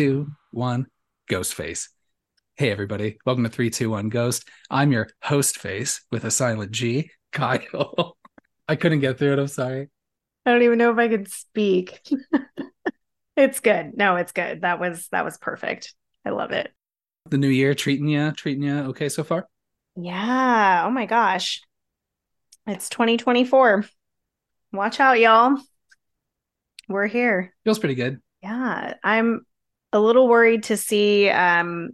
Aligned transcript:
Two, 0.00 0.28
one, 0.50 0.86
ghost 1.28 1.52
face. 1.52 1.90
Hey, 2.56 2.70
everybody. 2.70 3.18
Welcome 3.26 3.44
to 3.44 3.50
321 3.50 4.08
Ghost. 4.08 4.48
I'm 4.70 4.92
your 4.92 5.10
host 5.22 5.58
face 5.58 6.06
with 6.10 6.24
a 6.24 6.30
silent 6.30 6.70
G, 6.70 7.10
Kyle. 7.32 8.16
I 8.66 8.76
couldn't 8.76 9.00
get 9.00 9.18
through 9.18 9.34
it. 9.34 9.38
I'm 9.38 9.46
sorry. 9.46 9.90
I 10.46 10.52
don't 10.52 10.62
even 10.62 10.78
know 10.78 10.90
if 10.90 10.96
I 10.96 11.08
could 11.08 11.28
speak. 11.28 12.00
it's 13.36 13.60
good. 13.60 13.92
No, 13.94 14.16
it's 14.16 14.32
good. 14.32 14.62
That 14.62 14.80
was 14.80 15.06
that 15.08 15.26
was 15.26 15.36
perfect. 15.36 15.92
I 16.24 16.30
love 16.30 16.52
it. 16.52 16.72
The 17.28 17.36
new 17.36 17.48
year 17.48 17.74
treating 17.74 18.08
you, 18.08 18.32
treating 18.32 18.62
you 18.62 18.78
okay 18.84 19.10
so 19.10 19.22
far? 19.22 19.48
Yeah. 19.96 20.84
Oh 20.86 20.90
my 20.90 21.04
gosh. 21.04 21.60
It's 22.66 22.88
2024. 22.88 23.84
Watch 24.72 24.98
out, 24.98 25.20
y'all. 25.20 25.58
We're 26.88 27.06
here. 27.06 27.52
Feels 27.64 27.78
pretty 27.78 27.96
good. 27.96 28.22
Yeah. 28.42 28.94
I'm 29.04 29.44
a 29.92 30.00
little 30.00 30.28
worried 30.28 30.64
to 30.64 30.76
see 30.76 31.28
um 31.28 31.90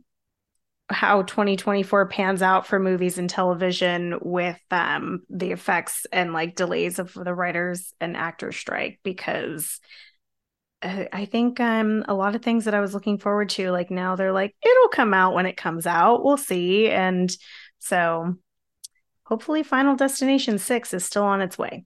how 0.89 1.23
2024 1.23 2.07
pans 2.07 2.43
out 2.43 2.67
for 2.67 2.79
movies 2.79 3.19
and 3.19 3.29
television 3.29 4.19
with 4.23 4.61
um 4.71 5.23
the 5.29 5.51
effects 5.51 6.07
and 6.13 6.33
like 6.33 6.55
delays 6.55 6.99
of 6.99 7.13
the 7.13 7.35
writers 7.35 7.93
and 8.01 8.17
actors 8.17 8.57
strike 8.57 9.01
because 9.03 9.81
I, 10.83 11.09
I 11.13 11.25
think 11.25 11.59
um 11.59 12.05
a 12.07 12.15
lot 12.15 12.37
of 12.37 12.43
things 12.43 12.67
that 12.67 12.75
I 12.75 12.81
was 12.81 12.95
looking 12.95 13.19
forward 13.19 13.49
to 13.51 13.71
like 13.73 13.91
now 13.91 14.15
they're 14.15 14.33
like 14.33 14.55
it'll 14.63 14.89
come 14.89 15.13
out 15.13 15.35
when 15.35 15.47
it 15.47 15.57
comes 15.57 15.87
out. 15.87 16.25
We'll 16.25 16.37
see. 16.37 16.89
And 16.89 17.35
so 17.81 18.37
hopefully 19.25 19.63
Final 19.63 19.97
Destination 19.97 20.59
6 20.59 20.95
is 20.95 21.05
still 21.05 21.25
on 21.25 21.41
its 21.41 21.59
way. 21.59 21.85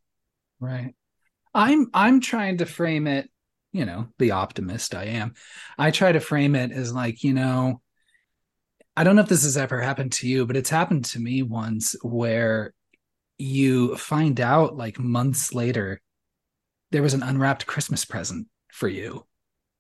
Right. 0.60 0.94
I'm 1.54 1.88
I'm 1.94 2.20
trying 2.20 2.58
to 2.58 2.66
frame 2.66 3.06
it, 3.06 3.30
you 3.72 3.84
know, 3.84 4.08
the 4.18 4.32
optimist 4.32 4.94
I 4.94 5.04
am. 5.04 5.34
I 5.78 5.90
try 5.90 6.12
to 6.12 6.20
frame 6.20 6.54
it 6.54 6.72
as 6.72 6.92
like, 6.92 7.22
you 7.22 7.32
know, 7.32 7.80
I 8.96 9.04
don't 9.04 9.16
know 9.16 9.22
if 9.22 9.28
this 9.28 9.44
has 9.44 9.56
ever 9.56 9.80
happened 9.80 10.12
to 10.12 10.28
you, 10.28 10.46
but 10.46 10.56
it's 10.56 10.70
happened 10.70 11.04
to 11.06 11.20
me 11.20 11.42
once 11.42 11.94
where 12.02 12.74
you 13.38 13.96
find 13.96 14.40
out 14.40 14.76
like 14.76 14.98
months 14.98 15.54
later 15.54 16.00
there 16.90 17.02
was 17.02 17.14
an 17.14 17.22
unwrapped 17.22 17.66
Christmas 17.66 18.04
present 18.04 18.48
for 18.72 18.88
you, 18.88 19.24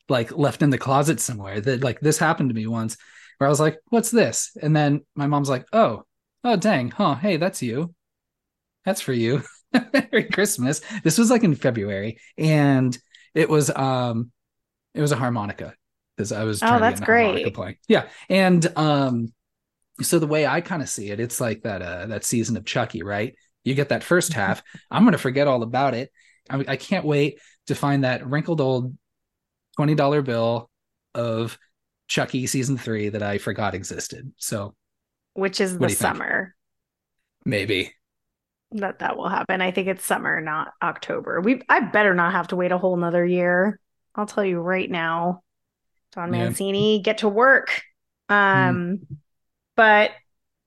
like 0.08 0.36
left 0.36 0.62
in 0.62 0.70
the 0.70 0.78
closet 0.78 1.20
somewhere. 1.20 1.60
That 1.60 1.82
like 1.82 2.00
this 2.00 2.18
happened 2.18 2.50
to 2.50 2.54
me 2.54 2.66
once 2.66 2.96
where 3.38 3.46
I 3.46 3.50
was 3.50 3.60
like, 3.60 3.78
what's 3.88 4.10
this? 4.10 4.56
And 4.62 4.74
then 4.74 5.04
my 5.14 5.26
mom's 5.26 5.48
like, 5.48 5.66
oh, 5.72 6.04
oh 6.44 6.56
dang, 6.56 6.90
huh, 6.90 7.16
hey, 7.16 7.36
that's 7.36 7.62
you. 7.62 7.94
That's 8.84 9.00
for 9.00 9.12
you. 9.12 9.42
Merry 9.92 10.24
Christmas. 10.24 10.80
This 11.02 11.18
was 11.18 11.30
like 11.30 11.44
in 11.44 11.54
February, 11.54 12.18
and 12.38 12.96
it 13.34 13.48
was 13.48 13.70
um 13.70 14.30
it 14.94 15.00
was 15.00 15.12
a 15.12 15.16
harmonica 15.16 15.74
because 16.16 16.32
I 16.32 16.44
was 16.44 16.62
Oh, 16.62 16.78
that's 16.80 17.00
great. 17.00 17.54
playing. 17.54 17.76
Yeah. 17.88 18.08
And 18.28 18.66
um 18.76 19.32
so 20.02 20.18
the 20.18 20.26
way 20.26 20.46
I 20.46 20.60
kind 20.60 20.82
of 20.82 20.88
see 20.88 21.10
it, 21.10 21.20
it's 21.20 21.40
like 21.40 21.62
that 21.62 21.82
uh 21.82 22.06
that 22.06 22.24
season 22.24 22.56
of 22.56 22.64
Chucky, 22.64 23.02
right? 23.02 23.34
You 23.64 23.74
get 23.74 23.90
that 23.90 24.04
first 24.04 24.32
half. 24.32 24.62
I'm 24.90 25.04
gonna 25.04 25.18
forget 25.18 25.46
all 25.48 25.62
about 25.62 25.94
it. 25.94 26.10
I, 26.48 26.64
I 26.68 26.76
can't 26.76 27.04
wait 27.04 27.38
to 27.66 27.74
find 27.74 28.04
that 28.04 28.26
wrinkled 28.26 28.60
old 28.60 28.96
twenty 29.76 29.94
dollar 29.94 30.22
bill 30.22 30.70
of 31.14 31.58
Chucky 32.08 32.46
season 32.46 32.76
three 32.78 33.10
that 33.10 33.22
I 33.22 33.38
forgot 33.38 33.74
existed. 33.74 34.32
So 34.38 34.74
which 35.34 35.60
is 35.60 35.78
What 35.78 35.86
the 35.86 35.90
you 35.90 35.96
think? 35.96 36.14
summer 36.14 36.54
maybe 37.44 37.92
that 38.72 39.00
that 39.00 39.16
will 39.16 39.28
happen. 39.28 39.60
I 39.60 39.70
think 39.70 39.88
it's 39.88 40.04
summer 40.04 40.40
not 40.40 40.72
October. 40.82 41.40
We 41.40 41.62
I 41.68 41.80
better 41.80 42.14
not 42.14 42.32
have 42.32 42.48
to 42.48 42.56
wait 42.56 42.72
a 42.72 42.78
whole 42.78 42.96
nother 42.96 43.24
year. 43.24 43.80
I'll 44.14 44.26
tell 44.26 44.44
you 44.44 44.60
right 44.60 44.90
now 44.90 45.42
Don 46.12 46.32
Yeah. 46.32 46.44
Mancini 46.44 47.00
get 47.00 47.18
to 47.18 47.28
work. 47.28 47.82
Um 48.28 49.00
but 49.76 50.12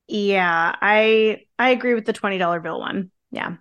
yeah 0.08 0.76
I 0.82 1.46
I 1.58 1.70
agree 1.70 1.94
with 1.94 2.06
the 2.06 2.14
$20 2.14 2.60
bill 2.62 2.80
one. 2.80 3.12
Yeah. 3.32 3.56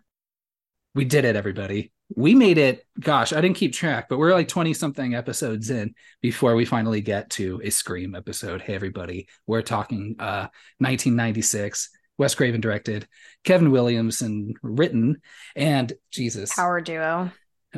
We 0.95 1.05
did 1.05 1.25
it 1.25 1.37
everybody. 1.37 1.93
We 2.15 2.35
made 2.35 2.59
it. 2.59 2.85
Gosh 3.01 3.33
i 3.33 3.41
didn't 3.41 3.57
keep 3.57 3.73
track 3.73 4.09
but 4.09 4.19
we're 4.19 4.35
like 4.35 4.49
20 4.49 4.75
something 4.75 5.15
episodes 5.15 5.71
in 5.71 5.95
before 6.21 6.55
we 6.57 6.65
finally 6.65 7.01
get 7.01 7.31
to 7.31 7.61
a 7.65 7.71
scream 7.71 8.15
episode. 8.15 8.61
Hey 8.61 8.75
everybody 8.75 9.29
we're 9.47 9.63
talking 9.63 10.17
uh 10.19 10.49
1996 10.79 11.91
wes 12.19 12.35
craven 12.35 12.61
directed 12.61 13.07
kevin 13.45 13.71
williamson 13.71 14.55
written 14.63 15.21
and 15.57 15.93
jesus. 16.11 16.55
Power 16.55 16.81
duo. 16.81 17.31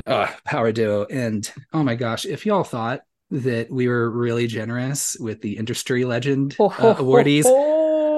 Uh, 0.05 0.27
power 0.43 0.71
duo. 0.71 1.05
And 1.05 1.49
oh 1.73 1.83
my 1.83 1.95
gosh 1.95 2.25
if 2.25 2.45
y'all 2.45 2.63
thought 2.63 3.01
that 3.31 3.71
we 3.71 3.87
were 3.87 4.09
really 4.09 4.47
generous 4.47 5.17
with 5.19 5.41
the 5.41 5.57
industry 5.57 6.05
legend 6.05 6.55
uh, 6.59 6.95
awardees 6.95 7.45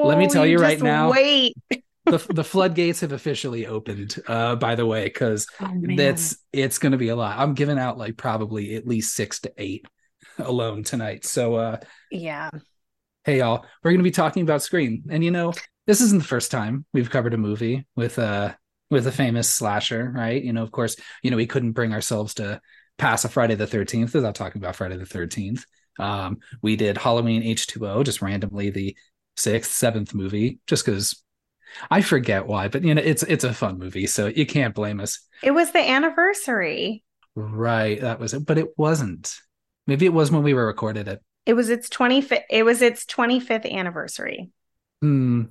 Let 0.04 0.18
me 0.18 0.28
tell 0.28 0.46
you 0.46 0.58
right 0.58 0.82
now, 0.82 1.12
wait. 1.12 1.56
the, 2.06 2.18
the 2.30 2.44
floodgates 2.44 3.02
have 3.02 3.12
officially 3.12 3.68
opened 3.68 4.16
uh 4.28 4.56
by 4.56 4.76
the 4.76 4.86
way 4.86 5.06
because 5.06 5.48
oh, 5.62 5.72
that's 5.96 6.38
it's 6.52 6.78
going 6.78 6.92
to 6.92 6.98
be 6.98 7.10
a 7.10 7.16
lot. 7.16 7.38
I'm 7.38 7.54
giving 7.54 7.80
out 7.80 7.98
like 7.98 8.18
probably 8.18 8.76
at 8.76 8.88
least 8.88 9.16
six 9.16 9.40
to 9.42 9.54
eight 9.58 9.86
alone 10.40 10.84
tonight. 10.84 11.26
So 11.26 11.56
uh 11.56 11.78
yeah. 12.12 12.50
hey 13.24 13.40
y'all 13.40 13.66
we're 13.84 13.92
going 13.92 14.00
to 14.00 14.04
be 14.04 14.12
talking 14.12 14.44
about 14.44 14.62
scream. 14.62 15.04
And 15.10 15.24
you 15.24 15.32
know 15.32 15.54
this 15.88 16.02
isn't 16.02 16.20
the 16.20 16.28
first 16.28 16.52
time 16.52 16.86
we've 16.94 17.10
covered 17.10 17.34
a 17.34 17.38
movie 17.38 17.86
with 17.96 18.20
uh 18.20 18.54
with 18.90 19.08
a 19.08 19.12
famous 19.12 19.50
slasher 19.50 20.12
right 20.16 20.44
you 20.44 20.54
know 20.54 20.64
of 20.64 20.72
course 20.72 20.96
you 21.24 21.32
know 21.32 21.38
we 21.38 21.48
couldn't 21.48 21.72
bring 21.72 21.94
ourselves 21.94 22.36
to 22.36 22.62
pass 22.98 23.26
a 23.26 23.30
friday 23.30 23.56
the 23.56 23.66
13th 23.68 24.14
without 24.14 24.36
talking 24.36 24.62
about 24.62 24.76
friday 24.76 24.98
the 24.98 25.06
13th 25.06 25.64
um 26.00 26.38
we 26.62 26.76
did 26.76 26.98
halloween 26.98 27.42
h2o 27.44 28.04
just 28.04 28.22
randomly 28.22 28.70
the 28.70 28.96
sixth 29.36 29.72
seventh 29.72 30.14
movie 30.14 30.60
just 30.68 30.86
because 30.86 31.24
i 31.92 32.02
forget 32.02 32.48
why 32.48 32.68
but 32.68 32.84
you 32.84 32.94
know 32.94 33.02
it's 33.04 33.24
it's 33.24 33.44
a 33.44 33.54
fun 33.54 33.78
movie 33.78 34.08
so 34.08 34.28
you 34.28 34.46
can't 34.46 34.76
blame 34.76 35.00
us 35.00 35.20
it 35.44 35.52
was 35.52 35.72
the 35.72 35.90
anniversary 35.90 37.04
Right, 37.40 38.02
that 38.02 38.20
was 38.20 38.34
it, 38.34 38.48
but 38.48 38.58
it 38.58 38.76
wasn't. 38.80 39.40
Maybe 39.86 40.08
it 40.08 40.14
was 40.14 40.32
when 40.32 40.42
we 40.42 40.56
were 40.56 40.66
recorded 40.66 41.08
it. 41.08 41.22
It 41.46 41.54
was 41.54 41.70
its 41.70 41.88
25th 41.88 42.42
it 42.50 42.64
was 42.64 42.82
its 42.82 43.06
25th 43.06 43.72
anniversary. 43.72 44.50
Hmm. 45.02 45.44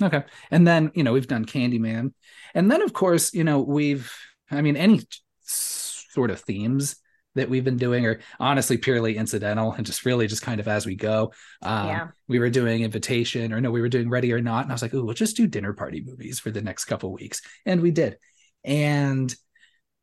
Okay, 0.00 0.22
and 0.50 0.66
then 0.66 0.92
you 0.94 1.02
know 1.02 1.12
we've 1.12 1.26
done 1.26 1.44
Candyman, 1.44 2.12
and 2.54 2.70
then 2.70 2.82
of 2.82 2.92
course 2.92 3.34
you 3.34 3.44
know 3.44 3.60
we've. 3.60 4.12
I 4.50 4.62
mean, 4.62 4.76
any 4.76 5.02
sort 5.42 6.30
of 6.30 6.40
themes 6.40 6.96
that 7.34 7.50
we've 7.50 7.64
been 7.64 7.76
doing 7.76 8.06
are 8.06 8.20
honestly 8.40 8.78
purely 8.78 9.16
incidental 9.16 9.72
and 9.72 9.84
just 9.84 10.06
really 10.06 10.26
just 10.26 10.42
kind 10.42 10.58
of 10.58 10.66
as 10.66 10.86
we 10.86 10.96
go. 10.96 11.32
Um, 11.62 11.86
Yeah. 11.86 12.08
We 12.28 12.38
were 12.38 12.50
doing 12.50 12.82
Invitation, 12.82 13.52
or 13.52 13.60
no, 13.60 13.70
we 13.70 13.80
were 13.80 13.88
doing 13.88 14.08
Ready 14.08 14.32
or 14.32 14.40
Not, 14.40 14.62
and 14.64 14.72
I 14.72 14.74
was 14.74 14.82
like, 14.82 14.94
oh, 14.94 15.04
we'll 15.04 15.14
just 15.14 15.36
do 15.36 15.46
dinner 15.46 15.72
party 15.74 16.02
movies 16.04 16.40
for 16.40 16.50
the 16.50 16.62
next 16.62 16.86
couple 16.86 17.12
weeks, 17.12 17.42
and 17.66 17.80
we 17.80 17.90
did, 17.90 18.18
and. 18.64 19.34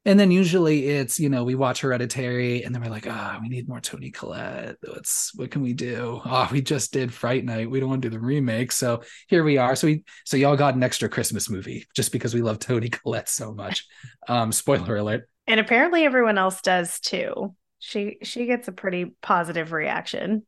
And 0.07 0.19
then 0.19 0.29
usually 0.29 0.87
it's, 0.87 1.19
you 1.19 1.29
know, 1.29 1.43
we 1.43 1.55
watch 1.55 1.81
Hereditary 1.81 2.63
and 2.63 2.73
then 2.73 2.81
we're 2.83 2.91
like, 2.91 3.07
ah, 3.09 3.39
we 3.41 3.49
need 3.49 3.67
more 3.67 3.79
Toni 3.81 4.11
Collette. 4.11 4.75
What's 4.85 5.31
what 5.35 5.49
can 5.49 5.63
we 5.63 5.73
do? 5.73 6.21
Oh, 6.23 6.47
we 6.51 6.61
just 6.61 6.93
did 6.93 7.11
Fright 7.11 7.43
Night. 7.43 7.69
We 7.71 7.79
don't 7.79 7.89
want 7.89 8.03
to 8.03 8.09
do 8.09 8.15
the 8.15 8.23
remake. 8.23 8.71
So 8.71 9.01
here 9.27 9.43
we 9.43 9.57
are. 9.57 9.75
So 9.75 9.87
we 9.87 10.03
so 10.23 10.37
y'all 10.37 10.55
got 10.55 10.75
an 10.75 10.83
extra 10.83 11.09
Christmas 11.09 11.49
movie 11.49 11.87
just 11.95 12.11
because 12.11 12.35
we 12.35 12.43
love 12.43 12.59
Toni 12.59 12.89
Collette 12.89 13.29
so 13.29 13.53
much. 13.53 13.85
Um, 14.27 14.51
spoiler 14.51 14.95
alert. 14.97 15.29
And 15.45 15.59
apparently 15.59 16.03
everyone 16.03 16.39
else 16.39 16.59
does 16.61 16.99
too. 16.99 17.53
She 17.77 18.17
she 18.23 18.47
gets 18.47 18.67
a 18.67 18.71
pretty 18.71 19.15
positive 19.21 19.71
reaction. 19.71 20.43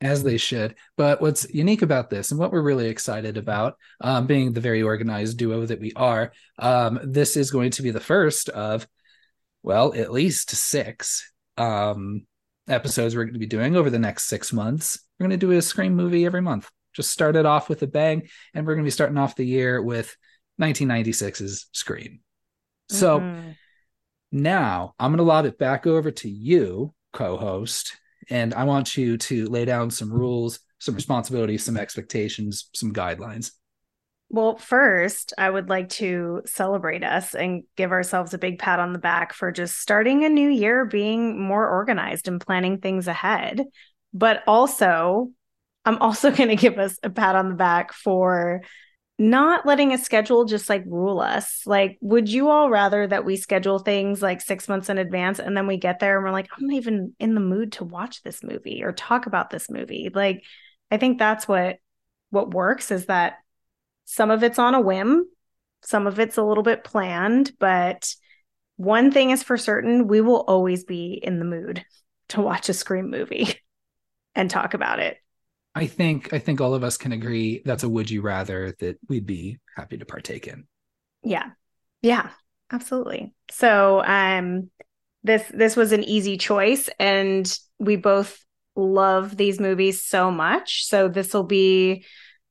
as 0.00 0.22
they 0.22 0.36
should. 0.36 0.74
But 0.96 1.20
what's 1.20 1.48
unique 1.52 1.82
about 1.82 2.10
this 2.10 2.30
and 2.30 2.38
what 2.38 2.52
we're 2.52 2.62
really 2.62 2.88
excited 2.88 3.36
about, 3.36 3.76
um, 4.00 4.26
being 4.26 4.52
the 4.52 4.60
very 4.60 4.82
organized 4.82 5.38
duo 5.38 5.64
that 5.66 5.80
we 5.80 5.92
are, 5.96 6.32
um, 6.58 7.00
this 7.02 7.36
is 7.36 7.50
going 7.50 7.70
to 7.72 7.82
be 7.82 7.90
the 7.90 8.00
first 8.00 8.48
of, 8.50 8.86
well, 9.62 9.94
at 9.94 10.12
least 10.12 10.50
six 10.50 11.32
um, 11.56 12.26
episodes 12.68 13.16
we're 13.16 13.24
going 13.24 13.34
to 13.34 13.40
be 13.40 13.46
doing 13.46 13.76
over 13.76 13.90
the 13.90 13.98
next 13.98 14.24
six 14.24 14.52
months. 14.52 14.98
We're 15.18 15.26
going 15.28 15.38
to 15.38 15.46
do 15.46 15.52
a 15.52 15.62
Scream 15.62 15.94
movie 15.94 16.26
every 16.26 16.42
month. 16.42 16.70
Just 16.94 17.10
start 17.10 17.36
it 17.36 17.46
off 17.46 17.68
with 17.68 17.82
a 17.82 17.86
bang, 17.86 18.28
and 18.54 18.66
we're 18.66 18.74
going 18.74 18.84
to 18.84 18.88
be 18.88 18.90
starting 18.90 19.18
off 19.18 19.36
the 19.36 19.46
year 19.46 19.82
with 19.82 20.16
1996's 20.58 21.66
Scream. 21.72 22.20
So 22.88 23.20
Mhm. 23.20 23.56
now 24.32 24.94
I'm 24.98 25.10
going 25.10 25.18
to 25.18 25.24
lob 25.24 25.44
it 25.46 25.58
back 25.58 25.86
over 25.86 26.10
to 26.10 26.28
you, 26.28 26.94
co 27.12 27.36
host, 27.36 27.96
and 28.30 28.54
I 28.54 28.64
want 28.64 28.96
you 28.96 29.16
to 29.18 29.46
lay 29.46 29.64
down 29.64 29.90
some 29.90 30.12
rules, 30.12 30.60
some 30.78 30.94
responsibilities, 30.94 31.64
some 31.64 31.76
expectations, 31.76 32.68
some 32.74 32.92
guidelines. 32.92 33.52
Well, 34.28 34.56
first, 34.56 35.32
I 35.38 35.48
would 35.48 35.68
like 35.68 35.88
to 35.90 36.42
celebrate 36.46 37.04
us 37.04 37.34
and 37.34 37.62
give 37.76 37.92
ourselves 37.92 38.34
a 38.34 38.38
big 38.38 38.58
pat 38.58 38.80
on 38.80 38.92
the 38.92 38.98
back 38.98 39.32
for 39.32 39.52
just 39.52 39.78
starting 39.80 40.24
a 40.24 40.28
new 40.28 40.48
year 40.50 40.84
being 40.84 41.40
more 41.40 41.68
organized 41.68 42.26
and 42.26 42.40
planning 42.40 42.78
things 42.80 43.06
ahead. 43.06 43.62
But 44.12 44.42
also, 44.46 45.30
I'm 45.84 45.98
also 45.98 46.30
going 46.32 46.48
to 46.48 46.56
give 46.56 46.78
us 46.78 46.98
a 47.02 47.10
pat 47.10 47.36
on 47.36 47.50
the 47.50 47.54
back 47.54 47.92
for 47.92 48.62
not 49.18 49.64
letting 49.64 49.92
a 49.92 49.98
schedule 49.98 50.44
just 50.44 50.68
like 50.68 50.84
rule 50.86 51.20
us. 51.20 51.62
Like, 51.64 51.96
would 52.00 52.28
you 52.28 52.50
all 52.50 52.68
rather 52.68 53.06
that 53.06 53.24
we 53.24 53.36
schedule 53.36 53.78
things 53.78 54.20
like 54.20 54.40
six 54.40 54.68
months 54.68 54.90
in 54.90 54.98
advance 54.98 55.38
and 55.38 55.56
then 55.56 55.66
we 55.66 55.78
get 55.78 56.00
there 56.00 56.16
and 56.16 56.24
we're 56.24 56.32
like, 56.32 56.48
I'm 56.52 56.66
not 56.66 56.76
even 56.76 57.14
in 57.18 57.34
the 57.34 57.40
mood 57.40 57.72
to 57.72 57.84
watch 57.84 58.22
this 58.22 58.42
movie 58.42 58.82
or 58.82 58.92
talk 58.92 59.26
about 59.26 59.50
this 59.50 59.70
movie? 59.70 60.10
Like, 60.12 60.42
I 60.90 60.98
think 60.98 61.18
that's 61.18 61.46
what 61.46 61.76
what 62.30 62.52
works 62.52 62.90
is 62.90 63.06
that 63.06 63.36
some 64.06 64.30
of 64.30 64.42
it's 64.42 64.58
on 64.58 64.74
a 64.74 64.80
whim, 64.80 65.26
some 65.82 66.06
of 66.06 66.18
it's 66.18 66.38
a 66.38 66.42
little 66.42 66.62
bit 66.62 66.84
planned, 66.84 67.52
but 67.58 68.14
one 68.76 69.10
thing 69.10 69.30
is 69.30 69.42
for 69.42 69.56
certain, 69.58 70.06
we 70.06 70.20
will 70.20 70.44
always 70.48 70.84
be 70.84 71.20
in 71.22 71.38
the 71.38 71.44
mood 71.44 71.84
to 72.30 72.40
watch 72.40 72.68
a 72.68 72.74
Scream 72.74 73.10
movie 73.10 73.54
and 74.34 74.48
talk 74.48 74.74
about 74.74 75.00
it. 75.00 75.18
I 75.74 75.86
think 75.86 76.32
I 76.32 76.38
think 76.38 76.62
all 76.62 76.72
of 76.72 76.82
us 76.82 76.96
can 76.96 77.12
agree 77.12 77.60
that's 77.64 77.82
a 77.82 77.88
would 77.88 78.08
you 78.08 78.22
rather 78.22 78.74
that 78.80 78.98
we'd 79.08 79.26
be 79.26 79.58
happy 79.76 79.98
to 79.98 80.06
partake 80.06 80.46
in. 80.46 80.64
Yeah. 81.22 81.50
Yeah, 82.00 82.30
absolutely. 82.72 83.34
So 83.50 84.02
um 84.02 84.70
this 85.22 85.44
this 85.52 85.76
was 85.76 85.92
an 85.92 86.02
easy 86.04 86.38
choice 86.38 86.88
and 86.98 87.58
we 87.78 87.96
both 87.96 88.42
love 88.74 89.36
these 89.36 89.60
movies 89.60 90.02
so 90.02 90.30
much. 90.30 90.86
So 90.86 91.08
this 91.08 91.34
will 91.34 91.44
be 91.44 92.06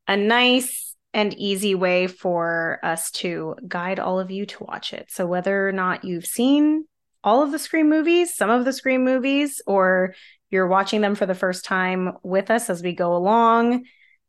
a 0.08 0.16
nice 0.16 0.95
and 1.16 1.34
easy 1.36 1.76
way 1.76 2.08
for 2.08 2.78
us 2.84 3.10
to 3.10 3.56
guide 3.66 4.02
all 4.02 4.20
of 4.20 4.32
you 4.32 4.46
to 4.46 4.64
watch 4.66 4.92
it. 4.92 5.10
So 5.10 5.26
whether 5.26 5.68
or 5.68 5.72
not 5.72 6.04
you've 6.04 6.26
seen 6.26 6.86
all 7.24 7.42
of 7.42 7.54
the 7.54 7.58
Scream 7.58 7.90
movies, 7.90 8.36
some 8.36 8.50
of 8.50 8.66
the 8.66 8.74
Scream 8.74 9.06
movies, 9.06 9.62
or 9.66 10.14
you're 10.50 10.68
watching 10.68 11.00
them 11.00 11.16
for 11.16 11.26
the 11.26 11.34
first 11.34 11.64
time 11.64 12.18
with 12.22 12.52
us 12.52 12.70
as 12.70 12.84
we 12.84 12.94
go 12.94 13.16
along. 13.16 13.86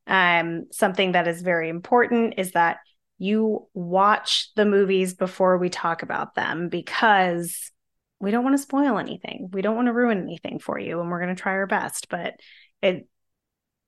Um, 0.06 0.66
something 0.70 1.12
that 1.12 1.26
is 1.26 1.42
very 1.42 1.68
important 1.68 2.34
is 2.38 2.52
that 2.52 2.78
you 3.18 3.66
watch 3.74 4.50
the 4.54 4.64
movies 4.64 5.14
before 5.14 5.58
we 5.58 5.68
talk 5.68 6.04
about 6.04 6.36
them 6.36 6.68
because 6.68 7.72
we 8.20 8.30
don't 8.30 8.44
want 8.44 8.56
to 8.56 8.62
spoil 8.62 8.96
anything. 8.98 9.48
We 9.52 9.60
don't 9.60 9.74
want 9.74 9.86
to 9.86 9.92
ruin 9.92 10.22
anything 10.22 10.60
for 10.60 10.78
you, 10.78 11.00
and 11.00 11.10
we're 11.10 11.20
going 11.20 11.34
to 11.34 11.42
try 11.42 11.52
our 11.52 11.66
best. 11.66 12.08
But 12.08 12.34
it, 12.80 13.08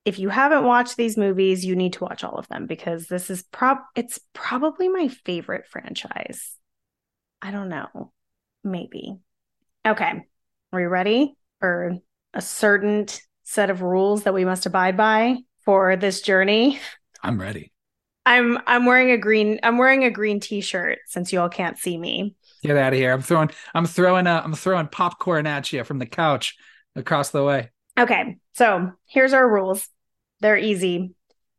if 0.09 0.19
you 0.19 0.31
haven't 0.31 0.65
watched 0.65 0.97
these 0.97 1.19
movies, 1.19 1.67
you 1.67 1.77
need 1.77 1.93
to 1.93 2.05
watch 2.05 2.25
all 2.25 2.39
of 2.39 2.49
them 2.49 2.65
because 2.65 3.09
this 3.09 3.29
is 3.29 3.43
prob 3.43 3.77
it's 3.95 4.19
probably 4.33 4.89
my 4.89 5.09
favorite 5.09 5.67
franchise. 5.67 6.57
I 7.43 7.51
don't 7.51 7.69
know, 7.69 8.11
maybe. 8.65 9.19
Okay, 9.87 10.23
are 10.73 10.81
you 10.81 10.89
ready? 10.89 11.37
Or 11.61 11.99
a 12.33 12.41
certain 12.41 13.07
set 13.45 13.69
of 13.69 13.83
rules 13.83 14.23
that 14.23 14.33
we 14.33 14.47
must 14.47 14.65
abide 14.65 14.97
by 14.97 15.37
for 15.67 15.95
this 15.95 16.23
journey. 16.23 16.81
I'm 17.23 17.39
ready. 17.39 17.71
I'm 18.25 18.59
I'm 18.67 18.87
wearing 18.87 19.11
a 19.11 19.19
green 19.19 19.61
I'm 19.63 19.77
wearing 19.77 20.05
a 20.05 20.11
green 20.11 20.41
t-shirt 20.41 21.01
since 21.07 21.35
you 21.35 21.41
all 21.43 21.51
can't 21.51 21.77
see 21.77 21.99
me. 21.99 22.35
Get 22.63 22.79
out 22.79 22.95
of 22.95 22.99
here. 22.99 23.13
I'm 23.13 23.21
throwing 23.21 23.51
I'm 23.75 23.85
throwing 23.85 24.27
a, 24.27 24.41
I'm 24.43 24.55
throwing 24.55 24.89
popcorn 24.89 25.47
at 25.47 25.71
you 25.71 25.85
from 25.85 25.99
the 25.99 26.07
couch 26.07 26.57
across 26.97 27.29
the 27.29 27.45
way. 27.45 27.73
Okay. 27.99 28.39
So, 28.55 28.93
here's 29.07 29.33
our 29.35 29.47
rules. 29.47 29.87
They're 30.41 30.59
easy. 30.59 31.15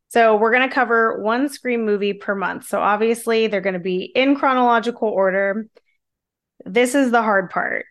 So, 0.10 0.38
we're 0.38 0.52
going 0.52 0.68
to 0.68 0.74
cover 0.74 1.22
one 1.22 1.50
Scream 1.50 1.86
movie 1.86 2.14
per 2.14 2.36
month. 2.36 2.68
So, 2.68 2.80
obviously, 2.80 3.48
they're 3.48 3.62
going 3.62 3.74
to 3.74 3.80
be 3.80 4.04
in 4.04 4.36
chronological 4.36 5.08
order. 5.08 5.68
This 6.66 6.96
is 6.96 7.12
the 7.12 7.22
hard 7.22 7.50
part 7.50 7.86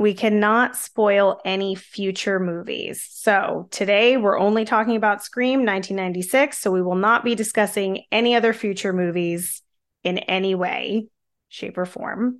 we 0.00 0.14
cannot 0.14 0.76
spoil 0.76 1.42
any 1.44 1.74
future 1.74 2.40
movies. 2.40 3.06
So 3.12 3.68
today 3.70 4.16
we're 4.16 4.38
only 4.38 4.64
talking 4.64 4.96
about 4.96 5.22
Scream 5.22 5.58
1996. 5.58 6.58
So 6.58 6.70
we 6.70 6.80
will 6.80 6.94
not 6.94 7.22
be 7.22 7.34
discussing 7.34 8.04
any 8.10 8.34
other 8.34 8.54
future 8.54 8.94
movies 8.94 9.60
in 10.02 10.16
any 10.16 10.54
way, 10.54 11.08
shape, 11.50 11.76
or 11.76 11.84
form. 11.84 12.38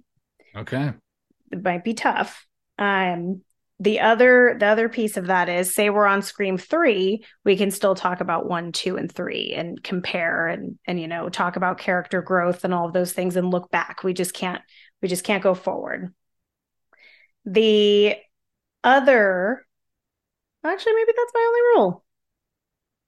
Okay. 0.57 0.95
It 1.53 1.63
might 1.63 1.85
be 1.85 1.93
tough. 1.93 2.47
Um, 2.79 3.43
the 3.81 4.01
other 4.01 4.57
the 4.61 4.67
other 4.67 4.89
piece 4.91 5.17
of 5.17 5.27
that 5.27 5.49
is 5.49 5.75
say 5.75 5.89
we're 5.89 6.07
on 6.07 6.21
Scream 6.21 6.59
3, 6.59 7.25
we 7.45 7.57
can 7.57 7.71
still 7.71 7.95
talk 7.95 8.21
about 8.21 8.49
1, 8.49 8.73
2 8.73 8.97
and 8.99 9.11
3 9.11 9.55
and 9.57 9.83
compare 9.83 10.47
and 10.49 10.79
and 10.87 11.01
you 11.01 11.09
know, 11.09 11.31
talk 11.31 11.57
about 11.57 11.79
character 11.79 12.21
growth 12.21 12.65
and 12.65 12.75
all 12.75 12.87
of 12.87 12.93
those 12.93 13.13
things 13.13 13.37
and 13.37 13.51
look 13.51 13.71
back. 13.71 14.05
We 14.05 14.13
just 14.13 14.35
can't 14.35 14.61
we 15.01 15.09
just 15.09 15.25
can't 15.25 15.43
go 15.43 15.55
forward. 15.55 16.13
The 17.47 18.17
other, 18.85 19.67
actually, 20.63 20.95
maybe 20.95 21.13
that's 21.17 21.33
my 21.35 21.47
only 21.49 21.61
rule. 21.75 22.05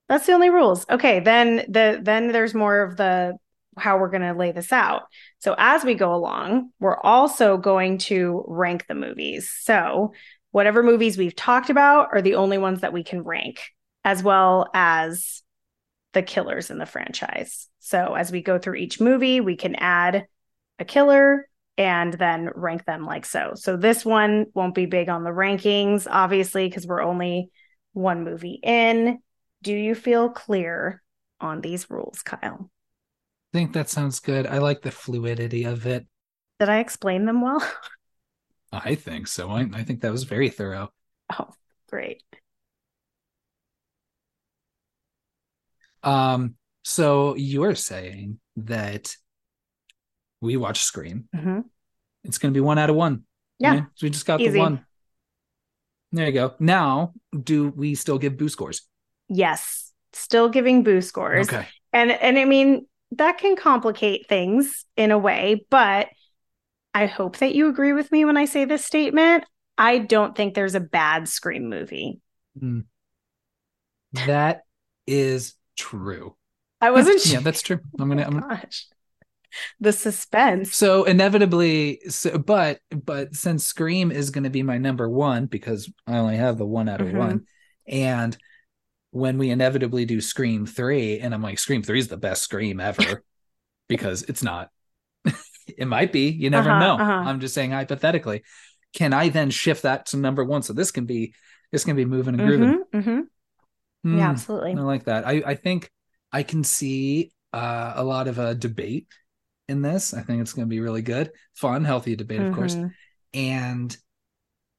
That's 0.08 0.26
the 0.26 0.32
only 0.32 0.50
rules. 0.50 0.86
Okay, 0.88 1.20
then 1.20 1.56
the 1.68 2.00
then 2.02 2.32
there's 2.32 2.54
more 2.54 2.82
of 2.82 2.96
the 2.96 3.36
how 3.76 3.98
we're 3.98 4.10
going 4.10 4.22
to 4.22 4.34
lay 4.34 4.52
this 4.52 4.72
out. 4.72 5.02
So 5.38 5.54
as 5.56 5.84
we 5.84 5.94
go 5.94 6.14
along, 6.14 6.70
we're 6.78 7.00
also 7.00 7.56
going 7.56 7.98
to 7.98 8.44
rank 8.46 8.86
the 8.86 8.94
movies. 8.94 9.50
So 9.60 10.12
whatever 10.52 10.82
movies 10.82 11.19
we've 11.19 11.37
talked 11.37 11.69
about 11.69 12.08
are 12.12 12.22
the 12.22 12.37
only 12.37 12.58
ones 12.58 12.81
that 12.81 12.93
we 12.93 13.02
can 13.02 13.22
rank, 13.22 13.60
as 14.04 14.22
well 14.22 14.70
as 14.72 15.43
the 16.12 16.22
killers 16.22 16.70
in 16.70 16.78
the 16.78 16.87
franchise. 16.87 17.69
So 17.81 18.14
as 18.14 18.31
we 18.31 18.43
go 18.43 18.58
through 18.58 18.76
each 18.76 19.00
movie, 19.00 19.40
we 19.40 19.56
can 19.56 19.75
add 19.75 20.26
a 20.78 20.84
killer, 20.84 21.49
and 21.78 22.12
then 22.14 22.50
rank 22.54 22.84
them 22.84 23.04
like 23.04 23.25
so. 23.25 23.52
So 23.54 23.76
this 23.76 24.04
one 24.04 24.46
won't 24.54 24.75
be 24.75 24.87
big 24.87 25.08
on 25.08 25.25
the 25.25 25.31
rankings, 25.31 26.06
obviously, 26.10 26.69
because 26.69 26.87
we're 26.87 27.02
only 27.02 27.50
one 27.93 28.25
movie 28.25 28.60
in. 28.62 29.19
Do 29.62 29.72
you 29.72 29.94
feel 29.94 30.28
clear 30.28 31.02
on 31.40 31.60
these 31.60 31.90
rules, 31.90 32.22
Kyle? 32.22 32.70
I 33.54 33.58
think 33.58 33.72
that 33.72 33.88
sounds 33.88 34.20
good. 34.20 34.46
I 34.46 34.58
like 34.58 34.82
the 34.82 34.90
fluidity 34.90 35.64
of 35.64 35.87
it. 35.87 36.06
Did 36.58 36.69
I 36.69 36.78
explain 36.78 37.25
them 37.25 37.40
well? 37.40 37.66
I 38.72 38.94
think 38.94 39.26
so. 39.26 39.50
I, 39.50 39.69
I 39.74 39.82
think 39.84 40.00
that 40.00 40.12
was 40.12 40.24
very 40.24 40.48
thorough. 40.48 40.90
Oh, 41.38 41.48
great. 41.90 42.23
Um, 46.02 46.54
so 46.82 47.37
you're 47.37 47.75
saying 47.75 48.40
that 48.56 49.14
we 50.40 50.56
watch 50.56 50.82
Scream. 50.82 51.28
Mm-hmm. 51.35 51.61
It's 52.25 52.38
going 52.38 52.52
to 52.52 52.56
be 52.56 52.62
one 52.62 52.78
out 52.78 52.90
of 52.90 52.97
one. 52.97 53.25
Yeah. 53.58 53.75
Right? 53.75 53.85
So 53.94 54.06
we 54.06 54.11
just 54.11 54.26
got 54.26 54.40
Easy. 54.40 54.50
the 54.50 54.58
one. 54.58 54.87
There 56.11 56.26
you 56.26 56.32
go. 56.32 56.54
Now, 56.58 57.14
do 57.38 57.68
we 57.68 57.94
still 57.94 58.18
give 58.18 58.37
boo 58.37 58.49
scores? 58.49 58.82
Yes. 59.28 59.92
Still 60.12 60.49
giving 60.49 60.82
boo 60.82 61.00
scores. 61.00 61.49
Okay. 61.49 61.66
And 61.92 62.11
and 62.11 62.38
I 62.38 62.44
mean, 62.44 62.87
that 63.12 63.38
can 63.38 63.56
complicate 63.56 64.28
things 64.28 64.85
in 64.97 65.11
a 65.11 65.18
way, 65.18 65.64
but 65.70 66.08
I 66.94 67.06
hope 67.06 67.38
that 67.38 67.54
you 67.54 67.68
agree 67.68 67.92
with 67.92 68.12
me 68.12 68.25
when 68.25 68.37
I 68.37 68.44
say 68.44 68.64
this 68.64 68.84
statement. 68.84 69.44
I 69.78 69.99
don't 69.99 70.37
think 70.37 70.54
there's 70.54 70.75
a 70.75 70.80
bad 70.80 71.28
Scream 71.28 71.68
movie. 71.68 72.20
Mm. 72.61 72.84
That 74.12 74.62
is 75.06 75.54
true. 75.76 76.37
I 76.80 76.90
wasn't. 76.90 77.25
yeah, 77.32 77.40
that's 77.40 77.62
true. 77.62 77.80
I'm 77.99 78.08
gonna. 78.08 78.22
Oh 78.22 78.26
I'm 78.26 78.40
gonna 78.40 78.68
the 79.80 79.92
suspense. 79.92 80.75
So 80.75 81.04
inevitably, 81.04 82.00
so, 82.08 82.38
but 82.38 82.80
but 82.90 83.34
since 83.34 83.66
Scream 83.66 84.11
is 84.11 84.30
going 84.30 84.44
to 84.44 84.50
be 84.50 84.62
my 84.62 84.78
number 84.78 85.08
one 85.08 85.46
because 85.46 85.90
I 86.06 86.18
only 86.18 86.37
have 86.37 86.58
the 86.58 86.66
one 86.66 86.88
out 86.88 87.00
of 87.00 87.08
mm-hmm. 87.08 87.18
one, 87.18 87.46
and 87.87 88.37
when 89.11 89.38
we 89.38 89.50
inevitably 89.50 90.04
do 90.04 90.20
Scream 90.20 90.66
three, 90.66 91.20
and 91.20 91.34
I'm 91.34 91.42
like, 91.42 91.58
Scream 91.58 91.82
three 91.82 91.99
is 91.99 92.08
the 92.08 92.16
best 92.16 92.42
Scream 92.42 92.80
ever 92.80 93.22
because 93.88 94.22
it's 94.22 94.42
not. 94.42 94.70
It 95.66 95.87
might 95.87 96.12
be. 96.12 96.28
You 96.28 96.50
never 96.50 96.71
uh-huh, 96.71 96.78
know. 96.78 96.95
Uh-huh. 96.95 97.28
I'm 97.28 97.40
just 97.40 97.54
saying 97.54 97.71
hypothetically. 97.71 98.42
Can 98.95 99.12
I 99.12 99.28
then 99.28 99.50
shift 99.50 99.83
that 99.83 100.07
to 100.07 100.16
number 100.16 100.45
one? 100.45 100.62
So 100.62 100.73
this 100.73 100.90
can 100.90 101.07
be 101.07 101.35
this 101.71 101.85
can 101.85 101.97
be 101.97 102.04
moving 102.04 102.38
and 102.38 102.47
grooving. 102.47 102.85
Mm-hmm, 102.92 102.99
mm-hmm. 102.99 104.11
Mm, 104.14 104.19
yeah, 104.19 104.31
absolutely. 104.31 104.73
I 104.73 104.81
like 104.81 105.04
that. 105.04 105.26
I 105.26 105.42
I 105.47 105.54
think 105.54 105.90
I 106.33 106.42
can 106.42 106.64
see 106.64 107.33
uh, 107.52 107.95
a 107.97 108.04
lot 108.04 108.28
of 108.28 108.38
a 108.38 108.49
uh, 108.49 108.54
debate 108.54 109.07
in 109.69 109.83
this. 109.83 110.14
I 110.14 110.23
think 110.23 110.42
it's 110.42 110.52
going 110.52 110.66
to 110.66 110.71
be 110.71 110.81
really 110.81 111.02
good, 111.02 111.31
fun, 111.54 111.85
healthy 111.85 112.16
debate, 112.16 112.40
of 112.40 112.47
mm-hmm. 112.47 112.54
course. 112.54 112.76
And 113.35 113.97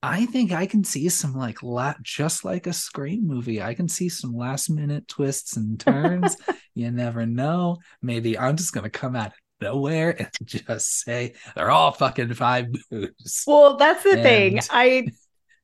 I 0.02 0.26
think 0.26 0.52
I 0.52 0.66
can 0.66 0.84
see 0.84 1.08
some 1.10 1.34
like 1.34 1.64
la- 1.64 1.96
just 2.02 2.44
like 2.44 2.68
a 2.68 2.74
Scream 2.74 3.26
movie. 3.26 3.62
I 3.62 3.74
can 3.74 3.88
see 3.88 4.10
some 4.10 4.36
last 4.36 4.70
minute 4.70 5.08
twists 5.08 5.56
and 5.56 5.80
turns. 5.80 6.36
you 6.76 6.92
never 6.92 7.26
know. 7.26 7.78
Maybe 8.02 8.38
I'm 8.38 8.58
just 8.58 8.74
going 8.74 8.84
to 8.84 8.90
come 8.90 9.16
at 9.16 9.28
of 9.28 9.34
nowhere 9.64 10.16
and 10.18 10.30
just 10.46 11.02
say 11.02 11.34
they're 11.56 11.72
all 11.72 11.92
fucking 11.92 12.34
five 12.34 12.68
moves. 12.92 13.44
Well, 13.48 13.78
that's 13.78 14.04
the 14.04 14.14
and... 14.14 14.24
thing. 14.24 14.60
I 14.70 15.08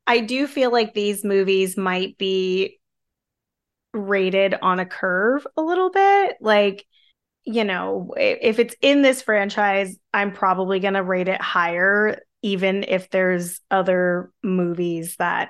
I 0.07 0.21
do 0.21 0.47
feel 0.47 0.71
like 0.71 0.93
these 0.93 1.23
movies 1.23 1.77
might 1.77 2.17
be 2.17 2.79
rated 3.93 4.55
on 4.61 4.79
a 4.79 4.85
curve 4.85 5.45
a 5.55 5.61
little 5.61 5.91
bit. 5.91 6.37
Like 6.41 6.85
you 7.45 7.63
know, 7.63 8.13
if 8.17 8.59
it's 8.59 8.75
in 8.81 9.01
this 9.01 9.21
franchise, 9.21 9.97
I'm 10.13 10.33
probably 10.33 10.79
going 10.79 10.93
to 10.93 11.03
rate 11.03 11.27
it 11.27 11.41
higher, 11.41 12.19
even 12.41 12.85
if 12.87 13.09
there's 13.09 13.59
other 13.71 14.31
movies 14.43 15.15
that 15.17 15.49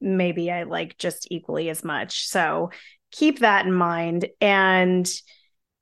maybe 0.00 0.50
I 0.50 0.64
like 0.64 0.98
just 0.98 1.28
equally 1.30 1.68
as 1.68 1.84
much. 1.84 2.26
So 2.26 2.70
keep 3.12 3.40
that 3.40 3.64
in 3.64 3.72
mind. 3.72 4.26
And 4.40 5.08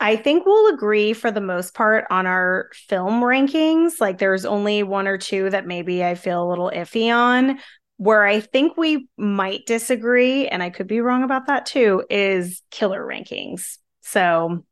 I 0.03 0.17
think 0.17 0.45
we'll 0.45 0.75
agree 0.75 1.13
for 1.13 1.31
the 1.31 1.41
most 1.41 1.75
part 1.75 2.07
on 2.11 2.27
our 2.27 2.71
film 2.75 3.23
rankings. 3.23 4.01
Like 4.01 4.19
there's 4.19 4.45
only 4.45 4.83
one 4.83 5.07
or 5.07 5.17
two 5.17 5.49
that 5.51 5.65
maybe 5.65 6.05
I 6.05 6.17
feel 6.17 6.43
a 6.43 6.51
little 6.51 6.73
iffy 6.75 7.15
on. 7.15 7.61
Where 7.99 8.25
I 8.25 8.41
think 8.41 8.77
we 8.77 9.09
might 9.17 9.65
disagree, 9.65 10.49
and 10.49 10.61
I 10.61 10.71
could 10.71 10.89
be 10.89 11.01
wrong 11.01 11.23
about 11.23 11.47
that 11.47 11.67
too, 11.67 12.03
is 12.11 12.63
killer 12.73 13.01
rankings. 13.01 13.79
So 14.01 14.65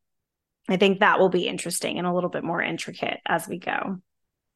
I 0.68 0.76
think 0.76 0.98
that 0.98 1.20
will 1.20 1.28
be 1.28 1.46
interesting 1.46 1.98
and 1.98 2.08
a 2.08 2.12
little 2.12 2.30
bit 2.30 2.42
more 2.42 2.60
intricate 2.60 3.20
as 3.24 3.46
we 3.46 3.60
go 3.60 3.98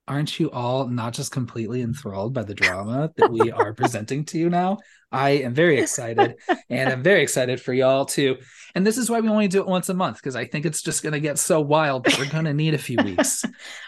aren't 0.06 0.38
you 0.38 0.50
all 0.50 0.87
not 0.87 1.14
just 1.14 1.32
completely 1.32 1.80
enthralled 1.80 2.34
by 2.34 2.42
the 2.42 2.54
drama 2.54 3.11
that 3.16 3.30
we 3.30 3.50
are 3.50 3.73
presenting 3.73 4.25
to 4.26 4.38
you 4.38 4.50
now? 4.50 4.78
I 5.11 5.30
am 5.30 5.54
very 5.54 5.78
excited 5.78 6.37
and 6.68 6.90
I'm 6.90 7.02
very 7.02 7.23
excited 7.23 7.61
for 7.61 7.73
y'all 7.73 8.04
too. 8.04 8.37
And 8.75 8.87
this 8.87 8.99
is 8.99 9.08
why 9.08 9.20
we 9.20 9.28
only 9.28 9.49
do 9.49 9.61
it 9.61 9.66
once 9.66 9.88
a 9.88 9.94
month 9.94 10.16
because 10.16 10.37
I 10.37 10.44
think 10.44 10.66
it's 10.66 10.82
just 10.82 11.02
going 11.02 11.12
to 11.12 11.20
get 11.20 11.38
so 11.38 11.61
wild 11.61 12.06
we're 12.18 12.28
going 12.28 12.44
to 12.46 12.54
need 12.54 12.75
a 12.75 12.78
few 12.78 12.99
weeks 13.02 13.44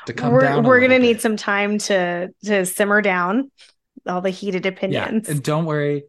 to 0.06 0.12
come 0.12 0.32
we're, 0.32 0.40
down. 0.40 0.64
We're 0.64 0.78
going 0.78 0.92
to 0.92 0.99
need 0.99 1.20
some 1.20 1.37
time 1.37 1.78
to 1.78 2.28
to 2.44 2.64
simmer 2.64 3.02
down 3.02 3.50
all 4.06 4.20
the 4.20 4.30
heated 4.30 4.66
opinions. 4.66 5.26
Yeah. 5.26 5.35
And 5.35 5.42
don't 5.42 5.64
worry, 5.64 6.04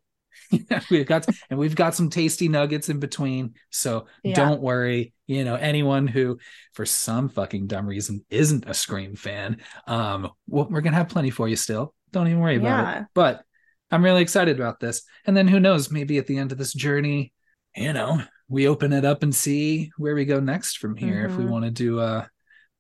we've 0.92 1.06
got 1.06 1.26
and 1.50 1.60
we've 1.60 1.76
got 1.76 1.96
some 1.96 2.10
tasty 2.10 2.48
nuggets 2.48 2.90
in 2.90 3.00
between. 3.00 3.56
So 3.70 4.08
yeah. 4.24 4.36
don't 4.36 4.62
worry. 4.62 5.14
You 5.28 5.44
know, 5.44 5.56
anyone 5.56 6.08
who 6.08 6.40
for 6.74 6.86
some 6.86 7.30
fucking 7.30 7.68
dumb 7.68 7.86
reason 7.86 8.26
isn't 8.30 8.66
a 8.68 8.74
Scream 8.74 9.16
fan, 9.16 9.58
um, 9.88 10.30
well, 10.48 10.68
we're 10.70 10.82
gonna 10.82 10.96
have 10.98 11.10
plenty 11.10 11.30
for 11.30 11.48
you 11.48 11.56
still. 11.56 11.94
Don't 12.12 12.28
even 12.28 12.40
worry 12.40 12.56
yeah. 12.56 12.60
about 12.60 13.02
it. 13.02 13.08
But 13.14 13.44
I'm 13.92 14.04
really 14.04 14.22
excited 14.22 14.58
about 14.58 14.80
this. 14.80 15.04
And 15.26 15.36
then 15.36 15.48
who 15.48 15.60
knows, 15.60 15.92
maybe 15.92 16.18
at 16.18 16.28
the 16.28 16.38
end 16.38 16.52
of 16.52 16.58
this 16.58 16.74
journey, 16.74 17.34
you 17.76 17.94
know, 17.94 18.22
we 18.48 18.68
open 18.68 18.94
it 18.94 19.06
up 19.06 19.24
and 19.24 19.36
see 19.36 19.92
where 19.98 20.16
we 20.16 20.26
go 20.26 20.40
next 20.40 20.78
from 20.78 20.96
here. 20.96 21.24
Mm-hmm. 21.24 21.32
If 21.32 21.38
we 21.38 21.44
mm-hmm. 21.44 21.54
want 21.54 21.66
to 21.66 21.72
do 21.72 22.00
uh 22.00 22.26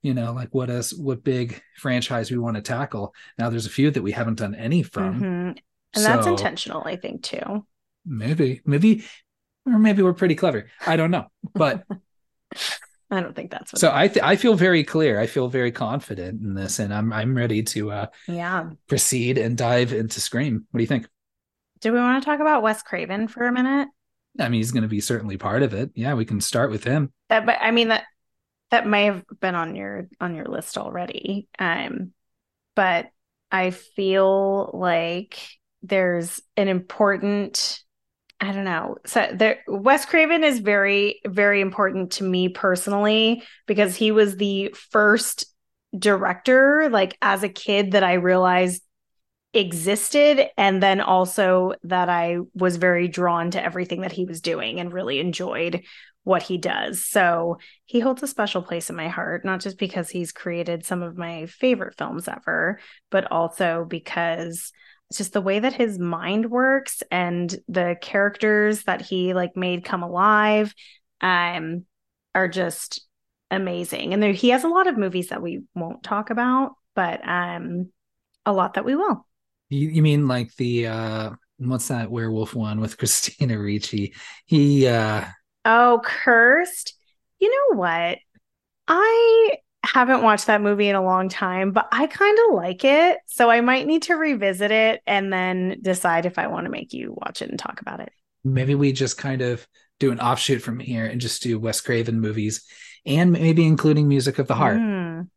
you 0.04 0.14
know 0.14 0.32
like 0.32 0.50
what 0.54 0.70
us 0.70 0.94
what 0.94 1.24
big 1.24 1.62
franchise 1.76 2.32
we 2.32 2.38
want 2.38 2.56
to 2.56 2.62
tackle 2.62 3.14
now 3.38 3.50
there's 3.50 3.66
a 3.66 3.70
few 3.70 3.90
that 3.92 4.02
we 4.02 4.12
haven't 4.12 4.38
done 4.38 4.56
any 4.56 4.84
from 4.84 5.20
mm-hmm. 5.20 5.52
And 5.94 6.04
so, 6.04 6.10
that's 6.10 6.28
intentional, 6.28 6.84
I 6.86 6.96
think, 6.96 7.24
too. 7.24 7.66
Maybe, 8.06 8.62
maybe, 8.66 9.06
or 9.66 9.80
maybe 9.80 10.04
we're 10.04 10.14
pretty 10.14 10.36
clever. 10.36 10.70
I 10.86 10.96
don't 10.96 11.12
know, 11.12 11.28
but 11.54 11.84
I 13.12 13.22
don't 13.22 13.36
think 13.36 13.52
that's 13.52 13.80
so. 13.80 13.92
I 13.94 14.08
th- 14.08 14.24
I 14.24 14.36
feel 14.36 14.56
very 14.56 14.84
clear. 14.84 15.20
I 15.20 15.28
feel 15.28 15.48
very 15.48 15.72
confident 15.72 16.42
in 16.42 16.54
this, 16.54 16.80
and 16.80 16.94
I'm 16.94 17.14
I'm 17.14 17.36
ready 17.36 17.64
to 17.64 17.92
uh 17.92 18.08
yeah 18.28 18.70
proceed 18.88 19.38
and 19.38 19.58
dive 19.58 19.94
into 19.94 20.20
Scream. 20.20 20.66
What 20.72 20.78
do 20.78 20.84
you 20.84 20.88
think? 20.88 21.08
Do 21.80 21.94
we 21.94 22.00
want 22.00 22.22
to 22.22 22.26
talk 22.26 22.40
about 22.40 22.64
Wes 22.64 22.82
Craven 22.82 23.28
for 23.28 23.46
a 23.46 23.52
minute? 23.52 23.88
I 24.40 24.50
mean, 24.50 24.60
he's 24.60 24.72
going 24.72 24.84
to 24.84 24.90
be 24.90 25.00
certainly 25.00 25.38
part 25.38 25.64
of 25.64 25.74
it. 25.74 25.92
Yeah, 25.96 26.14
we 26.14 26.26
can 26.26 26.42
start 26.42 26.70
with 26.70 26.84
him. 26.84 27.12
That, 27.30 27.46
but 27.46 27.58
I 27.62 27.72
mean 27.72 27.90
that 27.90 28.04
that 28.72 28.86
may 28.86 29.06
have 29.06 29.24
been 29.40 29.56
on 29.56 29.76
your 29.76 30.10
on 30.20 30.36
your 30.36 30.46
list 30.46 30.78
already. 30.78 31.48
Um, 31.58 32.12
but 32.76 33.08
I 33.52 33.72
feel 33.72 34.70
like 34.74 35.40
there's 35.84 36.42
an 36.56 36.68
important 36.68 37.80
I 38.40 38.52
don't 38.52 38.66
know. 38.66 38.98
So 39.08 39.28
there 39.34 39.64
Wes 39.68 40.06
Craven 40.06 40.44
is 40.44 40.60
very 40.60 41.22
very 41.26 41.60
important 41.60 42.12
to 42.14 42.24
me 42.24 42.50
personally 42.50 43.44
because 43.66 43.96
he 43.96 44.12
was 44.12 44.36
the 44.36 44.74
first 44.92 45.46
director 45.98 46.90
like 46.92 47.18
as 47.22 47.44
a 47.44 47.50
kid 47.50 47.94
that 47.94 48.04
I 48.04 48.14
realized 48.14 48.84
existed 49.54 50.50
and 50.58 50.84
then 50.84 51.02
also 51.02 51.74
that 51.84 52.10
I 52.10 52.38
was 52.54 52.76
very 52.76 53.08
drawn 53.08 53.52
to 53.52 53.64
everything 53.64 54.02
that 54.02 54.12
he 54.12 54.26
was 54.26 54.42
doing 54.42 54.80
and 54.80 54.94
really 54.94 55.20
enjoyed 55.20 55.84
what 56.24 56.44
he 56.44 56.58
does. 56.58 57.04
So 57.04 57.58
he 57.86 58.02
holds 58.02 58.22
a 58.22 58.28
special 58.28 58.62
place 58.62 58.90
in 58.90 58.98
my 58.98 59.08
heart, 59.08 59.46
not 59.46 59.62
just 59.62 59.80
because 59.80 60.10
he's 60.10 60.34
created 60.34 60.86
some 60.86 61.02
of 61.02 61.18
my 61.18 61.46
favorite 61.46 61.98
films 61.98 62.28
ever, 62.28 62.80
but 63.10 63.32
also 63.32 63.86
because 63.88 64.74
just 65.14 65.34
the 65.34 65.42
way 65.42 65.60
that 65.60 65.74
his 65.74 65.98
mind 65.98 66.50
works 66.52 67.02
and 67.12 67.56
the 67.68 67.96
characters 68.02 68.84
that 68.84 69.02
he 69.02 69.34
like 69.34 69.56
made 69.56 69.86
come 69.86 70.04
alive 70.04 70.74
um 71.22 71.86
are 72.36 72.48
just 72.48 73.02
amazing. 73.50 74.14
And 74.14 74.22
there 74.22 74.34
he 74.34 74.50
has 74.50 74.64
a 74.64 74.70
lot 74.70 74.88
of 74.88 74.98
movies 74.98 75.30
that 75.30 75.42
we 75.42 75.64
won't 75.74 76.04
talk 76.04 76.30
about 76.30 76.74
but 76.98 77.22
um 77.28 77.92
a 78.46 78.52
lot 78.52 78.74
that 78.74 78.84
we 78.86 78.96
will. 78.96 79.26
You, 79.70 79.90
you 79.90 80.02
mean 80.02 80.28
like 80.28 80.54
the 80.56 80.88
uh 80.88 81.30
what's 81.60 81.88
that 81.90 82.12
werewolf 82.12 82.54
one 82.56 82.82
with 82.82 82.98
christina 83.00 83.58
ricci? 83.58 84.14
He 84.46 84.88
uh 84.88 85.24
oh 85.64 86.02
cursed? 86.04 86.94
You 87.40 87.50
know 87.50 87.78
what? 87.78 88.18
I 88.88 89.58
haven't 89.84 90.22
watched 90.22 90.48
that 90.48 90.62
movie 90.62 90.90
in 90.90 90.96
a 90.96 91.04
long 91.04 91.30
time, 91.30 91.72
but 91.72 91.88
I 91.92 92.08
kind 92.08 92.38
of 92.48 92.56
like 92.56 92.84
it. 92.84 93.20
So 93.28 93.50
I 93.50 93.62
might 93.62 93.88
need 93.88 94.04
to 94.04 94.16
revisit 94.16 94.72
it 94.72 95.02
and 95.08 95.32
then 95.32 95.78
decide 95.82 96.26
if 96.26 96.38
I 96.38 96.48
want 96.48 96.66
to 96.66 96.72
make 96.72 96.94
you 96.94 97.16
watch 97.18 97.42
it 97.42 97.50
and 97.50 97.58
talk 97.58 97.82
about 97.82 98.00
it. 98.00 98.12
Maybe 98.44 98.76
we 98.76 98.92
just 98.92 99.18
kind 99.18 99.42
of 99.42 99.68
do 100.00 100.12
an 100.12 100.20
offshoot 100.20 100.62
from 100.62 100.80
here 100.80 101.06
and 101.06 101.20
just 101.22 101.42
do 101.42 101.60
Wes 101.60 101.82
Craven 101.82 102.20
movies 102.20 102.66
and 103.06 103.32
maybe 103.32 103.66
including 103.66 104.08
Music 104.08 104.40
of 104.40 104.48
the 104.48 104.56
Heart. 104.56 104.78
Mm. 104.78 105.30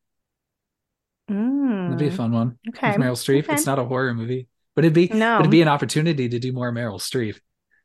Mm. 1.31 1.85
That'd 1.85 1.99
be 1.99 2.09
a 2.09 2.17
fun 2.17 2.33
one. 2.33 2.59
Okay. 2.69 2.89
With 2.89 3.01
Meryl 3.01 3.13
Streep. 3.13 3.45
Okay. 3.45 3.55
It's 3.55 3.67
not 3.67 3.79
a 3.79 3.85
horror 3.85 4.13
movie, 4.13 4.49
but 4.75 4.85
it'd 4.85 4.95
be 4.95 5.09
no. 5.09 5.39
it'd 5.39 5.51
be 5.51 5.63
an 5.63 5.69
opportunity 5.69 6.29
to 6.29 6.39
do 6.39 6.53
more 6.53 6.73
Meryl 6.73 7.01
Streep. 7.01 7.39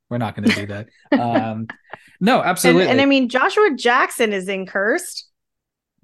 We're 0.09 0.17
not 0.17 0.35
going 0.35 0.49
to 0.49 0.55
do 0.55 0.65
that. 0.67 0.87
um, 1.19 1.67
no, 2.19 2.41
absolutely. 2.41 2.83
And, 2.83 2.93
and 2.93 3.01
I 3.01 3.05
mean, 3.05 3.29
Joshua 3.29 3.71
Jackson 3.75 4.33
is 4.33 4.47
in 4.47 4.65
Cursed. 4.65 5.27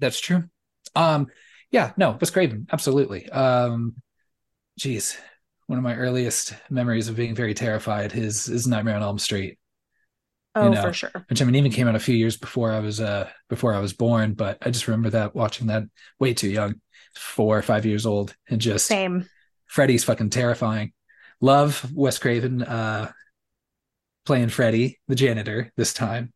That's 0.02 0.20
true. 0.20 0.42
Um, 0.96 1.28
yeah, 1.70 1.92
no, 1.96 2.18
Wes 2.20 2.30
Craven, 2.30 2.66
absolutely. 2.72 3.30
Um, 3.30 3.94
geez, 4.76 5.16
one 5.68 5.78
of 5.78 5.84
my 5.84 5.94
earliest 5.94 6.54
memories 6.68 7.08
of 7.08 7.14
being 7.14 7.36
very 7.36 7.54
terrified 7.54 8.14
is 8.16 8.48
is 8.48 8.66
Nightmare 8.66 8.96
on 8.96 9.02
Elm 9.02 9.20
Street. 9.20 9.60
Oh, 10.56 10.64
you 10.64 10.70
know, 10.70 10.82
for 10.82 10.92
sure. 10.92 11.24
Which 11.30 11.40
I 11.40 11.44
mean, 11.44 11.54
even 11.54 11.70
came 11.70 11.86
out 11.86 11.94
a 11.94 12.00
few 12.00 12.16
years 12.16 12.36
before 12.36 12.72
I 12.72 12.80
was 12.80 13.00
uh 13.00 13.28
before 13.48 13.74
I 13.74 13.78
was 13.78 13.92
born, 13.92 14.34
but 14.34 14.58
I 14.60 14.70
just 14.70 14.88
remember 14.88 15.10
that 15.10 15.36
watching 15.36 15.68
that 15.68 15.84
way 16.18 16.34
too 16.34 16.50
young, 16.50 16.80
four 17.14 17.56
or 17.56 17.62
five 17.62 17.86
years 17.86 18.04
old, 18.04 18.34
and 18.50 18.60
just 18.60 18.86
same. 18.86 19.28
Freddy's 19.66 20.02
fucking 20.02 20.30
terrifying. 20.30 20.92
Love 21.40 21.88
Wes 21.94 22.18
Craven 22.18 22.60
uh 22.60 23.12
playing 24.26 24.48
Freddy, 24.48 24.98
the 25.06 25.14
janitor, 25.14 25.72
this 25.76 25.94
time 25.94 26.32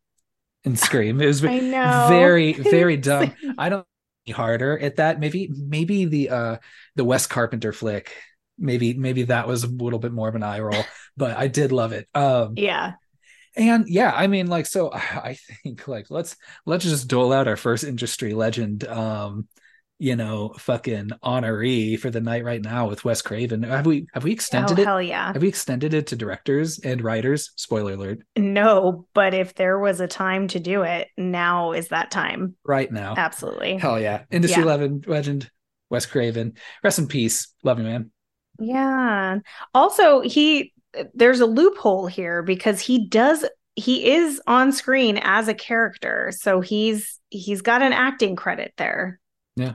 in 0.67 0.75
Scream. 0.75 1.19
It 1.21 1.25
was 1.25 1.39
very, 1.39 2.53
very 2.53 2.97
dumb. 2.97 3.33
I 3.57 3.69
don't 3.69 3.87
harder 4.31 4.77
at 4.77 4.97
that. 4.97 5.19
Maybe 5.19 5.49
maybe 5.51 6.05
the 6.05 6.29
uh 6.29 6.57
the 6.95 7.03
Wes 7.03 7.27
Carpenter 7.27 7.73
flick. 7.73 8.13
Maybe 8.59 8.93
maybe 8.93 9.23
that 9.23 9.47
was 9.47 9.63
a 9.63 9.67
little 9.67 9.99
bit 9.99 10.11
more 10.11 10.27
of 10.27 10.35
an 10.35 10.43
eye 10.43 10.59
roll, 10.59 10.83
but 11.15 11.35
I 11.37 11.47
did 11.47 11.71
love 11.71 11.93
it. 11.93 12.07
Um 12.13 12.53
yeah. 12.57 12.93
And 13.55 13.87
yeah, 13.87 14.11
I 14.13 14.27
mean 14.27 14.47
like 14.47 14.65
so 14.65 14.91
I 14.93 15.37
think 15.63 15.87
like 15.87 16.07
let's 16.09 16.35
let's 16.65 16.83
just 16.83 17.07
dole 17.07 17.33
out 17.33 17.47
our 17.47 17.57
first 17.57 17.83
industry 17.83 18.33
legend 18.33 18.85
um 18.87 19.47
you 19.99 20.15
know, 20.15 20.53
fucking 20.59 21.09
honoree 21.23 21.99
for 21.99 22.11
the 22.11 22.21
night 22.21 22.43
right 22.43 22.61
now 22.61 22.87
with 22.87 23.03
Wes 23.03 23.21
Craven. 23.21 23.63
Have 23.63 23.85
we 23.85 24.07
have 24.13 24.23
we 24.23 24.31
oh, 24.31 24.33
extended 24.33 24.77
oh, 24.77 24.81
it? 24.81 24.85
Hell 24.85 25.01
yeah. 25.01 25.33
Have 25.33 25.41
we 25.41 25.47
extended 25.47 25.93
it 25.93 26.07
to 26.07 26.15
directors 26.15 26.79
and 26.79 27.01
writers? 27.01 27.51
Spoiler 27.55 27.93
alert. 27.93 28.19
No, 28.37 29.07
but 29.13 29.33
if 29.33 29.55
there 29.55 29.79
was 29.79 29.99
a 29.99 30.07
time 30.07 30.47
to 30.49 30.59
do 30.59 30.83
it, 30.83 31.07
now 31.17 31.71
is 31.71 31.87
that 31.87 32.11
time. 32.11 32.55
Right 32.63 32.91
now. 32.91 33.15
Absolutely. 33.17 33.77
Hell 33.77 33.99
yeah. 33.99 34.23
Industry 34.29 34.61
yeah. 34.61 34.67
legend, 34.67 35.07
legend, 35.07 35.49
Wes 35.89 36.05
Craven. 36.05 36.53
Rest 36.83 36.99
in 36.99 37.07
peace. 37.07 37.53
Love 37.63 37.79
you, 37.79 37.85
man. 37.85 38.11
Yeah. 38.59 39.39
Also, 39.73 40.21
he 40.21 40.73
there's 41.13 41.39
a 41.39 41.45
loophole 41.45 42.07
here 42.07 42.43
because 42.43 42.79
he 42.79 43.07
does 43.07 43.45
he 43.75 44.11
is 44.11 44.41
on 44.47 44.71
screen 44.71 45.19
as 45.23 45.47
a 45.47 45.53
character. 45.55 46.31
So 46.37 46.61
he's 46.61 47.19
he's 47.29 47.63
got 47.63 47.81
an 47.81 47.93
acting 47.93 48.35
credit 48.35 48.73
there. 48.77 49.19
Yeah 49.55 49.73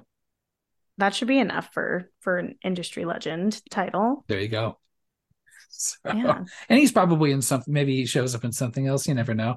that 0.99 1.14
should 1.14 1.28
be 1.28 1.38
enough 1.38 1.72
for 1.72 2.11
for 2.20 2.38
an 2.38 2.56
industry 2.62 3.04
legend 3.04 3.61
title. 3.70 4.25
There 4.28 4.40
you 4.40 4.49
go. 4.49 4.78
So, 5.70 5.96
yeah. 6.06 6.44
and 6.68 6.78
he's 6.78 6.92
probably 6.92 7.32
in 7.32 7.42
something. 7.42 7.72
Maybe 7.72 7.96
he 7.96 8.06
shows 8.06 8.34
up 8.34 8.44
in 8.44 8.52
something 8.52 8.87
else. 8.87 9.06
You 9.08 9.14
never 9.14 9.34
know. 9.34 9.56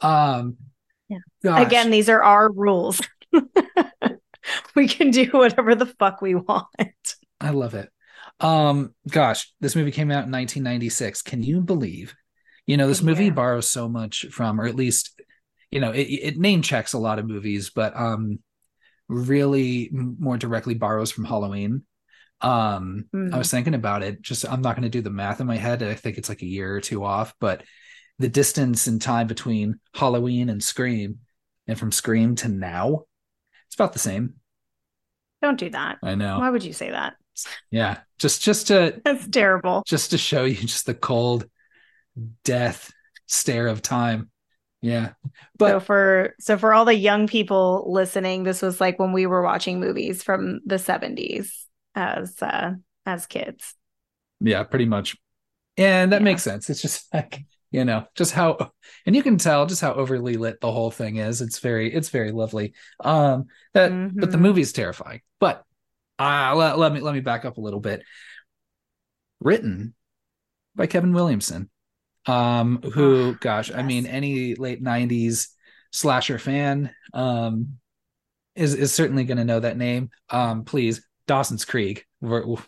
Um, 0.00 0.56
yeah. 1.08 1.18
Gosh. 1.42 1.66
Again, 1.66 1.90
these 1.90 2.08
are 2.08 2.22
our 2.22 2.50
rules. 2.50 3.00
we 4.74 4.88
can 4.88 5.10
do 5.10 5.26
whatever 5.32 5.74
the 5.74 5.86
fuck 5.86 6.20
we 6.20 6.34
want. 6.34 6.70
I 7.40 7.50
love 7.50 7.74
it. 7.74 7.90
Um, 8.40 8.94
gosh, 9.08 9.52
this 9.60 9.76
movie 9.76 9.92
came 9.92 10.10
out 10.10 10.26
in 10.26 10.32
1996. 10.32 11.22
Can 11.22 11.42
you 11.42 11.60
believe? 11.60 12.14
You 12.66 12.76
know, 12.76 12.88
this 12.88 13.02
movie 13.02 13.26
yeah. 13.26 13.30
borrows 13.30 13.68
so 13.68 13.88
much 13.88 14.26
from, 14.30 14.60
or 14.60 14.66
at 14.66 14.74
least, 14.74 15.20
you 15.70 15.80
know, 15.80 15.92
it, 15.92 16.02
it 16.02 16.36
name 16.36 16.62
checks 16.62 16.92
a 16.92 16.98
lot 16.98 17.18
of 17.18 17.26
movies, 17.26 17.70
but 17.70 17.96
um, 17.96 18.40
really 19.08 19.90
more 19.92 20.36
directly 20.36 20.74
borrows 20.74 21.10
from 21.10 21.24
Halloween. 21.24 21.82
Um, 22.40 23.06
mm. 23.14 23.32
I 23.32 23.38
was 23.38 23.50
thinking 23.50 23.74
about 23.74 24.02
it. 24.02 24.20
Just 24.20 24.44
I'm 24.48 24.62
not 24.62 24.76
going 24.76 24.82
to 24.82 24.88
do 24.88 25.00
the 25.00 25.10
math 25.10 25.40
in 25.40 25.46
my 25.46 25.56
head. 25.56 25.82
I 25.82 25.94
think 25.94 26.18
it's 26.18 26.28
like 26.28 26.42
a 26.42 26.46
year 26.46 26.74
or 26.74 26.80
two 26.80 27.04
off, 27.04 27.34
but 27.40 27.62
the 28.18 28.28
distance 28.28 28.88
in 28.88 28.98
time 28.98 29.26
between 29.26 29.80
Halloween 29.94 30.48
and 30.48 30.62
Scream 30.62 31.18
and 31.66 31.78
from 31.78 31.92
Scream 31.92 32.34
to 32.36 32.48
now, 32.48 33.04
it's 33.66 33.74
about 33.74 33.92
the 33.92 33.98
same. 33.98 34.34
Don't 35.42 35.58
do 35.58 35.70
that. 35.70 35.98
I 36.02 36.14
know. 36.14 36.38
Why 36.38 36.50
would 36.50 36.64
you 36.64 36.72
say 36.72 36.90
that? 36.90 37.14
Yeah, 37.70 37.98
just 38.18 38.40
just 38.40 38.68
to 38.68 38.98
That's 39.04 39.28
terrible. 39.28 39.82
just 39.86 40.12
to 40.12 40.18
show 40.18 40.44
you 40.44 40.54
just 40.54 40.86
the 40.86 40.94
cold 40.94 41.46
death 42.44 42.90
stare 43.26 43.66
of 43.66 43.82
time. 43.82 44.30
Yeah, 44.86 45.12
but 45.58 45.68
so 45.68 45.80
for 45.80 46.34
so 46.38 46.58
for 46.58 46.72
all 46.74 46.84
the 46.84 46.94
young 46.94 47.26
people 47.26 47.84
listening, 47.92 48.44
this 48.44 48.62
was 48.62 48.80
like 48.80 48.98
when 48.98 49.12
we 49.12 49.26
were 49.26 49.42
watching 49.42 49.80
movies 49.80 50.22
from 50.22 50.60
the 50.66 50.78
70s 50.78 51.66
as 51.94 52.40
uh 52.42 52.72
as 53.06 53.26
kids. 53.26 53.74
yeah, 54.40 54.62
pretty 54.64 54.84
much. 54.86 55.16
And 55.76 56.12
that 56.12 56.22
Yeah. 56.22 56.24
makes 56.24 56.42
sense. 56.42 56.70
It's 56.70 56.82
just 56.82 57.06
like 57.14 57.44
you 57.72 57.84
know 57.84 58.06
just 58.14 58.32
how 58.32 58.72
and 59.06 59.16
you 59.16 59.22
can 59.22 59.38
tell 59.38 59.66
just 59.66 59.80
how 59.82 59.92
overly 59.94 60.36
lit 60.36 60.60
the 60.60 60.70
whole 60.72 60.90
thing 60.92 61.16
is 61.16 61.40
it's 61.42 61.58
very 61.58 61.92
it's 61.92 62.10
very 62.10 62.32
lovely 62.32 62.74
um 63.00 63.46
that 63.74 63.98
but 64.20 64.30
the 64.30 64.38
Mhm. 64.38 64.40
movie 64.40 64.60
is 64.60 64.72
terrifying 64.72 65.20
but 65.40 65.64
uh 66.20 66.54
let, 66.56 66.78
let 66.78 66.92
me 66.92 67.00
let 67.00 67.12
me 67.12 67.20
back 67.20 67.44
up 67.44 67.58
a 67.58 67.60
little 67.60 67.80
bit 67.80 68.02
written 69.40 69.94
by 70.76 70.86
kevin 70.86 71.12
williamson 71.12 71.70
um 72.26 72.80
who 72.92 73.32
Ah, 73.34 73.38
gosh 73.40 73.70
i 73.72 73.82
mean 73.82 74.06
any 74.06 74.54
late 74.54 74.82
90s 74.82 75.48
slasher 75.92 76.38
fan 76.38 76.92
um 77.14 77.78
is 78.54 78.74
is 78.74 78.92
certainly 78.92 79.24
going 79.24 79.38
to 79.38 79.44
know 79.44 79.60
that 79.60 79.76
name 79.76 80.10
um 80.30 80.64
please 80.64 81.06
dawson's 81.26 81.64
creek 81.64 82.04
we're, 82.20 82.46
we're 82.46 82.62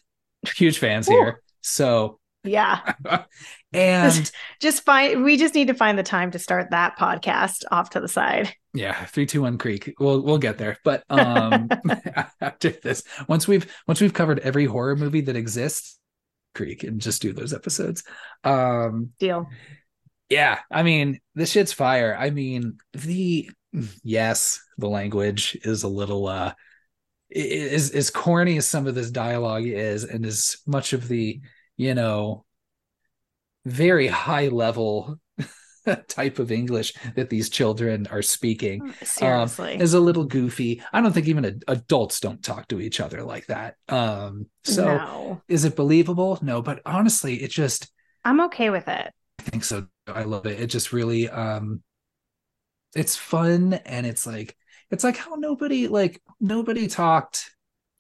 huge 0.55 0.79
fans 0.79 1.09
Ooh. 1.09 1.13
here 1.13 1.43
so 1.63 2.19
Yeah. 2.45 2.95
and 3.73 4.31
Just 4.61 4.85
find 4.85 5.23
we 5.25 5.37
just 5.37 5.55
need 5.55 5.69
to 5.69 5.75
find 5.75 5.99
the 5.99 6.03
time 6.03 6.31
to 6.31 6.39
start 6.39 6.71
that 6.71 6.97
podcast 6.99 7.65
off 7.71 7.91
to 7.91 8.01
the 8.01 8.09
side. 8.09 8.53
yeah 8.75 9.05
three 9.07 9.27
two 9.27 9.43
one 9.43 9.59
creek 9.59 9.93
we'll 9.99 10.21
we'll 10.23 10.39
get 10.39 10.57
there 10.59 10.79
but 10.85 11.03
um 11.11 11.69
after 12.41 12.71
this 12.71 13.03
once 13.29 13.47
we've 13.49 13.67
once 13.87 14.01
we've 14.01 14.15
covered 14.15 14.39
every 14.41 14.65
horror 14.67 14.97
movie 14.97 15.21
that 15.23 15.37
exists 15.37 15.98
creek 16.59 16.83
and 16.85 17.01
just 17.01 17.23
do 17.23 17.33
those 17.33 17.55
episodes 17.55 18.03
um 18.45 19.11
Deal. 19.19 19.47
yeah 20.29 20.59
i 20.71 20.83
mean 20.83 21.21
this 21.35 21.53
shit's 21.53 21.73
fire 21.73 22.15
i 22.19 22.31
mean 22.31 22.77
the 22.93 23.49
yes 24.03 24.61
the 24.77 24.89
language 24.89 25.57
is 25.63 25.83
a 25.85 25.89
little 25.89 26.27
uh 26.27 26.53
i- 27.35 27.39
i- 27.39 27.69
as 27.73 27.91
as 27.93 28.11
corny 28.11 28.57
as 28.59 28.67
some 28.67 28.87
of 28.87 28.95
this 28.95 29.11
dialogue 29.11 29.65
is 29.67 30.05
and 30.05 30.27
as 30.27 30.59
much 30.67 30.93
of 30.93 31.09
the 31.09 31.41
you 31.77 31.95
know 31.95 32.45
very 33.65 34.07
high 34.07 34.49
level 34.49 35.19
type 36.09 36.39
of 36.39 36.51
english 36.51 36.95
that 37.15 37.31
these 37.31 37.49
children 37.49 38.07
are 38.11 38.23
speaking 38.23 38.93
Seriously. 39.03 39.77
is 39.81 39.95
a 39.95 40.01
little 40.01 40.25
goofy. 40.25 40.83
I 40.93 41.01
don't 41.01 41.13
think 41.13 41.29
even 41.29 41.45
ad- 41.45 41.65
adults 41.69 42.21
don't 42.21 42.43
talk 42.43 42.69
to 42.69 42.81
each 42.81 43.01
other 43.01 43.23
like 43.23 43.47
that. 43.47 43.77
Um, 43.89 44.47
so 44.65 44.85
no. 44.85 45.43
is 45.49 45.65
it 45.65 45.77
believable? 45.77 46.39
No, 46.43 46.63
but 46.63 46.81
honestly, 46.85 47.43
it 47.43 47.51
just 47.51 47.91
I'm 48.25 48.41
okay 48.43 48.71
with 48.71 48.89
it. 48.89 49.13
I 49.39 49.43
think 49.43 49.65
so. 49.65 49.87
I 50.07 50.25
love 50.25 50.47
it. 50.47 50.61
It 50.61 50.67
just 50.67 50.93
really 50.93 51.29
um 51.29 51.83
it's 52.95 53.17
fun 53.17 53.75
and 53.75 54.07
it's 54.07 54.27
like 54.27 54.57
it's 54.91 55.05
like 55.05 55.17
how 55.17 55.35
nobody 55.35 55.89
like 55.89 56.23
nobody 56.41 56.89
talked 56.89 57.51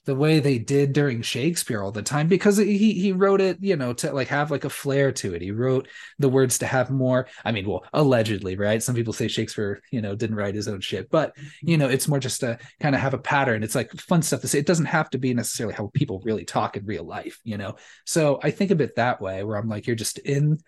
the 0.09 0.14
way 0.14 0.40
they 0.40 0.59
did 0.59 0.94
during 0.94 1.21
Shakespeare 1.21 1.83
all 1.83 1.92
the 1.92 2.01
time 2.03 2.29
because 2.29 2.57
he 2.57 2.94
he 2.94 3.12
wrote 3.12 3.42
it, 3.42 3.59
you 3.61 3.77
know, 3.77 3.92
to 3.92 4.11
like 4.11 4.29
have 4.29 4.51
like 4.51 4.64
a 4.64 4.71
flair 4.71 5.12
to 5.12 5.35
it. 5.35 5.42
He 5.42 5.51
wrote 5.51 5.87
the 6.18 6.31
words 6.31 6.57
to 6.59 6.66
have 6.66 6.90
more. 6.90 7.29
I 7.44 7.53
mean, 7.53 7.68
well, 7.68 7.85
allegedly, 7.92 8.57
right? 8.57 8.83
Some 8.83 8.94
people 8.94 9.12
say 9.12 9.29
Shakespeare, 9.29 9.83
you 9.92 10.01
know, 10.01 10.14
didn't 10.14 10.37
write 10.37 10.55
his 10.55 10.66
own 10.66 10.81
shit, 10.81 11.11
but 11.11 11.37
you 11.61 11.77
know, 11.77 11.88
it's 11.90 12.09
more 12.09 12.18
just 12.18 12.40
to 12.40 12.59
kind 12.81 12.94
of 12.94 13.03
have 13.03 13.12
a 13.12 13.18
pattern. 13.18 13.62
It's 13.62 13.75
like 13.75 13.92
fun 14.01 14.23
stuff 14.23 14.40
to 14.40 14.49
say. 14.49 14.59
It 14.59 14.66
doesn't 14.66 14.87
have 14.87 15.11
to 15.11 15.18
be 15.18 15.35
necessarily 15.35 15.75
how 15.75 15.90
people 15.92 16.23
really 16.25 16.47
talk 16.47 16.79
in 16.79 16.87
real 16.87 17.05
life, 17.05 17.38
you 17.44 17.59
know. 17.59 17.77
So 18.07 18.40
I 18.42 18.51
think 18.51 18.71
of 18.71 18.81
it 18.81 18.97
that 18.97 19.21
way, 19.21 19.44
where 19.44 19.59
I'm 19.59 19.68
like, 19.68 19.87
you're 19.87 19.94
just 19.94 20.16
in 20.21 20.59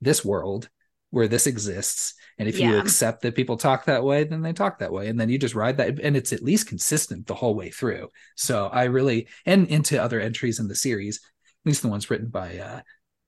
this 0.00 0.24
world 0.24 0.70
where 1.10 1.28
this 1.28 1.46
exists 1.46 2.14
and 2.38 2.48
if 2.48 2.58
you 2.58 2.76
accept 2.78 3.22
that 3.22 3.34
people 3.34 3.56
talk 3.56 3.84
that 3.84 4.04
way 4.04 4.24
then 4.24 4.42
they 4.42 4.52
talk 4.52 4.78
that 4.78 4.92
way 4.92 5.08
and 5.08 5.18
then 5.18 5.28
you 5.28 5.38
just 5.38 5.54
ride 5.54 5.76
that 5.76 5.98
and 6.00 6.16
it's 6.16 6.32
at 6.32 6.42
least 6.42 6.66
consistent 6.66 7.26
the 7.26 7.34
whole 7.34 7.54
way 7.54 7.70
through. 7.70 8.08
So 8.34 8.66
i 8.66 8.84
really 8.84 9.28
and 9.46 9.68
into 9.68 10.02
other 10.02 10.20
entries 10.20 10.58
in 10.58 10.68
the 10.68 10.74
series 10.74 11.16
at 11.16 11.68
least 11.68 11.82
the 11.82 11.88
ones 11.88 12.10
written 12.10 12.28
by 12.28 12.58
uh 12.58 12.80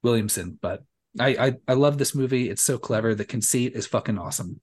williamson 0.03 0.59
but 0.61 0.83
i 1.19 1.29
i, 1.29 1.53
I 1.67 1.73
love 1.73 1.97
this 1.97 2.13
movie. 2.13 2.49
It's 2.49 2.61
so 2.61 2.77
clever. 2.77 3.15
The 3.15 3.25
conceit 3.25 3.73
is 3.75 3.87
fucking 3.87 4.17
awesome. 4.17 4.61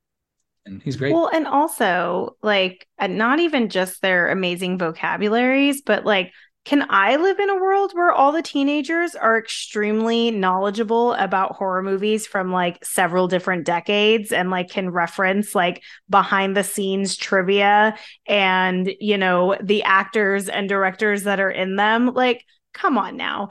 And 0.64 0.82
he's 0.82 0.96
great. 0.96 1.14
Well, 1.14 1.30
and 1.32 1.46
also 1.46 2.36
like 2.42 2.88
not 3.00 3.38
even 3.38 3.68
just 3.68 4.02
their 4.02 4.30
amazing 4.30 4.78
vocabularies, 4.78 5.82
but 5.82 6.04
like 6.04 6.32
can 6.66 6.84
I 6.90 7.14
live 7.14 7.38
in 7.38 7.48
a 7.48 7.54
world 7.54 7.92
where 7.92 8.10
all 8.10 8.32
the 8.32 8.42
teenagers 8.42 9.14
are 9.14 9.38
extremely 9.38 10.32
knowledgeable 10.32 11.12
about 11.12 11.54
horror 11.54 11.80
movies 11.80 12.26
from 12.26 12.50
like 12.50 12.84
several 12.84 13.28
different 13.28 13.64
decades 13.64 14.32
and 14.32 14.50
like 14.50 14.68
can 14.68 14.90
reference 14.90 15.54
like 15.54 15.80
behind 16.10 16.56
the 16.56 16.64
scenes 16.64 17.16
trivia 17.16 17.96
and, 18.26 18.92
you 18.98 19.16
know, 19.16 19.56
the 19.62 19.84
actors 19.84 20.48
and 20.48 20.68
directors 20.68 21.22
that 21.22 21.38
are 21.38 21.52
in 21.52 21.76
them? 21.76 22.12
Like, 22.12 22.44
come 22.74 22.98
on 22.98 23.16
now. 23.16 23.50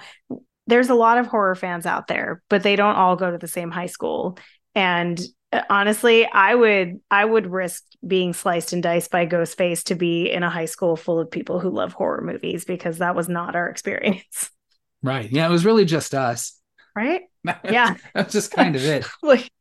There's 0.68 0.90
a 0.90 0.96
lot 0.96 1.18
of 1.18 1.26
horror 1.26 1.56
fans 1.56 1.86
out 1.86 2.08
there, 2.08 2.44
but 2.50 2.64
they 2.64 2.76
don't 2.76 2.98
all 2.98 3.16
go 3.16 3.32
to 3.32 3.38
the 3.38 3.48
same 3.48 3.72
high 3.72 3.86
school. 3.86 4.38
And 4.76 5.22
honestly, 5.70 6.26
I 6.26 6.56
would 6.56 7.00
I 7.12 7.26
would 7.26 7.48
risk 7.48 7.84
being 8.06 8.34
sliced 8.34 8.74
and 8.74 8.84
diced 8.84 9.12
by 9.12 9.26
Ghostface 9.26 9.84
to 9.86 9.96
be 9.96 10.30
in 10.30 10.44
a 10.44 10.50
high 10.50 10.66
school 10.66 10.96
full 10.96 11.20
of 11.20 11.32
people 11.32 11.60
who 11.60 11.70
love 11.70 11.94
horror 11.94 12.22
movies 12.22 12.66
because 12.66 13.00
that 13.00 13.16
was 13.16 13.28
not 13.30 13.56
our 13.56 13.70
experience. 13.70 14.50
right 15.04 15.30
yeah 15.32 15.46
it 15.46 15.52
was 15.52 15.66
really 15.66 15.86
just 15.86 16.16
us 16.16 16.60
Right? 16.96 17.24
Yeah. 17.64 17.96
that's 18.14 18.34
just 18.34 18.52
kind 18.52 18.76
of 18.76 18.84
it 18.84 19.06
Like 19.24 19.52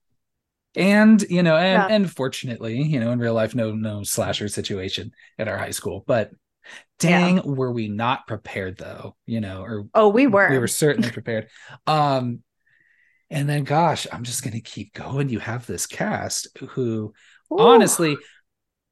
and 0.76 1.20
you 1.28 1.42
know 1.42 1.56
and 1.56 1.82
Yeah. 1.90 1.94
and 1.94 2.10
fortunately 2.10 2.82
you 2.82 2.98
know 3.00 3.10
in 3.12 3.18
real 3.18 3.34
life 3.34 3.54
no 3.54 3.72
no 3.72 4.02
slasher 4.02 4.48
situation 4.48 5.12
at 5.38 5.48
our 5.48 5.58
high 5.58 5.70
school 5.70 6.02
but 6.06 6.30
dang 6.98 7.42
were 7.44 7.70
we 7.72 7.88
not 7.88 8.26
prepared 8.26 8.78
though 8.78 9.16
you 9.26 9.40
know 9.40 9.62
or 9.62 9.86
oh, 9.94 10.08
we 10.08 10.26
were. 10.26 10.48
we 10.50 10.58
were 10.58 10.66
certainly 10.68 11.10
prepared 11.10 11.48
um 11.86 12.42
and 13.34 13.48
then 13.48 13.64
gosh 13.64 14.06
i'm 14.12 14.22
just 14.22 14.42
gonna 14.42 14.60
keep 14.60 14.94
going 14.94 15.28
you 15.28 15.38
have 15.38 15.66
this 15.66 15.86
cast 15.86 16.48
who 16.70 17.12
Ooh. 17.52 17.58
honestly 17.58 18.16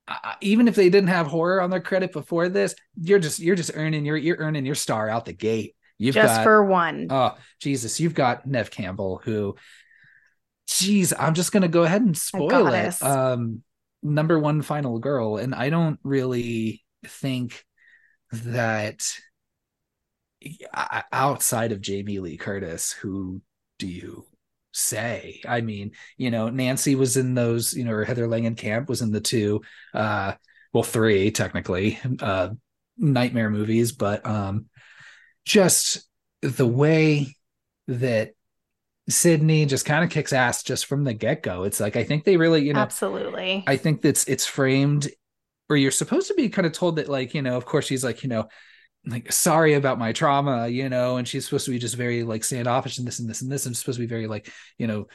uh, 0.09 0.35
even 0.40 0.68
if 0.68 0.74
they 0.74 0.90
didn't 0.90 1.09
have 1.09 1.26
horror 1.28 1.62
on 1.62 1.70
their 1.70 1.81
credit 1.81 2.12
before 2.12 2.48
this 2.48 2.74
you're 3.00 3.18
just 3.18 3.38
you're 3.38 3.57
just 3.57 3.70
earning 3.74 4.05
your 4.05 4.16
you're 4.16 4.38
earning 4.38 4.66
your 4.66 4.74
star 4.74 5.09
out 5.09 5.24
the 5.24 5.33
gate 5.33 5.74
you've 6.02 6.14
just 6.14 6.37
got 6.38 6.42
for 6.44 6.64
one. 6.64 7.07
Oh, 7.11 7.37
Jesus, 7.61 8.00
you've 8.00 8.14
got 8.14 8.46
Neve 8.46 8.70
Campbell, 8.70 9.20
who, 9.24 9.55
geez, 10.66 11.12
I'm 11.16 11.35
just 11.35 11.52
going 11.52 11.62
to 11.62 11.68
go 11.68 11.85
ahead 11.85 12.02
and 12.02 12.16
spoil 12.16 12.66
it. 12.68 13.00
Um, 13.02 13.62
number 14.02 14.38
one 14.38 14.62
final 14.62 14.98
girl. 14.98 15.37
And 15.37 15.55
I 15.55 15.70
don't 15.70 16.00
really 16.02 16.83
think 17.07 17.64
that 18.33 19.05
outside 21.12 21.70
of 21.70 21.81
Jamie 21.81 22.18
Lee 22.18 22.37
Curtis, 22.37 22.90
who 22.90 23.40
do 23.78 23.87
you 23.87 24.26
say? 24.72 25.40
I 25.46 25.61
mean, 25.61 25.92
you 26.16 26.30
know, 26.30 26.48
Nancy 26.48 26.94
was 26.94 27.16
in 27.16 27.35
those, 27.35 27.74
you 27.74 27.85
know, 27.85 27.92
or 27.92 28.04
Heather 28.04 28.26
Langenkamp 28.26 28.88
was 28.88 29.02
in 29.02 29.12
the 29.12 29.20
two, 29.20 29.62
uh, 29.94 30.35
well, 30.72 30.82
three 30.82 31.30
technically, 31.30 31.98
uh, 32.20 32.50
nightmare 32.96 33.50
movies, 33.50 33.92
but 33.92 34.26
um, 34.26 34.66
just 35.44 36.06
the 36.40 36.66
way 36.66 37.37
that 37.88 38.32
Sidney 39.08 39.66
just 39.66 39.85
kind 39.85 40.04
of 40.04 40.11
kicks 40.11 40.32
ass 40.32 40.62
just 40.62 40.87
from 40.87 41.04
the 41.04 41.12
get 41.12 41.42
go. 41.42 41.64
It's 41.64 41.80
like 41.80 41.96
I 41.96 42.04
think 42.04 42.24
they 42.24 42.37
really, 42.37 42.62
you 42.62 42.72
know, 42.72 42.80
Absolutely. 42.80 43.64
I 43.66 43.76
think 43.76 44.00
that's 44.00 44.24
it's 44.24 44.46
framed 44.46 45.08
or 45.68 45.76
you're 45.76 45.90
supposed 45.90 46.28
to 46.28 46.35
be 46.35 46.48
kind 46.48 46.66
of 46.66 46.72
told 46.72 46.96
that, 46.96 47.08
like, 47.08 47.35
you 47.35 47.42
know, 47.42 47.56
of 47.56 47.64
course 47.64 47.87
she's 47.87 48.04
like, 48.04 48.22
you 48.22 48.28
know, 48.28 48.48
like 49.06 49.32
sorry 49.32 49.74
about 49.74 49.98
my 49.98 50.12
trauma, 50.12 50.68
you 50.68 50.88
know, 50.88 51.16
and 51.16 51.26
she's 51.26 51.44
supposed 51.44 51.64
to 51.64 51.72
be 51.72 51.78
just 51.78 51.96
very 51.96 52.22
like 52.22 52.44
standoffish 52.44 52.98
and 52.98 53.06
this 53.06 53.18
and 53.18 53.28
this 53.28 53.42
and 53.42 53.50
this, 53.50 53.66
and 53.66 53.76
supposed 53.76 53.98
to 53.98 54.02
be 54.02 54.08
very 54.08 54.26
like, 54.26 54.50
you 54.78 54.86
know, 54.86 55.06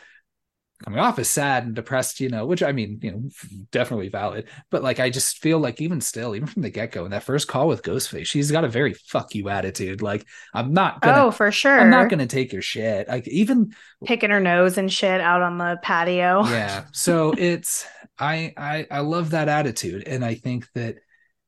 coming 0.84 1.00
off 1.00 1.18
as 1.18 1.30
sad 1.30 1.66
and 1.66 1.74
depressed, 1.74 2.20
you 2.20 2.30
know, 2.30 2.46
which 2.46 2.62
I 2.62 2.72
mean, 2.72 3.00
you 3.02 3.12
know, 3.12 3.30
definitely 3.72 4.10
valid. 4.10 4.48
But 4.70 4.84
like 4.84 5.00
I 5.00 5.10
just 5.10 5.40
feel 5.40 5.60
like 5.60 5.82
even 5.82 6.02
still, 6.02 6.36
even 6.36 6.48
from 6.48 6.62
the 6.62 6.70
get-go, 6.70 7.06
in 7.06 7.12
that 7.12 7.24
first 7.24 7.48
call 7.48 7.68
with 7.68 7.82
Ghostface, 7.82 8.28
she's 8.28 8.52
got 8.52 8.66
a 8.66 8.70
very 8.70 8.94
fuck 8.94 9.34
you 9.34 9.50
attitude. 9.50 10.02
Like, 10.02 10.26
I'm 10.54 10.74
not 10.74 11.02
gonna 11.02 11.26
oh, 11.26 11.32
for 11.32 11.52
sure. 11.52 11.80
I'm 11.80 11.90
not 11.90 12.10
gonna 12.10 12.28
take 12.28 12.54
your 12.54 12.62
shit. 12.62 13.08
Like 13.08 13.28
even 13.28 13.74
picking 14.06 14.30
her 14.30 14.40
nose 14.40 14.78
and 14.78 14.92
shit 14.92 15.22
out 15.22 15.42
on 15.42 15.58
the 15.58 15.80
patio. 15.82 16.44
yeah 16.46 16.86
so 16.92 17.34
it's 17.38 17.86
I, 18.20 18.54
I 18.56 18.88
i 18.92 19.00
love 19.00 19.32
that 19.32 19.50
attitude 19.50 20.08
and 20.08 20.24
i 20.24 20.36
think 20.36 20.68
that 20.74 20.98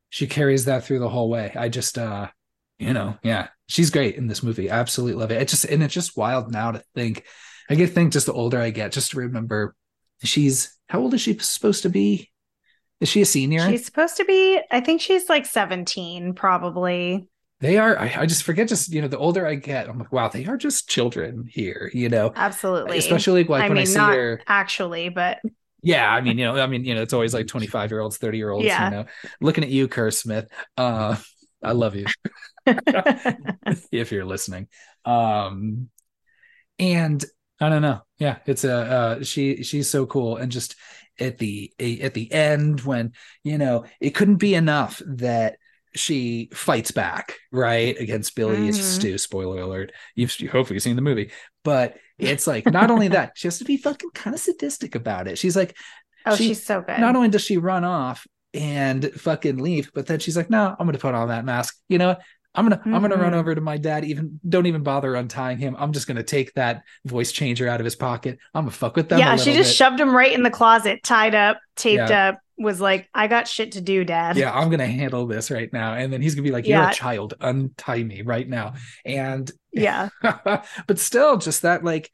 she 0.10 0.28
carries 0.28 0.66
that 0.66 0.84
through 0.84 1.00
the 1.00 1.10
whole 1.10 1.30
way 1.30 1.54
i 1.58 1.70
just 1.70 1.98
uh 1.98 2.28
you 2.80 2.94
know 2.94 3.18
yeah 3.24 3.48
she's 3.68 3.90
great 3.90 4.16
in 4.16 4.28
this 4.28 4.44
movie 4.44 4.70
I 4.70 4.80
absolutely 4.80 5.20
love 5.20 5.32
it 5.32 5.42
it 5.42 5.48
just 5.48 5.66
and 5.66 5.84
it's 5.84 5.94
just 5.94 6.18
wild 6.18 6.52
now 6.52 6.72
to 6.72 6.84
think 6.96 7.26
i 7.70 7.76
get 7.76 7.92
think 7.92 8.14
just 8.14 8.26
the 8.26 8.34
older 8.34 8.60
i 8.60 8.70
get 8.72 8.92
just 8.92 9.12
to 9.12 9.18
remember 9.20 9.76
she's 10.24 10.78
how 10.88 11.00
old 11.00 11.14
is 11.14 11.22
she 11.22 11.38
supposed 11.40 11.84
to 11.84 11.90
be 11.90 12.30
Is 13.00 13.10
she 13.10 13.22
a 13.22 13.26
senior? 13.26 13.70
She's 13.70 13.86
supposed 13.86 14.18
to 14.18 14.26
be, 14.26 14.60
I 14.72 14.82
think 14.82 15.02
she's 15.02 15.30
like 15.30 15.46
17, 15.46 16.34
probably. 16.34 17.30
They 17.62 17.78
are, 17.78 17.98
I, 17.98 18.14
I 18.22 18.26
just 18.26 18.44
forget 18.44 18.70
just, 18.70 18.90
you 18.94 19.02
know, 19.02 19.08
the 19.10 19.18
older 19.18 19.46
I 19.46 19.56
get, 19.56 19.90
I'm 19.90 20.00
like, 20.00 20.12
wow, 20.14 20.30
they 20.30 20.46
are 20.46 20.58
just 20.58 20.90
children 20.90 21.46
here, 21.50 21.90
you 21.94 22.10
know? 22.10 22.32
Absolutely. 22.36 22.98
Especially 22.98 23.44
like 23.44 23.66
I 23.66 23.68
when 23.68 23.76
mean, 23.76 23.82
I 23.82 23.86
see 23.86 24.00
not 24.00 24.14
her. 24.14 24.42
actually, 24.48 25.10
but 25.10 25.40
Yeah, 25.82 26.10
I 26.12 26.22
mean, 26.22 26.38
you 26.38 26.46
know, 26.46 26.60
I 26.60 26.68
mean, 26.68 26.84
you 26.84 26.94
know, 26.96 27.02
it's 27.02 27.14
always 27.14 27.34
like 27.34 27.48
25 27.48 27.92
year 27.92 28.02
olds, 28.02 28.18
30 28.18 28.38
year 28.38 28.50
olds, 28.50 28.66
Yeah. 28.66 28.86
you 28.90 28.96
know, 28.98 29.06
looking 29.42 29.64
at 29.64 29.70
you, 29.70 29.88
Kerr 29.88 30.12
Smith. 30.12 30.48
Uh, 30.78 31.16
I 31.64 31.72
love 31.74 31.96
you 31.96 32.06
if 33.92 34.12
you're 34.12 34.26
listening. 34.26 34.68
Um, 35.06 35.90
and 36.78 37.24
I 37.60 37.70
don't 37.70 37.82
know. 37.82 38.02
Yeah, 38.20 38.38
it's 38.46 38.64
a 38.64 38.74
uh, 38.74 39.24
she. 39.24 39.64
She's 39.64 39.90
so 39.90 40.06
cool, 40.06 40.38
and 40.38 40.52
just 40.52 40.76
at 41.20 41.38
the 41.38 41.74
at 41.80 42.14
the 42.14 42.32
end 42.32 42.82
when 42.82 43.12
you 43.44 43.58
know 43.58 43.84
it 44.00 44.12
couldn't 44.12 44.38
be 44.38 44.56
enough 44.56 45.02
that 45.06 45.58
she 45.96 46.50
fights 46.54 46.92
back 46.92 47.36
right 47.52 48.00
against 48.00 48.36
Billy 48.36 48.70
Mhm. 48.70 48.74
Stu. 48.74 49.18
Spoiler 49.18 49.62
alert! 49.62 49.92
You've 50.16 50.34
hopefully 50.50 50.80
seen 50.80 50.96
the 50.96 51.02
movie, 51.02 51.32
but 51.66 51.98
it's 52.20 52.46
like 52.48 52.66
not 52.66 52.92
only 52.92 53.08
that 53.10 53.32
she 53.36 53.48
has 53.48 53.58
to 53.60 53.66
be 53.66 53.78
fucking 53.78 54.12
kind 54.14 54.34
of 54.34 54.40
sadistic 54.40 54.96
about 54.96 55.28
it. 55.28 55.38
She's 55.38 55.56
like, 55.56 55.76
oh, 56.26 56.36
She- 56.36 56.50
she's 56.50 56.64
so 56.66 56.82
good. 56.82 57.00
not 57.00 57.16
only 57.16 57.30
does 57.30 57.44
she 57.44 57.58
run 57.58 57.84
off 57.84 58.28
and 58.54 59.12
fucking 59.14 59.58
leave, 59.58 59.92
but 59.94 60.06
then 60.08 60.20
she's 60.20 60.36
like, 60.38 60.50
no, 60.50 60.76
I'm 60.78 60.86
gonna 60.86 60.98
put 60.98 61.16
on 61.16 61.30
that 61.30 61.46
mask. 61.46 61.78
You 61.88 61.98
know? 61.98 62.16
I'm 62.56 62.66
gonna 62.68 62.82
I'm 62.84 63.02
gonna 63.02 63.16
run 63.16 63.34
Mhm. 63.34 63.38
over 63.38 63.54
to 63.54 63.62
my 63.62 63.78
dad. 63.78 64.06
Even 64.06 64.40
don't 64.48 64.66
even 64.66 64.82
bother 64.84 65.16
untying 65.16 65.60
him. 65.60 65.76
I'm 65.78 65.94
just 65.94 66.08
gonna 66.08 66.24
take 66.24 66.54
that 66.56 66.82
voice 67.06 67.32
changer 67.32 67.68
out 67.68 67.80
of 67.80 67.86
his 67.86 67.96
pocket. 67.96 68.40
I'm 68.56 68.64
gonna 68.64 68.72
fuck 68.72 68.96
with 68.96 69.10
them. 69.10 69.20
yeah, 69.20 69.36
she 69.36 69.54
just 69.54 69.70
bit. 69.70 69.76
shoved 69.76 70.00
him 70.00 70.16
right 70.16 70.34
in 70.34 70.44
the 70.44 70.50
closet, 70.50 71.04
tied 71.04 71.36
up, 71.36 71.60
taped 71.76 72.10
Yeah. 72.10 72.30
up, 72.30 72.40
was 72.58 72.82
like, 72.82 73.08
I 73.14 73.28
got 73.28 73.48
shit 73.48 73.74
to 73.74 73.82
do, 73.82 74.04
dad. 74.04 74.36
yeah, 74.36 74.52
I'm 74.52 74.70
gonna 74.72 74.88
handle 74.88 75.28
this 75.28 75.52
right 75.52 75.72
now. 75.72 75.94
And 75.94 76.12
then 76.12 76.22
he's 76.22 76.34
gonna 76.36 76.44
be 76.44 76.52
like, 76.52 76.68
You're 76.68 76.80
Yeah. 76.80 76.90
a 76.90 76.94
child, 76.94 77.36
untie 77.40 78.04
me 78.04 78.24
right 78.24 78.50
now. 78.50 78.74
And 79.06 79.50
Yeah. 79.72 80.10
but 80.24 80.98
still, 80.98 81.38
just 81.38 81.62
that 81.62 81.84
like 81.84 82.10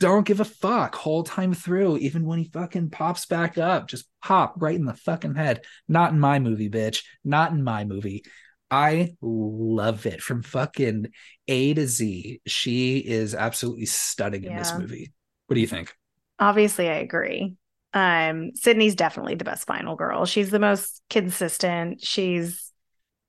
don't 0.00 0.24
give 0.24 0.38
a 0.38 0.44
fuck 0.44 0.94
whole 0.94 1.24
time 1.24 1.52
through, 1.52 1.98
even 1.98 2.24
when 2.24 2.38
he 2.38 2.44
fucking 2.44 2.88
pops 2.90 3.26
back 3.26 3.58
up, 3.58 3.88
just 3.88 4.08
pop 4.22 4.54
right 4.58 4.76
in 4.76 4.84
the 4.84 4.94
fucking 4.94 5.34
head. 5.34 5.62
Not 5.88 6.12
in 6.12 6.20
my 6.20 6.38
movie, 6.38 6.70
bitch. 6.70 7.02
Not 7.24 7.50
in 7.50 7.64
my 7.64 7.84
movie. 7.84 8.22
I 8.70 9.16
love 9.20 10.06
it 10.06 10.20
from 10.20 10.42
fucking 10.42 11.08
A 11.46 11.74
to 11.74 11.86
Z. 11.86 12.40
She 12.46 12.98
is 12.98 13.34
absolutely 13.34 13.86
stunning 13.86 14.44
in 14.44 14.56
this 14.56 14.72
movie. 14.74 15.12
What 15.46 15.54
do 15.54 15.60
you 15.60 15.66
think? 15.66 15.94
Obviously, 16.38 16.88
I 16.88 16.96
agree. 16.96 17.56
Um, 17.94 18.52
Sidney's 18.54 18.94
definitely 18.94 19.34
the 19.34 19.44
best 19.44 19.66
final 19.66 19.96
girl. 19.96 20.26
She's 20.26 20.50
the 20.50 20.58
most 20.58 21.02
consistent. 21.08 22.04
She's 22.04 22.70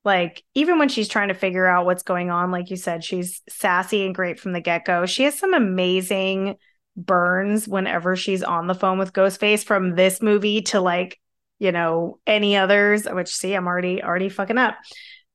like, 0.03 0.43
even 0.53 0.79
when 0.79 0.89
she's 0.89 1.07
trying 1.07 1.29
to 1.29 1.33
figure 1.33 1.65
out 1.65 1.85
what's 1.85 2.03
going 2.03 2.29
on, 2.29 2.51
like 2.51 2.69
you 2.69 2.75
said, 2.75 3.03
she's 3.03 3.41
sassy 3.49 4.05
and 4.05 4.13
great 4.13 4.39
from 4.39 4.51
the 4.51 4.61
get 4.61 4.85
go. 4.85 5.05
She 5.05 5.23
has 5.23 5.37
some 5.37 5.53
amazing 5.53 6.55
burns 6.97 7.67
whenever 7.67 8.15
she's 8.15 8.43
on 8.43 8.67
the 8.67 8.75
phone 8.75 8.99
with 8.99 9.13
Ghostface 9.13 9.63
from 9.63 9.95
this 9.95 10.21
movie 10.21 10.61
to 10.63 10.81
like, 10.81 11.19
you 11.57 11.71
know, 11.71 12.19
any 12.27 12.57
others, 12.57 13.05
which 13.05 13.33
see, 13.33 13.53
I'm 13.53 13.67
already 13.67 14.03
already 14.03 14.29
fucking 14.29 14.57
up. 14.57 14.75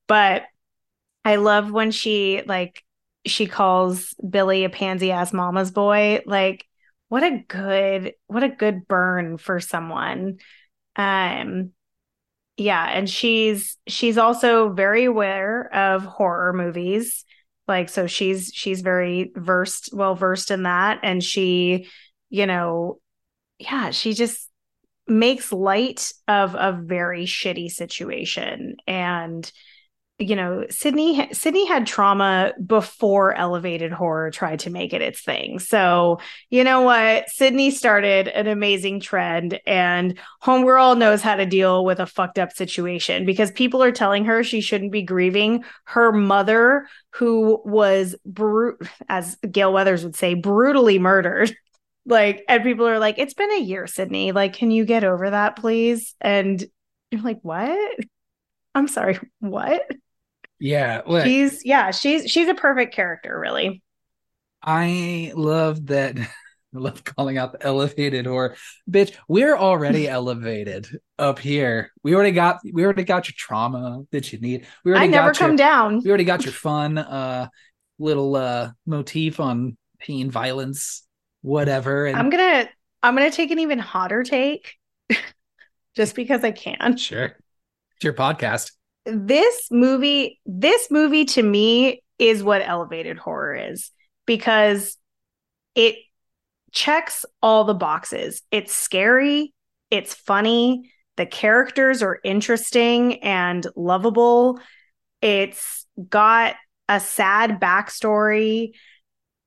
But 0.07 0.43
I 1.23 1.37
love 1.37 1.71
when 1.71 1.91
she 1.91 2.43
like 2.45 2.83
she 3.25 3.47
calls 3.47 4.13
Billy 4.27 4.63
a 4.63 4.69
pansy 4.69 5.11
ass 5.11 5.33
mama's 5.33 5.71
boy. 5.71 6.21
Like, 6.25 6.65
what 7.09 7.23
a 7.23 7.43
good, 7.47 8.13
what 8.27 8.43
a 8.43 8.49
good 8.49 8.87
burn 8.87 9.37
for 9.37 9.59
someone. 9.59 10.37
Um 10.95 11.71
yeah, 12.57 12.85
and 12.85 13.09
she's 13.09 13.77
she's 13.87 14.17
also 14.17 14.69
very 14.69 15.05
aware 15.05 15.73
of 15.73 16.05
horror 16.05 16.53
movies. 16.53 17.25
Like 17.67 17.89
so 17.89 18.07
she's 18.07 18.51
she's 18.53 18.81
very 18.81 19.31
versed, 19.35 19.89
well 19.91 20.15
versed 20.15 20.51
in 20.51 20.63
that. 20.63 20.99
And 21.03 21.23
she, 21.23 21.87
you 22.29 22.45
know, 22.45 22.99
yeah, 23.59 23.91
she 23.91 24.13
just 24.13 24.49
makes 25.07 25.51
light 25.51 26.11
of 26.27 26.55
a 26.55 26.71
very 26.81 27.25
shitty 27.25 27.71
situation. 27.71 28.77
And 28.87 29.51
you 30.17 30.35
know, 30.35 30.65
Sidney 30.69 31.27
Sidney 31.33 31.67
had 31.67 31.85
trauma 31.85 32.53
before 32.65 33.33
elevated 33.33 33.91
horror 33.91 34.31
tried 34.31 34.59
to 34.59 34.69
make 34.69 34.93
it 34.93 35.01
its 35.01 35.21
thing. 35.21 35.59
So, 35.59 36.19
you 36.49 36.63
know 36.63 36.81
what? 36.81 37.29
Sidney 37.29 37.69
started 37.69 38.29
an 38.29 38.47
amazing 38.47 39.01
trend 39.01 39.59
and 39.65 40.17
Homegirl 40.41 40.97
knows 40.97 41.21
how 41.21 41.35
to 41.35 41.45
deal 41.45 41.83
with 41.83 41.99
a 41.99 42.05
fucked 42.05 42.39
up 42.39 42.53
situation 42.53 43.25
because 43.25 43.51
people 43.51 43.83
are 43.83 43.91
telling 43.91 44.23
her 44.23 44.41
she 44.41 44.61
shouldn't 44.61 44.93
be 44.93 45.01
grieving 45.01 45.65
her 45.83 46.13
mother 46.13 46.87
who 47.09 47.61
was 47.65 48.15
bru- 48.25 48.77
as 49.09 49.35
Gale 49.51 49.73
Weathers 49.73 50.05
would 50.05 50.15
say 50.15 50.33
brutally 50.33 50.99
murdered. 50.99 51.55
Like 52.07 52.43
and 52.47 52.61
people 52.61 52.87
are 52.87 52.99
like 52.99 53.17
it's 53.17 53.33
been 53.33 53.51
a 53.51 53.59
year, 53.59 53.87
Sidney. 53.87 54.31
Like 54.31 54.53
can 54.53 54.69
you 54.69 54.85
get 54.85 55.03
over 55.03 55.31
that 55.31 55.55
please? 55.55 56.13
And 56.21 56.63
you're 57.09 57.23
like, 57.23 57.39
"What?" 57.41 57.95
I'm 58.75 58.87
sorry, 58.87 59.17
what? 59.39 59.89
Yeah, 60.59 61.01
look, 61.05 61.25
She's 61.25 61.65
yeah, 61.65 61.91
she's 61.91 62.29
she's 62.29 62.47
a 62.47 62.53
perfect 62.53 62.93
character, 62.93 63.37
really. 63.39 63.81
I 64.61 65.31
love 65.35 65.87
that. 65.87 66.17
I 66.75 66.77
love 66.77 67.05
calling 67.05 67.37
out 67.37 67.53
the 67.53 67.65
elevated 67.65 68.25
horror. 68.25 68.57
Bitch, 68.89 69.15
we're 69.29 69.55
already 69.55 70.09
elevated 70.09 70.87
up 71.17 71.39
here. 71.39 71.91
We 72.03 72.13
already 72.13 72.31
got 72.31 72.59
we 72.69 72.83
already 72.83 73.05
got 73.05 73.29
your 73.29 73.35
trauma 73.37 74.03
that 74.11 74.33
you 74.33 74.39
need. 74.39 74.65
We 74.83 74.91
I 74.91 74.95
already 74.95 75.11
never 75.11 75.29
got 75.31 75.39
your, 75.39 75.47
come 75.47 75.55
down. 75.55 76.01
we 76.03 76.09
already 76.09 76.25
got 76.25 76.43
your 76.43 76.53
fun 76.53 76.97
uh 76.97 77.47
little 77.97 78.35
uh 78.35 78.71
motif 78.85 79.39
on 79.39 79.77
pain 79.99 80.29
violence 80.29 81.07
whatever 81.41 82.07
and 82.07 82.17
I'm 82.17 82.29
gonna 82.29 82.67
I'm 83.01 83.15
gonna 83.15 83.31
take 83.31 83.51
an 83.51 83.59
even 83.59 83.79
hotter 83.79 84.23
take, 84.23 84.73
just 85.95 86.15
because 86.15 86.43
I 86.43 86.51
can. 86.51 86.97
sure 86.97 87.37
it's 87.95 88.03
your 88.03 88.13
podcast 88.13 88.71
This 89.05 89.67
movie, 89.71 90.39
this 90.45 90.89
movie 90.89 91.25
to 91.25 91.43
me 91.43 92.01
is 92.17 92.43
what 92.43 92.61
elevated 92.65 93.17
horror 93.17 93.55
is 93.55 93.91
because 94.25 94.97
it 95.75 95.95
checks 96.71 97.25
all 97.41 97.65
the 97.65 97.73
boxes. 97.73 98.41
It's 98.51 98.73
scary, 98.73 99.53
it's 99.91 100.13
funny, 100.13 100.91
the 101.17 101.25
characters 101.25 102.03
are 102.03 102.19
interesting 102.23 103.23
and 103.23 103.65
lovable. 103.75 104.59
It's 105.21 105.85
got 106.09 106.55
a 106.89 106.99
sad 106.99 107.59
backstory. 107.59 108.71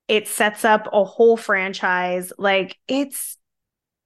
It 0.08 0.28
sets 0.28 0.64
up 0.64 0.88
a 0.92 1.04
whole 1.04 1.36
franchise. 1.36 2.32
Like 2.38 2.76
it's 2.88 3.36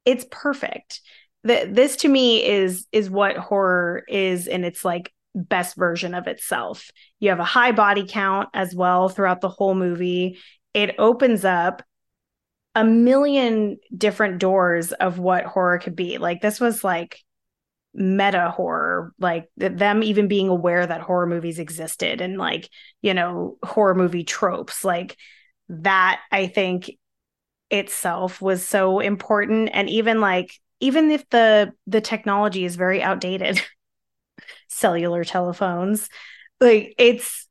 it's 0.05 0.27
perfect. 0.31 1.01
The, 1.45 1.69
this 1.71 1.97
to 1.97 2.09
me 2.09 2.45
is 2.45 2.87
is 2.91 3.09
what 3.09 3.37
horror 3.37 4.03
is 4.09 4.49
in 4.49 4.65
its 4.65 4.85
like 4.85 5.13
best 5.35 5.77
version 5.77 6.15
of 6.15 6.27
itself. 6.27 6.91
You 7.21 7.31
have 7.31 7.41
a 7.41 7.45
high 7.45 7.73
body 7.73 8.07
count 8.07 8.49
as 8.55 8.75
well 8.75 9.09
throughout 9.09 9.41
the 9.41 9.49
whole 9.49 9.75
movie. 9.75 10.39
It 10.75 10.95
opens 10.99 11.45
up 11.45 11.83
a 12.75 12.85
million 12.85 13.79
different 13.97 14.39
doors 14.39 14.93
of 14.93 15.19
what 15.19 15.45
horror 15.45 15.79
could 15.79 15.97
be. 15.97 16.19
Like 16.19 16.41
this 16.41 16.61
was 16.61 16.83
like 16.83 17.21
meta 17.95 18.51
horror, 18.51 19.13
like 19.19 19.49
them 19.57 20.03
even 20.03 20.29
being 20.29 20.49
aware 20.49 20.87
that 20.87 21.03
horror 21.03 21.27
movies 21.27 21.59
existed 21.59 22.21
and 22.21 22.39
like, 22.39 22.69
you 23.03 23.13
know, 23.13 23.59
horror 23.63 23.95
movie 23.95 24.25
tropes. 24.25 24.85
Like 24.85 25.17
that 25.69 26.21
I 26.31 26.47
think 26.47 26.91
itself 27.71 28.41
was 28.41 28.67
so 28.67 29.01
important 29.01 29.71
and 29.73 29.89
even 29.89 30.21
like 30.21 30.53
even 30.81 31.11
if 31.11 31.27
the 31.31 31.73
the 31.87 32.03
technology 32.03 32.65
is 32.67 32.77
very 32.77 33.03
outdated 33.03 33.63
cellular 34.83 35.25
telephones. 35.25 36.11
Like 36.61 36.95
it's 36.99 37.49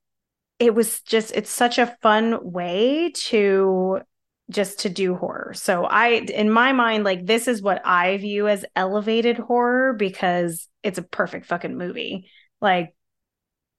it 0.60 0.76
was 0.76 1.02
just 1.02 1.32
it's 1.34 1.50
such 1.50 1.80
a 1.80 1.98
fun 2.04 2.38
way 2.44 3.12
to 3.15 4.00
just 4.52 4.82
to 4.82 4.89
do 4.89 5.15
horror. 5.15 5.54
So 5.56 5.86
i 5.86 6.10
in 6.10 6.52
my 6.52 6.74
mind 6.74 7.04
like 7.04 7.26
this 7.26 7.48
is 7.48 7.62
what 7.62 7.82
i 7.86 8.17
view 8.17 8.48
as 8.48 8.65
elevated 8.76 9.38
horror 9.39 9.94
because 9.94 10.67
it's 10.84 11.00
a 11.00 11.04
perfect 11.04 11.48
fucking 11.48 11.78
movie. 11.78 12.30
Like 12.60 12.94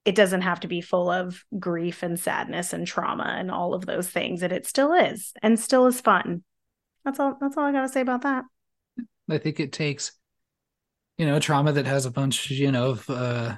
it 0.05 0.17
doesn't 0.17 0.43
have 0.43 0.61
to 0.61 0.69
be 0.69 0.81
full 0.81 1.09
of 1.09 1.45
grief 1.61 2.03
and 2.03 2.19
sadness 2.19 2.73
and 2.73 2.87
trauma 2.87 3.37
and 3.39 3.53
all 3.53 3.75
of 3.75 3.87
those 3.87 4.09
things 4.09 4.43
and 4.43 4.53
it 4.53 4.67
still 4.67 4.93
is 4.93 5.33
and 5.43 5.61
still 5.61 5.87
is 5.87 6.01
fun. 6.01 6.43
That's 7.05 7.21
all 7.21 7.37
that's 7.41 7.57
all 7.57 7.65
i 7.65 7.73
gotta 7.73 7.89
say 7.89 8.01
about 8.01 8.23
that. 8.23 8.45
I 9.31 9.39
think 9.39 9.61
it 9.61 9.73
takes 9.73 10.13
you 11.23 11.27
know 11.27 11.39
trauma 11.39 11.73
that 11.73 11.87
has 11.87 12.07
a 12.07 12.11
bunch 12.11 12.51
you 12.51 12.73
know 12.73 12.91
of 12.93 13.11
uh 13.11 13.57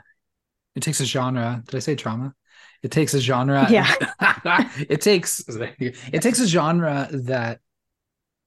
it 0.77 0.83
takes 0.83 1.01
a 1.01 1.07
genre 1.07 1.63
did 1.67 1.77
i 1.77 1.81
say 1.81 1.95
trauma 1.95 2.35
it 2.83 2.91
takes 2.91 3.15
a 3.15 3.21
genre 3.21 3.69
Yeah. 3.69 3.95
it 4.89 5.01
takes 5.01 5.45
it 5.49 6.23
takes 6.23 6.41
a 6.41 6.47
genre 6.47 7.09
that 7.13 7.61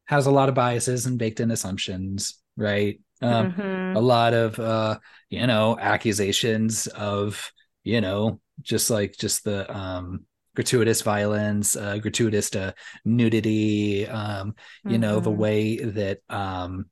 has 0.05 0.25
a 0.25 0.31
lot 0.31 0.49
of 0.49 0.55
biases 0.55 1.05
and 1.05 1.19
baked 1.19 1.39
in 1.39 1.51
assumptions 1.51 2.41
right 2.55 2.99
Um, 3.21 3.49
Mhm. 3.49 3.95
a 3.95 4.01
lot 4.01 4.33
of 4.33 4.59
uh, 4.59 4.99
you 5.29 5.47
know 5.47 5.77
accusations 5.79 6.87
of 6.87 7.51
you 7.83 8.01
know 8.01 8.39
just 8.61 8.89
like 8.89 9.17
just 9.17 9.43
the 9.43 9.65
um 9.75 10.25
gratuitous 10.55 11.01
violence, 11.03 11.75
uh, 11.75 11.97
gratuitous 11.99 12.55
uh, 12.55 12.71
nudity, 13.05 14.07
um, 14.07 14.55
you 14.87 14.97
know 14.99 15.19
the 15.19 15.31
Mhm. 15.31 15.37
way 15.45 15.77
that 15.77 16.19
um 16.29 16.89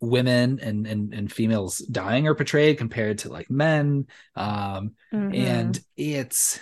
women 0.00 0.60
and, 0.62 0.86
and 0.86 1.12
and 1.14 1.32
females 1.32 1.78
dying 1.78 2.28
are 2.28 2.34
portrayed 2.34 2.78
compared 2.78 3.18
to 3.18 3.28
like 3.30 3.50
men 3.50 4.06
um 4.36 4.92
Mhm. 5.12 5.28
and 5.30 5.80
it's 5.96 6.60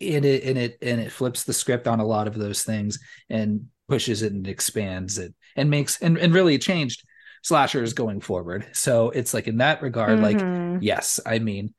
and 0.00 0.24
it 0.24 0.44
and 0.44 0.58
it 0.58 0.78
and 0.82 1.00
it 1.00 1.12
flips 1.12 1.44
the 1.44 1.52
script 1.52 1.86
on 1.86 2.00
a 2.00 2.06
lot 2.06 2.26
of 2.26 2.34
those 2.34 2.62
things 2.64 2.98
and 3.30 3.66
pushes 3.88 4.22
it 4.22 4.32
and 4.32 4.48
expands 4.48 5.18
it 5.18 5.34
and 5.56 5.70
makes 5.70 6.00
and, 6.02 6.18
and 6.18 6.34
really 6.34 6.58
changed 6.58 7.04
slashers 7.42 7.92
going 7.92 8.20
forward 8.20 8.66
so 8.72 9.10
it's 9.10 9.34
like 9.34 9.48
in 9.48 9.58
that 9.58 9.82
regard 9.82 10.20
like 10.20 10.44
Mhm. 10.44 10.78
yes 10.78 11.20
i 11.26 11.38
mean 11.38 11.72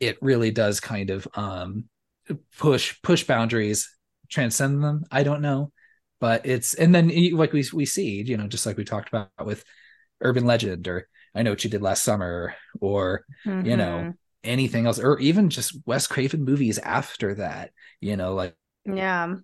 it 0.00 0.18
really 0.22 0.50
does 0.50 0.80
kind 0.80 1.10
of 1.10 1.26
um 1.34 1.84
push 2.58 3.00
push 3.02 3.24
boundaries 3.24 3.88
transcend 4.30 4.82
them 4.82 5.04
i 5.10 5.22
don't 5.22 5.42
know 5.42 5.72
but 6.20 6.44
it's 6.46 6.74
and 6.74 6.94
then 6.94 7.10
like 7.34 7.52
we 7.52 7.64
we 7.72 7.86
see 7.86 8.22
you 8.22 8.36
know 8.36 8.46
just 8.46 8.66
like 8.66 8.76
we 8.76 8.84
talked 8.84 9.08
about 9.08 9.30
with 9.44 9.64
urban 10.20 10.44
legend 10.46 10.86
or 10.88 11.08
i 11.34 11.42
know 11.42 11.50
what 11.50 11.64
you 11.64 11.70
did 11.70 11.82
last 11.82 12.04
summer 12.04 12.54
or 12.80 13.24
you 13.44 13.76
know 13.76 14.08
Mhm. 14.10 14.14
anything 14.44 14.86
else 14.86 14.98
or 14.98 15.18
even 15.20 15.50
just 15.50 15.76
wes 15.86 16.06
craven 16.06 16.44
movies 16.44 16.78
after 16.78 17.34
that 17.36 17.70
you 18.00 18.16
know 18.16 18.34
like 18.34 18.54
yeah. 18.84 19.34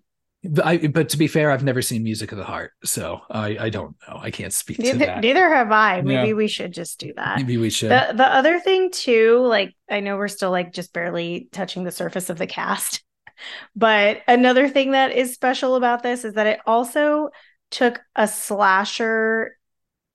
but 0.43 0.65
I, 0.65 0.77
but 0.87 1.09
to 1.09 1.17
be 1.17 1.27
fair 1.27 1.51
i've 1.51 1.63
never 1.63 1.81
seen 1.81 2.03
music 2.03 2.31
of 2.31 2.37
the 2.37 2.43
heart 2.43 2.71
so 2.83 3.21
i 3.29 3.57
i 3.59 3.69
don't 3.69 3.95
know 4.07 4.17
i 4.21 4.31
can't 4.31 4.53
speak 4.53 4.77
to 4.77 4.83
Neither, 4.83 5.05
that 5.05 5.21
neither 5.21 5.49
have 5.49 5.71
I. 5.71 6.01
Maybe 6.01 6.29
Yeah. 6.29 6.33
we 6.35 6.47
should 6.47 6.71
just 6.71 6.99
do 6.99 7.13
that. 7.15 7.37
maybe 7.37 7.57
we 7.57 7.69
should 7.69 7.91
The 7.91 8.13
the 8.15 8.27
other 8.27 8.59
thing 8.59 8.91
too, 8.91 9.39
like 9.45 9.75
I 9.89 9.99
know 10.01 10.17
we're 10.17 10.27
still 10.27 10.51
like 10.51 10.71
just 10.73 10.93
barely 10.93 11.49
touching 11.51 11.83
the 11.83 11.91
surface 11.91 12.29
of 12.29 12.37
the 12.37 12.47
cast, 12.47 13.03
but 13.75 14.21
another 14.27 14.69
thing 14.69 14.91
that 14.91 15.11
is 15.11 15.33
special 15.33 15.75
about 15.75 16.03
this 16.03 16.23
is 16.25 16.33
that 16.33 16.47
it 16.47 16.59
also 16.65 17.29
took 17.71 17.99
a 18.15 18.27
slasher 18.27 19.57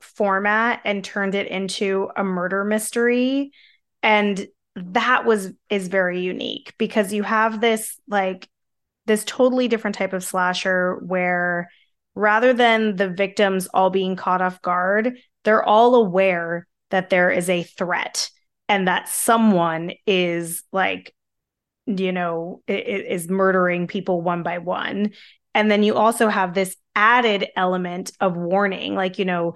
format 0.00 0.80
and 0.84 1.04
turned 1.04 1.34
it 1.34 1.46
into 1.48 2.08
a 2.16 2.24
murder 2.24 2.64
mystery. 2.64 3.52
And 4.02 4.46
that 4.76 5.24
was 5.24 5.52
is 5.68 5.88
very 5.88 6.20
unique 6.20 6.74
because 6.78 7.12
you 7.12 7.22
have 7.22 7.60
this 7.60 7.98
like 8.08 8.48
this 9.06 9.24
totally 9.24 9.68
different 9.68 9.96
type 9.96 10.12
of 10.12 10.24
slasher 10.24 10.96
where 11.06 11.70
rather 12.14 12.52
than 12.52 12.96
the 12.96 13.08
victims 13.08 13.66
all 13.74 13.90
being 13.90 14.14
caught 14.14 14.40
off 14.40 14.62
guard 14.62 15.16
they're 15.44 15.64
all 15.64 15.96
aware 15.96 16.66
that 16.90 17.10
there 17.10 17.30
is 17.30 17.48
a 17.50 17.62
threat 17.62 18.30
and 18.68 18.86
that 18.86 19.08
someone 19.08 19.92
is 20.06 20.62
like 20.72 21.14
you 21.86 22.12
know 22.12 22.62
is 22.68 23.28
murdering 23.28 23.86
people 23.86 24.20
one 24.20 24.42
by 24.42 24.58
one. 24.58 25.12
And 25.54 25.68
then 25.68 25.82
you 25.82 25.96
also 25.96 26.28
have 26.28 26.54
this 26.54 26.76
added 26.94 27.48
element 27.56 28.12
of 28.20 28.36
warning 28.36 28.94
like 28.94 29.18
you 29.18 29.24
know 29.24 29.54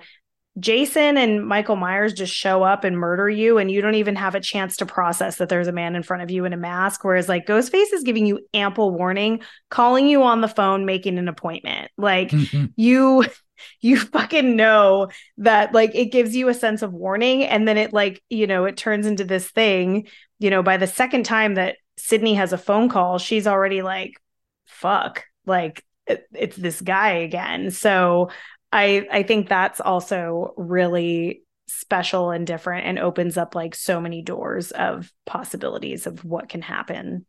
Jason 0.59 1.17
and 1.17 1.45
Michael 1.45 1.77
Myers 1.77 2.13
just 2.13 2.33
show 2.33 2.63
up 2.63 2.85
and 2.85 2.97
murder 2.97 3.29
you, 3.29 3.59
and 3.59 3.71
you 3.71 3.81
don't 3.81 3.97
even 3.97 4.15
have 4.15 4.35
a 4.35 4.41
chance 4.41 4.77
to 4.77 4.87
process 4.87 5.37
that 5.37 5.49
there's 5.49 5.67
a 5.67 5.73
man 5.73 5.97
in 5.97 6.03
front 6.03 6.23
of 6.23 6.31
you 6.31 6.45
in 6.45 6.53
a 6.53 6.57
mask. 6.57 7.05
Whereas, 7.05 7.29
like, 7.29 7.47
Ghostface 7.47 7.93
is 7.93 8.05
giving 8.05 8.25
you 8.25 8.41
ample 8.55 8.93
warning, 8.93 9.41
calling 9.69 10.07
you 10.07 10.23
on 10.23 10.41
the 10.41 10.49
phone, 10.49 10.85
making 10.85 11.19
an 11.19 11.29
appointment. 11.29 11.91
Like, 11.97 12.31
mm-hmm. 12.31 12.67
you 12.77 13.25
you 13.81 13.99
fucking 13.99 14.57
know 14.57 15.09
that 15.39 15.73
like 15.75 15.95
it 15.95 16.07
gives 16.07 16.35
you 16.35 16.49
a 16.49 16.55
sense 16.55 16.83
of 16.83 16.93
warning 16.93 17.45
and 17.45 17.67
then 17.67 17.77
it 17.77 17.93
like 17.93 18.23
you 18.29 18.47
know 18.47 18.65
it 18.65 18.77
turns 18.77 19.07
into 19.07 19.25
this 19.25 19.49
thing 19.49 20.07
you 20.39 20.51
know 20.51 20.63
by 20.63 20.77
the 20.77 20.87
second 20.87 21.25
time 21.25 21.55
that 21.55 21.77
sidney 21.97 22.35
has 22.35 22.53
a 22.53 22.59
phone 22.59 22.89
call 22.89 23.19
she's 23.19 23.47
already 23.47 23.83
like 23.83 24.21
fuck 24.67 25.25
like 25.47 25.85
it, 26.07 26.27
it's 26.35 26.57
this 26.57 26.81
guy 26.81 27.11
again 27.11 27.71
so 27.71 28.29
i 28.75 29.09
i 29.13 29.25
think 29.25 29.49
that's 29.49 29.81
also 29.81 30.55
really 30.59 31.45
special 31.69 32.33
and 32.33 32.47
different 32.47 32.87
and 32.87 33.01
opens 33.01 33.39
up 33.39 33.57
like 33.57 33.77
so 33.77 34.01
many 34.01 34.23
doors 34.23 34.73
of 34.73 35.13
possibilities 35.27 36.07
of 36.07 36.25
what 36.25 36.51
can 36.51 36.63
happen 36.63 37.27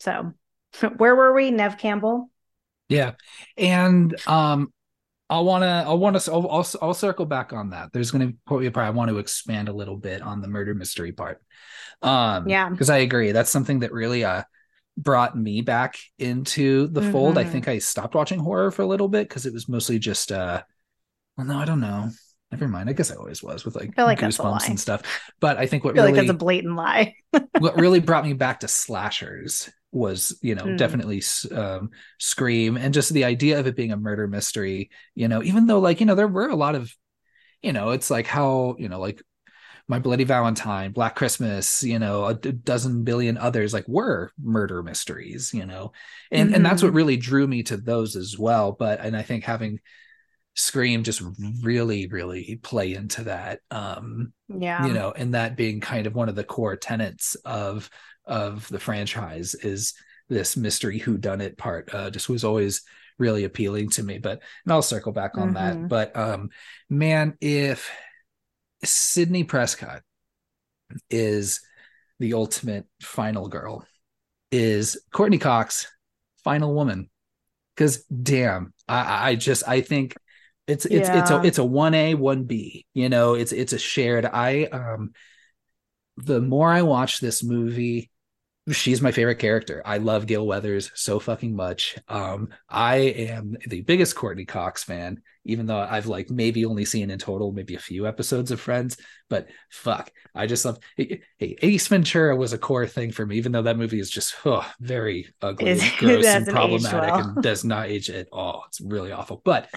so 0.00 0.32
where 0.98 1.16
were 1.16 1.34
we 1.34 1.50
neve 1.50 1.78
campbell 1.78 2.30
Yeah, 2.88 3.12
and 3.56 4.16
um, 4.26 4.72
I 5.30 5.40
want 5.40 5.62
to, 5.64 5.68
I 5.68 5.92
want 5.94 6.20
to, 6.20 6.32
I'll, 6.32 6.50
I'll, 6.50 6.68
I'll 6.82 6.94
circle 6.94 7.26
back 7.26 7.52
on 7.52 7.70
that. 7.70 7.92
There's 7.92 8.10
going 8.12 8.28
to 8.32 8.38
probably, 8.46 8.72
I 8.74 8.90
want 8.90 9.10
to 9.10 9.18
expand 9.18 9.68
a 9.68 9.72
little 9.74 9.96
bit 9.96 10.22
on 10.22 10.40
the 10.42 10.48
murder 10.48 10.74
mystery 10.74 11.12
part. 11.12 11.42
Um, 12.02 12.58
Yeah. 12.58 12.70
because 12.74 12.90
I 12.90 12.98
agree, 12.98 13.32
that's 13.32 13.50
something 13.50 13.80
that 13.80 13.92
really 13.92 14.24
uh 14.24 14.44
brought 14.98 15.36
me 15.36 15.62
back 15.62 15.96
into 16.18 16.88
the 16.88 17.02
fold. 17.02 17.38
I 17.38 17.44
Mhm. 17.44 17.46
think 17.46 17.68
I 17.68 17.78
stopped 17.78 18.14
watching 18.14 18.40
horror 18.40 18.70
for 18.70 18.82
a 18.82 18.86
little 18.86 19.08
bit 19.08 19.28
because 19.28 19.46
it 19.46 19.54
was 19.54 19.68
mostly 19.68 19.98
just 19.98 20.32
uh, 20.32 20.62
well, 21.40 21.46
no, 21.46 21.58
I 21.58 21.64
don't 21.64 21.80
know. 21.80 22.10
Never 22.52 22.68
mind. 22.68 22.88
I 22.88 22.92
guess 22.92 23.10
I 23.10 23.16
always 23.16 23.42
was 23.42 23.64
with 23.64 23.76
like 23.76 23.92
like 23.96 24.18
goosebumps 24.18 24.68
and 24.68 24.78
stuff. 24.80 25.02
But 25.40 25.56
I 25.56 25.66
think 25.66 25.84
what 25.84 25.94
i 25.96 26.02
really 26.02 26.12
like 26.12 26.16
that's 26.16 26.30
a 26.30 26.34
blatant 26.34 26.76
lie 26.76 27.14
what 27.56 27.76
really 27.76 28.00
brought 28.00 28.24
me 28.24 28.32
back 28.32 28.60
to 28.60 28.68
slashers 28.68 29.68
was 29.92 30.38
you 30.42 30.54
know 30.54 30.64
Mm. 30.66 30.76
definitely 30.76 31.22
um 31.52 31.90
scream 32.18 32.76
and 32.76 32.94
just 32.94 33.12
the 33.12 33.24
idea 33.24 33.58
of 33.58 33.66
it 33.66 33.74
being 33.76 33.92
a 33.92 33.96
murder 33.96 34.28
mystery 34.28 34.90
you 35.14 35.26
know 35.28 35.42
even 35.42 35.66
though 35.66 35.80
like 35.80 35.98
you 36.00 36.06
know 36.06 36.14
there 36.14 36.28
were 36.28 36.48
a 36.48 36.54
lot 36.56 36.76
of 36.76 36.94
you 37.62 37.72
know 37.72 37.90
it's 37.90 38.10
like 38.10 38.26
how 38.26 38.76
you 38.78 38.88
know 38.88 39.00
like 39.00 39.22
my 39.88 39.98
bloody 39.98 40.24
valentine 40.24 40.92
black 40.92 41.16
christmas 41.16 41.82
you 41.82 41.98
know 41.98 42.26
a 42.26 42.34
dozen 42.34 43.04
billion 43.04 43.38
others 43.38 43.72
like 43.74 43.88
were 43.88 44.30
murder 44.42 44.82
mysteries 44.82 45.52
you 45.54 45.66
know 45.66 45.92
and 46.32 46.54
and 46.54 46.64
that's 46.64 46.82
what 46.82 46.92
Mhm. 46.92 46.94
really 46.94 47.16
drew 47.16 47.46
me 47.46 47.62
to 47.64 47.76
those 47.76 48.16
as 48.16 48.38
well 48.38 48.72
but 48.72 49.00
and 49.00 49.16
i 49.16 49.22
think 49.22 49.44
having 49.44 49.80
scream 50.60 51.02
just 51.02 51.22
really 51.62 52.06
really 52.08 52.60
play 52.62 52.94
into 52.94 53.24
that 53.24 53.60
um 53.70 54.32
yeah 54.48 54.84
you 54.86 54.92
know 54.92 55.12
and 55.12 55.34
that 55.34 55.56
being 55.56 55.80
kind 55.80 56.06
of 56.06 56.14
one 56.14 56.28
of 56.28 56.34
the 56.34 56.44
core 56.44 56.76
tenets 56.76 57.34
of 57.44 57.88
of 58.26 58.68
the 58.68 58.78
franchise 58.78 59.54
is 59.54 59.94
this 60.28 60.56
mystery 60.56 60.98
who 60.98 61.16
done 61.18 61.40
it 61.40 61.56
part 61.58 61.92
uh 61.94 62.10
just 62.10 62.28
was 62.28 62.44
always 62.44 62.82
really 63.18 63.44
appealing 63.44 63.88
to 63.90 64.02
me 64.02 64.18
but 64.18 64.40
and 64.64 64.72
i'll 64.72 64.82
circle 64.82 65.12
back 65.12 65.36
on 65.38 65.48
Mhm. 65.48 65.54
that 65.54 65.88
but 65.88 66.16
um 66.16 66.50
man 66.88 67.36
if 67.40 67.90
sidney 68.84 69.44
prescott 69.44 70.02
is 71.10 71.60
the 72.18 72.34
ultimate 72.34 72.86
final 73.02 73.48
girl 73.48 73.84
is 74.50 75.00
courteney 75.12 75.38
cox 75.38 75.86
final 76.44 76.74
woman 76.74 77.08
because 77.74 78.04
damn 78.04 78.72
i 78.88 79.30
i 79.30 79.34
just 79.34 79.66
i 79.68 79.80
think 79.80 80.16
it's 80.70 80.86
it's 80.86 81.08
it's 81.08 81.30
a 81.30 81.42
it's 81.42 81.58
a 81.58 81.62
1a 81.62 82.14
1b 82.16 82.84
you 82.94 83.08
know 83.08 83.34
it's 83.34 83.52
it's 83.52 83.72
a 83.72 83.78
shared 83.78 84.24
i 84.24 84.64
um 84.66 85.10
the 86.16 86.40
more 86.40 86.70
i 86.70 86.82
watch 86.82 87.20
this 87.20 87.42
movie 87.42 88.10
she's 88.72 89.00
my 89.00 89.10
favorite 89.10 89.38
character. 89.38 89.82
I 89.84 89.98
love 89.98 90.26
gale 90.26 90.46
weathers 90.46 90.90
so 90.94 91.18
fucking 91.18 91.54
much. 91.54 91.96
Um 92.08 92.48
i 92.68 92.96
am 92.96 93.56
the 93.66 93.80
biggest 93.82 94.14
courteney 94.14 94.44
cox 94.44 94.84
fan 94.84 95.20
even 95.44 95.66
though 95.66 95.78
i've 95.78 96.06
like 96.06 96.30
maybe 96.30 96.64
only 96.64 96.84
seen 96.84 97.10
in 97.10 97.18
total 97.18 97.52
maybe 97.52 97.74
a 97.74 97.78
few 97.78 98.06
episodes 98.06 98.50
of 98.50 98.60
friends 98.60 98.98
but 99.28 99.48
fuck 99.70 100.10
i 100.34 100.46
just 100.46 100.64
love 100.64 100.78
hey, 100.96 101.22
ace 101.40 101.88
ventura 101.88 102.36
was 102.36 102.52
a 102.52 102.58
core 102.58 102.86
thing 102.86 103.10
for 103.10 103.24
me 103.26 103.36
even 103.36 103.50
though 103.50 103.62
that 103.62 103.78
movie 103.78 103.98
is 103.98 104.10
just 104.10 104.34
oh, 104.44 104.66
very 104.80 105.26
ugly 105.40 105.80
gross 105.98 106.26
and 106.26 106.46
problematic 106.46 107.10
well. 107.10 107.28
and 107.28 107.42
does 107.42 107.64
not 107.64 107.88
age 107.88 108.10
at 108.10 108.28
all. 108.32 108.64
It's 108.68 108.80
really 108.80 109.12
awful 109.12 109.40
but 109.44 109.68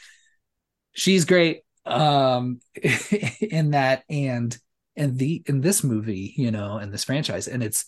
she's 0.94 1.26
great 1.26 1.62
um 1.86 2.60
in 3.42 3.72
that 3.72 4.04
and 4.10 4.58
and 4.96 5.18
the 5.18 5.44
in 5.48 5.62
this 5.62 5.84
movie 5.84 6.34
you 6.38 6.52
know 6.52 6.78
in 6.78 6.92
this 6.92 7.04
franchise. 7.04 7.48
And 7.48 7.62
it's 7.64 7.86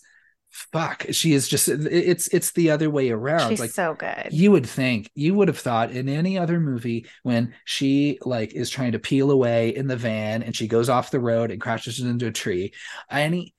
fuck 0.50 1.04
she 1.10 1.34
is 1.34 1.48
just 1.48 1.68
it's 1.68 2.28
it's 2.28 2.52
the 2.52 2.70
other 2.70 2.88
way 2.88 3.10
around. 3.10 3.50
She's 3.50 3.60
like 3.60 3.70
so 3.70 3.94
good. 3.94 4.28
you 4.30 4.50
would 4.52 4.66
think 4.66 5.10
you 5.14 5.34
would 5.34 5.48
have 5.48 5.58
thought 5.58 5.90
in 5.90 6.08
any 6.08 6.38
other 6.38 6.60
movie 6.60 7.06
when 7.24 7.52
she 7.64 8.18
like 8.22 8.54
is 8.54 8.70
trying 8.70 8.92
to 8.92 8.98
peel 8.98 9.30
away 9.30 9.74
in 9.74 9.86
the 9.86 9.96
van 9.96 10.42
and 10.42 10.54
she 10.56 10.66
goes 10.68 10.88
off 10.88 11.10
the 11.10 11.20
road 11.20 11.50
and 11.50 11.60
crashes 11.60 12.00
into 12.00 12.26
a 12.26 12.32
tree 12.32 12.72
any 13.10 13.54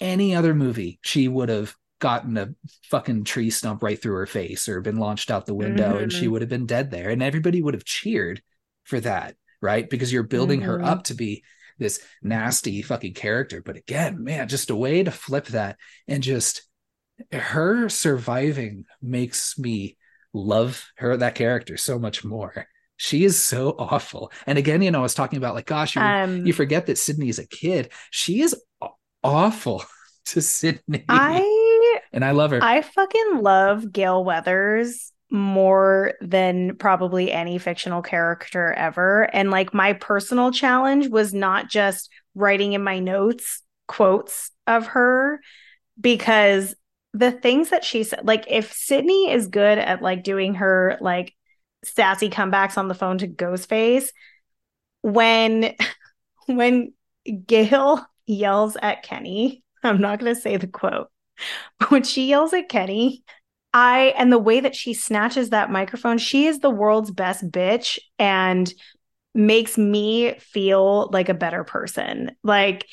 any 0.00 0.34
other 0.34 0.54
movie 0.54 0.98
she 1.02 1.28
would 1.28 1.48
have 1.48 1.74
gotten 2.00 2.36
a 2.38 2.48
fucking 2.84 3.24
tree 3.24 3.50
stump 3.50 3.82
right 3.82 4.00
through 4.00 4.14
her 4.14 4.26
face 4.26 4.68
or 4.68 4.80
been 4.80 4.98
launched 4.98 5.30
out 5.32 5.44
the 5.46 5.54
window 5.54 5.98
and 5.98 6.12
she 6.12 6.26
Mhm. 6.26 6.30
would 6.30 6.42
have 6.42 6.48
been 6.48 6.66
dead 6.66 6.92
there. 6.92 7.10
And 7.10 7.22
everybody 7.22 7.60
would 7.60 7.74
have 7.74 7.84
cheered 7.84 8.40
for 8.88 9.00
that 9.00 9.36
right 9.60 9.88
because 9.88 10.12
you're 10.12 10.22
building 10.22 10.62
her 10.62 10.78
Mhm. 10.78 10.86
up 10.86 11.04
to 11.04 11.14
be 11.14 11.44
this 11.78 12.00
nasty 12.22 12.82
fucking 12.82 13.14
character 13.14 13.62
but 13.62 13.76
again 13.76 14.24
man 14.24 14.48
just 14.48 14.70
a 14.70 14.76
way 14.76 15.02
to 15.04 15.10
flip 15.10 15.46
that 15.48 15.76
and 16.08 16.22
just 16.22 16.62
her 17.32 17.88
surviving 17.88 18.84
makes 19.02 19.58
me 19.58 19.96
love 20.32 20.84
her 20.96 21.16
that 21.16 21.34
character 21.34 21.76
so 21.76 21.98
much 21.98 22.24
more 22.24 22.66
she 23.00 23.24
is 23.24 23.40
so 23.40 23.76
awful. 23.78 24.32
And 24.44 24.58
again, 24.58 24.82
you 24.82 24.90
know, 24.90 24.98
I 24.98 25.02
was 25.02 25.14
talking 25.14 25.36
about 25.36 25.54
like, 25.54 25.66
gosh, 25.66 25.94
you, 25.94 26.02
Um, 26.02 26.44
you 26.44 26.52
forget 26.52 26.86
that 26.86 26.98
Sidney's 26.98 27.38
a 27.38 27.46
kid. 27.46 27.92
She 28.10 28.40
is 28.40 28.56
awful 29.22 29.84
to 30.26 30.42
Sidney. 30.42 31.04
I 31.08 32.00
and 32.12 32.24
I 32.24 32.32
love 32.32 32.50
her. 32.50 32.58
I 32.60 32.82
fucking 32.82 33.38
love 33.40 33.92
Gale 33.92 34.24
Weathers 34.24 35.12
more 35.30 36.14
than 36.20 36.76
probably 36.76 37.30
any 37.30 37.58
fictional 37.58 38.02
character 38.02 38.72
ever. 38.72 39.22
And 39.34 39.50
like 39.50 39.74
my 39.74 39.92
personal 39.92 40.52
challenge 40.52 41.08
was 41.08 41.34
not 41.34 41.68
just 41.68 42.10
writing 42.34 42.72
in 42.72 42.82
my 42.82 42.98
notes 42.98 43.62
quotes 43.86 44.50
of 44.66 44.86
her 44.88 45.40
because 46.00 46.74
the 47.12 47.32
things 47.32 47.70
that 47.70 47.84
she 47.84 48.04
said, 48.04 48.26
like 48.26 48.44
if 48.48 48.72
Sidney 48.72 49.30
is 49.30 49.48
good 49.48 49.78
at 49.78 50.02
like 50.02 50.22
doing 50.24 50.54
her 50.54 50.96
like 51.00 51.34
sassy 51.84 52.30
comebacks 52.30 52.78
on 52.78 52.88
the 52.88 52.94
phone 52.94 53.18
to 53.18 53.28
Ghostface, 53.28 54.08
when 55.02 55.74
when 56.46 56.92
Gale 57.46 58.06
yells 58.26 58.76
at 58.80 59.02
Kenny, 59.02 59.62
I'm 59.82 60.00
not 60.00 60.18
gonna 60.20 60.34
say 60.34 60.56
the 60.56 60.66
quote, 60.66 61.08
but 61.78 61.90
when 61.90 62.02
she 62.02 62.28
yells 62.28 62.52
at 62.52 62.68
Kenny, 62.68 63.24
I 63.78 64.12
and 64.16 64.32
the 64.32 64.40
way 64.40 64.58
that 64.58 64.74
she 64.74 64.92
snatches 64.92 65.50
that 65.50 65.70
microphone, 65.70 66.18
she 66.18 66.46
is 66.46 66.58
the 66.58 66.68
world's 66.68 67.12
best 67.12 67.48
bitch 67.48 67.96
and 68.18 68.72
makes 69.36 69.78
me 69.78 70.34
feel 70.40 71.08
like 71.12 71.28
a 71.28 71.34
better 71.34 71.62
person. 71.62 72.32
Like 72.42 72.86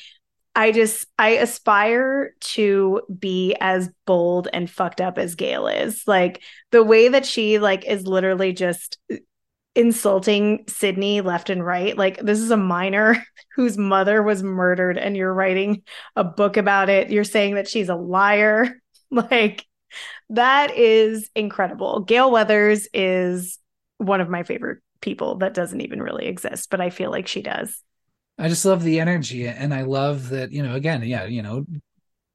I 0.54 0.70
just 0.70 1.08
I 1.18 1.30
aspire 1.30 2.34
to 2.52 3.02
be 3.18 3.56
as 3.60 3.90
bold 4.06 4.46
and 4.52 4.70
fucked 4.70 5.00
up 5.00 5.18
as 5.18 5.34
Gale 5.34 5.66
is. 5.66 6.04
Like 6.06 6.40
the 6.70 6.84
way 6.84 7.08
that 7.08 7.26
she 7.26 7.58
like 7.58 7.84
is 7.84 8.06
literally 8.06 8.52
just 8.52 8.98
insulting 9.74 10.66
Sidney 10.68 11.20
left 11.20 11.50
and 11.50 11.66
right. 11.66 11.98
Like 11.98 12.20
this 12.20 12.38
is 12.38 12.52
a 12.52 12.56
minor 12.56 13.26
whose 13.56 13.76
mother 13.76 14.22
was 14.22 14.44
murdered 14.44 14.98
and 14.98 15.16
you're 15.16 15.34
writing 15.34 15.82
a 16.14 16.22
book 16.22 16.56
about 16.56 16.90
it. 16.90 17.10
You're 17.10 17.24
saying 17.24 17.56
that 17.56 17.68
she's 17.68 17.88
a 17.88 17.96
liar. 17.96 18.80
Like 19.08 19.64
that 20.30 20.76
is 20.76 21.30
incredible. 21.34 22.00
Gale 22.00 22.30
Weathers 22.30 22.88
is 22.92 23.58
one 23.98 24.20
of 24.20 24.28
my 24.28 24.42
favorite 24.42 24.78
people 25.00 25.36
that 25.36 25.54
doesn't 25.54 25.80
even 25.80 26.02
really 26.02 26.26
exist, 26.26 26.70
but 26.70 26.80
I 26.80 26.90
feel 26.90 27.10
like 27.10 27.28
she 27.28 27.42
does. 27.42 27.82
I 28.38 28.48
just 28.48 28.64
love 28.64 28.82
the 28.82 29.00
energy. 29.00 29.46
And 29.48 29.72
I 29.72 29.82
love 29.82 30.28
that, 30.30 30.52
you 30.52 30.62
know, 30.62 30.74
again, 30.74 31.02
yeah, 31.02 31.24
you 31.24 31.42
know, 31.42 31.64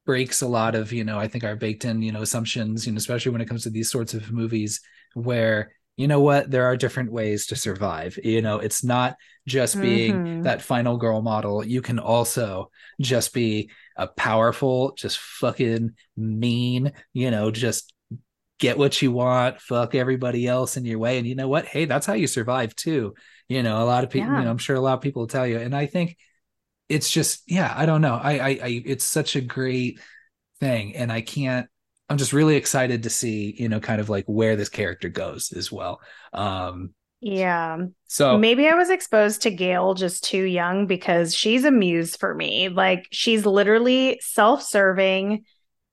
breaks 0.06 0.42
a 0.42 0.48
lot 0.48 0.74
of, 0.74 0.92
you 0.92 1.04
know, 1.04 1.18
I 1.18 1.28
think 1.28 1.44
our 1.44 1.56
baked 1.56 1.84
in, 1.84 2.02
you 2.02 2.12
know, 2.12 2.22
assumptions, 2.22 2.86
you 2.86 2.92
know, 2.92 2.98
especially 2.98 3.32
when 3.32 3.40
it 3.40 3.48
comes 3.48 3.64
to 3.64 3.70
these 3.70 3.90
sorts 3.90 4.14
of 4.14 4.32
movies 4.32 4.80
where 5.14 5.72
you 5.98 6.08
know 6.08 6.20
what 6.20 6.50
there 6.50 6.64
are 6.64 6.76
different 6.76 7.12
ways 7.12 7.46
to 7.46 7.54
survive 7.56 8.18
you 8.24 8.40
know 8.40 8.58
it's 8.58 8.82
not 8.82 9.14
just 9.46 9.80
being 9.80 10.22
Mhm. 10.22 10.42
that 10.42 10.62
final 10.62 10.96
girl 10.96 11.20
model 11.20 11.62
you 11.64 11.82
can 11.82 11.98
also 11.98 12.70
just 13.00 13.34
be 13.34 13.70
a 13.96 14.06
powerful 14.06 14.94
just 14.96 15.18
fucking 15.18 15.92
mean 16.16 16.92
you 17.12 17.30
know 17.30 17.50
just 17.50 17.92
get 18.58 18.78
what 18.78 19.02
you 19.02 19.10
want 19.10 19.60
fuck 19.60 19.94
everybody 19.94 20.46
else 20.46 20.76
in 20.76 20.84
your 20.84 20.98
way. 20.98 21.18
And 21.18 21.26
you 21.26 21.34
know 21.34 21.48
what? 21.48 21.64
Hey 21.66 21.84
that's 21.84 22.06
how 22.06 22.12
you 22.12 22.26
survive 22.26 22.74
too. 22.76 23.14
You 23.48 23.62
know 23.62 23.82
a 23.82 23.86
lot 23.86 24.04
of 24.04 24.10
people 24.10 24.30
Yeah. 24.30 24.38
you 24.38 24.44
know 24.44 24.50
i'm 24.50 24.58
sure 24.58 24.76
a 24.76 24.80
lot 24.80 24.94
of 24.94 25.00
people 25.00 25.22
will 25.22 25.26
tell 25.28 25.46
you. 25.46 25.58
And 25.58 25.74
i 25.74 25.86
think 25.86 26.16
it's 26.88 27.10
just 27.10 27.42
yeah 27.46 27.72
i 27.76 27.86
don't 27.86 28.02
know. 28.02 28.14
I, 28.14 28.32
I 28.32 28.48
i 28.62 28.82
it's 28.86 29.04
such 29.04 29.36
a 29.36 29.40
great 29.40 29.98
thing. 30.60 30.94
And 30.96 31.10
i 31.10 31.20
can't 31.22 31.66
i'm 32.08 32.18
just 32.18 32.32
really 32.32 32.56
excited 32.56 33.02
to 33.04 33.10
see 33.10 33.54
you 33.58 33.68
know 33.68 33.80
kind 33.80 34.00
of 34.00 34.08
like 34.08 34.26
where 34.26 34.54
this 34.56 34.68
character 34.68 35.08
goes 35.08 35.52
as 35.52 35.72
well. 35.72 36.00
Um 36.32 36.94
Yeah. 37.22 37.78
so 38.08 38.36
Maybe 38.36 38.66
I 38.68 38.74
was 38.74 38.90
exposed 38.90 39.42
to 39.42 39.50
Gale 39.52 39.94
just 39.94 40.24
too 40.24 40.42
young 40.42 40.88
because 40.88 41.34
she's 41.34 41.64
a 41.64 41.70
muse 41.70 42.16
for 42.16 42.34
me. 42.34 42.68
Like 42.68 43.06
she's 43.12 43.46
literally 43.46 44.20
self-serving 44.20 45.44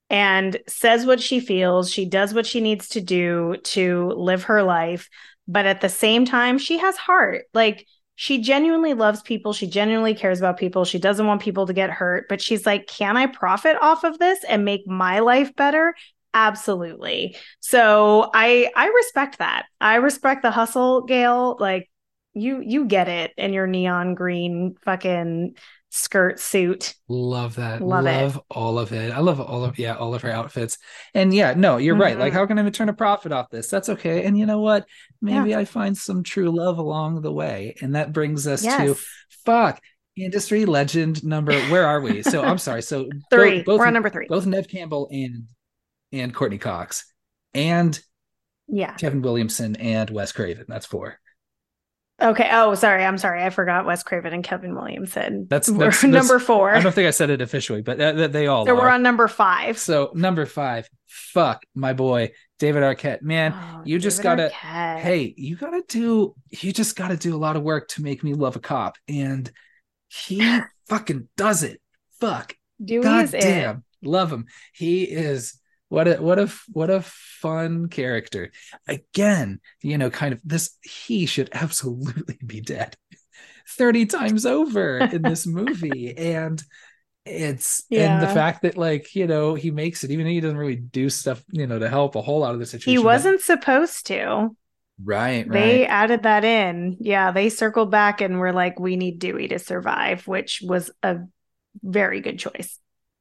and 0.09 0.57
says 0.67 1.05
what 1.05 1.21
she 1.21 1.39
feels. 1.39 1.91
She 1.91 2.05
does 2.05 2.33
what 2.33 2.47
she 2.47 2.61
needs 2.61 2.89
to 2.89 3.01
do 3.01 3.57
to 3.65 4.11
live 4.17 4.43
her 4.45 4.63
life, 4.63 5.07
but 5.47 5.67
at 5.67 5.81
the 5.81 5.89
same 5.89 6.25
time 6.25 6.57
she 6.57 6.79
has 6.79 6.97
heart. 6.97 7.45
Like 7.53 7.85
she 8.15 8.41
genuinely 8.41 8.95
loves 8.95 9.21
people. 9.21 9.53
She 9.53 9.67
genuinely 9.67 10.15
cares 10.15 10.39
about 10.39 10.57
people. 10.57 10.83
She 10.83 10.97
doesn't 10.97 11.27
want 11.27 11.43
people 11.43 11.67
to 11.67 11.73
get 11.73 11.91
hurt, 11.91 12.25
but 12.27 12.41
she's 12.41 12.65
like, 12.65 12.87
"Can 12.87 13.17
I 13.17 13.27
profit 13.27 13.77
off 13.81 14.03
of 14.03 14.17
this 14.17 14.43
and 14.43 14.65
make 14.65 14.87
my 14.87 15.19
life 15.19 15.55
better?" 15.55 15.93
Absolutely. 16.33 17.35
So 17.59 18.29
I 18.33 18.69
I 18.75 18.87
respect 18.87 19.39
that. 19.39 19.65
I 19.81 19.95
respect 19.95 20.41
the 20.43 20.51
hustle, 20.51 21.03
Gale. 21.03 21.57
Like 21.59 21.89
you 22.33 22.61
you 22.61 22.85
get 22.85 23.07
it 23.07 23.31
in 23.37 23.53
your 23.53 23.67
neon 23.67 24.13
green 24.15 24.75
fucking 24.85 25.55
skirt 25.91 26.39
suit. 26.39 26.93
love 27.07 27.55
that 27.55 27.81
Love 27.81 28.03
love, 28.03 28.35
it. 28.35 28.41
all 28.51 28.77
of 28.77 28.91
it 28.93 29.11
i 29.11 29.17
love 29.17 29.41
all 29.41 29.65
of 29.65 29.79
yeah 29.79 29.95
all 29.95 30.13
of 30.13 30.21
her 30.21 30.29
outfits 30.29 30.77
and 31.15 31.33
yeah 31.33 31.55
no 31.57 31.77
you're 31.77 31.95
right 31.95 32.19
like 32.19 32.31
Mhm. 32.31 32.35
how 32.35 32.45
can 32.45 32.59
i 32.59 32.69
turn 32.69 32.89
a 32.89 32.93
profit 32.93 33.31
off 33.31 33.49
this 33.49 33.71
that's 33.71 33.89
okay 33.89 34.23
and 34.23 34.37
you 34.37 34.45
know 34.45 34.59
what 34.61 34.85
maybe 35.19 35.55
i 35.55 35.65
find 35.65 35.97
some 35.97 36.21
true 36.21 36.51
love 36.55 36.77
along 36.77 37.21
the 37.23 37.31
way 37.31 37.73
and 37.81 37.95
that 37.95 38.13
brings 38.13 38.45
us 38.45 38.61
to 38.61 38.95
fuck 39.43 39.81
industry 40.15 40.65
legend 40.65 41.23
number 41.23 41.59
where 41.71 41.87
are 41.87 42.01
we 42.01 42.21
so 42.21 42.43
i'm 42.43 42.59
sorry 42.59 42.83
so 42.83 43.09
Three. 43.31 43.63
both 43.63 43.79
We're 43.79 43.87
on 43.87 43.93
number 43.93 44.11
three. 44.11 44.27
both 44.29 44.45
Neve 44.45 44.67
Campbell 44.67 45.09
and 45.11 45.47
and 46.11 46.33
Courteney 46.33 46.57
Cox 46.57 47.05
and 47.53 47.99
Yeah. 48.67 48.93
Kevin 48.95 49.21
Williamson 49.21 49.75
and 49.77 50.09
Wes 50.09 50.31
Craven. 50.31 50.65
That's 50.67 50.85
four. 50.85 51.19
Okay. 52.21 52.49
Oh, 52.51 52.75
sorry. 52.75 53.05
I'm 53.05 53.17
sorry. 53.17 53.41
I 53.43 53.49
forgot 53.49 53.85
Wes 53.85 54.03
Craven 54.03 54.33
and 54.33 54.43
Kevin 54.43 54.75
Williamson. 54.75 55.47
That's- 55.49 55.69
We're 55.69 55.85
that's- 55.91 56.03
number 56.03 56.37
four. 56.37 56.73
I 56.75 56.81
don't 56.81 56.93
think 56.93 57.07
I 57.07 57.11
said 57.11 57.29
it 57.29 57.39
officially, 57.41 57.81
but 57.81 57.99
uh, 58.01 58.27
they 58.27 58.47
all 58.47 58.65
so 58.65 58.73
are. 58.73 58.75
we're 58.75 58.89
on 58.89 59.01
number 59.01 59.27
five. 59.29 59.77
so 59.77 60.11
number 60.13 60.45
five, 60.45 60.89
fuck 61.07 61.63
my 61.75 61.93
boy 61.93 62.31
David 62.59 62.83
Arquette. 62.83 63.21
Man, 63.21 63.53
Oh, 63.55 63.83
you 63.85 63.99
just 63.99 64.21
gotta 64.21 64.51
Arquette. 64.53 64.99
hey, 64.99 65.33
you 65.37 65.55
gotta 65.55 65.81
do 65.87 66.35
you 66.49 66.73
just 66.73 66.97
gotta 66.97 67.15
do 67.15 67.33
a 67.33 67.39
lot 67.39 67.55
of 67.55 67.63
work 67.63 67.87
to 67.89 68.01
make 68.03 68.21
me 68.21 68.33
love 68.33 68.57
a 68.57 68.59
cop. 68.59 68.97
And 69.07 69.49
he 70.09 70.59
fucking 70.89 71.29
does 71.37 71.63
it. 71.63 71.79
Fuck. 72.19 72.53
Dewey 72.83 73.01
God 73.03 73.23
is 73.25 73.33
it. 73.33 73.41
damn, 73.41 73.85
love 74.03 74.29
him. 74.29 74.47
He 74.73 75.03
is 75.03 75.57
what 75.89 76.07
a 76.07 76.15
what 76.15 76.39
a 76.39 76.51
what 76.71 76.89
a 76.89 77.01
fun 77.01 77.89
character. 77.89 78.51
Again, 78.87 79.59
you 79.81 79.97
know, 79.97 80.09
kind 80.09 80.33
of 80.33 80.41
this. 80.43 80.77
He 80.81 81.25
should 81.25 81.49
absolutely 81.51 82.37
be 82.45 82.61
dead 82.61 82.95
thirty 83.67 84.05
times 84.05 84.45
over 84.45 84.99
in 84.99 85.23
this 85.23 85.45
movie, 85.59 86.15
and 86.17 86.63
it's 87.25 87.83
and 87.91 88.21
the 88.21 88.27
fact 88.27 88.61
that 88.61 88.77
like 88.77 89.13
you 89.15 89.27
know 89.27 89.55
he 89.55 89.71
makes 89.71 90.03
it 90.03 90.11
even 90.11 90.25
though 90.25 90.31
he 90.31 90.39
doesn't 90.39 90.57
really 90.57 90.75
do 90.75 91.09
stuff 91.09 91.43
you 91.51 91.67
know 91.67 91.77
to 91.77 91.89
help 91.89 92.15
a 92.15 92.21
whole 92.21 92.39
lot 92.39 92.53
of 92.53 92.59
the 92.59 92.65
situation. 92.65 92.91
He 92.91 93.03
wasn't 93.03 93.41
supposed 93.41 94.07
to. 94.07 94.55
right, 95.03 95.47
right. 95.47 95.51
They 95.51 95.85
added 95.85 96.23
that 96.23 96.43
in. 96.43 96.97
Yeah, 96.99 97.31
they 97.31 97.49
circled 97.49 97.91
back 97.91 98.21
and 98.21 98.39
were 98.39 98.53
like, 98.53 98.79
we 98.79 98.95
need 98.95 99.19
Dewey 99.19 99.47
to 99.49 99.59
survive, 99.59 100.27
which 100.27 100.61
was 100.63 100.91
a 101.03 101.17
very 101.81 102.21
good 102.21 102.39
choice. 102.39 102.79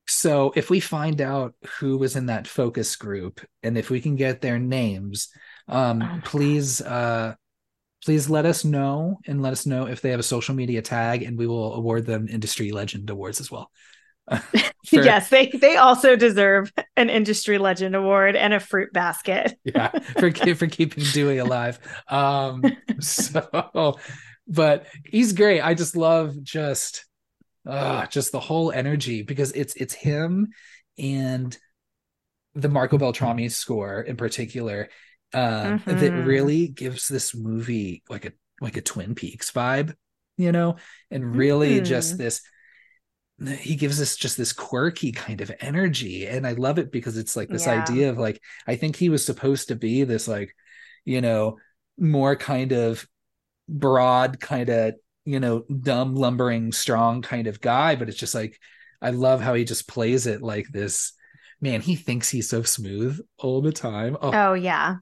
So 0.09 0.53
if 0.57 0.71
we 0.71 0.81
find 0.81 1.21
out 1.21 1.55
who 1.79 1.99
was 1.99 2.17
in 2.17 2.27
that 2.27 2.47
focus 2.47 2.97
group 2.97 3.41
and 3.63 3.77
if 3.77 3.91
we 3.91 4.01
can 4.01 4.17
get 4.17 4.41
their 4.41 4.59
names, 4.59 5.29
um, 5.69 6.03
Oh 6.03 6.21
please 6.25 6.81
uh 6.81 7.35
please 8.05 8.31
let 8.31 8.47
us 8.47 8.65
know 8.65 9.19
and 9.27 9.43
let 9.43 9.53
us 9.53 9.67
know 9.67 9.87
if 9.87 10.01
they 10.01 10.11
have 10.11 10.21
a 10.21 10.25
social 10.25 10.55
media 10.55 10.81
tag 10.81 11.23
and 11.23 11.37
we 11.37 11.47
will 11.47 11.75
award 11.75 12.07
them 12.07 12.29
industry 12.29 12.71
legend 12.71 13.11
awards 13.11 13.41
as 13.41 13.51
well. 13.51 13.71
For- 14.31 14.41
yes, 14.93 15.29
they 15.29 15.49
they 15.49 15.77
also 15.77 16.17
deserve 16.17 16.73
an 16.97 17.11
industry 17.11 17.59
legend 17.59 17.95
award 17.95 18.35
and 18.37 18.55
a 18.55 18.61
fruit 18.61 18.93
basket. 18.93 19.59
yeah, 19.65 19.91
for 20.19 20.31
for 20.31 20.67
keeping 20.67 21.05
Dewey 21.13 21.39
alive. 21.39 21.79
Um 22.09 22.63
so 23.01 23.99
but 24.47 24.87
he's 25.05 25.35
great. 25.35 25.61
I 25.61 25.75
just 25.75 25.97
love 25.97 26.43
just 26.43 27.05
uh 27.69 28.07
just 28.09 28.33
the 28.33 28.41
whole 28.41 28.73
energy 28.73 29.23
because 29.23 29.53
it's 29.53 29.75
it's 29.77 29.95
him 29.95 30.49
and 30.99 31.59
the 32.55 32.69
Marco 32.69 32.99
Beltrami 32.99 33.49
score 33.49 34.01
in 34.03 34.17
particular 34.17 34.89
uh, 35.35 35.75
that 35.87 36.17
Mhm. 36.17 36.17
really 36.17 36.69
gives 36.69 37.09
this 37.09 37.35
movie 37.35 38.03
like 38.09 38.25
a 38.27 38.33
like 38.61 38.77
a 38.77 38.83
Twin 38.83 39.15
Peaks 39.15 39.53
vibe, 39.53 39.95
you 40.37 40.53
know, 40.53 40.77
and 41.11 41.37
really 41.37 41.81
just 41.81 42.17
Mhm. 42.17 42.19
this 42.19 42.43
he 43.61 43.77
gives 43.77 44.01
us 44.01 44.17
just 44.17 44.37
this 44.37 44.53
quirky 44.53 45.13
kind 45.13 45.41
of 45.41 45.53
energy 45.61 46.27
and 46.27 46.45
I 46.45 46.53
love 46.53 46.79
it 46.79 46.91
because 46.91 47.17
it's 47.17 47.37
like 47.37 47.51
this 47.51 47.67
Yeah. 47.67 47.69
idea 47.69 48.11
of 48.11 48.19
like 48.19 48.41
I 48.67 48.75
think 48.75 48.97
he 48.97 49.11
was 49.11 49.25
supposed 49.25 49.69
to 49.69 49.77
be 49.77 50.03
this 50.03 50.27
like 50.27 50.55
you 51.05 51.21
know 51.21 51.59
more 51.97 52.35
kind 52.35 52.73
of 52.73 53.07
broad 53.69 54.41
kind 54.41 54.69
of 54.71 54.95
you 55.29 55.41
know 55.41 55.65
dumb 55.83 56.15
lumbering 56.15 56.73
strong 56.73 57.23
kind 57.23 57.47
of 57.47 57.61
guy 57.61 57.97
but 57.97 58.09
it's 58.09 58.19
just 58.19 58.35
like 58.35 58.59
I 59.03 59.11
love 59.11 59.41
how 59.41 59.55
he 59.55 59.65
just 59.65 59.87
plays 59.89 60.27
it 60.27 60.43
like 60.43 60.67
this 60.73 61.13
man 61.61 61.81
he 61.81 61.97
thinks 61.97 62.29
he's 62.31 62.49
so 62.49 62.63
smooth 62.63 63.21
all 63.39 63.61
the 63.61 63.73
time 63.73 64.17
oh 64.21 64.33
Oh 64.35 64.55
yeah. 64.55 64.97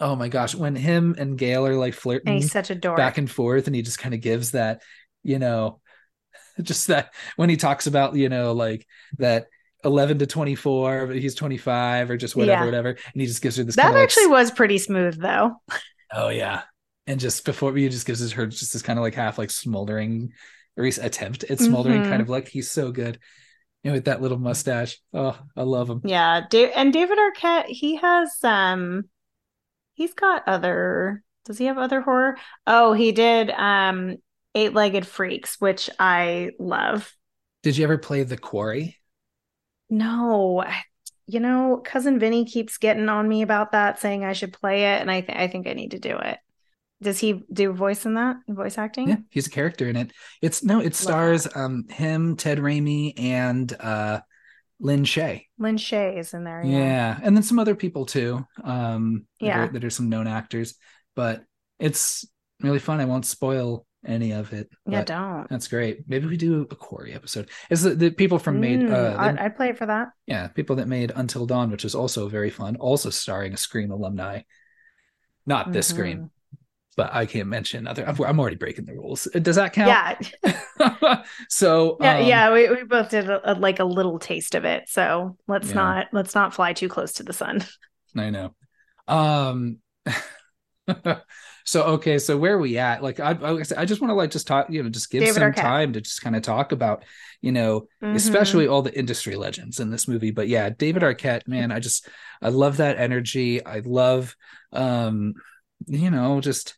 Oh 0.00 0.16
my 0.16 0.28
gosh, 0.28 0.54
when 0.54 0.74
him 0.74 1.14
and 1.18 1.36
Gale 1.36 1.66
are 1.66 1.76
like 1.76 1.92
flirting 1.94 2.28
And 2.32 2.42
he's 2.42 2.50
such 2.50 2.70
a 2.70 2.74
dork. 2.74 2.96
back 2.96 3.18
and 3.18 3.30
forth, 3.30 3.66
and 3.66 3.76
he 3.76 3.82
just 3.82 3.98
kind 3.98 4.14
of 4.14 4.22
gives 4.22 4.52
that, 4.52 4.80
you 5.22 5.38
know, 5.38 5.80
just 6.62 6.86
that 6.88 7.12
when 7.36 7.50
he 7.50 7.56
talks 7.58 7.86
about, 7.86 8.14
you 8.16 8.30
know, 8.30 8.52
like 8.52 8.86
that 9.18 9.46
11 9.84 10.18
to 10.20 10.26
24, 10.26 11.06
but 11.08 11.16
he's 11.16 11.34
25 11.34 12.10
or 12.10 12.16
just 12.16 12.34
whatever, 12.36 12.60
Yeah. 12.62 12.64
whatever. 12.66 12.88
And 12.90 13.20
he 13.20 13.26
just 13.26 13.42
gives 13.42 13.56
her 13.56 13.64
this 13.64 13.76
that 13.76 13.94
actually 13.94 14.26
like, 14.26 14.32
was 14.32 14.50
pretty 14.50 14.78
smooth 14.78 15.20
though. 15.20 15.56
oh 16.12 16.30
yeah. 16.30 16.62
And 17.06 17.18
just 17.18 17.44
before 17.44 17.74
he 17.74 17.88
just 17.88 18.06
gives 18.06 18.30
her 18.32 18.46
just 18.46 18.72
this 18.72 18.82
kind 18.82 18.98
of 18.98 19.02
like 19.02 19.14
half 19.14 19.38
like 19.38 19.50
smoldering 19.50 20.32
or 20.76 20.84
he's 20.84 20.98
attempt 20.98 21.44
at 21.44 21.58
smoldering 21.58 22.02
Mhm. 22.02 22.08
kind 22.08 22.22
of 22.22 22.28
look. 22.28 22.48
He's 22.48 22.70
so 22.70 22.92
good. 22.92 23.18
You 23.82 23.90
know, 23.90 23.94
with 23.96 24.04
that 24.04 24.22
little 24.22 24.38
mustache. 24.38 24.98
Oh, 25.12 25.36
I 25.56 25.62
love 25.62 25.90
him. 25.90 26.02
Yeah, 26.04 26.42
da- 26.48 26.72
and 26.72 26.92
David 26.92 27.18
Arquette, 27.18 27.66
he 27.66 27.96
has 27.96 28.38
um 28.44 29.08
he's 29.94 30.14
got 30.14 30.46
other 30.46 31.22
does 31.44 31.58
he 31.58 31.64
have 31.64 31.78
other 31.78 32.00
horror? 32.00 32.36
Oh, 32.66 32.92
he 32.92 33.10
did 33.12 33.50
um 33.50 34.16
Eight-Legged 34.54 35.06
Freaks, 35.06 35.56
which 35.60 35.88
I 35.98 36.50
love. 36.60 37.12
Did 37.62 37.76
you 37.76 37.84
ever 37.84 37.98
play 37.98 38.22
The 38.22 38.36
Quarry? 38.36 38.98
No, 39.90 40.64
you 41.26 41.40
know, 41.40 41.80
cousin 41.84 42.18
Vinny 42.18 42.44
keeps 42.44 42.78
getting 42.78 43.08
on 43.08 43.28
me 43.28 43.42
about 43.42 43.72
that, 43.72 43.98
saying 43.98 44.24
I 44.24 44.32
should 44.32 44.52
play 44.52 44.94
it, 44.94 45.00
and 45.00 45.10
I 45.10 45.20
th- 45.22 45.38
I 45.38 45.48
think 45.48 45.66
I 45.66 45.72
need 45.72 45.92
to 45.92 45.98
do 45.98 46.16
it. 46.16 46.38
Does 47.02 47.18
he 47.18 47.42
do 47.52 47.72
voice 47.72 48.06
in 48.06 48.14
that? 48.14 48.36
Voice 48.48 48.78
acting? 48.78 49.08
Yeah, 49.08 49.16
he's 49.30 49.46
a 49.46 49.50
character 49.50 49.88
in 49.88 49.96
it. 49.96 50.12
It's 50.40 50.62
no, 50.62 50.80
it 50.80 50.94
stars 50.94 51.48
um 51.54 51.84
him, 51.90 52.36
Ted 52.36 52.58
Raimi, 52.58 53.12
and 53.18 53.72
uh 53.80 54.20
Lin 54.80 55.02
Shaye. 55.04 55.46
Lin 55.58 55.76
Shaye 55.76 56.18
is 56.18 56.32
in 56.34 56.44
there. 56.44 56.62
Yeah. 56.64 56.78
Yeah. 56.78 57.20
and 57.22 57.36
then 57.36 57.42
some 57.42 57.58
other 57.58 57.74
people 57.74 58.06
too. 58.06 58.46
Um, 58.64 59.26
that 59.40 59.46
Yeah. 59.46 59.58
are, 59.64 59.68
that 59.68 59.84
are 59.84 59.90
some 59.90 60.08
known 60.08 60.26
actors, 60.26 60.74
but 61.14 61.44
it's 61.78 62.24
really 62.60 62.78
fun. 62.80 63.00
I 63.00 63.04
won't 63.04 63.26
spoil 63.26 63.86
any 64.04 64.32
of 64.32 64.52
it. 64.52 64.68
Yeah, 64.86 65.04
don't. 65.04 65.48
That's 65.48 65.68
great. 65.68 66.08
Maybe 66.08 66.26
we 66.26 66.36
do 66.36 66.66
a 66.68 66.74
Quarry 66.74 67.12
episode. 67.14 67.50
Is 67.70 67.82
the, 67.82 67.90
the 67.94 68.10
people 68.10 68.40
from 68.40 68.58
made 68.60 68.80
Mm, 68.80 68.92
uh 68.92 69.16
I- 69.16 69.44
I'd 69.44 69.56
play 69.56 69.68
it 69.68 69.78
for 69.78 69.86
that. 69.86 70.08
yeah 70.26 70.48
people 70.48 70.76
that 70.76 70.88
made 70.88 71.12
Until 71.14 71.46
Dawn, 71.46 71.70
which 71.70 71.84
is 71.84 71.94
also 71.94 72.28
very 72.28 72.50
fun, 72.50 72.74
also 72.76 73.10
starring 73.10 73.52
a 73.54 73.56
Scream 73.56 73.90
alumni. 73.92 74.42
Not 75.46 75.72
this 75.72 75.88
Mhm. 75.88 75.94
Scream, 75.94 76.30
but 76.96 77.12
I 77.14 77.26
can't 77.26 77.48
mention 77.48 77.86
other. 77.86 78.06
I'm, 78.06 78.38
already 78.38 78.56
breaking 78.56 78.84
the 78.84 78.92
rules. 78.94 79.24
Does 79.40 79.56
that 79.56 79.72
count? 79.72 79.88
Yeah, 80.44 81.22
so 81.48 81.96
yeah, 82.00 82.18
um, 82.18 82.26
yeah. 82.26 82.52
We, 82.52 82.68
we 82.70 82.84
both 82.84 83.10
did 83.10 83.28
a, 83.30 83.52
a- 83.52 83.54
like 83.54 83.80
a 83.80 83.84
little 83.84 84.18
taste 84.18 84.54
of 84.54 84.64
it, 84.64 84.88
so 84.88 85.36
let's 85.48 85.68
Yeah. 85.68 85.74
not 85.74 86.06
let's 86.12 86.34
not 86.34 86.54
fly 86.54 86.72
too 86.72 86.88
close 86.88 87.12
to 87.14 87.22
the 87.22 87.32
sun. 87.32 87.64
I 88.16 88.30
know. 88.30 88.54
Um 89.08 89.78
so 91.64 91.82
okay, 91.84 92.18
so 92.18 92.36
where 92.36 92.54
are 92.54 92.58
we 92.58 92.76
at? 92.78 93.02
Like 93.02 93.20
I 93.20 93.30
I, 93.30 93.62
I 93.76 93.84
just 93.84 94.00
want 94.00 94.10
to 94.10 94.14
like 94.14 94.30
just 94.30 94.46
talk, 94.46 94.68
you 94.68 94.82
know, 94.82 94.88
just 94.90 95.10
give 95.10 95.20
David 95.20 95.34
some 95.34 95.42
Arquette. 95.52 95.60
time 95.60 95.92
to 95.94 96.00
just 96.00 96.20
kind 96.22 96.34
of 96.36 96.42
talk 96.42 96.72
about, 96.72 97.04
you 97.40 97.52
know, 97.52 97.86
Mhm. 98.02 98.14
especially 98.16 98.66
all 98.68 98.82
the 98.82 98.96
industry 98.98 99.36
legends 99.36 99.80
in 99.80 99.90
this 99.90 100.08
movie. 100.08 100.30
But 100.32 100.48
yeah, 100.48 100.70
David 100.70 101.02
Arquette, 101.02 101.46
man, 101.46 101.70
I 101.72 101.78
just 101.80 102.08
I 102.40 102.48
love 102.48 102.78
that 102.78 102.98
energy. 102.98 103.64
I 103.64 103.80
love 103.84 104.36
um, 104.72 105.34
you 105.86 106.10
know, 106.10 106.40
just 106.40 106.76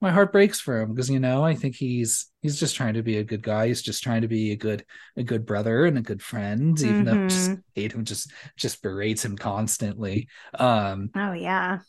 my 0.00 0.10
heart 0.10 0.32
breaks 0.32 0.60
for 0.60 0.80
him 0.80 0.90
because 0.92 1.10
you 1.10 1.20
know 1.20 1.42
I 1.44 1.54
think 1.54 1.76
he's 1.76 2.26
he's 2.42 2.60
just 2.60 2.76
trying 2.76 2.94
to 2.94 3.02
be 3.02 3.18
a 3.18 3.24
good 3.24 3.42
guy. 3.42 3.68
He's 3.68 3.82
just 3.82 4.02
trying 4.02 4.22
to 4.22 4.28
be 4.28 4.52
a 4.52 4.56
good 4.56 4.84
a 5.16 5.22
good 5.22 5.46
brother 5.46 5.86
and 5.86 5.98
a 5.98 6.02
good 6.02 6.22
friend, 6.22 6.80
even 6.82 7.04
though 7.06 7.16
just 7.28 7.56
hate 7.74 7.92
him 7.92 8.04
just 8.04 8.32
just 8.56 8.82
berates 8.82 9.24
him 9.24 9.36
constantly. 9.36 10.28
Um, 10.54 11.12
Oh 11.14 11.32
yeah, 11.32 11.80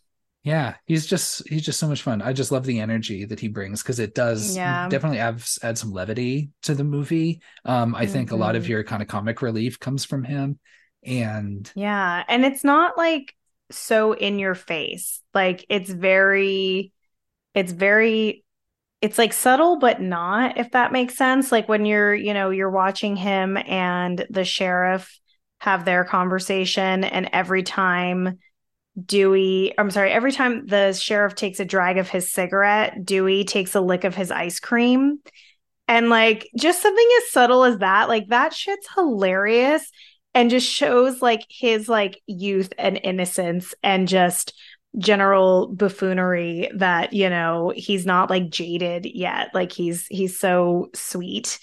yeah, 0.43 0.75
he's 0.85 1.05
just 1.05 1.47
he's 1.49 1.65
just 1.65 1.79
so 1.79 1.87
much 1.89 2.01
fun. 2.03 2.21
I 2.21 2.31
just 2.31 2.51
love 2.51 2.65
the 2.65 2.79
energy 2.79 3.25
that 3.25 3.39
he 3.39 3.49
brings 3.49 3.83
because 3.83 3.99
it 3.99 4.15
does 4.15 4.59
Yeah. 4.59 4.89
definitely 4.89 5.19
add, 5.19 5.43
add 5.61 5.77
some 5.77 5.91
levity 5.91 6.51
to 6.63 6.73
the 6.73 6.85
movie. 6.85 7.41
Um, 7.65 7.93
I 7.95 8.05
think 8.05 8.31
a 8.31 8.35
lot 8.37 8.55
of 8.55 8.65
Mhm. 8.65 8.69
your 8.69 8.83
kind 8.83 9.01
of 9.01 9.09
comic 9.09 9.41
relief 9.41 9.79
comes 9.79 10.05
from 10.05 10.23
him, 10.23 10.59
and 11.03 11.69
yeah, 11.75 12.23
and 12.27 12.45
it's 12.45 12.63
not 12.63 12.97
like 12.97 13.35
so 13.71 14.13
in 14.13 14.39
your 14.39 14.55
face. 14.55 15.21
Like 15.33 15.65
it's 15.69 15.89
very, 15.89 16.91
it's 17.57 17.71
very, 17.71 18.43
it's 19.01 19.17
like 19.17 19.33
subtle 19.33 19.79
but 19.79 19.99
not. 19.99 20.59
If 20.59 20.71
that 20.71 20.91
makes 20.91 21.17
sense. 21.17 21.51
Like 21.51 21.67
when 21.67 21.85
you're, 21.87 22.13
you 22.13 22.35
know, 22.35 22.51
you're 22.51 22.69
watching 22.69 23.15
him 23.15 23.57
and 23.57 24.23
the 24.29 24.45
sheriff 24.45 25.19
have 25.59 25.83
their 25.83 26.05
conversation, 26.05 27.03
and 27.03 27.29
every 27.33 27.63
time 27.63 28.37
Dewey, 29.03 29.73
I'm 29.75 29.89
sorry, 29.89 30.11
every 30.11 30.31
time 30.31 30.67
the 30.67 30.93
sheriff 30.93 31.33
takes 31.33 31.59
a 31.59 31.65
drag 31.65 31.97
of 31.97 32.09
his 32.09 32.31
cigarette, 32.31 33.03
Dewey 33.03 33.43
takes 33.43 33.73
a 33.73 33.81
lick 33.81 34.03
of 34.03 34.13
his 34.13 34.29
ice 34.29 34.59
cream. 34.59 35.17
And 35.87 36.09
like 36.09 36.47
just 36.55 36.83
something 36.83 37.09
as 37.17 37.31
subtle 37.31 37.63
as 37.63 37.79
that, 37.79 38.07
like 38.07 38.27
that 38.27 38.53
shit's 38.53 38.87
hilarious 38.93 39.89
and 40.35 40.51
just 40.51 40.69
shows 40.69 41.23
like 41.23 41.43
his 41.49 41.89
like 41.89 42.21
youth 42.27 42.71
and 42.77 42.99
innocence 43.03 43.73
and 43.81 44.07
just 44.07 44.53
general 44.97 45.67
buffoonery 45.67 46.69
that, 46.75 47.13
you 47.13 47.29
know, 47.29 47.71
he's 47.75 48.05
not 48.05 48.29
like 48.29 48.49
jaded 48.49 49.05
yet. 49.05 49.49
Like 49.53 49.71
he's 49.71 50.07
he's 50.07 50.39
so 50.39 50.89
sweet. 50.95 51.59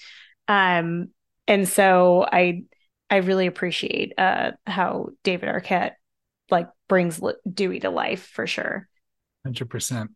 Um 0.47 1.09
and 1.47 1.67
so 1.67 2.25
I 2.31 2.63
I 3.09 3.17
really 3.17 3.47
appreciate 3.47 4.13
uh 4.17 4.51
how 4.65 5.09
David 5.23 5.49
Arquette 5.49 5.93
like 6.49 6.69
brings 6.87 7.21
Dewey 7.51 7.79
to 7.81 7.89
life 7.89 8.25
for 8.33 8.47
sure. 8.47 8.87
hundred 9.43 9.69
percent. 9.69 10.11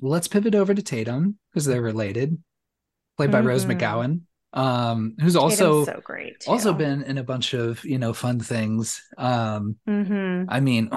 Let's 0.00 0.28
pivot 0.28 0.54
over 0.54 0.72
to 0.74 0.82
Tatum 0.82 1.38
because 1.52 1.66
they're 1.66 1.82
related, 1.82 2.38
played 3.16 3.30
by 3.30 3.40
Rose 3.40 3.66
Mhm. 3.66 3.78
McGowan, 3.78 4.20
um, 4.52 5.14
who's 5.20 5.36
also 5.36 5.84
so 5.84 6.00
great. 6.02 6.44
also 6.48 6.72
been 6.72 7.02
in 7.02 7.18
a 7.18 7.22
bunch 7.24 7.52
of 7.54 7.84
you 7.84 7.98
know 7.98 8.12
fun 8.12 8.40
things. 8.40 9.02
Um, 9.18 9.76
Mhm. 9.88 10.46
I 10.48 10.60
mean, 10.60 10.90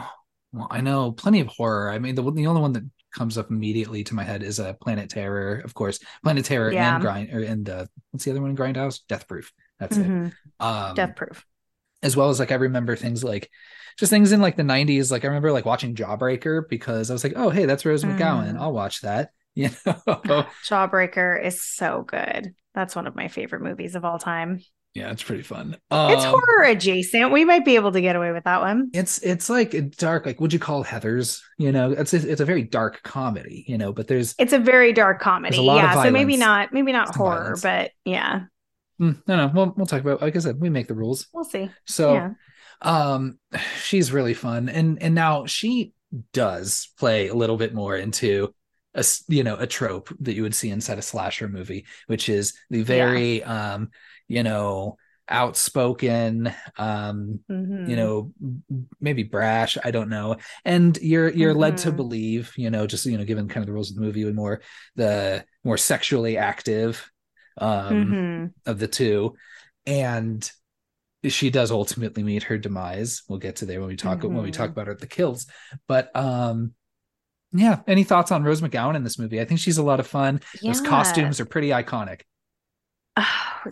well, 0.54 0.68
I 0.72 0.82
know 0.82 1.12
plenty 1.12 1.42
of 1.42 1.48
horror. 1.48 1.90
I 1.92 2.00
mean, 2.00 2.16
the 2.16 2.22
the 2.32 2.48
only 2.48 2.62
one 2.62 2.74
that 2.74 2.84
comes 3.14 3.38
up 3.38 3.52
immediately 3.52 4.04
to 4.06 4.16
my 4.16 4.24
head 4.24 4.42
is 4.44 4.60
uh, 4.60 4.74
Planet 4.74 5.10
Terror, 5.10 5.62
of 5.66 5.74
course. 5.74 6.00
Planet 6.24 6.46
Terror 6.46 6.72
Yeah. 6.72 6.96
and 6.96 7.02
Grind, 7.04 7.30
or 7.34 7.42
and 7.44 7.70
uh, 7.70 7.86
what's 8.12 8.26
the 8.26 8.32
other 8.32 8.42
one 8.42 8.52
in 8.52 8.58
Grindhouse? 8.58 9.02
Death 9.08 9.28
Proof. 9.28 9.52
That's 9.80 9.98
it. 9.98 10.08
Mhm. 10.08 10.34
Um, 10.60 10.96
Death 10.96 11.16
proof. 11.16 11.46
as 12.02 12.16
well 12.16 12.30
as 12.30 12.40
like 12.40 12.52
I 12.52 12.56
remember 12.56 12.96
things 12.96 13.24
like 13.24 13.50
just 13.98 14.10
things 14.10 14.32
in 14.32 14.42
like 14.42 14.56
the 14.56 14.64
90s. 14.64 15.12
Like 15.12 15.24
I 15.26 15.28
remember 15.28 15.52
like 15.52 15.66
watching 15.66 15.96
Jawbreaker 15.96 16.68
because 16.70 17.10
I 17.10 17.14
was 17.14 17.24
like, 17.24 17.34
oh 17.36 17.50
hey, 17.50 17.66
that's 17.66 17.86
Rose 17.86 18.04
McGowan. 18.04 18.54
Mm. 18.54 18.60
I'll 18.60 18.74
watch 18.74 19.02
that. 19.02 19.32
You 19.56 19.70
know, 19.86 20.48
Jawbreaker 20.66 21.40
is 21.46 21.62
so 21.62 22.02
good. 22.02 22.56
That's 22.74 22.96
one 22.96 23.06
of 23.06 23.16
my 23.16 23.28
favorite 23.28 23.62
movies 23.62 23.94
of 23.94 24.04
all 24.04 24.18
time. 24.18 24.62
Yeah, 24.94 25.12
it's 25.12 25.24
pretty 25.24 25.44
fun. 25.44 25.74
it's 25.74 26.24
Um, 26.26 26.32
horror 26.32 26.64
adjacent. 26.66 27.32
We 27.32 27.46
might 27.46 27.66
be 27.66 27.76
able 27.76 27.92
to 27.94 28.02
get 28.02 28.16
away 28.16 28.32
with 28.32 28.44
that 28.44 28.62
one. 28.62 28.90
it's 28.94 29.18
it's 29.20 29.50
like 29.50 29.96
dark 29.98 30.26
like 30.26 30.40
would 30.40 30.54
you 30.54 30.60
call 30.60 30.84
heather's 30.84 31.42
you 31.58 31.72
know 31.72 31.92
it's 31.92 32.14
it's 32.14 32.42
a 32.42 32.46
very 32.46 32.64
dark 32.64 33.02
comedy 33.04 33.66
you 33.68 33.78
know 33.78 33.92
but 33.92 34.08
there's 34.08 34.36
It's 34.38 34.54
a 34.54 34.60
very 34.60 34.94
dark 34.94 35.20
comedy. 35.20 35.58
A 35.58 35.62
lot 35.62 35.78
of 35.84 35.92
Yeah, 35.96 36.04
so 36.04 36.12
maybe 36.12 36.38
not 36.38 36.74
maybe 36.74 36.92
not 36.92 37.08
Some 37.08 37.18
horror, 37.18 37.56
violence. 37.56 37.62
but 37.62 37.92
yeah, 38.06 38.42
Mm, 39.02 39.22
no 39.28 39.36
no 39.38 39.52
we'll, 39.54 39.74
we'll 39.76 39.88
talk 39.88 40.02
about 40.02 40.22
like 40.22 40.36
i 40.36 40.40
said 40.40 40.60
we 40.62 40.70
make 40.70 40.88
the 40.88 40.94
rules 40.94 41.28
we'll 41.34 41.44
see. 41.44 41.72
so 41.88 42.14
yeah. 42.14 42.30
um 42.84 43.40
she's 43.82 44.12
really 44.12 44.36
fun 44.36 44.70
and 44.70 45.02
and 45.02 45.16
now 45.16 45.48
she 45.48 45.94
does 46.32 46.90
play 47.00 47.28
a 47.28 47.34
little 47.34 47.58
bit 47.58 47.74
more 47.74 47.98
into 47.98 48.54
a 48.94 49.04
you 49.28 49.44
know 49.44 49.56
a 49.58 49.66
trope 49.66 50.16
that 50.20 50.36
you 50.36 50.44
would 50.44 50.54
see 50.54 50.70
inside 50.70 51.00
a 51.00 51.02
slasher 51.02 51.48
movie 51.48 51.88
which 52.06 52.30
is 52.30 52.54
the 52.70 52.84
very 52.84 53.44
um 53.44 53.90
you 54.28 54.44
know 54.44 54.98
outspoken 55.30 56.54
um 56.78 57.40
Mhm. 57.50 57.88
you 57.88 57.96
know 57.96 58.34
maybe 59.00 59.24
brash 59.24 59.78
i 59.84 59.90
don't 59.92 60.10
know 60.10 60.36
and 60.66 60.98
you're 61.02 61.30
you're 61.30 61.54
led 61.54 61.78
to 61.78 61.92
Mhm. 61.92 61.96
believe 61.96 62.52
you 62.58 62.70
know 62.70 62.86
just 62.86 63.06
you 63.06 63.18
know 63.18 63.24
given 63.24 63.48
kind 63.48 63.64
of 63.64 63.68
the 63.68 63.74
rules 63.74 63.90
of 63.90 63.96
the 63.96 64.02
movie 64.02 64.26
more 64.34 64.62
the 64.96 65.44
more 65.64 65.78
sexually 65.78 66.38
active 66.38 67.10
um 67.58 68.06
Mhm. 68.14 68.52
of 68.66 68.80
the 68.80 68.88
two 68.88 69.34
and 69.86 70.52
she 71.26 71.50
does 71.50 71.72
ultimately 71.72 72.22
meet 72.22 72.44
her 72.44 72.58
demise 72.58 73.24
we'll 73.30 73.40
get 73.40 73.56
to 73.58 73.66
there 73.66 73.80
when 73.80 73.88
we 73.90 73.96
talk 73.96 74.24
when 74.24 74.44
we 74.44 74.52
talk 74.52 74.70
Mhm. 74.70 74.74
about 74.74 74.88
her 74.88 74.94
at 74.94 75.00
the 75.00 75.08
kills 75.08 75.46
but 75.88 76.14
um 76.16 76.74
yeah 77.54 77.80
any 77.88 78.04
thoughts 78.04 78.32
on 78.32 78.44
rose 78.44 78.62
mcgowan 78.62 78.96
in 78.96 79.04
this 79.04 79.20
movie 79.20 79.40
i 79.40 79.46
think 79.46 79.60
she's 79.60 79.78
a 79.78 79.84
lot 79.84 80.00
of 80.02 80.08
fun 80.08 80.42
those 80.66 80.82
costumes 80.82 81.40
are 81.40 81.46
pretty 81.46 81.70
iconic 81.70 82.22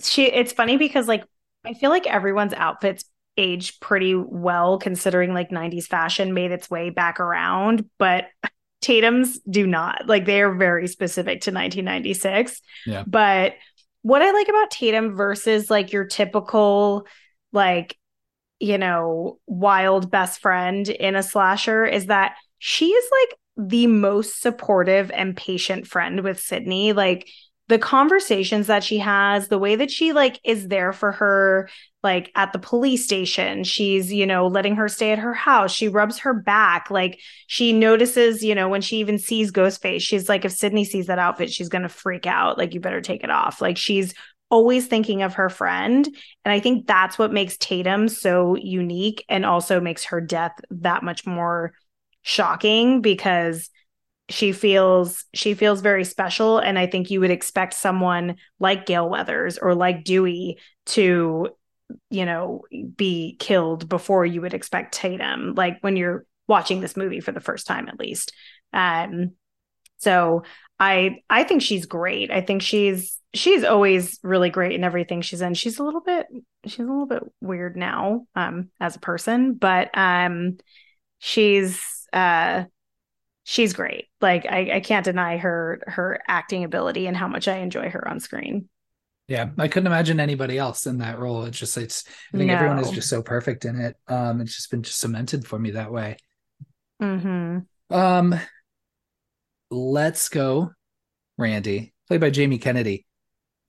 she 0.01 0.25
it's 0.25 0.53
funny 0.53 0.77
because 0.77 1.07
like 1.07 1.23
I 1.65 1.73
feel 1.73 1.89
like 1.89 2.07
everyone's 2.07 2.53
outfits 2.53 3.05
age 3.37 3.79
pretty 3.79 4.13
well 4.15 4.77
considering 4.77 5.33
like 5.33 5.49
90s 5.49 5.85
fashion 5.85 6.33
made 6.33 6.51
its 6.51 6.69
way 6.69 6.89
back 6.89 7.19
around, 7.19 7.89
but 7.97 8.25
Tatum's 8.81 9.39
do 9.41 9.67
not. 9.67 10.07
Like 10.07 10.25
they 10.25 10.41
are 10.41 10.53
very 10.55 10.87
specific 10.87 11.41
to 11.41 11.51
1996. 11.51 12.61
Yeah. 12.87 13.03
But 13.05 13.53
what 14.01 14.23
I 14.23 14.31
like 14.31 14.47
about 14.47 14.71
Tatum 14.71 15.15
versus 15.15 15.69
like 15.69 15.93
your 15.93 16.05
typical 16.05 17.05
like 17.53 17.97
you 18.61 18.77
know, 18.77 19.39
wild 19.47 20.11
best 20.11 20.39
friend 20.39 20.87
in 20.87 21.15
a 21.15 21.23
slasher 21.23 21.83
is 21.83 22.05
that 22.05 22.35
she 22.59 22.85
is 22.85 23.09
like 23.11 23.67
the 23.69 23.87
most 23.87 24.39
supportive 24.39 25.09
and 25.11 25.35
patient 25.35 25.87
friend 25.87 26.21
with 26.21 26.39
Sidney. 26.39 26.93
Like 26.93 27.27
the 27.71 27.79
conversations 27.79 28.67
that 28.67 28.83
she 28.83 28.97
has, 28.97 29.47
the 29.47 29.57
way 29.57 29.77
that 29.77 29.89
she 29.89 30.11
like 30.11 30.41
is 30.43 30.67
there 30.67 30.91
for 30.91 31.13
her, 31.13 31.69
like 32.03 32.29
at 32.35 32.51
the 32.51 32.59
police 32.59 33.05
station, 33.05 33.63
she's, 33.63 34.11
you 34.11 34.25
know, 34.25 34.47
letting 34.47 34.75
her 34.75 34.89
stay 34.89 35.13
at 35.13 35.19
her 35.19 35.33
house. 35.33 35.71
She 35.71 35.87
rubs 35.87 36.19
her 36.19 36.33
back. 36.33 36.91
Like 36.91 37.17
she 37.47 37.71
notices, 37.71 38.43
you 38.43 38.55
know, 38.55 38.67
when 38.67 38.81
she 38.81 38.97
even 38.97 39.17
sees 39.17 39.53
Ghostface, 39.53 40.01
she's 40.01 40.27
like, 40.27 40.43
if 40.43 40.51
Sidney 40.51 40.83
sees 40.83 41.07
that 41.07 41.17
outfit, 41.17 41.49
she's 41.49 41.69
going 41.69 41.83
to 41.83 41.89
freak 41.89 42.25
out. 42.25 42.57
Like, 42.57 42.73
you 42.73 42.81
better 42.81 42.99
take 42.99 43.23
it 43.23 43.31
off. 43.31 43.61
Like 43.61 43.77
she's 43.77 44.13
always 44.49 44.87
thinking 44.87 45.21
of 45.21 45.35
her 45.35 45.47
friend. 45.47 46.05
And 46.43 46.51
I 46.51 46.59
think 46.59 46.87
that's 46.87 47.17
what 47.17 47.31
makes 47.31 47.55
Tatum 47.55 48.09
so 48.09 48.57
unique 48.57 49.23
and 49.29 49.45
also 49.45 49.79
makes 49.79 50.03
her 50.03 50.19
death 50.19 50.59
that 50.71 51.03
much 51.03 51.25
more 51.25 51.71
shocking 52.21 52.99
because 52.99 53.69
she 54.31 54.51
feels 54.53 55.25
she 55.33 55.53
feels 55.53 55.81
very 55.81 56.03
special. 56.03 56.57
And 56.57 56.79
i 56.79 56.87
think 56.87 57.11
you 57.11 57.19
would 57.19 57.31
expect 57.31 57.73
someone 57.73 58.37
like 58.59 58.85
gale 58.85 59.09
weathers 59.09 59.57
or 59.57 59.75
like 59.75 60.03
dewey 60.03 60.57
to 60.87 61.49
you 62.09 62.25
know 62.25 62.63
be 62.95 63.35
killed 63.39 63.89
before 63.89 64.25
you 64.25 64.41
would 64.41 64.53
expect 64.53 64.93
tatum 64.93 65.53
like 65.55 65.77
when 65.81 65.97
you're 65.97 66.25
watching 66.47 66.79
this 66.81 66.95
movie 66.97 67.19
for 67.19 67.31
the 67.31 67.39
first 67.39 67.67
time 67.67 67.87
at 67.87 67.99
least. 67.99 68.33
Um 68.73 69.31
so 69.97 70.43
i 70.79 71.17
i 71.29 71.43
think 71.43 71.61
she's 71.61 71.85
great. 71.85 72.31
I 72.31 72.41
think 72.41 72.61
she's 72.61 73.19
she's 73.33 73.63
always 73.63 74.19
really 74.23 74.49
great 74.49 74.73
in 74.73 74.83
everything 74.83 75.21
she's 75.21 75.41
in. 75.41 75.53
She's 75.53 75.79
a 75.79 75.83
little 75.83 76.01
bit 76.01 76.27
she's 76.65 76.79
a 76.79 76.83
little 76.83 77.05
bit 77.05 77.23
weird 77.41 77.75
now 77.75 78.25
um 78.35 78.69
as 78.79 78.95
a 78.95 78.99
person 78.99 79.53
but 79.53 79.89
um 79.97 80.57
she's 81.19 82.07
uh 82.13 82.63
she's 83.43 83.73
great. 83.73 84.05
Like 84.19 84.45
I, 84.45 84.71
I 84.75 84.79
can't 84.79 85.05
deny 85.05 85.37
her 85.37 85.81
her 85.87 86.19
acting 86.27 86.63
ability 86.63 87.07
and 87.07 87.17
how 87.17 87.27
much 87.27 87.47
I 87.47 87.57
enjoy 87.57 87.89
her 87.89 88.07
on 88.07 88.19
screen. 88.19 88.69
Yeah, 89.27 89.49
I 89.57 89.67
couldn't 89.67 89.87
imagine 89.87 90.19
anybody 90.19 90.57
else 90.57 90.85
in 90.85 90.97
that 90.97 91.19
role. 91.19 91.43
It's 91.45 91.57
just 91.57 91.77
it's 91.77 92.03
I 92.33 92.37
think 92.37 92.47
no. 92.47 92.55
everyone 92.55 92.79
is 92.79 92.91
just 92.91 93.09
so 93.09 93.21
perfect 93.21 93.65
in 93.65 93.79
it. 93.79 93.95
Um 94.07 94.41
it's 94.41 94.55
just 94.55 94.71
been 94.71 94.83
just 94.83 94.99
cemented 94.99 95.47
for 95.47 95.57
me 95.57 95.71
that 95.71 95.91
way. 95.91 96.17
Mm-hmm. 97.01 97.95
Um 97.95 98.39
let's 99.69 100.29
go 100.29 100.71
Randy, 101.37 101.93
played 102.07 102.21
by 102.21 102.29
Jamie 102.29 102.57
Kennedy. 102.57 103.05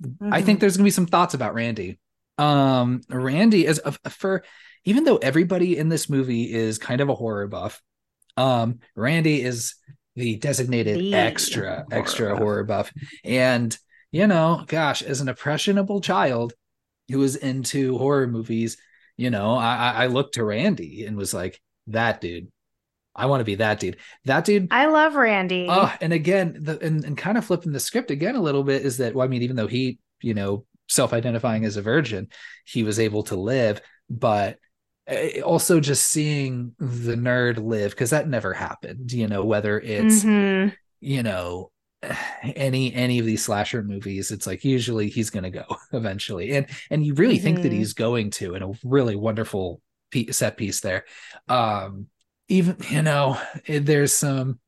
Mm-hmm. 0.02 0.32
I 0.32 0.42
think 0.42 0.60
there's 0.60 0.76
gonna 0.76 0.86
be 0.86 0.90
some 0.90 1.06
thoughts 1.06 1.34
about 1.34 1.54
Randy. 1.54 1.98
Um 2.38 3.02
Randy 3.08 3.66
is 3.66 3.80
a, 3.84 3.92
for 4.10 4.44
even 4.84 5.04
though 5.04 5.18
everybody 5.18 5.78
in 5.78 5.88
this 5.88 6.10
movie 6.10 6.52
is 6.52 6.78
kind 6.78 7.00
of 7.00 7.08
a 7.08 7.14
horror 7.14 7.46
buff, 7.46 7.80
um, 8.36 8.80
Randy 8.94 9.42
is 9.42 9.74
the 10.16 10.36
designated 10.36 10.98
the 10.98 11.14
extra, 11.14 11.74
horror 11.76 11.86
extra 11.90 12.30
buff. 12.30 12.38
horror 12.38 12.64
buff. 12.64 12.92
And, 13.24 13.76
you 14.10 14.26
know, 14.26 14.64
gosh, 14.66 15.02
as 15.02 15.20
an 15.20 15.28
impressionable 15.28 16.00
child 16.00 16.52
who 17.10 17.18
was 17.18 17.36
into 17.36 17.98
horror 17.98 18.26
movies, 18.26 18.76
you 19.16 19.30
know, 19.30 19.54
I, 19.54 19.92
I 19.96 20.06
looked 20.06 20.34
to 20.34 20.44
Randy 20.44 21.04
and 21.04 21.16
was 21.16 21.32
like, 21.32 21.60
that 21.88 22.20
dude. 22.20 22.48
I 23.14 23.26
want 23.26 23.40
to 23.40 23.44
be 23.44 23.56
that 23.56 23.80
dude. 23.80 23.98
That 24.24 24.44
dude. 24.44 24.68
I 24.70 24.86
love 24.86 25.14
Randy. 25.14 25.66
Oh, 25.68 25.92
and 26.00 26.12
again, 26.12 26.56
the 26.60 26.78
and, 26.80 27.04
and 27.04 27.18
kind 27.18 27.36
of 27.36 27.44
flipping 27.44 27.72
the 27.72 27.80
script 27.80 28.10
again 28.10 28.36
a 28.36 28.40
little 28.40 28.62
bit 28.62 28.82
is 28.82 28.98
that 28.98 29.14
well, 29.14 29.24
I 29.24 29.28
mean, 29.28 29.42
even 29.42 29.56
though 29.56 29.66
he, 29.66 29.98
you 30.22 30.32
know, 30.32 30.64
self-identifying 30.88 31.64
as 31.64 31.76
a 31.76 31.82
virgin, 31.82 32.28
he 32.64 32.84
was 32.84 32.98
able 32.98 33.22
to 33.24 33.36
live, 33.36 33.82
but 34.08 34.58
also 35.44 35.80
just 35.80 36.06
seeing 36.06 36.74
the 36.78 37.16
nerd 37.16 37.62
live 37.62 37.90
because 37.90 38.10
that 38.10 38.28
never 38.28 38.52
happened 38.52 39.12
you 39.12 39.26
know 39.26 39.44
whether 39.44 39.80
it's 39.80 40.22
mm-hmm. 40.22 40.68
you 41.00 41.22
know 41.22 41.70
any 42.42 42.92
any 42.94 43.18
of 43.18 43.26
these 43.26 43.44
slasher 43.44 43.82
movies 43.82 44.30
it's 44.30 44.46
like 44.46 44.64
usually 44.64 45.08
he's 45.08 45.30
going 45.30 45.42
to 45.42 45.50
go 45.50 45.64
eventually 45.92 46.52
and 46.52 46.66
and 46.90 47.04
you 47.04 47.14
really 47.14 47.36
mm-hmm. 47.36 47.44
think 47.44 47.62
that 47.62 47.68
mm-hmm. 47.68 47.78
he's 47.78 47.94
going 47.94 48.30
to 48.30 48.54
in 48.54 48.62
a 48.62 48.72
really 48.84 49.16
wonderful 49.16 49.80
set 50.30 50.56
piece 50.56 50.80
there 50.80 51.04
um 51.48 52.06
even 52.48 52.76
you 52.90 53.02
know 53.02 53.38
eh, 53.66 53.80
there's 53.82 54.12
some 54.12 54.58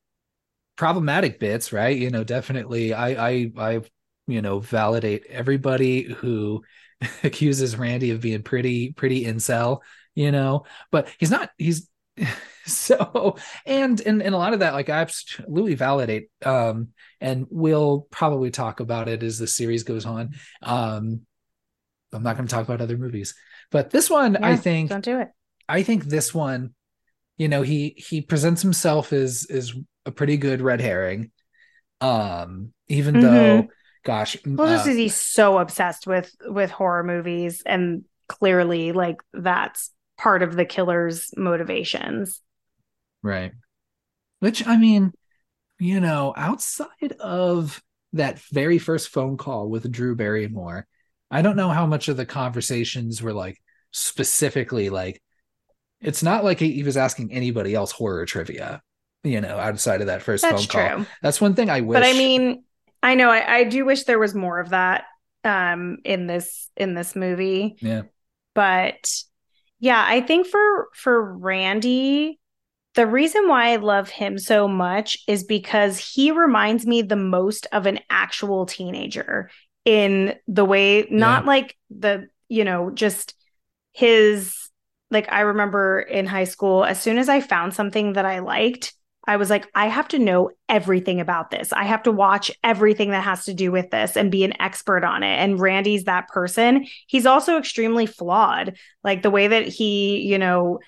problematic 0.76 1.38
bits 1.38 1.72
right 1.72 1.96
you 1.96 2.10
know 2.10 2.24
definitely 2.24 2.92
i 2.92 3.30
i 3.30 3.52
i 3.58 3.80
you 4.26 4.42
know 4.42 4.58
validate 4.58 5.26
everybody 5.28 6.02
who 6.02 6.62
accuses 7.22 7.76
randy 7.76 8.10
of 8.10 8.20
being 8.20 8.42
pretty 8.42 8.92
pretty 8.92 9.24
incel 9.24 9.80
you 10.14 10.32
know, 10.32 10.64
but 10.90 11.08
he's 11.18 11.30
not, 11.30 11.50
he's 11.58 11.88
so, 12.66 13.36
and, 13.66 14.00
and, 14.00 14.22
and 14.22 14.34
a 14.34 14.38
lot 14.38 14.52
of 14.52 14.60
that, 14.60 14.74
like 14.74 14.88
I 14.88 15.00
absolutely 15.00 15.74
validate, 15.74 16.28
um, 16.44 16.88
and 17.20 17.46
we'll 17.50 18.06
probably 18.10 18.50
talk 18.50 18.80
about 18.80 19.08
it 19.08 19.22
as 19.22 19.38
the 19.38 19.46
series 19.46 19.82
goes 19.82 20.06
on. 20.06 20.34
Um, 20.62 21.22
I'm 22.12 22.22
not 22.22 22.36
going 22.36 22.46
to 22.46 22.54
talk 22.54 22.64
about 22.64 22.80
other 22.80 22.96
movies, 22.96 23.34
but 23.70 23.90
this 23.90 24.08
one, 24.08 24.34
yeah, 24.34 24.46
I 24.46 24.56
think, 24.56 24.90
don't 24.90 25.04
do 25.04 25.20
it. 25.20 25.28
I 25.68 25.82
think 25.82 26.04
this 26.04 26.32
one, 26.32 26.74
you 27.36 27.48
know, 27.48 27.62
he, 27.62 27.94
he 27.96 28.20
presents 28.20 28.62
himself 28.62 29.12
as, 29.12 29.46
is 29.46 29.74
a 30.06 30.12
pretty 30.12 30.36
good 30.36 30.60
red 30.60 30.80
herring. 30.80 31.32
Um, 32.00 32.72
even 32.86 33.16
mm-hmm. 33.16 33.22
though, 33.22 33.68
gosh, 34.04 34.36
well, 34.46 34.68
just 34.68 34.86
uh, 34.86 34.92
he's 34.92 35.16
so 35.16 35.58
obsessed 35.58 36.06
with, 36.06 36.32
with 36.44 36.70
horror 36.70 37.02
movies 37.02 37.62
and 37.66 38.04
clearly 38.28 38.92
like 38.92 39.22
that's 39.32 39.90
part 40.16 40.42
of 40.42 40.56
the 40.56 40.64
killer's 40.64 41.30
motivations. 41.36 42.40
Right. 43.22 43.52
Which 44.40 44.66
I 44.66 44.76
mean, 44.76 45.12
you 45.78 46.00
know, 46.00 46.34
outside 46.36 47.12
of 47.20 47.82
that 48.12 48.38
very 48.52 48.78
first 48.78 49.08
phone 49.08 49.36
call 49.36 49.68
with 49.68 49.90
Drew 49.90 50.14
Barrymore, 50.14 50.86
I 51.30 51.42
don't 51.42 51.56
know 51.56 51.70
how 51.70 51.86
much 51.86 52.08
of 52.08 52.16
the 52.16 52.26
conversations 52.26 53.22
were 53.22 53.32
like 53.32 53.60
specifically 53.90 54.90
like 54.90 55.22
it's 56.00 56.22
not 56.22 56.44
like 56.44 56.60
he, 56.60 56.82
was 56.82 56.96
asking 56.96 57.32
anybody 57.32 57.74
else 57.74 57.90
horror 57.90 58.26
trivia, 58.26 58.82
you 59.22 59.40
know, 59.40 59.56
outside 59.56 60.02
of 60.02 60.08
that 60.08 60.22
first 60.22 60.42
That's 60.42 60.66
phone 60.66 60.88
call. 60.88 60.96
True. 60.96 61.06
That's 61.22 61.40
one 61.40 61.54
thing 61.54 61.70
I 61.70 61.80
wish. 61.80 61.96
But 61.96 62.06
I 62.06 62.12
mean, 62.12 62.64
I 63.02 63.14
know 63.14 63.30
I, 63.30 63.56
I 63.56 63.64
do 63.64 63.84
wish 63.84 64.04
there 64.04 64.18
was 64.18 64.34
more 64.34 64.60
of 64.60 64.70
that 64.70 65.04
um 65.44 65.98
in 66.04 66.26
this 66.26 66.70
in 66.76 66.94
this 66.94 67.16
movie. 67.16 67.76
Yeah. 67.80 68.02
But 68.54 69.08
yeah, 69.84 70.02
I 70.08 70.22
think 70.22 70.46
for 70.46 70.88
for 70.94 71.36
Randy, 71.36 72.40
the 72.94 73.06
reason 73.06 73.48
why 73.48 73.72
I 73.72 73.76
love 73.76 74.08
him 74.08 74.38
so 74.38 74.66
much 74.66 75.18
is 75.28 75.44
because 75.44 75.98
he 75.98 76.30
reminds 76.30 76.86
me 76.86 77.02
the 77.02 77.16
most 77.16 77.66
of 77.70 77.84
an 77.84 78.00
actual 78.08 78.64
teenager 78.64 79.50
in 79.84 80.36
the 80.48 80.64
way 80.64 81.06
not 81.10 81.42
yeah. 81.42 81.48
like 81.48 81.76
the, 81.90 82.28
you 82.48 82.64
know, 82.64 82.92
just 82.92 83.34
his 83.92 84.70
like 85.10 85.30
I 85.30 85.40
remember 85.40 86.00
in 86.00 86.24
high 86.24 86.44
school 86.44 86.82
as 86.82 86.98
soon 86.98 87.18
as 87.18 87.28
I 87.28 87.42
found 87.42 87.74
something 87.74 88.14
that 88.14 88.24
I 88.24 88.38
liked, 88.38 88.94
I 89.26 89.36
was 89.36 89.50
like, 89.50 89.68
I 89.74 89.88
have 89.88 90.08
to 90.08 90.18
know 90.18 90.50
everything 90.68 91.20
about 91.20 91.50
this. 91.50 91.72
I 91.72 91.84
have 91.84 92.02
to 92.04 92.12
watch 92.12 92.50
everything 92.62 93.10
that 93.10 93.24
has 93.24 93.46
to 93.46 93.54
do 93.54 93.72
with 93.72 93.90
this 93.90 94.16
and 94.16 94.30
be 94.30 94.44
an 94.44 94.60
expert 94.60 95.04
on 95.04 95.22
it. 95.22 95.36
And 95.38 95.60
Randy's 95.60 96.04
that 96.04 96.28
person. 96.28 96.86
He's 97.06 97.26
also 97.26 97.58
extremely 97.58 98.06
flawed. 98.06 98.76
Like 99.02 99.22
the 99.22 99.30
way 99.30 99.48
that 99.48 99.66
he, 99.66 100.22
you 100.22 100.38
know, 100.38 100.80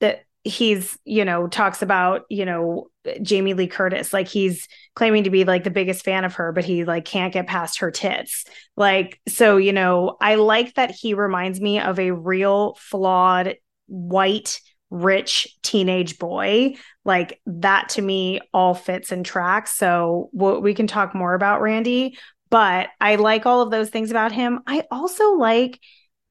that 0.00 0.24
he's, 0.44 0.98
you 1.04 1.24
know, 1.24 1.46
talks 1.46 1.82
about, 1.82 2.22
you 2.28 2.44
know, 2.44 2.88
Jamie 3.22 3.54
Lee 3.54 3.66
Curtis. 3.66 4.12
Like 4.12 4.28
he's 4.28 4.68
claiming 4.94 5.24
to 5.24 5.30
be 5.30 5.44
like 5.44 5.64
the 5.64 5.70
biggest 5.70 6.04
fan 6.04 6.24
of 6.24 6.34
her, 6.34 6.52
but 6.52 6.64
he 6.64 6.84
like 6.84 7.04
can't 7.04 7.32
get 7.32 7.46
past 7.46 7.78
her 7.78 7.90
tits. 7.90 8.44
Like, 8.76 9.20
so, 9.28 9.56
you 9.56 9.72
know, 9.72 10.16
I 10.20 10.36
like 10.36 10.74
that 10.74 10.90
he 10.90 11.14
reminds 11.14 11.60
me 11.60 11.80
of 11.80 11.98
a 11.98 12.12
real 12.12 12.74
flawed 12.80 13.56
white 13.86 14.60
rich 14.90 15.48
teenage 15.62 16.18
boy 16.18 16.74
like 17.04 17.40
that 17.46 17.90
to 17.90 18.02
me 18.02 18.40
all 18.54 18.74
fits 18.74 19.12
and 19.12 19.24
tracks. 19.24 19.76
So 19.76 20.30
what 20.32 20.62
we 20.62 20.74
can 20.74 20.86
talk 20.86 21.14
more 21.14 21.34
about 21.34 21.60
randy 21.60 22.18
but 22.50 22.88
i 23.00 23.16
like 23.16 23.44
all 23.44 23.60
of 23.60 23.70
those 23.70 23.90
things 23.90 24.10
about 24.10 24.32
him. 24.32 24.60
I 24.66 24.84
also 24.90 25.32
like 25.34 25.78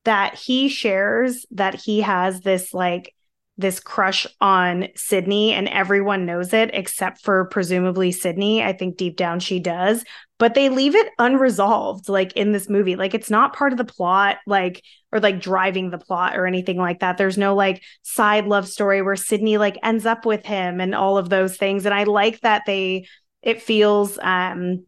that 0.05 0.35
he 0.35 0.69
shares 0.69 1.45
that 1.51 1.75
he 1.75 2.01
has 2.01 2.41
this 2.41 2.73
like 2.73 3.13
this 3.57 3.79
crush 3.79 4.27
on 4.39 4.87
Sidney 4.95 5.53
and 5.53 5.67
everyone 5.67 6.25
knows 6.25 6.53
it 6.53 6.69
except 6.73 7.21
for 7.21 7.45
presumably 7.45 8.11
Sidney. 8.11 8.63
I 8.63 8.71
think 8.73 8.97
deep 8.97 9.17
down 9.17 9.39
she 9.39 9.59
does, 9.59 10.03
but 10.37 10.53
they 10.53 10.69
leave 10.69 10.93
it 10.95 11.11
unresolved 11.17 12.07
like 12.07 12.33
in 12.33 12.51
this 12.51 12.69
movie. 12.69 12.95
Like 12.95 13.15
it's 13.15 13.31
not 13.31 13.55
part 13.55 13.71
of 13.71 13.77
the 13.77 13.85
plot 13.85 14.37
like 14.45 14.83
or 15.11 15.19
like 15.19 15.41
driving 15.41 15.89
the 15.89 15.97
plot 15.97 16.37
or 16.37 16.45
anything 16.45 16.77
like 16.77 16.99
that. 16.99 17.17
There's 17.17 17.37
no 17.37 17.55
like 17.55 17.81
side 18.03 18.45
love 18.45 18.67
story 18.67 19.01
where 19.01 19.15
Sidney 19.15 19.57
like 19.57 19.79
ends 19.81 20.05
up 20.05 20.25
with 20.25 20.45
him 20.45 20.79
and 20.79 20.93
all 20.93 21.17
of 21.17 21.29
those 21.29 21.57
things 21.57 21.85
and 21.85 21.95
I 21.95 22.03
like 22.03 22.39
that 22.41 22.63
they 22.67 23.07
it 23.41 23.61
feels 23.61 24.19
um 24.21 24.85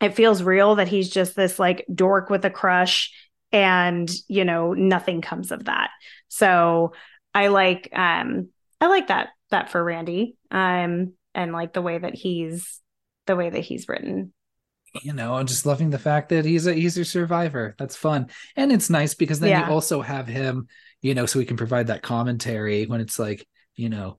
it 0.00 0.14
feels 0.14 0.42
real 0.42 0.76
that 0.76 0.88
he's 0.88 1.10
just 1.10 1.34
this 1.34 1.58
like 1.58 1.84
dork 1.92 2.30
with 2.30 2.44
a 2.44 2.50
crush 2.50 3.12
and 3.50 4.10
you 4.28 4.44
know 4.44 4.74
nothing 4.74 5.20
comes 5.20 5.50
of 5.50 5.64
that. 5.64 5.90
So 6.28 6.92
I 7.34 7.48
like 7.48 7.88
um 7.92 8.48
I 8.80 8.86
like 8.86 9.08
that. 9.08 9.28
that 9.50 9.70
for 9.70 9.82
Randy. 9.82 10.36
Um, 10.50 11.12
and 11.34 11.52
like 11.52 11.72
the 11.72 11.82
way 11.82 11.98
that 11.98 12.14
he's 12.14 12.80
the 13.26 13.36
way 13.36 13.48
that 13.50 13.60
he's 13.60 13.88
written. 13.88 14.32
You 15.02 15.14
know, 15.14 15.34
I'm 15.34 15.46
just 15.46 15.64
loving 15.64 15.88
the 15.90 15.98
fact 15.98 16.28
that 16.30 16.44
he's 16.44 16.66
a 16.66 16.74
he's 16.74 16.98
a 16.98 17.04
survivor. 17.04 17.74
That's 17.78 17.96
fun. 17.96 18.28
And 18.56 18.70
it's 18.72 18.90
nice 18.90 19.14
because 19.14 19.40
then 19.40 19.50
Yeah. 19.50 19.66
you 19.66 19.72
also 19.72 20.02
have 20.02 20.26
him, 20.26 20.66
you 21.00 21.14
know, 21.14 21.24
so 21.26 21.38
we 21.38 21.46
can 21.46 21.56
provide 21.56 21.86
that 21.86 22.02
commentary 22.02 22.84
when 22.86 23.00
it's 23.00 23.18
like, 23.18 23.46
you 23.74 23.88
know, 23.88 24.18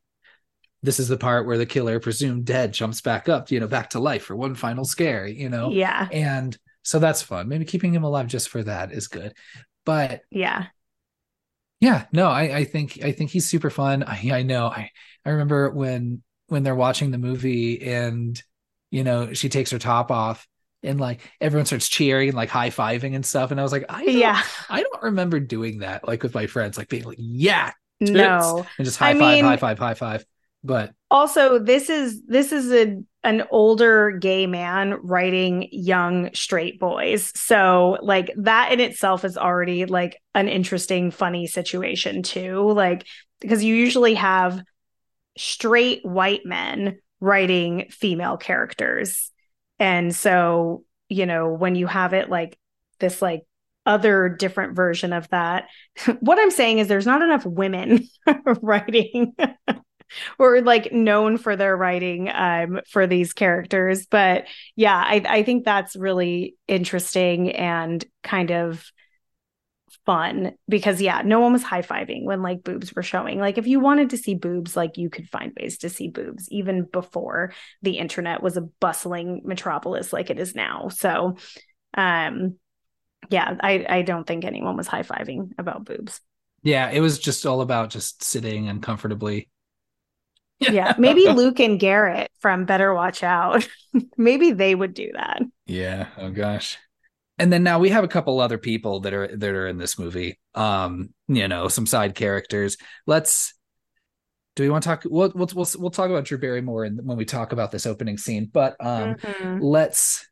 this 0.82 1.00
is 1.00 1.08
the 1.08 1.18
part 1.18 1.46
where 1.46 1.58
the 1.60 1.66
killer 1.68 2.00
presumed 2.00 2.46
dead 2.46 2.74
jumps 2.74 3.02
back 3.02 3.30
up, 3.30 3.52
you 3.52 3.60
know, 3.60 3.68
back 3.68 3.92
to 3.92 4.00
life 4.00 4.24
for 4.24 4.36
one 4.36 4.56
final 4.56 4.84
scare, 4.84 5.28
you 5.28 5.50
know. 5.50 5.70
Yeah. 5.72 6.08
And 6.12 6.58
so 6.82 6.98
that's 7.00 7.22
fun. 7.22 7.48
Maybe 7.48 7.66
keeping 7.66 7.94
him 7.94 8.04
alive 8.04 8.28
just 8.28 8.50
for 8.50 8.64
that 8.64 8.92
is 8.92 9.08
good. 9.08 9.34
But 9.86 10.22
Yeah. 10.32 10.66
Yeah, 11.84 12.06
no, 12.14 12.28
I, 12.28 12.58
I 12.60 12.64
think 12.64 13.04
I 13.04 13.12
think 13.12 13.30
he's 13.32 13.46
super 13.50 13.70
fun. 13.70 14.04
I 14.04 14.30
I 14.32 14.44
know. 14.44 14.68
I 14.68 14.90
I 15.26 15.30
remember 15.32 15.70
when 15.70 16.24
when 16.48 16.64
they're 16.64 16.76
watching 16.76 17.12
the 17.12 17.18
movie 17.18 17.82
and 17.82 18.42
you 18.92 19.04
know 19.04 19.34
she 19.34 19.50
takes 19.50 19.72
her 19.72 19.80
top 19.80 20.10
off 20.12 20.48
and 20.82 21.00
like 21.00 21.20
everyone 21.42 21.66
starts 21.66 21.88
cheering 21.90 22.30
and 22.30 22.38
like 22.38 22.50
high 22.50 22.70
fiving 22.70 23.16
and 23.16 23.26
stuff. 23.26 23.52
And 23.52 23.60
I 23.60 23.64
was 23.64 23.72
like, 23.72 23.86
I 23.90 24.06
don't, 24.06 24.16
Yeah. 24.16 24.42
I 24.70 24.82
don't 24.84 25.04
remember 25.04 25.40
doing 25.40 25.80
that 25.80 26.08
like 26.08 26.24
with 26.24 26.34
my 26.36 26.48
friends, 26.48 26.78
like 26.78 26.90
being 26.90 27.04
like, 27.06 27.18
yeah, 27.20 27.72
tits, 28.00 28.12
No. 28.12 28.66
and 28.78 28.86
just 28.86 28.98
high 28.98 29.10
I 29.10 29.14
five, 29.14 29.20
mean- 29.36 29.46
high 29.46 29.58
five, 29.58 29.80
high 29.80 29.94
five. 29.94 30.26
But 30.64 30.94
Also, 31.12 31.60
this 31.60 31.90
is 31.90 32.24
this 32.26 32.52
is 32.52 32.72
a 32.72 33.02
an 33.24 33.44
older 33.52 34.12
gay 34.12 34.48
man 34.48 34.98
writing 35.02 35.68
young 35.72 36.34
straight 36.34 36.80
boys. 36.80 37.32
So 37.36 37.98
like 38.02 38.32
that 38.38 38.72
in 38.72 38.80
itself 38.80 39.24
is 39.24 39.38
already 39.38 39.86
like 39.86 40.22
an 40.36 40.50
interesting 40.50 41.12
funny 41.12 41.48
situation 41.48 42.24
too. 42.24 42.72
Like 42.72 43.06
because 43.40 43.64
you 43.64 43.76
usually 43.76 44.16
have 44.16 44.62
straight 45.38 46.06
white 46.06 46.46
men 46.46 47.00
writing 47.20 47.88
female 47.90 48.38
characters. 48.38 49.32
And 49.80 50.16
so, 50.16 50.84
you 51.10 51.26
know, 51.26 51.50
when 51.54 51.76
you 51.76 51.88
have 51.88 52.14
it 52.14 52.30
like 52.30 52.58
this 53.00 53.22
like 53.22 53.44
other 53.86 54.30
different 54.30 54.76
version 54.76 55.14
of 55.14 55.30
that, 55.30 55.68
what 56.20 56.40
I'm 56.40 56.52
saying 56.52 56.80
is 56.80 56.88
there's 56.88 57.06
not 57.06 57.22
enough 57.22 57.46
women 57.46 58.08
writing 58.62 59.36
or 60.38 60.62
like 60.62 60.92
known 60.92 61.38
for 61.38 61.56
their 61.56 61.76
writing 61.76 62.30
um 62.30 62.80
for 62.90 63.08
these 63.08 63.34
characters. 63.34 64.06
But 64.06 64.46
yeah, 64.76 64.96
I, 64.96 65.24
I 65.28 65.44
think 65.44 65.66
that's 65.66 65.96
really 65.96 66.56
interesting 66.68 67.52
and 67.52 68.04
kind 68.24 68.52
of 68.52 68.86
fun 70.06 70.54
because 70.68 71.02
yeah, 71.02 71.22
no 71.24 71.40
one 71.40 71.54
was 71.54 71.64
high-fiving 71.64 72.26
when 72.26 72.42
like 72.42 72.64
boobs 72.64 72.94
were 72.94 73.04
showing. 73.04 73.40
Like 73.40 73.58
if 73.58 73.68
you 73.68 73.80
wanted 73.80 74.10
to 74.10 74.18
see 74.18 74.36
boobs, 74.36 74.76
like 74.76 74.98
you 74.98 75.10
could 75.10 75.30
find 75.30 75.54
ways 75.58 75.78
to 75.80 75.90
see 75.90 76.10
boobs 76.10 76.50
even 76.50 76.84
before 76.84 77.54
the 77.82 77.98
internet 78.00 78.44
was 78.44 78.58
a 78.58 78.62
bustling 78.62 79.44
metropolis 79.46 80.12
like 80.12 80.30
it 80.30 80.40
is 80.40 80.56
now. 80.56 80.90
So 80.90 81.38
um 81.96 82.58
yeah, 83.30 83.56
I 83.62 83.86
I 83.88 84.02
don't 84.02 84.28
think 84.28 84.44
anyone 84.44 84.76
was 84.76 84.88
high-fiving 84.88 85.52
about 85.58 85.86
boobs. 85.86 86.20
yeah, 86.64 86.90
it 86.90 87.02
was 87.02 87.20
just 87.20 87.46
all 87.46 87.62
about 87.62 87.90
just 87.90 88.24
sitting 88.24 88.70
and 88.70 88.82
comfortably. 88.82 89.50
Yeah, 90.72 90.94
maybe 91.00 91.28
Luke 91.28 91.60
and 91.60 91.80
Garrett 91.80 92.32
from 92.40 92.66
Better 92.66 92.94
Watch 92.94 93.24
Out. 93.24 93.68
maybe 94.18 94.52
they 94.52 94.76
would 94.76 94.94
do 94.94 95.12
that. 95.14 95.42
Yeah. 95.66 96.08
Oh 96.18 96.30
gosh. 96.30 96.78
And 97.40 97.52
then 97.52 97.64
now 97.64 97.80
we 97.80 97.90
have 97.90 98.04
a 98.04 98.08
couple 98.08 98.40
other 98.40 98.58
people 98.58 99.00
that 99.02 99.14
are 99.14 99.28
that 99.36 99.50
are 99.50 99.68
in 99.68 99.78
this 99.78 99.98
movie. 99.98 100.40
Um, 100.54 101.10
you 101.28 101.48
know, 101.48 101.68
some 101.68 101.86
side 101.88 102.16
characters. 102.16 102.78
Let's. 103.08 103.54
Do 104.56 104.62
we 104.62 104.70
want 104.70 104.84
to 104.84 104.90
talk? 104.90 105.04
We'll 105.06 105.32
we'll 105.34 105.50
we'll, 105.56 105.68
we'll 105.80 105.90
talk 105.90 106.12
about 106.12 106.26
Drew 106.26 106.38
Barrymore 106.38 106.86
in, 106.86 106.98
when 107.04 107.18
we 107.18 107.26
talk 107.26 107.54
about 107.54 107.72
this 107.72 107.88
opening 107.88 108.20
scene. 108.20 108.50
But 108.54 108.76
um, 108.80 109.16
Mhm. 109.16 109.58
let's 109.62 110.28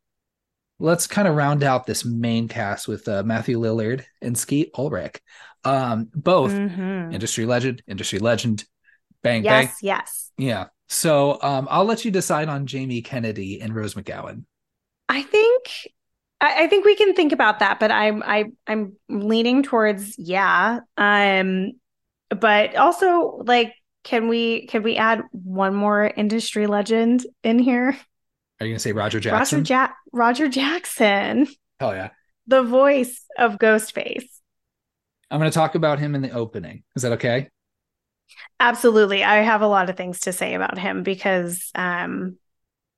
let's 0.77 1.07
kind 1.07 1.27
of 1.27 1.35
round 1.35 1.63
out 1.63 1.87
this 1.87 2.05
main 2.05 2.47
cast 2.47 2.87
with 2.87 3.07
uh, 3.07 3.23
Matthew 3.23 3.59
Lillard 3.59 4.03
and 4.21 4.37
Skeet 4.37 4.69
Ulrich. 4.77 5.19
Um, 5.63 6.09
both 6.13 6.51
Mhm. 6.51 7.13
industry 7.13 7.47
legend, 7.47 7.81
industry 7.87 8.19
legend. 8.19 8.63
Bang 9.23 9.43
Yes, 9.43 9.65
bang. 9.65 9.73
yes. 9.81 10.31
Yeah. 10.37 10.65
So 10.87 11.39
um, 11.41 11.67
I'll 11.71 11.85
let 11.85 12.03
you 12.03 12.11
decide 12.11 12.49
on 12.49 12.65
Jamie 12.65 13.01
Kennedy 13.01 13.61
and 13.61 13.73
Rose 13.73 13.93
McGowan. 13.93 14.43
I 15.07 15.21
think 15.21 15.63
I, 16.41 16.63
I 16.63 16.67
think 16.67 16.85
we 16.85 16.95
can 16.95 17.13
think 17.13 17.31
about 17.31 17.59
that, 17.59 17.79
but 17.79 17.91
I'm 17.91 18.23
I 18.23 18.45
I'm 18.67 18.93
leaning 19.09 19.63
towards 19.63 20.15
yeah. 20.17 20.79
Um, 20.97 21.73
but 22.29 22.75
also 22.75 23.41
like, 23.45 23.73
can 24.03 24.27
we 24.27 24.65
can 24.67 24.83
we 24.83 24.97
add 24.97 25.21
one 25.31 25.75
more 25.75 26.05
industry 26.05 26.67
legend 26.67 27.25
in 27.43 27.59
here? 27.59 27.95
Are 28.59 28.65
you 28.65 28.73
gonna 28.73 28.79
say 28.79 28.91
Roger 28.91 29.19
Jackson? 29.19 29.59
Roger 29.59 29.65
Jack 29.65 29.95
Roger 30.11 30.47
Jackson, 30.49 31.47
Hell 31.79 31.93
yeah. 31.93 32.09
the 32.47 32.63
voice 32.63 33.23
of 33.37 33.57
Ghostface. 33.57 34.25
I'm 35.29 35.39
going 35.39 35.49
to 35.49 35.55
talk 35.55 35.75
about 35.75 35.97
him 35.99 36.13
in 36.13 36.21
the 36.21 36.31
opening. 36.31 36.83
Is 36.93 37.03
that 37.03 37.13
okay? 37.13 37.47
Absolutely. 38.59 39.23
I 39.23 39.37
have 39.37 39.61
a 39.61 39.67
lot 39.67 39.89
of 39.89 39.97
things 39.97 40.21
to 40.21 40.33
say 40.33 40.53
about 40.53 40.77
him 40.77 41.03
because 41.03 41.71
um 41.75 42.37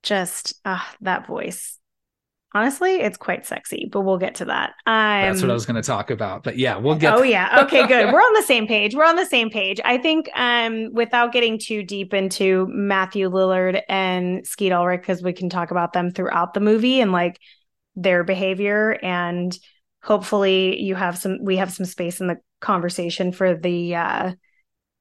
just 0.03 0.53
uh, 0.65 0.83
that 1.01 1.25
voice. 1.27 1.79
Honestly, 2.55 2.97
it's 2.97 3.17
quite 3.17 3.47
sexy, 3.47 3.89
but 3.91 4.01
we'll 4.01 4.19
get 4.19 4.35
to 4.35 4.45
that. 4.45 4.73
Um, 4.85 5.31
That's 5.31 5.41
what 5.41 5.49
I 5.49 5.55
was 5.55 5.65
going 5.65 5.81
to 5.81 5.87
talk 5.87 6.11
about. 6.11 6.43
But 6.43 6.55
yeah, 6.55 6.77
we'll 6.77 6.95
get. 6.95 7.15
Oh 7.15 7.23
yeah. 7.23 7.63
Okay, 7.63 7.87
good. 7.87 8.13
We're 8.13 8.19
on 8.19 8.33
the 8.35 8.43
same 8.43 8.67
page. 8.67 8.93
We're 8.93 9.05
on 9.05 9.15
the 9.15 9.25
same 9.25 9.49
page. 9.49 9.79
I 9.83 9.97
think 9.97 10.29
um 10.35 10.93
without 10.93 11.31
getting 11.31 11.57
too 11.57 11.81
deep 11.81 12.13
into 12.13 12.67
Matthew 12.69 13.27
Lillard 13.27 13.81
and 13.89 14.45
Skeet 14.45 14.71
Ulrich 14.71 15.01
because 15.01 15.23
we 15.23 15.33
can 15.33 15.49
talk 15.49 15.71
about 15.71 15.93
them 15.93 16.11
throughout 16.11 16.53
the 16.53 16.59
movie 16.59 17.01
and 17.01 17.11
like 17.11 17.39
their 17.95 18.23
behavior 18.23 18.99
and 19.01 19.57
hopefully 20.03 20.81
you 20.81 20.95
have 20.95 21.17
some 21.17 21.37
we 21.41 21.57
have 21.57 21.71
some 21.71 21.85
space 21.85 22.19
in 22.19 22.27
the 22.27 22.37
conversation 22.59 23.31
for 23.31 23.55
the 23.55 23.95
uh 23.95 24.31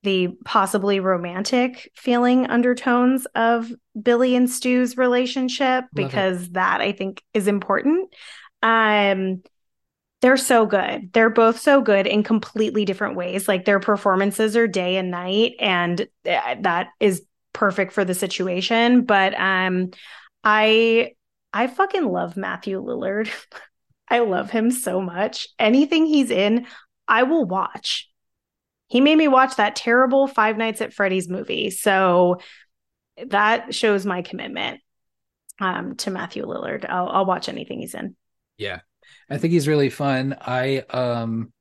the 0.03 0.29
possibly 0.45 1.01
romantic 1.01 1.91
feeling 1.95 2.47
undertones 2.47 3.27
of 3.35 3.71
Billy 4.01 4.35
and 4.35 4.51
Stu's 4.51 4.97
relationship 4.97 5.85
it. 5.85 5.91
because 5.95 6.51
that 6.51 6.81
I 6.81 6.93
think 6.93 7.23
is 7.35 7.49
important. 7.49 8.15
Um 8.63 9.43
they're 10.21 10.37
so 10.37 10.67
good. 10.67 11.13
They're 11.13 11.31
both 11.31 11.59
so 11.59 11.81
good 11.83 12.07
in 12.07 12.23
completely 12.23 12.85
different 12.85 13.17
ways. 13.17 13.49
Like 13.49 13.65
their 13.65 13.81
performances 13.81 14.57
are 14.57 14.69
day 14.69 14.97
and 14.97 15.11
night 15.11 15.55
and 15.59 16.01
uh, 16.01 16.55
that 16.61 16.89
is 17.01 17.23
perfect 17.53 17.93
for 17.93 18.05
the 18.05 18.15
situation, 18.15 19.05
but 19.05 19.35
um 19.39 19.91
I 20.45 21.13
I 21.53 21.67
fucking 21.67 22.05
love 22.05 22.37
Matthew 22.37 22.83
Lillard. 22.83 23.31
I 24.09 24.21
love 24.21 24.51
him 24.51 24.71
so 24.71 25.01
much. 25.01 25.49
Anything 25.59 26.07
he's 26.07 26.31
in, 26.31 26.67
I 27.09 27.23
will 27.23 27.47
watch. 27.47 28.11
He 28.93 29.01
made 29.01 29.17
me 29.17 29.27
watch 29.27 29.57
that 29.57 29.75
terrible 29.75 30.27
Five 30.27 30.59
Nights 30.59 30.83
at 30.83 30.93
Freddy's 30.93 31.27
movie. 31.27 31.71
So 31.71 32.41
that 33.29 33.75
shows 33.75 34.05
my 34.05 34.21
commitment 34.21 34.83
um, 35.59 35.97
to 35.97 36.11
Matthew 36.11 36.45
Lillard. 36.45 36.85
I'll, 36.87 37.09
I'll 37.09 37.25
watch 37.25 37.49
anything 37.49 37.81
he's 37.81 37.95
in. 37.95 38.15
Yeah, 38.59 38.81
I 39.31 39.39
think 39.39 39.55
he's 39.55 39.67
really 39.67 39.89
fun. 39.89 40.37
I 40.39 40.81
um, 40.91 41.55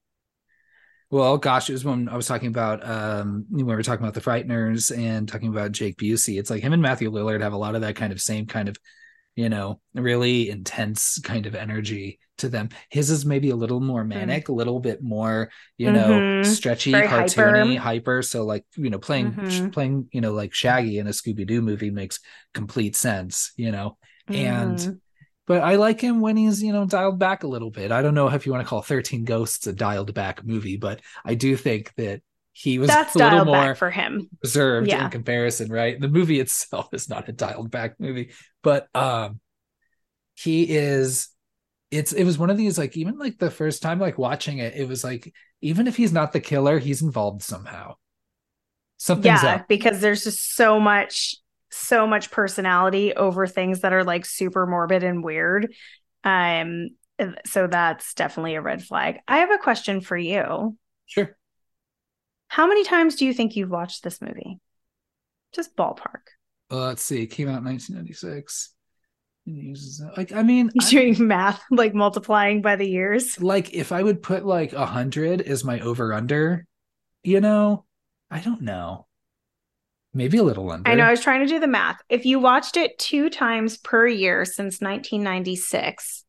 well, 1.10 1.38
gosh, 1.38 1.70
it 1.70 1.74
was 1.74 1.86
when 1.86 2.10
I 2.10 2.18
was 2.18 2.28
talking 2.28 2.50
about 2.50 2.86
um 2.86 3.46
when 3.50 3.66
we 3.66 3.76
were 3.76 3.82
talking 3.82 4.04
about 4.04 4.14
the 4.14 4.20
Frighteners 4.20 4.94
and 4.94 5.26
talking 5.26 5.48
about 5.48 5.72
Jake 5.72 5.96
Busey. 5.96 6.38
It's 6.38 6.50
like 6.50 6.62
him 6.62 6.74
and 6.74 6.82
Matthew 6.82 7.10
Lillard 7.10 7.40
have 7.40 7.54
a 7.54 7.58
lot 7.58 7.76
of 7.76 7.82
that 7.82 7.96
kind 7.96 8.12
of 8.12 8.20
same 8.20 8.46
kind 8.46 8.68
of, 8.68 8.76
you 9.36 9.50
know, 9.50 9.80
really 9.94 10.50
intense 10.50 11.20
kind 11.20 11.46
of 11.46 11.56
energy 11.56 12.20
to 12.38 12.50
them. 12.50 12.70
His 12.90 13.10
is 13.10 13.26
maybe 13.26 13.50
a 13.50 13.56
little 13.56 13.80
more 13.80 14.04
manic, 14.04 14.50
a 14.50 14.54
little 14.54 14.80
bit 14.80 15.02
more, 15.02 15.52
you 15.78 15.92
know, 15.92 16.28
Mhm. 16.28 16.32
stretchy, 16.42 16.92
Very 16.92 17.04
cartoony, 17.04 17.78
hyper. 17.78 17.78
hyper. 17.78 18.22
So 18.22 18.44
like, 18.44 18.66
you 18.76 18.90
know, 18.90 19.00
playing 19.00 19.40
Mhm. 19.40 19.72
playing, 19.72 20.08
you 20.12 20.22
know, 20.22 20.34
like 20.34 20.54
Shaggy 20.54 20.98
in 21.00 21.08
a 21.08 21.12
Scooby 21.12 21.46
Doo 21.48 21.62
movie 21.62 21.92
makes 21.92 22.20
complete 22.54 22.96
sense, 22.96 23.52
you 23.56 23.72
know. 23.72 23.98
And 24.34 24.86
Mhm. 24.86 25.00
but 25.48 25.62
I 25.62 25.76
like 25.76 26.00
him 26.00 26.22
when 26.22 26.38
he's, 26.38 26.64
you 26.64 26.72
know, 26.72 26.86
dialed 26.86 27.20
back 27.20 27.44
a 27.44 27.48
little 27.48 27.72
bit. 27.72 27.92
I 27.92 28.02
don't 28.02 28.14
know 28.14 28.30
if 28.30 28.46
you 28.46 28.52
want 28.52 28.64
to 28.66 28.70
call 28.70 28.82
13 28.82 29.26
Ghosts 29.26 29.68
a 29.68 29.74
dialed 29.74 30.14
back 30.14 30.46
movie, 30.46 30.78
but 30.78 31.02
I 31.26 31.36
do 31.36 31.58
think 31.58 31.94
that 31.98 32.22
he 32.54 32.80
was 32.80 32.88
that's 32.90 33.16
a 33.16 33.20
little 33.20 33.46
more 33.46 33.76
for 33.76 33.90
him. 33.90 34.30
reserved 34.44 34.88
Yeah. 34.88 35.06
in 35.06 35.12
comparison, 35.12 35.72
right? 35.72 36.00
The 36.00 36.10
movie 36.10 36.40
itself 36.40 36.90
is 36.94 37.10
not 37.10 37.30
a 37.30 37.32
dialed 37.32 37.72
back 37.72 38.00
movie, 38.00 38.32
but 38.62 38.88
um 38.96 39.40
he 40.36 40.64
is 40.64 41.30
it's 41.92 42.14
it 42.14 42.24
was 42.24 42.38
one 42.38 42.50
of 42.50 42.58
these 42.58 42.78
like 42.78 42.96
even 42.98 43.18
like 43.18 43.38
the 43.38 43.52
first 43.52 43.82
time 43.82 44.00
like 44.00 44.18
watching 44.18 44.60
it, 44.60 44.74
it 44.76 44.88
was 44.88 45.04
like 45.04 45.34
even 45.62 45.88
if 45.88 45.96
he's 45.96 46.14
not 46.14 46.32
the 46.32 46.40
killer, 46.40 46.80
he's 46.80 47.02
involved 47.02 47.42
somehow. 47.44 47.96
Something's 48.98 49.44
yeah, 49.44 49.56
up. 49.56 49.68
because 49.68 50.00
there's 50.00 50.24
just 50.24 50.56
so 50.56 50.80
much, 50.80 51.36
so 51.72 52.06
much 52.06 52.32
personality 52.32 53.14
over 53.16 53.48
things 53.48 53.82
that 53.82 53.94
are 53.94 54.04
like 54.04 54.26
super 54.26 54.68
morbid 54.68 55.04
and 55.04 55.24
weird. 55.24 55.74
Um, 56.24 56.90
so 57.46 57.68
that's 57.68 58.14
definitely 58.14 58.56
a 58.56 58.62
red 58.62 58.84
flag. 58.84 59.20
I 59.28 59.38
have 59.40 59.52
a 59.52 59.58
question 59.58 60.02
for 60.02 60.18
you. 60.18 60.78
Sure. 61.08 61.36
How 62.52 62.68
many 62.68 62.84
times 62.84 63.16
do 63.16 63.26
you 63.26 63.34
think 63.34 63.56
you've 63.56 63.70
watched 63.70 64.04
this 64.04 64.20
movie? 64.20 64.60
Just 65.54 65.74
ballpark. 65.78 66.28
Uh, 66.70 66.88
let's 66.88 67.02
see. 67.02 67.24
It 67.24 67.28
came 67.28 67.48
out 67.48 67.60
in 67.60 67.64
1996. 67.64 68.74
Like, 70.18 70.34
I 70.34 70.44
mean, 70.44 70.70
You're 70.74 71.14
doing 71.14 71.16
math, 71.30 71.64
like 71.72 71.94
multiplying 71.94 72.62
by 72.62 72.76
the 72.76 72.86
years. 72.86 73.42
Like, 73.42 73.74
if 73.74 73.94
I 73.94 74.04
would 74.04 74.22
put 74.22 74.46
like 74.46 74.74
a 74.74 74.86
hundred 74.86 75.40
as 75.40 75.64
my 75.64 75.80
over 75.80 76.14
under, 76.14 76.66
you 77.24 77.40
know, 77.40 77.86
I 78.30 78.42
don't 78.42 78.64
know. 78.64 79.08
Maybe 80.14 80.38
a 80.38 80.44
little 80.44 80.70
under. 80.70 80.92
I 80.92 80.96
know. 80.96 81.06
I 81.06 81.12
was 81.12 81.22
trying 81.22 81.40
to 81.40 81.48
do 81.48 81.58
the 81.58 81.68
math. 81.68 82.02
If 82.10 82.26
you 82.26 82.42
watched 82.42 82.76
it 82.76 83.00
two 83.00 83.30
times 83.30 83.78
per 83.78 84.08
year 84.08 84.44
since 84.44 84.82
1996, 84.82 86.26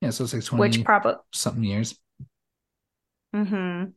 yeah, 0.00 0.08
so 0.08 0.24
it's 0.24 0.32
like 0.32 0.42
20 0.42 0.58
which 0.58 0.84
probably 0.86 1.16
something 1.32 1.64
years. 1.64 1.98
Mm-hmm. 3.36 3.90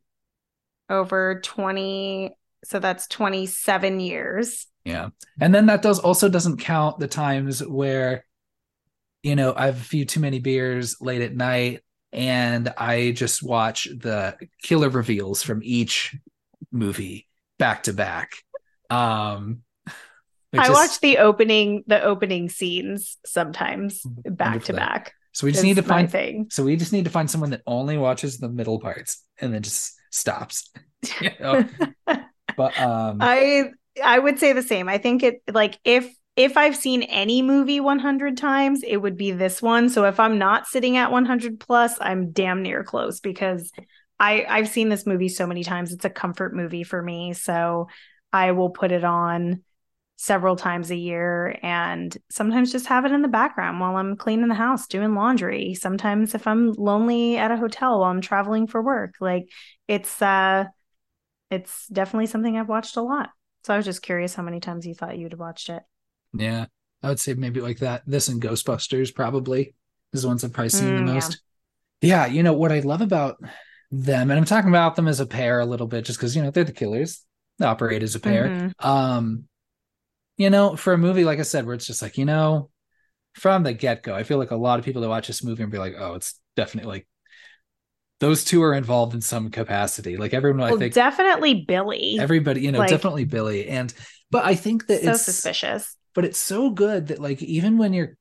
Over 0.90 1.40
20, 1.40 2.36
so 2.64 2.78
that's 2.78 3.06
27 3.08 4.00
years. 4.00 4.66
Yeah. 4.84 5.08
And 5.40 5.54
then 5.54 5.66
that 5.66 5.82
does 5.82 5.98
also 5.98 6.28
doesn't 6.28 6.58
count 6.58 6.98
the 6.98 7.08
times 7.08 7.64
where, 7.64 8.24
you 9.22 9.34
know, 9.34 9.54
I 9.56 9.66
have 9.66 9.76
a 9.76 9.84
few 9.84 10.04
too 10.04 10.20
many 10.20 10.38
beers 10.38 10.96
late 11.00 11.22
at 11.22 11.34
night 11.34 11.80
and 12.12 12.72
I 12.76 13.12
just 13.12 13.42
watch 13.42 13.84
the 13.84 14.36
killer 14.62 14.90
reveals 14.90 15.42
from 15.42 15.60
each 15.62 16.16
movie 16.70 17.28
back 17.58 17.84
to 17.84 17.92
back. 17.92 18.32
Um 18.90 19.62
I 20.56 20.70
watch 20.70 21.00
the 21.00 21.18
opening 21.18 21.82
the 21.86 22.02
opening 22.02 22.48
scenes 22.48 23.16
sometimes 23.24 24.02
back 24.04 24.64
to 24.64 24.72
back. 24.72 25.12
So 25.32 25.46
we 25.46 25.52
just 25.52 25.64
need 25.64 25.76
to 25.76 25.82
find 25.82 26.10
thing. 26.10 26.46
So 26.50 26.62
we 26.62 26.76
just 26.76 26.92
need 26.92 27.06
to 27.06 27.10
find 27.10 27.28
someone 27.28 27.50
that 27.50 27.62
only 27.66 27.98
watches 27.98 28.38
the 28.38 28.48
middle 28.48 28.78
parts 28.78 29.24
and 29.40 29.52
then 29.52 29.62
just 29.62 29.98
stops. 30.14 30.70
you 31.20 31.30
know? 31.40 31.64
but 32.56 32.78
um 32.80 33.18
I 33.20 33.70
I 34.02 34.18
would 34.18 34.38
say 34.38 34.52
the 34.52 34.62
same. 34.62 34.88
I 34.88 34.98
think 34.98 35.22
it 35.22 35.42
like 35.52 35.78
if 35.84 36.12
if 36.36 36.56
I've 36.56 36.76
seen 36.76 37.02
any 37.04 37.42
movie 37.42 37.78
100 37.78 38.36
times, 38.36 38.82
it 38.82 38.96
would 38.96 39.16
be 39.16 39.30
this 39.30 39.62
one. 39.62 39.88
So 39.88 40.04
if 40.04 40.18
I'm 40.18 40.36
not 40.38 40.66
sitting 40.66 40.96
at 40.96 41.12
100 41.12 41.60
plus, 41.60 41.96
I'm 42.00 42.32
damn 42.32 42.62
near 42.62 42.82
close 42.82 43.20
because 43.20 43.70
I 44.18 44.44
I've 44.48 44.68
seen 44.68 44.88
this 44.88 45.06
movie 45.06 45.28
so 45.28 45.46
many 45.46 45.64
times. 45.64 45.92
It's 45.92 46.04
a 46.04 46.10
comfort 46.10 46.54
movie 46.54 46.84
for 46.84 47.02
me. 47.02 47.34
So 47.34 47.88
I 48.32 48.52
will 48.52 48.70
put 48.70 48.90
it 48.90 49.04
on 49.04 49.62
several 50.16 50.56
times 50.56 50.90
a 50.90 50.96
year 50.96 51.58
and 51.62 52.16
sometimes 52.30 52.70
just 52.70 52.86
have 52.86 53.04
it 53.04 53.12
in 53.12 53.22
the 53.22 53.28
background 53.28 53.80
while 53.80 53.96
I'm 53.96 54.16
cleaning 54.16 54.48
the 54.48 54.54
house, 54.54 54.86
doing 54.86 55.14
laundry. 55.14 55.74
Sometimes 55.74 56.34
if 56.34 56.46
I'm 56.46 56.72
lonely 56.72 57.36
at 57.36 57.50
a 57.50 57.56
hotel 57.56 58.00
while 58.00 58.10
I'm 58.10 58.20
traveling 58.20 58.66
for 58.66 58.82
work, 58.82 59.14
like 59.20 59.48
it's 59.88 60.22
uh 60.22 60.64
it's 61.50 61.86
definitely 61.88 62.26
something 62.26 62.56
I've 62.56 62.68
watched 62.68 62.96
a 62.96 63.02
lot. 63.02 63.30
So 63.64 63.74
I 63.74 63.76
was 63.76 63.86
just 63.86 64.02
curious 64.02 64.34
how 64.34 64.42
many 64.42 64.60
times 64.60 64.86
you 64.86 64.94
thought 64.94 65.18
you'd 65.18 65.38
watched 65.38 65.68
it. 65.68 65.82
Yeah. 66.32 66.66
I 67.02 67.08
would 67.08 67.20
say 67.20 67.34
maybe 67.34 67.60
like 67.60 67.78
that. 67.78 68.02
This 68.06 68.28
and 68.28 68.40
Ghostbusters 68.40 69.14
probably 69.14 69.74
is 70.12 70.22
the 70.22 70.28
ones 70.28 70.42
I've 70.42 70.52
probably 70.52 70.70
seen 70.70 70.88
mm, 70.88 71.06
the 71.06 71.12
most. 71.12 71.42
Yeah. 72.00 72.26
yeah, 72.26 72.32
you 72.32 72.42
know 72.42 72.54
what 72.54 72.72
I 72.72 72.80
love 72.80 73.02
about 73.02 73.36
them, 73.90 74.30
and 74.30 74.38
I'm 74.38 74.46
talking 74.46 74.70
about 74.70 74.96
them 74.96 75.06
as 75.06 75.20
a 75.20 75.26
pair 75.26 75.60
a 75.60 75.66
little 75.66 75.86
bit 75.86 76.04
just 76.04 76.18
because 76.18 76.34
you 76.34 76.42
know 76.42 76.50
they're 76.50 76.64
the 76.64 76.72
killers. 76.72 77.24
They 77.58 77.66
operate 77.66 78.02
as 78.02 78.14
a 78.14 78.20
pair. 78.20 78.48
Mm-hmm. 78.48 78.86
Um 78.86 79.44
you 80.36 80.50
know, 80.50 80.76
for 80.76 80.92
a 80.92 80.98
movie, 80.98 81.24
like 81.24 81.38
I 81.38 81.42
said, 81.42 81.66
where 81.66 81.74
it's 81.74 81.86
just 81.86 82.02
like, 82.02 82.18
you 82.18 82.24
know, 82.24 82.70
from 83.34 83.62
the 83.62 83.72
get 83.72 84.02
go, 84.02 84.14
I 84.14 84.22
feel 84.22 84.38
like 84.38 84.50
a 84.50 84.56
lot 84.56 84.78
of 84.78 84.84
people 84.84 85.02
that 85.02 85.08
watch 85.08 85.26
this 85.26 85.44
movie 85.44 85.62
and 85.62 85.72
be 85.72 85.78
like, 85.78 85.94
oh, 85.98 86.14
it's 86.14 86.40
definitely 86.56 86.90
like 86.90 87.08
those 88.20 88.44
two 88.44 88.62
are 88.62 88.74
involved 88.74 89.14
in 89.14 89.20
some 89.20 89.50
capacity. 89.50 90.16
Like 90.16 90.34
everyone, 90.34 90.60
well, 90.60 90.74
I 90.74 90.78
think 90.78 90.94
definitely 90.94 91.64
Billy. 91.66 92.16
Everybody, 92.20 92.62
you 92.62 92.72
know, 92.72 92.78
like, 92.78 92.90
definitely 92.90 93.24
Billy. 93.24 93.68
And 93.68 93.92
but 94.30 94.44
I 94.44 94.54
think 94.54 94.86
that 94.86 95.02
so 95.02 95.12
it's 95.12 95.22
suspicious. 95.22 95.96
But 96.14 96.24
it's 96.24 96.38
so 96.38 96.70
good 96.70 97.08
that 97.08 97.18
like 97.18 97.42
even 97.42 97.76
when 97.76 97.92
you're 97.92 98.16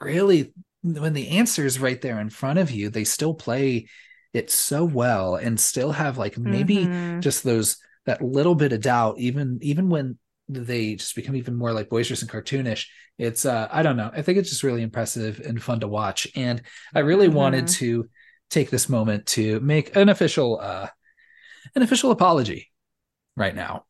really 0.00 0.52
when 0.82 1.12
the 1.12 1.28
answer 1.30 1.64
is 1.64 1.78
right 1.78 2.00
there 2.00 2.20
in 2.20 2.30
front 2.30 2.58
of 2.58 2.70
you, 2.70 2.90
they 2.90 3.04
still 3.04 3.34
play 3.34 3.88
it 4.32 4.50
so 4.50 4.84
well 4.84 5.36
and 5.36 5.60
still 5.60 5.92
have 5.92 6.16
like 6.16 6.38
maybe 6.38 6.78
mm-hmm. 6.78 7.20
just 7.20 7.44
those 7.44 7.76
that 8.06 8.22
little 8.22 8.54
bit 8.54 8.72
of 8.72 8.80
doubt, 8.80 9.18
even 9.18 9.58
even 9.62 9.88
when 9.88 10.18
they 10.54 10.94
just 10.94 11.14
become 11.14 11.36
even 11.36 11.54
more 11.54 11.72
like 11.72 11.88
boisterous 11.88 12.22
and 12.22 12.30
cartoonish 12.30 12.86
it's 13.18 13.44
uh 13.44 13.68
i 13.70 13.82
don't 13.82 13.96
know 13.96 14.10
i 14.14 14.22
think 14.22 14.38
it's 14.38 14.50
just 14.50 14.62
really 14.62 14.82
impressive 14.82 15.40
and 15.40 15.62
fun 15.62 15.80
to 15.80 15.88
watch 15.88 16.26
and 16.34 16.62
i 16.94 17.00
really 17.00 17.26
mm-hmm. 17.26 17.36
wanted 17.36 17.66
to 17.66 18.08
take 18.50 18.70
this 18.70 18.88
moment 18.88 19.26
to 19.26 19.60
make 19.60 19.94
an 19.96 20.08
official 20.08 20.58
uh 20.60 20.88
an 21.74 21.82
official 21.82 22.10
apology 22.10 22.70
right 23.36 23.54
now 23.54 23.84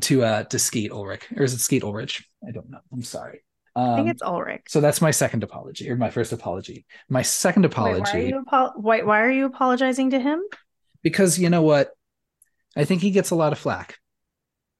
to 0.00 0.22
uh 0.22 0.42
to 0.44 0.58
Skeet 0.58 0.92
Ulrich 0.92 1.26
or 1.36 1.44
is 1.44 1.54
it 1.54 1.60
Skeet 1.60 1.82
Ulrich? 1.82 2.28
I 2.46 2.50
don't 2.50 2.70
know. 2.70 2.80
I'm 2.92 3.02
sorry. 3.02 3.42
Um, 3.74 3.90
I 3.90 3.96
think 3.96 4.06
um, 4.06 4.10
it's 4.10 4.22
Ulrich. 4.22 4.62
So 4.68 4.80
that's 4.80 5.00
my 5.00 5.10
second 5.10 5.44
apology 5.44 5.90
or 5.90 5.96
my 5.96 6.10
first 6.10 6.32
apology. 6.32 6.84
My 7.08 7.22
second 7.22 7.64
apology. 7.64 8.02
Wait, 8.02 8.12
why, 8.12 8.20
are 8.20 8.26
you 8.26 8.44
apo- 8.46 8.80
why, 8.80 9.02
why 9.02 9.20
are 9.20 9.30
you 9.30 9.46
apologizing 9.46 10.10
to 10.10 10.20
him? 10.20 10.42
Because 11.02 11.38
you 11.38 11.48
know 11.48 11.62
what? 11.62 11.90
I 12.76 12.84
think 12.84 13.02
he 13.02 13.10
gets 13.10 13.30
a 13.30 13.34
lot 13.34 13.52
of 13.52 13.58
flack 13.58 13.98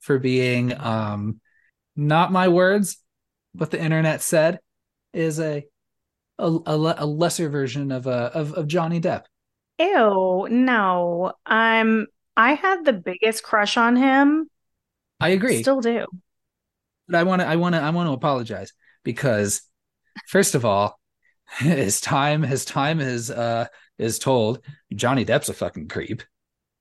for 0.09 0.19
being 0.19 0.75
um 0.81 1.39
not 1.95 2.33
my 2.33 2.49
words, 2.49 2.97
but 3.55 3.71
the 3.71 3.81
internet 3.81 4.23
said 4.23 4.59
is 5.13 5.39
a 5.39 5.67
a, 6.39 6.47
a, 6.47 6.95
a 6.99 7.07
lesser 7.07 7.51
version 7.51 7.93
of 7.93 8.07
uh 8.07 8.31
of, 8.33 8.55
of 8.55 8.67
Johnny 8.67 9.01
Depp. 9.03 9.25
Ew, 9.79 10.49
no. 10.51 11.35
I'm 11.45 12.07
I 12.37 12.55
had 12.55 12.87
the 12.87 12.95
biggest 12.95 13.43
crush 13.43 13.77
on 13.77 13.97
him. 13.97 14.49
I 15.21 15.29
agree. 15.29 15.61
Still 15.61 15.83
do. 15.83 16.07
But 17.07 17.17
I 17.17 17.25
want 17.25 17.43
to 17.43 17.47
I 17.47 17.57
want 17.57 17.75
to 17.75 17.81
I 17.83 17.91
want 17.91 18.09
to 18.09 18.13
apologize 18.13 18.73
because 19.05 19.61
first 20.27 20.55
of 20.55 20.65
all, 20.65 20.99
his 21.59 22.01
time 22.01 22.43
his 22.43 22.65
time 22.65 23.01
is 23.01 23.31
uh 23.31 23.67
is 23.99 24.19
told 24.19 24.65
Johnny 24.95 25.27
Depp's 25.27 25.51
a 25.51 25.55
fucking 25.55 25.89
creep. 25.89 26.23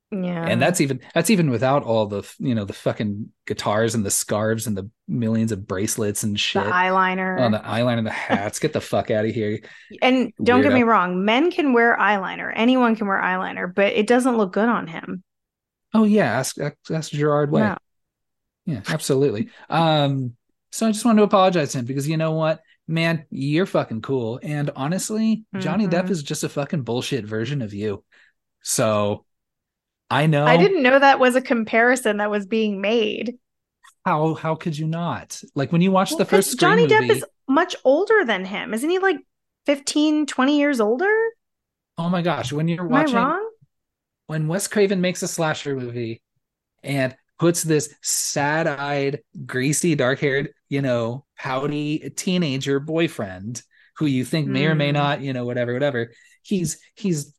Yeah. 0.10 0.46
And 0.48 0.62
that's 0.62 0.80
even 0.80 1.02
that's 1.14 1.30
even 1.30 1.50
without 1.50 1.84
all 1.84 2.06
the 2.06 2.24
you 2.40 2.56
know 2.56 2.64
the 2.64 2.72
fucking 2.72 3.30
guitars 3.46 3.94
and 3.94 4.06
the 4.06 4.12
scarves 4.12 4.66
and 4.66 4.78
the 4.78 4.90
millions 5.08 5.52
of 5.52 5.68
bracelets 5.68 6.24
and 6.24 6.40
shit. 6.40 6.64
The 6.64 6.70
eyeliner. 6.70 7.42
Oh, 7.42 7.52
the 7.52 7.60
eyeliner, 7.60 8.04
the 8.06 8.12
hats. 8.12 8.60
Get 8.60 8.72
the 8.72 8.80
fuck 8.80 9.12
out 9.12 9.26
of 9.26 9.32
here. 9.32 9.60
And 10.02 10.32
don't 10.42 10.62
Weirdo. 10.62 10.64
get 10.64 10.74
me 10.74 10.84
wrong, 10.84 11.26
men 11.26 11.52
can 11.52 11.74
wear 11.74 11.98
eyeliner. 11.98 12.54
Anyone 12.56 12.96
can 12.96 13.08
wear 13.08 13.22
eyeliner, 13.22 13.74
but 13.74 13.94
it 13.94 14.08
doesn't 14.08 14.38
look 14.38 14.54
good 14.54 14.70
on 14.70 14.88
him. 14.88 15.24
Oh 15.94 16.06
yeah, 16.06 16.40
ask 16.40 16.58
ask, 16.58 16.76
ask 16.90 17.12
Gerard 17.12 17.52
Way. 17.52 17.64
No. 17.64 17.78
Yeah, 18.66 18.82
absolutely. 18.88 19.50
um, 19.70 20.36
so 20.72 20.88
I 20.88 20.92
just 20.92 21.06
wanted 21.06 21.20
to 21.20 21.24
apologize 21.24 21.72
to 21.72 21.80
him 21.80 21.86
because 21.86 22.08
you 22.08 22.18
know 22.18 22.34
what? 22.34 22.62
Man, 22.88 23.26
you're 23.30 23.66
fucking 23.66 24.02
cool. 24.02 24.40
And 24.42 24.70
honestly, 24.76 25.44
Johnny 25.58 25.88
mm-hmm. 25.88 25.96
Depp 25.96 26.10
is 26.10 26.24
just 26.24 26.44
a 26.44 26.50
fucking 26.50 26.84
bullshit 26.84 27.26
version 27.26 27.62
of 27.62 27.74
you. 27.74 28.04
So 28.62 29.26
I 30.10 30.28
know. 30.28 30.46
I 30.46 30.58
didn't 30.58 30.84
know 30.84 30.98
that 30.98 31.20
was 31.20 31.36
a 31.36 31.42
comparison 31.42 32.18
that 32.18 32.32
was 32.32 32.46
being 32.46 32.80
made. 32.82 33.38
How 34.06 34.36
how 34.36 34.56
could 34.56 34.78
you 34.78 34.88
not? 34.88 35.42
Like 35.54 35.72
when 35.72 35.82
you 35.82 35.92
watch 35.92 36.12
well, 36.12 36.20
the 36.20 36.26
first 36.26 36.60
Johnny 36.60 36.84
movie, 36.84 36.96
Depp 36.96 37.10
is 37.10 37.26
much 37.48 37.76
older 37.84 38.24
than 38.26 38.46
him. 38.46 38.74
Isn't 38.74 38.90
he 38.90 39.00
like 39.00 39.18
15, 39.66 40.28
20 40.28 40.58
years 40.58 40.80
older? 40.80 41.14
Oh 41.98 42.10
my 42.10 42.22
gosh, 42.22 42.54
when 42.54 42.68
you're 42.68 42.84
Am 42.84 42.90
watching 42.90 43.48
when 44.28 44.48
Wes 44.48 44.68
Craven 44.68 45.02
makes 45.02 45.24
a 45.24 45.28
slasher 45.28 45.76
movie 45.76 46.22
and 46.84 47.16
puts 47.40 47.64
this 47.64 47.94
sad-eyed, 48.02 49.22
greasy, 49.46 49.96
dark-haired, 49.96 50.50
you 50.70 50.82
know, 50.82 51.26
pouty 51.38 52.10
teenager 52.12 52.80
boyfriend 52.80 53.62
who 53.98 54.06
you 54.06 54.26
think 54.26 54.48
may 54.48 54.64
mm. 54.64 54.70
or 54.70 54.76
may 54.76 54.90
hmm. 54.90 54.96
not, 54.96 55.22
you 55.22 55.34
know, 55.34 55.46
whatever, 55.46 55.74
whatever. 55.74 56.12
He's 56.44 56.80
he's 56.96 57.34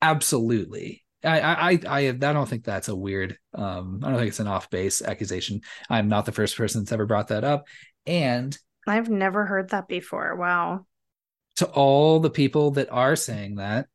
absolutely 0.00 1.04
I, 1.26 1.40
I, 1.40 1.80
I, 1.88 1.98
I 2.08 2.12
don't 2.12 2.48
think 2.48 2.64
that's 2.64 2.88
a 2.88 2.96
weird. 2.96 3.36
Um, 3.54 4.00
I 4.02 4.08
don't 4.08 4.18
think 4.18 4.28
it's 4.28 4.40
an 4.40 4.46
off 4.46 4.70
base 4.70 5.02
accusation. 5.02 5.60
I'm 5.90 6.08
not 6.08 6.26
the 6.26 6.32
first 6.32 6.56
person 6.56 6.82
that's 6.82 6.92
ever 6.92 7.06
brought 7.06 7.28
that 7.28 7.44
up, 7.44 7.66
and 8.06 8.56
I've 8.86 9.10
never 9.10 9.44
heard 9.44 9.70
that 9.70 9.88
before. 9.88 10.36
Wow. 10.36 10.86
To 11.56 11.66
all 11.66 12.20
the 12.20 12.30
people 12.30 12.72
that 12.72 12.90
are 12.90 13.16
saying 13.16 13.56
that, 13.56 13.88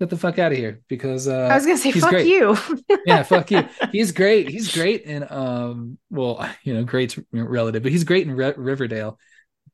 get 0.00 0.10
the 0.10 0.16
fuck 0.16 0.38
out 0.38 0.52
of 0.52 0.58
here 0.58 0.82
because 0.88 1.28
uh, 1.28 1.48
I 1.50 1.56
was 1.56 1.66
gonna 1.66 1.78
say 1.78 1.92
fuck 1.92 2.10
great. 2.10 2.26
you. 2.26 2.56
yeah, 3.06 3.22
fuck 3.22 3.50
you. 3.50 3.68
He's 3.92 4.12
great. 4.12 4.48
He's 4.48 4.72
great 4.72 5.02
in 5.02 5.26
um, 5.30 5.98
well, 6.10 6.48
you 6.62 6.74
know, 6.74 6.84
great 6.84 7.18
relative, 7.32 7.82
but 7.82 7.92
he's 7.92 8.04
great 8.04 8.26
in 8.26 8.34
Re- 8.34 8.54
Riverdale 8.56 9.18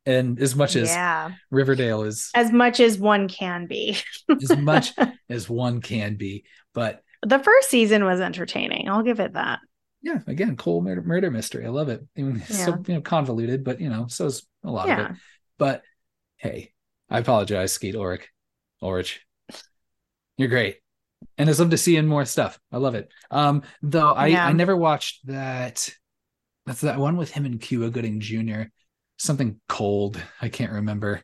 and 0.05 0.39
as 0.39 0.55
much 0.55 0.75
as 0.75 0.89
yeah. 0.89 1.31
Riverdale 1.49 2.03
is 2.03 2.29
as 2.35 2.51
much 2.51 2.79
as 2.79 2.97
one 2.97 3.27
can 3.27 3.67
be, 3.67 3.97
as 4.29 4.57
much 4.57 4.91
as 5.29 5.49
one 5.49 5.81
can 5.81 6.15
be. 6.15 6.45
But 6.73 7.01
the 7.21 7.39
first 7.39 7.69
season 7.69 8.03
was 8.03 8.19
entertaining. 8.19 8.89
I'll 8.89 9.03
give 9.03 9.19
it 9.19 9.33
that. 9.33 9.59
Yeah, 10.01 10.19
again, 10.27 10.57
cool 10.57 10.81
murder, 10.81 11.01
murder 11.01 11.31
mystery. 11.31 11.65
I 11.65 11.69
love 11.69 11.87
it. 11.87 12.05
I 12.17 12.21
mean, 12.21 12.43
yeah. 12.49 12.65
so 12.65 12.83
you 12.87 12.95
know, 12.95 13.01
convoluted, 13.01 13.63
but 13.63 13.79
you 13.79 13.89
know, 13.89 14.07
so's 14.07 14.45
a 14.63 14.71
lot 14.71 14.87
yeah. 14.87 15.05
of 15.05 15.11
it. 15.11 15.17
But 15.57 15.81
hey, 16.37 16.73
I 17.09 17.19
apologize, 17.19 17.71
Skeet 17.71 17.95
Ulrich. 17.95 18.27
Ulrich. 18.81 19.25
You're 20.37 20.49
great. 20.49 20.77
And 21.37 21.49
I 21.49 21.53
love 21.53 21.69
to 21.69 21.77
see 21.77 21.95
in 21.95 22.07
more 22.07 22.25
stuff. 22.25 22.59
I 22.71 22.77
love 22.77 22.95
it. 22.95 23.09
Um, 23.31 23.63
though 23.81 24.11
I, 24.11 24.27
yeah. 24.27 24.45
I 24.45 24.51
never 24.51 24.75
watched 24.75 25.25
that 25.27 25.89
that's 26.65 26.81
that 26.81 26.99
one 26.99 27.17
with 27.17 27.31
him 27.31 27.45
and 27.45 27.59
Cuba 27.59 27.89
Gooding 27.89 28.19
Jr. 28.19 28.63
Something 29.23 29.61
cold. 29.69 30.21
I 30.41 30.49
can't 30.49 30.73
remember. 30.73 31.21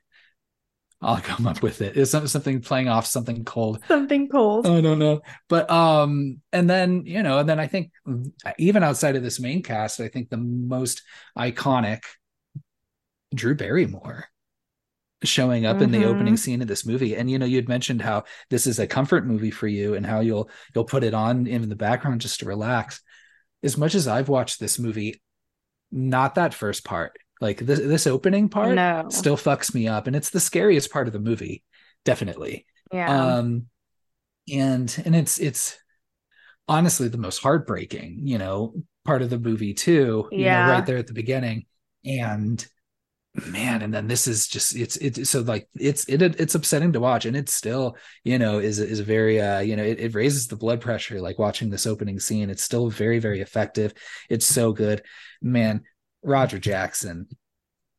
I'll 1.02 1.20
come 1.20 1.47
up 1.47 1.62
with 1.62 1.82
it. 1.82 1.97
It's 1.97 2.12
something 2.12 2.62
playing 2.62 2.88
off 2.88 3.06
something 3.06 3.43
cold. 3.43 3.84
Something 3.89 4.30
cold. 4.30 4.66
I 4.66 4.80
don't 4.80 5.00
know. 5.00 5.20
But 5.50 5.70
um, 5.70 6.41
and 6.54 6.70
then 6.70 7.04
you 7.06 7.24
know, 7.24 7.39
and 7.39 7.50
then 7.50 7.60
I 7.60 7.68
think 7.68 7.91
even 8.58 8.84
outside 8.84 9.18
of 9.18 9.24
this 9.24 9.39
main 9.39 9.64
cast, 9.64 10.00
I 10.00 10.08
think 10.08 10.30
the 10.30 10.38
most 10.38 11.02
iconic 11.38 12.04
Drew 13.36 13.54
Barrymore 13.54 14.30
showing 15.24 15.66
up 15.66 15.76
mm-hmm. 15.76 15.84
in 15.84 15.91
the 15.91 16.06
opening 16.06 16.28
mm-hmm. 16.28 16.36
scene 16.36 16.62
of 16.62 16.70
this 16.70 16.86
movie 16.86 17.18
and 17.18 17.30
you 17.30 17.38
know 17.38 17.45
you'd 17.45 17.68
mentioned 17.68 18.02
how 18.02 18.24
this 18.50 18.66
is 18.66 18.80
a 18.80 18.88
comfort 18.88 19.28
movie 19.28 19.52
for 19.52 19.68
you 19.68 19.93
and 19.93 20.06
how 20.06 20.22
you'll 20.22 20.50
you'll 20.74 20.86
put 20.86 21.04
it 21.04 21.14
on 21.14 21.45
in 21.45 21.68
the 21.68 21.76
background 21.76 22.22
just 22.22 22.39
to 22.39 22.45
relax 22.45 23.02
as 23.62 23.78
much 23.78 23.95
as 23.95 24.08
i've 24.08 24.30
watched 24.30 24.62
this 24.62 24.80
movie 24.80 25.22
not 25.91 26.36
that 26.36 26.54
first 26.54 26.86
part 26.86 27.18
like 27.41 27.59
this 27.59 27.79
this 27.79 28.07
opening 28.07 28.49
part 28.49 28.75
no. 28.75 29.05
still 29.09 29.37
fucks 29.37 29.73
me 29.73 29.87
up 29.87 30.07
and 30.07 30.15
it's 30.15 30.29
the 30.29 30.39
scariest 30.39 30.91
part 30.91 31.07
of 31.07 31.13
the 31.13 31.19
movie 31.19 31.63
definitely. 32.05 32.65
Yeah. 32.91 33.37
Um 33.37 33.67
and 34.51 35.01
and 35.05 35.15
it's 35.15 35.39
it's 35.39 35.77
honestly 36.67 37.07
the 37.07 37.17
most 37.17 37.41
heartbreaking 37.41 38.21
you 38.23 38.37
know 38.37 38.73
part 39.05 39.21
of 39.21 39.29
the 39.29 39.39
movie 39.39 39.73
too 39.73 40.27
you 40.31 40.45
yeah. 40.45 40.65
know 40.65 40.71
right 40.73 40.85
there 40.85 40.97
at 40.97 41.07
the 41.07 41.13
beginning. 41.13 41.65
And 42.05 42.65
man 43.47 43.83
and 43.83 43.93
then 43.93 44.07
this 44.07 44.27
is 44.27 44.47
just 44.47 44.75
it's 44.75 44.97
it's 44.97 45.29
so 45.29 45.41
like 45.41 45.69
it's 45.75 46.05
it 46.09 46.21
it's 46.21 46.55
upsetting 46.55 46.91
to 46.91 46.99
watch 46.99 47.25
and 47.25 47.37
it's 47.37 47.53
still 47.53 47.95
you 48.23 48.39
know 48.39 48.57
is 48.57 48.79
is 48.79 48.99
very 49.01 49.39
uh 49.39 49.59
you 49.59 49.75
know 49.75 49.83
it, 49.83 49.99
it 49.99 50.15
raises 50.15 50.47
the 50.47 50.55
blood 50.55 50.81
pressure 50.81 51.21
like 51.21 51.37
watching 51.37 51.69
this 51.69 51.85
opening 51.85 52.19
scene. 52.19 52.49
It's 52.49 52.63
still 52.63 52.89
very 52.89 53.19
very 53.19 53.41
effective. 53.41 53.93
It's 54.29 54.45
so 54.45 54.73
good. 54.73 55.03
Man 55.41 55.83
roger 56.24 56.59
jackson 56.59 57.28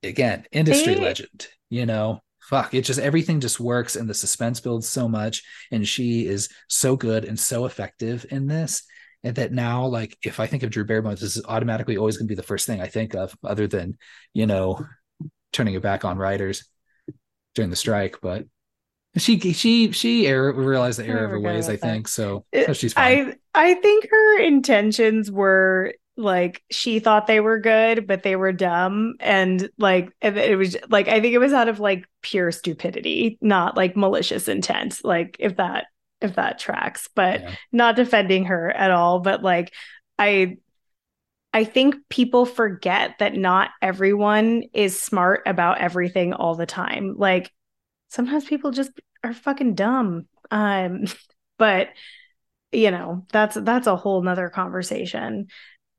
again 0.03 0.45
industry 0.53 0.95
hey. 0.95 1.01
legend 1.01 1.49
you 1.68 1.87
know 1.87 2.21
fuck 2.43 2.75
it 2.75 2.83
just 2.83 2.99
everything 2.99 3.41
just 3.41 3.61
works 3.61 3.97
and 3.97 4.09
the 4.09 4.14
suspense 4.14 4.61
builds 4.61 4.89
so 4.89 5.09
much 5.09 5.43
and 5.71 5.87
she 5.87 6.27
is 6.27 6.49
so 6.68 6.97
good 6.97 7.25
and 7.25 7.39
so 7.39 7.66
effective 7.66 8.27
in 8.31 8.47
this 8.47 8.83
and 9.23 9.37
that 9.37 9.53
now 9.53 9.87
like 9.87 10.16
if 10.23 10.41
i 10.41 10.47
think 10.47 10.62
of 10.62 10.71
drew 10.71 10.85
barrymore 10.85 11.14
this 11.14 11.37
is 11.37 11.45
automatically 11.47 11.97
always 11.97 12.16
going 12.16 12.27
to 12.27 12.33
be 12.33 12.37
the 12.37 12.43
first 12.43 12.66
thing 12.66 12.81
i 12.81 12.87
think 12.87 13.14
of 13.14 13.37
other 13.45 13.66
than 13.66 13.97
you 14.33 14.47
know 14.47 14.85
turning 15.53 15.75
it 15.75 15.83
back 15.83 16.05
on 16.05 16.18
writers 16.18 16.64
during 17.55 17.71
the 17.71 17.77
strike, 17.77 18.18
but 18.23 18.47
she 19.16 19.39
she 19.53 19.91
she 19.93 20.27
error, 20.27 20.53
realized 20.53 20.99
the 20.99 21.07
error 21.07 21.25
of 21.25 21.31
her 21.33 21.41
ways. 21.41 21.68
I 21.68 21.77
think 21.77 22.07
so. 22.07 22.45
so 22.55 22.73
she's 22.73 22.93
fine. 22.93 23.37
I 23.55 23.71
I 23.71 23.75
think 23.75 24.09
her 24.11 24.41
intentions 24.41 25.31
were 25.31 25.95
like 26.21 26.62
she 26.71 27.01
thought 27.01 27.27
they 27.27 27.41
were 27.41 27.59
good, 27.59 28.07
but 28.07 28.23
they 28.23 28.37
were 28.37 28.53
dumb, 28.53 29.14
and 29.21 29.68
like 29.79 30.11
it 30.21 30.57
was 30.59 30.77
like 30.89 31.09
I 31.09 31.21
think 31.21 31.35
it 31.35 31.39
was 31.39 31.53
out 31.53 31.68
of 31.68 31.81
like 31.81 32.05
pure 32.23 32.53
stupidity, 32.53 33.39
not 33.41 33.77
like 33.77 33.97
malicious 33.97 34.49
intent. 34.49 35.01
Like 35.05 35.37
if 35.39 35.57
that 35.57 35.87
if 36.21 36.37
that 36.37 36.59
tracks, 36.59 37.09
but 37.14 37.41
yeah. 37.41 37.55
not 37.73 37.97
defending 37.97 38.45
her 38.45 38.71
at 38.71 38.91
all. 38.91 39.21
But 39.21 39.43
like 39.43 39.73
I 40.18 40.59
I 41.53 41.64
think 41.64 41.97
people 42.09 42.47
forget 42.47 43.16
that 43.18 43.35
not 43.35 43.71
everyone 43.83 44.64
is 44.73 45.01
smart 45.01 45.43
about 45.47 45.79
everything 45.79 46.33
all 46.33 46.55
the 46.55 46.66
time. 46.66 47.14
Like 47.16 47.51
sometimes 48.09 48.45
people 48.45 48.71
just 48.71 48.93
are 49.25 49.35
fucking 49.35 49.75
dumb. 49.75 50.27
Um, 50.51 51.05
but 51.59 51.89
you 52.73 52.91
know, 52.91 53.27
that's 53.33 53.57
that's 53.61 53.87
a 53.87 53.97
whole 53.97 54.23
nother 54.23 54.49
conversation. 54.49 55.49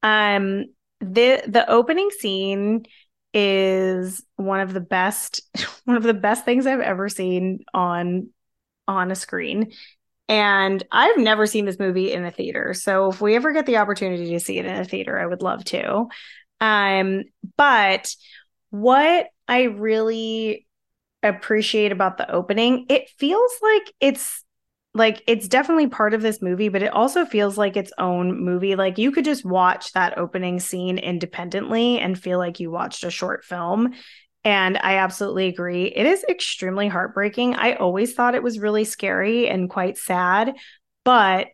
Um 0.04 0.66
the 1.00 1.44
the 1.48 1.70
opening 1.70 2.10
scene 2.12 2.86
is 3.34 4.24
one 4.36 4.60
of 4.60 4.74
the 4.74 4.82
best 4.82 5.42
one 5.86 5.98
of 5.98 6.04
the 6.04 6.14
best 6.14 6.46
things 6.46 6.66
I've 6.66 6.80
ever 6.80 7.10
seen 7.10 7.64
on 7.74 8.30
on 8.88 9.12
a 9.12 9.16
screen. 9.16 9.72
And 10.28 10.84
I've 10.92 11.18
never 11.18 11.46
seen 11.46 11.66
this 11.66 11.80
movie 11.80 12.14
in 12.14 12.24
a 12.24 12.32
theater. 12.32 12.74
So 12.74 13.10
if 13.10 13.20
we 13.20 13.36
ever 13.36 13.52
get 13.52 13.66
the 13.66 13.78
opportunity 13.78 14.32
to 14.32 14.40
see 14.40 14.58
it 14.60 14.66
in 14.66 14.76
a 14.76 14.86
theater, 14.86 15.20
I 15.20 15.26
would 15.26 15.42
love 15.42 15.66
to. 15.66 16.08
Um, 16.62 17.24
but 17.58 18.16
what 18.70 19.28
I 19.48 19.64
really 19.64 20.66
appreciate 21.22 21.92
about 21.92 22.18
the 22.18 22.32
opening, 22.32 22.86
it 22.88 23.10
feels 23.18 23.52
like 23.62 23.92
it's 24.00 24.44
like 24.94 25.24
it's 25.26 25.48
definitely 25.48 25.88
part 25.88 26.14
of 26.14 26.22
this 26.22 26.42
movie, 26.42 26.70
but 26.70 26.84
it 26.84 26.94
also 26.94 27.26
feels 27.26 27.58
like 27.58 27.78
its 27.78 27.94
own 27.98 28.44
movie. 28.44 28.76
Like 28.76 28.98
you 28.98 29.12
could 29.12 29.26
just 29.26 29.46
watch 29.46 29.94
that 29.94 30.18
opening 30.18 30.60
scene 30.60 30.98
independently 30.98 32.00
and 32.00 32.20
feel 32.20 32.38
like 32.38 32.60
you 32.60 32.72
watched 32.72 33.04
a 33.04 33.10
short 33.10 33.46
film. 33.46 33.94
And 34.44 34.78
I 34.78 34.98
absolutely 34.98 35.48
agree. 35.48 35.86
It 35.86 36.06
is 36.06 36.26
extremely 36.28 36.88
heartbreaking. 36.88 37.56
I 37.56 37.76
always 37.76 38.14
thought 38.14 38.36
it 38.36 38.44
was 38.44 38.60
really 38.60 38.84
scary 38.84 39.48
and 39.48 39.70
quite 39.70 39.98
sad. 39.98 40.56
But 41.06 41.48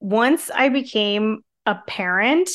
once 0.00 0.50
I 0.54 0.68
became 0.68 1.40
a 1.66 1.76
parent, 1.86 2.50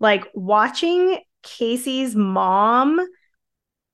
like 0.00 0.26
watching 0.34 1.18
Casey's 1.42 2.14
mom 2.14 3.00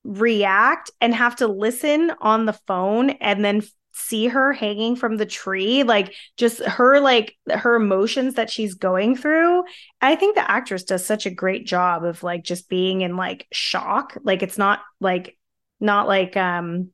react 0.03 0.90
and 1.01 1.14
have 1.14 1.36
to 1.36 1.47
listen 1.47 2.12
on 2.20 2.47
the 2.47 2.53
phone 2.53 3.11
and 3.11 3.44
then 3.44 3.62
see 3.97 4.26
her 4.26 4.53
hanging 4.53 4.94
from 4.94 5.16
the 5.16 5.26
tree 5.26 5.82
like 5.82 6.12
just 6.36 6.61
her 6.62 7.01
like 7.01 7.34
her 7.51 7.74
emotions 7.76 8.34
that 8.34 8.51
she's 8.51 8.74
going 8.74 9.16
through 9.16 9.64
i 10.03 10.14
think 10.14 10.34
the 10.34 10.51
actress 10.51 10.84
does 10.84 11.05
such 11.05 11.26
a 11.26 11.30
great 11.30 11.66
job 11.66 12.05
of 12.05 12.22
like 12.22 12.44
just 12.44 12.68
being 12.68 13.01
in 13.01 13.16
like 13.16 13.47
shock. 13.53 14.16
Like 14.22 14.42
it's 14.42 14.59
not 14.59 14.80
like 15.01 15.36
not 15.80 16.07
like 16.09 16.36
um 16.36 16.90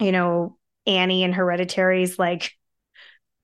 you 0.00 0.12
know 0.12 0.56
annie 0.86 1.24
and 1.24 1.34
hereditary's 1.34 2.18
like 2.18 2.52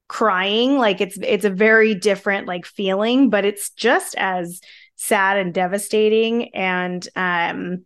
crying. 0.08 0.78
Like 0.78 1.00
it's 1.00 1.18
it's 1.20 1.44
a 1.44 1.50
very 1.50 1.94
different 1.94 2.46
like 2.46 2.66
feeling 2.66 3.30
but 3.30 3.44
it's 3.44 3.70
just 3.70 4.14
as 4.16 4.60
sad 4.96 5.38
and 5.38 5.52
devastating. 5.52 6.54
And 6.54 7.06
um 7.16 7.84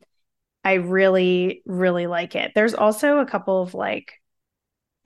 i 0.64 0.74
really 0.74 1.62
really 1.64 2.06
like 2.06 2.34
it. 2.34 2.52
There's 2.54 2.74
also 2.74 3.18
a 3.18 3.26
couple 3.26 3.62
of 3.62 3.74
like 3.74 4.12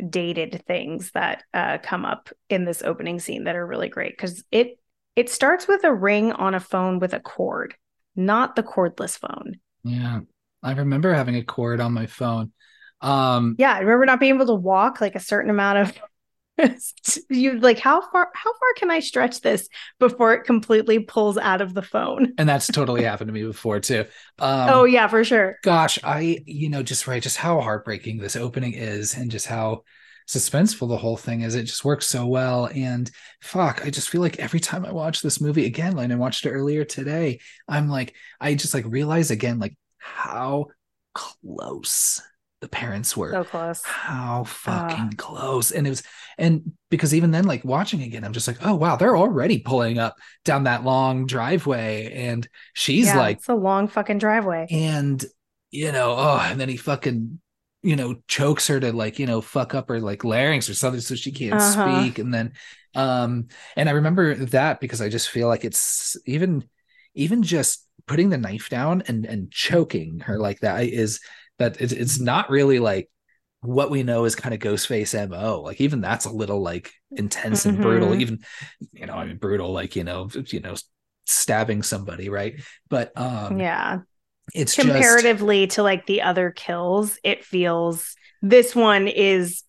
dated 0.08 0.62
things 0.66 1.10
that 1.12 1.44
uh, 1.54 1.78
come 1.82 2.04
up 2.04 2.28
in 2.48 2.64
this 2.64 2.82
opening 2.82 3.20
scene 3.20 3.44
that 3.44 3.56
are 3.56 3.66
really 3.66 3.88
great 3.88 4.16
because 4.16 4.44
it 4.50 4.78
it 5.14 5.28
starts 5.28 5.68
with 5.68 5.84
a 5.84 5.92
ring 5.92 6.32
on 6.32 6.54
a 6.54 6.60
phone 6.60 6.98
with 6.98 7.12
a 7.12 7.20
cord, 7.20 7.74
not 8.16 8.56
the 8.56 8.62
cordless 8.62 9.18
phone. 9.18 9.60
Yeah, 9.84 10.20
I 10.62 10.72
remember 10.72 11.12
having 11.12 11.36
a 11.36 11.44
cord 11.44 11.80
on 11.80 11.92
my 11.92 12.06
phone. 12.06 12.52
Um, 13.00 13.56
yeah, 13.58 13.74
I 13.74 13.80
remember 13.80 14.06
not 14.06 14.20
being 14.20 14.34
able 14.34 14.46
to 14.46 14.54
walk 14.54 15.00
like 15.00 15.14
a 15.14 15.20
certain 15.20 15.50
amount 15.50 15.78
of. 15.78 15.92
you 17.30 17.58
like 17.60 17.78
how 17.78 18.00
far 18.10 18.30
how 18.34 18.52
far 18.52 18.74
can 18.76 18.90
i 18.90 19.00
stretch 19.00 19.40
this 19.40 19.68
before 19.98 20.34
it 20.34 20.44
completely 20.44 20.98
pulls 20.98 21.38
out 21.38 21.60
of 21.60 21.74
the 21.74 21.82
phone 21.82 22.32
and 22.38 22.48
that's 22.48 22.66
totally 22.72 23.04
happened 23.04 23.28
to 23.28 23.32
me 23.32 23.42
before 23.42 23.80
too 23.80 24.04
um, 24.38 24.68
oh 24.70 24.84
yeah 24.84 25.06
for 25.06 25.24
sure 25.24 25.56
gosh 25.62 25.98
i 26.04 26.38
you 26.46 26.68
know 26.68 26.82
just 26.82 27.06
right 27.06 27.22
just 27.22 27.38
how 27.38 27.60
heartbreaking 27.60 28.18
this 28.18 28.36
opening 28.36 28.74
is 28.74 29.16
and 29.16 29.30
just 29.30 29.46
how 29.46 29.82
suspenseful 30.28 30.88
the 30.88 30.96
whole 30.96 31.16
thing 31.16 31.42
is. 31.42 31.54
It 31.54 31.64
just 31.64 31.84
works 31.84 32.06
so 32.06 32.26
well. 32.26 32.68
And 32.74 33.10
fuck, 33.40 33.84
I 33.84 33.90
just 33.90 34.08
feel 34.08 34.20
like 34.20 34.38
every 34.38 34.60
time 34.60 34.86
I 34.86 34.92
watch 34.92 35.20
this 35.20 35.40
movie 35.40 35.66
again, 35.66 35.96
like 35.96 36.10
I 36.10 36.14
watched 36.14 36.46
it 36.46 36.52
earlier 36.52 36.84
today, 36.84 37.40
I'm 37.68 37.88
like, 37.88 38.14
I 38.40 38.54
just 38.54 38.74
like 38.74 38.84
realize 38.86 39.30
again, 39.30 39.58
like 39.58 39.76
how 39.98 40.66
close 41.14 42.22
the 42.62 42.68
parents 42.68 43.16
were. 43.16 43.32
So 43.32 43.44
close. 43.44 43.84
How 43.84 44.44
fucking 44.44 44.96
uh. 44.96 45.16
close. 45.18 45.72
And 45.72 45.84
it 45.86 45.90
was, 45.90 46.04
and 46.38 46.72
because 46.90 47.12
even 47.12 47.32
then, 47.32 47.44
like 47.44 47.64
watching 47.64 48.02
again, 48.02 48.24
I'm 48.24 48.32
just 48.32 48.46
like, 48.46 48.64
oh 48.64 48.74
wow, 48.74 48.96
they're 48.96 49.16
already 49.16 49.58
pulling 49.58 49.98
up 49.98 50.16
down 50.44 50.64
that 50.64 50.84
long 50.84 51.26
driveway. 51.26 52.12
And 52.14 52.48
she's 52.72 53.06
yeah, 53.06 53.18
like, 53.18 53.38
it's 53.38 53.48
a 53.48 53.54
long 53.54 53.88
fucking 53.88 54.18
driveway. 54.18 54.68
And 54.70 55.22
you 55.72 55.90
know, 55.90 56.14
oh, 56.16 56.38
and 56.40 56.58
then 56.58 56.68
he 56.68 56.76
fucking 56.76 57.40
you 57.82 57.96
know 57.96 58.14
chokes 58.28 58.68
her 58.68 58.78
to 58.78 58.92
like 58.92 59.18
you 59.18 59.26
know 59.26 59.40
fuck 59.40 59.74
up 59.74 59.88
her 59.88 60.00
like 60.00 60.22
larynx 60.22 60.70
or 60.70 60.74
something 60.74 61.00
so 61.00 61.16
she 61.16 61.32
can't 61.32 61.54
uh-huh. 61.54 62.00
speak 62.00 62.20
and 62.20 62.32
then 62.32 62.52
um 62.94 63.48
and 63.76 63.88
i 63.88 63.92
remember 63.92 64.36
that 64.36 64.78
because 64.78 65.00
i 65.00 65.08
just 65.08 65.28
feel 65.28 65.48
like 65.48 65.64
it's 65.64 66.16
even 66.24 66.62
even 67.16 67.42
just 67.42 67.84
putting 68.06 68.30
the 68.30 68.38
knife 68.38 68.68
down 68.68 69.02
and 69.08 69.26
and 69.26 69.50
choking 69.50 70.20
her 70.20 70.38
like 70.38 70.60
that 70.60 70.84
is 70.84 71.18
that 71.58 71.80
it's, 71.80 71.92
it's 71.92 72.20
not 72.20 72.50
really 72.50 72.78
like 72.78 73.08
what 73.60 73.90
we 73.90 74.02
know 74.02 74.24
is 74.24 74.34
kind 74.34 74.54
of 74.54 74.60
ghostface 74.60 75.28
mo 75.28 75.60
like 75.60 75.80
even 75.80 76.00
that's 76.00 76.24
a 76.24 76.30
little 76.32 76.60
like 76.60 76.92
intense 77.12 77.64
and 77.64 77.74
mm-hmm. 77.74 77.84
brutal 77.84 78.14
even 78.14 78.40
you 78.92 79.06
know 79.06 79.14
i 79.14 79.24
mean 79.24 79.36
brutal 79.36 79.72
like 79.72 79.94
you 79.94 80.02
know 80.02 80.28
you 80.48 80.58
know 80.58 80.74
stabbing 81.24 81.82
somebody 81.82 82.28
right? 82.28 82.60
But 82.88 83.12
um 83.18 83.60
yeah. 83.60 84.00
it's 84.54 84.74
comparatively 84.74 85.66
just... 85.66 85.76
to 85.76 85.82
like 85.82 86.06
the 86.06 86.22
other 86.22 86.50
kills, 86.50 87.18
it 87.22 87.44
feels 87.44 88.14
this 88.40 88.74
one 88.74 89.08
is 89.08 89.62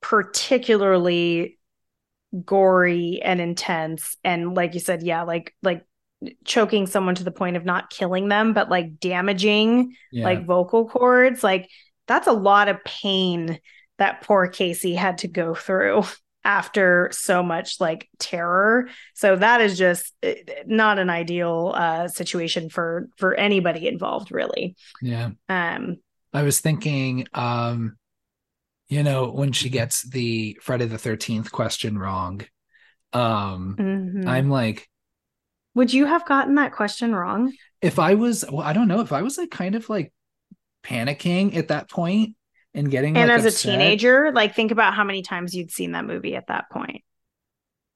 particularly 0.00 1.58
gory 2.44 3.20
and 3.22 3.40
intense. 3.40 4.16
And 4.24 4.54
like 4.54 4.74
you 4.74 4.80
said 4.80 5.02
yeah 5.02 5.22
like 5.22 5.54
like 5.62 5.84
choking 6.44 6.86
someone 6.86 7.14
to 7.14 7.24
the 7.24 7.30
point 7.30 7.56
of 7.56 7.64
not 7.64 7.90
killing 7.90 8.28
them, 8.28 8.52
but 8.52 8.68
like 8.68 8.98
damaging 9.00 9.94
Yeah. 10.12 10.24
like 10.24 10.44
vocal 10.46 10.88
cords. 10.88 11.42
Like 11.42 11.68
that's 12.06 12.26
a 12.26 12.32
lot 12.32 12.68
of 12.68 12.82
pain 12.84 13.58
that 13.98 14.22
poor 14.22 14.48
Casey 14.48 14.94
had 14.94 15.18
to 15.18 15.28
go 15.28 15.54
through 15.54 16.04
after 16.44 17.10
so 17.12 17.42
much 17.42 17.80
like 17.80 18.08
terror. 18.18 18.88
So 19.14 19.36
that 19.36 19.60
is 19.60 19.76
just 19.76 20.14
eh, 20.22 20.36
not 20.66 20.98
an 20.98 21.10
ideal 21.10 21.72
uh 21.76 22.08
situation 22.08 22.70
for 22.70 23.08
for 23.16 23.34
anybody 23.34 23.86
involved 23.88 24.32
really. 24.32 24.76
yeah. 25.02 25.30
Um 25.48 25.96
I 26.32 26.42
was 26.42 26.60
thinking, 26.60 27.26
um, 27.34 27.96
you 28.88 29.02
know, 29.02 29.30
when 29.30 29.52
she 29.52 29.68
gets 29.68 30.02
the 30.08 30.58
Friday 30.62 30.86
the 30.86 30.96
13th 30.96 31.50
question 31.50 31.98
wrong, 31.98 32.42
um, 33.12 33.76
mhm. 33.78 34.26
I'm 34.26 34.48
like, 34.50 34.88
would 35.74 35.92
you 35.92 36.06
have 36.06 36.26
gotten 36.26 36.56
that 36.56 36.72
question 36.72 37.14
wrong? 37.14 37.52
if 37.82 37.98
I 37.98 38.14
was, 38.14 38.44
well, 38.50 38.60
I 38.60 38.72
don't 38.72 38.88
know, 38.88 39.00
if 39.00 39.12
I 39.12 39.22
was 39.22 39.38
like 39.38 39.50
kind 39.50 39.74
of 39.74 39.88
like 39.88 40.12
panicking 40.84 41.56
at 41.56 41.68
that 41.68 41.88
point 41.88 42.36
and 42.74 42.90
getting 42.90 43.16
And 43.16 43.28
like, 43.28 43.38
as 43.38 43.44
a 43.46 43.50
teenager, 43.68 44.32
like 44.32 44.54
think 44.54 44.70
about 44.70 44.94
how 44.94 45.04
many 45.04 45.22
times 45.22 45.54
you'd 45.54 45.70
seen 45.70 45.92
that 45.92 46.04
movie 46.04 46.36
at 46.36 46.48
that 46.48 46.70
point. 46.70 47.02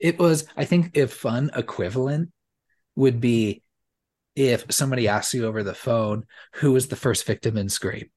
it 0.00 0.18
was, 0.18 0.46
I 0.56 0.64
think, 0.64 0.92
if 0.94 1.12
fun 1.12 1.50
equivalent 1.54 2.30
would 2.96 3.20
be 3.20 3.62
if 4.36 4.64
somebody 4.70 5.08
asks 5.08 5.34
you 5.34 5.46
over 5.46 5.62
the 5.62 5.74
phone 5.74 6.24
who 6.54 6.72
was 6.72 6.88
the 6.88 6.96
first 6.96 7.26
victim 7.26 7.56
in 7.56 7.68
Scream, 7.68 8.10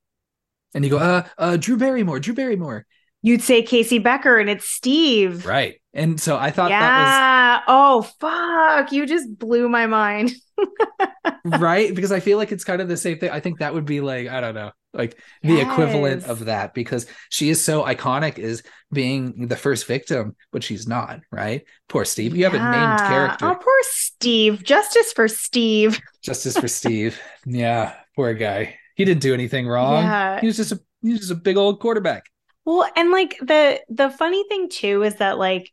and 0.73 0.83
you 0.83 0.91
go, 0.91 0.97
uh, 0.97 1.27
uh, 1.37 1.57
Drew 1.57 1.77
Barrymore, 1.77 2.19
Drew 2.19 2.33
Barrymore, 2.33 2.85
You'd 3.27 3.41
say 3.41 3.61
Casey 3.61 3.99
Becker 3.99 4.37
and 4.37 4.49
it's 4.49 4.69
Steve. 4.69 5.45
right? 5.45 5.81
And 5.93 6.17
so 6.17 6.37
I 6.37 6.49
thought 6.49 6.69
that 6.69 6.79
yeah. 6.79 7.61
Oh 7.67 8.03
fuck. 8.21 8.93
You 8.93 9.05
just 9.05 9.37
blew 9.37 9.67
my 9.67 9.85
mind. 9.85 10.31
right 11.45 11.93
because 11.93 12.13
I 12.13 12.21
feel 12.21 12.37
like 12.37 12.53
it's 12.53 12.63
kind 12.63 12.81
of 12.81 12.87
the 12.87 12.95
same 12.95 13.19
thing. 13.19 13.29
I 13.29 13.41
think 13.41 13.59
that 13.59 13.73
would 13.73 13.83
be 13.83 13.99
like, 13.99 14.29
I 14.29 14.39
don't 14.39 14.55
know, 14.55 14.71
like 14.93 15.19
the 15.43 15.59
equivalent 15.59 16.23
of 16.23 16.45
that 16.45 16.73
because 16.73 17.05
she 17.29 17.49
is 17.49 17.61
so 17.61 17.83
iconic 17.83 18.39
as 18.39 18.63
being 18.93 19.47
the 19.47 19.57
first 19.57 19.87
victim, 19.87 20.37
but 20.53 20.63
she's 20.63 20.87
not, 20.87 21.19
right? 21.29 21.65
Poor 21.89 22.05
Steve. 22.05 22.33
You 22.33 22.45
have 22.45 22.53
a 22.53 22.59
named 22.59 22.99
character. 22.99 23.45
Oh, 23.45 23.55
poor 23.55 23.79
Steve. 23.81 24.63
Justice 24.63 25.11
for 25.11 25.27
Steve. 25.27 25.99
Justice 26.21 26.57
for 26.57 26.69
Steve. 26.69 27.19
Yeah, 27.45 27.93
poor 28.15 28.33
guy. 28.33 28.77
He 28.95 29.03
didn't 29.03 29.21
do 29.21 29.33
anything 29.33 29.67
wrong. 29.67 30.03
Yeah. 30.03 30.39
He 30.39 30.47
was 30.47 30.55
just 30.55 30.71
a 30.71 30.79
he 31.01 31.11
was 31.11 31.19
just 31.19 31.31
a 31.31 31.35
big 31.35 31.57
old 31.57 31.81
quarterback. 31.81 32.23
Well, 32.67 32.85
and 32.97 33.11
like 33.11 33.37
the 33.39 33.79
the 33.87 34.09
funny 34.09 34.43
thing 34.49 34.67
too 34.67 35.01
is 35.03 35.15
that 35.15 35.37
like 35.37 35.71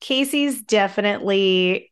Casey's 0.00 0.60
definitely 0.60 1.90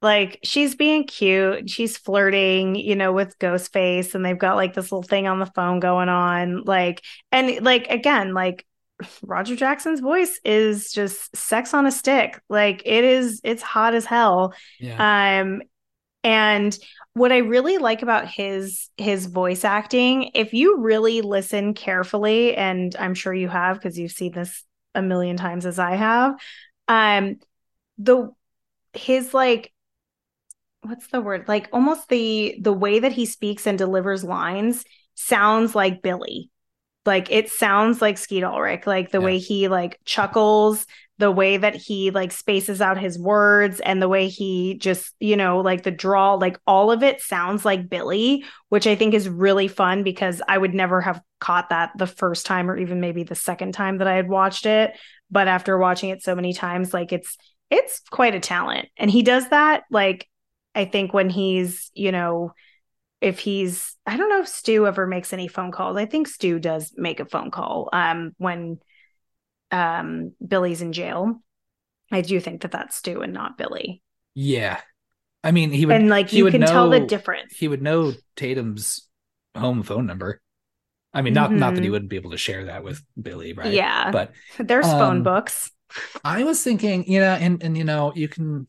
like 0.00 0.38
she's 0.44 0.76
being 0.76 1.04
cute, 1.04 1.68
she's 1.68 1.96
flirting, 1.98 2.76
you 2.76 2.94
know, 2.94 3.12
with 3.12 3.36
Ghostface, 3.40 4.14
and 4.14 4.24
they've 4.24 4.38
got 4.38 4.54
like 4.54 4.74
this 4.74 4.92
little 4.92 5.02
thing 5.02 5.26
on 5.26 5.40
the 5.40 5.46
phone 5.46 5.80
going 5.80 6.08
on. 6.08 6.62
Like, 6.62 7.02
and 7.32 7.60
like 7.64 7.88
again, 7.88 8.34
like 8.34 8.64
Roger 9.22 9.56
Jackson's 9.56 9.98
voice 9.98 10.38
is 10.44 10.92
just 10.92 11.36
sex 11.36 11.74
on 11.74 11.84
a 11.84 11.90
stick. 11.90 12.40
Like 12.48 12.82
it 12.86 13.02
is, 13.02 13.40
it's 13.42 13.62
hot 13.62 13.96
as 13.96 14.04
hell. 14.04 14.54
Yeah. 14.78 15.40
Um, 15.40 15.60
and 16.24 16.76
what 17.14 17.32
I 17.32 17.38
really 17.38 17.78
like 17.78 18.02
about 18.02 18.28
his 18.28 18.88
his 18.96 19.26
voice 19.26 19.64
acting, 19.64 20.30
if 20.34 20.54
you 20.54 20.78
really 20.78 21.20
listen 21.20 21.74
carefully, 21.74 22.54
and 22.56 22.94
I'm 22.98 23.14
sure 23.14 23.34
you 23.34 23.48
have 23.48 23.78
because 23.78 23.98
you've 23.98 24.12
seen 24.12 24.32
this 24.32 24.64
a 24.94 25.02
million 25.02 25.36
times 25.36 25.66
as 25.66 25.78
I 25.78 25.96
have, 25.96 26.34
um, 26.88 27.36
the 27.98 28.32
his 28.94 29.34
like 29.34 29.72
what's 30.82 31.06
the 31.08 31.20
word 31.20 31.46
like 31.48 31.68
almost 31.72 32.08
the 32.08 32.56
the 32.60 32.72
way 32.72 32.98
that 32.98 33.12
he 33.12 33.26
speaks 33.26 33.66
and 33.66 33.78
delivers 33.78 34.24
lines 34.24 34.84
sounds 35.14 35.74
like 35.74 36.02
Billy. 36.02 36.50
Like 37.06 37.30
it 37.30 37.50
sounds 37.50 38.02
like 38.02 38.18
Skeet 38.18 38.44
Ulrich, 38.44 38.86
like 38.86 39.10
the 39.10 39.20
Yeah. 39.20 39.26
way 39.26 39.38
he 39.38 39.68
like 39.68 40.00
chuckles, 40.04 40.86
the 41.22 41.30
way 41.30 41.56
that 41.56 41.76
he 41.76 42.10
like 42.10 42.32
spaces 42.32 42.80
out 42.80 42.98
his 42.98 43.16
words, 43.16 43.78
and 43.78 44.02
the 44.02 44.08
way 44.08 44.26
he 44.26 44.74
just, 44.74 45.14
you 45.20 45.36
know, 45.36 45.60
like 45.60 45.84
the 45.84 45.92
draw, 45.92 46.34
like 46.34 46.58
all 46.66 46.90
of 46.90 47.04
it 47.04 47.20
sounds 47.20 47.64
like 47.64 47.88
Billy, 47.88 48.44
which 48.70 48.88
I 48.88 48.96
think 48.96 49.14
is 49.14 49.28
really 49.28 49.68
fun 49.68 50.02
because 50.02 50.42
I 50.48 50.58
would 50.58 50.74
never 50.74 51.00
have 51.00 51.22
caught 51.38 51.70
that 51.70 51.92
the 51.96 52.08
first 52.08 52.44
time 52.44 52.68
or 52.68 52.76
even 52.76 53.00
maybe 53.00 53.22
the 53.22 53.36
second 53.36 53.72
time 53.72 53.98
that 53.98 54.08
I 54.08 54.16
had 54.16 54.28
watched 54.28 54.66
it. 54.66 54.98
But 55.30 55.46
after 55.46 55.78
watching 55.78 56.10
it 56.10 56.24
so 56.24 56.34
many 56.34 56.52
times, 56.52 56.92
like 56.92 57.12
it's 57.12 57.36
it's 57.70 58.00
quite 58.10 58.34
a 58.34 58.40
talent. 58.40 58.88
And 58.96 59.08
he 59.08 59.22
does 59.22 59.48
that 59.50 59.84
like 59.92 60.28
I 60.74 60.86
think 60.86 61.14
when 61.14 61.30
he's, 61.30 61.92
you 61.94 62.10
know, 62.10 62.52
if 63.20 63.38
he's 63.38 63.96
I 64.04 64.16
don't 64.16 64.28
know 64.28 64.40
if 64.40 64.48
Stu 64.48 64.88
ever 64.88 65.06
makes 65.06 65.32
any 65.32 65.46
phone 65.46 65.70
calls. 65.70 65.96
I 65.96 66.06
think 66.06 66.26
Stu 66.26 66.58
does 66.58 66.92
make 66.96 67.20
a 67.20 67.26
phone 67.26 67.52
call 67.52 67.90
um 67.92 68.32
when 68.38 68.80
um 69.72 70.32
Billy's 70.46 70.82
in 70.82 70.92
jail. 70.92 71.42
I 72.12 72.20
do 72.20 72.40
think 72.40 72.62
that 72.62 72.72
that's 72.72 72.96
Stu 72.96 73.22
and 73.22 73.32
not 73.32 73.58
Billy. 73.58 74.02
Yeah. 74.34 74.80
I 75.44 75.50
mean, 75.50 75.70
he 75.72 75.86
would 75.86 75.96
and 75.96 76.08
like 76.08 76.30
he 76.30 76.38
you 76.38 76.44
would 76.44 76.52
can 76.52 76.60
tell 76.64 76.90
the 76.90 77.00
difference. 77.00 77.56
he 77.56 77.68
would 77.68 77.82
know 77.82 78.12
Tatum's 78.36 79.08
home 79.56 79.82
phone 79.82 80.06
number. 80.06 80.40
I 81.14 81.22
mean, 81.22 81.34
not 81.34 81.52
not 81.52 81.74
that 81.74 81.84
he 81.84 81.88
Mhm. 81.88 81.92
wouldn't 81.92 82.10
be 82.10 82.16
able 82.16 82.30
to 82.32 82.38
share 82.38 82.66
that 82.66 82.84
with 82.84 83.02
Billy, 83.20 83.52
right? 83.52 83.72
Yeah. 83.72 84.10
But 84.10 84.32
There's 84.58 84.94
phone 84.96 85.18
um, 85.18 85.22
books. 85.22 85.70
I 86.24 86.44
was 86.44 86.62
thinking, 86.62 87.10
you 87.10 87.20
know, 87.20 87.34
and 87.34 87.62
and 87.62 87.76
you 87.76 87.84
know, 87.84 88.12
you 88.14 88.28
can. 88.28 88.66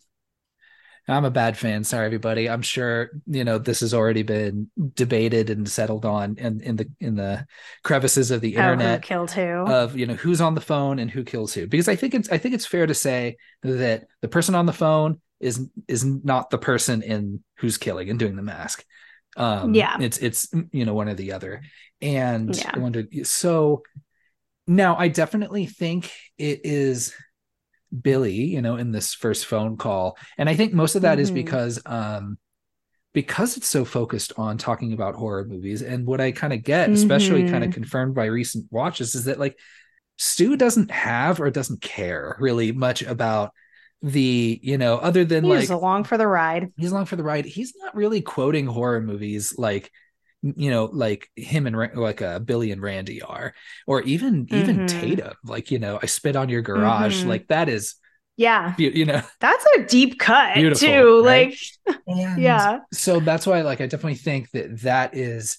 I'm 1.07 1.25
a 1.25 1.31
bad 1.31 1.57
fan. 1.57 1.83
Sorry, 1.83 2.05
everybody. 2.05 2.49
I'm 2.49 2.61
sure 2.61 3.09
you 3.27 3.43
know 3.43 3.57
this 3.57 3.81
has 3.81 3.93
already 3.93 4.23
been 4.23 4.69
debated 4.95 5.49
and 5.49 5.67
settled 5.67 6.05
on 6.05 6.37
in 6.37 6.61
in 6.61 6.75
the 6.77 6.89
in 6.99 7.15
the 7.15 7.45
crevices 7.83 8.31
of 8.31 8.41
the 8.41 8.55
Oh, 8.55 8.77
who 8.77 8.97
internet 8.97 9.01
killed 9.01 9.31
who? 9.31 9.65
of 9.71 9.97
you 9.97 10.05
know 10.05 10.15
who's 10.15 10.41
on 10.41 10.55
the 10.55 10.61
phone 10.61 10.99
and 10.99 11.11
who 11.11 11.23
kills 11.23 11.53
who. 11.53 11.67
Because 11.67 11.87
I 11.89 11.95
think 11.95 12.13
it's 12.15 12.29
I 12.29 12.37
think 12.37 12.55
it's 12.55 12.65
fair 12.65 12.87
to 12.87 12.93
say 12.93 13.37
that 13.63 14.07
the 14.21 14.27
person 14.27 14.55
on 14.55 14.65
the 14.65 14.73
phone 14.73 15.19
is 15.39 15.67
is 15.87 16.05
not 16.05 16.49
the 16.49 16.57
person 16.57 17.01
in 17.01 17.43
who's 17.57 17.77
killing 17.77 18.09
and 18.09 18.19
doing 18.19 18.35
the 18.35 18.41
mask. 18.41 18.85
Um, 19.35 19.73
Yeah. 19.75 19.97
it's 19.99 20.17
it's 20.19 20.47
you 20.71 20.85
know 20.85 20.93
one 20.93 21.09
or 21.09 21.15
the 21.15 21.33
other. 21.33 21.61
And 22.01 22.55
Yeah. 22.57 22.71
I 22.73 22.79
wondered 22.79 23.09
so 23.27 23.83
now 24.67 24.95
I 24.97 25.07
definitely 25.09 25.65
think 25.65 26.11
it 26.37 26.61
is 26.63 27.13
Billy, 28.01 28.33
you 28.33 28.61
know, 28.61 28.75
in 28.77 28.91
this 28.91 29.13
first 29.13 29.45
phone 29.45 29.77
call. 29.77 30.17
And 30.37 30.49
I 30.49 30.55
think 30.55 30.73
most 30.73 30.95
of 30.95 31.03
that 31.03 31.19
is 31.19 31.31
Mhm. 31.31 31.35
because 31.35 31.79
um 31.85 32.37
because 33.13 33.57
it's 33.57 33.67
so 33.67 33.85
focused 33.85 34.33
on 34.37 34.57
talking 34.57 34.91
about 34.93 35.15
horror 35.15 35.45
movies 35.45 35.83
and 35.83 36.05
what 36.05 36.19
I 36.19 36.31
kind 36.31 36.51
of 36.53 36.63
get, 36.63 36.89
especially 36.89 37.47
kind 37.49 37.63
of 37.63 37.71
confirmed 37.71 38.15
by 38.15 38.25
recent 38.25 38.65
watches 38.71 39.13
is 39.15 39.25
that 39.25 39.39
like 39.39 39.57
Stu 40.17 40.57
doesn't 40.57 40.89
have 40.91 41.39
or 41.39 41.49
doesn't 41.51 41.81
care 41.81 42.35
really 42.39 42.71
much 42.71 43.03
about 43.03 43.51
the, 44.01 44.59
you 44.63 44.77
know, 44.77 44.97
other 44.97 45.25
than 45.25 45.43
He 45.43 45.49
like 45.51 45.69
along 45.69 46.05
for 46.05 46.17
the 46.17 46.27
ride. 46.27 46.71
he's 46.75 46.91
along 46.91 47.05
for 47.05 47.15
the 47.15 47.23
ride. 47.23 47.45
He's 47.45 47.73
not 47.77 47.95
really 47.95 48.21
quoting 48.21 48.65
horror 48.65 49.01
movies 49.01 49.55
like 49.57 49.91
you 50.43 50.69
know 50.69 50.85
like 50.91 51.29
him 51.35 51.67
and 51.67 51.77
Ra- 51.77 51.89
like 51.95 52.21
uh, 52.21 52.39
Billy 52.39 52.71
and 52.71 52.81
Randy 52.81 53.21
are 53.21 53.53
or 53.87 54.01
even 54.03 54.47
even 54.51 54.79
Mhm. 54.79 54.87
Tatum 54.87 55.33
like 55.45 55.71
you 55.71 55.79
know 55.79 55.99
I 56.01 56.05
spit 56.07 56.35
on 56.35 56.49
your 56.49 56.61
garage 56.61 57.23
Mhm. 57.23 57.27
like 57.27 57.47
that 57.47 57.69
is 57.69 57.95
Yeah. 58.37 58.73
beau- 58.77 58.83
you 58.83 59.05
know 59.05 59.21
That's 59.39 59.65
a 59.77 59.83
deep 59.83 60.19
cut 60.19 60.55
Beautiful, 60.55 60.87
too. 60.87 61.23
right? 61.23 61.55
Like 61.85 61.97
and 62.07 62.41
yeah. 62.41 62.79
so 62.91 63.19
that's 63.19 63.47
why 63.47 63.61
like 63.61 63.81
I 63.81 63.87
definitely 63.87 64.15
think 64.15 64.51
that 64.51 64.81
that 64.81 65.15
is 65.15 65.57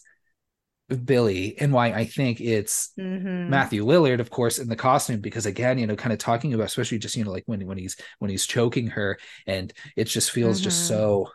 Billy 1.05 1.57
and 1.59 1.73
why 1.73 1.93
I 1.93 2.05
think 2.05 2.41
it's 2.41 2.91
Mhm. 2.99 3.49
Matthew 3.49 3.85
Lillard, 3.87 4.21
of 4.21 4.31
course, 4.31 4.59
in 4.59 4.69
the 4.69 4.77
costume, 4.77 5.21
because 5.21 5.47
again, 5.47 5.79
you 5.79 5.87
know, 5.87 5.97
kind 5.97 6.13
of 6.13 6.19
talking 6.19 6.53
about, 6.53 6.67
especially 6.67 6.99
just 6.99 7.17
you 7.17 7.25
know, 7.25 7.31
like 7.31 7.45
when 7.47 7.67
when 7.67 7.79
he's 7.79 7.97
when 8.19 8.31
he's 8.31 8.47
choking 8.47 8.89
her, 8.89 9.19
and 9.47 9.73
it 9.97 10.05
just 10.05 10.31
feels 10.31 10.61
just 10.61 10.83
Mhm. 10.85 10.89
so 10.89 11.31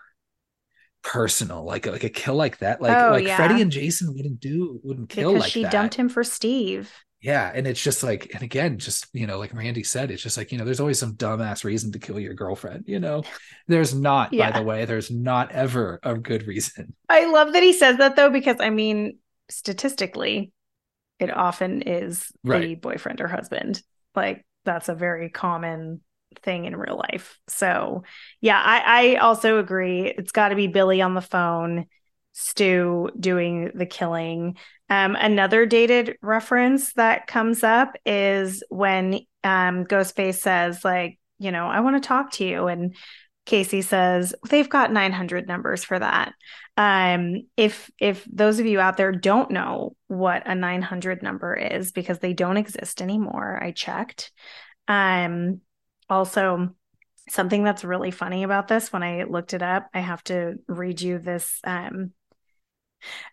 personal, 1.03 1.63
like 1.65 1.85
like 1.85 2.03
a 2.03 2.09
kill 2.09 2.35
like 2.35 2.59
that, 2.59 2.81
like 2.81 2.97
Oh, 2.97 3.11
like 3.11 3.25
yeah. 3.25 3.35
Freddie 3.35 3.61
and 3.61 3.71
Jason 3.71 4.13
wouldn't 4.15 4.39
do 4.39 4.79
wouldn't 4.83 5.09
kill 5.09 5.33
because 5.33 5.41
like 5.41 5.51
she 5.51 5.63
that. 5.63 5.71
dumped 5.71 5.95
him 5.95 6.09
for 6.09 6.23
Steve. 6.23 6.91
Yeah, 7.21 7.51
and 7.53 7.67
it's 7.67 7.81
just 7.83 8.01
like, 8.01 8.31
and 8.33 8.43
again, 8.43 8.77
just 8.77 9.07
you 9.11 9.27
know, 9.27 9.39
like 9.39 9.53
Randy 9.53 9.83
said, 9.83 10.09
it's 10.09 10.23
just 10.23 10.37
like 10.37 10.53
you 10.53 10.57
know, 10.57 10.63
there's 10.63 10.79
always 10.79 10.99
some 10.99 11.15
dumbass 11.15 11.65
reason 11.65 11.91
to 11.91 11.99
kill 11.99 12.17
your 12.19 12.33
girlfriend. 12.33 12.85
You 12.87 12.99
know, 13.01 13.23
there's 13.67 13.93
not, 13.93 14.31
Yeah. 14.31 14.51
by 14.51 14.59
the 14.59 14.63
way, 14.65 14.85
there's 14.85 15.11
not 15.11 15.51
ever 15.51 15.99
a 16.03 16.15
good 16.15 16.47
reason. 16.47 16.95
I 17.09 17.25
love 17.25 17.51
that 17.53 17.63
he 17.63 17.73
says 17.73 17.97
that 17.97 18.15
though, 18.15 18.29
because 18.29 18.57
I 18.61 18.69
mean, 18.69 19.17
statistically, 19.49 20.53
it 21.19 21.29
often 21.35 21.81
is 21.81 22.31
the 22.43 22.75
boyfriend 22.75 23.19
or 23.19 23.27
husband. 23.27 23.81
Like 24.15 24.45
that's 24.63 24.87
a 24.87 24.95
very 24.95 25.29
common 25.29 25.99
thing 26.43 26.65
in 26.65 26.75
real 26.75 26.97
life. 26.97 27.39
So 27.47 28.03
yeah, 28.41 28.61
I, 28.61 29.15
I 29.15 29.15
also 29.17 29.59
agree. 29.59 30.13
It's 30.17 30.31
got 30.31 30.49
to 30.49 30.55
be 30.55 30.67
Billy 30.67 31.01
on 31.01 31.13
the 31.13 31.21
phone, 31.21 31.85
Stu 32.33 33.09
doing 33.19 33.71
the 33.75 33.85
killing. 33.85 34.57
Um, 34.89 35.15
another 35.15 35.65
dated 35.65 36.17
reference 36.21 36.93
that 36.93 37.27
comes 37.27 37.63
up 37.63 37.95
is 38.05 38.63
when 38.69 39.19
um, 39.43 39.85
Ghostface 39.85 40.35
says, 40.35 40.83
like, 40.83 41.19
you 41.37 41.51
know, 41.51 41.67
I 41.67 41.81
want 41.81 42.01
to 42.01 42.07
talk 42.07 42.31
to 42.33 42.45
you. 42.45 42.67
And 42.67 42.95
Casey 43.45 43.81
says 43.81 44.35
they've 44.49 44.69
got 44.69 44.93
900 44.93 45.47
numbers 45.47 45.83
for 45.83 45.97
that. 45.97 46.33
Um, 46.77 47.47
if 47.57 47.89
if 47.99 48.25
those 48.31 48.59
of 48.59 48.67
you 48.67 48.79
out 48.79 48.95
there 48.95 49.11
don't 49.11 49.51
know 49.51 49.95
what 50.07 50.43
a 50.45 50.55
900 50.55 51.23
number 51.23 51.55
is 51.55 51.91
because 51.91 52.19
they 52.19 52.33
don't 52.33 52.57
exist 52.57 53.01
anymore, 53.01 53.59
I 53.61 53.71
checked. 53.71 54.31
Um, 54.87 55.61
also, 56.09 56.75
something 57.29 57.63
that's 57.63 57.83
really 57.83 58.11
funny 58.11 58.43
about 58.43 58.67
this 58.67 58.91
when 58.91 59.03
I 59.03 59.23
looked 59.23 59.53
it 59.53 59.61
up, 59.61 59.87
I 59.93 59.99
have 59.99 60.23
to 60.25 60.55
read 60.67 61.01
you 61.01 61.19
this. 61.19 61.59
Um, 61.63 62.11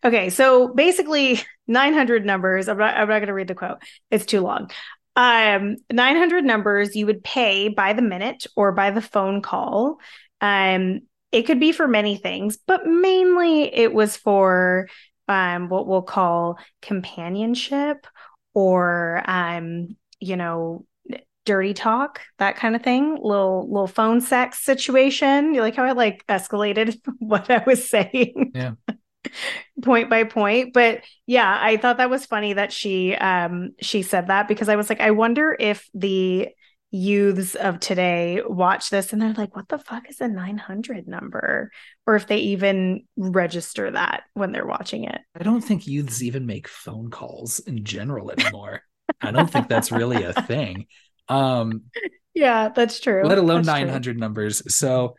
okay, 0.04 0.30
so 0.30 0.68
basically, 0.68 1.40
900 1.66 2.24
numbers. 2.24 2.68
I'm 2.68 2.78
not, 2.78 2.94
I'm 2.94 3.08
not 3.08 3.18
going 3.18 3.28
to 3.28 3.34
read 3.34 3.48
the 3.48 3.54
quote, 3.54 3.78
it's 4.10 4.26
too 4.26 4.40
long. 4.40 4.70
Um, 5.16 5.76
900 5.90 6.44
numbers 6.44 6.94
you 6.94 7.06
would 7.06 7.24
pay 7.24 7.68
by 7.68 7.94
the 7.94 8.02
minute 8.02 8.46
or 8.54 8.72
by 8.72 8.90
the 8.90 9.00
phone 9.00 9.40
call. 9.40 9.98
Um, 10.42 11.00
it 11.32 11.42
could 11.42 11.58
be 11.58 11.72
for 11.72 11.88
many 11.88 12.16
things, 12.16 12.58
but 12.66 12.86
mainly 12.86 13.74
it 13.74 13.92
was 13.92 14.16
for 14.16 14.88
um, 15.26 15.68
what 15.68 15.86
we'll 15.86 16.02
call 16.02 16.58
companionship 16.82 18.06
or, 18.54 19.22
um, 19.26 19.96
you 20.20 20.36
know, 20.36 20.84
dirty 21.46 21.72
talk, 21.72 22.20
that 22.38 22.56
kind 22.56 22.76
of 22.76 22.82
thing, 22.82 23.18
little 23.22 23.66
little 23.70 23.86
phone 23.86 24.20
sex 24.20 24.62
situation. 24.64 25.54
You 25.54 25.62
like 25.62 25.76
how 25.76 25.84
I 25.84 25.92
like 25.92 26.24
escalated 26.26 27.00
what 27.18 27.50
I 27.50 27.62
was 27.66 27.88
saying. 27.88 28.52
Yeah. 28.54 28.72
point 29.82 30.08
by 30.08 30.22
point 30.22 30.72
but 30.72 31.00
yeah 31.26 31.58
i 31.60 31.76
thought 31.76 31.96
that 31.96 32.08
was 32.08 32.26
funny 32.26 32.52
that 32.52 32.72
she 32.72 33.12
um 33.16 33.70
she 33.80 34.02
said 34.02 34.28
that 34.28 34.46
because 34.46 34.68
i 34.68 34.76
was 34.76 34.88
like 34.88 35.00
i 35.00 35.10
wonder 35.10 35.56
if 35.58 35.88
the 35.94 36.48
youths 36.92 37.54
of 37.56 37.80
today 37.80 38.40
watch 38.46 38.90
this 38.90 39.12
and 39.12 39.20
they're 39.20 39.34
like 39.34 39.54
what 39.56 39.68
the 39.68 39.78
fuck 39.78 40.08
is 40.08 40.20
a 40.20 40.28
900 40.28 41.08
number 41.08 41.70
or 42.06 42.14
if 42.14 42.26
they 42.26 42.38
even 42.38 43.04
register 43.16 43.90
that 43.90 44.22
when 44.34 44.52
they're 44.52 44.66
watching 44.66 45.04
it 45.04 45.20
i 45.38 45.42
don't 45.42 45.62
think 45.62 45.86
youths 45.86 46.22
even 46.22 46.46
make 46.46 46.68
phone 46.68 47.10
calls 47.10 47.58
in 47.60 47.84
general 47.84 48.30
anymore 48.30 48.82
i 49.20 49.30
don't 49.30 49.50
think 49.50 49.68
that's 49.68 49.90
really 49.90 50.22
a 50.22 50.32
thing 50.32 50.86
um 51.28 51.82
yeah 52.34 52.68
that's 52.68 53.00
true. 53.00 53.24
let 53.24 53.38
alone 53.38 53.62
that's 53.62 53.66
900 53.66 54.14
true. 54.14 54.20
numbers 54.20 54.62
so 54.74 55.14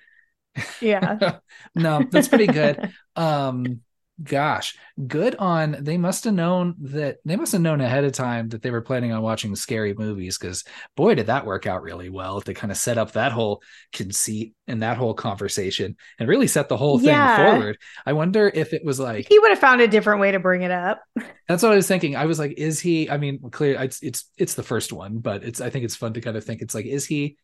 yeah. 0.81 1.39
no 1.75 2.03
that's 2.09 2.27
pretty 2.27 2.47
good. 2.47 2.91
Um 3.15 3.81
gosh, 4.23 4.75
good 5.07 5.35
on 5.35 5.77
they 5.79 5.97
must 5.97 6.23
have 6.23 6.33
known 6.33 6.75
that 6.79 7.17
they 7.23 7.35
must 7.35 7.51
have 7.51 7.61
known 7.61 7.81
ahead 7.81 8.03
of 8.03 8.11
time 8.11 8.49
that 8.49 8.61
they 8.61 8.71
were 8.71 8.81
planning 8.81 9.11
on 9.11 9.21
watching 9.21 9.55
scary 9.55 9.93
movies 9.93 10.37
because 10.37 10.63
boy 10.95 11.13
did 11.15 11.27
that 11.27 11.45
work 11.45 11.67
out 11.67 11.83
really 11.83 12.09
well 12.09 12.41
to 12.41 12.53
kind 12.53 12.71
of 12.71 12.77
set 12.77 12.97
up 12.97 13.11
that 13.11 13.31
whole 13.31 13.61
conceit 13.93 14.55
and 14.67 14.81
that 14.81 14.97
whole 14.97 15.13
conversation 15.13 15.95
and 16.19 16.27
really 16.27 16.47
set 16.47 16.67
the 16.67 16.77
whole 16.77 16.97
thing 16.97 17.09
yeah. 17.09 17.51
forward. 17.51 17.77
I 18.05 18.13
wonder 18.13 18.51
if 18.53 18.73
it 18.73 18.83
was 18.83 18.99
like 18.99 19.27
he 19.29 19.37
would 19.39 19.51
have 19.51 19.59
found 19.59 19.81
a 19.81 19.87
different 19.87 20.19
way 20.19 20.31
to 20.31 20.39
bring 20.39 20.63
it 20.63 20.71
up. 20.71 21.01
That's 21.47 21.63
what 21.63 21.71
I 21.71 21.75
was 21.75 21.87
thinking. 21.87 22.15
I 22.15 22.25
was 22.25 22.39
like, 22.39 22.53
is 22.57 22.79
he? 22.79 23.09
I 23.09 23.17
mean, 23.17 23.39
clear 23.51 23.81
it's 23.81 24.01
it's 24.01 24.29
it's 24.37 24.55
the 24.55 24.63
first 24.63 24.91
one, 24.91 25.19
but 25.19 25.43
it's 25.43 25.61
I 25.61 25.69
think 25.69 25.85
it's 25.85 25.95
fun 25.95 26.13
to 26.13 26.21
kind 26.21 26.35
of 26.35 26.43
think 26.43 26.61
it's 26.61 26.73
like, 26.75 26.85
is 26.85 27.05
he 27.05 27.37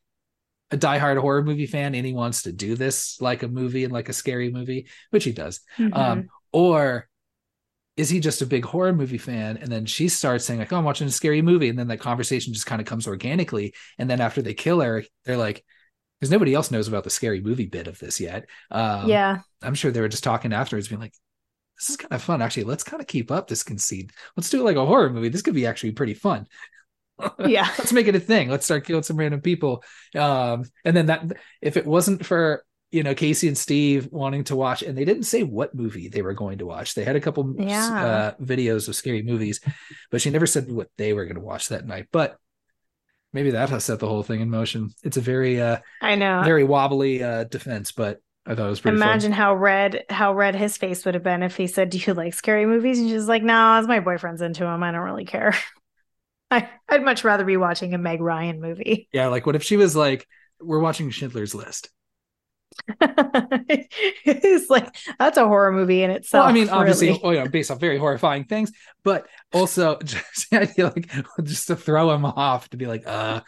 a 0.72 0.78
diehard 0.78 1.20
horror 1.20 1.44
movie 1.44 1.68
fan 1.68 1.94
and 1.94 2.06
he 2.06 2.14
wants 2.14 2.44
to 2.44 2.52
do 2.52 2.76
this 2.76 3.22
like 3.22 3.44
a 3.44 3.48
movie 3.48 3.84
and 3.84 3.94
like 3.94 4.10
a 4.10 4.14
scary 4.14 4.52
movie, 4.52 4.88
which 5.12 5.24
he 5.24 5.32
does. 5.32 5.62
Mm-hmm. 5.78 5.94
Um, 5.94 6.30
or 6.54 7.10
is 7.96 8.10
he 8.10 8.20
just 8.20 8.42
a 8.42 8.46
big 8.46 8.66
horror 8.66 8.94
movie 8.94 9.18
fan? 9.18 9.58
And 9.58 9.72
then 9.72 9.86
she 9.86 10.08
starts 10.08 10.46
saying 10.46 10.60
like 10.60 10.72
oh 10.72 10.78
i'm 10.78 10.84
watching 10.84 11.08
a 11.08 11.12
scary 11.12 11.42
movie. 11.42 11.70
And 11.70 11.78
then 11.78 11.88
that 11.88 12.00
conversation 12.00 12.54
just 12.54 12.66
kind 12.66 12.82
of 12.82 12.88
comes 12.88 13.08
organically. 13.08 13.74
And 13.98 14.10
then 14.10 14.22
after 14.22 14.42
they 14.42 14.54
kill 14.54 14.82
her 14.82 15.04
they're 15.26 15.38
like 15.38 15.64
because 16.20 16.32
nobody 16.32 16.54
else 16.54 16.72
knows 16.72 16.88
about 16.88 17.04
the 17.04 17.10
scary 17.10 17.42
movie 17.42 17.66
bit 17.66 17.88
of 17.88 18.00
this 18.00 18.20
yet. 18.20 18.48
Um, 18.72 19.10
yeah. 19.10 19.40
I'm 19.62 19.76
sure 19.76 19.92
they 19.92 20.02
were 20.02 20.08
just 20.08 20.24
talking 20.24 20.54
afterwards 20.54 20.88
being 20.88 21.02
like 21.02 21.14
this 21.80 21.90
is 21.90 21.98
kind 21.98 22.14
of 22.14 22.22
fun. 22.22 22.42
Actually 22.42 22.64
let's 22.64 22.84
kind 22.84 23.02
of 23.02 23.08
keep 23.08 23.30
up 23.30 23.48
this 23.48 23.64
conceit. 23.64 24.12
Let's 24.36 24.50
do 24.50 24.62
it 24.62 24.66
like 24.66 24.78
a 24.78 24.86
horror 24.86 25.10
movie. 25.10 25.30
This 25.30 25.42
could 25.42 25.56
be 25.56 25.68
actually 25.68 25.92
pretty 25.92 26.14
fun. 26.14 26.48
Yeah. 27.48 27.70
Let's 27.78 27.94
make 27.94 28.08
it 28.08 28.16
a 28.16 28.20
thing. 28.20 28.50
Let's 28.50 28.66
start 28.66 28.86
killing 28.86 29.04
some 29.04 29.16
random 29.16 29.40
people. 29.40 29.84
Um, 30.16 30.66
and 30.84 30.98
then 30.98 31.06
that 31.06 31.24
if 31.62 31.78
it 31.78 31.86
wasn't 31.86 32.26
for 32.26 32.66
you 32.94 33.02
know 33.02 33.16
Casey 33.16 33.48
and 33.48 33.58
Steve 33.58 34.08
wanting 34.12 34.44
to 34.46 34.56
watch, 34.56 34.84
and 34.84 34.96
they 34.96 35.04
didn't 35.04 35.24
say 35.24 35.42
what 35.42 35.74
movie 35.74 36.10
they 36.10 36.22
were 36.22 36.36
going 36.36 36.60
to 36.60 36.66
watch. 36.68 36.94
They 36.94 37.04
had 37.04 37.16
a 37.16 37.20
couple 37.20 37.56
yeah. 37.58 38.06
uh, 38.06 38.44
videos 38.44 38.88
of 38.88 38.96
scary 38.96 39.24
movies, 39.24 39.60
but 40.12 40.22
she 40.22 40.30
never 40.30 40.46
said 40.46 40.72
what 40.72 40.90
they 40.98 41.12
were 41.14 41.26
going 41.26 41.36
to 41.36 41.42
watch 41.42 41.70
that 41.70 41.88
night. 41.88 42.10
But 42.12 42.38
maybe 43.34 43.52
that 43.52 43.72
has 43.72 43.84
set 43.84 44.00
the 44.00 44.08
whole 44.08 44.22
thing 44.22 44.42
in 44.42 44.52
motion. 44.52 44.92
It's 45.04 45.18
a 45.18 45.22
very, 45.22 45.60
uh, 45.60 45.80
I 46.02 46.14
know, 46.14 46.44
very 46.44 46.64
wobbly 46.64 47.24
uh, 47.24 47.46
defense, 47.46 47.92
but 47.92 48.22
I 48.46 48.54
thought 48.54 48.68
it 48.68 48.70
was 48.70 48.82
pretty. 48.82 48.98
Imagine 48.98 49.32
fun. 49.32 49.40
how 49.40 49.56
red 49.56 50.06
how 50.10 50.36
red 50.36 50.54
his 50.54 50.78
face 50.78 51.04
would 51.04 51.16
have 51.16 51.24
been 51.24 51.42
if 51.42 51.58
he 51.58 51.66
said, 51.66 51.90
"Do 51.90 51.98
you 51.98 52.14
like 52.14 52.36
scary 52.36 52.68
movies?" 52.68 53.00
And 53.00 53.10
she's 53.10 53.28
like, 53.28 53.42
"No, 53.42 53.74
as 53.74 53.88
my 53.88 54.02
boyfriend's 54.02 54.44
into 54.44 54.66
them. 54.66 54.84
I 54.84 54.92
don't 54.92 55.02
really 55.02 55.26
care. 55.26 55.56
I, 56.52 56.70
I'd 56.88 57.04
much 57.04 57.24
rather 57.24 57.44
be 57.44 57.58
watching 57.58 57.96
a 57.96 57.98
Meg 57.98 58.22
Ryan 58.22 58.62
movie." 58.62 59.08
Yeah, 59.12 59.30
like 59.30 59.48
what 59.48 59.56
if 59.56 59.64
she 59.64 59.78
was 59.78 59.96
like, 59.96 60.28
"We're 60.62 60.78
watching 60.78 61.10
Schindler's 61.10 61.56
List." 61.56 61.90
it's 64.26 64.70
like 64.70 64.96
that's 65.20 65.38
a 65.38 65.48
horror 65.48 65.72
movie 65.72 66.04
in 66.04 66.12
itself. 66.12 66.44
Well, 66.44 66.50
I 66.50 66.54
mean, 66.54 66.70
obviously, 66.70 67.08
really. 67.08 67.22
oh, 67.24 67.32
you 67.32 67.40
know, 67.40 67.48
based 67.48 67.72
on 67.72 67.80
very 67.80 67.98
horrifying 67.98 68.46
things, 68.46 68.72
but 69.04 69.28
also 69.52 69.98
just 70.04 70.54
I 70.54 70.66
feel 70.66 70.92
like 70.96 71.10
just 71.44 71.68
to 71.68 71.76
throw 71.76 72.12
him 72.14 72.26
off 72.26 72.70
to 72.70 72.78
be 72.78 72.86
like, 72.86 73.08
uh, 73.08 73.42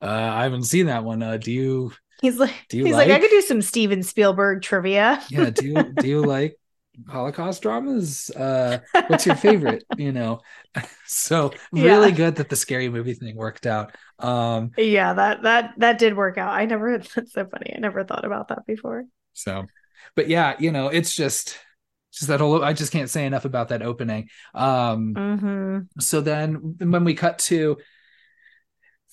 uh, 0.00 0.06
I 0.06 0.44
haven't 0.44 0.64
seen 0.64 0.86
that 0.86 1.04
one. 1.04 1.22
Uh, 1.22 1.36
do 1.36 1.52
you? 1.52 1.92
He's 2.20 2.38
like, 2.38 2.52
do 2.68 2.78
you 2.78 2.84
he's 2.84 2.94
like, 2.94 3.08
like 3.08 3.18
I 3.18 3.20
could 3.20 3.30
do 3.30 3.42
some 3.42 3.62
Steven 3.62 4.02
Spielberg 4.02 4.62
trivia. 4.62 5.22
yeah. 5.30 5.50
Do 5.50 5.66
you 5.66 5.82
do 6.00 6.08
you 6.08 6.24
like 6.24 6.56
Holocaust 7.06 7.62
dramas? 7.62 8.30
Uh, 8.30 8.78
what's 9.06 9.26
your 9.26 9.36
favorite? 9.36 9.84
you 9.96 10.12
know, 10.12 10.40
so 11.06 11.52
really 11.72 12.10
yeah. 12.10 12.16
good 12.16 12.36
that 12.36 12.48
the 12.48 12.56
scary 12.56 12.88
movie 12.88 13.14
thing 13.14 13.36
worked 13.36 13.66
out. 13.66 13.94
Um, 14.18 14.72
yeah, 14.76 15.12
that 15.14 15.42
that 15.42 15.74
that 15.78 15.98
did 15.98 16.16
work 16.16 16.38
out. 16.38 16.52
I 16.52 16.64
never. 16.64 16.98
That's 17.14 17.32
so 17.32 17.46
funny. 17.46 17.72
I 17.76 17.80
never 17.80 18.04
thought 18.04 18.24
about 18.24 18.48
that 18.48 18.66
before. 18.66 19.04
So, 19.34 19.66
but 20.14 20.28
yeah, 20.28 20.56
you 20.58 20.72
know, 20.72 20.88
it's 20.88 21.14
just 21.14 21.58
just 22.12 22.28
that 22.28 22.40
whole. 22.40 22.64
I 22.64 22.72
just 22.72 22.92
can't 22.92 23.10
say 23.10 23.26
enough 23.26 23.44
about 23.44 23.68
that 23.68 23.82
opening. 23.82 24.28
Um, 24.54 25.14
mm-hmm. 25.14 25.78
So 26.00 26.20
then, 26.20 26.76
when 26.78 27.04
we 27.04 27.14
cut 27.14 27.38
to 27.40 27.76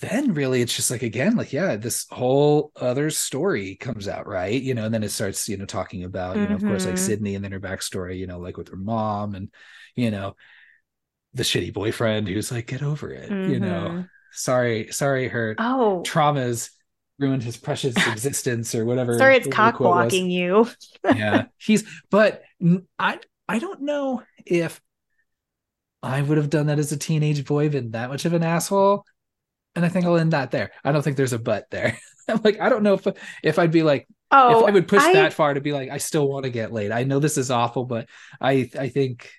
then 0.02 0.34
really 0.34 0.62
it's 0.62 0.76
just 0.76 0.92
like 0.92 1.04
again 1.04 1.36
like 1.36 1.54
yeah 1.54 1.76
this 1.76 2.06
whole 2.10 2.72
other 2.76 3.10
story 3.10 3.76
comes 3.76 4.08
out 4.08 4.28
right 4.28 4.62
you 4.62 4.74
know 4.74 4.86
and 4.86 4.94
then 4.94 5.04
it 5.04 5.12
starts 5.12 5.48
you 5.48 5.58
know 5.58 5.66
talking 5.66 6.04
about 6.04 6.36
you 6.36 6.42
know 6.44 6.56
mm-hmm. 6.56 6.56
of 6.56 6.64
course 6.64 6.86
like 6.86 6.96
mm-hmm. 6.96 7.06
sidney 7.06 7.36
and 7.36 7.44
then 7.44 7.52
her 7.52 7.60
backstory 7.60 8.18
you 8.18 8.28
know 8.28 8.40
like 8.40 8.58
with 8.58 8.70
her 8.70 8.78
mom 8.78 9.36
and 9.36 9.50
you 9.96 10.12
know 10.12 10.36
the 11.34 11.44
shitty 11.44 11.74
boyfriend 11.74 12.28
who's 12.28 12.52
like 12.52 12.68
get 12.68 12.84
over 12.84 13.12
it 13.12 13.30
mm-hmm. 13.30 13.52
you 13.52 13.60
know 13.60 13.88
mm-hmm. 13.90 14.02
sorry 14.34 14.92
sorry 14.92 15.28
her 15.30 15.56
oh 15.60 16.04
traumas 16.06 16.72
ruined 17.18 17.44
his 17.44 17.56
precious 17.56 17.96
existence 18.08 18.76
or 18.76 18.84
whatever 18.84 19.18
sorry 19.18 19.38
it's 19.38 19.48
cock 19.48 19.78
blocking 19.78 20.30
you 20.30 20.68
yeah 21.16 21.46
he's 21.58 21.86
but 22.10 22.44
i 23.00 23.18
i 23.48 23.60
don't 23.60 23.82
know 23.82 24.22
if 24.46 24.82
i 26.04 26.22
would 26.22 26.38
have 26.38 26.50
done 26.50 26.68
that 26.68 26.80
as 26.80 26.92
a 26.92 26.98
teenage 26.98 27.46
boy 27.46 27.70
been 27.70 27.92
that 27.92 28.10
much 28.10 28.26
of 28.26 28.34
an 28.34 28.44
asshole 28.44 29.06
and 29.76 29.86
I 29.86 29.90
think 29.90 30.06
oh, 30.06 30.14
I'll 30.14 30.20
end 30.20 30.34
that 30.34 30.52
there. 30.52 30.72
I 30.84 30.92
don't 30.92 31.02
think 31.02 31.18
there's 31.18 31.34
a 31.34 31.40
but 31.40 31.70
there. 31.72 31.98
I'm 32.28 32.42
like, 32.44 32.60
I 32.60 32.70
don't 32.70 32.84
know 32.84 32.96
if 32.96 33.08
if 33.44 33.60
I'd 33.60 33.72
be 33.72 33.84
like, 33.84 34.08
oh, 34.32 34.60
if 34.60 34.68
I 34.68 34.72
would 34.72 34.88
push 34.88 35.04
I, 35.04 35.14
that 35.14 35.34
far 35.34 35.54
to 35.54 35.62
be 35.62 35.74
like, 35.74 35.90
I 35.90 35.98
still 35.98 36.28
want 36.28 36.46
to 36.46 36.50
get 36.50 36.74
laid. 36.74 36.92
I 36.92 37.04
know 37.04 37.20
this 37.20 37.38
is 37.38 37.52
awful, 37.52 37.86
but 37.86 38.08
I 38.42 38.70
I 38.78 38.90
think 38.90 39.30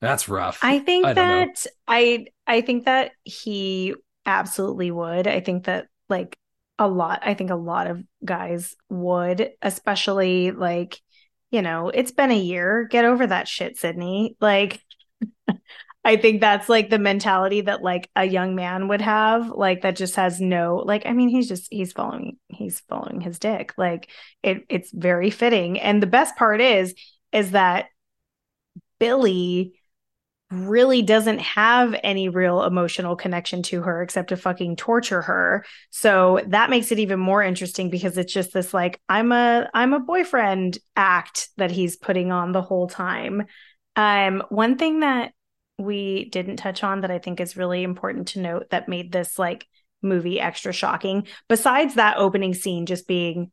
that's 0.00 0.28
rough. 0.28 0.58
I 0.62 0.80
think 0.80 1.06
I 1.06 1.12
that 1.14 1.48
know. 1.64 1.70
I 1.88 2.26
I 2.46 2.60
think 2.60 2.84
that 2.84 3.12
he 3.22 3.94
absolutely 4.26 4.90
would. 4.90 5.26
I 5.26 5.40
think 5.40 5.64
that 5.64 5.86
like 6.08 6.36
a 6.78 6.88
lot. 6.88 7.20
I 7.22 7.34
think 7.34 7.50
a 7.50 7.56
lot 7.56 7.86
of 7.86 8.02
guys 8.24 8.74
would, 8.88 9.50
especially 9.62 10.50
like, 10.50 11.00
you 11.50 11.62
know, 11.62 11.88
it's 11.88 12.12
been 12.12 12.30
a 12.30 12.38
year. 12.38 12.86
Get 12.90 13.04
over 13.04 13.26
that 13.26 13.48
shit, 13.48 13.78
Sidney. 13.78 14.36
Like 14.40 14.80
I 16.04 16.16
think 16.16 16.40
that's 16.40 16.68
like 16.68 16.90
the 16.90 16.98
mentality 16.98 17.62
that 17.62 17.82
like 17.82 18.10
a 18.14 18.24
young 18.24 18.54
man 18.54 18.88
would 18.88 19.00
have, 19.00 19.48
like 19.48 19.82
that 19.82 19.96
just 19.96 20.16
has 20.16 20.40
no 20.40 20.82
like 20.84 21.06
I 21.06 21.12
mean 21.12 21.28
he's 21.30 21.48
just 21.48 21.68
he's 21.70 21.92
following 21.92 22.36
he's 22.48 22.80
following 22.80 23.20
his 23.20 23.38
dick. 23.38 23.72
Like 23.78 24.10
it 24.42 24.64
it's 24.68 24.90
very 24.92 25.30
fitting. 25.30 25.80
And 25.80 26.02
the 26.02 26.06
best 26.06 26.36
part 26.36 26.60
is 26.60 26.94
is 27.32 27.52
that 27.52 27.86
Billy 28.98 29.74
really 30.50 31.02
doesn't 31.02 31.40
have 31.40 31.96
any 32.04 32.28
real 32.28 32.62
emotional 32.62 33.16
connection 33.16 33.62
to 33.62 33.82
her 33.82 34.02
except 34.02 34.28
to 34.28 34.36
fucking 34.36 34.76
torture 34.76 35.22
her. 35.22 35.64
So 35.90 36.40
that 36.48 36.70
makes 36.70 36.92
it 36.92 37.00
even 37.00 37.18
more 37.18 37.42
interesting 37.42 37.90
because 37.90 38.18
it's 38.18 38.32
just 38.32 38.52
this 38.52 38.72
like 38.74 39.00
I'm 39.08 39.32
a 39.32 39.68
I'm 39.74 39.94
a 39.94 40.00
boyfriend 40.00 40.78
act 40.96 41.48
that 41.56 41.70
he's 41.72 41.96
putting 41.96 42.30
on 42.30 42.52
the 42.52 42.62
whole 42.62 42.86
time. 42.88 43.46
Um 43.96 44.44
one 44.50 44.76
thing 44.78 45.00
that 45.00 45.32
we 45.78 46.28
didn't 46.30 46.56
touch 46.56 46.84
on 46.84 47.00
that 47.00 47.10
I 47.10 47.18
think 47.18 47.40
is 47.40 47.56
really 47.56 47.82
important 47.82 48.28
to 48.28 48.40
note 48.40 48.70
that 48.70 48.88
made 48.88 49.12
this 49.12 49.38
like 49.38 49.66
movie 50.02 50.40
extra 50.40 50.72
shocking. 50.72 51.26
Besides 51.48 51.94
that 51.94 52.18
opening 52.18 52.54
scene 52.54 52.86
just 52.86 53.08
being 53.08 53.50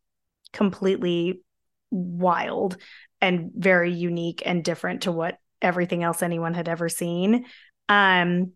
completely 0.53 1.41
wild 1.89 2.77
and 3.21 3.51
very 3.55 3.93
unique 3.93 4.41
and 4.45 4.63
different 4.63 5.03
to 5.03 5.11
what 5.11 5.37
everything 5.61 6.03
else 6.03 6.23
anyone 6.23 6.53
had 6.53 6.67
ever 6.67 6.89
seen. 6.89 7.45
Um, 7.87 8.53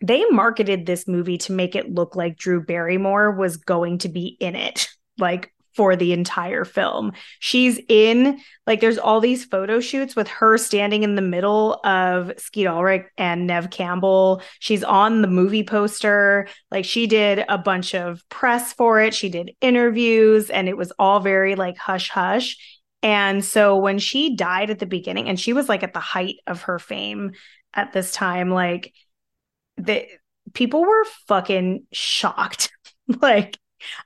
they 0.00 0.24
marketed 0.26 0.86
this 0.86 1.08
movie 1.08 1.38
to 1.38 1.52
make 1.52 1.74
it 1.74 1.92
look 1.92 2.16
like 2.16 2.36
Drew 2.36 2.64
Barrymore 2.64 3.32
was 3.32 3.56
going 3.56 3.98
to 3.98 4.08
be 4.08 4.36
in 4.40 4.54
it, 4.54 4.88
like 5.18 5.52
for 5.78 5.94
the 5.94 6.12
entire 6.12 6.64
film. 6.64 7.12
She's 7.38 7.78
in, 7.88 8.40
like, 8.66 8.80
there's 8.80 8.98
all 8.98 9.20
these 9.20 9.44
photo 9.44 9.78
shoots 9.78 10.16
with 10.16 10.26
her 10.26 10.58
standing 10.58 11.04
in 11.04 11.14
the 11.14 11.22
middle 11.22 11.74
of 11.84 12.32
Skeet 12.36 12.66
Ulrich 12.66 13.06
and 13.16 13.46
Neve 13.46 13.70
Campbell. 13.70 14.42
She's 14.58 14.82
on 14.82 15.22
the 15.22 15.28
movie 15.28 15.62
poster. 15.62 16.48
Like, 16.72 16.84
she 16.84 17.06
did 17.06 17.44
a 17.48 17.58
bunch 17.58 17.94
of 17.94 18.28
press 18.28 18.72
for 18.72 19.00
it, 19.00 19.14
she 19.14 19.28
did 19.28 19.52
interviews, 19.60 20.50
and 20.50 20.68
it 20.68 20.76
was 20.76 20.92
all 20.98 21.20
very 21.20 21.54
like 21.54 21.78
hush 21.78 22.10
hush. 22.10 22.56
And 23.04 23.44
so 23.44 23.76
when 23.76 24.00
she 24.00 24.34
died 24.34 24.70
at 24.70 24.80
the 24.80 24.86
beginning, 24.86 25.28
and 25.28 25.38
she 25.38 25.52
was 25.52 25.68
like 25.68 25.84
at 25.84 25.94
the 25.94 26.00
height 26.00 26.38
of 26.48 26.62
her 26.62 26.80
fame 26.80 27.34
at 27.72 27.92
this 27.92 28.10
time, 28.10 28.50
like 28.50 28.92
the 29.76 30.08
people 30.54 30.84
were 30.84 31.04
fucking 31.28 31.86
shocked. 31.92 32.72
like 33.22 33.56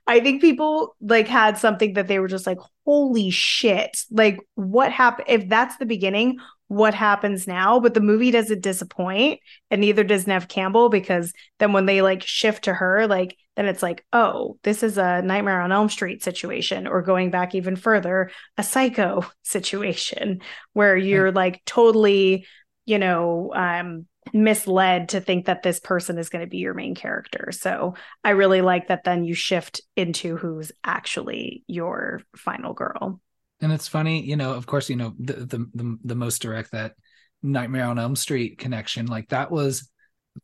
I 0.06 0.20
think 0.20 0.40
people 0.40 0.96
like 1.00 1.28
had 1.28 1.58
something 1.58 1.94
that 1.94 2.08
they 2.08 2.18
were 2.18 2.28
just 2.28 2.46
like, 2.46 2.58
holy 2.84 3.30
shit. 3.30 4.04
Like, 4.10 4.40
what 4.54 4.92
happened? 4.92 5.28
If 5.28 5.48
that's 5.48 5.76
the 5.76 5.86
beginning, 5.86 6.38
what 6.68 6.94
happens 6.94 7.46
now? 7.46 7.80
But 7.80 7.94
the 7.94 8.00
movie 8.00 8.30
doesn't 8.30 8.62
disappoint, 8.62 9.40
and 9.70 9.80
neither 9.80 10.04
does 10.04 10.26
Neve 10.26 10.48
Campbell, 10.48 10.88
because 10.88 11.32
then 11.58 11.72
when 11.72 11.86
they 11.86 12.00
like 12.00 12.22
shift 12.22 12.64
to 12.64 12.74
her, 12.74 13.06
like, 13.06 13.36
then 13.56 13.66
it's 13.66 13.82
like, 13.82 14.06
oh, 14.12 14.58
this 14.62 14.82
is 14.82 14.96
a 14.96 15.20
Nightmare 15.20 15.60
on 15.60 15.72
Elm 15.72 15.90
Street 15.90 16.22
situation, 16.22 16.86
or 16.86 17.02
going 17.02 17.30
back 17.30 17.54
even 17.54 17.76
further, 17.76 18.30
a 18.56 18.62
psycho 18.62 19.24
situation 19.42 20.40
where 20.72 20.96
you're 20.96 21.30
like 21.30 21.62
totally, 21.66 22.46
you 22.86 22.98
know, 22.98 23.52
um, 23.54 24.06
misled 24.32 25.10
to 25.10 25.20
think 25.20 25.46
that 25.46 25.62
this 25.62 25.80
person 25.80 26.18
is 26.18 26.28
going 26.28 26.44
to 26.44 26.50
be 26.50 26.58
your 26.58 26.74
main 26.74 26.94
character. 26.94 27.50
So 27.52 27.94
I 28.22 28.30
really 28.30 28.62
like 28.62 28.88
that 28.88 29.04
then 29.04 29.24
you 29.24 29.34
shift 29.34 29.80
into 29.96 30.36
who's 30.36 30.72
actually 30.84 31.64
your 31.66 32.22
final 32.36 32.72
girl. 32.72 33.20
And 33.60 33.72
it's 33.72 33.88
funny, 33.88 34.22
you 34.22 34.36
know, 34.36 34.54
of 34.54 34.66
course, 34.66 34.88
you 34.90 34.96
know, 34.96 35.14
the 35.18 35.34
the 35.34 35.58
the, 35.74 35.98
the 36.04 36.14
most 36.14 36.42
direct 36.42 36.72
that 36.72 36.94
Nightmare 37.42 37.86
on 37.86 37.98
Elm 37.98 38.16
Street 38.16 38.58
connection, 38.58 39.06
like 39.06 39.28
that 39.28 39.50
was 39.50 39.88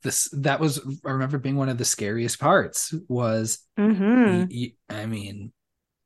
this 0.02 0.28
that 0.32 0.60
was 0.60 0.80
I 1.04 1.10
remember 1.10 1.38
being 1.38 1.56
one 1.56 1.68
of 1.68 1.78
the 1.78 1.84
scariest 1.84 2.38
parts 2.38 2.94
was 3.08 3.60
mm-hmm. 3.78 4.40
y- 4.40 4.48
y- 4.50 4.72
I 4.88 5.06
mean, 5.06 5.52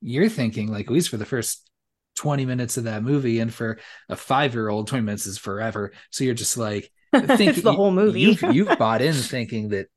you're 0.01 0.29
thinking 0.29 0.71
like 0.71 0.87
at 0.87 0.93
least 0.93 1.11
for 1.11 1.17
the 1.17 1.27
first 1.27 1.69
20 2.17 2.47
minutes 2.47 2.77
of 2.77 2.85
that 2.85 3.03
movie 3.03 3.41
and 3.41 3.53
for 3.53 3.79
a 4.09 4.15
5-year-old 4.15 4.87
20 4.87 5.05
minutes 5.05 5.27
is 5.27 5.39
forever. 5.39 5.93
So 6.11 6.25
you're 6.25 6.35
just 6.35 6.57
like 6.57 6.91
it's 7.13 7.63
the 7.63 7.73
whole 7.73 7.91
movie. 7.91 8.21
you've, 8.21 8.43
you've 8.53 8.79
bought 8.79 9.03
in 9.03 9.15
thinking 9.15 9.71
that, 9.71 9.89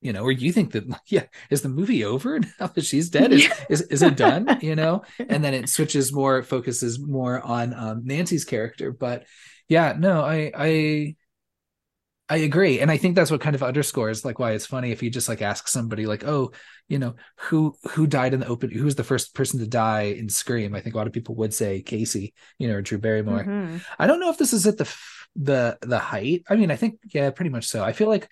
you 0.00 0.12
know, 0.12 0.22
or 0.22 0.32
you 0.32 0.52
think 0.52 0.72
that, 0.72 0.84
yeah, 1.06 1.24
is 1.50 1.62
the 1.62 1.68
movie 1.68 2.04
over 2.04 2.38
now 2.60 2.66
that 2.68 2.84
she's 2.84 3.10
dead? 3.10 3.32
Is, 3.32 3.48
is, 3.68 3.82
is 3.82 4.02
it 4.02 4.16
done? 4.16 4.58
You 4.60 4.76
know, 4.76 5.02
and 5.18 5.42
then 5.42 5.54
it 5.54 5.68
switches 5.68 6.12
more, 6.12 6.42
focuses 6.42 6.98
more 6.98 7.40
on 7.40 7.74
um, 7.74 8.02
Nancy's 8.04 8.44
character. 8.44 8.92
But 8.92 9.24
yeah, 9.68 9.94
no, 9.98 10.22
I, 10.22 10.52
I, 10.54 11.16
I 12.30 12.36
agree. 12.38 12.80
And 12.80 12.90
I 12.90 12.98
think 12.98 13.14
that's 13.14 13.30
what 13.30 13.40
kind 13.40 13.54
of 13.54 13.62
underscores 13.62 14.24
like 14.24 14.38
why 14.38 14.52
it's 14.52 14.66
funny 14.66 14.92
if 14.92 15.02
you 15.02 15.08
just 15.08 15.30
like 15.30 15.40
ask 15.40 15.66
somebody 15.66 16.04
like, 16.04 16.24
oh, 16.24 16.52
you 16.86 16.98
know, 16.98 17.14
who 17.36 17.74
who 17.90 18.06
died 18.06 18.34
in 18.34 18.40
the 18.40 18.46
open 18.46 18.70
who 18.70 18.84
was 18.84 18.96
the 18.96 19.04
first 19.04 19.34
person 19.34 19.60
to 19.60 19.66
die 19.66 20.02
in 20.02 20.28
Scream? 20.28 20.74
I 20.74 20.80
think 20.80 20.94
a 20.94 20.98
lot 20.98 21.06
of 21.06 21.14
people 21.14 21.36
would 21.36 21.54
say 21.54 21.80
Casey, 21.80 22.34
you 22.58 22.68
know, 22.68 22.74
or 22.74 22.82
Drew 22.82 22.98
Barrymore. 22.98 23.44
Mm-hmm. 23.44 23.78
I 23.98 24.06
don't 24.06 24.20
know 24.20 24.30
if 24.30 24.36
this 24.36 24.52
is 24.52 24.66
at 24.66 24.76
the 24.76 24.84
the 25.36 25.78
the 25.82 25.98
height. 25.98 26.44
I 26.48 26.56
mean, 26.56 26.70
I 26.70 26.76
think 26.76 27.00
yeah, 27.12 27.30
pretty 27.30 27.50
much 27.50 27.66
so. 27.66 27.84
I 27.84 27.92
feel 27.92 28.08
like 28.08 28.28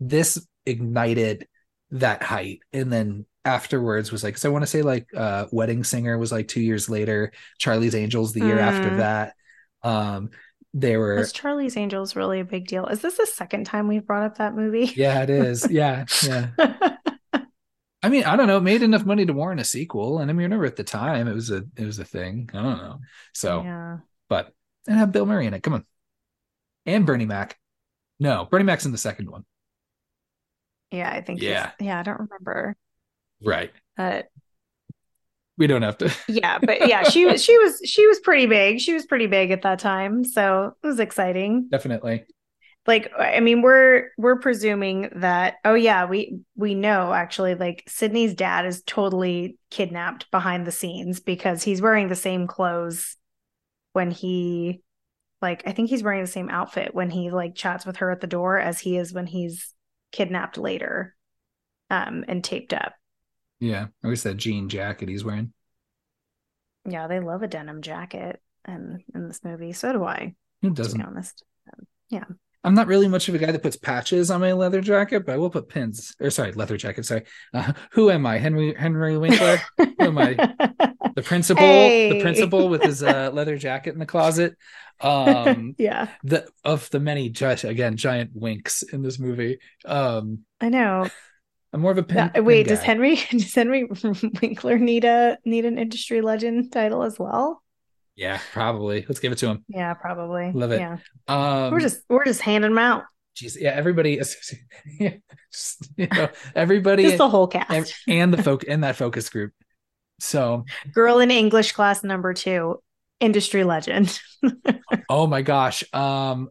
this 0.00 0.44
ignited 0.64 1.46
that 1.90 2.22
height 2.22 2.60
and 2.72 2.92
then 2.92 3.24
afterwards 3.44 4.10
was 4.10 4.24
like 4.24 4.36
so 4.36 4.48
I 4.48 4.52
want 4.52 4.64
to 4.64 4.66
say 4.66 4.82
like 4.82 5.06
uh 5.16 5.46
Wedding 5.52 5.84
Singer 5.84 6.18
was 6.18 6.32
like 6.32 6.48
2 6.48 6.60
years 6.60 6.88
later, 6.88 7.32
Charlie's 7.58 7.94
Angels 7.94 8.32
the 8.32 8.44
year 8.44 8.56
mm. 8.56 8.62
after 8.62 8.96
that. 8.96 9.34
Um 9.82 10.30
they 10.74 10.96
were 10.96 11.14
Was 11.14 11.32
Charlie's 11.32 11.76
Angels 11.76 12.16
really 12.16 12.40
a 12.40 12.44
big 12.44 12.66
deal? 12.66 12.86
Is 12.86 13.00
this 13.00 13.16
the 13.16 13.26
second 13.26 13.64
time 13.64 13.86
we've 13.86 14.06
brought 14.06 14.24
up 14.24 14.38
that 14.38 14.54
movie? 14.54 14.92
Yeah, 14.96 15.22
it 15.22 15.30
is. 15.30 15.66
Yeah, 15.70 16.04
yeah. 16.24 16.48
I 18.02 18.08
mean, 18.08 18.24
I 18.24 18.36
don't 18.36 18.46
know, 18.46 18.58
it 18.58 18.62
made 18.62 18.82
enough 18.82 19.04
money 19.04 19.24
to 19.26 19.32
warrant 19.32 19.60
a 19.60 19.64
sequel. 19.64 20.18
And 20.18 20.30
I 20.30 20.34
mean, 20.34 20.44
remember 20.44 20.66
at 20.66 20.76
the 20.76 20.84
time 20.84 21.28
it 21.28 21.34
was 21.34 21.50
a 21.50 21.64
it 21.76 21.86
was 21.86 21.98
a 21.98 22.04
thing. 22.04 22.50
I 22.52 22.62
don't 22.62 22.78
know. 22.78 22.98
So 23.32 23.62
yeah. 23.62 23.98
but 24.28 24.52
and 24.88 24.98
have 24.98 25.12
Bill 25.12 25.26
Murray 25.26 25.46
in 25.46 25.54
it. 25.54 25.62
Come 25.62 25.74
on 25.74 25.86
and 26.86 27.04
Bernie 27.04 27.26
Mac. 27.26 27.58
No, 28.18 28.46
Bernie 28.50 28.64
Mac's 28.64 28.86
in 28.86 28.92
the 28.92 28.98
second 28.98 29.30
one. 29.30 29.44
Yeah, 30.90 31.10
I 31.10 31.20
think. 31.20 31.42
Yeah, 31.42 31.72
yeah, 31.80 32.00
I 32.00 32.02
don't 32.02 32.20
remember. 32.20 32.76
Right. 33.42 33.72
But 33.96 34.26
we 35.58 35.66
don't 35.66 35.82
have 35.82 35.98
to. 35.98 36.12
yeah, 36.28 36.58
but 36.58 36.88
yeah, 36.88 37.02
she 37.04 37.24
was 37.26 37.44
she 37.44 37.56
was 37.58 37.80
she 37.84 38.06
was 38.06 38.20
pretty 38.20 38.46
big. 38.46 38.80
She 38.80 38.94
was 38.94 39.06
pretty 39.06 39.26
big 39.26 39.50
at 39.50 39.62
that 39.62 39.78
time, 39.78 40.24
so 40.24 40.74
it 40.82 40.86
was 40.86 41.00
exciting. 41.00 41.68
Definitely. 41.70 42.24
Like, 42.86 43.10
I 43.18 43.40
mean, 43.40 43.62
we're 43.62 44.10
we're 44.16 44.38
presuming 44.38 45.10
that. 45.16 45.54
Oh 45.64 45.74
yeah, 45.74 46.06
we 46.06 46.38
we 46.54 46.74
know 46.74 47.12
actually. 47.12 47.54
Like, 47.56 47.82
Sidney's 47.88 48.34
dad 48.34 48.64
is 48.64 48.82
totally 48.86 49.58
kidnapped 49.70 50.30
behind 50.30 50.66
the 50.66 50.72
scenes 50.72 51.18
because 51.20 51.62
he's 51.62 51.82
wearing 51.82 52.08
the 52.08 52.14
same 52.14 52.46
clothes 52.46 53.16
when 53.92 54.10
he 54.10 54.82
like 55.46 55.62
I 55.64 55.70
think 55.70 55.90
he's 55.90 56.02
wearing 56.02 56.22
the 56.22 56.26
same 56.26 56.50
outfit 56.50 56.92
when 56.92 57.08
he 57.08 57.30
like 57.30 57.54
chats 57.54 57.86
with 57.86 57.98
her 57.98 58.10
at 58.10 58.20
the 58.20 58.26
door 58.26 58.58
as 58.58 58.80
he 58.80 58.96
is 58.96 59.12
when 59.12 59.26
he's 59.26 59.72
kidnapped 60.10 60.58
later 60.58 61.14
um 61.88 62.24
and 62.26 62.42
taped 62.42 62.74
up. 62.74 62.94
Yeah, 63.60 63.86
I 64.02 64.08
wish 64.08 64.22
that 64.22 64.38
jean 64.38 64.68
jacket 64.68 65.08
he's 65.08 65.24
wearing. 65.24 65.52
Yeah, 66.84 67.06
they 67.06 67.20
love 67.20 67.42
a 67.42 67.46
denim 67.46 67.80
jacket 67.80 68.42
and 68.64 69.02
in 69.14 69.28
this 69.28 69.44
movie. 69.44 69.72
So 69.72 69.92
do 69.92 70.04
I. 70.04 70.34
Who 70.62 70.70
doesn't? 70.70 70.98
To 70.98 71.04
be 71.04 71.08
honest. 71.08 71.44
Um, 71.72 71.86
yeah. 72.10 72.24
I'm 72.66 72.74
not 72.74 72.88
really 72.88 73.06
much 73.06 73.28
of 73.28 73.34
a 73.36 73.38
guy 73.38 73.52
that 73.52 73.62
puts 73.62 73.76
patches 73.76 74.30
on 74.30 74.40
my 74.40 74.52
leather 74.52 74.80
jacket, 74.80 75.24
but 75.24 75.34
I 75.34 75.38
will 75.38 75.50
put 75.50 75.68
pins. 75.68 76.16
Or 76.20 76.30
sorry, 76.30 76.50
leather 76.52 76.76
jacket. 76.76 77.06
Sorry. 77.06 77.22
Uh, 77.54 77.72
who 77.92 78.10
am 78.10 78.26
I? 78.26 78.38
Henry 78.38 78.74
Henry 78.74 79.16
Winkler? 79.16 79.58
who 79.78 79.94
am 80.00 80.18
I? 80.18 80.34
The 81.14 81.22
principal. 81.22 81.62
Hey. 81.62 82.14
The 82.14 82.20
principal 82.22 82.68
with 82.68 82.82
his 82.82 83.04
uh, 83.04 83.30
leather 83.32 83.56
jacket 83.56 83.94
in 83.94 84.00
the 84.00 84.06
closet. 84.06 84.56
Um, 85.00 85.74
yeah. 85.78 86.08
The 86.24 86.48
of 86.64 86.90
the 86.90 87.00
many 87.00 87.32
again 87.64 87.96
giant 87.96 88.32
winks 88.34 88.82
in 88.82 89.02
this 89.02 89.18
movie. 89.18 89.58
Um, 89.84 90.40
I 90.60 90.68
know. 90.68 91.08
I'm 91.72 91.80
more 91.80 91.92
of 91.92 91.98
a 91.98 92.02
pin. 92.02 92.30
Uh, 92.34 92.42
wait, 92.42 92.66
does 92.66 92.82
Henry 92.82 93.16
does 93.30 93.54
Henry 93.54 93.88
Winkler 94.42 94.78
need 94.78 95.04
a 95.04 95.38
need 95.44 95.64
an 95.64 95.78
industry 95.78 96.20
legend 96.20 96.72
title 96.72 97.02
as 97.02 97.18
well? 97.18 97.62
Yeah, 98.16 98.40
probably. 98.52 99.04
Let's 99.06 99.20
give 99.20 99.32
it 99.32 99.38
to 99.38 99.48
him. 99.48 99.64
Yeah, 99.68 99.92
probably. 99.94 100.50
Love 100.52 100.72
it. 100.72 100.80
Yeah. 100.80 100.98
Um, 101.28 101.70
we're 101.70 101.80
just 101.80 102.00
we're 102.08 102.24
just 102.24 102.40
handing 102.40 102.70
them 102.70 102.78
out. 102.78 103.04
Jeez, 103.36 103.56
yeah, 103.60 103.70
everybody 103.70 104.14
is, 104.14 104.34
you 104.98 105.20
know, 105.98 106.28
everybody, 106.54 107.02
just 107.02 107.18
the 107.18 107.28
whole 107.28 107.46
cast, 107.46 107.94
and 108.08 108.32
the 108.32 108.42
folk 108.42 108.64
and 108.66 108.82
that 108.82 108.96
focus 108.96 109.28
group. 109.28 109.52
So, 110.18 110.64
girl 110.94 111.18
in 111.18 111.30
English 111.30 111.72
class 111.72 112.02
number 112.02 112.32
two, 112.32 112.80
industry 113.20 113.64
legend. 113.64 114.20
oh 115.08 115.26
my 115.26 115.42
gosh. 115.42 115.82
Um 115.94 116.50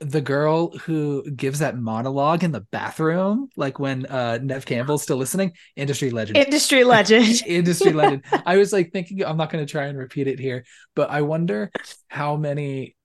the 0.00 0.20
girl 0.20 0.76
who 0.78 1.28
gives 1.30 1.58
that 1.58 1.76
monologue 1.76 2.44
in 2.44 2.52
the 2.52 2.60
bathroom, 2.60 3.48
like 3.56 3.78
when 3.78 4.06
uh 4.06 4.38
Neve 4.42 4.66
Campbell's 4.66 5.02
still 5.02 5.16
listening, 5.16 5.52
industry 5.74 6.10
legend. 6.10 6.38
Industry 6.38 6.84
legend. 6.84 7.42
industry 7.46 7.92
legend. 7.92 8.24
I 8.44 8.56
was 8.56 8.72
like 8.72 8.92
thinking 8.92 9.24
I'm 9.24 9.36
not 9.36 9.50
going 9.50 9.64
to 9.64 9.70
try 9.70 9.86
and 9.86 9.98
repeat 9.98 10.28
it 10.28 10.38
here, 10.38 10.64
but 10.94 11.10
I 11.10 11.22
wonder 11.22 11.70
how 12.08 12.36
many 12.36 12.96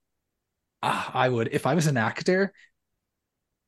uh, 0.84 1.06
I 1.14 1.30
would 1.30 1.50
if 1.52 1.66
I 1.66 1.76
was 1.76 1.88
an 1.88 1.98
actor 1.98 2.54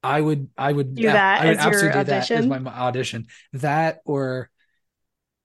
I 0.04 0.20
would 0.20 0.50
I 0.58 0.72
would 0.72 0.96
do 0.96 1.04
that 1.04 1.42
I 1.42 1.46
would 1.48 1.58
absolutely 1.58 2.00
do 2.00 2.04
that 2.06 2.32
as 2.32 2.46
my 2.46 2.60
audition. 2.60 3.28
That 3.54 4.00
or 4.06 4.50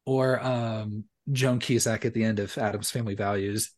or 0.05 0.45
um 0.45 1.05
Joan 1.31 1.61
Cusack 1.61 2.05
at 2.05 2.15
the 2.15 2.25
end 2.25 2.41
of 2.41 2.57
Addams 2.59 2.91
Family 2.91 3.15
Values 3.15 3.71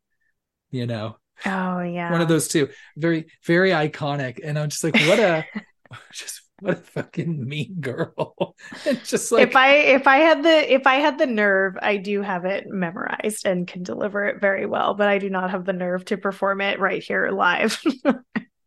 you 0.70 0.86
know 0.86 1.16
oh 1.46 1.80
yeah. 1.80 2.10
one 2.10 2.20
of 2.20 2.28
those 2.28 2.48
two. 2.48 2.68
Very 2.96 3.26
very 3.44 3.70
iconic. 3.70 4.40
And 4.42 4.58
i'm 4.58 4.68
just 4.68 4.84
like 4.84 4.94
what 4.94 5.18
a 5.18 5.44
just 6.12 6.42
what 6.60 6.74
a 6.74 6.76
fucking 6.76 7.48
mean 7.48 7.76
girl. 7.80 8.54
Just 9.04 9.32
like 9.32 9.48
if 9.48 9.56
i 9.56 9.76
if 9.76 10.06
i 10.06 10.18
had 10.18 10.42
the 10.42 10.72
if 10.72 10.86
i 10.86 10.96
had 10.96 11.18
the 11.18 11.26
nerve 11.26 11.76
i 11.80 11.96
do 11.96 12.20
have 12.20 12.44
it 12.44 12.66
memorized 12.68 13.46
and 13.46 13.66
can 13.66 13.82
deliver 13.82 14.26
it 14.26 14.40
very 14.40 14.66
well 14.66 14.92
but 14.94 15.08
i 15.08 15.18
do 15.18 15.30
not 15.30 15.50
have 15.50 15.64
the 15.64 15.72
nerve 15.72 16.04
to 16.06 16.18
perform 16.18 16.60
it 16.60 16.78
right 16.78 17.02
here 17.02 17.30
live 17.30 17.82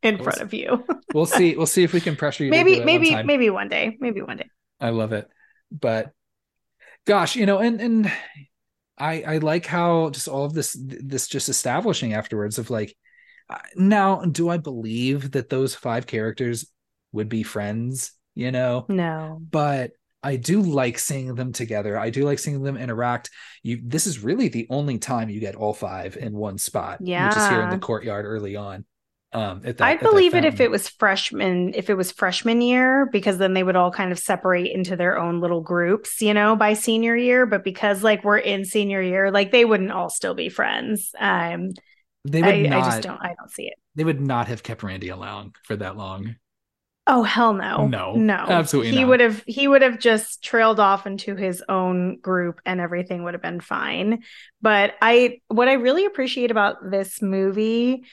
in 0.01 0.15
we'll 0.15 0.23
front 0.23 0.37
see. 0.37 0.43
of 0.43 0.53
you. 0.53 0.85
we'll 1.13 1.25
see. 1.25 1.55
We'll 1.55 1.65
see 1.65 1.83
if 1.83 1.93
we 1.93 2.01
can 2.01 2.15
pressure 2.15 2.43
you 2.43 2.51
maybe 2.51 2.83
maybe 2.83 3.11
one 3.11 3.25
maybe 3.25 3.49
one 3.49 3.69
day 3.69 3.97
maybe 3.99 4.21
one 4.21 4.37
day. 4.37 4.49
I 4.79 4.89
love 4.89 5.13
it. 5.13 5.27
But 5.71 6.11
gosh 7.05 7.35
you 7.35 7.45
know 7.45 7.59
and 7.59 7.79
and 7.79 8.11
I 8.97 9.23
I 9.23 9.37
like 9.37 9.65
how 9.65 10.09
just 10.09 10.27
all 10.27 10.45
of 10.45 10.53
this 10.53 10.77
this 10.79 11.27
just 11.27 11.49
establishing 11.49 12.13
afterwards 12.13 12.57
of 12.57 12.69
like 12.69 12.95
uh, 13.49 13.57
now 13.75 14.21
do 14.21 14.49
I 14.49 14.57
believe 14.57 15.31
that 15.31 15.49
those 15.49 15.75
five 15.75 16.07
characters 16.07 16.65
would 17.11 17.29
be 17.29 17.43
friends, 17.43 18.13
you 18.35 18.51
know? 18.51 18.85
No. 18.89 19.39
But 19.49 19.91
I 20.21 20.37
do 20.37 20.61
like 20.61 20.97
seeing 20.97 21.35
them 21.35 21.51
together. 21.51 21.97
I 21.97 22.09
do 22.09 22.23
like 22.23 22.39
seeing 22.39 22.63
them 22.63 22.77
interact. 22.77 23.29
You 23.61 23.81
this 23.83 24.07
is 24.07 24.23
really 24.23 24.47
the 24.47 24.67
only 24.69 24.97
time 24.97 25.29
you 25.29 25.39
get 25.39 25.55
all 25.55 25.73
five 25.73 26.15
in 26.17 26.33
one 26.33 26.57
spot, 26.57 26.99
yeah. 27.01 27.27
which 27.27 27.37
is 27.37 27.47
here 27.47 27.61
in 27.61 27.69
the 27.69 27.77
courtyard 27.77 28.25
early 28.25 28.55
on. 28.55 28.85
Um, 29.33 29.61
that, 29.61 29.81
I'd 29.81 29.99
believe 29.99 30.35
it 30.35 30.45
if 30.45 30.59
it 30.59 30.69
was 30.69 30.87
freshman, 30.87 31.73
if 31.73 31.89
it 31.89 31.95
was 31.95 32.11
freshman 32.11 32.61
year, 32.61 33.07
because 33.11 33.39
then 33.39 33.53
they 33.53 33.63
would 33.63 33.75
all 33.75 33.91
kind 33.91 34.11
of 34.11 34.19
separate 34.19 34.71
into 34.71 34.95
their 34.95 35.17
own 35.17 35.41
little 35.41 35.61
groups, 35.61 36.21
you 36.21 36.33
know, 36.33 36.55
by 36.55 36.73
senior 36.73 37.15
year. 37.15 37.45
But 37.45 37.63
because 37.63 38.03
like 38.03 38.23
we're 38.23 38.37
in 38.37 38.63
senior 38.63 39.01
year, 39.01 39.31
like 39.31 39.51
they 39.51 39.65
wouldn't 39.65 39.91
all 39.91 40.09
still 40.09 40.35
be 40.35 40.49
friends. 40.49 41.11
Um, 41.19 41.71
they 42.25 42.41
would 42.41 42.53
I, 42.53 42.61
not, 42.61 42.83
I 42.83 42.89
just 42.89 43.01
don't. 43.01 43.21
I 43.21 43.35
don't 43.37 43.51
see 43.51 43.65
it. 43.65 43.73
They 43.95 44.03
would 44.03 44.21
not 44.21 44.47
have 44.47 44.63
kept 44.63 44.83
Randy 44.83 45.09
along 45.09 45.55
for 45.63 45.75
that 45.77 45.97
long. 45.97 46.35
Oh 47.05 47.23
hell 47.23 47.53
no. 47.53 47.85
No. 47.87 48.13
No. 48.15 48.35
Absolutely 48.35 48.91
he 48.91 49.01
not. 49.01 49.09
would 49.09 49.19
have 49.19 49.43
he 49.45 49.67
would 49.67 49.81
have 49.81 49.99
just 49.99 50.41
trailed 50.41 50.79
off 50.79 51.05
into 51.05 51.35
his 51.35 51.61
own 51.67 52.19
group 52.19 52.61
and 52.65 52.79
everything 52.79 53.23
would 53.23 53.33
have 53.33 53.41
been 53.41 53.59
fine. 53.59 54.23
But 54.61 54.93
I 55.01 55.41
what 55.49 55.67
I 55.67 55.73
really 55.73 56.05
appreciate 56.05 56.49
about 56.49 56.89
this 56.89 57.21
movie 57.21 58.05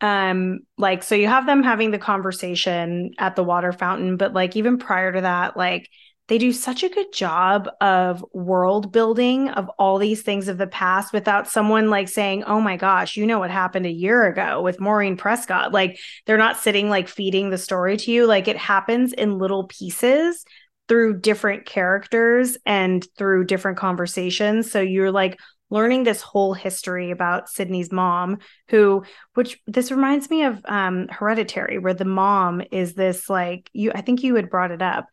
um 0.00 0.58
like 0.76 1.02
so 1.02 1.14
you 1.14 1.26
have 1.26 1.46
them 1.46 1.62
having 1.62 1.90
the 1.90 1.98
conversation 1.98 3.12
at 3.18 3.34
the 3.34 3.44
water 3.44 3.72
fountain 3.72 4.16
but 4.16 4.34
like 4.34 4.54
even 4.54 4.76
prior 4.76 5.10
to 5.10 5.22
that 5.22 5.56
like 5.56 5.88
they 6.28 6.38
do 6.38 6.52
such 6.52 6.82
a 6.82 6.88
good 6.88 7.12
job 7.12 7.68
of 7.80 8.24
world 8.32 8.90
building 8.92 9.48
of 9.50 9.68
all 9.78 9.98
these 9.98 10.22
things 10.22 10.48
of 10.48 10.58
the 10.58 10.66
past 10.66 11.12
without 11.12 11.48
someone 11.48 11.88
like 11.88 12.08
saying, 12.08 12.42
"Oh 12.44 12.60
my 12.60 12.76
gosh, 12.76 13.16
you 13.16 13.26
know 13.26 13.38
what 13.38 13.50
happened 13.50 13.86
a 13.86 13.90
year 13.90 14.26
ago 14.26 14.60
with 14.60 14.80
Maureen 14.80 15.16
Prescott." 15.16 15.72
Like 15.72 15.98
they're 16.26 16.36
not 16.36 16.56
sitting 16.56 16.88
like 16.90 17.08
feeding 17.08 17.50
the 17.50 17.58
story 17.58 17.96
to 17.98 18.10
you. 18.10 18.26
Like 18.26 18.48
it 18.48 18.56
happens 18.56 19.12
in 19.12 19.38
little 19.38 19.64
pieces 19.68 20.44
through 20.88 21.20
different 21.20 21.64
characters 21.66 22.56
and 22.66 23.06
through 23.16 23.44
different 23.44 23.78
conversations. 23.78 24.70
So 24.70 24.80
you're 24.80 25.12
like 25.12 25.38
learning 25.70 26.04
this 26.04 26.22
whole 26.22 26.54
history 26.54 27.10
about 27.10 27.48
Sidney's 27.48 27.90
mom, 27.90 28.38
who, 28.68 29.04
which 29.34 29.60
this 29.66 29.90
reminds 29.90 30.30
me 30.30 30.44
of 30.44 30.60
um, 30.66 31.08
Hereditary, 31.08 31.78
where 31.78 31.94
the 31.94 32.04
mom 32.04 32.62
is 32.70 32.94
this 32.94 33.28
like 33.28 33.68
you. 33.72 33.92
I 33.94 34.00
think 34.00 34.22
you 34.22 34.36
had 34.36 34.50
brought 34.50 34.70
it 34.70 34.82
up 34.82 35.06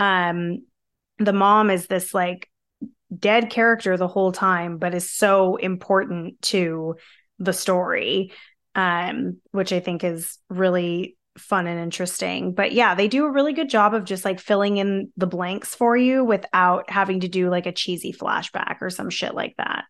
um 0.00 0.62
the 1.18 1.32
mom 1.32 1.70
is 1.70 1.86
this 1.86 2.12
like 2.12 2.48
dead 3.16 3.50
character 3.50 3.96
the 3.96 4.08
whole 4.08 4.32
time 4.32 4.78
but 4.78 4.94
is 4.94 5.10
so 5.10 5.56
important 5.56 6.40
to 6.42 6.96
the 7.38 7.52
story 7.52 8.32
um 8.74 9.36
which 9.52 9.72
i 9.72 9.78
think 9.80 10.02
is 10.02 10.38
really 10.48 11.16
fun 11.38 11.66
and 11.66 11.80
interesting 11.80 12.52
but 12.52 12.72
yeah 12.72 12.94
they 12.94 13.08
do 13.08 13.24
a 13.24 13.30
really 13.30 13.52
good 13.52 13.68
job 13.68 13.94
of 13.94 14.04
just 14.04 14.24
like 14.24 14.40
filling 14.40 14.78
in 14.78 15.12
the 15.16 15.26
blanks 15.26 15.74
for 15.74 15.96
you 15.96 16.24
without 16.24 16.90
having 16.90 17.20
to 17.20 17.28
do 17.28 17.48
like 17.48 17.66
a 17.66 17.72
cheesy 17.72 18.12
flashback 18.12 18.76
or 18.80 18.90
some 18.90 19.10
shit 19.10 19.34
like 19.34 19.54
that 19.56 19.84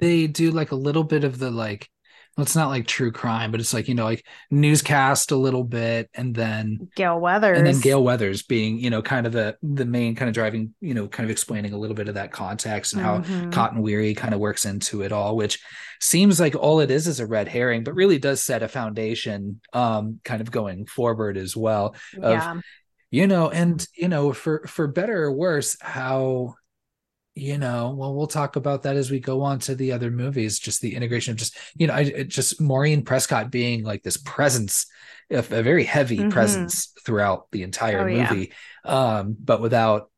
they 0.00 0.26
do 0.26 0.50
like 0.50 0.72
a 0.72 0.76
little 0.76 1.04
bit 1.04 1.24
of 1.24 1.38
the 1.38 1.50
like 1.50 1.88
well, 2.36 2.44
it's 2.44 2.56
not 2.56 2.68
like 2.68 2.86
true 2.86 3.10
crime, 3.10 3.50
but 3.50 3.60
it's 3.60 3.74
like, 3.74 3.88
you 3.88 3.94
know, 3.94 4.04
like 4.04 4.24
newscast 4.50 5.32
a 5.32 5.36
little 5.36 5.64
bit 5.64 6.08
and 6.14 6.34
then 6.34 6.88
Gale 6.94 7.18
Weathers. 7.18 7.58
And 7.58 7.66
then 7.66 7.80
Gale 7.80 8.02
Weathers 8.02 8.42
being, 8.42 8.78
you 8.78 8.88
know, 8.88 9.02
kind 9.02 9.26
of 9.26 9.32
the 9.32 9.56
the 9.62 9.84
main 9.84 10.14
kind 10.14 10.28
of 10.28 10.34
driving, 10.34 10.72
you 10.80 10.94
know, 10.94 11.08
kind 11.08 11.24
of 11.24 11.30
explaining 11.30 11.72
a 11.72 11.78
little 11.78 11.96
bit 11.96 12.08
of 12.08 12.14
that 12.14 12.30
context 12.30 12.92
and 12.92 13.02
mm-hmm. 13.02 13.44
how 13.44 13.50
Cotton 13.50 13.82
Weary 13.82 14.14
kind 14.14 14.32
of 14.32 14.40
works 14.40 14.64
into 14.64 15.02
it 15.02 15.10
all, 15.12 15.36
which 15.36 15.60
seems 16.00 16.38
like 16.38 16.54
all 16.54 16.80
it 16.80 16.90
is 16.90 17.08
is 17.08 17.20
a 17.20 17.26
red 17.26 17.48
herring, 17.48 17.82
but 17.82 17.94
really 17.94 18.18
does 18.18 18.40
set 18.40 18.62
a 18.62 18.68
foundation 18.68 19.60
um 19.72 20.20
kind 20.24 20.40
of 20.40 20.50
going 20.50 20.86
forward 20.86 21.36
as 21.36 21.56
well. 21.56 21.96
Of, 22.16 22.32
yeah. 22.32 22.60
you 23.10 23.26
know, 23.26 23.50
and 23.50 23.84
you 23.94 24.08
know, 24.08 24.32
for 24.32 24.66
for 24.68 24.86
better 24.86 25.24
or 25.24 25.32
worse, 25.32 25.76
how 25.80 26.54
you 27.40 27.56
know, 27.56 27.94
well, 27.96 28.14
we'll 28.14 28.26
talk 28.26 28.56
about 28.56 28.82
that 28.82 28.96
as 28.96 29.10
we 29.10 29.18
go 29.18 29.40
on 29.40 29.58
to 29.60 29.74
the 29.74 29.92
other 29.92 30.10
movies. 30.10 30.58
Just 30.58 30.82
the 30.82 30.94
integration 30.94 31.32
of 31.32 31.38
just, 31.38 31.56
you 31.74 31.86
know, 31.86 31.94
I 31.94 32.24
just 32.24 32.60
Maureen 32.60 33.02
Prescott 33.02 33.50
being 33.50 33.82
like 33.82 34.02
this 34.02 34.18
presence, 34.18 34.86
a, 35.30 35.40
very 35.40 35.84
heavy 35.84 36.18
mm-hmm. 36.18 36.28
presence 36.28 36.92
throughout 37.02 37.50
the 37.50 37.62
entire 37.62 38.08
oh, 38.08 38.12
movie. 38.12 38.52
Yeah. 38.84 39.18
Um, 39.18 39.36
but 39.42 39.62
without, 39.62 40.10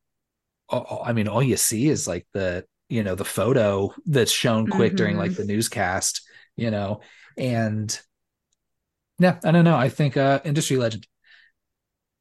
I 0.68 1.12
mean, 1.12 1.28
all 1.28 1.42
you 1.42 1.56
see 1.56 1.88
is 1.88 2.08
like 2.08 2.26
the, 2.32 2.64
you 2.88 3.04
know, 3.04 3.14
the 3.14 3.24
photo 3.24 3.94
that's 4.04 4.32
shown 4.32 4.66
quick 4.66 4.90
mm-hmm. 4.90 4.96
during 4.96 5.16
like 5.16 5.36
the 5.36 5.44
newscast, 5.44 6.22
you 6.56 6.72
know, 6.72 7.02
and 7.38 7.96
yeah, 9.20 9.38
I 9.44 9.52
don't 9.52 9.64
know. 9.64 9.76
I 9.76 9.90
think 9.90 10.16
uh 10.16 10.40
industry 10.44 10.76
legend, 10.76 11.06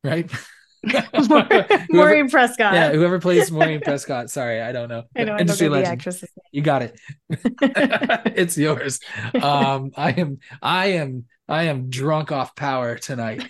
right? 0.03 0.29
Maureen 1.91 2.29
Prescott. 2.29 2.73
Yeah, 2.73 2.91
whoever 2.91 3.19
plays 3.19 3.51
Maureen 3.51 3.81
Prescott. 3.83 4.29
Sorry, 4.29 4.61
I 4.61 4.71
don't 4.71 4.89
know. 4.89 5.03
I 5.15 5.23
know. 5.23 5.37
Industry 5.37 5.67
I 5.67 5.69
don't 5.69 5.77
legend. 5.77 5.99
actress. 5.99 6.23
You 6.51 6.61
got 6.61 6.81
it. 6.81 6.99
it's 7.29 8.57
yours. 8.57 8.99
Um, 9.41 9.91
I 9.95 10.11
am. 10.11 10.39
I 10.61 10.87
am. 10.87 11.25
I 11.47 11.63
am 11.63 11.89
drunk 11.89 12.31
off 12.31 12.55
power 12.55 12.97
tonight. 12.97 13.45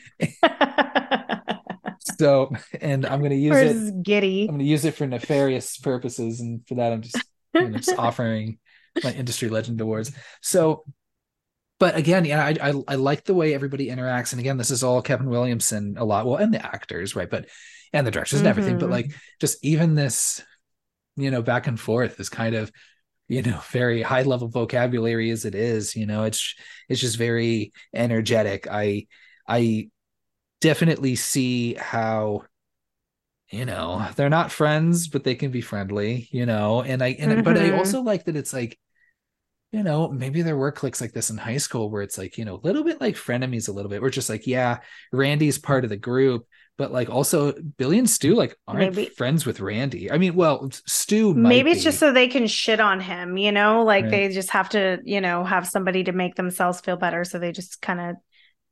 so, 2.19 2.51
and 2.79 3.05
I'm 3.05 3.19
going 3.19 3.31
to 3.31 3.37
use 3.37 3.57
it. 3.57 4.03
Giddy. 4.03 4.43
I'm 4.43 4.47
going 4.47 4.59
to 4.59 4.65
use 4.65 4.85
it 4.85 4.95
for 4.95 5.07
nefarious 5.07 5.77
purposes, 5.77 6.41
and 6.41 6.67
for 6.67 6.75
that, 6.75 6.91
I'm 6.91 7.01
just, 7.01 7.23
know, 7.53 7.69
just 7.69 7.97
offering 7.97 8.57
my 9.03 9.13
industry 9.13 9.49
legend 9.49 9.79
awards. 9.79 10.11
So 10.41 10.83
but 11.81 11.95
again, 11.95 12.25
yeah, 12.25 12.45
I, 12.45 12.55
I, 12.61 12.73
I 12.89 12.95
like 12.95 13.23
the 13.23 13.33
way 13.33 13.55
everybody 13.55 13.87
interacts. 13.87 14.33
And 14.33 14.39
again, 14.39 14.57
this 14.57 14.69
is 14.69 14.83
all 14.83 15.01
Kevin 15.01 15.31
Williamson 15.31 15.95
a 15.97 16.05
lot. 16.05 16.27
Well, 16.27 16.35
and 16.35 16.53
the 16.53 16.63
actors, 16.63 17.15
right? 17.15 17.27
But 17.27 17.47
and 17.91 18.05
the 18.05 18.11
directors 18.11 18.37
mm-hmm. 18.37 18.45
and 18.45 18.49
everything. 18.51 18.77
But 18.77 18.91
like 18.91 19.15
just 19.39 19.57
even 19.65 19.95
this, 19.95 20.43
you 21.15 21.31
know, 21.31 21.41
back 21.41 21.65
and 21.65 21.79
forth 21.79 22.19
is 22.19 22.29
kind 22.29 22.53
of, 22.53 22.71
you 23.27 23.41
know, 23.41 23.59
very 23.71 24.03
high 24.03 24.21
level 24.21 24.47
vocabulary 24.47 25.31
as 25.31 25.43
it 25.43 25.55
is. 25.55 25.95
You 25.95 26.05
know, 26.05 26.25
it's 26.25 26.53
it's 26.87 27.01
just 27.01 27.17
very 27.17 27.73
energetic. 27.95 28.67
I 28.69 29.07
I 29.47 29.89
definitely 30.59 31.15
see 31.15 31.73
how 31.73 32.43
you 33.49 33.65
know 33.65 34.07
they're 34.15 34.29
not 34.29 34.51
friends 34.51 35.07
but 35.07 35.23
they 35.23 35.35
can 35.35 35.49
be 35.49 35.59
friendly 35.59 36.29
you 36.31 36.45
know 36.45 36.83
and 36.83 37.03
i 37.03 37.09
and 37.19 37.31
mm-hmm. 37.31 37.41
but 37.41 37.57
i 37.57 37.61
mm-hmm. 37.61 37.79
also 37.79 38.01
like 38.01 38.23
that 38.23 38.37
it's 38.37 38.53
like 38.53 38.79
you 39.71 39.83
know, 39.83 40.09
maybe 40.09 40.41
there 40.41 40.57
were 40.57 40.71
clicks 40.71 40.99
like 40.99 41.13
this 41.13 41.29
in 41.29 41.37
high 41.37 41.57
school 41.57 41.89
where 41.89 42.01
it's 42.01 42.17
like, 42.17 42.37
you 42.37 42.43
know, 42.43 42.55
a 42.55 42.65
little 42.65 42.83
bit 42.83 42.99
like 42.99 43.15
frenemies, 43.15 43.69
a 43.69 43.71
little 43.71 43.89
bit. 43.89 44.01
We're 44.01 44.09
just 44.09 44.29
like, 44.29 44.45
yeah, 44.45 44.79
Randy's 45.13 45.57
part 45.57 45.85
of 45.85 45.89
the 45.89 45.97
group, 45.97 46.45
but 46.77 46.91
like 46.91 47.09
also 47.09 47.53
Billy 47.77 47.97
and 47.97 48.09
Stu 48.09 48.35
like 48.35 48.57
aren't 48.67 48.95
maybe. 48.95 49.09
friends 49.15 49.45
with 49.45 49.61
Randy. 49.61 50.11
I 50.11 50.17
mean, 50.17 50.35
well, 50.35 50.69
Stu 50.85 51.33
maybe 51.33 51.71
it's 51.71 51.79
be. 51.79 51.85
just 51.85 51.99
so 51.99 52.11
they 52.11 52.27
can 52.27 52.47
shit 52.47 52.81
on 52.81 52.99
him, 52.99 53.37
you 53.37 53.53
know, 53.53 53.83
like 53.83 54.03
right. 54.03 54.11
they 54.11 54.29
just 54.29 54.49
have 54.49 54.67
to, 54.69 54.99
you 55.05 55.21
know, 55.21 55.45
have 55.45 55.65
somebody 55.65 56.03
to 56.03 56.11
make 56.11 56.35
themselves 56.35 56.81
feel 56.81 56.97
better. 56.97 57.23
So 57.23 57.39
they 57.39 57.53
just 57.53 57.81
kind 57.81 58.01
of 58.01 58.15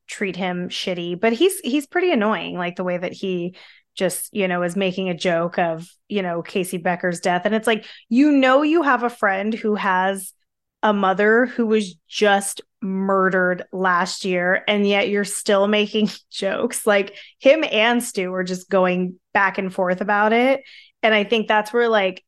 treat 0.08 0.36
him 0.36 0.68
shitty. 0.68 1.18
But 1.22 1.32
he's 1.32 1.60
he's 1.62 1.88
pretty 1.88 2.12
annoying, 2.12 2.58
like 2.58 2.76
the 2.76 2.84
way 2.84 2.98
that 2.98 3.14
he 3.14 3.56
just 3.96 4.34
you 4.34 4.48
know 4.48 4.64
is 4.64 4.76
making 4.76 5.10
a 5.10 5.18
joke 5.18 5.58
of 5.58 5.88
you 6.10 6.22
know 6.22 6.42
Casey 6.42 6.78
Becker's 6.78 7.20
death 7.20 7.42
and 7.46 7.54
it's 7.54 7.68
like 7.68 7.86
you 8.08 8.32
know 8.32 8.62
you 8.62 8.82
have 8.84 9.04
a 9.04 9.10
friend 9.10 9.54
who 9.54 9.76
has 9.76 10.34
a 10.82 10.94
mother 10.94 11.46
who 11.46 11.66
was 11.66 11.96
just 12.08 12.62
murdered 12.82 13.66
last 13.74 14.24
year 14.24 14.64
and 14.68 14.88
yet 14.88 15.10
you're 15.10 15.26
still 15.26 15.68
making 15.68 16.10
jokes. 16.32 16.86
Like 16.86 17.16
him 17.40 17.64
and 17.70 18.04
stu 18.04 18.34
are 18.34 18.44
just 18.44 18.70
going 18.70 19.20
back 19.34 19.58
and 19.58 19.74
forth 19.74 20.02
about 20.02 20.34
it. 20.34 20.62
And 21.04 21.14
i 21.14 21.24
think 21.24 21.48
that's 21.48 21.74
where 21.74 21.90
like 21.90 22.24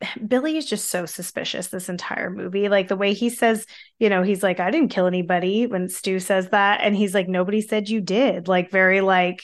billy 0.26 0.56
is 0.56 0.66
just 0.66 0.90
so 0.90 1.06
suspicious 1.06 1.68
this 1.68 1.88
entire 1.88 2.30
movie. 2.30 2.68
Like 2.68 2.88
the 2.88 2.96
way 2.96 3.12
he 3.12 3.30
says 3.30 3.66
you 3.98 4.08
know 4.08 4.22
he's 4.22 4.42
like 4.42 4.60
i 4.60 4.70
didn't 4.70 4.90
kill 4.90 5.06
anybody 5.06 5.66
when 5.66 5.88
stu 5.88 6.18
says 6.18 6.48
that 6.50 6.80
and 6.82 6.96
he's 6.96 7.14
like 7.14 7.28
nobody 7.28 7.60
said 7.60 7.88
you 7.88 8.00
did. 8.00 8.48
Like 8.48 8.70
very 8.70 9.00
like 9.00 9.42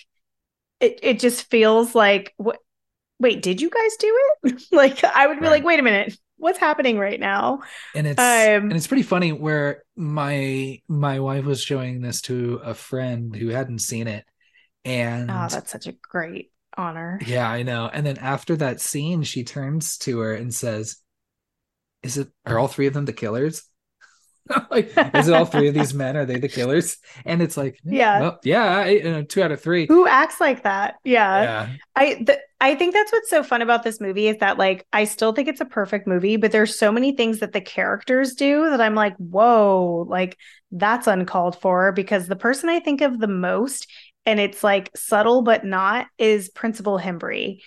it, 0.81 0.99
it 1.03 1.21
just 1.21 1.49
feels 1.51 1.95
like 1.95 2.35
what 2.37 2.59
wait 3.21 3.43
did 3.43 3.61
you 3.61 3.71
guys 3.71 3.97
do 3.99 4.19
it? 4.43 4.63
Like 4.73 5.05
i 5.05 5.29
would 5.29 5.39
be 5.39 5.45
right. 5.45 5.53
like 5.53 5.65
wait 5.65 5.79
a 5.79 5.83
minute 5.85 6.19
what's 6.45 6.59
happening 6.59 6.99
right 6.99 7.19
now 7.19 7.63
and 7.95 8.07
it's 8.07 8.21
um, 8.21 8.27
and 8.65 8.73
it's 8.75 8.87
pretty 8.87 9.03
funny 9.03 9.33
where 9.33 9.83
my 9.97 10.79
my 10.89 11.19
wife 11.19 11.47
was 11.47 11.63
showing 11.63 12.03
this 12.03 12.21
to 12.21 12.61
a 12.63 12.75
friend 12.75 13.35
who 13.35 13.49
hadn't 13.49 13.79
seen 13.79 14.07
it 14.07 14.27
and 14.85 15.31
oh 15.31 15.49
that's 15.49 15.71
such 15.71 15.87
a 15.87 15.93
great 15.93 16.53
honor 16.77 17.19
yeah 17.27 17.51
i 17.51 17.63
know 17.63 17.89
and 17.91 18.05
then 18.05 18.19
after 18.19 18.57
that 18.57 18.79
scene 18.79 19.23
she 19.23 19.43
turns 19.43 19.97
to 19.97 20.19
her 20.19 20.35
and 20.35 20.53
says 20.53 20.99
is 22.03 22.19
it 22.19 22.29
are 22.45 22.59
all 22.59 22.69
three 22.69 22.87
of 22.87 22.93
them 22.93 23.07
the 23.07 23.13
killers 23.15 23.63
like, 24.71 24.89
is 25.15 25.29
it 25.29 25.35
all 25.35 25.47
three 25.47 25.69
of 25.69 25.75
these 25.75 25.95
men? 25.95 26.19
Are 26.19 26.27
they 26.27 26.39
the 26.39 26.49
killers? 26.49 26.99
And 27.25 27.41
it's 27.41 27.57
like, 27.57 27.79
Yeah. 27.83 28.21
well, 28.21 28.39
yeah, 28.45 28.65
I, 28.65 28.89
you 28.89 29.03
know, 29.05 29.23
two 29.23 29.43
out 29.43 29.53
of 29.53 29.63
three. 29.63 29.87
Who 29.87 30.07
acts 30.07 30.39
like 30.39 30.65
that? 30.65 30.97
Yeah. 31.03 31.43
Yeah, 31.43 31.69
I 31.97 32.27
I 32.65 32.75
think 32.75 32.95
that's 32.95 33.13
what's 33.13 33.29
so 33.29 33.43
fun 33.43 33.61
about 33.61 33.83
this 33.83 34.01
movie 34.01 34.27
is 34.27 34.39
that 34.39 34.57
like 34.57 34.87
I 34.91 35.05
still 35.05 35.35
think 35.35 35.49
it's 35.49 35.61
a 35.61 35.67
perfect 35.67 36.07
movie, 36.07 36.39
but 36.39 36.51
there's 36.51 36.79
so 36.79 36.91
many 36.91 37.15
things 37.15 37.41
that 37.41 37.53
the 37.53 37.61
characters 37.61 38.33
do 38.33 38.71
that 38.71 38.81
I'm 38.81 38.95
like, 38.95 39.15
whoa, 39.19 40.07
like 40.09 40.39
that's 40.73 41.07
uncalled 41.07 41.61
for 41.61 41.93
because 41.93 42.27
the 42.27 42.37
person 42.37 42.71
I 42.71 42.81
think 42.81 43.03
of 43.03 43.19
the 43.19 43.29
most, 43.29 43.87
and 44.25 44.41
it's 44.41 44.65
like 44.65 44.91
subtle 44.97 45.43
but 45.43 45.67
not, 45.67 46.07
is 46.17 46.49
Principal 46.49 46.99
Himbry. 46.99 47.59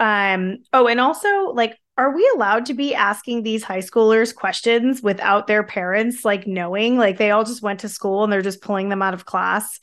Um, 0.00 0.60
oh, 0.72 0.86
and 0.86 0.98
also 0.98 1.52
like 1.52 1.76
are 1.98 2.16
we 2.16 2.26
allowed 2.34 2.64
to 2.66 2.74
be 2.74 2.94
asking 2.94 3.42
these 3.42 3.62
high 3.62 3.82
schoolers 3.82 4.34
questions 4.34 5.02
without 5.02 5.46
their 5.46 5.62
parents 5.62 6.24
like 6.24 6.46
knowing 6.46 6.96
like 6.96 7.18
they 7.18 7.32
all 7.32 7.44
just 7.44 7.60
went 7.60 7.80
to 7.80 7.88
school 7.90 8.24
and 8.24 8.32
they're 8.32 8.40
just 8.40 8.62
pulling 8.62 8.88
them 8.88 9.02
out 9.02 9.12
of 9.12 9.26
class 9.26 9.78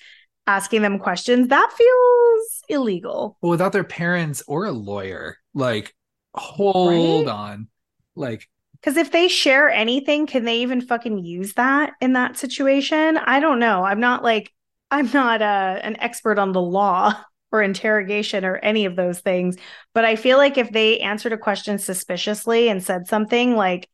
asking 0.48 0.82
them 0.82 1.00
questions 1.00 1.48
that 1.50 1.72
feels 1.78 2.62
illegal. 2.70 3.38
Well, 3.42 3.52
without 3.52 3.72
their 3.74 3.84
parents 3.84 4.44
or 4.48 4.66
a 4.66 4.72
lawyer, 4.72 5.38
like, 5.54 5.96
hold 6.34 7.28
Right? 7.28 7.34
on, 7.34 7.68
like, 8.16 8.50
because 8.82 8.98
if 8.98 9.12
they 9.12 9.28
share 9.28 9.70
anything 9.70 10.26
can 10.26 10.46
they 10.46 10.62
even 10.62 10.82
fucking 10.82 11.24
use 11.24 11.54
that 11.54 11.94
in 12.02 12.14
that 12.14 12.38
situation? 12.38 13.18
I 13.18 13.40
don't 13.40 13.60
know. 13.60 13.84
I'm 13.84 14.00
not 14.00 14.24
like 14.24 14.52
i'm 14.92 15.10
not 15.14 15.40
uh, 15.42 15.80
an 15.84 15.96
expert 16.00 16.40
on 16.40 16.52
the 16.52 16.62
law 16.62 17.14
or 17.52 17.62
interrogation 17.62 18.44
or 18.46 18.58
any 18.58 18.86
of 18.86 18.96
those 18.96 19.20
things 19.22 19.56
but 19.94 20.04
i 20.06 20.16
feel 20.16 20.38
like 20.38 20.58
if 20.58 20.72
they 20.72 21.00
answered 21.00 21.32
a 21.34 21.38
question 21.38 21.78
suspiciously 21.78 22.70
and 22.70 22.84
said 22.84 23.08
something 23.08 23.56
like 23.56 23.88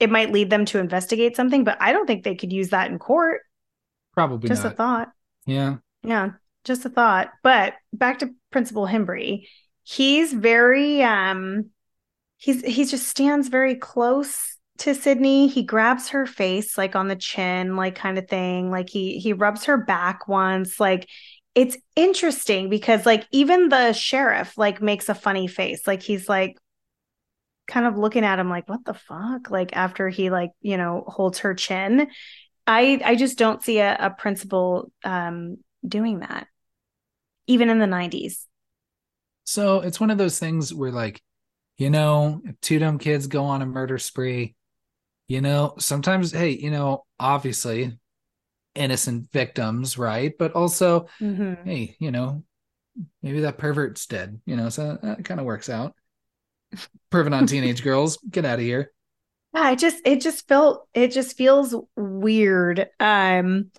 it 0.00 0.10
might 0.10 0.32
lead 0.32 0.50
them 0.50 0.64
to 0.64 0.78
investigate 0.78 1.36
something 1.36 1.64
but 1.64 1.76
i 1.80 1.92
don't 1.92 2.06
think 2.06 2.24
they 2.24 2.34
could 2.36 2.52
use 2.52 2.70
that 2.70 2.90
in 2.90 2.98
court. 2.98 3.42
Probably 4.12 4.48
just 4.48 4.64
a 4.64 4.70
thought 4.70 5.10
yeah, 5.48 5.78
Yeah, 6.02 6.32
just 6.64 6.84
a 6.84 6.88
thought. 6.90 7.30
But 7.42 7.74
back 7.92 8.20
to 8.20 8.34
Principal 8.50 8.86
Himbry. 8.86 9.46
He's 9.84 10.32
very 10.32 11.02
um 11.02 11.70
he's 12.38 12.62
he 12.64 12.84
just 12.84 13.08
stands 13.08 13.48
very 13.48 13.76
close 13.76 14.56
to 14.78 14.94
Sidney. 14.94 15.48
He 15.48 15.64
grabs 15.64 16.10
her 16.10 16.26
face 16.26 16.78
like 16.78 16.96
on 16.96 17.08
the 17.08 17.16
chin, 17.16 17.76
like 17.76 17.96
kind 17.96 18.18
of 18.18 18.28
thing. 18.28 18.70
Like 18.70 18.90
he 18.90 19.18
he 19.18 19.32
rubs 19.32 19.64
her 19.66 19.78
back 19.78 20.28
once. 20.28 20.80
Like 20.80 21.08
it's 21.54 21.76
interesting 21.96 22.68
because 22.70 23.06
like 23.06 23.26
even 23.32 23.68
the 23.70 23.92
sheriff 23.92 24.56
like 24.58 24.82
makes 24.82 25.08
a 25.08 25.14
funny 25.14 25.46
face. 25.48 25.86
Like 25.86 26.02
he's 26.02 26.28
like 26.28 26.56
kind 27.66 27.86
of 27.86 27.98
looking 27.98 28.24
at 28.24 28.38
him 28.38 28.48
like 28.48 28.68
what 28.68 28.84
the 28.84 28.94
fuck? 28.94 29.50
Like 29.50 29.76
after 29.76 30.08
he 30.08 30.30
like, 30.30 30.50
you 30.60 30.76
know, 30.76 31.04
holds 31.06 31.40
her 31.40 31.54
chin. 31.54 32.08
I 32.68 33.00
I 33.04 33.16
just 33.16 33.38
don't 33.38 33.62
see 33.62 33.78
a, 33.78 33.96
a 33.98 34.10
principal 34.10 34.92
um 35.02 35.58
doing 35.86 36.20
that. 36.20 36.46
Even 37.46 37.70
in 37.70 37.78
the 37.78 37.86
90s. 37.86 38.46
So 39.44 39.80
it's 39.80 39.98
one 39.98 40.10
of 40.10 40.18
those 40.18 40.38
things 40.38 40.74
where, 40.74 40.92
like, 40.92 41.22
you 41.78 41.88
know, 41.90 42.42
two 42.60 42.78
dumb 42.78 42.98
kids 42.98 43.26
go 43.26 43.44
on 43.44 43.62
a 43.62 43.66
murder 43.66 43.98
spree, 43.98 44.54
you 45.28 45.40
know, 45.40 45.74
sometimes, 45.78 46.32
hey, 46.32 46.50
you 46.50 46.70
know, 46.70 47.04
obviously 47.18 47.98
innocent 48.74 49.30
victims, 49.32 49.98
right? 49.98 50.34
But 50.38 50.52
also, 50.52 51.08
Mhm. 51.20 51.56
hey, 51.64 51.96
you 52.00 52.10
know, 52.10 52.44
maybe 53.22 53.40
that 53.40 53.58
pervert's 53.58 54.06
dead, 54.06 54.40
you 54.46 54.56
know, 54.56 54.68
so 54.68 54.98
that 55.02 55.24
kind 55.24 55.40
of 55.40 55.46
works 55.46 55.68
out. 55.68 55.94
Pervert 57.10 57.32
on 57.32 57.46
teenage 57.46 57.82
girls, 57.82 58.18
get 58.30 58.44
out 58.44 58.58
of 58.58 58.64
here. 58.64 58.92
Yeah, 59.54 59.70
it 59.72 59.78
just 59.78 60.00
it 60.04 60.20
just 60.20 60.46
felt 60.46 60.88
it 60.94 61.08
just 61.12 61.36
feels 61.36 61.74
weird. 61.96 62.88
Um 63.00 63.70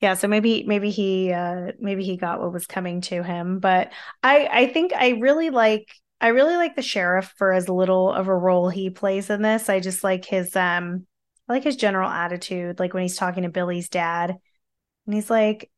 yeah, 0.00 0.14
so 0.14 0.28
maybe 0.28 0.64
maybe 0.64 0.90
he 0.90 1.32
uh 1.32 1.72
maybe 1.80 2.04
he 2.04 2.16
got 2.16 2.40
what 2.40 2.52
was 2.52 2.66
coming 2.66 3.00
to 3.02 3.22
him, 3.22 3.60
but 3.60 3.92
I 4.22 4.48
I 4.52 4.66
think 4.68 4.92
I 4.94 5.10
really 5.10 5.50
like 5.50 5.88
I 6.20 6.28
really 6.28 6.56
like 6.56 6.76
the 6.76 6.82
sheriff 6.82 7.32
for 7.38 7.52
as 7.52 7.68
little 7.68 8.12
of 8.12 8.28
a 8.28 8.36
role 8.36 8.68
he 8.70 8.90
plays 8.90 9.30
in 9.30 9.42
this. 9.42 9.68
I 9.68 9.80
just 9.80 10.04
like 10.04 10.24
his 10.24 10.56
um 10.56 11.06
I 11.48 11.54
like 11.54 11.64
his 11.64 11.76
general 11.76 12.10
attitude 12.10 12.78
like 12.80 12.94
when 12.94 13.02
he's 13.04 13.16
talking 13.16 13.44
to 13.44 13.48
Billy's 13.50 13.88
dad 13.88 14.36
and 15.06 15.14
he's 15.14 15.30
like 15.30 15.70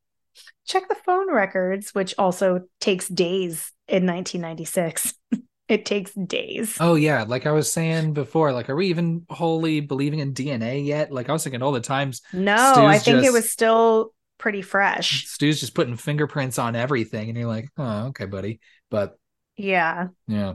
check 0.67 0.89
the 0.89 0.97
phone 0.97 1.33
records, 1.33 1.95
which 1.95 2.15
also 2.19 2.63
takes 2.81 3.09
days 3.09 3.73
in 3.89 4.07
1996. 4.07 5.15
it 5.69 5.85
takes 5.85 6.13
days. 6.13 6.79
Oh 6.79 6.95
yeah, 6.95 7.23
like 7.25 7.47
I 7.47 7.53
was 7.53 7.73
saying 7.73 8.13
before, 8.13 8.53
like 8.53 8.69
are 8.69 8.77
we 8.77 8.89
even 8.89 9.25
wholly 9.31 9.81
believing 9.81 10.19
in 10.21 10.35
DNA 10.35 10.81
yet? 10.81 11.11
Like 11.11 11.29
I 11.29 11.33
was 11.33 11.43
thinking 11.43 11.63
all 11.63 11.73
the 11.73 11.81
times 11.81 12.21
No, 12.33 12.85
Stu's 12.85 12.87
I 12.87 12.99
think 13.01 13.23
it 13.25 13.31
was 13.33 13.51
still 13.51 14.15
pretty 14.39 14.63
fresh. 14.63 15.29
Stu's 15.29 15.61
just 15.61 15.75
putting 15.75 15.97
fingerprints 15.97 16.59
on 16.59 16.75
everything, 16.77 17.29
and 17.29 17.39
you're 17.39 17.49
like, 17.49 17.69
oh, 17.77 18.07
okay, 18.09 18.27
buddy. 18.27 18.61
But 18.91 19.19
Yeah. 19.57 20.09
yeah. 20.29 20.55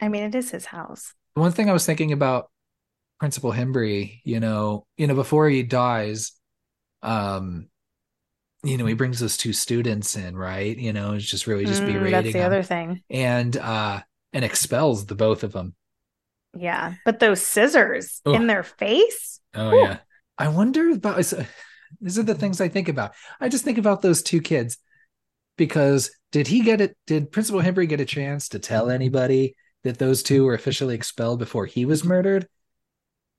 I 0.00 0.08
mean, 0.08 0.22
it 0.24 0.34
is 0.34 0.50
his 0.50 0.66
house. 0.66 1.14
One 1.34 1.52
thing 1.52 1.68
I 1.68 1.72
was 1.72 1.86
thinking 1.86 2.12
about 2.12 2.50
Principal 3.20 3.52
Himbry, 3.52 4.20
you 4.24 4.40
know, 4.40 4.86
you 4.96 5.06
know, 5.06 5.14
before 5.14 5.48
he 5.48 5.62
dies, 5.62 6.32
um, 7.02 7.68
you 8.64 8.78
know, 8.78 8.86
he 8.86 8.94
brings 8.94 9.20
those 9.20 9.36
two 9.36 9.52
students 9.52 10.16
in, 10.16 10.36
right? 10.36 10.76
You 10.76 10.92
know, 10.92 11.14
it's 11.14 11.26
just 11.30 11.46
really 11.46 11.66
just 11.66 11.84
Mm, 11.84 11.84
berating 11.84 12.12
that's 12.12 12.32
the 12.32 12.42
them 12.42 12.42
other 12.42 12.62
thing. 12.62 13.02
and 13.10 13.56
uh 13.56 14.02
and 14.34 14.44
expels 14.44 15.06
the 15.06 15.14
both 15.14 15.42
of 15.44 15.52
them. 15.52 15.74
Yeah. 16.54 16.94
But 17.04 17.20
those 17.20 17.40
scissors 17.40 18.20
Ugh. 18.26 18.34
in 18.34 18.46
their 18.46 18.62
face? 18.62 19.40
Oh 19.54 19.70
Whew. 19.70 19.82
yeah. 19.82 19.98
I 20.36 20.48
wonder 20.48 20.90
about 20.90 21.16
these 22.00 22.18
are 22.18 22.24
the 22.24 22.34
things 22.34 22.60
I 22.60 22.68
think 22.68 22.88
about. 22.88 23.12
I 23.40 23.48
just 23.48 23.64
think 23.64 23.78
about 23.78 24.02
those 24.02 24.22
two 24.22 24.40
kids 24.40 24.76
because 25.56 26.10
did 26.32 26.48
he 26.48 26.60
get 26.60 26.80
it? 26.80 26.96
Did 27.06 27.32
Principal 27.32 27.62
Himbry 27.62 27.88
get 27.88 28.00
a 28.00 28.04
chance 28.04 28.48
to 28.50 28.58
tell 28.58 28.90
anybody 28.90 29.54
that 29.84 29.98
those 29.98 30.22
two 30.22 30.44
were 30.44 30.54
officially 30.54 30.94
expelled 30.94 31.38
before 31.38 31.66
he 31.66 31.84
was 31.84 32.04
murdered? 32.04 32.48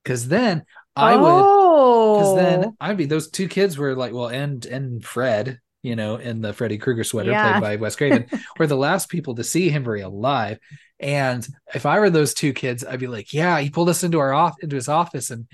Because 0.03 0.27
then 0.27 0.63
I 0.95 1.15
would 1.17 1.27
oh. 1.27 2.15
because 2.15 2.35
then 2.35 2.77
I'd 2.79 2.97
be 2.97 3.05
those 3.05 3.29
two 3.29 3.49
kids 3.49 3.77
were 3.77 3.95
like, 3.95 4.13
well, 4.13 4.27
and 4.27 4.65
and 4.65 5.03
Fred, 5.03 5.59
you 5.85 5.95
know, 5.95 6.15
in 6.15 6.41
the 6.41 6.53
Freddy 6.53 6.77
Krueger 6.77 7.03
sweater 7.03 7.31
Yeah. 7.31 7.51
played 7.59 7.61
by 7.61 7.75
Wes 7.77 7.95
Craven, 7.95 8.25
were 8.57 8.67
the 8.67 8.75
last 8.77 9.09
people 9.09 9.35
to 9.35 9.43
see 9.43 9.69
Himbry 9.69 10.03
alive. 10.03 10.59
And 10.99 11.47
if 11.73 11.85
I 11.85 11.99
were 11.99 12.09
those 12.09 12.33
two 12.33 12.53
kids, 12.53 12.83
I'd 12.83 12.99
be 12.99 13.07
like, 13.07 13.33
yeah, 13.33 13.59
he 13.59 13.69
pulled 13.69 13.89
us 13.89 14.03
into 14.03 14.19
our 14.19 14.33
off 14.33 14.55
into 14.61 14.75
his 14.75 14.89
office 14.89 15.29
and 15.29 15.47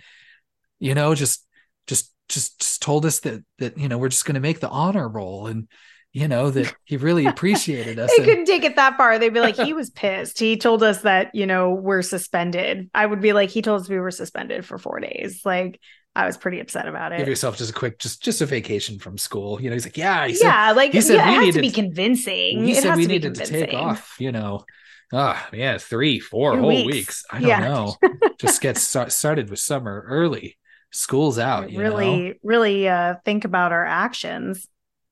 you 0.80 0.96
know, 0.96 1.14
just 1.16 1.46
just 1.88 2.12
just 2.30 2.60
just 2.60 2.82
told 2.82 3.06
us 3.06 3.20
that 3.22 3.44
that 3.60 3.78
you 3.78 3.88
know 3.90 3.98
we're 3.98 4.10
just 4.10 4.26
going 4.26 4.36
to 4.36 4.40
make 4.42 4.60
the 4.60 4.70
honor 4.70 5.08
roll 5.08 5.48
and 5.48 5.68
you 6.14 6.28
know 6.28 6.50
that 6.50 6.74
he 6.86 6.98
really 6.98 7.26
appreciated 7.26 8.00
us. 8.00 8.10
They 8.10 8.18
and- 8.24 8.26
couldn't 8.26 8.46
take 8.46 8.64
it 8.64 8.76
that 8.78 8.98
far. 8.98 9.20
They'd 9.20 9.34
be 9.34 9.40
like, 9.40 9.56
he 9.56 9.74
was 9.82 9.90
pissed. 9.90 10.40
He 10.40 10.58
told 10.58 10.82
us 10.84 11.02
that, 11.04 11.36
you 11.36 11.46
know, 11.46 11.72
we're 11.74 12.02
suspended. 12.02 12.90
I 12.94 13.06
would 13.06 13.22
be 13.22 13.34
like, 13.34 13.50
he 13.50 13.62
told 13.62 13.82
us 13.82 13.90
we 13.90 14.00
were 14.00 14.12
suspended 14.12 14.66
for 14.66 14.78
four 14.78 15.00
days. 15.00 15.42
Like, 15.46 15.80
I 16.16 16.26
was 16.26 16.38
pretty 16.38 16.60
upset 16.60 16.88
about 16.88 17.12
it. 17.14 17.20
give 17.20 17.28
yourself 17.28 17.58
just 17.58 17.72
a 17.72 17.74
quick 17.74 18.00
just 18.00 18.22
just 18.22 18.42
a 18.42 18.46
vacation 18.46 19.00
from 19.00 19.18
school. 19.18 19.62
You 19.62 19.70
know, 19.70 19.76
he's 19.76 19.86
like, 19.86 19.98
yeah, 19.98 20.28
he 20.28 20.34
said, 20.36 20.46
Yeah, 20.46 20.72
like 20.74 20.92
he 20.92 21.02
said 21.02 21.16
yeah, 21.16 21.28
we 21.28 21.34
it 21.36 21.40
has 21.46 21.52
to 21.54 21.60
be 21.60 21.72
convincing. 21.72 22.66
he 22.66 22.72
it 22.72 22.82
said 22.82 22.96
we 22.96 23.06
needed 23.08 23.36
to 23.36 23.42
take 23.42 23.74
off, 23.74 24.16
you 24.20 24.32
know. 24.32 24.66
Ah, 25.14 25.50
yeah, 25.54 25.78
three, 25.78 26.20
four 26.20 26.58
whole 26.58 26.84
weeks. 26.84 26.84
weeks. 26.84 27.26
I 27.32 27.42
don't 27.42 27.48
Yeah. 27.48 27.60
know. 27.60 28.02
Just 28.40 28.62
get 28.62 28.78
start, 28.78 29.12
started 29.12 29.50
with 29.50 29.60
summer 29.60 30.04
early. 30.08 30.58
School's 30.92 31.38
out, 31.40 31.70
you 31.70 31.78
really, 31.80 31.86
know. 31.86 32.34
really 32.44 32.88
uh 32.88 33.16
think 33.26 33.46
about 33.46 33.72
our 33.72 33.86
actions. 33.86 34.68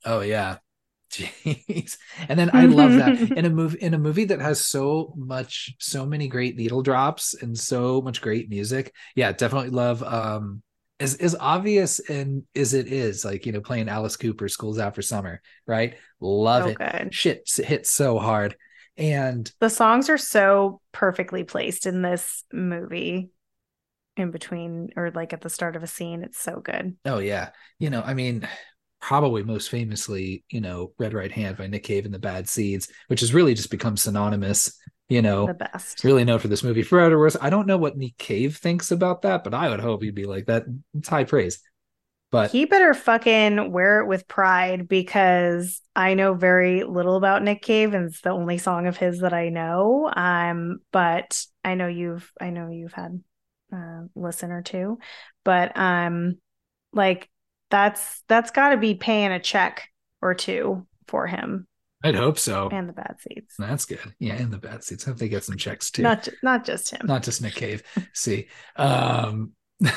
Oh 0.06 0.22
yeah. 0.22 0.58
Jeez. 1.12 1.98
And 2.30 2.40
then 2.40 2.52
I 2.54 2.66
love 2.68 2.96
that 2.98 3.18
in 3.36 3.46
a 3.46 3.50
movie 3.50 3.80
in 3.80 3.94
a 3.94 3.98
movie 4.00 4.26
that 4.26 4.42
has 4.42 4.66
so 4.66 5.14
much 5.18 5.76
so 5.80 6.06
many 6.06 6.28
great 6.28 6.56
needle 6.58 6.84
drops 6.84 7.34
and 7.36 7.58
so 7.58 8.02
much 8.02 8.22
great 8.22 8.50
music. 8.50 8.94
Yeah, 9.16 9.32
definitely 9.32 9.72
love 9.72 10.04
um 10.04 10.62
as 11.00 11.16
as 11.16 11.36
obvious 11.40 12.00
and 12.00 12.44
as 12.56 12.74
it 12.74 12.88
is 12.88 13.24
like, 13.24 13.46
you 13.46 13.52
know, 13.52 13.62
playing 13.62 13.90
Alice 13.90 14.18
Cooper 14.18 14.50
School's 14.50 14.80
Out 14.80 14.96
for 14.96 15.02
Summer, 15.02 15.42
right? 15.66 15.96
Love 16.20 16.64
So 16.64 16.70
it. 16.70 16.78
good. 16.78 17.14
Shit 17.14 17.50
hits 17.56 17.90
so 17.90 18.20
hard. 18.20 18.56
And 18.98 19.50
The 19.60 19.70
songs 19.70 20.10
are 20.10 20.18
so 20.18 20.82
perfectly 20.92 21.44
placed 21.44 21.86
in 21.86 22.02
this 22.02 22.44
movie 22.52 23.30
in 24.18 24.32
between 24.32 24.90
or 24.98 25.12
like 25.12 25.32
at 25.32 25.42
the 25.42 25.50
start 25.50 25.76
of 25.78 25.84
a 25.84 25.88
scene. 25.88 26.24
It's 26.24 26.40
so 26.40 26.60
good. 26.60 26.98
Oh 27.06 27.20
yeah. 27.20 27.52
You 27.80 27.90
know, 27.90 28.02
I 28.02 28.14
mean, 28.14 28.48
probably 29.00 29.44
most 29.44 29.70
famously, 29.70 30.44
you 30.50 30.60
know, 30.60 30.92
Red 31.00 31.14
Right 31.14 31.32
Hand 31.32 31.58
by 31.58 31.68
Nick 31.68 31.84
Cave 31.84 32.04
and 32.06 32.14
the 32.14 32.20
Bad 32.20 32.50
Seeds, 32.50 32.90
which 33.08 33.22
has 33.22 33.34
really 33.34 33.54
just 33.54 33.72
become 33.72 33.96
synonymous, 33.96 34.78
you 35.10 35.22
know, 35.22 35.48
The 35.48 35.54
best. 35.56 36.04
really 36.04 36.24
known 36.24 36.40
for 36.40 36.48
this 36.48 36.64
movie 36.64 36.84
for 36.84 37.00
better 37.00 37.16
or 37.16 37.20
worse. 37.20 37.36
I 37.42 37.50
don't 37.50 37.68
know 37.68 37.78
what 37.78 37.98
Nick 37.98 38.18
Cave 38.18 38.58
thinks 38.58 38.92
about 38.92 39.24
that, 39.24 39.44
but 39.44 39.54
I 39.54 39.70
would 39.70 39.80
hope 39.80 40.04
he'd 40.04 40.16
be 40.16 40.26
like 40.26 40.46
that. 40.46 40.66
It's 40.96 41.10
high 41.10 41.24
praise. 41.24 41.60
But 42.32 42.52
He 42.52 42.66
better 42.66 42.94
fucking 42.94 43.72
wear 43.72 44.02
it 44.02 44.08
with 44.08 44.28
pride 44.28 44.88
because 44.88 45.82
I 45.96 46.14
know 46.14 46.36
very 46.36 46.84
little 46.84 47.16
about 47.16 47.44
Nick 47.44 47.64
Cave 47.64 47.96
and 47.96 48.06
it's 48.06 48.22
the 48.22 48.30
only 48.30 48.60
song 48.60 48.86
of 48.86 48.98
his 48.98 49.22
that 49.22 49.34
I 49.34 49.50
know. 49.50 50.12
Um, 50.16 50.78
but 50.92 51.44
I 51.64 51.74
know 51.74 51.88
you've 51.88 52.32
I 52.40 52.52
know 52.52 52.70
you've 52.70 52.94
had 52.94 53.24
uh, 53.74 54.02
listen 54.16 54.52
or 54.52 54.62
two, 54.62 55.00
but 55.44 55.76
um, 55.76 56.38
like 56.94 57.28
that's 57.72 58.22
that's 58.28 58.52
got 58.52 58.70
to 58.70 58.78
be 58.78 58.94
paying 58.94 59.32
a 59.32 59.40
check 59.40 59.90
or 60.22 60.36
two 60.36 60.86
for 61.08 61.26
him 61.26 61.68
I'd 62.04 62.16
hope 62.16 62.40
so. 62.40 62.70
and 62.72 62.88
the 62.88 62.94
Bad 62.94 63.18
Seeds. 63.20 63.54
That's 63.60 63.86
good. 63.86 64.00
Yeah, 64.20 64.36
and 64.36 64.52
the 64.52 64.58
Bad 64.58 64.84
Seeds. 64.84 65.06
I 65.06 65.10
hope 65.12 65.20
they 65.20 65.28
get 65.30 65.44
some 65.44 65.58
checks 65.58 65.92
too. 65.92 66.02
Not 66.04 66.24
ju- 66.24 66.32
not 66.44 66.64
just 66.66 66.92
him. 66.92 67.02
not 67.06 67.24
just 67.24 67.42
Nick 67.42 67.56
Cave. 67.56 67.84
see, 68.14 68.48
um, 68.78 69.52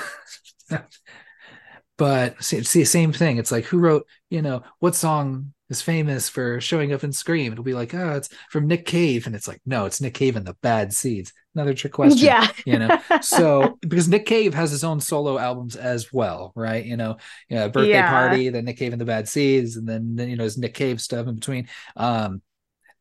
but 1.98 2.42
see, 2.42 2.62
see, 2.64 2.84
same 2.84 3.12
thing. 3.12 3.36
It's 3.38 3.52
like 3.52 3.64
who 3.66 3.78
wrote, 3.78 4.06
you 4.30 4.42
know, 4.42 4.62
what 4.80 4.94
song 4.94 5.52
is 5.72 5.82
famous 5.82 6.28
for 6.28 6.60
showing 6.60 6.92
up 6.92 7.02
in 7.04 7.12
Scream? 7.12 7.52
It'll 7.52 7.64
be 7.64 7.74
like, 7.74 7.94
oh, 7.94 8.12
it's 8.12 8.28
from 8.50 8.68
Nick 8.68 8.86
Cave, 8.86 9.26
and 9.26 9.34
it's 9.34 9.48
like, 9.48 9.60
no, 9.66 9.86
it's 9.86 10.00
Nick 10.00 10.14
Cave 10.14 10.36
and 10.36 10.46
the 10.46 10.54
Bad 10.62 10.92
Seeds. 10.92 11.32
Another 11.54 11.74
trick 11.74 11.92
question. 11.92 12.26
yeah, 12.26 12.48
you 12.64 12.78
know. 12.78 12.98
So 13.22 13.78
because 13.80 14.08
Nick 14.08 14.26
Cave 14.26 14.54
has 14.54 14.70
his 14.70 14.84
own 14.84 15.00
solo 15.00 15.38
albums 15.38 15.76
as 15.76 16.12
well, 16.12 16.52
right? 16.56 16.84
You 16.84 16.96
know, 16.96 17.16
yeah, 17.48 17.68
birthday 17.68 17.98
Yeah. 17.98 18.10
party, 18.10 18.48
then 18.50 18.64
Nick 18.64 18.78
Cave 18.78 18.92
and 18.92 19.00
the 19.00 19.04
Bad 19.06 19.28
Seeds, 19.28 19.76
and 19.76 19.88
then 19.88 20.16
then 20.16 20.30
you 20.30 20.36
know 20.36 20.44
his 20.44 20.58
Nick 20.58 20.74
Cave 20.74 21.00
stuff 21.00 21.26
in 21.26 21.34
between. 21.34 21.68
Um, 21.96 22.42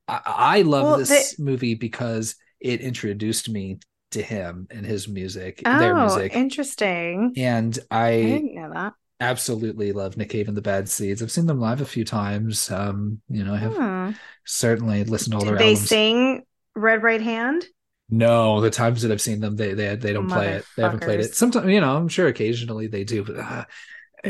I, 0.07 0.21
I 0.25 0.61
love 0.63 0.83
Well, 0.85 0.97
this 0.97 1.39
movie 1.39 1.75
because 1.75 2.35
it 2.59 2.81
introduced 2.81 3.49
me 3.49 3.79
to 4.11 4.21
him 4.21 4.67
and 4.69 4.85
his 4.85 5.07
music, 5.07 5.61
oh, 5.65 5.79
their 5.79 5.95
music, 5.95 6.35
interesting. 6.35 7.33
and 7.37 7.77
I 7.89 8.09
I 8.09 8.15
didn't 8.17 8.55
know 8.55 8.71
that. 8.73 8.93
Absolutely 9.21 9.93
love 9.93 10.17
Nick 10.17 10.31
Cave 10.31 10.49
and 10.49 10.57
the 10.57 10.61
Bad 10.63 10.89
Seeds. 10.89 11.23
I've 11.23 11.31
seen 11.31 11.47
them 11.47 11.61
live 11.61 11.81
a 11.81 11.85
few 11.85 12.05
times. 12.05 12.71
Um, 12.71 13.21
you 13.29 13.43
know, 13.45 13.55
I 13.55 13.59
have 13.59 13.77
Hmm. 13.77 14.11
certainly 14.45 15.03
listened 15.05 15.33
to 15.33 15.39
all 15.39 15.45
Did 15.45 15.45
their 15.45 15.59
they 15.59 15.75
albums. 15.75 15.87
sing 15.87 16.45
Red 16.75 17.03
Right 17.03 17.21
Hand? 17.21 17.65
No, 18.09 18.59
the 18.59 18.69
times 18.69 19.01
that 19.03 19.11
I've 19.11 19.21
seen 19.21 19.39
them, 19.39 19.55
they 19.55 19.73
they 19.73 19.95
they 19.95 20.11
don't 20.11 20.27
play 20.27 20.51
it. 20.55 20.67
They 20.75 20.83
haven't 20.83 20.99
played 20.99 21.21
it. 21.21 21.33
Sometimes, 21.33 21.67
you 21.69 21.79
know, 21.79 21.95
I'm 21.95 22.09
sure 22.09 22.27
occasionally 22.27 22.87
they 22.87 23.05
do, 23.05 23.23
but 23.23 23.37
uh, 23.37 23.65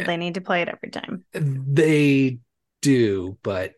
They 0.06 0.18
need 0.18 0.36
to 0.36 0.42
play 0.42 0.62
it 0.62 0.68
every 0.70 0.90
time. 0.90 1.26
they 1.34 2.40
do. 2.82 3.38
But 3.44 3.74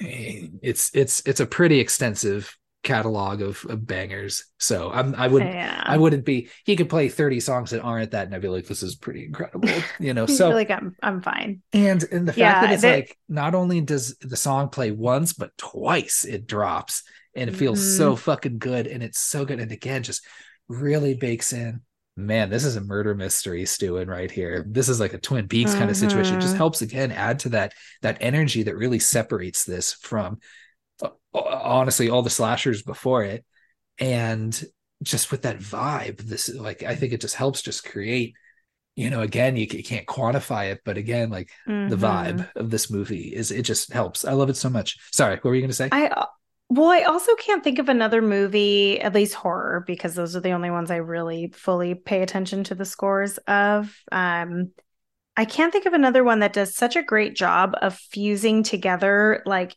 eh, 0.00 0.48
it's 0.62 0.92
it's 0.94 1.22
it's 1.26 1.40
a 1.40 1.46
pretty 1.46 1.80
extensive 1.80 2.56
catalog 2.82 3.42
of, 3.42 3.64
of 3.68 3.86
bangers. 3.86 4.44
So 4.58 4.90
I'm 4.90 5.14
I 5.14 5.28
wouldn't 5.28 5.52
yeah. 5.52 5.82
I 5.84 5.98
wouldn't 5.98 6.24
be. 6.24 6.48
He 6.64 6.76
could 6.76 6.88
play 6.88 7.08
30 7.08 7.40
songs 7.40 7.70
that 7.70 7.82
aren't 7.82 8.12
that, 8.12 8.26
and 8.26 8.34
I'd 8.34 8.40
be 8.40 8.48
like, 8.48 8.66
this 8.66 8.82
is 8.82 8.94
pretty 8.96 9.24
incredible. 9.26 9.68
You 9.98 10.14
know, 10.14 10.26
so 10.40 10.50
like 10.50 10.70
I'm 10.70 10.94
I'm 11.02 11.20
fine. 11.22 11.62
and 11.72 12.02
and 12.10 12.26
the 12.26 12.32
fact 12.32 12.38
Yeah, 12.38 12.60
that 12.62 12.72
it's 12.72 12.82
that- 12.82 12.94
like 12.94 13.16
not 13.28 13.54
only 13.54 13.80
does 13.80 14.16
the 14.18 14.36
song 14.36 14.68
play 14.70 14.90
once, 14.90 15.32
but 15.32 15.56
twice 15.58 16.24
it 16.24 16.46
drops, 16.46 17.02
and 17.34 17.50
it 17.50 17.56
feels 17.56 17.80
Mhm. 17.80 17.96
so 17.96 18.16
fucking 18.16 18.58
good, 18.58 18.86
and 18.86 19.02
it's 19.02 19.20
so 19.20 19.44
good, 19.44 19.60
and 19.60 19.72
again, 19.72 20.02
just 20.02 20.24
really 20.68 21.14
bakes 21.14 21.52
in. 21.52 21.82
Man, 22.16 22.50
this 22.50 22.64
is 22.64 22.76
a 22.76 22.80
murder 22.82 23.14
mystery 23.14 23.64
stewing 23.66 24.08
right 24.08 24.30
here. 24.30 24.64
This 24.68 24.88
is 24.88 25.00
like 25.00 25.14
a 25.14 25.18
Twin 25.18 25.48
Peaks 25.48 25.74
kind 25.74 25.88
of 25.90 25.96
situation. 25.96 26.36
It 26.36 26.40
just 26.40 26.54
Mhm. 26.54 26.58
helps 26.58 26.82
again 26.82 27.12
add 27.12 27.38
to 27.40 27.50
that 27.50 27.72
that 28.02 28.18
energy 28.20 28.62
that 28.64 28.76
really 28.76 28.98
separates 28.98 29.64
this 29.64 29.92
from 29.94 30.38
honestly 31.34 32.10
all 32.10 32.22
the 32.22 32.30
slashers 32.30 32.82
before 32.82 33.24
it, 33.24 33.44
and 33.98 34.64
just 35.02 35.30
with 35.30 35.42
that 35.42 35.58
vibe, 35.58 36.18
this 36.18 36.48
like 36.54 36.82
I 36.82 36.94
think 36.94 37.12
it 37.12 37.20
just 37.20 37.36
helps 37.36 37.62
just 37.62 37.84
create. 37.84 38.34
You 38.96 39.08
know, 39.08 39.22
again, 39.22 39.56
you, 39.56 39.66
you 39.70 39.82
can't 39.82 40.06
quantify 40.06 40.72
it, 40.72 40.80
but 40.84 40.98
again, 40.98 41.30
like 41.30 41.50
the 41.66 41.96
Mhm. 41.96 42.00
vibe 42.00 42.50
of 42.56 42.70
this 42.70 42.90
movie 42.90 43.34
is 43.34 43.50
it 43.50 43.62
just 43.62 43.92
helps. 43.92 44.24
I 44.24 44.32
love 44.32 44.50
it 44.50 44.56
so 44.56 44.68
much. 44.68 44.98
Sorry, 45.12 45.36
what 45.36 45.44
were 45.44 45.54
you 45.54 45.62
going 45.62 45.70
to 45.70 45.74
say? 45.74 45.88
I 45.90 46.26
well, 46.68 46.90
I 46.90 47.02
also 47.02 47.34
can't 47.34 47.64
think 47.64 47.80
of 47.80 47.88
another 47.88 48.22
movie, 48.22 49.00
at 49.00 49.12
least 49.12 49.34
horror, 49.34 49.82
because 49.86 50.14
those 50.14 50.36
are 50.36 50.40
the 50.40 50.52
only 50.52 50.70
ones 50.70 50.90
I 50.90 50.96
really 50.96 51.48
fully 51.48 51.94
pay 51.94 52.22
attention 52.22 52.62
to 52.64 52.76
the 52.76 52.84
scores 52.84 53.38
of. 53.38 53.96
Um, 54.12 54.70
I 55.36 55.46
can't 55.46 55.72
think 55.72 55.86
of 55.86 55.94
another 55.94 56.22
one 56.22 56.40
that 56.40 56.52
does 56.52 56.76
such 56.76 56.96
a 56.96 57.02
great 57.02 57.34
job 57.34 57.74
of 57.80 57.96
fusing 57.96 58.62
together 58.62 59.42
like 59.46 59.74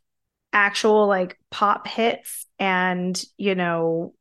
actual 0.54 1.08
like 1.08 1.38
pop 1.52 1.88
hits 1.88 2.46
and 2.60 3.22
you 3.38 3.56
know 3.56 4.14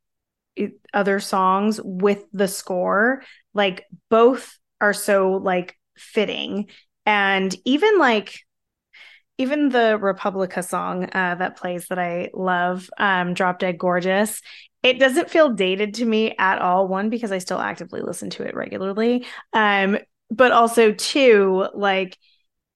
it- 0.55 0.79
other 0.93 1.19
songs 1.19 1.79
with 1.83 2.23
the 2.33 2.47
score. 2.47 3.23
Like 3.53 3.85
both 4.09 4.57
are 4.81 4.93
so 4.93 5.33
like 5.33 5.77
fitting, 5.97 6.67
and 7.05 7.55
even 7.65 7.99
like 7.99 8.39
even 9.37 9.69
the 9.69 9.97
Republica 9.99 10.61
song 10.61 11.05
uh, 11.05 11.35
that 11.35 11.57
plays 11.57 11.87
that 11.87 11.97
I 11.99 12.29
love, 12.33 12.89
um, 12.97 13.33
Drop 13.33 13.59
Dead 13.59 13.77
Gorgeous, 13.77 14.41
it 14.83 14.99
doesn't 14.99 15.29
feel 15.29 15.49
dated 15.49 15.95
to 15.95 16.05
me 16.05 16.35
at 16.37 16.59
all. 16.59 16.87
One, 16.87 17.09
because 17.09 17.31
I 17.31 17.39
still 17.39 17.59
actively 17.59 18.01
listen 18.01 18.29
to 18.31 18.43
it 18.43 18.55
regularly. 18.55 19.25
Um, 19.51 19.97
but 20.29 20.51
also 20.51 20.91
two, 20.91 21.67
like, 21.73 22.17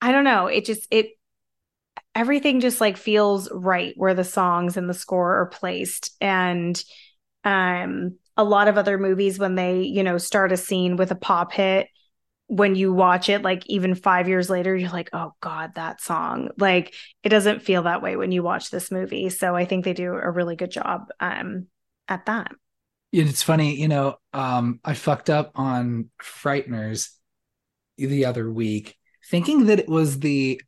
I 0.00 0.12
don't 0.12 0.24
know, 0.24 0.46
it 0.46 0.64
just 0.64 0.86
it 0.90 1.10
everything 2.18 2.58
just 2.58 2.80
like 2.80 2.96
feels 2.96 3.48
right 3.52 3.94
where 3.96 4.12
the 4.12 4.24
songs 4.24 4.76
and 4.76 4.90
the 4.90 4.94
score 4.94 5.36
are 5.36 5.46
placed. 5.46 6.10
And 6.20 6.82
um 7.44 8.16
a 8.36 8.42
lot 8.42 8.68
of 8.68 8.76
other 8.76 8.98
movies 8.98 9.38
when 9.38 9.54
they, 9.54 9.82
you 9.82 10.02
know, 10.02 10.18
start 10.18 10.52
a 10.52 10.56
scene 10.56 10.96
with 10.96 11.12
a 11.12 11.16
pop 11.16 11.52
hit, 11.52 11.86
when 12.48 12.74
you 12.74 12.92
watch 12.92 13.28
it 13.28 13.42
like 13.42 13.62
even 13.66 13.94
5 13.94 14.26
years 14.26 14.48
later 14.50 14.74
you're 14.74 14.90
like 14.90 15.10
oh 15.12 15.32
god 15.40 15.76
that 15.76 16.00
song. 16.00 16.48
Like 16.58 16.92
it 17.22 17.28
doesn't 17.28 17.62
feel 17.62 17.84
that 17.84 18.02
way 18.02 18.16
when 18.16 18.32
you 18.32 18.42
watch 18.42 18.70
this 18.70 18.90
movie. 18.90 19.30
So 19.30 19.54
i 19.54 19.64
think 19.64 19.84
they 19.84 19.92
do 19.92 20.12
a 20.12 20.30
really 20.30 20.56
good 20.56 20.72
job 20.72 21.08
um 21.20 21.68
at 22.08 22.26
that. 22.26 22.50
It's 23.12 23.42
funny, 23.42 23.76
you 23.80 23.88
know, 23.88 24.16
um, 24.34 24.80
I 24.84 24.94
fucked 24.94 25.30
up 25.30 25.52
on 25.54 26.10
Frighteners 26.22 27.10
the 27.96 28.26
other 28.26 28.50
week, 28.50 28.96
thinking 29.30 29.66
that 29.66 29.78
it 29.78 29.88
was 29.88 30.18
the 30.18 30.60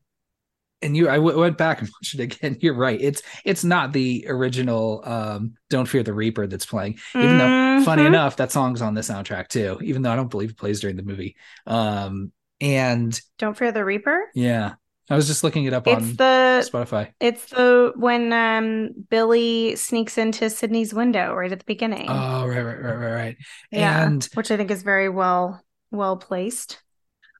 and 0.82 0.96
you 0.96 1.08
I 1.08 1.16
w- 1.16 1.38
went 1.38 1.58
back 1.58 1.80
and 1.80 1.88
watched 2.00 2.14
it 2.14 2.20
again. 2.20 2.58
You're 2.60 2.74
right. 2.74 3.00
It's 3.00 3.22
it's 3.44 3.64
not 3.64 3.92
the 3.92 4.26
original 4.28 5.02
um 5.04 5.54
Don't 5.68 5.86
Fear 5.88 6.02
the 6.02 6.14
Reaper 6.14 6.46
that's 6.46 6.66
playing. 6.66 6.98
Even 7.18 7.36
though 7.36 7.52
funny 7.76 8.04
enough, 8.04 8.36
that 8.36 8.52
song's 8.52 8.82
on 8.82 8.94
the 8.94 9.00
soundtrack 9.02 9.48
too, 9.48 9.78
even 9.82 10.02
though 10.02 10.12
I 10.12 10.16
don't 10.16 10.30
believe 10.30 10.50
it 10.50 10.56
plays 10.58 10.80
during 10.80 10.96
the 10.96 11.02
movie. 11.02 11.36
Um 11.66 12.32
and 12.60 13.18
don't 13.38 13.56
fear 13.56 13.72
the 13.72 13.84
reaper 13.84 14.30
yeah, 14.34 14.74
I 15.08 15.16
was 15.16 15.26
just 15.26 15.42
looking 15.42 15.64
it 15.64 15.72
up 15.72 15.86
it's 15.86 16.04
on 16.04 16.16
the 16.16 16.70
Spotify. 16.70 17.12
it's 17.20 17.46
the 17.46 17.92
when 17.96 18.32
um 18.32 18.90
billy 19.08 19.76
sneaks 19.76 20.18
into 20.18 20.50
sidney's 20.50 20.94
window 20.94 21.34
right 21.34 21.52
at 21.52 21.58
the 21.58 21.64
beginning 21.64 22.08
Oh, 22.08 22.46
right, 22.46 22.60
right, 22.62 22.82
right, 22.82 22.94
right, 22.94 23.12
right. 23.14 23.36
yeah 23.70 24.10
And 24.10 24.28
which 24.34 24.50
i 24.50 24.56
think 24.56 24.70
is 24.70 24.82
very 24.82 25.08
well 25.08 25.62
well 25.90 26.16
placed 26.16 26.82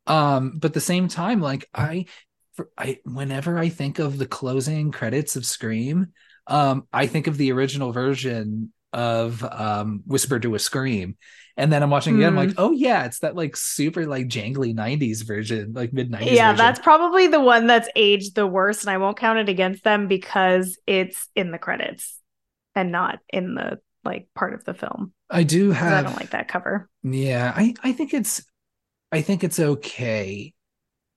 um 0.07 0.59
but 0.59 0.69
at 0.71 0.75
the 0.75 0.81
same 0.81 1.09
time 1.09 1.41
like 1.41 1.69
i 1.75 2.07
i 2.77 2.99
whenever 3.05 3.59
i 3.59 3.69
think 3.69 3.99
of 3.99 4.19
the 4.19 4.27
closing 4.27 4.91
credits 4.91 5.37
of 5.37 5.45
scream 5.47 6.09
um 6.47 6.87
i 6.93 7.07
think 7.07 7.27
of 7.27 7.37
the 7.37 7.53
original 7.53 7.93
version 7.93 8.73
of 8.93 9.45
um 9.45 10.03
whisper 10.07 10.41
to 10.41 10.55
a 10.55 10.59
scream. 10.59 11.17
And 11.57 11.71
then 11.73 11.83
i'm 11.83 11.91
watching 11.91 12.15
it 12.15 12.19
again 12.19 12.29
i'm 12.31 12.37
like 12.37 12.55
oh 12.57 12.73
yeah 12.73 13.05
it's 13.05 13.19
that 13.19 13.37
like 13.37 13.55
super 13.55 14.07
like 14.07 14.29
jangly 14.29 14.75
90s 14.75 15.27
version 15.27 15.75
like 15.75 15.93
mid 15.93 16.11
90s 16.11 16.33
yeah 16.33 16.53
version. 16.53 16.57
that's 16.57 16.81
probably 16.81 17.27
the 17.27 17.41
one 17.41 17.67
that's 17.67 17.89
aged 17.95 18.35
the 18.35 18.47
worst 18.47 18.83
and 18.83 18.91
i 18.91 18.97
won't 18.97 19.19
count 19.19 19.39
it 19.39 19.51
against 19.51 19.85
them 19.85 20.09
because 20.09 20.79
it's 20.87 21.29
in 21.37 21.51
the 21.51 21.59
credits 21.59 22.19
and 22.75 22.91
not 22.91 23.19
in 23.29 23.55
the 23.55 23.79
like 24.05 24.29
part 24.35 24.55
of 24.55 24.65
the 24.65 24.73
film. 24.73 25.13
I 25.29 25.43
do 25.43 25.71
have 25.71 25.93
i 25.93 26.09
don't 26.09 26.17
like 26.19 26.31
that 26.31 26.49
cover. 26.49 26.89
Yeah 27.03 27.53
i 27.55 27.75
i 27.83 27.93
think 27.93 28.15
it's 28.15 28.43
i 29.13 29.21
think 29.21 29.45
it's 29.45 29.61
okay 29.61 30.55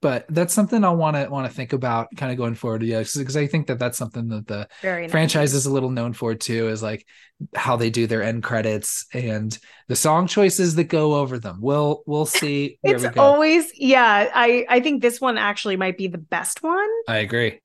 but 0.04 0.26
that's 0.28 0.52
something 0.52 0.84
i 0.84 0.90
want 0.90 1.16
to 1.16 1.26
want 1.30 1.48
to 1.48 1.56
think 1.56 1.72
about 1.72 2.08
kind 2.14 2.30
of 2.30 2.36
going 2.36 2.54
forward 2.54 2.82
yeah 2.82 2.98
because 2.98 3.38
i 3.38 3.46
think 3.46 3.66
that 3.66 3.78
that's 3.78 3.96
something 3.96 4.28
that 4.28 4.46
the 4.46 4.68
very 4.82 5.08
franchise 5.08 5.54
is 5.54 5.64
a 5.64 5.72
little 5.72 5.88
known 5.88 6.12
for 6.12 6.34
too 6.34 6.68
is 6.68 6.82
like 6.82 7.06
how 7.54 7.74
they 7.76 7.88
do 7.88 8.06
their 8.06 8.22
end 8.22 8.42
credits 8.42 9.06
and 9.14 9.58
the 9.88 9.96
song 9.96 10.26
choices 10.26 10.76
that 10.76 10.84
go 10.84 11.14
over 11.14 11.38
them. 11.38 11.58
We'll 11.60 12.02
we'll 12.06 12.26
see. 12.40 12.78
Where 12.82 12.94
it's 12.94 13.04
we 13.04 13.10
go. 13.10 13.20
always 13.20 13.72
yeah 13.74 14.30
i 14.34 14.64
i 14.68 14.80
think 14.80 15.02
this 15.02 15.20
one 15.20 15.38
actually 15.38 15.76
might 15.76 15.98
be 15.98 16.06
the 16.06 16.18
best 16.18 16.62
one. 16.62 16.88
I 17.08 17.18
agree 17.18 17.60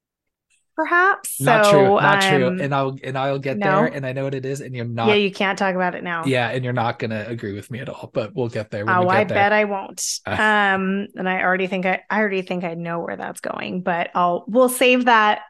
perhaps 0.79 1.41
not 1.41 1.65
so, 1.65 1.71
true 1.71 1.95
not 1.99 2.21
true 2.21 2.47
um, 2.47 2.61
and 2.61 2.73
i'll 2.73 2.97
and 3.03 3.17
i'll 3.17 3.37
get 3.37 3.57
no. 3.57 3.65
there 3.65 3.85
and 3.87 4.05
i 4.05 4.13
know 4.13 4.23
what 4.23 4.33
it 4.33 4.45
is 4.45 4.61
and 4.61 4.73
you're 4.73 4.85
not 4.85 5.09
yeah 5.09 5.15
you 5.15 5.29
can't 5.29 5.59
talk 5.59 5.75
about 5.75 5.93
it 5.93 6.03
now 6.05 6.23
Yeah, 6.25 6.49
and 6.49 6.63
you're 6.63 6.71
not 6.71 6.99
gonna 6.99 7.25
agree 7.27 7.51
with 7.53 7.69
me 7.69 7.79
at 7.79 7.89
all 7.89 8.09
but 8.13 8.33
we'll 8.33 8.47
get 8.47 8.71
there 8.71 8.85
Oh, 8.87 9.03
get 9.03 9.11
I 9.11 9.23
there. 9.25 9.35
bet 9.37 9.51
I 9.53 9.65
won't. 9.65 10.01
Uh. 10.25 10.37
Um, 10.39 11.07
and 11.15 11.27
I 11.27 11.41
already 11.43 11.67
think 11.67 11.85
I, 11.85 12.01
I 12.09 12.19
already 12.19 12.43
think 12.43 12.63
I 12.63 12.75
know 12.75 12.99
where 12.99 13.17
that's 13.17 13.41
going, 13.41 13.81
but 13.81 14.09
I'll 14.15 14.45
we'll 14.47 14.69
save 14.69 15.05
that 15.05 15.41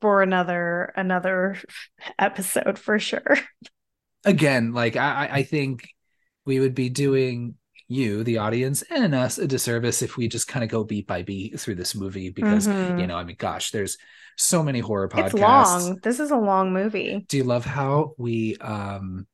for 0.00 0.22
another 0.22 0.92
another 0.96 1.56
episode 2.18 2.78
for 2.78 2.98
sure. 2.98 3.38
again 4.24 4.72
like 4.72 4.96
I- 4.96 5.28
i 5.32 5.42
think 5.42 5.88
we 6.44 6.60
would 6.60 6.74
be 6.74 6.88
doing 6.88 7.54
you 7.88 8.24
the 8.24 8.38
audience 8.38 8.82
and 8.90 9.14
us 9.14 9.38
a 9.38 9.46
disservice 9.46 10.02
if 10.02 10.16
we 10.16 10.28
just 10.28 10.48
kind 10.48 10.64
of 10.64 10.70
go 10.70 10.84
beat 10.84 11.06
by 11.06 11.22
beat 11.22 11.58
through 11.60 11.74
this 11.76 11.94
movie 11.94 12.30
because 12.30 12.68
Mhm. 12.68 12.98
you 12.98 13.06
know 13.06 13.16
i 13.16 13.24
mean 13.24 13.36
gosh 13.38 13.70
there's 13.70 13.96
so 14.36 14.62
many 14.62 14.80
horror 14.80 15.08
podcasts 15.08 15.28
It's 15.28 15.34
long. 15.34 15.98
This 16.02 16.20
is 16.20 16.30
a 16.30 16.36
long 16.36 16.72
movie. 16.72 17.26
do 17.28 17.36
you 17.36 17.44
love 17.44 17.64
how 17.64 18.14
we 18.18 18.56
um 18.58 19.26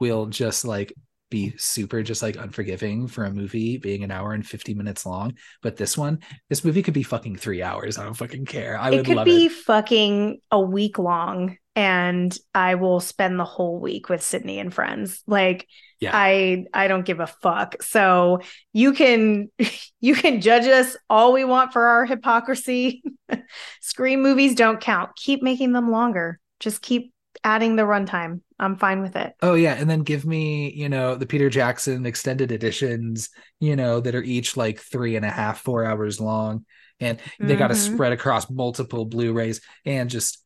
will 0.00 0.26
just 0.26 0.64
like 0.64 0.92
be 1.30 1.54
super 1.58 2.02
just 2.02 2.22
like 2.22 2.36
unforgiving 2.36 3.06
for 3.08 3.24
a 3.24 3.30
movie 3.30 3.78
being 3.78 4.04
an 4.04 4.10
hour 4.10 4.32
and 4.32 4.46
50 4.46 4.74
minutes 4.74 5.04
long. 5.06 5.36
But 5.62 5.76
this 5.76 5.96
one, 5.96 6.20
this 6.48 6.64
movie 6.64 6.82
could 6.82 6.94
be 6.94 7.02
fucking 7.02 7.36
three 7.36 7.62
hours. 7.62 7.98
I 7.98 8.04
don't 8.04 8.14
fucking 8.14 8.46
care. 8.46 8.78
I 8.78 8.90
it 8.90 8.96
would 8.96 9.06
could 9.06 9.16
love 9.16 9.24
be 9.24 9.46
it. 9.46 9.52
fucking 9.52 10.40
a 10.50 10.60
week 10.60 10.98
long 10.98 11.56
and 11.76 12.36
I 12.54 12.74
will 12.74 13.00
spend 13.00 13.38
the 13.38 13.44
whole 13.44 13.78
week 13.80 14.08
with 14.08 14.22
Sidney 14.22 14.58
and 14.58 14.72
friends. 14.74 15.22
Like 15.26 15.66
Yeah. 16.00 16.10
I 16.14 16.64
I 16.74 16.88
don't 16.88 17.04
give 17.04 17.20
a 17.20 17.26
fuck. 17.26 17.82
So 17.82 18.40
you 18.72 18.92
can 18.92 19.50
you 20.00 20.14
can 20.14 20.40
judge 20.40 20.66
us 20.66 20.96
all 21.08 21.32
we 21.32 21.44
want 21.44 21.72
for 21.72 21.86
our 21.86 22.04
hypocrisy. 22.06 23.02
Scream 23.80 24.22
movies 24.22 24.54
don't 24.54 24.80
count. 24.80 25.10
Keep 25.16 25.42
making 25.42 25.72
them 25.72 25.90
longer. 25.90 26.40
Just 26.60 26.82
keep 26.82 27.12
adding 27.44 27.76
the 27.76 27.82
runtime. 27.82 28.40
I'm 28.58 28.76
fine 28.76 29.02
with 29.02 29.16
it. 29.16 29.34
Oh 29.42 29.54
yeah, 29.54 29.74
and 29.74 29.88
then 29.88 30.02
give 30.02 30.24
me, 30.24 30.72
you 30.72 30.88
know, 30.88 31.14
the 31.14 31.26
Peter 31.26 31.48
Jackson 31.48 32.06
extended 32.06 32.52
editions, 32.52 33.30
you 33.60 33.76
know, 33.76 34.00
that 34.00 34.14
are 34.14 34.22
each 34.22 34.56
like 34.56 34.80
three 34.80 35.16
and 35.16 35.24
a 35.24 35.30
half, 35.30 35.60
four 35.60 35.84
hours 35.84 36.20
long, 36.20 36.64
and 37.00 37.20
they 37.38 37.56
got 37.56 37.68
to 37.68 37.74
mm-hmm. 37.74 37.94
spread 37.94 38.12
across 38.12 38.50
multiple 38.50 39.04
Blu-rays 39.04 39.60
and 39.84 40.10
just 40.10 40.42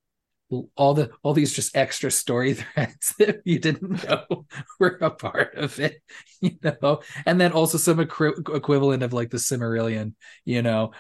all 0.77 0.93
the 0.95 1.11
all 1.23 1.33
these 1.33 1.53
just 1.53 1.77
extra 1.77 2.11
story 2.11 2.55
threads 2.75 3.15
that 3.19 3.41
you 3.45 3.59
didn't 3.59 4.05
know 4.09 4.47
were 4.79 4.99
a 5.01 5.11
part 5.11 5.55
of 5.55 5.79
it, 5.81 6.03
you 6.41 6.59
know, 6.63 7.01
and 7.27 7.41
then 7.41 7.53
also 7.53 7.79
some 7.79 8.01
equi- 8.01 8.33
equivalent 8.55 9.03
of 9.03 9.13
like 9.13 9.31
the 9.31 9.39
Silmarillion, 9.39 10.15
you 10.45 10.63
know. 10.63 10.93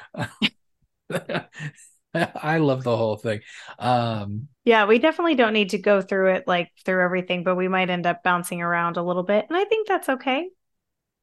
I 2.34 2.58
love 2.58 2.82
the 2.84 2.96
whole 2.96 3.16
thing. 3.16 3.40
Um, 3.78 4.48
Yeah, 4.64 4.86
we 4.86 4.98
definitely 4.98 5.34
don't 5.34 5.52
need 5.52 5.70
to 5.70 5.78
go 5.78 6.00
through 6.02 6.32
it 6.34 6.44
like 6.46 6.70
through 6.84 7.02
everything, 7.02 7.44
but 7.44 7.56
we 7.56 7.68
might 7.68 7.90
end 7.90 8.06
up 8.06 8.22
bouncing 8.22 8.60
around 8.62 8.96
a 8.96 9.02
little 9.02 9.22
bit. 9.22 9.46
And 9.48 9.56
I 9.56 9.64
think 9.64 9.88
that's 9.88 10.08
okay. 10.08 10.48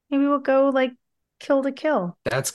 Maybe 0.10 0.26
we'll 0.28 0.40
go 0.40 0.70
like 0.70 0.92
kill 1.40 1.64
to 1.64 1.72
kill. 1.72 2.18
that's 2.26 2.52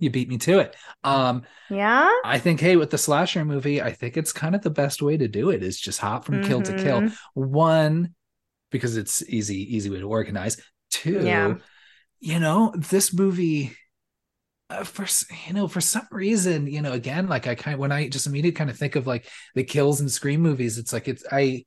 you 0.00 0.10
beat 0.10 0.28
me 0.28 0.38
to 0.38 0.60
it. 0.60 0.76
Um, 1.02 1.42
Yeah. 1.70 2.08
I 2.24 2.38
think, 2.38 2.60
hey, 2.60 2.76
with 2.76 2.90
the 2.90 2.98
slasher 2.98 3.44
movie, 3.44 3.82
I 3.82 3.92
think 3.92 4.16
it's 4.16 4.32
kind 4.32 4.54
of 4.54 4.62
the 4.62 4.70
best 4.70 5.02
way 5.02 5.16
to 5.16 5.26
do 5.26 5.50
it 5.50 5.62
is 5.62 5.78
just 5.80 5.98
hop 5.98 6.24
from 6.24 6.42
kill 6.42 6.62
to 6.62 6.72
kill. 6.74 7.00
Mhm. 7.02 7.16
One, 7.34 8.14
because 8.70 8.96
it's 8.96 9.22
easy, 9.28 9.76
easy 9.76 9.90
way 9.90 9.98
to 10.00 10.08
organize. 10.08 10.60
Two, 10.90 11.24
Yeah. 11.24 11.54
you 12.20 12.40
know, 12.40 12.72
this 12.76 13.12
movie, 13.14 13.72
uh, 14.70 14.84
for 14.84 15.06
you 15.46 15.54
know, 15.54 15.68
for 15.68 15.80
some 15.80 16.06
reason, 16.10 16.66
you 16.66 16.82
know, 16.82 16.92
again, 16.92 17.26
like 17.28 17.46
I 17.46 17.54
kind 17.54 17.74
of 17.74 17.80
when 17.80 17.92
I 17.92 18.08
just 18.08 18.26
immediately 18.26 18.56
kind 18.56 18.70
of 18.70 18.76
think 18.78 18.96
of 18.96 19.06
like 19.06 19.26
the 19.54 19.64
kills 19.64 20.00
and 20.00 20.10
scream 20.10 20.40
movies, 20.42 20.78
it's 20.78 20.92
like 20.92 21.08
it's 21.08 21.24
I. 21.30 21.64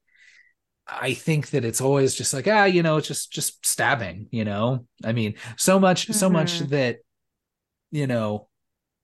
I 0.88 1.14
think 1.14 1.52
that 1.52 1.64
it's 1.66 1.82
always 1.82 2.16
just 2.16 2.34
like 2.34 2.48
ah, 2.48 2.66
you 2.66 2.84
know, 2.84 2.98
it's 2.98 3.08
just 3.08 3.32
just 3.32 3.66
stabbing, 3.66 4.28
you 4.32 4.44
know. 4.46 4.86
I 5.04 5.14
mean, 5.14 5.36
so 5.58 5.80
much, 5.80 6.12
so 6.14 6.30
much 6.30 6.60
Mhm. 6.60 6.70
that, 6.70 6.98
you 7.92 8.08
know, 8.08 8.50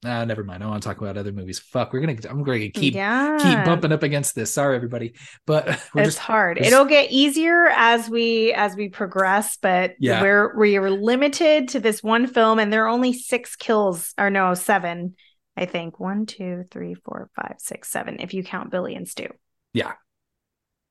ah, 0.06 0.26
never 0.26 0.44
mind. 0.44 0.64
I 0.64 0.68
want 0.68 0.82
to 0.82 0.88
talk 0.88 1.00
about 1.02 1.18
other 1.18 1.32
movies. 1.32 1.60
Fuck, 1.60 1.94
we're 1.94 2.00
gonna, 2.00 2.18
I'm 2.30 2.44
going 2.44 2.62
to 2.62 2.70
keep 2.70 2.94
yeah. 2.94 3.38
keep 3.40 3.66
bumping 3.66 3.92
up 3.92 4.04
against 4.04 4.36
this. 4.36 4.52
Sorry, 4.52 4.76
everybody, 4.76 5.14
but 5.46 5.68
it's 5.68 5.92
just 5.96 6.18
hard. 6.20 6.58
It'll 6.60 6.86
get 6.86 7.12
easier 7.12 7.68
as 7.68 8.10
we 8.10 8.54
as 8.54 8.76
we 8.76 8.90
progress, 8.90 9.58
but 9.62 9.96
Yeah. 10.00 10.22
we're 10.22 10.58
we 10.58 10.78
are 10.78 10.90
limited 10.90 11.70
to 11.70 11.80
this 11.80 12.04
one 12.04 12.28
film, 12.28 12.60
and 12.60 12.72
there 12.72 12.86
are 12.86 12.90
only 12.90 13.14
six 13.14 13.56
kills, 13.56 14.14
or 14.18 14.30
no, 14.30 14.54
seven. 14.54 15.16
I 15.56 15.66
think 15.66 16.00
one, 16.00 16.28
two, 16.28 16.66
three, 16.70 16.94
four, 16.94 17.30
five, 17.36 17.56
six, 17.58 17.90
seven. 17.90 18.18
If 18.20 18.34
you 18.34 18.44
count 18.44 18.70
Billy 18.70 18.94
and 18.94 19.08
Stu. 19.08 19.30
Yeah. 19.74 19.94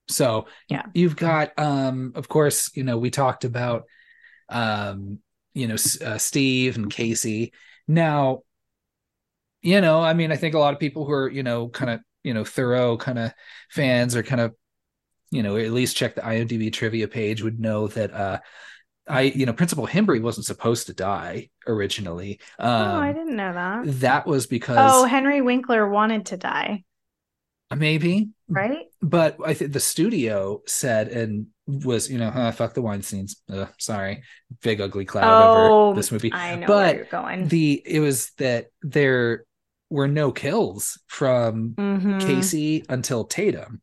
So 0.08 0.46
Yeah. 0.68 0.82
You've 0.94 1.16
got, 1.16 1.52
um, 1.58 2.12
of 2.16 2.28
course, 2.28 2.70
you 2.76 2.82
know, 2.84 2.98
we 2.98 3.10
talked 3.10 3.44
about, 3.44 3.84
um, 4.48 5.20
you 5.54 5.68
know, 5.68 5.76
uh, 6.04 6.18
Steve 6.18 6.76
and 6.76 6.90
Casey. 6.90 7.52
Now, 7.88 8.42
you 9.62 9.80
know, 9.80 10.00
I 10.00 10.14
mean, 10.14 10.32
I 10.32 10.36
think 10.36 10.54
a 10.54 10.58
lot 10.58 10.74
of 10.74 10.80
people 10.80 11.04
who 11.04 11.12
are, 11.12 11.30
you 11.30 11.42
know, 11.42 11.68
kind 11.68 11.90
of, 11.90 12.00
you 12.22 12.34
know, 12.34 12.44
thorough 12.44 12.96
kind 12.96 13.18
of 13.18 13.32
fans 13.70 14.14
or 14.16 14.22
kind 14.22 14.40
of, 14.40 14.54
you 15.30 15.42
know, 15.42 15.56
at 15.56 15.72
least 15.72 15.96
check 15.96 16.14
the 16.14 16.20
IMDb 16.22 16.72
trivia 16.72 17.08
page 17.08 17.42
would 17.42 17.58
know 17.60 17.88
that, 17.88 18.12
uh, 18.12 18.38
I, 19.08 19.22
you 19.22 19.46
know, 19.46 19.52
Principal 19.52 19.86
Himbry 19.86 20.20
wasn't 20.20 20.46
supposed 20.46 20.88
to 20.88 20.94
die 20.94 21.50
originally. 21.66 22.40
Um, 22.58 22.70
oh, 22.70 23.00
I 23.00 23.12
didn't 23.12 23.36
know 23.36 23.52
that. 23.52 24.00
that 24.00 24.26
was 24.26 24.46
because 24.46 24.92
Oh, 24.92 25.04
Henry 25.04 25.40
Winkler 25.40 25.88
wanted 25.88 26.26
to 26.26 26.36
die, 26.36 26.84
maybe 27.74 28.28
right? 28.48 28.86
but 29.02 29.36
I 29.44 29.55
think 29.55 29.73
the 29.73 29.81
studio 29.81 30.62
said 30.66 31.09
and 31.09 31.47
was 31.66 32.10
you 32.10 32.18
know 32.18 32.31
huh, 32.31 32.52
fuck 32.52 32.74
the 32.74 32.82
Weinstein's 32.82 33.43
uh, 33.52 33.66
sorry 33.78 34.23
big 34.62 34.81
ugly 34.81 35.05
cloud 35.05 35.40
Oh, 35.40 35.90
over 35.90 35.94
this 35.94 36.12
movie 36.12 36.31
I 36.32 36.56
know 36.56 36.66
but 36.66 36.86
where 36.86 36.97
you're 36.97 37.05
going. 37.06 37.48
the 37.48 37.82
it 37.85 38.01
was 38.01 38.31
that 38.39 38.66
there 38.82 39.44
were 39.90 40.09
no 40.09 40.32
kills 40.32 40.98
from 41.06 41.77
Mhm. 41.78 42.18
Casey 42.18 42.85
until 42.89 43.24
Tatum 43.24 43.82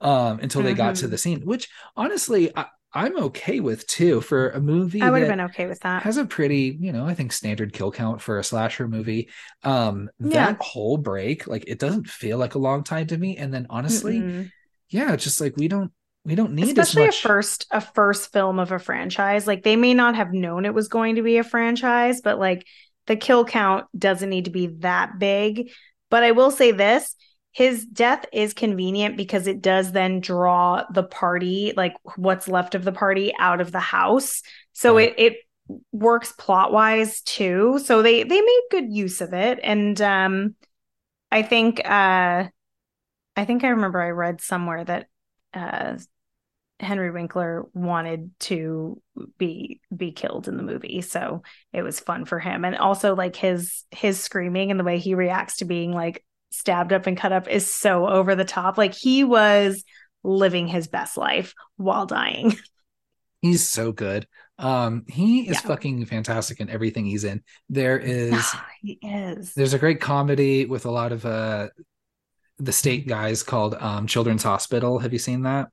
um 0.00 0.40
until 0.40 0.62
they 0.62 0.74
got 0.74 0.96
to 0.96 1.06
Mhm. 1.06 1.10
the 1.10 1.18
scene 1.18 1.40
which 1.44 1.68
honestly 1.96 2.50
I, 2.56 2.66
I'm 2.94 3.16
okay 3.24 3.60
with 3.60 3.86
too 3.86 4.20
for 4.20 4.50
a 4.50 4.60
movie 4.60 5.00
I 5.02 5.10
would 5.10 5.20
have 5.22 5.30
been 5.30 5.40
okay 5.46 5.66
with 5.66 5.80
that. 5.80 6.02
has 6.02 6.16
a 6.18 6.24
pretty 6.24 6.76
you 6.80 6.92
know 6.92 7.06
i 7.06 7.14
think 7.14 7.32
standard 7.32 7.72
kill 7.72 7.90
count 7.90 8.20
for 8.20 8.38
a 8.38 8.44
slasher 8.44 8.86
movie 8.88 9.28
um 9.64 10.10
Yeah. 10.20 10.50
that 10.52 10.62
whole 10.62 10.98
break 10.98 11.46
like 11.46 11.64
it 11.66 11.78
doesn't 11.78 12.08
feel 12.08 12.38
like 12.38 12.54
a 12.54 12.58
long 12.58 12.84
time 12.84 13.06
to 13.08 13.16
me 13.16 13.36
and 13.36 13.52
then 13.52 13.66
honestly 13.70 14.18
Mm-mm. 14.20 14.50
yeah 14.90 15.16
just 15.16 15.40
like 15.40 15.56
we 15.56 15.68
don't 15.68 15.92
we 16.24 16.34
don't 16.34 16.52
need 16.52 16.68
especially 16.68 17.08
a 17.08 17.12
first 17.12 17.66
a 17.70 17.80
first 17.80 18.32
film 18.32 18.58
of 18.58 18.72
a 18.72 18.78
franchise 18.78 19.46
like 19.46 19.62
they 19.62 19.76
may 19.76 19.94
not 19.94 20.14
have 20.14 20.32
known 20.32 20.64
it 20.64 20.74
was 20.74 20.88
going 20.88 21.16
to 21.16 21.22
be 21.22 21.38
a 21.38 21.44
franchise 21.44 22.20
but 22.20 22.38
like 22.38 22.66
the 23.06 23.16
kill 23.16 23.44
count 23.44 23.86
doesn't 23.98 24.30
need 24.30 24.44
to 24.44 24.50
be 24.50 24.66
that 24.78 25.18
big 25.18 25.70
but 26.10 26.22
i 26.22 26.30
will 26.32 26.50
say 26.50 26.70
this 26.72 27.14
his 27.52 27.84
death 27.84 28.24
is 28.32 28.54
convenient 28.54 29.16
because 29.16 29.46
it 29.46 29.60
does 29.60 29.92
then 29.92 30.20
draw 30.20 30.84
the 30.92 31.02
party 31.02 31.72
like 31.76 31.94
what's 32.16 32.48
left 32.48 32.74
of 32.74 32.84
the 32.84 32.92
party 32.92 33.32
out 33.38 33.60
of 33.60 33.70
the 33.72 33.80
house 33.80 34.42
so 34.72 34.96
Right. 34.96 35.14
it 35.18 35.34
it 35.68 35.78
works 35.92 36.32
plot 36.32 36.72
wise 36.72 37.20
too 37.22 37.78
so 37.84 38.02
they 38.02 38.24
they 38.24 38.40
made 38.40 38.62
good 38.70 38.92
use 38.92 39.20
of 39.20 39.32
it 39.32 39.60
and 39.62 40.00
um 40.00 40.54
i 41.30 41.42
think 41.42 41.80
uh 41.84 42.44
i 43.36 43.44
think 43.44 43.64
i 43.64 43.68
remember 43.68 44.00
i 44.00 44.10
read 44.10 44.40
somewhere 44.40 44.84
that 44.84 45.06
uh 45.54 45.96
Henry 46.80 47.12
Winkler 47.12 47.66
wanted 47.74 48.32
to 48.40 49.00
be 49.38 49.80
be 49.96 50.10
killed 50.10 50.48
in 50.48 50.56
the 50.56 50.64
movie, 50.64 51.00
so 51.00 51.42
it 51.72 51.82
was 51.82 52.00
fun 52.00 52.24
for 52.24 52.40
him. 52.40 52.64
And 52.64 52.76
also 52.76 53.14
like 53.14 53.36
his 53.36 53.84
his 53.92 54.18
screaming 54.20 54.72
and 54.72 54.80
the 54.80 54.84
way 54.84 54.98
he 54.98 55.14
reacts 55.14 55.58
to 55.58 55.64
being 55.64 55.92
like 55.92 56.24
stabbed 56.52 56.92
up 56.92 57.06
and 57.06 57.16
cut 57.16 57.32
up 57.32 57.48
is 57.48 57.72
so 57.72 58.06
over 58.08 58.34
the 58.34 58.44
top. 58.44 58.78
Like 58.78 58.94
he 58.94 59.24
was 59.24 59.84
living 60.22 60.68
his 60.68 60.86
best 60.88 61.16
life 61.16 61.54
while 61.76 62.06
dying. 62.06 62.56
he's 63.42 63.66
so 63.66 63.90
good 63.90 64.26
um 64.58 65.04
he 65.08 65.48
is 65.48 65.56
Yeah. 65.56 65.68
fucking 65.68 66.04
fantastic 66.06 66.60
in 66.60 66.70
everything 66.70 67.06
he's 67.06 67.24
in 67.24 67.42
there 67.68 67.98
is 67.98 68.46
he 68.80 68.98
is. 69.02 69.52
there's 69.54 69.74
a 69.74 69.78
great 69.78 70.00
comedy 70.00 70.64
with 70.66 70.84
a 70.86 70.90
lot 70.90 71.10
of 71.10 71.26
uh 71.26 71.68
the 72.58 72.70
state 72.70 73.08
guys 73.08 73.42
called 73.42 73.74
um 73.80 74.06
children's 74.06 74.44
hospital 74.44 75.00
have 75.00 75.12
you 75.12 75.18
seen 75.18 75.42
that 75.42 75.70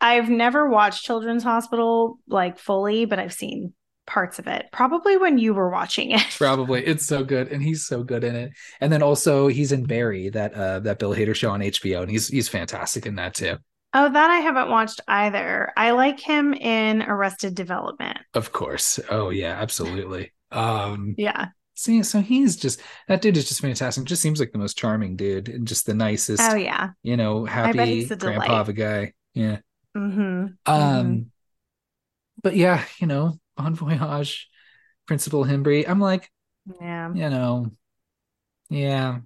I've 0.00 0.28
never 0.28 0.68
watched 0.68 1.04
Children's 1.04 1.42
Hospital 1.42 2.20
like 2.28 2.58
fully, 2.60 3.06
but 3.06 3.18
I've 3.18 3.32
seen 3.32 3.72
parts 4.08 4.40
of 4.40 4.48
it. 4.48 4.66
Probably 4.72 5.16
when 5.16 5.38
you 5.38 5.54
were 5.54 5.70
watching 5.70 6.10
it. 6.10 6.22
probably 6.36 6.84
it's 6.84 7.06
so 7.06 7.22
good 7.22 7.52
and 7.52 7.62
he's 7.62 7.86
so 7.86 8.02
good 8.02 8.24
in 8.24 8.34
it 8.34 8.50
and 8.80 8.92
then 8.92 9.02
also 9.02 9.46
he's 9.46 9.70
in 9.70 9.84
barry 9.84 10.30
that 10.30 10.52
uh 10.54 10.80
that 10.80 10.98
bill 10.98 11.14
hader 11.14 11.34
show 11.34 11.50
on 11.50 11.60
hbo 11.60 12.02
and 12.02 12.10
he's 12.10 12.26
he's 12.28 12.48
fantastic 12.48 13.06
in 13.06 13.14
that 13.14 13.34
too 13.34 13.56
Oh, 13.94 14.06
that 14.12 14.30
I 14.30 14.40
haven't 14.40 14.68
watched 14.68 15.00
either. 15.08 15.72
I 15.74 15.92
like 15.92 16.20
him 16.20 16.52
in 16.52 17.00
Arrested 17.02 17.54
Development. 17.54 18.18
of 18.34 18.52
course 18.52 19.00
oh 19.10 19.30
yeah 19.30 19.52
absolutely 19.60 20.32
um 20.52 21.14
Yeah. 21.16 21.48
see 21.74 22.02
so 22.02 22.20
he's 22.20 22.56
just 22.56 22.80
that 23.08 23.22
dude 23.22 23.36
is 23.38 23.48
just 23.48 23.60
fantastic 23.62 24.04
just 24.04 24.20
seems 24.22 24.40
like 24.40 24.52
the 24.52 24.58
most 24.58 24.76
charming 24.76 25.16
dude 25.16 25.48
and 25.48 25.66
just 25.66 25.86
the 25.86 25.94
nicest 25.94 26.42
Oh 26.42 26.54
yeah. 26.56 26.90
you 27.02 27.16
know 27.16 27.44
happy 27.46 28.04
grandpa 28.04 28.60
of 28.60 28.68
a 28.68 28.72
guy 28.74 29.12
yeah 29.34 29.58
Mm-hmm. 29.96 30.46
um 30.66 31.26
but 32.42 32.56
yeah 32.56 32.84
you 33.00 33.06
know 33.06 33.38
bon 33.58 33.74
voyage 33.74 34.48
principal 35.06 35.44
himbry 35.44 35.84
i'm 35.88 36.00
like 36.00 36.30
Yeah. 36.80 37.12
you 37.14 37.30
know 37.30 37.72
yeah 38.70 39.20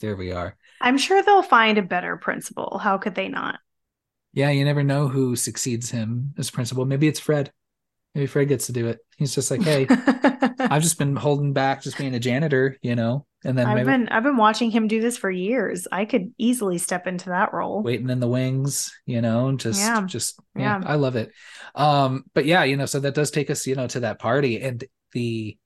there 0.00 0.16
we 0.16 0.32
are 0.32 0.56
I'm 0.80 0.98
sure 0.98 1.22
they'll 1.22 1.42
find 1.42 1.76
a 1.76 1.82
better 1.82 2.16
principal. 2.16 2.78
How 2.78 2.96
could 2.98 3.14
they 3.14 3.28
not? 3.28 3.60
yeah 4.32 4.50
you 4.50 4.64
never 4.64 4.82
know 4.84 5.08
who 5.08 5.36
succeeds 5.36 5.90
him 5.90 6.34
as 6.38 6.50
principal 6.50 6.84
maybe 6.84 7.08
it's 7.08 7.20
fred 7.20 7.52
maybe 8.14 8.26
Fred 8.26 8.48
gets 8.48 8.66
to 8.66 8.72
do 8.72 8.88
it. 8.88 8.98
He's 9.16 9.34
just 9.34 9.50
like, 9.50 9.62
hey, 9.62 9.86
I've 10.58 10.82
just 10.82 10.98
been 10.98 11.16
holding 11.16 11.52
back, 11.52 11.82
just 11.82 11.98
being 11.98 12.14
a 12.14 12.20
janitor, 12.20 12.76
you 12.82 12.96
know. 12.96 13.26
And 13.44 13.56
then 13.56 13.66
I've 13.66 13.74
maybe 13.76 13.86
been 13.86 14.08
I've 14.08 14.22
been 14.22 14.36
watching 14.36 14.70
him 14.70 14.86
do 14.86 15.00
this 15.00 15.16
for 15.16 15.30
years. 15.30 15.88
I 15.90 16.04
could 16.04 16.34
easily 16.36 16.76
step 16.78 17.06
into 17.06 17.30
that 17.30 17.54
role. 17.54 17.82
waiting 17.82 18.10
in 18.10 18.20
the 18.20 18.28
wings, 18.28 18.92
you 19.06 19.22
know, 19.22 19.52
just 19.56 19.80
Yeah. 19.80 20.02
just 20.06 20.38
yeah, 20.54 20.78
Yeah. 20.80 20.86
I 20.86 20.96
love 20.96 21.16
it. 21.16 21.30
Um, 21.74 22.24
but 22.34 22.44
yeah, 22.44 22.64
you 22.64 22.76
know, 22.76 22.86
so 22.86 23.00
that 23.00 23.14
does 23.14 23.30
take 23.30 23.48
us, 23.50 23.66
you 23.66 23.74
know, 23.76 23.86
to 23.86 24.00
that 24.00 24.18
party 24.18 24.60
and 24.60 24.84
the 25.12 25.56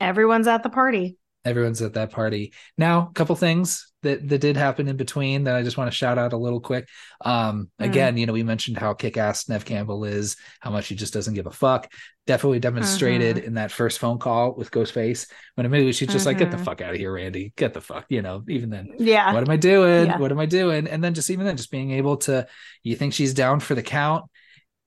Everyone's 0.00 0.46
at 0.46 0.62
the 0.62 0.70
party. 0.70 1.18
Everyone's 1.44 1.80
at 1.80 1.94
that 1.94 2.10
party. 2.10 2.52
Now, 2.76 3.08
a 3.08 3.12
couple 3.14 3.34
things 3.34 3.90
that 4.02 4.28
that 4.28 4.40
did 4.40 4.56
happen 4.56 4.88
in 4.88 4.96
between 4.96 5.44
that 5.44 5.56
I 5.56 5.62
just 5.62 5.76
want 5.78 5.90
to 5.90 5.96
shout 5.96 6.18
out 6.18 6.32
a 6.32 6.36
little 6.36 6.60
quick. 6.60 6.86
Um, 7.22 7.70
Mm. 7.80 7.84
again, 7.86 8.16
you 8.16 8.26
know, 8.26 8.32
we 8.32 8.42
mentioned 8.42 8.76
how 8.78 8.92
kick-ass 8.94 9.48
Neve 9.48 9.64
Campbell 9.64 10.04
is, 10.04 10.36
how 10.60 10.70
much 10.70 10.88
he 10.88 10.94
just 10.94 11.12
doesn't 11.14 11.34
give 11.34 11.46
a 11.46 11.50
fuck. 11.50 11.90
Definitely 12.26 12.60
demonstrated 12.60 13.36
Mhm. 13.36 13.44
in 13.44 13.54
that 13.54 13.72
first 13.72 13.98
phone 13.98 14.18
call 14.18 14.54
with 14.54 14.70
Ghostface 14.70 15.30
when 15.54 15.66
immediately 15.66 15.92
she's 15.92 16.08
just 16.08 16.26
like, 16.26 16.38
"Get 16.38 16.50
the 16.50 16.56
Mhm. 16.58 16.64
fuck 16.64 16.80
out 16.82 16.92
of 16.92 16.98
here, 16.98 17.12
Randy. 17.12 17.52
Get 17.56 17.72
the 17.74 17.80
fuck." 17.80 18.06
You 18.10 18.22
know, 18.22 18.42
even 18.48 18.70
then, 18.70 18.88
Yeah. 18.98 19.32
what 19.32 19.42
am 19.42 19.50
I 19.50 19.56
doing? 19.56 20.06
Yeah. 20.06 20.18
What 20.18 20.32
am 20.32 20.38
I 20.38 20.46
doing? 20.46 20.86
And 20.86 21.02
then 21.02 21.14
just 21.14 21.30
even 21.30 21.46
then, 21.46 21.56
just 21.56 21.70
being 21.70 21.90
able 21.92 22.18
to, 22.18 22.46
you 22.82 22.96
think 22.96 23.12
she's 23.14 23.34
down 23.34 23.60
for 23.60 23.74
the 23.74 23.82
count. 23.82 24.24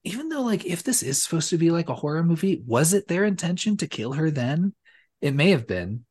Even 0.03 0.29
though, 0.29 0.41
like, 0.41 0.65
if 0.65 0.83
this 0.83 1.01
is 1.01 1.23
supposed 1.23 1.49
to 1.51 1.57
be 1.57 1.71
like 1.71 1.89
a 1.89 1.95
horror 1.95 2.23
movie, 2.23 2.61
was 2.65 2.93
it 2.93 3.07
their 3.07 3.25
intention 3.25 3.77
to 3.77 3.87
kill 3.87 4.13
her 4.13 4.29
then? 4.29 4.73
It 5.21 5.33
may 5.33 5.51
have 5.51 5.65
been. 5.67 6.05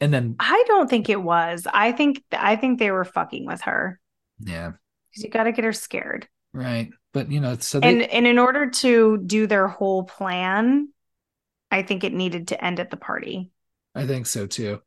And 0.00 0.12
then, 0.12 0.36
I 0.38 0.64
don't 0.66 0.88
think 0.90 1.08
it 1.08 1.22
was. 1.22 1.66
I 1.72 1.92
think 1.92 2.22
I 2.32 2.56
think 2.56 2.78
they 2.78 2.90
were 2.90 3.04
fucking 3.04 3.46
with 3.46 3.62
her. 3.62 4.00
yeah, 4.38 4.72
Because 5.10 5.24
you 5.24 5.30
gotta 5.30 5.52
get 5.52 5.64
her 5.64 5.72
scared. 5.72 6.28
right. 6.52 6.90
But, 7.12 7.30
you 7.30 7.40
know, 7.40 7.56
so 7.56 7.80
they, 7.80 7.88
And 7.90 8.02
and 8.02 8.26
in 8.26 8.38
order 8.38 8.68
to 8.70 9.16
do 9.18 9.46
their 9.46 9.68
whole 9.68 10.04
plan, 10.04 10.88
I 11.70 11.82
think 11.82 12.04
it 12.04 12.12
needed 12.12 12.48
to 12.48 12.64
end 12.64 12.80
at 12.80 12.90
the 12.90 12.96
party. 12.98 13.52
I 13.94 14.06
think 14.06 14.26
so 14.26 14.46
too. 14.46 14.82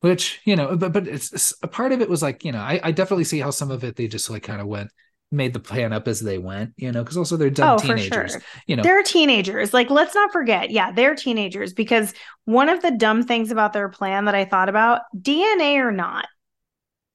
Which, 0.00 0.40
you 0.44 0.54
know, 0.56 0.76
but, 0.76 0.92
but 0.92 1.08
it's, 1.08 1.28
it's- 1.32 1.54
a 1.62 1.68
part 1.68 1.92
of 1.92 2.00
it 2.02 2.10
was 2.10 2.22
like, 2.22 2.44
you 2.44 2.52
know, 2.52 2.60
I, 2.60 2.78
I 2.82 2.92
definitely 2.92 3.24
see 3.24 3.40
how 3.40 3.50
some 3.50 3.70
of 3.70 3.84
it 3.84 3.96
they 3.96 4.06
just 4.06 4.28
like 4.30 4.42
kind 4.42 4.60
of 4.60 4.66
went, 4.66 4.90
made 5.34 5.52
the 5.52 5.60
plan 5.60 5.92
up 5.92 6.08
as 6.08 6.20
they 6.20 6.38
went, 6.38 6.72
you 6.76 6.90
know, 6.92 7.02
because 7.02 7.16
also 7.16 7.36
they're 7.36 7.50
dumb 7.50 7.74
oh, 7.74 7.78
for 7.78 7.96
teenagers, 7.96 8.32
sure. 8.32 8.42
you 8.66 8.76
know. 8.76 8.82
They're 8.82 9.02
teenagers. 9.02 9.74
Like, 9.74 9.90
let's 9.90 10.14
not 10.14 10.32
forget. 10.32 10.70
Yeah, 10.70 10.92
they're 10.92 11.14
teenagers 11.14 11.72
because 11.72 12.14
one 12.44 12.68
of 12.68 12.82
the 12.82 12.92
dumb 12.92 13.24
things 13.24 13.50
about 13.50 13.72
their 13.72 13.88
plan 13.88 14.24
that 14.26 14.34
I 14.34 14.44
thought 14.44 14.68
about 14.68 15.02
DNA 15.16 15.76
or 15.76 15.92
not, 15.92 16.26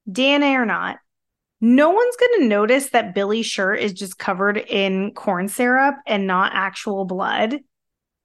DNA 0.10 0.54
or 0.54 0.66
not, 0.66 0.98
no 1.62 1.90
one's 1.90 2.16
going 2.16 2.42
to 2.42 2.48
notice 2.48 2.90
that 2.92 3.16
Billy's 3.16 3.46
shirt 3.46 3.80
is 3.80 3.94
just 3.94 4.18
covered 4.18 4.58
in 4.58 5.14
corn 5.14 5.48
syrup 5.48 5.96
and 6.06 6.28
not 6.28 6.52
actual 6.54 7.06
blood. 7.06 7.60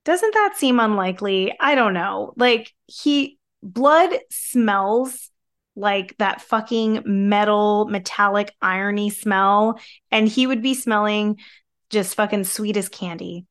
Doesn't 0.05 0.35
that 0.35 0.55
seem 0.57 0.79
unlikely? 0.81 1.55
I 1.59 1.75
don't 1.75 1.95
know. 1.95 2.35
Like, 2.37 2.73
he, 2.87 3.39
blood 3.62 4.11
smells 4.31 5.31
like 5.76 6.16
that 6.18 6.40
fucking 6.40 7.02
metal, 7.05 7.86
metallic, 7.86 8.55
irony 8.62 9.10
smell. 9.10 9.78
And 10.10 10.28
he 10.28 10.46
would 10.46 10.62
be 10.62 10.74
smelling 10.74 11.38
just 11.90 12.14
fucking 12.14 12.44
sweet 12.44 12.76
as 12.76 12.88
candy. 12.88 13.46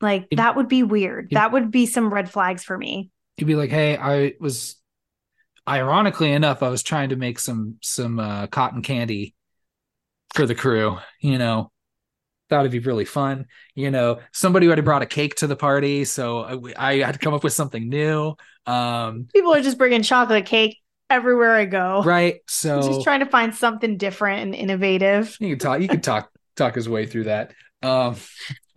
Like 0.00 0.26
It- 0.30 0.36
that 0.36 0.56
would 0.56 0.68
be 0.68 0.82
weird. 0.82 1.26
it- 1.30 1.34
that 1.34 1.52
would 1.52 1.70
be 1.70 1.86
some 1.86 2.12
red 2.12 2.30
flags 2.30 2.62
for 2.64 2.76
me. 2.76 3.10
He'd 3.36 3.46
be 3.46 3.54
like, 3.54 3.70
hey, 3.70 3.96
I 3.96 4.34
was, 4.40 4.76
ironically 5.68 6.32
enough, 6.32 6.62
I 6.62 6.68
was 6.68 6.82
trying 6.82 7.10
to 7.10 7.16
make 7.16 7.38
some, 7.38 7.76
some 7.82 8.18
uh, 8.20 8.46
cotton 8.48 8.82
candy 8.82 9.34
for 10.34 10.46
the 10.46 10.54
crew, 10.54 10.98
you 11.20 11.38
know. 11.38 11.70
Thought 12.50 12.60
it'd 12.60 12.72
be 12.72 12.80
really 12.80 13.06
fun, 13.06 13.46
you 13.74 13.90
know. 13.90 14.18
Somebody 14.32 14.66
already 14.66 14.82
brought 14.82 15.00
a 15.00 15.06
cake 15.06 15.36
to 15.36 15.46
the 15.46 15.56
party, 15.56 16.04
so 16.04 16.40
I, 16.76 16.98
I 16.98 16.98
had 16.98 17.12
to 17.12 17.18
come 17.18 17.32
up 17.32 17.42
with 17.44 17.54
something 17.54 17.88
new. 17.88 18.34
Um, 18.66 19.28
People 19.32 19.54
are 19.54 19.62
just 19.62 19.78
bringing 19.78 20.02
chocolate 20.02 20.44
cake 20.44 20.76
everywhere 21.12 21.54
I 21.54 21.64
go. 21.66 22.02
right. 22.02 22.34
He's 22.46 22.54
So 22.54 22.80
just 22.82 23.02
trying 23.02 23.20
to 23.20 23.26
find 23.26 23.54
something 23.54 23.96
different 23.98 24.40
and 24.42 24.54
innovative. 24.54 25.36
You 25.40 25.50
can 25.50 25.58
talk. 25.58 25.80
You 25.80 25.88
can 25.88 26.00
talk 26.00 26.30
talk 26.56 26.74
his 26.74 26.88
way 26.88 27.06
through 27.06 27.24
that. 27.24 27.52
Um, 27.82 28.16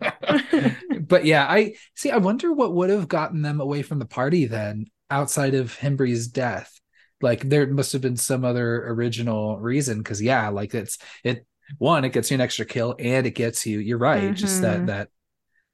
but 1.00 1.24
yeah, 1.24 1.46
I 1.48 1.74
see. 1.94 2.10
I 2.10 2.18
wonder 2.18 2.52
what 2.52 2.74
would 2.74 2.90
have 2.90 3.08
gotten 3.08 3.42
them 3.42 3.60
away 3.60 3.82
from 3.82 3.98
the 3.98 4.06
party 4.06 4.46
then, 4.46 4.86
outside 5.10 5.54
of 5.54 5.74
Himbry's 5.74 6.28
death. 6.28 6.72
Like 7.20 7.40
there 7.48 7.66
must 7.66 7.92
have 7.92 8.02
been 8.02 8.16
some 8.16 8.44
other 8.44 8.88
original 8.88 9.58
reason. 9.58 9.98
Because 9.98 10.20
yeah, 10.22 10.48
like 10.48 10.74
it's 10.74 10.98
it. 11.24 11.46
One, 11.78 12.04
it 12.04 12.12
gets 12.12 12.30
you 12.30 12.36
an 12.36 12.40
extra 12.40 12.64
kill, 12.64 12.94
and 12.98 13.26
it 13.26 13.32
gets 13.32 13.66
you. 13.66 13.78
You're 13.80 13.98
right. 13.98 14.32
Just 14.34 14.60
that 14.62 14.82
Mhm. 14.82 14.86
that 14.86 15.08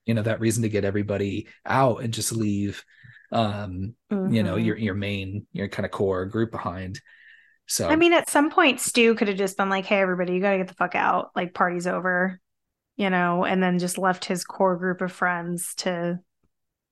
you 0.06 0.14
know 0.14 0.22
that 0.22 0.40
reason 0.40 0.62
to 0.62 0.68
get 0.68 0.84
everybody 0.84 1.48
out 1.66 2.02
and 2.02 2.14
just 2.14 2.32
leave. 2.32 2.84
Um, 3.32 3.94
you 4.10 4.42
know 4.42 4.56
Mhm. 4.56 4.64
your 4.66 4.76
your 4.76 4.94
main 4.94 5.46
your 5.52 5.68
kind 5.68 5.86
of 5.86 5.92
core 5.92 6.26
group 6.26 6.50
behind. 6.52 7.00
So 7.66 7.88
I 7.88 7.96
mean, 7.96 8.12
at 8.12 8.28
some 8.28 8.50
point, 8.50 8.80
Stu 8.80 9.14
could 9.14 9.28
have 9.28 9.38
just 9.38 9.56
been 9.56 9.70
like, 9.70 9.86
"Hey, 9.86 10.00
everybody, 10.00 10.34
you 10.34 10.40
got 10.40 10.52
to 10.52 10.58
get 10.58 10.68
the 10.68 10.74
fuck 10.74 10.94
out. 10.94 11.30
Like, 11.34 11.54
party's 11.54 11.86
over," 11.86 12.38
you 12.96 13.08
know, 13.08 13.44
and 13.44 13.62
then 13.62 13.78
just 13.78 13.98
left 13.98 14.26
his 14.26 14.44
core 14.44 14.76
group 14.76 15.00
of 15.00 15.10
friends 15.10 15.74
to 15.76 16.20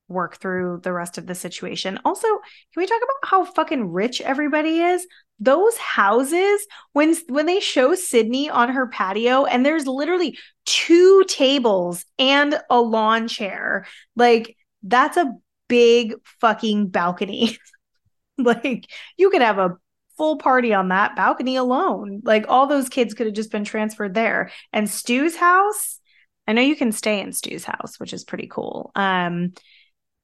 work 0.09 0.39
through 0.39 0.81
the 0.83 0.93
rest 0.93 1.19
of 1.19 1.27
the 1.27 1.35
situation. 1.35 1.99
Also, 2.05 2.27
can 2.27 2.41
we 2.79 2.87
talk 2.87 3.01
about 3.03 3.31
how 3.31 3.45
fucking 3.45 3.93
rich 3.93 4.21
everybody 4.21 4.81
is? 4.81 5.07
Those 5.39 5.77
houses, 5.77 6.67
when 6.93 7.15
when 7.29 7.47
they 7.47 7.61
show 7.61 7.95
Sidney 7.95 8.51
on 8.51 8.71
her 8.71 8.87
patio, 8.89 9.45
and 9.45 9.65
there's 9.65 9.87
literally 9.87 10.39
two 10.67 11.25
tables 11.29 12.05
and 12.19 12.61
a 12.71 12.81
lawn 12.81 13.29
chair, 13.29 13.87
like 14.17 14.57
that's 14.83 15.17
a 15.17 15.33
big 15.71 16.15
fucking 16.41 16.89
balcony. 16.89 17.57
like 18.39 18.91
you 19.17 19.31
could 19.31 19.41
have 19.41 19.59
a 19.59 19.79
full 20.19 20.37
party 20.37 20.75
on 20.75 20.89
that 20.89 21.17
balcony 21.17 21.57
alone. 21.57 22.21
Like 22.25 22.45
all 22.49 22.67
those 22.67 22.91
kids 22.91 23.15
could 23.15 23.27
have 23.27 23.35
just 23.35 23.53
been 23.53 23.65
transferred 23.65 24.13
there. 24.13 24.51
And 24.73 24.91
Stu's 24.91 25.37
house, 25.37 25.99
I 26.47 26.53
know 26.53 26.61
you 26.61 26.77
can 26.77 26.93
stay 26.93 27.21
in 27.21 27.33
Stu's 27.33 27.65
house, 27.65 27.99
which 27.99 28.13
is 28.13 28.25
pretty 28.25 28.49
cool. 28.49 28.91
Um, 28.95 29.55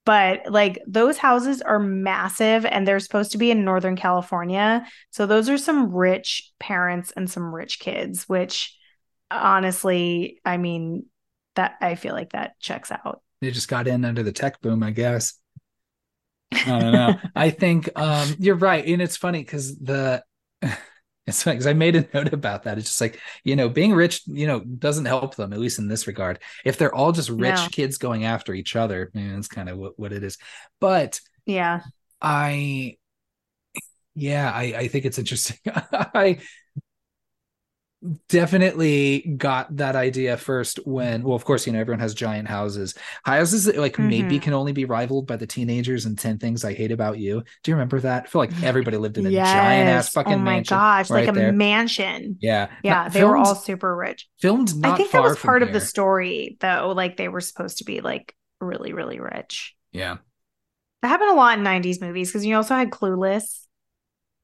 but 0.04 0.50
like 0.50 0.78
those 0.86 1.16
houses 1.16 1.62
are 1.62 1.78
massive 1.78 2.66
and 2.66 2.86
they're 2.86 3.00
supposed 3.00 3.32
to 3.32 3.38
be 3.38 3.50
in 3.50 3.64
Northern 3.64 3.96
California. 3.96 4.86
So 5.10 5.26
those 5.26 5.48
are 5.48 5.58
some 5.58 5.92
rich 5.92 6.52
parents 6.58 7.12
and 7.16 7.30
some 7.30 7.54
rich 7.54 7.80
kids, 7.80 8.28
which 8.28 8.76
honestly, 9.30 10.40
I 10.44 10.58
mean, 10.58 11.06
that 11.54 11.76
I 11.80 11.94
feel 11.94 12.14
like 12.14 12.32
that 12.32 12.60
checks 12.60 12.92
out. 12.92 13.22
They 13.40 13.50
just 13.50 13.68
got 13.68 13.88
in 13.88 14.04
under 14.04 14.22
the 14.22 14.32
tech 14.32 14.60
boom, 14.60 14.82
I 14.82 14.90
guess. 14.90 15.34
I 16.64 16.80
don't 16.80 16.92
know. 16.92 17.14
I 17.34 17.50
think 17.50 17.88
um, 17.98 18.36
you're 18.38 18.56
right, 18.56 18.84
and 18.86 19.00
it's 19.00 19.16
funny 19.16 19.40
because 19.40 19.78
the 19.78 20.22
it's 21.26 21.42
funny 21.42 21.54
because 21.56 21.66
I 21.66 21.74
made 21.74 21.94
a 21.96 22.08
note 22.12 22.32
about 22.32 22.64
that. 22.64 22.78
It's 22.78 22.88
just 22.88 23.00
like 23.00 23.20
you 23.44 23.54
know, 23.56 23.68
being 23.68 23.92
rich, 23.92 24.22
you 24.26 24.46
know, 24.46 24.60
doesn't 24.60 25.04
help 25.04 25.36
them 25.36 25.52
at 25.52 25.60
least 25.60 25.78
in 25.78 25.88
this 25.88 26.06
regard. 26.06 26.40
If 26.64 26.76
they're 26.78 26.94
all 26.94 27.12
just 27.12 27.30
rich 27.30 27.70
No. 27.70 27.70
kids 27.70 27.98
going 27.98 28.24
after 28.24 28.52
each 28.54 28.74
other, 28.76 29.10
man, 29.14 29.36
that's 29.36 29.48
kind 29.48 29.68
of 29.68 29.78
what, 29.78 29.98
what 29.98 30.12
it 30.12 30.24
is. 30.24 30.38
But 30.80 31.20
Yeah. 31.46 31.82
I, 32.20 32.98
yeah, 34.14 34.50
I 34.50 34.62
I 34.78 34.88
think 34.88 35.04
it's 35.04 35.18
interesting. 35.18 35.58
I 35.92 36.38
definitely 38.28 39.20
got 39.36 39.74
that 39.76 39.96
idea 39.96 40.36
first 40.36 40.78
when 40.86 41.22
well 41.22 41.34
of 41.34 41.44
course 41.44 41.66
you 41.66 41.72
know 41.72 41.80
everyone 41.80 42.00
has 42.00 42.14
giant 42.14 42.46
houses 42.48 42.94
houses 43.24 43.64
that 43.64 43.76
like 43.76 43.98
maybe 43.98 44.38
Mhm. 44.38 44.42
can 44.42 44.52
only 44.54 44.72
be 44.72 44.84
rivaled 44.84 45.26
by 45.26 45.36
the 45.36 45.46
teenagers 45.46 46.06
and 46.06 46.18
10 46.18 46.38
things 46.38 46.64
i 46.64 46.72
hate 46.74 46.92
about 46.92 47.18
you 47.18 47.42
do 47.62 47.70
you 47.70 47.74
remember 47.74 48.00
that 48.00 48.24
i 48.24 48.26
feel 48.26 48.40
like 48.40 48.62
everybody 48.62 48.96
lived 48.96 49.18
in 49.18 49.26
a 49.26 49.30
Yes. 49.30 49.52
giant 49.52 49.88
ass 49.88 50.08
fucking 50.10 50.34
oh 50.34 50.38
my 50.38 50.44
mansion 50.56 50.76
gosh, 50.76 51.10
like 51.10 51.26
right 51.26 51.28
a 51.28 51.32
there. 51.32 51.52
mansion. 51.52 52.36
yeah 52.40 52.68
Yeah, 52.82 53.08
they 53.08 53.24
were 53.24 53.36
all 53.36 53.54
super 53.54 53.94
rich. 53.96 54.28
filmed 54.40 54.76
not 54.76 54.94
I 54.94 54.96
think 54.96 55.10
that 55.12 55.22
was 55.22 55.38
part 55.38 55.62
of 55.62 55.72
the 55.72 55.80
story, 55.80 56.56
though. 56.60 56.92
Like 56.94 57.16
they 57.16 57.28
were 57.28 57.40
supposed 57.40 57.78
to 57.78 57.84
be 57.84 58.00
like 58.00 58.34
really, 58.60 58.92
really 58.92 59.20
rich. 59.20 59.74
yeah 59.92 60.18
That 61.02 61.08
happened 61.08 61.30
a 61.30 61.34
lot 61.34 61.58
in 61.58 61.64
90s 61.64 62.00
movies 62.00 62.28
because 62.28 62.44
you 62.46 62.56
also 62.56 62.74
had 62.74 62.90
Clueless. 62.90 63.66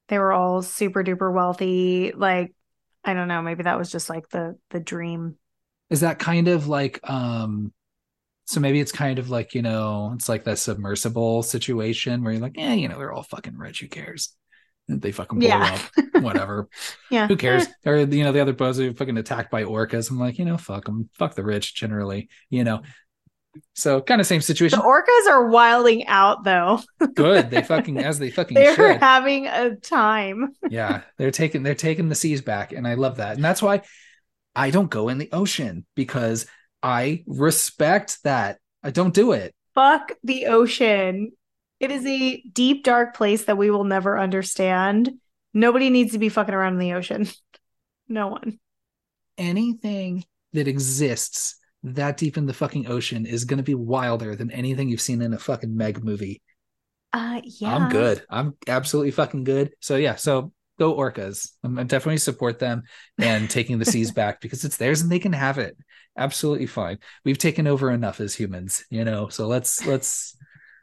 They 0.09 0.19
were 0.19 0.33
all 0.33 0.61
super 0.61 1.03
duper 1.03 1.33
wealthy. 1.33 2.11
Like, 2.15 2.53
I 3.03 3.13
don't 3.13 3.27
know, 3.27 3.41
maybe 3.41 3.63
that 3.63 3.77
was 3.77 3.91
just 3.91 4.09
like 4.09 4.29
the 4.29 4.57
the 4.69 4.79
dream. 4.79 5.37
is 5.89 6.01
that 6.01 6.19
kind 6.19 6.47
of 6.47 6.67
like 6.67 6.99
um 7.09 7.73
so 8.45 8.59
maybe 8.59 8.79
it's 8.79 8.91
kind 8.91 9.19
of 9.19 9.29
like 9.29 9.53
you 9.55 9.61
know 9.61 10.11
it's 10.15 10.27
like 10.29 10.43
that 10.45 10.59
submersible 10.59 11.43
situation 11.43 12.23
where 12.23 12.33
you're 12.33 12.41
like 12.41 12.57
yeah 12.57 12.73
you 12.73 12.87
know 12.89 12.97
they're 12.97 13.11
all 13.13 13.23
fucking 13.23 13.57
rich 13.57 13.79
who 13.81 13.87
cares 13.87 14.35
they 14.89 15.11
fucking 15.13 15.39
blow 15.39 15.47
Yeah. 15.47 15.79
up 15.95 16.05
whatever 16.23 16.67
Yeah. 17.09 17.27
who 17.27 17.37
cares 17.37 17.67
or 17.85 17.97
you 17.97 18.23
know 18.23 18.31
the 18.33 18.41
other 18.41 18.53
boats 18.53 18.79
are 18.79 18.93
fucking 18.93 19.17
attacked 19.17 19.49
by 19.51 19.63
orcas 19.63 20.11
i'm 20.11 20.19
like 20.19 20.37
you 20.39 20.45
know 20.45 20.57
fuck 20.57 20.85
them 20.85 21.09
fuck 21.13 21.35
the 21.35 21.43
rich 21.43 21.73
generally 21.75 22.29
you 22.49 22.63
know 22.65 22.81
so 23.73 24.01
kind 24.01 24.19
of 24.21 24.27
same 24.27 24.39
The 24.39 24.45
situation 24.45 24.79
orcas 24.79 25.29
are 25.29 25.47
wilding 25.47 26.07
out 26.07 26.43
though. 26.43 26.81
good 27.15 27.49
they 27.49 27.61
fucking 27.61 27.99
as 27.99 28.19
they 28.19 28.31
fucking 28.31 28.55
They're 28.55 28.75
should 28.75 28.99
having 28.99 29.47
a 29.47 29.75
time. 29.75 30.53
yeah 30.69 31.01
they're 31.17 31.31
taking 31.31 31.63
they're 31.63 31.75
taking 31.75 32.09
the 32.09 32.15
seas 32.15 32.41
back 32.41 32.71
and 32.71 32.87
i 32.87 32.95
love 32.95 33.17
that 33.17 33.35
and 33.35 33.43
that's 33.43 33.61
why 33.61 33.81
i 34.55 34.69
don't 34.69 34.89
go 34.89 35.09
in 35.09 35.17
the 35.17 35.29
ocean 35.31 35.85
because 35.95 36.45
I 36.85 37.23
respect 37.27 38.21
that. 38.25 38.59
I 38.83 38.91
don't 38.91 39.13
do 39.13 39.31
it. 39.31 39.55
Fuck 39.73 40.11
the 40.21 40.47
ocean. 40.47 41.31
It 41.79 41.91
is 41.91 42.05
a 42.05 42.41
deep, 42.41 42.83
dark 42.83 43.15
place 43.15 43.45
that 43.45 43.57
we 43.57 43.71
will 43.71 43.85
never 43.85 44.19
understand. 44.19 45.09
Nobody 45.53 45.89
needs 45.89 46.11
to 46.11 46.19
be 46.19 46.27
fucking 46.27 46.53
around 46.53 46.73
in 46.73 46.79
the 46.79 46.93
ocean. 46.93 47.27
No 48.09 48.27
one. 48.27 48.59
Anything 49.37 50.25
that 50.51 50.67
exists 50.67 51.55
that 51.83 52.17
deep 52.17 52.37
in 52.37 52.45
the 52.45 52.53
fucking 52.53 52.87
ocean 52.87 53.25
is 53.25 53.45
going 53.45 53.57
to 53.57 53.63
be 53.63 53.75
wilder 53.75 54.35
than 54.35 54.51
anything 54.51 54.89
you've 54.89 55.01
seen 55.01 55.21
in 55.21 55.33
a 55.33 55.39
fucking 55.39 55.75
Meg 55.75 56.03
movie. 56.03 56.41
Uh, 57.11 57.41
yeah. 57.43 57.75
I'm 57.75 57.89
good. 57.89 58.23
I'm 58.29 58.55
absolutely 58.67 59.11
fucking 59.11 59.43
good. 59.43 59.73
So 59.81 59.97
yeah, 59.97 60.15
so 60.15 60.51
go 60.79 60.95
orcas. 60.95 61.51
I'm, 61.63 61.77
I 61.77 61.83
definitely 61.83 62.17
support 62.17 62.59
them 62.59 62.83
and 63.17 63.49
taking 63.49 63.79
the 63.79 63.85
seas 63.85 64.11
back 64.15 64.41
because 64.41 64.63
it's 64.65 64.77
theirs 64.77 65.01
and 65.01 65.11
they 65.11 65.19
can 65.19 65.33
have 65.33 65.59
it. 65.59 65.77
Absolutely 66.17 66.67
fine. 66.67 66.99
We've 67.25 67.37
taken 67.37 67.67
over 67.67 67.91
enough 67.91 68.19
as 68.19 68.33
humans, 68.33 68.85
you 68.89 69.03
know. 69.03 69.29
So 69.29 69.47
let's 69.47 69.85
let's 69.85 70.37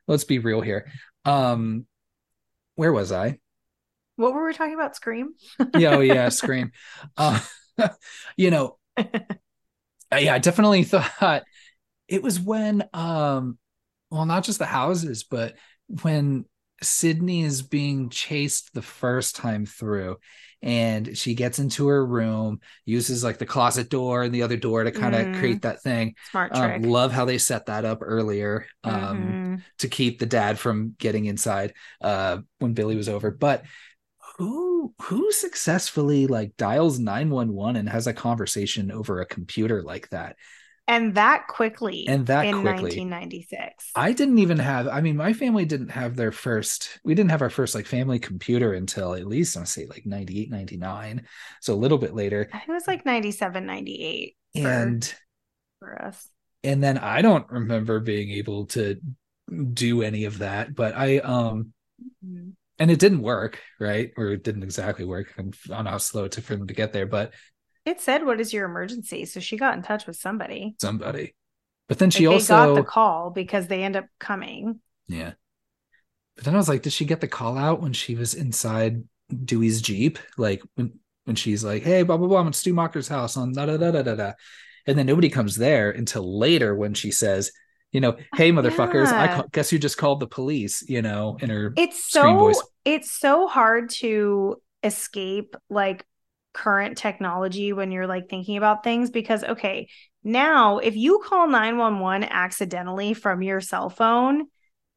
let's 0.06 0.24
be 0.24 0.38
real 0.38 0.60
here. 0.60 0.90
Um, 1.24 1.86
where 2.74 2.92
was 2.92 3.12
I? 3.12 3.38
What 4.16 4.34
were 4.34 4.44
we 4.44 4.52
talking 4.52 4.74
about? 4.74 4.96
Scream? 4.96 5.34
yeah, 5.76 5.96
oh 5.96 6.00
yeah, 6.00 6.28
Scream. 6.30 6.72
Uh, 7.16 7.40
you 8.36 8.50
know, 8.50 8.76
yeah, 10.18 10.34
I 10.34 10.38
definitely 10.38 10.84
thought 10.84 11.44
it 12.08 12.22
was 12.22 12.40
when 12.40 12.88
um 12.92 13.58
well, 14.10 14.26
not 14.26 14.44
just 14.44 14.58
the 14.58 14.66
houses, 14.66 15.24
but 15.24 15.54
when 16.02 16.44
Sidney 16.82 17.42
is 17.42 17.62
being 17.62 18.08
chased 18.08 18.74
the 18.74 18.82
first 18.82 19.36
time 19.36 19.66
through 19.66 20.16
and 20.62 21.16
she 21.16 21.34
gets 21.34 21.58
into 21.58 21.86
her 21.88 22.04
room, 22.04 22.60
uses 22.84 23.22
like 23.22 23.38
the 23.38 23.46
closet 23.46 23.88
door 23.88 24.22
and 24.22 24.34
the 24.34 24.42
other 24.42 24.56
door 24.56 24.84
to 24.84 24.90
kind 24.90 25.14
of 25.14 25.26
mm. 25.26 25.38
create 25.38 25.62
that 25.62 25.82
thing. 25.82 26.14
Smart 26.30 26.54
um, 26.54 26.60
trick. 26.60 26.84
Um, 26.84 26.90
love 26.90 27.12
how 27.12 27.24
they 27.24 27.38
set 27.38 27.66
that 27.66 27.84
up 27.84 28.00
earlier 28.02 28.66
um, 28.84 28.94
mm-hmm. 28.94 29.54
to 29.78 29.88
keep 29.88 30.18
the 30.18 30.26
dad 30.26 30.58
from 30.58 30.94
getting 30.98 31.26
inside 31.26 31.72
uh, 32.00 32.38
when 32.58 32.74
Billy 32.74 32.96
was 32.96 33.08
over. 33.08 33.30
But 33.30 33.64
who 34.36 34.69
who 35.02 35.32
successfully 35.32 36.26
like 36.26 36.56
dials 36.56 36.98
911 36.98 37.76
and 37.76 37.88
has 37.88 38.06
a 38.06 38.12
conversation 38.12 38.90
over 38.90 39.20
a 39.20 39.26
computer 39.26 39.82
like 39.82 40.08
that? 40.10 40.36
and 40.90 41.14
that 41.14 41.46
quickly 41.46 42.04
and 42.08 42.26
that 42.26 42.44
in 42.44 42.62
quickly 42.62 42.98
1996 42.98 43.92
i 43.94 44.12
didn't 44.12 44.38
even 44.38 44.58
have 44.58 44.88
i 44.88 45.00
mean 45.00 45.16
my 45.16 45.32
family 45.32 45.64
didn't 45.64 45.90
have 45.90 46.16
their 46.16 46.32
first 46.32 46.98
we 47.04 47.14
didn't 47.14 47.30
have 47.30 47.42
our 47.42 47.50
first 47.50 47.74
like 47.76 47.86
family 47.86 48.18
computer 48.18 48.72
until 48.72 49.14
at 49.14 49.26
least 49.26 49.56
i 49.56 49.62
say 49.64 49.86
like 49.86 50.04
98 50.04 50.50
99 50.50 51.26
so 51.60 51.74
a 51.74 51.76
little 51.76 51.98
bit 51.98 52.14
later 52.14 52.48
i 52.52 52.58
it 52.58 52.68
was 52.68 52.88
like 52.88 53.06
97 53.06 53.66
98 53.66 54.36
and 54.56 55.04
for, 55.78 55.86
for 55.86 56.02
us 56.02 56.28
and 56.64 56.82
then 56.82 56.98
i 56.98 57.22
don't 57.22 57.48
remember 57.50 58.00
being 58.00 58.30
able 58.30 58.66
to 58.66 59.00
do 59.72 60.02
any 60.02 60.24
of 60.24 60.38
that 60.38 60.74
but 60.74 60.96
i 60.96 61.18
um 61.18 61.72
mm-hmm. 62.24 62.50
And 62.80 62.90
it 62.90 62.98
didn't 62.98 63.22
work 63.22 63.60
right 63.78 64.12
or 64.16 64.32
it 64.32 64.42
didn't 64.42 64.64
exactly 64.64 65.04
work 65.04 65.32
i 65.38 65.42
don't 65.42 65.84
know 65.84 65.90
how 65.90 65.98
slow 65.98 66.24
it 66.24 66.32
took 66.32 66.42
for 66.42 66.56
them 66.56 66.66
to 66.66 66.74
get 66.74 66.92
there 66.92 67.06
but 67.06 67.32
it 67.86 68.00
said, 68.00 68.24
"What 68.24 68.40
is 68.40 68.52
your 68.52 68.66
emergency?" 68.66 69.24
So 69.24 69.40
she 69.40 69.56
got 69.56 69.74
in 69.74 69.82
touch 69.82 70.06
with 70.06 70.16
somebody. 70.16 70.76
Somebody, 70.80 71.34
but 71.88 71.98
then 71.98 72.10
she 72.10 72.28
like 72.28 72.34
also 72.34 72.54
got 72.54 72.74
the 72.74 72.84
call 72.84 73.30
because 73.30 73.66
they 73.66 73.82
end 73.82 73.96
up 73.96 74.06
coming. 74.18 74.80
Yeah, 75.08 75.32
but 76.36 76.44
then 76.44 76.54
I 76.54 76.58
was 76.58 76.68
like, 76.68 76.82
did 76.82 76.92
she 76.92 77.04
get 77.04 77.20
the 77.20 77.28
call 77.28 77.56
out 77.56 77.80
when 77.80 77.92
she 77.92 78.14
was 78.14 78.34
inside 78.34 79.04
Dewey's 79.44 79.80
jeep? 79.80 80.18
Like 80.36 80.62
when 80.74 80.98
when 81.24 81.36
she's 81.36 81.64
like, 81.64 81.82
"Hey, 81.82 82.02
blah 82.02 82.16
blah 82.16 82.28
blah, 82.28 82.40
I'm 82.40 82.48
at 82.48 82.54
Stu 82.54 82.74
Macher's 82.74 83.08
house 83.08 83.36
on 83.36 83.52
da 83.52 83.66
da 83.66 83.76
da 83.78 83.90
da 83.92 84.02
da 84.02 84.14
da," 84.14 84.32
and 84.86 84.98
then 84.98 85.06
nobody 85.06 85.30
comes 85.30 85.56
there 85.56 85.90
until 85.90 86.38
later 86.38 86.74
when 86.74 86.92
she 86.92 87.10
says, 87.10 87.50
you 87.92 88.00
know, 88.00 88.16
hey 88.34 88.52
motherfuckers, 88.52 89.10
yeah. 89.10 89.42
I 89.42 89.44
guess 89.52 89.72
you 89.72 89.78
just 89.78 89.98
called 89.98 90.20
the 90.20 90.26
police, 90.26 90.82
you 90.88 91.02
know, 91.02 91.36
in 91.40 91.50
her 91.50 91.72
It's 91.76 92.10
so 92.10 92.52
it's 92.84 93.10
so 93.10 93.46
hard 93.46 93.90
to 93.90 94.56
escape 94.82 95.56
like 95.68 96.04
current 96.52 96.96
technology 96.96 97.72
when 97.72 97.92
you're 97.92 98.06
like 98.06 98.28
thinking 98.28 98.56
about 98.56 98.82
things 98.82 99.10
because 99.10 99.44
okay 99.44 99.88
now 100.24 100.78
if 100.78 100.96
you 100.96 101.20
call 101.24 101.46
911 101.46 102.28
accidentally 102.28 103.14
from 103.14 103.40
your 103.40 103.60
cell 103.60 103.88
phone 103.88 104.46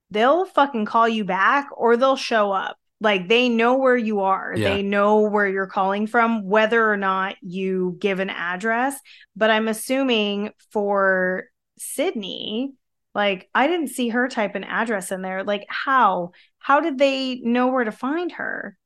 they'll 0.09 0.45
fucking 0.45 0.85
call 0.85 1.07
you 1.07 1.23
back 1.23 1.69
or 1.77 1.95
they'll 1.95 2.15
show 2.15 2.51
up 2.51 2.77
like 2.99 3.27
they 3.27 3.49
know 3.49 3.77
where 3.77 3.97
you 3.97 4.21
are 4.21 4.53
yeah. 4.55 4.73
they 4.73 4.81
know 4.81 5.21
where 5.21 5.47
you're 5.47 5.67
calling 5.67 6.07
from 6.07 6.43
whether 6.43 6.91
or 6.91 6.97
not 6.97 7.35
you 7.41 7.95
give 7.99 8.19
an 8.19 8.31
address 8.31 8.99
but 9.35 9.51
i'm 9.51 9.67
assuming 9.67 10.49
for 10.71 11.43
sidney 11.77 12.73
like 13.15 13.49
i 13.53 13.67
didn't 13.67 13.89
see 13.89 14.09
her 14.09 14.27
type 14.27 14.55
an 14.55 14.63
address 14.63 15.11
in 15.11 15.21
there. 15.21 15.43
Like 15.43 15.65
how? 15.69 16.31
How 16.57 16.79
did 16.79 16.97
they 16.97 17.41
know 17.43 17.67
where 17.67 17.83
to 17.83 17.91
find 17.91 18.31
her? 18.33 18.77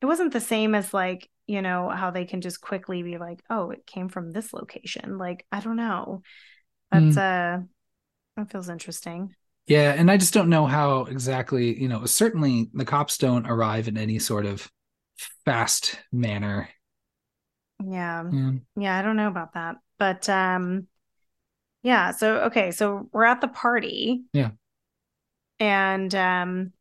It 0.00 0.06
wasn't 0.06 0.32
the 0.32 0.40
same 0.40 0.74
as 0.74 0.92
like 0.92 1.30
you 1.46 1.62
know 1.62 1.88
how 1.90 2.10
they 2.10 2.24
can 2.24 2.40
just 2.40 2.60
quickly 2.60 3.02
be 3.02 3.18
like 3.18 3.40
oh 3.50 3.70
it 3.70 3.86
came 3.86 4.08
from 4.08 4.30
this 4.30 4.52
location. 4.52 5.18
Like 5.18 5.46
i 5.52 5.60
don't 5.60 5.76
know. 5.76 6.22
That's 6.90 7.16
mm. 7.16 7.60
uh 7.60 7.64
that 8.36 8.50
feels 8.50 8.68
interesting. 8.68 9.34
Yeah 9.66 9.92
and 9.92 10.10
i 10.10 10.16
just 10.16 10.34
don't 10.34 10.50
know 10.50 10.66
how 10.66 11.04
exactly 11.04 11.80
you 11.80 11.88
know 11.88 12.04
certainly 12.06 12.70
the 12.74 12.84
cops 12.84 13.18
don't 13.18 13.46
arrive 13.46 13.88
in 13.88 13.96
any 13.96 14.18
sort 14.18 14.46
of 14.46 14.70
fast 15.44 15.98
manner. 16.12 16.68
Yeah. 17.84 18.24
Yeah, 18.32 18.50
yeah 18.76 18.98
i 18.98 19.02
don't 19.02 19.16
know 19.16 19.28
about 19.28 19.54
that. 19.54 19.76
But 19.98 20.28
um 20.28 20.88
yeah 21.84 22.10
so 22.10 22.38
okay 22.38 22.72
so 22.72 23.08
we're 23.12 23.24
at 23.24 23.40
the 23.40 23.46
party 23.48 24.24
yeah 24.32 24.50
and 25.60 26.12
um 26.16 26.72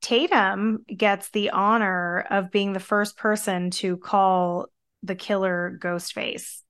Tatum 0.00 0.84
gets 0.94 1.30
the 1.30 1.50
honor 1.50 2.20
of 2.30 2.50
being 2.50 2.72
the 2.72 2.80
first 2.80 3.16
person 3.16 3.70
to 3.72 3.96
call 3.98 4.66
the 5.02 5.14
killer 5.14 5.78
Ghostface, 5.80 6.62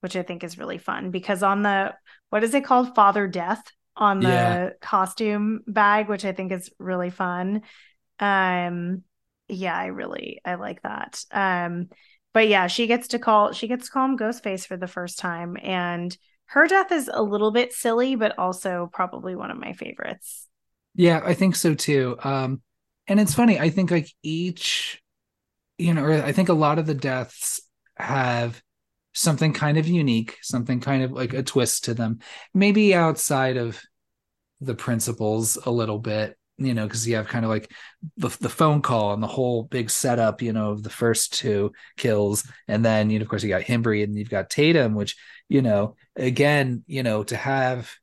which 0.00 0.16
I 0.16 0.22
think 0.22 0.42
is 0.42 0.58
really 0.58 0.78
fun 0.78 1.10
because 1.10 1.42
on 1.42 1.62
the 1.62 1.94
what 2.30 2.42
is 2.42 2.54
it 2.54 2.64
called? 2.64 2.94
Father 2.94 3.28
Death 3.28 3.62
on 3.96 4.20
the 4.20 4.28
yeah. 4.28 4.70
costume 4.80 5.60
bag, 5.66 6.08
which 6.08 6.24
I 6.24 6.32
think 6.32 6.52
is 6.52 6.70
really 6.78 7.10
fun. 7.10 7.62
Um 8.18 9.02
yeah, 9.48 9.76
I 9.76 9.86
really 9.86 10.40
I 10.44 10.56
like 10.56 10.82
that. 10.82 11.22
Um 11.30 11.88
but 12.34 12.48
yeah, 12.48 12.66
she 12.66 12.88
gets 12.88 13.08
to 13.08 13.20
call 13.20 13.52
she 13.52 13.68
gets 13.68 13.86
to 13.86 13.92
call 13.92 14.04
him 14.04 14.18
Ghostface 14.18 14.66
for 14.66 14.76
the 14.76 14.88
first 14.88 15.18
time 15.18 15.56
and 15.62 16.16
her 16.46 16.66
death 16.66 16.92
is 16.92 17.10
a 17.12 17.22
little 17.22 17.50
bit 17.50 17.72
silly 17.72 18.16
but 18.16 18.38
also 18.38 18.88
probably 18.92 19.34
one 19.34 19.50
of 19.50 19.58
my 19.58 19.72
favorites. 19.72 20.48
Yeah, 20.94 21.20
I 21.24 21.34
think 21.34 21.56
so 21.56 21.74
too. 21.74 22.16
Um, 22.22 22.62
and 23.06 23.20
it's 23.20 23.34
funny. 23.34 23.58
I 23.58 23.70
think 23.70 23.90
like 23.90 24.08
each, 24.22 25.02
you 25.78 25.94
know, 25.94 26.04
or 26.04 26.12
I 26.12 26.32
think 26.32 26.48
a 26.48 26.54
lot 26.54 26.78
of 26.78 26.86
the 26.86 26.94
deaths 26.94 27.60
have 27.96 28.62
something 29.14 29.52
kind 29.52 29.78
of 29.78 29.86
unique, 29.88 30.36
something 30.42 30.80
kind 30.80 31.02
of 31.02 31.12
like 31.12 31.32
a 31.32 31.42
twist 31.42 31.84
to 31.84 31.94
them, 31.94 32.18
maybe 32.52 32.94
outside 32.94 33.56
of 33.56 33.80
the 34.60 34.74
principles 34.74 35.56
a 35.64 35.70
little 35.70 35.98
bit, 35.98 36.36
you 36.58 36.74
know, 36.74 36.84
because 36.84 37.06
you 37.06 37.16
have 37.16 37.28
kind 37.28 37.44
of 37.44 37.50
like 37.50 37.72
the 38.16 38.28
the 38.40 38.48
phone 38.48 38.82
call 38.82 39.12
and 39.12 39.22
the 39.22 39.26
whole 39.26 39.64
big 39.64 39.90
setup, 39.90 40.42
you 40.42 40.52
know, 40.52 40.72
of 40.72 40.82
the 40.82 40.90
first 40.90 41.34
two 41.34 41.72
kills, 41.96 42.44
and 42.68 42.84
then 42.84 43.10
you 43.10 43.18
know, 43.18 43.22
of 43.22 43.28
course, 43.28 43.42
you 43.42 43.48
got 43.48 43.62
Himbry 43.62 44.02
and 44.02 44.16
you've 44.16 44.30
got 44.30 44.50
Tatum, 44.50 44.94
which 44.94 45.16
you 45.48 45.62
know, 45.62 45.96
again, 46.16 46.82
you 46.86 47.02
know, 47.02 47.24
to 47.24 47.36
have 47.36 47.94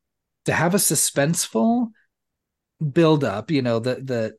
to 0.46 0.54
have 0.54 0.76
a 0.76 0.78
suspenseful 0.78 1.90
build 2.92 3.24
up, 3.24 3.52
you 3.52 3.62
know, 3.62 3.80
the 3.80 3.96
the 3.96 4.36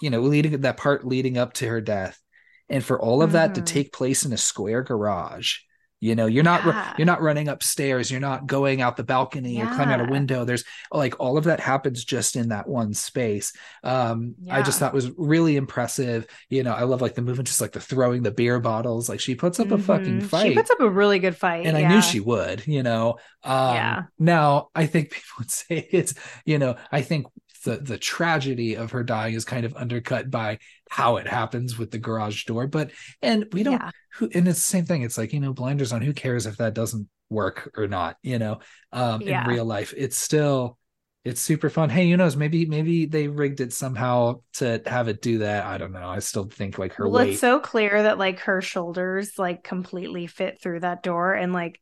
you 0.00 0.10
know, 0.10 0.20
leading 0.20 0.60
that 0.60 0.76
part 0.76 1.06
leading 1.06 1.38
up 1.38 1.54
to 1.54 1.68
her 1.68 1.80
death. 1.80 2.20
And 2.68 2.84
for 2.84 3.00
all 3.00 3.22
of 3.22 3.28
mm-hmm. 3.28 3.34
that 3.34 3.54
to 3.54 3.60
mm-hmm. 3.60 3.66
take 3.66 3.92
place 3.92 4.24
in 4.24 4.32
a 4.32 4.38
square 4.38 4.82
garage, 4.82 5.58
you 6.04 6.14
know, 6.14 6.26
you're 6.26 6.44
not 6.44 6.66
yeah. 6.66 6.92
you're 6.98 7.06
not 7.06 7.22
running 7.22 7.48
upstairs, 7.48 8.10
you're 8.10 8.20
not 8.20 8.46
going 8.46 8.82
out 8.82 8.98
the 8.98 9.02
balcony 9.02 9.56
yeah. 9.56 9.72
or 9.72 9.74
climbing 9.74 9.94
out 9.94 10.06
a 10.06 10.12
window. 10.12 10.44
There's 10.44 10.62
like 10.92 11.18
all 11.18 11.38
of 11.38 11.44
that 11.44 11.60
happens 11.60 12.04
just 12.04 12.36
in 12.36 12.50
that 12.50 12.68
one 12.68 12.92
space. 12.92 13.54
Um, 13.82 14.34
yeah. 14.42 14.56
I 14.56 14.62
just 14.62 14.78
thought 14.78 14.92
was 14.92 15.10
really 15.16 15.56
impressive. 15.56 16.26
You 16.50 16.62
know, 16.62 16.74
I 16.74 16.82
love 16.82 17.00
like 17.00 17.14
the 17.14 17.22
movement, 17.22 17.48
just 17.48 17.62
like 17.62 17.72
the 17.72 17.80
throwing 17.80 18.22
the 18.22 18.30
beer 18.30 18.60
bottles. 18.60 19.08
Like 19.08 19.18
she 19.18 19.34
puts 19.34 19.58
up 19.58 19.68
mm-hmm. 19.68 19.76
a 19.76 19.78
fucking 19.78 20.20
fight. 20.20 20.48
She 20.48 20.54
puts 20.54 20.70
up 20.70 20.80
a 20.80 20.90
really 20.90 21.20
good 21.20 21.36
fight. 21.36 21.64
And 21.64 21.74
I 21.74 21.88
knew 21.88 22.02
she 22.02 22.20
would, 22.20 22.66
you 22.66 22.82
know. 22.82 23.16
Um, 23.42 23.74
yeah. 23.74 24.02
now 24.18 24.68
I 24.74 24.84
think 24.84 25.10
people 25.10 25.30
would 25.38 25.50
say 25.50 25.88
it's, 25.90 26.12
you 26.44 26.58
know, 26.58 26.76
I 26.92 27.00
think 27.00 27.28
the 27.64 27.76
the 27.78 27.98
tragedy 27.98 28.76
of 28.76 28.92
her 28.92 29.02
dying 29.02 29.34
is 29.34 29.44
kind 29.44 29.66
of 29.66 29.76
undercut 29.76 30.30
by 30.30 30.58
how 30.90 31.16
it 31.16 31.26
happens 31.26 31.78
with 31.78 31.90
the 31.90 31.98
garage 31.98 32.44
door 32.44 32.66
but 32.66 32.90
and 33.22 33.46
we 33.52 33.62
don't 33.62 33.74
yeah. 33.74 33.90
who 34.14 34.30
and 34.34 34.46
it's 34.46 34.58
the 34.58 34.64
same 34.64 34.84
thing 34.84 35.02
it's 35.02 35.18
like 35.18 35.32
you 35.32 35.40
know 35.40 35.52
blinders 35.52 35.92
on 35.92 36.02
who 36.02 36.12
cares 36.12 36.46
if 36.46 36.56
that 36.56 36.74
doesn't 36.74 37.08
work 37.30 37.72
or 37.76 37.88
not 37.88 38.16
you 38.22 38.38
know 38.38 38.58
um 38.92 39.20
yeah. 39.22 39.42
in 39.42 39.50
real 39.50 39.64
life 39.64 39.92
it's 39.96 40.16
still 40.16 40.78
it's 41.24 41.40
super 41.40 41.70
fun 41.70 41.88
hey 41.88 42.04
you 42.04 42.16
knows 42.16 42.36
maybe 42.36 42.66
maybe 42.66 43.06
they 43.06 43.28
rigged 43.28 43.60
it 43.60 43.72
somehow 43.72 44.38
to 44.52 44.80
have 44.86 45.08
it 45.08 45.22
do 45.22 45.38
that 45.38 45.64
i 45.64 45.78
don't 45.78 45.92
know 45.92 46.08
i 46.08 46.18
still 46.18 46.44
think 46.44 46.78
like 46.78 46.92
her 46.92 47.08
well, 47.08 47.24
weight... 47.24 47.32
it's 47.32 47.40
so 47.40 47.58
clear 47.58 48.02
that 48.02 48.18
like 48.18 48.40
her 48.40 48.60
shoulders 48.60 49.38
like 49.38 49.64
completely 49.64 50.26
fit 50.26 50.60
through 50.60 50.80
that 50.80 51.02
door 51.02 51.32
and 51.32 51.52
like 51.52 51.80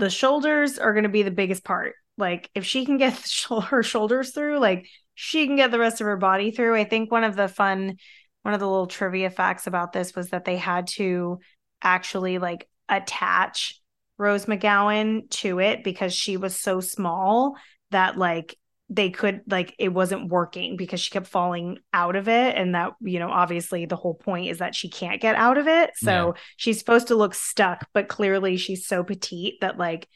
the 0.00 0.10
shoulders 0.10 0.78
are 0.78 0.92
going 0.92 1.04
to 1.04 1.10
be 1.10 1.22
the 1.22 1.30
biggest 1.30 1.62
part. 1.62 1.94
Like 2.20 2.50
if 2.54 2.64
she 2.64 2.84
can 2.84 2.98
get 2.98 3.14
her 3.68 3.82
shoulders 3.82 4.30
through, 4.32 4.58
like 4.58 4.86
she 5.14 5.46
can 5.46 5.56
get 5.56 5.70
the 5.70 5.78
rest 5.78 6.00
of 6.00 6.06
her 6.06 6.16
body 6.16 6.50
through. 6.50 6.76
I 6.76 6.84
think 6.84 7.10
one 7.10 7.24
of 7.24 7.36
the 7.36 7.48
fun, 7.48 7.96
one 8.42 8.54
of 8.54 8.60
the 8.60 8.68
little 8.68 8.86
trivia 8.86 9.30
facts 9.30 9.66
about 9.66 9.92
this 9.92 10.14
was 10.14 10.30
that 10.30 10.44
they 10.44 10.56
had 10.56 10.86
to 10.88 11.40
actually 11.82 12.38
like 12.38 12.68
attach 12.88 13.80
Rose 14.18 14.46
McGowan 14.46 15.28
to 15.30 15.60
it 15.60 15.82
because 15.82 16.12
she 16.12 16.36
was 16.36 16.54
so 16.54 16.80
small 16.80 17.56
that 17.90 18.18
like 18.18 18.56
they 18.90 19.08
could 19.08 19.42
like 19.46 19.74
it 19.78 19.88
wasn't 19.88 20.28
working 20.28 20.76
because 20.76 21.00
she 21.00 21.10
kept 21.10 21.28
falling 21.28 21.78
out 21.92 22.16
of 22.16 22.28
it 22.28 22.56
and 22.56 22.74
that 22.74 22.92
you 23.00 23.20
know 23.20 23.30
obviously 23.30 23.86
the 23.86 23.96
whole 23.96 24.14
point 24.14 24.48
is 24.48 24.58
that 24.58 24.74
she 24.74 24.90
can't 24.90 25.20
get 25.20 25.36
out 25.36 25.56
of 25.56 25.68
it 25.68 25.92
so 25.94 26.10
yeah. 26.10 26.42
she's 26.56 26.78
supposed 26.78 27.06
to 27.06 27.14
look 27.14 27.32
stuck 27.32 27.86
but 27.94 28.08
clearly 28.08 28.56
she's 28.56 28.86
so 28.86 29.04
petite 29.04 29.54
that 29.60 29.78
like 29.78 30.08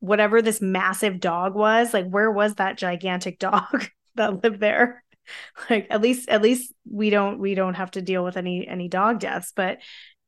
whatever 0.00 0.42
this 0.42 0.60
massive 0.60 1.20
dog 1.20 1.54
was 1.54 1.94
like 1.94 2.08
where 2.08 2.30
was 2.30 2.54
that 2.54 2.76
gigantic 2.76 3.38
dog 3.38 3.86
that 4.16 4.42
lived 4.42 4.60
there 4.60 5.04
like 5.70 5.86
at 5.90 6.00
least 6.00 6.28
at 6.28 6.42
least 6.42 6.72
we 6.90 7.10
don't 7.10 7.38
we 7.38 7.54
don't 7.54 7.74
have 7.74 7.90
to 7.90 8.02
deal 8.02 8.24
with 8.24 8.36
any 8.36 8.66
any 8.66 8.88
dog 8.88 9.20
deaths 9.20 9.52
but 9.54 9.78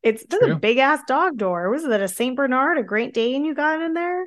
it's 0.03 0.25
a 0.43 0.57
big 0.57 0.79
ass 0.79 1.01
dog 1.07 1.37
door 1.37 1.71
was 1.71 1.85
it 1.85 2.01
a 2.01 2.09
saint 2.09 2.37
bernard 2.37 2.79
a 2.79 2.83
great 2.83 3.15
dane 3.15 3.45
you 3.45 3.55
got 3.55 3.81
in 3.83 3.95
there 3.95 4.23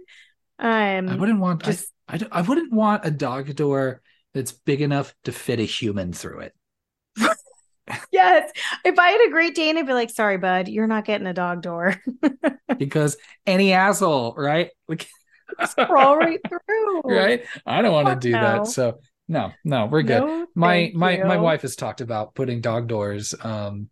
um 0.59 1.09
i 1.09 1.15
wouldn't 1.15 1.39
want 1.39 1.63
just 1.63 1.91
I, 2.07 2.19
I 2.31 2.41
wouldn't 2.41 2.71
want 2.71 3.05
a 3.05 3.11
dog 3.11 3.53
door 3.55 4.01
that's 4.33 4.51
big 4.51 4.81
enough 4.81 5.15
to 5.23 5.31
fit 5.31 5.59
a 5.59 5.63
human 5.63 6.13
through 6.13 6.41
it. 6.41 6.53
yes. 8.11 8.51
If 8.83 8.99
I 8.99 9.09
had 9.09 9.27
a 9.27 9.31
Great 9.31 9.55
Dane, 9.55 9.77
I'd 9.77 9.87
be 9.87 9.93
like, 9.93 10.09
sorry, 10.09 10.37
bud, 10.37 10.67
you're 10.67 10.87
not 10.87 11.05
getting 11.05 11.25
a 11.25 11.33
dog 11.33 11.61
door. 11.61 11.95
because 12.77 13.17
any 13.47 13.73
asshole, 13.73 14.35
right? 14.37 14.69
Scroll 15.65 16.17
right 16.17 16.39
through. 16.47 17.01
Right. 17.05 17.45
I 17.65 17.81
don't 17.81 17.93
want 17.93 18.07
to 18.07 18.15
do 18.15 18.31
that. 18.31 18.67
So 18.67 18.99
no, 19.27 19.51
no, 19.63 19.85
we're 19.85 20.03
good. 20.03 20.21
No, 20.21 20.47
my 20.55 20.91
my 20.95 21.17
you. 21.17 21.25
my 21.25 21.37
wife 21.37 21.61
has 21.61 21.75
talked 21.75 22.01
about 22.01 22.35
putting 22.35 22.61
dog 22.61 22.87
doors 22.87 23.33
um 23.43 23.89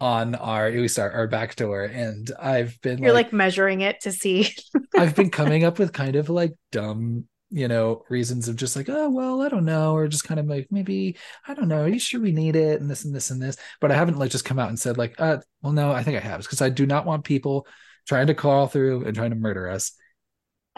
on 0.00 0.34
our 0.34 0.70
we 0.70 0.88
start 0.88 1.14
our 1.14 1.26
back 1.26 1.54
door 1.56 1.84
and 1.84 2.32
i've 2.40 2.80
been 2.80 3.02
you're 3.02 3.12
like, 3.12 3.26
like 3.26 3.32
measuring 3.34 3.82
it 3.82 4.00
to 4.00 4.10
see 4.10 4.50
i've 4.96 5.14
been 5.14 5.30
coming 5.30 5.62
up 5.62 5.78
with 5.78 5.92
kind 5.92 6.16
of 6.16 6.30
like 6.30 6.54
dumb 6.72 7.26
you 7.50 7.68
know 7.68 8.02
reasons 8.08 8.48
of 8.48 8.56
just 8.56 8.76
like 8.76 8.88
oh 8.88 9.10
well 9.10 9.42
i 9.42 9.48
don't 9.48 9.64
know 9.64 9.92
or 9.94 10.08
just 10.08 10.24
kind 10.24 10.40
of 10.40 10.46
like 10.46 10.68
maybe 10.70 11.16
i 11.46 11.52
don't 11.52 11.68
know 11.68 11.82
are 11.82 11.88
you 11.88 11.98
sure 11.98 12.20
we 12.20 12.32
need 12.32 12.56
it 12.56 12.80
and 12.80 12.90
this 12.90 13.04
and 13.04 13.14
this 13.14 13.30
and 13.30 13.42
this 13.42 13.56
but 13.80 13.90
i 13.90 13.94
haven't 13.94 14.18
like 14.18 14.30
just 14.30 14.44
come 14.44 14.58
out 14.58 14.70
and 14.70 14.78
said 14.78 14.96
like 14.96 15.14
uh 15.18 15.36
well 15.60 15.72
no 15.72 15.92
i 15.92 16.02
think 16.02 16.16
i 16.16 16.20
have 16.20 16.40
because 16.40 16.62
i 16.62 16.70
do 16.70 16.86
not 16.86 17.04
want 17.04 17.24
people 17.24 17.66
trying 18.06 18.28
to 18.28 18.34
crawl 18.34 18.68
through 18.68 19.04
and 19.04 19.14
trying 19.14 19.30
to 19.30 19.36
murder 19.36 19.68
us 19.68 19.92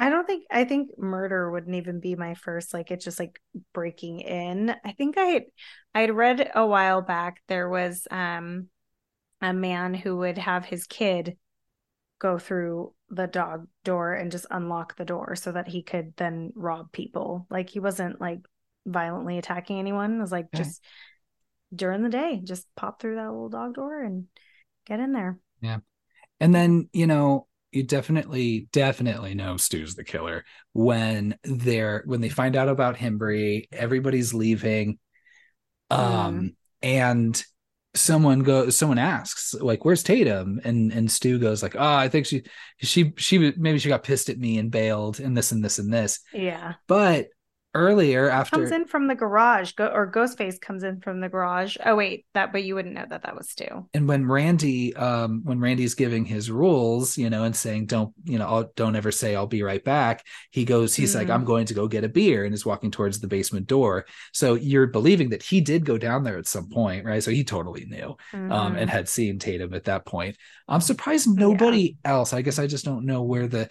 I 0.02 0.10
don't 0.10 0.26
think 0.26 0.46
I 0.50 0.64
think 0.64 0.98
murder 0.98 1.48
wouldn't 1.48 1.76
even 1.76 2.00
be 2.00 2.16
my 2.16 2.34
first 2.34 2.74
like 2.74 2.90
it's 2.90 3.04
just 3.04 3.20
like 3.20 3.40
breaking 3.72 4.18
in. 4.18 4.74
I 4.84 4.90
think 4.90 5.16
I 5.16 5.26
had 5.26 5.44
I'd 5.94 6.10
read 6.10 6.50
a 6.56 6.66
while 6.66 7.02
back 7.02 7.40
there 7.46 7.68
was 7.68 8.08
um 8.10 8.66
a 9.40 9.52
man 9.52 9.94
who 9.94 10.16
would 10.16 10.38
have 10.38 10.64
his 10.64 10.88
kid 10.88 11.36
go 12.18 12.36
through 12.36 12.92
the 13.10 13.28
dog 13.28 13.68
door 13.84 14.12
and 14.14 14.32
just 14.32 14.46
unlock 14.50 14.96
the 14.96 15.04
door 15.04 15.36
so 15.36 15.52
that 15.52 15.68
he 15.68 15.84
could 15.84 16.14
then 16.16 16.50
rob 16.56 16.90
people. 16.90 17.46
Like 17.48 17.70
he 17.70 17.78
wasn't 17.78 18.20
like 18.20 18.40
violently 18.84 19.38
attacking 19.38 19.78
anyone. 19.78 20.16
It 20.16 20.20
was 20.20 20.32
like 20.32 20.48
okay. 20.52 20.64
just 20.64 20.82
during 21.72 22.02
the 22.02 22.08
day, 22.08 22.40
just 22.42 22.66
pop 22.74 23.00
through 23.00 23.14
that 23.14 23.30
little 23.30 23.50
dog 23.50 23.74
door 23.74 24.02
and 24.02 24.26
get 24.84 24.98
in 24.98 25.12
there. 25.12 25.38
Yeah. 25.60 25.78
And 26.40 26.52
then, 26.52 26.88
you 26.92 27.06
know, 27.06 27.46
you 27.73 27.82
definitely, 27.82 28.69
definitely 28.73 29.35
know 29.35 29.57
Stu's 29.57 29.94
the 29.94 30.05
killer 30.05 30.44
when 30.73 31.36
they're 31.43 32.03
when 32.07 32.20
they 32.20 32.28
find 32.28 32.57
out 32.57 32.69
about 32.69 32.97
Himbry, 32.97 33.66
everybody's 33.73 34.35
leaving. 34.35 34.99
Mm. 35.90 35.97
Um 35.99 36.40
mm. 36.40 36.55
and 36.82 37.44
someone 37.94 38.40
goes 38.40 38.77
someone 38.77 38.99
asks 38.99 39.55
like 39.55 39.85
where's 39.85 40.03
tatum 40.03 40.61
and 40.65 40.93
and 40.93 41.11
stu 41.11 41.39
goes 41.39 41.62
like 41.62 41.77
oh 41.77 41.94
i 41.94 42.09
think 42.09 42.24
she 42.24 42.43
she 42.78 43.12
she 43.19 43.53
maybe 43.59 43.78
she 43.78 43.89
got 43.90 44.03
pissed 44.03 44.31
at 44.31 44.39
me 44.39 44.57
and 44.57 44.70
bailed 44.70 45.20
and 45.20 45.36
this 45.36 45.53
and 45.53 45.62
this 45.62 45.78
and 45.78 45.93
this 45.93 46.20
yeah 46.32 46.73
but 46.86 47.27
earlier 47.74 48.28
after 48.28 48.57
comes 48.57 48.70
in 48.70 48.85
from 48.85 49.07
the 49.07 49.15
garage 49.15 49.73
go 49.73 49.86
or 49.86 50.11
ghostface 50.11 50.61
comes 50.61 50.82
in 50.82 51.01
from 51.01 51.20
the 51.20 51.28
garage 51.28 51.77
oh 51.86 51.97
wait 51.97 52.27
that 52.35 52.53
but 52.53 52.62
you 52.62 52.74
wouldn't 52.74 52.94
know 52.94 53.07
that 53.09 53.23
that 53.23 53.35
was 53.35 53.49
stu 53.49 53.89
and 53.94 54.07
when 54.07 54.27
randy 54.27 54.94
um 54.97 55.40
when 55.44 55.59
randy's 55.59 55.94
giving 55.94 56.24
his 56.24 56.51
rules 56.51 57.16
you 57.16 57.31
know 57.31 57.44
and 57.44 57.57
saying 57.57 57.86
don't 57.86 58.12
you 58.24 58.39
know 58.39 58.47
I'll, 58.47 58.70
don't 58.77 58.94
ever 58.94 59.11
say 59.11 59.35
i'll 59.35 59.47
be 59.47 59.62
right 59.62 59.82
back 59.82 60.24
he 60.51 60.66
goes 60.66 60.94
he's 60.94 61.11
mm-hmm. 61.11 61.20
like 61.20 61.31
i'm 61.31 61.47
going 61.47 61.65
to 61.66 61.74
go 61.74 61.89
get 61.89 62.05
a 62.05 62.11
beer 62.11 62.44
and 62.44 62.53
is 62.53 62.66
walking 62.66 62.90
towards 62.90 63.20
the 63.20 63.28
basement 63.28 63.66
door 63.66 64.05
so 64.32 64.55
you're 64.55 64.86
believing 64.86 65.31
that 65.31 65.43
he 65.43 65.62
did 65.62 65.86
go 65.86 65.97
down 65.97 66.24
there 66.24 66.36
at 66.36 66.47
some 66.47 66.69
point 66.69 67.07
right 67.07 67.23
so 67.23 67.31
he 67.31 67.43
totally 67.43 67.86
knew 67.86 68.16
mm-hmm. 68.32 68.53
um 68.53 68.66
and 68.73 68.77
mm-hmm. 68.77 68.89
had 68.89 69.09
seen 69.09 69.39
tatum 69.39 69.73
at 69.73 69.85
that 69.85 70.05
point 70.05 70.36
i'm 70.69 70.82
surprised 70.82 71.27
nobody 71.27 71.97
yeah. 72.05 72.12
else 72.12 72.35
i 72.35 72.43
guess 72.43 72.59
i 72.59 72.66
just 72.66 72.85
don't 72.85 73.07
know 73.07 73.23
where 73.23 73.47
the 73.47 73.66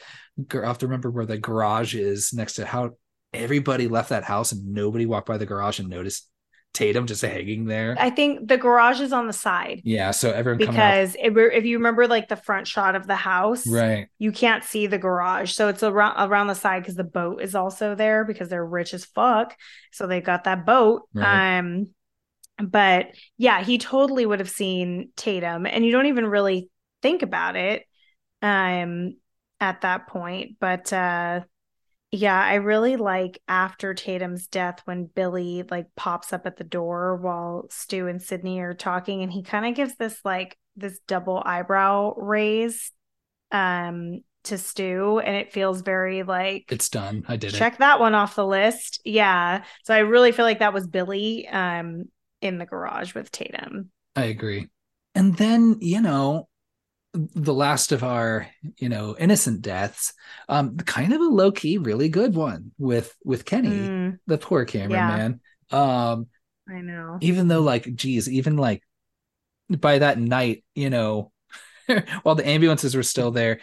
i 0.53 0.65
have 0.65 0.79
to 0.79 0.87
remember 0.87 1.11
where 1.11 1.25
the 1.27 1.37
garage 1.37 1.93
is 1.93 2.33
next 2.33 2.55
to 2.55 2.65
how 2.65 2.91
everybody 3.33 3.87
left 3.87 4.09
that 4.09 4.23
house 4.23 4.51
and 4.51 4.73
nobody 4.73 5.05
walked 5.05 5.27
by 5.27 5.37
the 5.37 5.45
garage 5.45 5.79
and 5.79 5.89
noticed 5.89 6.27
Tatum 6.73 7.05
just 7.05 7.21
hanging 7.21 7.65
there. 7.65 7.97
I 7.99 8.09
think 8.09 8.47
the 8.47 8.57
garage 8.57 9.01
is 9.01 9.11
on 9.11 9.27
the 9.27 9.33
side. 9.33 9.81
Yeah, 9.83 10.11
so 10.11 10.31
everyone 10.31 10.59
because 10.59 11.15
if, 11.19 11.35
if 11.35 11.65
you 11.65 11.77
remember 11.77 12.07
like 12.07 12.29
the 12.29 12.37
front 12.37 12.65
shot 12.65 12.95
of 12.95 13.07
the 13.07 13.15
house, 13.15 13.67
right, 13.67 14.07
you 14.19 14.31
can't 14.31 14.63
see 14.63 14.87
the 14.87 14.97
garage, 14.97 15.51
so 15.51 15.67
it's 15.67 15.83
around 15.83 16.29
around 16.29 16.47
the 16.47 16.55
side 16.55 16.81
because 16.81 16.95
the 16.95 17.03
boat 17.03 17.41
is 17.41 17.55
also 17.55 17.93
there 17.93 18.23
because 18.23 18.47
they're 18.47 18.65
rich 18.65 18.93
as 18.93 19.03
fuck, 19.03 19.55
so 19.91 20.07
they 20.07 20.21
got 20.21 20.45
that 20.45 20.65
boat. 20.65 21.03
Right. 21.13 21.59
Um, 21.59 21.89
but 22.57 23.07
yeah, 23.37 23.63
he 23.63 23.77
totally 23.77 24.25
would 24.25 24.39
have 24.39 24.49
seen 24.49 25.09
Tatum, 25.17 25.65
and 25.65 25.85
you 25.85 25.91
don't 25.91 26.05
even 26.05 26.25
really 26.25 26.69
think 27.01 27.21
about 27.21 27.57
it, 27.57 27.83
um, 28.41 29.17
at 29.59 29.81
that 29.81 30.07
point, 30.07 30.55
but 30.61 30.93
uh 30.93 31.41
yeah, 32.11 32.39
I 32.39 32.55
really 32.55 32.97
like 32.97 33.41
after 33.47 33.93
Tatum's 33.93 34.47
death 34.47 34.81
when 34.83 35.05
Billy 35.05 35.63
like 35.69 35.87
pops 35.95 36.33
up 36.33 36.45
at 36.45 36.57
the 36.57 36.65
door 36.65 37.15
while 37.15 37.67
Stu 37.69 38.07
and 38.07 38.21
Sidney 38.21 38.59
are 38.59 38.73
talking 38.73 39.23
and 39.23 39.31
he 39.31 39.43
kind 39.43 39.65
of 39.65 39.75
gives 39.75 39.95
this 39.95 40.19
like 40.25 40.57
this 40.75 40.99
double 41.07 41.41
eyebrow 41.45 42.13
raise 42.17 42.91
um 43.51 44.21
to 44.43 44.57
Stu 44.57 45.19
and 45.19 45.37
it 45.37 45.53
feels 45.53 45.81
very 45.81 46.23
like 46.23 46.65
it's 46.69 46.89
done. 46.89 47.23
I 47.29 47.37
did 47.37 47.53
check 47.53 47.73
it. 47.73 47.79
that 47.79 48.01
one 48.01 48.13
off 48.13 48.35
the 48.35 48.45
list. 48.45 49.01
Yeah. 49.05 49.63
So 49.85 49.93
I 49.93 49.99
really 49.99 50.33
feel 50.33 50.45
like 50.45 50.59
that 50.59 50.73
was 50.73 50.87
Billy 50.87 51.47
um 51.47 52.05
in 52.41 52.57
the 52.57 52.65
garage 52.65 53.15
with 53.15 53.31
Tatum. 53.31 53.89
I 54.17 54.25
agree. 54.25 54.67
And 55.15 55.37
then, 55.37 55.77
you 55.79 56.01
know, 56.01 56.49
the 57.13 57.53
last 57.53 57.91
of 57.91 58.03
our 58.03 58.47
you 58.77 58.87
know 58.87 59.15
innocent 59.19 59.61
deaths 59.61 60.13
um 60.47 60.77
kind 60.77 61.11
of 61.11 61.19
a 61.19 61.25
low-key 61.25 61.77
really 61.77 62.07
good 62.07 62.33
one 62.33 62.71
with 62.77 63.13
with 63.25 63.43
kenny 63.43 63.69
mm. 63.69 64.19
the 64.27 64.37
poor 64.37 64.63
cameraman. 64.63 65.41
Yeah. 65.71 66.11
um 66.11 66.27
i 66.69 66.79
know. 66.79 67.17
even 67.19 67.49
though 67.49 67.61
like 67.61 67.93
geez 67.95 68.29
even 68.29 68.55
like 68.55 68.81
by 69.69 69.99
that 69.99 70.17
night 70.17 70.63
you 70.73 70.89
know 70.89 71.31
while 72.23 72.35
the 72.35 72.47
ambulances 72.47 72.95
were 72.95 73.03
still 73.03 73.31
there 73.31 73.59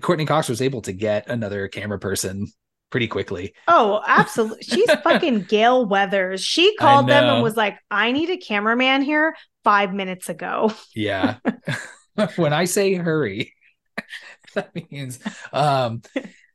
courteney 0.00 0.26
cox 0.26 0.48
was 0.48 0.60
able 0.60 0.82
to 0.82 0.92
get 0.92 1.28
another 1.28 1.68
camera 1.68 1.98
person 1.98 2.46
pretty 2.90 3.06
quickly. 3.06 3.54
Oh 3.68 4.02
absolutely 4.04 4.62
she's 4.62 4.90
fucking 5.04 5.42
gale 5.44 5.86
weathers. 5.86 6.42
She 6.42 6.74
called 6.76 7.08
them 7.08 7.24
and 7.24 7.42
was 7.42 7.56
like 7.56 7.78
i 7.88 8.10
need 8.10 8.30
a 8.30 8.36
cameraman 8.36 9.02
here 9.02 9.36
five 9.62 9.94
minutes 9.94 10.28
ago. 10.28 10.72
Yeah 10.94 11.36
when 12.36 12.52
I 12.52 12.64
say 12.64 12.94
hurry, 12.94 13.54
that 14.54 14.74
means 14.90 15.18
um 15.52 16.02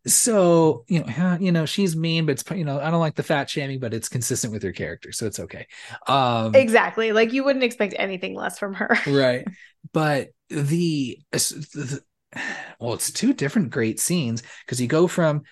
so 0.08 0.84
you 0.88 1.04
know 1.04 1.38
you 1.40 1.52
know 1.52 1.66
she's 1.66 1.96
mean 1.96 2.26
but 2.26 2.34
it's 2.34 2.52
you 2.52 2.64
know 2.64 2.80
i 2.80 2.92
don't 2.92 3.00
like 3.00 3.16
the 3.16 3.24
fat 3.24 3.50
shaming 3.50 3.80
but 3.80 3.94
it's 3.94 4.08
consistent 4.08 4.54
with 4.54 4.62
her 4.62 4.72
character 4.72 5.12
so 5.12 5.26
it's 5.26 5.40
okay. 5.40 5.66
Um 6.08 6.54
exactly. 6.54 7.12
Like 7.12 7.34
you 7.34 7.44
wouldn't 7.44 7.64
expect 7.64 7.96
anything 7.98 8.36
less 8.36 8.60
from 8.60 8.76
her. 8.76 8.98
Right. 9.08 9.46
But 9.94 10.30
the, 10.50 11.20
the 11.32 12.02
well 12.80 12.94
it's 12.94 13.12
two 13.12 13.34
different 13.34 13.72
great 13.72 14.00
scenes 14.00 14.44
because 14.66 14.80
you 14.80 14.88
go 14.88 15.08
from 15.08 15.44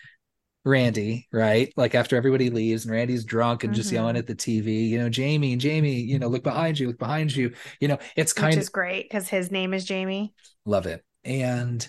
Randy, 0.66 1.28
right? 1.32 1.74
Like 1.76 1.96
after 1.96 2.16
everybody 2.16 2.50
leaves 2.50 2.86
and 2.86 2.94
Randy's 2.94 3.26
drunk 3.26 3.64
and 3.64 3.72
mm-hmm. 3.72 3.78
just 3.78 3.92
yelling 3.92 4.18
at 4.18 4.28
the 4.28 4.36
TV, 4.36 4.88
you 4.88 4.98
know, 4.98 5.10
Jamie, 5.10 5.56
Jamie, 5.58 6.00
you 6.02 6.20
know, 6.20 6.28
look 6.28 6.44
behind 6.44 6.80
you, 6.80 6.88
look 6.88 7.00
behind 7.00 7.36
you. 7.36 7.54
You 7.80 7.90
know, 7.90 7.98
it's 8.16 8.34
kind 8.34 8.56
Which 8.56 8.66
of 8.66 8.72
great 8.72 9.10
because 9.10 9.28
his 9.28 9.52
name 9.52 9.74
is 9.74 9.84
Jamie. 9.86 10.34
Love 10.66 10.86
it. 10.86 11.04
And 11.26 11.86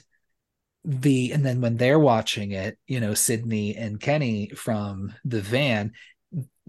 the 0.84 1.32
and 1.32 1.44
then 1.44 1.60
when 1.60 1.76
they're 1.76 1.98
watching 1.98 2.52
it, 2.52 2.78
you 2.86 3.00
know, 3.00 3.14
Sidney 3.14 3.76
and 3.76 4.00
Kenny 4.00 4.50
from 4.50 5.14
the 5.24 5.40
van, 5.40 5.92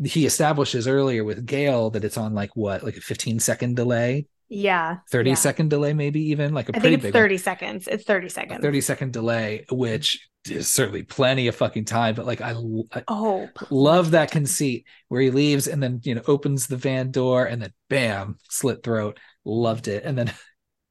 he 0.04 0.26
establishes 0.26 0.88
earlier 0.88 1.24
with 1.24 1.46
Gale 1.46 1.90
that 1.92 2.04
it's 2.04 2.18
on 2.18 2.34
like 2.34 2.56
what, 2.56 2.84
like 2.84 2.98
a 2.98 3.02
15 3.02 3.40
second 3.40 3.76
delay. 3.76 4.28
Yeah. 4.48 4.98
30 5.10 5.32
yeah. 5.32 5.36
second 5.36 5.70
delay, 5.72 5.94
maybe 5.94 6.30
even 6.30 6.54
like 6.54 6.70
a 6.70 6.76
I 6.76 6.80
think 6.80 7.04
it's 7.04 7.14
30 7.14 7.34
one. 7.34 7.40
seconds. 7.40 7.88
It's 7.88 8.04
30 8.04 8.30
seconds. 8.30 8.62
30 8.62 8.82
second 8.82 9.14
delay, 9.14 9.66
which 9.72 10.30
there's 10.46 10.68
certainly 10.68 11.04
plenty 11.04 11.48
of 11.48 11.56
fucking 11.56 11.86
time, 11.86 12.16
but 12.16 12.26
like 12.26 12.42
I, 12.42 12.54
I 12.94 13.04
Oh, 13.08 13.50
love 13.70 14.12
that 14.12 14.32
plenty 14.32 14.38
of 14.38 14.42
time. 14.42 14.42
conceit 14.42 14.86
where 15.08 15.22
he 15.22 15.32
leaves 15.32 15.68
and 15.68 15.82
then 15.82 16.02
you 16.04 16.16
know 16.16 16.22
opens 16.28 16.68
the 16.68 16.78
van 16.78 17.12
door 17.12 17.46
and 17.46 17.62
then 17.62 17.74
bam, 17.90 18.38
slit 18.50 18.84
throat. 18.84 19.20
Loved 19.44 19.88
it. 19.88 20.04
And 20.04 20.18
then 20.18 20.34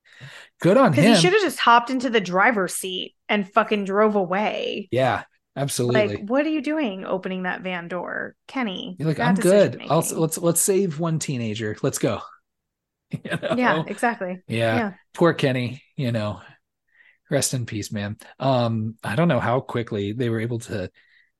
good 0.60 0.76
on 0.76 0.92
him. 0.92 1.04
he 1.04 1.14
should 1.14 1.32
have 1.32 1.42
just 1.42 1.58
hopped 1.58 1.90
into 1.90 2.10
the 2.10 2.20
driver's 2.20 2.74
seat 2.74 3.14
and 3.28 3.50
fucking 3.52 3.84
drove 3.84 4.16
away. 4.16 4.88
yeah, 4.90 5.24
absolutely. 5.56 6.16
Like, 6.18 6.28
what 6.28 6.46
are 6.46 6.50
you 6.50 6.62
doing 6.62 7.04
opening 7.04 7.44
that 7.44 7.62
van 7.62 7.88
door, 7.88 8.34
Kenny? 8.48 8.96
You're 8.98 9.08
like, 9.08 9.20
I'm 9.20 9.34
good. 9.34 9.82
I'll, 9.88 10.04
let's 10.16 10.38
let's 10.38 10.60
save 10.60 10.98
one 11.00 11.18
teenager. 11.18 11.76
Let's 11.82 11.98
go. 11.98 12.20
You 13.12 13.30
know? 13.40 13.54
Yeah, 13.56 13.84
exactly. 13.86 14.40
yeah. 14.48 14.76
Yeah. 14.76 14.92
Poor 15.12 15.34
Kenny. 15.34 15.82
You 15.96 16.10
know, 16.10 16.40
rest 17.30 17.54
in 17.54 17.66
peace, 17.66 17.92
man. 17.92 18.16
Um, 18.38 18.96
I 19.02 19.16
don't 19.16 19.28
know 19.28 19.40
how 19.40 19.60
quickly 19.60 20.12
they 20.12 20.28
were 20.28 20.40
able 20.40 20.58
to. 20.60 20.90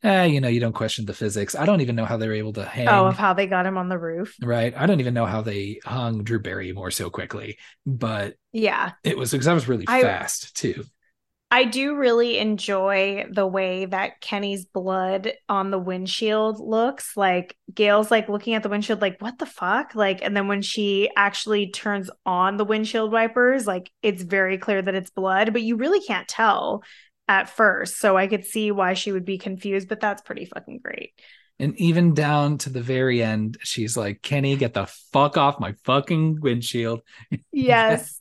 Eh, 0.03 0.25
you 0.25 0.43
know, 0.43 0.49
you 0.49 0.61
don't 0.61 0.75
question 0.75 1.07
the 1.07 1.15
physics. 1.15 1.55
I 1.55 1.65
don't 1.65 1.81
even 1.81 1.97
know 1.97 2.05
how 2.05 2.19
they 2.19 2.27
were 2.29 2.35
able 2.35 2.53
to 2.55 2.65
hang. 2.65 2.89
Oh, 2.89 3.07
of 3.07 3.17
how 3.17 3.33
they 3.33 3.47
got 3.47 3.65
him 3.65 3.79
on 3.79 3.89
the 3.89 3.99
roof. 3.99 4.37
right. 4.43 4.75
I 4.77 4.85
don't 4.85 5.01
even 5.01 5.15
know 5.15 5.25
how 5.25 5.41
they 5.41 5.81
hung 5.83 6.25
Drew 6.25 6.41
Barrymore 6.41 6.91
so 6.91 7.09
quickly, 7.09 7.57
but 7.87 8.35
Yeah. 8.53 8.93
it 9.03 9.17
was 9.17 9.31
because 9.31 9.47
that 9.47 9.55
was 9.55 9.67
really 9.67 9.87
I- 9.89 10.03
fast 10.03 10.55
too. 10.57 10.85
I 11.51 11.65
do 11.65 11.95
really 11.95 12.39
enjoy 12.39 13.27
the 13.31 13.47
way 13.47 13.85
that 13.85 14.21
Kenny's 14.21 14.65
blood 14.65 15.33
on 15.49 15.71
the 15.71 15.79
windshield 15.79 16.59
looks. 16.59 17.17
Like 17.17 17.57
Gale's 17.73 18.11
like 18.11 18.29
looking 18.29 18.55
at 18.55 18.65
the 18.65 18.69
windshield, 18.69 19.01
like, 19.01 19.21
what 19.21 19.39
the 19.39 19.47
fuck? 19.47 19.95
Like, 19.95 20.21
and 20.23 20.37
then 20.37 20.49
when 20.49 20.63
she 20.63 21.11
actually 21.17 21.71
turns 21.71 22.11
on 22.27 22.57
the 22.57 22.65
windshield 22.65 23.13
wipers, 23.13 23.69
like 23.69 23.91
it's 24.03 24.23
very 24.23 24.59
clear 24.59 24.83
that 24.83 24.97
it's 24.97 25.11
blood, 25.11 25.53
but 25.53 25.63
you 25.63 25.77
really 25.77 26.01
can't 26.01 26.27
tell 26.27 26.83
at 27.29 27.49
first. 27.49 27.99
So 28.01 28.17
I 28.17 28.27
could 28.27 28.45
see 28.45 28.73
why 28.73 28.95
she 28.95 29.13
would 29.13 29.25
be 29.25 29.39
confused, 29.39 29.89
but 29.89 30.01
that's 30.01 30.23
pretty 30.23 30.47
fucking 30.47 30.81
great. 30.83 31.13
And 31.61 31.79
even 31.79 32.15
down 32.15 32.59
to 32.59 32.71
the 32.71 32.83
very 32.83 33.23
end, 33.23 33.59
she's 33.63 33.97
like, 33.97 34.23
Kenny, 34.23 34.57
get 34.57 34.75
the 34.75 34.87
fuck 35.13 35.37
off 35.37 35.61
my 35.61 35.75
fucking 35.85 36.41
windshield. 36.41 37.03
Yes. 37.53 38.19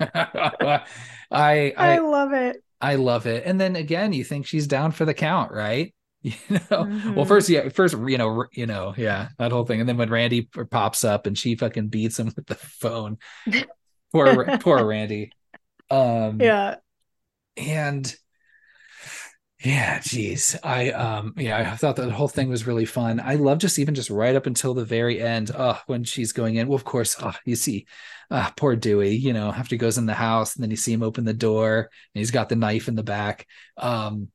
I 0.10 0.82
I 1.30 1.72
I 1.76 1.98
love 1.98 2.32
it. 2.32 2.62
I 2.80 2.96
love 2.96 3.26
it. 3.26 3.44
And 3.46 3.60
then 3.60 3.76
again, 3.76 4.12
you 4.12 4.24
think 4.24 4.46
she's 4.46 4.66
down 4.66 4.92
for 4.92 5.04
the 5.04 5.14
count, 5.14 5.52
right? 5.52 5.94
You 6.22 6.34
know, 6.70 6.88
well, 7.16 7.24
Mhm. 7.24 7.26
first, 7.26 7.48
yeah, 7.48 7.70
first, 7.70 7.96
you 8.06 8.18
know, 8.18 8.44
you 8.52 8.66
know, 8.66 8.94
yeah, 8.96 9.28
that 9.38 9.52
whole 9.52 9.64
thing. 9.64 9.80
And 9.80 9.88
then 9.88 9.96
when 9.96 10.10
Randy 10.10 10.42
pops 10.70 11.02
up 11.02 11.26
and 11.26 11.38
she 11.38 11.56
fucking 11.56 11.88
beats 11.88 12.18
him 12.18 12.26
with 12.36 12.46
the 12.46 12.56
phone, 12.56 13.16
poor, 14.12 14.52
poor 14.60 14.86
Randy. 14.86 15.34
Um, 15.90 16.40
Yeah. 16.40 16.80
and 17.56 18.14
yeah, 19.62 20.00
geez, 20.00 20.56
I 20.62 20.90
um, 20.90 21.34
yeah, 21.36 21.58
I 21.72 21.76
thought 21.76 21.96
that 21.96 22.10
whole 22.10 22.28
thing 22.28 22.48
was 22.48 22.66
really 22.66 22.86
fun. 22.86 23.20
I 23.20 23.34
love 23.34 23.58
just 23.58 23.78
even 23.78 23.94
just 23.94 24.08
right 24.08 24.34
up 24.34 24.46
until 24.46 24.72
the 24.72 24.84
very 24.84 25.20
end. 25.20 25.50
Oh, 25.54 25.78
when 25.86 26.04
she's 26.04 26.32
going 26.32 26.54
in, 26.56 26.66
well, 26.66 26.76
of 26.76 26.84
course, 26.84 27.16
oh, 27.22 27.34
you 27.44 27.56
see, 27.56 27.86
uh, 28.30 28.50
poor 28.56 28.74
Dewey. 28.74 29.16
You 29.16 29.32
know, 29.34 29.50
after 29.50 29.74
he 29.74 29.78
goes 29.78 29.98
in 29.98 30.06
the 30.06 30.14
house, 30.14 30.56
and 30.56 30.62
then 30.62 30.70
you 30.70 30.76
see 30.78 30.92
him 30.92 31.02
open 31.02 31.24
the 31.24 31.34
door, 31.34 31.90
and 32.14 32.20
he's 32.20 32.30
got 32.30 32.48
the 32.48 32.56
knife 32.56 32.88
in 32.88 32.94
the 32.94 33.02
back. 33.02 33.46
Um, 33.76 34.28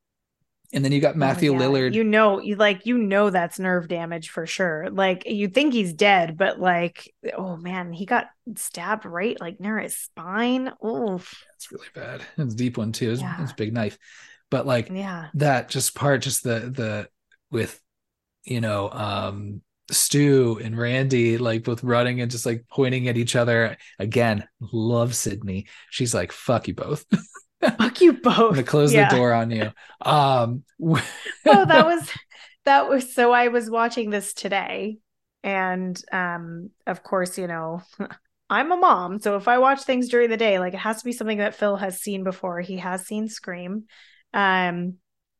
and 0.72 0.84
then 0.84 0.92
you 0.92 1.00
got 1.00 1.16
Matthew 1.16 1.52
Oh, 1.54 1.54
yeah. 1.54 1.60
Lillard. 1.66 1.94
You 1.94 2.04
know, 2.04 2.40
you 2.40 2.56
like 2.56 2.86
you 2.86 2.98
know 2.98 3.30
that's 3.30 3.58
nerve 3.58 3.88
damage 3.88 4.30
for 4.30 4.46
sure. 4.46 4.90
Like 4.90 5.24
you 5.26 5.48
think 5.48 5.72
he's 5.72 5.92
dead, 5.92 6.36
but 6.36 6.60
like, 6.60 7.12
oh 7.36 7.56
man, 7.56 7.92
he 7.92 8.04
got 8.04 8.26
stabbed 8.56 9.04
right 9.04 9.40
like 9.40 9.58
near 9.60 9.78
his 9.78 9.96
spine. 9.96 10.72
Oof. 10.84 11.42
It's 11.56 11.72
really 11.72 11.86
bad. 11.94 12.22
It's 12.36 12.54
a 12.54 12.56
deep 12.56 12.78
one 12.78 12.92
too. 12.92 13.12
It's, 13.12 13.20
Yeah. 13.20 13.42
it's 13.42 13.52
a 13.52 13.56
big 13.56 13.72
knife, 13.72 13.96
but 14.50 14.66
like 14.66 14.90
Yeah. 14.90 15.28
that 15.34 15.68
just 15.68 15.94
part, 15.94 16.22
just 16.22 16.44
the 16.44 16.60
the 16.60 17.08
with 17.50 17.80
you 18.44 18.60
know 18.60 18.90
um 18.90 19.62
Stu 19.90 20.60
and 20.62 20.76
Randy 20.78 21.38
like 21.38 21.64
both 21.64 21.84
running 21.84 22.20
and 22.20 22.30
just 22.30 22.46
like 22.46 22.66
pointing 22.70 23.08
at 23.08 23.16
each 23.16 23.36
other 23.36 23.76
again. 23.98 24.46
Love 24.60 25.14
Sidney. 25.14 25.66
She's 25.90 26.14
like, 26.14 26.32
"Fuck 26.32 26.68
you 26.68 26.74
both." 26.74 27.04
Fuck 27.78 28.00
you 28.00 28.20
I'm 28.38 28.44
both. 28.44 28.50
gonna 28.50 28.62
close 28.64 28.94
Yeah. 28.94 29.08
the 29.10 29.16
door 29.16 29.32
on 29.32 29.50
you. 29.50 29.72
Um, 30.02 30.64
oh, 31.46 31.64
that 31.66 31.86
was 31.86 32.10
that 32.64 32.88
was 32.88 33.14
so 33.14 33.32
I 33.32 33.48
was 33.48 33.70
watching 33.70 34.10
this 34.10 34.34
today 34.34 34.98
and 35.42 36.00
um 36.12 36.70
of 36.86 37.02
course, 37.02 37.38
you 37.38 37.46
know, 37.46 37.82
I'm 38.50 38.72
a 38.72 38.76
mom, 38.76 39.20
so 39.20 39.36
if 39.36 39.48
I 39.48 39.58
watch 39.58 39.82
things 39.82 40.08
during 40.08 40.30
the 40.30 40.36
day, 40.36 40.58
like 40.58 40.74
it 40.74 40.78
has 40.78 40.98
to 40.98 41.04
be 41.04 41.12
something 41.12 41.38
that 41.38 41.54
Phil 41.54 41.76
has 41.76 42.00
seen 42.00 42.24
before. 42.24 42.60
He 42.60 42.76
has 42.78 43.06
seen 43.06 43.28
Scream. 43.28 43.84
Um 44.36 44.98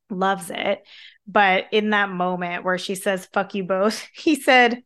loves 0.09 0.49
it. 0.49 0.83
But 1.27 1.65
in 1.71 1.91
that 1.91 2.09
moment 2.09 2.63
where 2.63 2.77
she 2.77 2.95
says 2.95 3.27
fuck 3.33 3.53
you 3.55 3.63
both, 3.63 4.05
he 4.13 4.35
said 4.35 4.83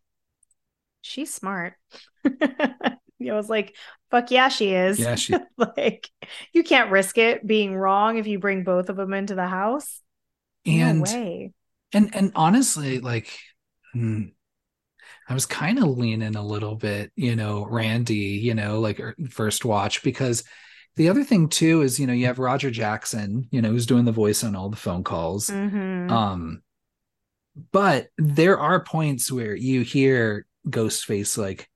she's 1.01 1.33
smart. 1.33 1.73
I 3.29 3.35
was 3.35 3.49
like, 3.49 3.75
fuck 4.09 4.31
yeah, 4.31 4.49
she 4.49 4.73
is. 4.73 4.99
yeah, 4.99 5.15
she 5.15 5.35
like 5.57 6.09
you 6.53 6.63
can't 6.63 6.91
risk 6.91 7.17
it 7.17 7.45
being 7.45 7.75
wrong 7.75 8.17
if 8.17 8.27
you 8.27 8.39
bring 8.39 8.63
both 8.63 8.89
of 8.89 8.95
them 8.95 9.13
into 9.13 9.35
the 9.35 9.47
house. 9.47 10.01
and 10.65 10.99
no 10.99 11.11
way. 11.11 11.53
and 11.93 12.15
and 12.15 12.31
honestly, 12.35 12.99
like, 12.99 13.29
hmm, 13.93 14.23
I 15.27 15.33
was 15.33 15.45
kind 15.45 15.79
of 15.79 15.97
leaning 15.97 16.35
a 16.35 16.45
little 16.45 16.75
bit, 16.75 17.11
you 17.15 17.35
know, 17.35 17.65
Randy, 17.65 18.15
you 18.15 18.53
know, 18.53 18.79
like 18.79 18.99
er, 18.99 19.15
first 19.29 19.65
watch 19.65 20.03
because 20.03 20.43
the 20.95 21.09
other 21.09 21.23
thing 21.23 21.47
too 21.49 21.81
is, 21.81 21.99
you 21.99 22.07
know, 22.07 22.13
you 22.13 22.25
have 22.25 22.39
Roger 22.39 22.69
Jackson, 22.71 23.47
you 23.51 23.61
know, 23.61 23.69
who's 23.71 23.85
doing 23.85 24.05
the 24.05 24.11
voice 24.11 24.43
on 24.43 24.55
all 24.55 24.69
the 24.69 24.75
phone 24.77 25.03
calls. 25.03 25.47
Mhm. 25.47 26.11
Um, 26.11 26.61
but 27.71 28.07
there 28.17 28.59
are 28.59 28.83
points 28.83 29.31
where 29.31 29.55
you 29.55 29.81
hear 29.81 30.45
Ghostface 30.67 31.37
like 31.37 31.69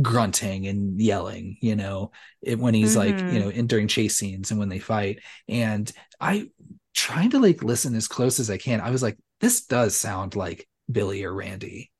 grunting 0.00 0.66
and 0.66 1.00
yelling, 1.00 1.56
you 1.60 1.76
know, 1.76 2.12
it, 2.42 2.58
when 2.58 2.74
he's 2.74 2.96
like, 2.96 3.16
Mhm. 3.16 3.32
you 3.32 3.40
know, 3.40 3.48
in 3.48 3.66
during 3.66 3.88
chase 3.88 4.16
scenes 4.16 4.50
and 4.50 4.60
when 4.60 4.68
they 4.68 4.78
fight. 4.78 5.20
And 5.48 5.90
I 6.20 6.50
trying 6.94 7.30
to 7.30 7.38
like 7.38 7.62
listen 7.62 7.94
as 7.94 8.08
close 8.08 8.40
as 8.40 8.50
I 8.50 8.58
can. 8.58 8.80
I 8.80 8.90
was 8.90 9.02
like, 9.02 9.18
this 9.40 9.64
does 9.64 9.96
sound 9.96 10.34
like 10.36 10.68
Billy 10.90 11.24
or 11.24 11.32
Randy. 11.32 11.90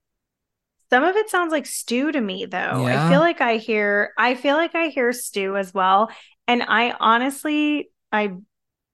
Some 0.90 1.04
of 1.04 1.16
it 1.16 1.28
sounds 1.28 1.52
like 1.52 1.66
Stu 1.66 2.10
to 2.12 2.20
me 2.20 2.46
though. 2.46 2.86
I 2.86 3.10
feel 3.10 3.20
like 3.20 3.40
I 3.40 3.56
hear 3.58 4.12
I 4.16 4.34
feel 4.34 4.56
like 4.56 4.74
I 4.74 4.88
hear 4.88 5.12
Stu 5.12 5.56
as 5.56 5.74
well. 5.74 6.10
And 6.48 6.62
I 6.62 6.94
honestly 6.98 7.90
I 8.10 8.32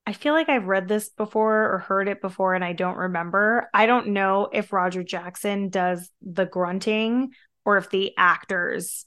I 0.06 0.12
feel 0.12 0.34
like 0.34 0.50
I've 0.50 0.66
read 0.66 0.88
this 0.88 1.08
before 1.08 1.72
or 1.72 1.78
heard 1.78 2.08
it 2.08 2.20
before 2.20 2.54
and 2.54 2.64
I 2.64 2.74
don't 2.74 2.96
remember. 2.98 3.70
I 3.72 3.86
don't 3.86 4.08
know 4.08 4.50
if 4.52 4.72
Roger 4.72 5.02
Jackson 5.02 5.70
does 5.70 6.10
the 6.20 6.44
grunting 6.44 7.30
or 7.64 7.78
if 7.78 7.88
the 7.88 8.12
actors 8.18 9.06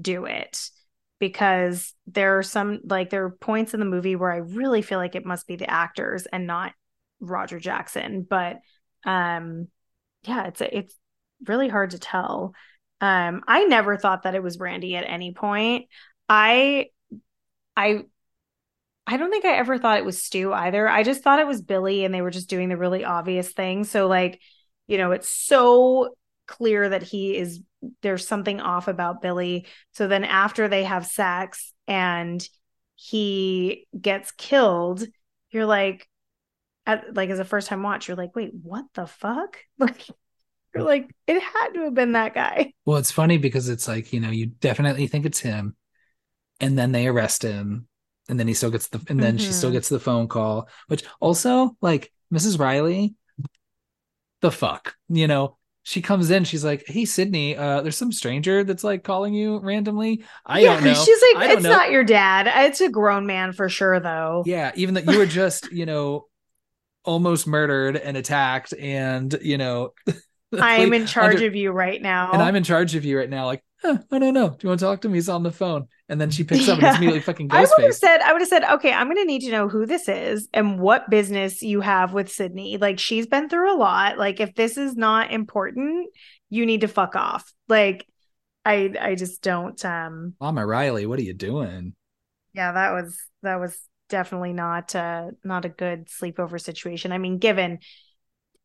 do 0.00 0.24
it 0.24 0.70
because 1.18 1.92
there 2.06 2.38
are 2.38 2.42
some 2.42 2.80
like 2.84 3.10
there 3.10 3.24
are 3.24 3.30
points 3.30 3.74
in 3.74 3.80
the 3.80 3.86
movie 3.86 4.16
where 4.16 4.32
I 4.32 4.38
really 4.38 4.80
feel 4.80 4.98
like 4.98 5.16
it 5.16 5.26
must 5.26 5.46
be 5.46 5.56
the 5.56 5.68
actors 5.68 6.26
and 6.26 6.46
not 6.46 6.72
Roger 7.20 7.58
Jackson, 7.58 8.22
but 8.28 8.58
um 9.04 9.68
yeah, 10.22 10.46
it's 10.46 10.60
it's 10.60 10.94
really 11.46 11.68
hard 11.68 11.90
to 11.90 11.98
tell. 11.98 12.54
Um 13.00 13.42
I 13.46 13.64
never 13.64 13.96
thought 13.96 14.22
that 14.22 14.34
it 14.36 14.42
was 14.42 14.58
Randy 14.58 14.96
at 14.96 15.04
any 15.04 15.32
point. 15.34 15.86
I 16.28 16.86
I 17.78 18.00
I 19.06 19.16
don't 19.16 19.30
think 19.30 19.46
I 19.46 19.56
ever 19.56 19.78
thought 19.78 19.98
it 19.98 20.04
was 20.04 20.22
Stu 20.22 20.52
either. 20.52 20.86
I 20.86 21.02
just 21.02 21.22
thought 21.22 21.38
it 21.38 21.46
was 21.46 21.62
Billy 21.62 22.04
and 22.04 22.12
they 22.12 22.20
were 22.20 22.30
just 22.30 22.50
doing 22.50 22.68
the 22.68 22.76
really 22.76 23.04
obvious 23.04 23.50
thing. 23.52 23.84
So 23.84 24.06
like, 24.06 24.38
you 24.86 24.98
know, 24.98 25.12
it's 25.12 25.30
so 25.30 26.14
clear 26.46 26.88
that 26.88 27.02
he 27.04 27.36
is 27.36 27.62
there's 28.02 28.26
something 28.26 28.60
off 28.60 28.88
about 28.88 29.22
Billy. 29.22 29.66
So 29.92 30.08
then 30.08 30.24
after 30.24 30.68
they 30.68 30.84
have 30.84 31.06
sex 31.06 31.72
and 31.86 32.46
he 32.96 33.86
gets 33.98 34.32
killed, 34.32 35.06
you're 35.52 35.64
like 35.64 36.06
at, 36.84 37.14
like 37.14 37.30
as 37.30 37.38
a 37.38 37.44
first 37.44 37.68
time 37.68 37.82
watch, 37.82 38.08
you're 38.08 38.16
like, 38.16 38.34
"Wait, 38.34 38.50
what 38.62 38.84
the 38.94 39.06
fuck?" 39.06 39.58
Like 39.78 40.06
you're 40.74 40.84
like, 40.84 41.14
"It 41.26 41.40
had 41.40 41.68
to 41.74 41.84
have 41.84 41.94
been 41.94 42.12
that 42.12 42.34
guy." 42.34 42.72
Well, 42.84 42.98
it's 42.98 43.12
funny 43.12 43.38
because 43.38 43.68
it's 43.68 43.88
like, 43.88 44.12
you 44.12 44.20
know, 44.20 44.30
you 44.30 44.46
definitely 44.46 45.06
think 45.06 45.24
it's 45.24 45.40
him. 45.40 45.76
And 46.60 46.78
then 46.78 46.92
they 46.92 47.06
arrest 47.06 47.42
him. 47.42 47.86
And 48.28 48.38
then 48.38 48.46
he 48.48 48.54
still 48.54 48.70
gets 48.70 48.88
the 48.88 49.00
and 49.08 49.18
then 49.22 49.38
she 49.38 49.52
still 49.52 49.70
Mhm. 49.70 49.74
gets 49.74 49.88
the 49.88 50.00
phone 50.00 50.28
call, 50.28 50.68
which 50.88 51.02
also 51.20 51.76
like 51.80 52.12
Mrs. 52.32 52.58
Riley, 52.58 53.14
the 54.40 54.50
fuck, 54.50 54.94
you 55.08 55.26
know, 55.26 55.56
she 55.82 56.02
comes 56.02 56.30
in, 56.30 56.44
she's 56.44 56.64
like, 56.64 56.84
Hey 56.86 57.06
Sidney, 57.06 57.56
uh, 57.56 57.80
there's 57.80 57.96
some 57.96 58.12
stranger 58.12 58.62
that's 58.64 58.84
like 58.84 59.02
calling 59.02 59.32
you 59.32 59.58
randomly. 59.60 60.22
I 60.44 60.60
yeah, 60.60 60.74
don't 60.74 60.84
know. 60.84 60.92
she's 60.94 61.22
like, 61.34 61.48
"It's 61.50 61.62
know." 61.62 61.70
not 61.70 61.90
your 61.90 62.04
dad. 62.04 62.46
It's 62.66 62.82
a 62.82 62.90
grown 62.90 63.24
man 63.26 63.52
for 63.52 63.70
sure, 63.70 63.98
though." 63.98 64.42
Yeah, 64.44 64.72
even 64.74 64.94
that 64.94 65.10
you 65.10 65.16
were 65.16 65.24
just, 65.26 65.72
you 65.72 65.86
know, 65.86 66.26
almost 67.04 67.46
murdered 67.46 67.96
and 67.96 68.18
attacked, 68.18 68.74
and 68.78 69.34
you 69.40 69.56
know, 69.56 69.94
I 70.60 70.76
am 70.76 70.92
in 70.92 71.06
charge 71.06 71.36
under- 71.36 71.46
of 71.46 71.56
you 71.56 71.70
right 71.70 72.00
now. 72.02 72.32
and 72.32 72.42
I'm 72.42 72.56
in 72.56 72.64
charge 72.64 72.94
of 72.94 73.06
you 73.06 73.16
right 73.18 73.30
now. 73.30 73.46
Like, 73.46 73.64
huh, 73.80 73.96
I 74.12 74.18
don't 74.18 74.34
know. 74.34 74.50
Do 74.50 74.56
you 74.62 74.68
want 74.68 74.80
to 74.80 74.84
talk 74.86 75.00
to 75.02 75.08
me? 75.08 75.14
He's 75.16 75.30
on 75.30 75.42
the 75.42 75.52
phone. 75.52 75.88
And 76.10 76.20
then 76.20 76.30
she 76.30 76.42
picks 76.42 76.68
up 76.68 76.78
and 76.78 76.86
it's 76.86 76.96
immediately 76.96 77.20
fucking 77.20 77.48
I 77.50 77.60
would 77.60 77.84
have 77.84 77.94
said, 77.94 78.20
I 78.22 78.32
would 78.32 78.40
have 78.40 78.48
said, 78.48 78.64
okay, 78.64 78.92
I'm 78.92 79.08
gonna 79.08 79.26
need 79.26 79.42
to 79.42 79.50
know 79.50 79.68
who 79.68 79.84
this 79.84 80.08
is 80.08 80.48
and 80.54 80.80
what 80.80 81.10
business 81.10 81.60
you 81.60 81.82
have 81.82 82.14
with 82.14 82.32
Sidney. 82.32 82.78
Like 82.78 82.98
she's 82.98 83.26
been 83.26 83.50
through 83.50 83.74
a 83.74 83.76
lot. 83.76 84.16
Like 84.16 84.40
if 84.40 84.54
this 84.54 84.78
is 84.78 84.96
not 84.96 85.32
important, 85.32 86.08
you 86.48 86.64
need 86.64 86.80
to 86.80 86.88
fuck 86.88 87.14
off. 87.14 87.52
Like 87.68 88.06
I 88.64 88.94
I 88.98 89.14
just 89.16 89.42
don't 89.42 89.82
um 89.84 90.34
Mama 90.40 90.64
Riley, 90.64 91.04
what 91.04 91.18
are 91.18 91.24
you 91.24 91.34
doing? 91.34 91.94
yeah, 92.54 92.72
that 92.72 92.92
was 92.92 93.18
that 93.42 93.60
was 93.60 93.78
definitely 94.08 94.52
not 94.52 94.94
uh 94.94 95.26
not 95.44 95.64
a 95.64 95.68
good 95.68 96.08
sleepover 96.08 96.60
situation. 96.60 97.12
I 97.12 97.18
mean, 97.18 97.38
given 97.38 97.78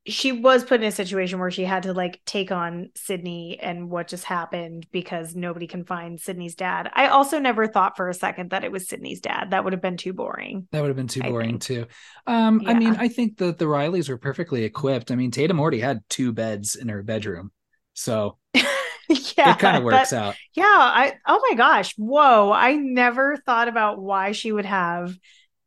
she 0.05 0.34
was 0.34 0.65
put 0.65 0.81
in 0.81 0.88
a 0.88 0.91
situation 0.91 1.39
where 1.39 1.51
she 1.51 1.63
had 1.63 1.84
to 1.84 1.93
like 1.93 2.21
take 2.25 2.51
on 2.51 2.89
Sidney 2.95 3.57
and 3.61 3.89
what 3.89 4.09
just 4.09 4.25
happened 4.25 4.85
because 4.91 5.34
nobody 5.34 5.65
can 5.65 5.85
find 5.85 6.19
Sidney's 6.19 6.55
dad. 6.55 6.91
I 6.93 7.07
also 7.07 7.39
never 7.39 7.67
thought 7.67 7.95
for 7.95 8.09
a 8.09 8.13
second 8.13 8.49
that 8.49 8.65
it 8.65 8.71
was 8.71 8.89
Sidney's 8.89 9.21
dad. 9.21 9.51
That 9.51 9.63
would 9.63 9.71
have 9.71 9.81
been 9.81 9.95
too 9.95 10.11
boring. 10.11 10.67
That 10.71 10.81
would 10.81 10.89
have 10.89 10.97
been 10.97 11.07
too 11.07 11.21
I 11.23 11.30
boring 11.30 11.51
think. 11.59 11.61
too. 11.63 11.85
Um, 12.27 12.63
I 12.65 12.73
mean, 12.73 12.97
I 12.97 13.07
think 13.07 13.38
that 13.38 13.57
the 13.57 13.65
Rileys 13.65 14.09
were 14.09 14.17
perfectly 14.17 14.65
equipped. 14.65 15.09
I 15.09 15.15
mean, 15.15 15.31
Tatum 15.31 15.59
already 15.59 15.80
had 15.80 16.01
two 16.09 16.34
beds 16.34 16.75
in 16.75 16.89
her 16.89 17.01
bedroom. 17.01 17.51
So 17.93 18.38
yeah, 18.53 18.63
it 19.07 19.59
kind 19.59 19.77
of 19.77 19.84
works 19.84 20.09
that- 20.09 20.21
out. 20.21 20.35
Yeah, 20.53 20.63
I 20.65 21.13
oh 21.27 21.41
my 21.49 21.55
gosh, 21.55 21.93
whoa! 21.97 22.51
I 22.51 22.73
never 22.75 23.38
thought 23.38 23.69
about 23.69 24.01
why 24.01 24.34
she 24.34 24.51
would 24.51 24.65
have 24.65 25.15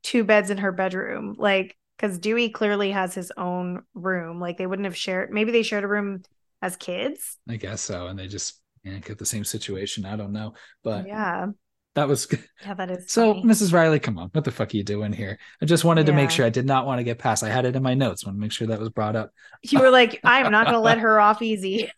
two 0.02 0.24
beds 0.24 0.50
in 0.50 0.58
her 0.58 0.72
bedroom, 0.72 1.36
like 1.38 1.74
because 1.97 2.18
Dewey 2.18 2.51
clearly 2.51 2.90
has 2.90 3.14
his 3.14 3.32
own 3.36 3.82
room. 3.94 4.40
Like 4.40 4.59
they 4.59 4.66
wouldn't 4.66 4.86
have 4.86 4.97
shared. 4.97 5.31
Maybe 5.31 5.52
they 5.52 5.62
shared 5.62 5.85
a 5.85 5.89
room 5.89 6.23
as 6.62 6.77
kids. 6.77 7.39
I 7.48 7.56
guess 7.56 7.81
so. 7.81 8.06
And 8.06 8.18
they 8.18 8.28
just 8.28 8.60
yeah, 8.85 8.98
get 8.98 9.18
the 9.18 9.27
same 9.27 9.44
situation. 9.44 10.05
I 10.05 10.16
don't 10.16 10.32
know. 10.32 10.55
But 10.85 11.06
yeah, 11.06 11.47
that 11.94 12.09
was 12.09 12.28
yeah, 12.64 12.74
that 12.74 12.90
is 12.90 13.10
so 13.10 13.35
funny. 13.35 13.44
Mrs. 13.44 13.73
Riley, 13.73 13.98
come 13.98 14.18
on. 14.18 14.28
What 14.32 14.44
the 14.44 14.52
fuck 14.52 14.73
are 14.73 14.77
you 14.77 14.85
doing 14.85 15.12
here? 15.12 15.39
I 15.62 15.64
just 15.64 15.85
wanted 15.85 16.06
to 16.06 16.12
make 16.12 16.31
sure 16.31 16.44
I 16.44 16.51
did 16.51 16.66
not 16.66 16.86
want 16.86 16.98
to 16.98 17.05
get 17.05 17.18
past. 17.18 17.43
I 17.43 17.48
had 17.48 17.64
it 17.64 17.74
in 17.74 17.82
my 17.82 17.94
notes. 17.94 18.24
Want 18.24 18.36
to 18.36 18.40
make 18.40 18.52
sure 18.52 18.68
that 18.68 18.78
was 18.78 18.90
brought 18.90 19.16
up. 19.16 19.31
You 19.62 19.81
were 19.81 19.90
like, 19.90 20.20
I 20.23 20.40
am 20.40 20.52
not 20.52 20.66
going 20.66 20.74
to 20.74 20.81
let 20.81 20.98
her 21.06 21.18
off 21.18 21.43
easy. 21.43 21.90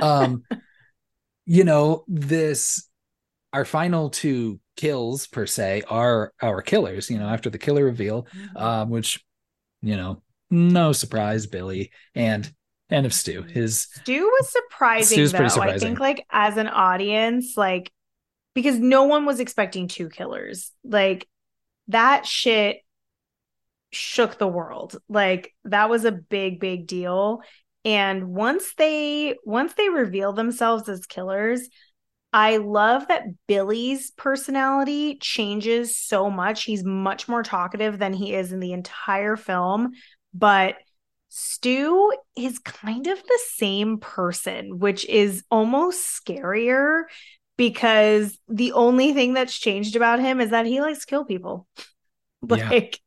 um 0.00 0.42
you 1.46 1.64
know 1.64 2.04
this 2.08 2.88
our 3.52 3.64
final 3.64 4.10
two 4.10 4.58
kills 4.76 5.26
per 5.26 5.44
se 5.44 5.82
are 5.88 6.32
our 6.40 6.62
killers 6.62 7.10
you 7.10 7.18
know 7.18 7.26
after 7.26 7.50
the 7.50 7.58
killer 7.58 7.84
reveal 7.84 8.26
um 8.56 8.88
which 8.88 9.22
you 9.82 9.96
know 9.96 10.22
no 10.50 10.92
surprise 10.92 11.46
billy 11.46 11.90
and 12.14 12.52
and 12.90 13.06
of 13.06 13.12
stu 13.14 13.42
his 13.42 13.88
Stu 14.02 14.24
was 14.24 14.50
surprising 14.50 15.16
Stu's 15.16 15.32
though. 15.32 15.38
pretty 15.38 15.60
I 15.60 15.78
think 15.78 15.98
like 15.98 16.26
as 16.30 16.56
an 16.56 16.68
audience, 16.68 17.56
like 17.56 17.90
because 18.54 18.78
no 18.78 19.04
one 19.04 19.24
was 19.24 19.40
expecting 19.40 19.88
two 19.88 20.08
killers. 20.08 20.72
Like 20.84 21.26
that 21.88 22.26
shit 22.26 22.78
shook 23.90 24.38
the 24.38 24.48
world. 24.48 24.96
Like 25.08 25.54
that 25.64 25.88
was 25.90 26.04
a 26.04 26.12
big, 26.12 26.60
big 26.60 26.86
deal. 26.86 27.40
And 27.84 28.28
once 28.28 28.74
they 28.76 29.36
once 29.44 29.74
they 29.74 29.88
reveal 29.88 30.32
themselves 30.32 30.88
as 30.88 31.06
killers, 31.06 31.68
I 32.32 32.56
love 32.56 33.08
that 33.08 33.24
Billy's 33.46 34.10
personality 34.12 35.16
changes 35.20 35.96
so 35.96 36.30
much. 36.30 36.64
He's 36.64 36.82
much 36.82 37.28
more 37.28 37.42
talkative 37.42 37.98
than 37.98 38.14
he 38.14 38.34
is 38.34 38.52
in 38.52 38.60
the 38.60 38.72
entire 38.72 39.36
film, 39.36 39.92
but 40.32 40.76
Stu 41.28 42.12
is 42.36 42.58
kind 42.58 43.06
of 43.06 43.22
the 43.22 43.40
same 43.54 43.98
person, 43.98 44.78
which 44.78 45.04
is 45.06 45.44
almost 45.50 46.22
scarier 46.24 47.04
because 47.56 48.38
the 48.48 48.72
only 48.72 49.12
thing 49.12 49.34
that's 49.34 49.58
changed 49.58 49.94
about 49.96 50.20
him 50.20 50.40
is 50.40 50.50
that 50.50 50.66
he 50.66 50.80
likes 50.80 51.00
to 51.00 51.06
kill 51.06 51.24
people. 51.24 51.66
Like 52.48 53.00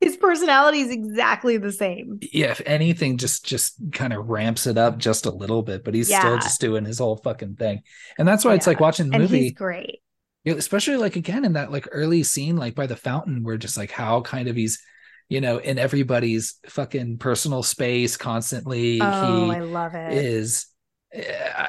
his 0.00 0.16
personality 0.16 0.80
is 0.80 0.90
exactly 0.90 1.56
the 1.56 1.72
same. 1.72 2.18
yeah 2.32 2.50
if 2.50 2.60
anything 2.66 3.16
just 3.16 3.44
just 3.44 3.74
kind 3.92 4.12
of 4.12 4.28
ramps 4.28 4.66
it 4.66 4.78
up 4.78 4.98
just 4.98 5.26
a 5.26 5.30
little 5.30 5.62
bit 5.62 5.84
but 5.84 5.94
he's 5.94 6.08
still 6.08 6.36
just 6.38 6.60
doing 6.60 6.84
his 6.84 6.98
whole 6.98 7.16
fucking 7.16 7.56
thing 7.56 7.82
and 8.18 8.26
that's 8.26 8.44
why 8.44 8.54
it's 8.54 8.66
like 8.66 8.80
watching 8.80 9.08
the 9.08 9.14
And 9.14 9.22
movie 9.22 9.50
great. 9.50 10.00
Yeah, 10.44 10.54
especially 10.54 10.96
like 10.96 11.16
again 11.16 11.44
in 11.44 11.54
that 11.54 11.70
like 11.72 11.88
early 11.90 12.22
scene 12.22 12.56
like 12.56 12.74
by 12.74 12.86
the 12.86 12.96
fountain 12.96 13.42
where 13.42 13.56
just 13.56 13.76
like 13.76 13.90
how 13.90 14.20
kind 14.22 14.48
of 14.48 14.56
he's 14.56 14.80
you 15.28 15.40
know 15.40 15.58
in 15.58 15.78
everybody's 15.78 16.54
fucking 16.68 17.18
personal 17.18 17.62
space 17.62 18.16
constantly 18.16 18.98
Oh, 19.00 19.50
he 19.50 19.56
I 19.56 19.60
love 19.60 19.94
it. 19.94 20.12
is 20.12 20.66
uh, 21.14 21.68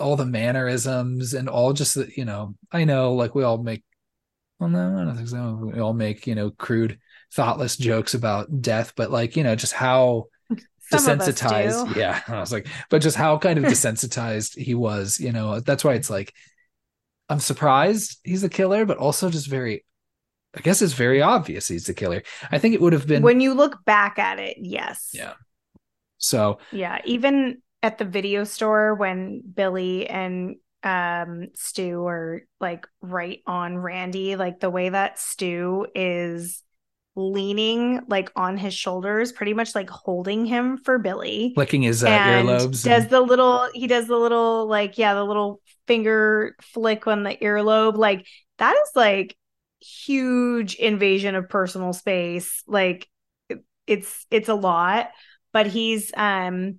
all 0.00 0.16
the 0.16 0.26
mannerisms 0.26 1.34
and 1.34 1.48
all 1.48 1.72
just 1.72 1.94
the 1.94 2.08
you 2.16 2.24
know 2.24 2.54
i 2.72 2.84
know 2.84 3.14
like 3.14 3.34
we 3.34 3.42
all 3.42 3.58
make 3.62 3.82
well 4.58 4.68
no 4.70 4.98
i 4.98 5.04
don't 5.04 5.16
think 5.16 5.28
so 5.28 5.70
we 5.74 5.80
all 5.80 5.94
make 5.94 6.26
you 6.26 6.34
know 6.34 6.50
crude 6.50 6.98
thoughtless 7.32 7.76
jokes 7.76 8.14
about 8.14 8.62
death 8.62 8.92
but 8.96 9.10
like 9.10 9.36
you 9.36 9.44
know 9.44 9.54
just 9.54 9.72
how 9.72 10.26
Some 10.90 11.18
desensitized 11.18 11.94
yeah 11.94 12.22
i 12.28 12.40
was 12.40 12.52
like 12.52 12.66
but 12.88 13.02
just 13.02 13.16
how 13.16 13.36
kind 13.38 13.58
of 13.58 13.64
desensitized 13.72 14.56
he 14.56 14.74
was 14.74 15.20
you 15.20 15.32
know 15.32 15.60
that's 15.60 15.84
why 15.84 15.94
it's 15.94 16.08
like 16.08 16.32
i'm 17.28 17.40
surprised 17.40 18.18
he's 18.24 18.44
a 18.44 18.48
killer 18.48 18.86
but 18.86 18.96
also 18.96 19.28
just 19.28 19.48
very 19.48 19.84
i 20.56 20.60
guess 20.60 20.80
it's 20.80 20.94
very 20.94 21.20
obvious 21.20 21.68
he's 21.68 21.84
the 21.86 21.94
killer. 21.94 22.22
I 22.50 22.58
think 22.58 22.74
it 22.74 22.80
would 22.80 22.94
have 22.94 23.06
been 23.06 23.22
When 23.22 23.40
you 23.40 23.52
look 23.52 23.84
back 23.84 24.18
at 24.18 24.38
it, 24.38 24.56
yes. 24.58 25.10
yeah. 25.12 25.34
So 26.16 26.58
Yeah, 26.72 26.98
even 27.04 27.62
at 27.82 27.98
the 27.98 28.04
video 28.04 28.44
store 28.44 28.94
when 28.94 29.42
Billy 29.54 30.08
and 30.08 30.56
um 30.82 31.48
Stu 31.54 32.06
are 32.06 32.42
like 32.60 32.86
right 33.02 33.40
on 33.46 33.76
Randy, 33.78 34.36
like 34.36 34.58
the 34.60 34.70
way 34.70 34.88
that 34.88 35.18
Stu 35.18 35.86
is 35.94 36.62
leaning 37.18 38.00
like 38.08 38.30
on 38.36 38.56
his 38.56 38.72
shoulders, 38.72 39.32
pretty 39.32 39.52
much 39.52 39.74
like 39.74 39.90
holding 39.90 40.46
him 40.46 40.78
for 40.78 40.98
Billy. 40.98 41.52
flicking 41.54 41.82
his 41.82 42.04
uh, 42.04 42.08
and 42.08 42.48
earlobes 42.48 42.84
does 42.84 43.02
and- 43.02 43.10
the 43.10 43.20
little 43.20 43.68
he 43.74 43.86
does 43.88 44.06
the 44.06 44.16
little 44.16 44.66
like 44.66 44.96
yeah, 44.96 45.14
the 45.14 45.24
little 45.24 45.60
finger 45.86 46.54
flick 46.62 47.06
on 47.06 47.24
the 47.24 47.36
earlobe. 47.36 47.96
Like 47.96 48.26
that 48.58 48.74
is 48.74 48.90
like 48.94 49.36
huge 49.80 50.76
invasion 50.76 51.34
of 51.34 51.48
personal 51.48 51.92
space. 51.92 52.62
Like 52.66 53.08
it's 53.86 54.26
it's 54.30 54.48
a 54.48 54.54
lot, 54.54 55.10
but 55.52 55.66
he's 55.66 56.12
um 56.16 56.78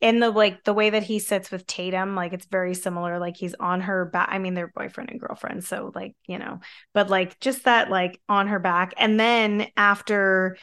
in 0.00 0.18
the 0.18 0.30
like 0.30 0.64
the 0.64 0.72
way 0.72 0.90
that 0.90 1.02
he 1.02 1.18
sits 1.18 1.50
with 1.50 1.66
Tatum, 1.66 2.14
like 2.14 2.32
it's 2.32 2.46
very 2.46 2.74
similar. 2.74 3.18
Like 3.18 3.36
he's 3.36 3.54
on 3.54 3.82
her 3.82 4.06
back. 4.06 4.28
I 4.30 4.38
mean, 4.38 4.54
they're 4.54 4.72
boyfriend 4.74 5.10
and 5.10 5.20
girlfriend, 5.20 5.64
so 5.64 5.92
like 5.94 6.16
you 6.26 6.38
know, 6.38 6.60
but 6.94 7.10
like 7.10 7.38
just 7.40 7.64
that 7.64 7.90
like 7.90 8.20
on 8.28 8.48
her 8.48 8.58
back, 8.58 8.94
and 8.96 9.20
then 9.20 9.68
after 9.76 10.56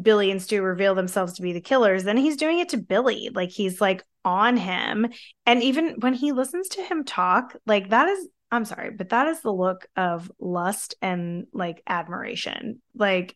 Billy 0.00 0.30
and 0.30 0.42
Stu 0.42 0.62
reveal 0.62 0.94
themselves 0.94 1.34
to 1.34 1.42
be 1.42 1.52
the 1.52 1.60
killers, 1.60 2.04
then 2.04 2.16
he's 2.16 2.36
doing 2.36 2.58
it 2.58 2.70
to 2.70 2.78
Billy. 2.78 3.30
Like 3.32 3.50
he's 3.50 3.80
like 3.80 4.02
on 4.24 4.56
him, 4.56 5.08
and 5.46 5.62
even 5.62 5.96
when 6.00 6.14
he 6.14 6.32
listens 6.32 6.68
to 6.70 6.82
him 6.82 7.04
talk, 7.04 7.56
like 7.66 7.90
that 7.90 8.08
is. 8.08 8.28
I'm 8.50 8.66
sorry, 8.66 8.90
but 8.90 9.08
that 9.08 9.28
is 9.28 9.40
the 9.40 9.50
look 9.50 9.86
of 9.96 10.30
lust 10.38 10.94
and 11.00 11.46
like 11.54 11.82
admiration. 11.86 12.82
Like 12.94 13.34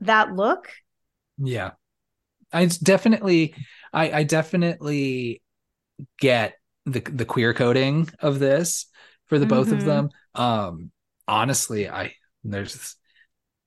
that 0.00 0.34
look 0.34 0.70
Yeah. 1.38 1.70
I 2.54 2.66
definitely 2.66 3.54
I 3.92 4.12
I 4.20 4.24
definitely 4.24 5.42
get 6.20 6.54
the 6.86 7.00
the 7.00 7.24
queer 7.26 7.54
coding 7.54 8.08
of 8.20 8.38
this 8.38 8.86
for 9.26 9.38
the 9.38 9.46
both 9.46 9.72
of 9.72 9.80
Mhm. 9.80 9.84
them. 9.84 10.10
Um 10.34 10.92
honestly, 11.28 11.88
I 11.90 12.14
there's 12.44 12.96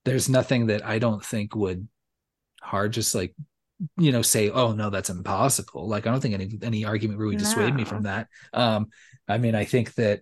there's 0.06 0.30
nothing 0.30 0.68
that 0.68 0.86
I 0.86 1.00
don't 1.00 1.24
think 1.26 1.56
would 1.56 1.88
hard 2.62 2.94
just 2.94 3.16
like 3.16 3.36
you 3.98 4.12
know 4.12 4.22
say 4.22 4.50
oh 4.50 4.72
no 4.74 4.90
that's 4.90 5.10
impossible 5.10 5.88
like 5.88 6.08
i 6.08 6.12
don't 6.12 6.22
think 6.22 6.34
any 6.34 6.50
any 6.64 6.86
argument 6.86 7.20
really 7.20 7.36
dissuade 7.36 7.76
me 7.76 7.84
from 7.86 8.04
that 8.04 8.28
um 8.54 8.88
i 9.28 9.38
mean 9.38 9.56
i 9.56 9.64
think 9.66 9.94
that 9.96 10.22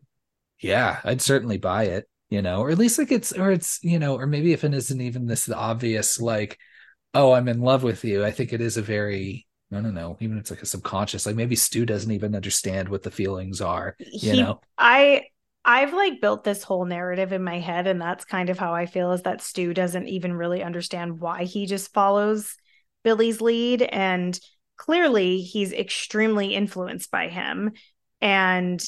yeah 0.61 0.99
i'd 1.05 1.21
certainly 1.21 1.57
buy 1.57 1.85
it 1.85 2.09
you 2.29 2.41
know 2.41 2.61
or 2.61 2.71
at 2.71 2.77
least 2.77 2.99
like 2.99 3.11
it's 3.11 3.31
or 3.33 3.51
it's 3.51 3.79
you 3.83 3.99
know 3.99 4.15
or 4.15 4.27
maybe 4.27 4.53
if 4.53 4.63
it 4.63 4.73
isn't 4.73 5.01
even 5.01 5.25
this 5.25 5.49
obvious 5.49 6.19
like 6.19 6.57
oh 7.15 7.31
i'm 7.31 7.47
in 7.47 7.61
love 7.61 7.83
with 7.83 8.03
you 8.03 8.23
i 8.23 8.31
think 8.31 8.53
it 8.53 8.61
is 8.61 8.77
a 8.77 8.81
very 8.81 9.47
no, 9.71 9.81
no, 9.81 9.89
no. 9.89 10.15
even 10.19 10.37
if 10.37 10.41
it's 10.41 10.51
like 10.51 10.61
a 10.61 10.65
subconscious 10.65 11.25
like 11.25 11.35
maybe 11.35 11.55
stu 11.55 11.85
doesn't 11.85 12.11
even 12.11 12.35
understand 12.35 12.87
what 12.87 13.01
the 13.01 13.11
feelings 13.11 13.61
are 13.61 13.95
you 13.99 14.33
he, 14.33 14.41
know 14.41 14.59
I 14.77 15.23
I've 15.67 15.93
like 15.93 16.21
built 16.21 16.43
this 16.43 16.61
whole 16.61 16.85
narrative 16.85 17.33
in 17.33 17.43
my 17.43 17.59
head, 17.59 17.87
and 17.87 17.99
that's 17.99 18.23
kind 18.23 18.51
of 18.51 18.59
how 18.59 18.75
I 18.75 18.85
feel 18.85 19.11
is 19.13 19.23
that 19.23 19.41
Stu 19.41 19.73
doesn't 19.73 20.07
even 20.07 20.33
really 20.33 20.61
understand 20.61 21.19
why 21.19 21.45
he 21.45 21.65
just 21.65 21.91
follows 21.91 22.55
Billy's 23.03 23.41
lead. 23.41 23.81
And 23.81 24.39
clearly 24.77 25.41
he's 25.41 25.73
extremely 25.73 26.53
influenced 26.53 27.09
by 27.09 27.29
him. 27.29 27.71
And, 28.21 28.83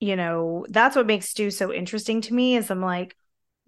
you 0.00 0.16
know, 0.16 0.66
that's 0.68 0.96
what 0.96 1.06
makes 1.06 1.30
Stu 1.30 1.50
so 1.50 1.72
interesting 1.72 2.20
to 2.22 2.34
me 2.34 2.56
is 2.56 2.70
I'm 2.70 2.82
like, 2.82 3.16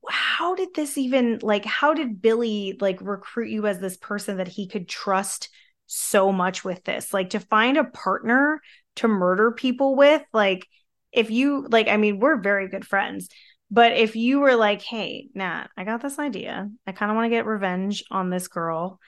how 0.08 0.54
did 0.54 0.68
this 0.74 0.96
even 0.96 1.38
like 1.42 1.64
how 1.64 1.94
did 1.94 2.22
Billy 2.22 2.76
like 2.80 3.00
recruit 3.00 3.50
you 3.50 3.66
as 3.66 3.78
this 3.78 3.96
person 3.96 4.38
that 4.38 4.48
he 4.48 4.66
could 4.68 4.88
trust 4.88 5.48
so 5.86 6.32
much 6.32 6.64
with 6.64 6.82
this? 6.84 7.12
Like 7.12 7.30
to 7.30 7.40
find 7.40 7.76
a 7.76 7.84
partner 7.84 8.60
to 8.96 9.08
murder 9.08 9.52
people 9.52 9.96
with, 9.96 10.22
like 10.32 10.66
if 11.12 11.30
you 11.30 11.66
like, 11.68 11.88
I 11.88 11.96
mean, 11.96 12.18
we're 12.20 12.40
very 12.40 12.68
good 12.68 12.86
friends, 12.86 13.28
but 13.70 13.92
if 13.92 14.16
you 14.16 14.40
were 14.40 14.56
like, 14.56 14.82
hey, 14.82 15.28
Nat, 15.34 15.68
I 15.76 15.84
got 15.84 16.02
this 16.02 16.18
idea. 16.18 16.68
I 16.86 16.92
kind 16.92 17.10
of 17.10 17.16
want 17.16 17.26
to 17.26 17.36
get 17.36 17.46
revenge 17.46 18.04
on 18.10 18.30
this 18.30 18.48
girl. 18.48 18.98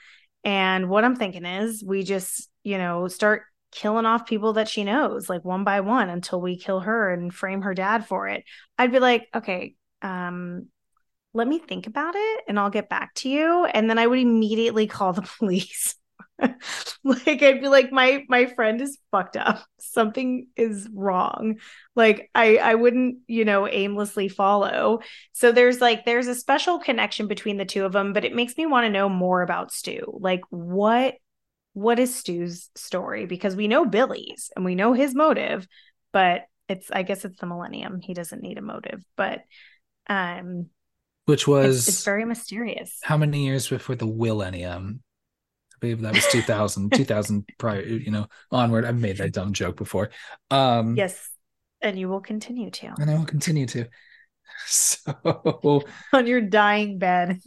And 0.45 0.89
what 0.89 1.05
I'm 1.05 1.17
thinking 1.17 1.45
is 1.45 1.85
we 1.85 2.03
just, 2.03 2.49
you 2.63 2.79
know, 2.79 3.09
start 3.09 3.43
killing 3.73 4.07
off 4.07 4.27
people 4.27 4.55
that 4.55 4.69
she 4.69 4.85
knows, 4.85 5.29
like 5.29 5.45
one 5.45 5.65
by 5.65 5.81
one 5.81 6.09
until 6.09 6.41
we 6.41 6.59
kill 6.59 6.81
her 6.81 7.13
and 7.13 7.35
frame 7.35 7.63
her 7.63 7.75
dad 7.75 8.07
for 8.07 8.29
it. 8.29 8.45
I'd 8.79 8.93
be 8.93 8.99
like, 8.99 9.29
okay, 9.35 9.75
um, 10.03 10.69
let 11.35 11.49
me 11.49 11.59
think 11.59 11.87
about 11.87 12.15
it 12.17 12.45
and 12.47 12.59
I'll 12.59 12.71
get 12.71 12.89
back 12.89 13.15
to 13.15 13.29
you. 13.29 13.65
And 13.65 13.89
then 13.89 13.99
I 13.99 14.07
would 14.07 14.19
immediately 14.19 14.87
call 14.87 15.13
the 15.13 15.23
police. 15.39 15.95
like 17.05 17.43
I'd 17.43 17.61
be 17.61 17.69
like, 17.69 17.93
my 17.93 18.25
my 18.29 18.47
friend 18.47 18.81
is 18.81 18.99
fucked 19.11 19.37
up. 19.37 19.65
Something 19.79 20.49
is 20.57 20.89
wrong. 20.93 21.57
Like 21.95 22.31
I 22.35 22.57
I 22.57 22.75
wouldn't, 22.75 23.19
you 23.27 23.45
know, 23.45 23.69
aimlessly 23.69 24.29
follow. 24.29 25.01
So 25.33 25.53
there's 25.53 25.81
like 25.81 26.05
there's 26.05 26.27
a 26.27 26.35
special 26.35 26.79
connection 26.79 27.29
between 27.29 27.59
the 27.59 27.65
two 27.65 27.85
of 27.85 27.93
them, 27.93 28.13
but 28.13 28.25
it 28.25 28.35
makes 28.35 28.57
me 28.57 28.67
want 28.67 28.85
to 28.85 28.91
know 28.91 29.09
more 29.09 29.43
about 29.43 29.73
Stu. 29.73 30.19
Like 30.21 30.41
what 30.51 31.15
what 31.75 31.99
is 31.99 32.15
Stu's 32.15 32.71
story? 32.75 33.27
Because 33.27 33.57
we 33.57 33.69
know 33.69 33.85
Billy's 33.85 34.51
and 34.57 34.65
we 34.65 34.75
know 34.75 34.93
his 34.93 35.15
motive, 35.15 35.67
but 36.13 36.43
it's 36.69 36.91
I 36.91 37.03
guess 37.03 37.25
it's 37.25 37.39
the 37.39 37.47
millennium. 37.47 38.01
He 38.01 38.15
doesn't 38.15 38.43
need 38.43 38.59
a 38.59 38.63
motive, 38.63 39.05
but 39.17 39.43
um 40.09 40.71
which 41.27 41.47
was 41.47 41.89
it's, 41.89 41.89
it's 41.89 42.05
very 42.05 42.25
mysterious. 42.25 42.99
How 43.03 43.17
many 43.17 43.45
years 43.45 43.69
before 43.69 43.95
the 43.95 44.07
millennium? 44.07 45.03
I 45.75 45.77
believe 45.81 46.01
that 46.03 46.15
was 46.15 46.27
2000, 46.27 46.93
2000 46.95 47.49
prior, 47.59 47.83
you 47.83 48.11
know, 48.11 48.27
onward. 48.51 48.85
I've 48.85 49.01
made 49.01 49.19
that 49.19 49.33
dumb 49.33 49.53
joke 49.53 49.77
before. 49.77 50.11
Um 50.51 50.97
Yes. 50.97 51.29
And 51.81 51.99
you 51.99 52.09
will 52.09 52.21
continue 52.21 52.71
to. 52.71 52.95
And 52.99 53.11
I 53.11 53.15
will 53.15 53.25
continue 53.25 53.67
to. 53.67 53.87
So 54.67 55.13
on 56.13 56.27
your 56.27 56.43
dying 56.43 56.99
bed. 56.99 57.41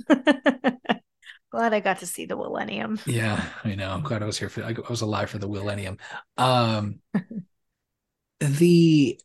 glad 1.52 1.74
I 1.74 1.80
got 1.80 2.00
to 2.00 2.08
see 2.08 2.26
the 2.26 2.36
millennium. 2.36 3.00
Yeah, 3.06 3.46
I 3.64 3.76
know. 3.76 3.92
I'm 3.92 4.02
glad 4.02 4.24
I 4.24 4.26
was 4.26 4.40
here 4.40 4.50
for 4.50 4.64
I 4.64 4.74
was 4.90 5.02
alive 5.02 5.30
for 5.30 5.38
the 5.38 5.48
millennium. 5.48 5.98
Um 6.38 7.00
the 8.40 9.20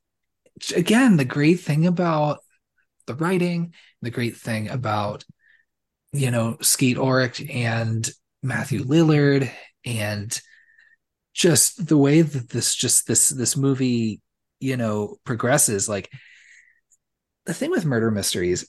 again, 0.77 1.17
the 1.17 1.25
great 1.25 1.61
thing 1.61 1.87
about 1.87 2.41
the 3.11 3.25
writing, 3.25 3.75
the 4.03 4.11
great 4.11 4.37
thing 4.37 4.69
about 4.69 5.25
you 6.13 6.31
know 6.31 6.57
Skeet 6.61 6.97
Ulrich 6.97 7.43
and 7.51 8.09
Matthew 8.43 8.85
Lillard 8.85 9.51
and 9.85 10.41
just 11.35 11.87
the 11.87 11.99
way 11.99 12.23
that 12.23 12.49
this 12.49 12.75
just 12.75 13.07
this 13.07 13.29
this 13.31 13.57
movie 13.57 14.21
you 14.61 14.77
know 14.77 15.17
progresses 15.25 15.89
like 15.89 16.11
the 17.47 17.55
thing 17.55 17.71
with 17.71 17.85
murder 17.85 18.11
mysteries 18.11 18.69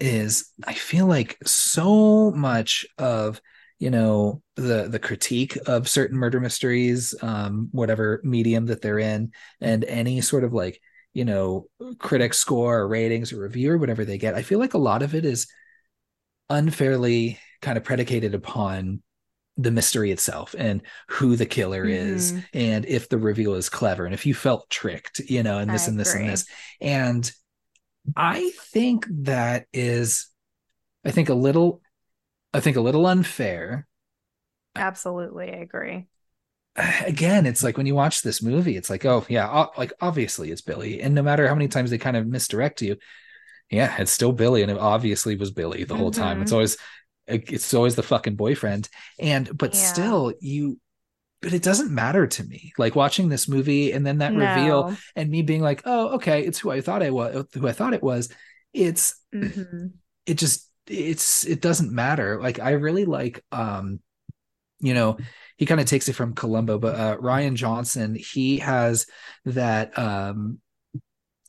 is 0.00 0.50
I 0.66 0.74
feel 0.74 1.06
like 1.06 1.36
so 1.44 2.30
much 2.30 2.86
of 2.98 3.40
you 3.78 3.90
know 3.90 4.42
the 4.56 4.88
the 4.88 4.98
critique 4.98 5.58
of 5.66 5.88
certain 5.88 6.16
murder 6.16 6.40
mysteries 6.40 7.14
um 7.22 7.68
whatever 7.72 8.20
medium 8.24 8.66
that 8.66 8.82
they're 8.82 8.98
in 8.98 9.32
and 9.60 9.84
any 9.84 10.20
sort 10.20 10.44
of 10.44 10.52
like 10.52 10.80
you 11.16 11.24
know 11.24 11.66
critic 11.98 12.34
score 12.34 12.80
or 12.80 12.86
ratings 12.86 13.32
or 13.32 13.40
review 13.40 13.72
or 13.72 13.78
whatever 13.78 14.04
they 14.04 14.18
get 14.18 14.34
i 14.34 14.42
feel 14.42 14.58
like 14.58 14.74
a 14.74 14.78
lot 14.78 15.02
of 15.02 15.14
it 15.14 15.24
is 15.24 15.46
unfairly 16.50 17.38
kind 17.62 17.78
of 17.78 17.84
predicated 17.84 18.34
upon 18.34 19.02
the 19.56 19.70
mystery 19.70 20.10
itself 20.10 20.54
and 20.58 20.82
who 21.08 21.34
the 21.34 21.46
killer 21.46 21.86
mm-hmm. 21.86 22.14
is 22.14 22.34
and 22.52 22.84
if 22.84 23.08
the 23.08 23.16
reveal 23.16 23.54
is 23.54 23.70
clever 23.70 24.04
and 24.04 24.12
if 24.12 24.26
you 24.26 24.34
felt 24.34 24.68
tricked 24.68 25.20
you 25.20 25.42
know 25.42 25.56
and 25.56 25.70
this 25.70 25.86
I 25.86 25.90
and 25.90 25.98
this 25.98 26.12
agree. 26.12 26.24
and 26.24 26.32
this 26.32 26.46
and 26.82 27.32
i 28.14 28.50
think 28.72 29.06
that 29.22 29.64
is 29.72 30.28
i 31.02 31.10
think 31.10 31.30
a 31.30 31.34
little 31.34 31.80
i 32.52 32.60
think 32.60 32.76
a 32.76 32.82
little 32.82 33.06
unfair 33.06 33.86
absolutely 34.76 35.50
i 35.50 35.56
agree 35.56 36.08
again, 37.06 37.46
it's 37.46 37.62
like 37.62 37.76
when 37.76 37.86
you 37.86 37.94
watch 37.94 38.22
this 38.22 38.42
movie, 38.42 38.76
it's 38.76 38.90
like, 38.90 39.04
oh 39.04 39.24
yeah, 39.28 39.66
like 39.76 39.92
obviously 40.00 40.50
it's 40.50 40.60
Billy, 40.60 41.00
and 41.00 41.14
no 41.14 41.22
matter 41.22 41.48
how 41.48 41.54
many 41.54 41.68
times 41.68 41.90
they 41.90 41.98
kind 41.98 42.16
of 42.16 42.26
misdirect 42.26 42.82
you, 42.82 42.96
yeah, 43.70 43.96
it's 43.98 44.12
still 44.12 44.32
Billy, 44.32 44.62
and 44.62 44.70
it 44.70 44.78
obviously 44.78 45.36
was 45.36 45.50
Billy 45.50 45.84
the 45.84 45.96
whole 45.96 46.10
mm-hmm. 46.10 46.22
time. 46.22 46.42
It's 46.42 46.50
mm-hmm. 46.50 46.56
always 46.56 46.76
it's 47.26 47.74
always 47.74 47.96
the 47.96 48.02
fucking 48.02 48.36
boyfriend, 48.36 48.88
and 49.18 49.56
but 49.56 49.74
yeah. 49.74 49.80
still 49.80 50.32
you. 50.40 50.78
But 51.42 51.52
it 51.52 51.62
doesn't 51.62 51.94
matter 51.94 52.26
to 52.26 52.44
me. 52.44 52.72
Like 52.78 52.96
watching 52.96 53.28
this 53.28 53.46
movie 53.46 53.92
and 53.92 54.06
then 54.06 54.18
that 54.18 54.32
no. 54.32 54.40
reveal 54.40 54.96
and 55.14 55.30
me 55.30 55.42
being 55.42 55.60
like, 55.60 55.82
"Oh, 55.84 56.14
okay, 56.14 56.42
it's 56.42 56.58
who 56.58 56.70
I 56.70 56.80
thought 56.80 57.02
I 57.02 57.10
was, 57.10 57.46
who 57.52 57.68
I 57.68 57.72
thought 57.72 57.92
it 57.92 58.02
was." 58.02 58.30
It's 58.72 59.20
mm-hmm. 59.34 59.88
it 60.24 60.34
just 60.34 60.70
it's 60.86 61.44
it 61.44 61.60
doesn't 61.60 61.92
matter. 61.92 62.40
Like 62.40 62.58
I 62.58 62.70
really 62.72 63.04
like 63.04 63.44
um 63.52 64.00
you 64.80 64.94
know, 64.94 65.18
he 65.56 65.66
kind 65.66 65.80
of 65.80 65.86
takes 65.86 66.08
it 66.08 66.14
from 66.14 66.34
Columbo, 66.34 66.78
but 66.78 66.94
uh, 66.94 67.16
Rian 67.16 67.54
Johnson, 67.54 68.14
he 68.14 68.58
has 68.58 69.06
that 69.44 69.98
um, 69.98 70.60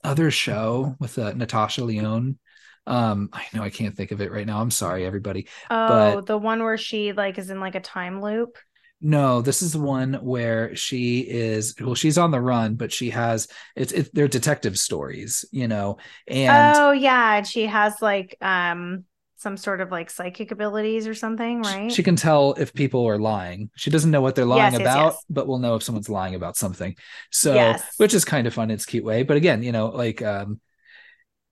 other 0.04 0.32
show 0.32 0.96
with 1.00 1.18
uh, 1.20 1.34
Natasha 1.34 1.84
Lyonne. 1.84 2.38
Um, 2.86 3.30
I 3.34 3.46
know 3.54 3.64
I 3.64 3.70
can't 3.70 3.96
think 3.96 4.12
of 4.12 4.22
it 4.22 4.32
right 4.32 4.48
now. 4.48 4.62
I'm 4.62 4.72
sorry, 4.72 5.06
everybody. 5.06 5.48
Oh, 5.70 6.16
but, 6.16 6.26
the 6.26 6.38
one 6.38 6.64
where 6.64 6.78
she 6.78 7.12
like 7.12 7.38
is 7.38 7.50
in 7.50 7.60
like 7.60 7.76
a 7.76 7.82
time 7.82 8.22
loop. 8.22 8.58
No, 9.00 9.42
this 9.42 9.62
is 9.62 9.74
the 9.74 9.80
one 9.80 10.14
where 10.14 10.76
she 10.76 11.20
is 11.20 11.76
well, 11.80 11.94
she's 11.94 12.18
on 12.18 12.32
the 12.32 12.42
run, 12.42 12.76
but 12.76 12.92
she 12.92 13.12
has 13.12 13.48
it's 13.76 13.92
it, 13.92 14.10
they're 14.14 14.28
detective 14.28 14.80
stories, 14.80 15.46
you 15.52 15.68
know. 15.68 15.98
And 16.28 16.78
oh 16.78 16.92
yeah, 16.92 17.36
and 17.36 17.46
she 17.46 17.66
has 17.68 18.02
like 18.02 18.38
um 18.42 19.04
some 19.38 19.55
sort 19.55 19.81
of 19.81 19.91
like 19.91 20.09
psychic 20.09 20.51
abilities 20.51 21.07
or 21.07 21.14
something, 21.14 21.61
right? 21.61 21.91
She 21.91 22.01
can 22.01 22.15
tell 22.15 22.53
if 22.53 22.73
people 22.73 23.05
are 23.05 23.19
lying. 23.19 23.69
She 23.76 23.91
doesn't 23.91 24.09
know 24.09 24.22
what 24.22 24.35
they're 24.35 24.45
lying 24.45 24.73
yes, 24.73 24.81
about, 24.81 25.05
yes, 25.05 25.14
yes. 25.14 25.26
but 25.30 25.47
will 25.47 25.59
know 25.59 25.76
if 25.76 25.84
someone's 25.84 26.09
lying 26.09 26.34
about 26.34 26.57
something. 26.57 26.95
So, 27.31 27.76
which 27.97 28.15
is 28.15 28.26
kind 28.26 28.47
of 28.47 28.53
fun. 28.53 28.72
It's 28.72 28.85
cute 28.85 29.05
way. 29.05 29.22
But 29.23 29.38
again, 29.38 29.61
you 29.61 29.72
know, 29.72 29.88
like, 29.89 30.23
um, 30.23 30.59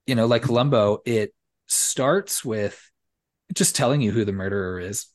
you 0.07 0.15
know, 0.15 0.25
like 0.25 0.41
Columbo, 0.41 1.03
it 1.05 1.33
starts 1.67 2.43
with 2.43 2.91
just 3.53 3.75
telling 3.75 4.01
you 4.01 4.11
who 4.11 4.25
the 4.25 4.31
murderer 4.31 4.79
is. 4.79 5.05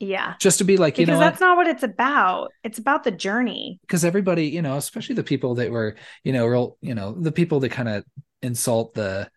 Yeah. 0.00 0.34
Just 0.40 0.58
to 0.58 0.64
be 0.64 0.76
like, 0.76 0.98
you 0.98 1.06
because 1.06 1.20
know, 1.20 1.24
that's 1.24 1.40
what? 1.40 1.46
not 1.46 1.56
what 1.56 1.66
it's 1.68 1.82
about. 1.82 2.50
It's 2.64 2.78
about 2.78 3.04
the 3.04 3.10
journey. 3.10 3.78
Because 3.82 4.04
everybody, 4.04 4.46
you 4.46 4.62
know, 4.62 4.76
especially 4.76 5.14
the 5.14 5.22
people 5.22 5.56
that 5.56 5.70
were, 5.70 5.96
you 6.24 6.32
know, 6.32 6.46
real, 6.46 6.78
you 6.80 6.94
know, 6.94 7.12
the 7.12 7.32
people 7.32 7.60
that 7.60 7.68
kind 7.68 7.88
of 7.88 8.04
insult 8.42 8.94
the 8.94 9.30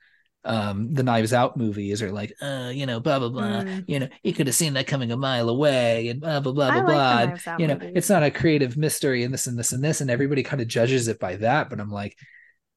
um 0.46 0.94
the 0.94 1.04
knives 1.04 1.32
out 1.32 1.56
movies 1.56 2.02
are 2.02 2.12
like 2.12 2.34
uh 2.42 2.70
you 2.74 2.86
know 2.86 3.00
blah 3.00 3.18
blah 3.18 3.30
blah 3.30 3.62
mm. 3.62 3.84
you 3.88 4.00
know 4.00 4.08
you 4.24 4.34
could 4.34 4.48
have 4.48 4.56
seen 4.56 4.74
that 4.74 4.88
coming 4.88 5.12
a 5.12 5.18
mile 5.18 5.48
away 5.48 6.10
and 6.10 6.20
blah 6.20 6.40
blah 6.40 6.52
blah 6.52 6.82
blah 6.82 7.26
blah 7.26 7.56
you 7.58 7.68
know 7.68 7.76
movies. 7.76 7.94
it's 7.96 8.10
not 8.10 8.24
a 8.24 8.32
creative 8.32 8.76
mystery 8.76 9.24
and 9.24 9.34
this 9.34 9.48
and 9.48 9.58
this 9.58 9.72
and 9.72 9.84
this 9.84 10.02
and 10.02 10.10
everybody 10.10 10.44
kind 10.44 10.62
of 10.62 10.68
judges 10.68 11.08
it 11.08 11.20
by 11.20 11.38
that 11.38 11.70
but 11.70 11.80
i'm 11.80 11.92
like 11.92 12.18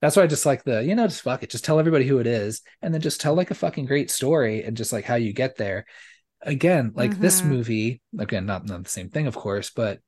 that's 0.00 0.16
why 0.16 0.22
i 0.22 0.26
just 0.26 0.46
like 0.46 0.62
the 0.62 0.84
you 0.84 0.94
know 0.94 1.08
just 1.08 1.22
fuck 1.22 1.42
it 1.42 1.50
just 1.50 1.64
tell 1.64 1.80
everybody 1.80 2.06
who 2.06 2.18
it 2.18 2.26
is 2.26 2.62
and 2.82 2.94
then 2.94 3.00
just 3.00 3.20
tell 3.20 3.34
like 3.34 3.50
a 3.50 3.54
fucking 3.54 3.86
great 3.86 4.10
story 4.10 4.62
and 4.62 4.76
just 4.76 4.92
like 4.92 5.04
how 5.04 5.16
you 5.16 5.32
get 5.32 5.56
there 5.56 5.86
again 6.42 6.92
like 6.94 7.10
mm-hmm. 7.10 7.22
this 7.22 7.42
movie 7.42 8.00
again 8.18 8.46
not 8.46 8.64
not 8.66 8.84
the 8.84 8.90
same 8.90 9.08
thing 9.08 9.26
of 9.26 9.34
course 9.34 9.70
but 9.70 9.98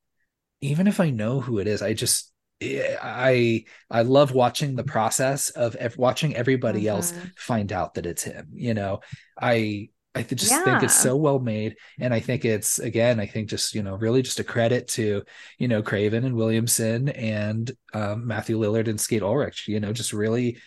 even 0.61 0.87
if 0.87 1.01
i 1.01 1.11
know 1.11 1.41
who 1.41 1.59
it 1.59 1.67
is 1.67 1.83
i 1.83 1.93
just 1.93 2.33
I 2.61 3.65
I 3.91 4.03
love 4.03 4.33
watching 4.33 4.75
the 4.75 4.85
process 4.85 5.51
of 5.51 5.77
ev- 5.77 5.97
watching 5.97 6.35
everybody 6.35 6.81
mm-hmm. 6.81 6.89
else 6.89 7.15
find 7.37 7.73
out 7.73 7.95
that 7.95 8.07
it's 8.07 8.23
him. 8.23 8.49
You 8.53 8.75
know, 8.75 9.01
I 9.41 9.91
I 10.15 10.23
just 10.23 10.51
yeah. 10.51 10.65
think 10.65 10.83
it's 10.83 10.99
so 10.99 11.17
well 11.17 11.39
made, 11.39 11.77
and 12.01 12.13
I 12.13 12.19
think 12.19 12.45
it's 12.45 12.81
again, 12.81 13.21
I 13.21 13.27
think 13.27 13.49
just 13.49 13.75
you 13.75 13.83
know, 13.83 13.95
really 13.95 14.23
just 14.23 14.41
a 14.41 14.45
credit 14.45 14.89
to 14.89 15.23
you 15.59 15.69
know 15.69 15.83
Craven 15.83 16.25
and 16.25 16.35
Williamson 16.35 17.09
and 17.11 17.71
um, 17.95 18.27
Matthew 18.27 18.59
Lillard 18.59 18.89
and 18.89 19.01
Skeet 19.01 19.23
Ulrich. 19.23 19.69
You 19.69 19.79
know, 19.79 19.93
just 19.93 20.13
really, 20.13 20.59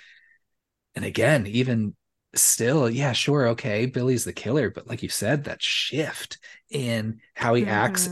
and 0.95 1.03
again, 1.03 1.45
even 1.47 1.95
still, 2.35 2.89
yeah, 2.89 3.11
sure, 3.11 3.49
okay, 3.49 3.85
Billy's 3.85 4.23
the 4.23 4.31
killer, 4.31 4.69
but 4.69 4.87
like 4.87 5.03
you 5.03 5.09
said, 5.09 5.43
that 5.43 5.61
shift 5.61 6.37
in 6.69 7.19
how 7.33 7.53
he 7.53 7.63
mm-hmm. 7.63 7.71
acts 7.71 8.09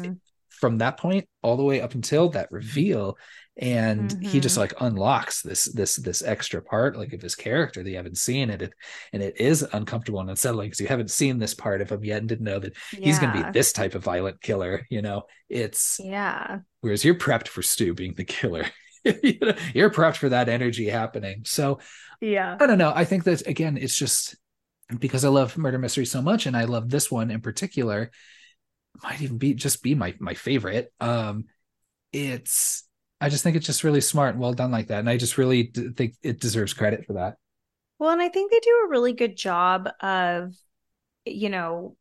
from 0.49 0.80
that 0.80 0.97
point 0.97 1.27
all 1.41 1.56
the 1.56 1.64
way 1.64 1.80
up 1.80 1.93
until 1.95 2.30
that 2.30 2.51
reveal 2.51 3.18
and 3.60 4.10
mm-hmm. 4.10 4.22
he 4.22 4.40
just 4.40 4.53
mm-hmm. 4.53 4.61
like 4.61 4.73
unlocks 4.81 5.41
this 5.41 5.65
this 5.65 5.98
this 5.98 6.23
extra 6.23 6.61
part 6.61 6.98
like 6.98 7.11
of 7.11 7.22
his 7.22 7.36
character 7.36 7.84
that 7.84 7.90
you 7.90 7.98
haven't 7.98 8.18
seen 8.18 8.49
it, 8.49 8.73
and 9.14 9.22
it 9.22 9.40
is 9.40 9.68
uncomfortable 9.73 10.22
and 10.22 10.30
unsettling 10.30 10.68
because 10.68 10.80
you 10.80 10.88
haven't 10.88 11.11
seen 11.11 11.38
this 11.38 11.53
part 11.53 11.81
of 11.81 11.91
him 11.91 12.03
yet 12.03 12.19
and 12.19 12.30
didn't 12.30 12.45
know 12.45 12.60
that 12.60 12.73
yeah. 12.94 13.06
he's 13.06 13.19
going 13.19 13.34
to 13.34 13.44
be 13.44 13.52
this 13.52 13.73
type 13.73 13.95
of 13.95 14.03
violent 14.03 14.41
killer 14.41 14.86
you 14.90 15.02
know 15.02 15.23
it's 15.49 15.99
yeah 16.02 16.60
whereas 16.80 17.03
you're 17.03 17.15
prepped 17.15 17.49
for 17.49 17.61
stu 17.61 17.94
being 17.94 18.14
the 18.14 18.23
killer 18.23 18.65
you 19.03 19.38
know, 19.41 19.53
you're 19.73 19.90
prepped 19.90 20.18
for 20.18 20.30
that 20.30 20.49
energy 20.49 20.88
happening 20.88 21.41
so 21.45 21.80
yeah 22.22 22.57
i 22.60 22.65
don't 22.65 22.77
know 22.77 22.94
i 22.95 23.03
think 23.03 23.26
that 23.26 23.45
again 23.45 23.77
it's 23.77 23.98
just 23.98 24.38
because 24.99 25.26
i 25.26 25.30
love 25.30 25.57
murder 25.57 25.77
mystery 25.77 26.06
so 26.06 26.22
much 26.22 26.45
and 26.45 26.56
i 26.56 26.64
love 26.64 26.90
this 26.90 27.11
one 27.11 27.30
in 27.30 27.41
particular 27.41 28.10
might 29.03 29.22
even 29.22 29.38
be 29.38 29.53
just 29.53 29.84
be 29.84 29.95
my 29.95 30.14
my 30.19 30.34
favorite 30.34 30.91
um 30.99 31.45
it's 32.11 32.89
I 33.21 33.29
just 33.29 33.43
think 33.43 33.57
it's 33.57 33.65
just 33.65 33.83
really 33.83 34.01
smart 34.01 34.35
and 34.35 34.41
well 34.41 34.53
done 34.53 34.71
like 34.71 34.87
that. 34.87 34.99
And 34.99 35.09
I 35.09 35.17
just 35.17 35.37
really 35.37 35.63
d- 35.63 35.89
think 35.89 36.15
it 36.23 36.39
deserves 36.39 36.73
credit 36.73 37.05
for 37.05 37.13
that. 37.13 37.35
Well, 37.97 38.11
and 38.11 38.21
I 38.21 38.29
think 38.29 38.51
they 38.51 38.59
do 38.59 38.83
a 38.85 38.89
really 38.89 39.13
good 39.13 39.35
job 39.35 39.89
of, 40.01 40.53
you 41.25 41.49
know, 41.49 41.97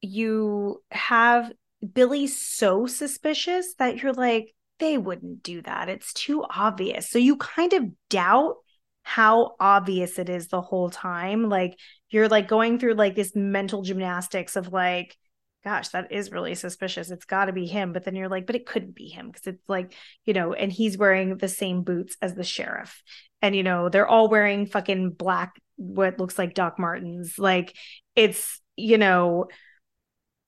you 0.00 0.82
have 0.90 1.52
Billy 1.94 2.26
so 2.26 2.86
suspicious 2.86 3.74
that 3.74 4.02
you're 4.02 4.14
like, 4.14 4.54
they 4.78 4.96
wouldn't 4.98 5.42
do 5.42 5.60
that. 5.62 5.88
It's 5.88 6.12
too 6.12 6.44
obvious. 6.48 7.10
So 7.10 7.18
you 7.18 7.36
kind 7.36 7.72
of 7.74 7.84
doubt 8.08 8.56
how 9.02 9.56
obvious 9.60 10.18
it 10.18 10.28
is 10.28 10.48
the 10.48 10.62
whole 10.62 10.88
time. 10.88 11.48
Like 11.48 11.78
you're 12.08 12.28
like 12.28 12.48
going 12.48 12.78
through 12.78 12.94
like 12.94 13.14
this 13.14 13.36
mental 13.36 13.82
gymnastics 13.82 14.56
of 14.56 14.72
like, 14.72 15.16
gosh, 15.64 15.88
that 15.90 16.10
is 16.12 16.32
really 16.32 16.54
suspicious. 16.54 17.10
It's 17.10 17.24
got 17.24 17.46
to 17.46 17.52
be 17.52 17.66
him. 17.66 17.92
But 17.92 18.04
then 18.04 18.16
you're 18.16 18.28
like, 18.28 18.46
but 18.46 18.56
it 18.56 18.66
couldn't 18.66 18.94
be 18.94 19.08
him 19.08 19.28
because 19.28 19.46
it's 19.46 19.68
like, 19.68 19.94
you 20.24 20.34
know, 20.34 20.52
and 20.52 20.72
he's 20.72 20.98
wearing 20.98 21.36
the 21.36 21.48
same 21.48 21.82
boots 21.82 22.16
as 22.20 22.34
the 22.34 22.44
sheriff. 22.44 23.02
And, 23.40 23.54
you 23.54 23.62
know, 23.62 23.88
they're 23.88 24.06
all 24.06 24.28
wearing 24.28 24.66
fucking 24.66 25.10
black, 25.10 25.54
what 25.76 26.18
looks 26.18 26.38
like 26.38 26.54
Doc 26.54 26.78
Martens. 26.78 27.38
Like 27.38 27.76
it's, 28.16 28.60
you 28.76 28.98
know, 28.98 29.46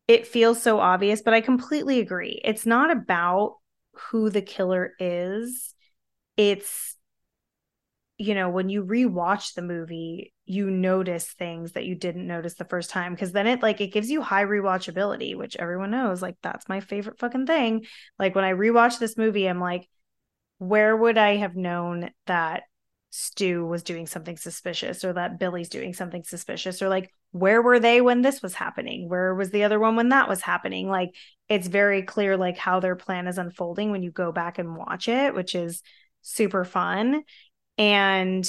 it 0.08 0.26
feels 0.26 0.62
so 0.62 0.80
obvious, 0.80 1.22
but 1.22 1.34
I 1.34 1.40
completely 1.40 2.00
agree. 2.00 2.40
It's 2.44 2.66
not 2.66 2.90
about 2.90 3.56
who 3.94 4.30
the 4.30 4.42
killer 4.42 4.92
is. 4.98 5.74
It's, 6.36 6.96
you 8.16 8.34
know, 8.34 8.48
when 8.48 8.68
you 8.68 8.84
rewatch 8.84 9.54
the 9.54 9.62
movie, 9.62 10.32
you 10.44 10.70
notice 10.70 11.32
things 11.32 11.72
that 11.72 11.84
you 11.84 11.94
didn't 11.94 12.26
notice 12.26 12.54
the 12.54 12.64
first 12.64 12.90
time 12.90 13.12
because 13.12 13.32
then 13.32 13.46
it 13.46 13.62
like 13.62 13.80
it 13.80 13.92
gives 13.92 14.08
you 14.08 14.22
high 14.22 14.44
rewatchability, 14.44 15.36
which 15.36 15.56
everyone 15.56 15.90
knows. 15.90 16.22
Like, 16.22 16.36
that's 16.42 16.68
my 16.68 16.80
favorite 16.80 17.18
fucking 17.18 17.46
thing. 17.46 17.86
Like, 18.18 18.34
when 18.34 18.44
I 18.44 18.52
rewatch 18.52 18.98
this 18.98 19.16
movie, 19.16 19.48
I'm 19.48 19.60
like, 19.60 19.88
where 20.58 20.96
would 20.96 21.18
I 21.18 21.36
have 21.36 21.56
known 21.56 22.10
that 22.26 22.62
Stu 23.10 23.64
was 23.64 23.84
doing 23.84 24.08
something 24.08 24.36
suspicious 24.36 25.04
or 25.04 25.12
that 25.12 25.38
Billy's 25.38 25.68
doing 25.68 25.94
something 25.94 26.24
suspicious 26.24 26.82
or 26.82 26.88
like 26.88 27.12
where 27.30 27.62
were 27.62 27.78
they 27.78 28.00
when 28.00 28.22
this 28.22 28.42
was 28.42 28.54
happening? 28.54 29.08
Where 29.08 29.32
was 29.36 29.50
the 29.50 29.62
other 29.62 29.78
one 29.78 29.94
when 29.94 30.08
that 30.08 30.28
was 30.28 30.40
happening? 30.40 30.88
Like 30.88 31.14
it's 31.48 31.68
very 31.68 32.02
clear 32.02 32.36
like 32.36 32.58
how 32.58 32.80
their 32.80 32.96
plan 32.96 33.28
is 33.28 33.38
unfolding 33.38 33.92
when 33.92 34.02
you 34.02 34.10
go 34.10 34.32
back 34.32 34.58
and 34.58 34.76
watch 34.76 35.08
it, 35.08 35.32
which 35.32 35.54
is 35.54 35.80
super 36.22 36.64
fun. 36.64 37.22
And 37.78 38.48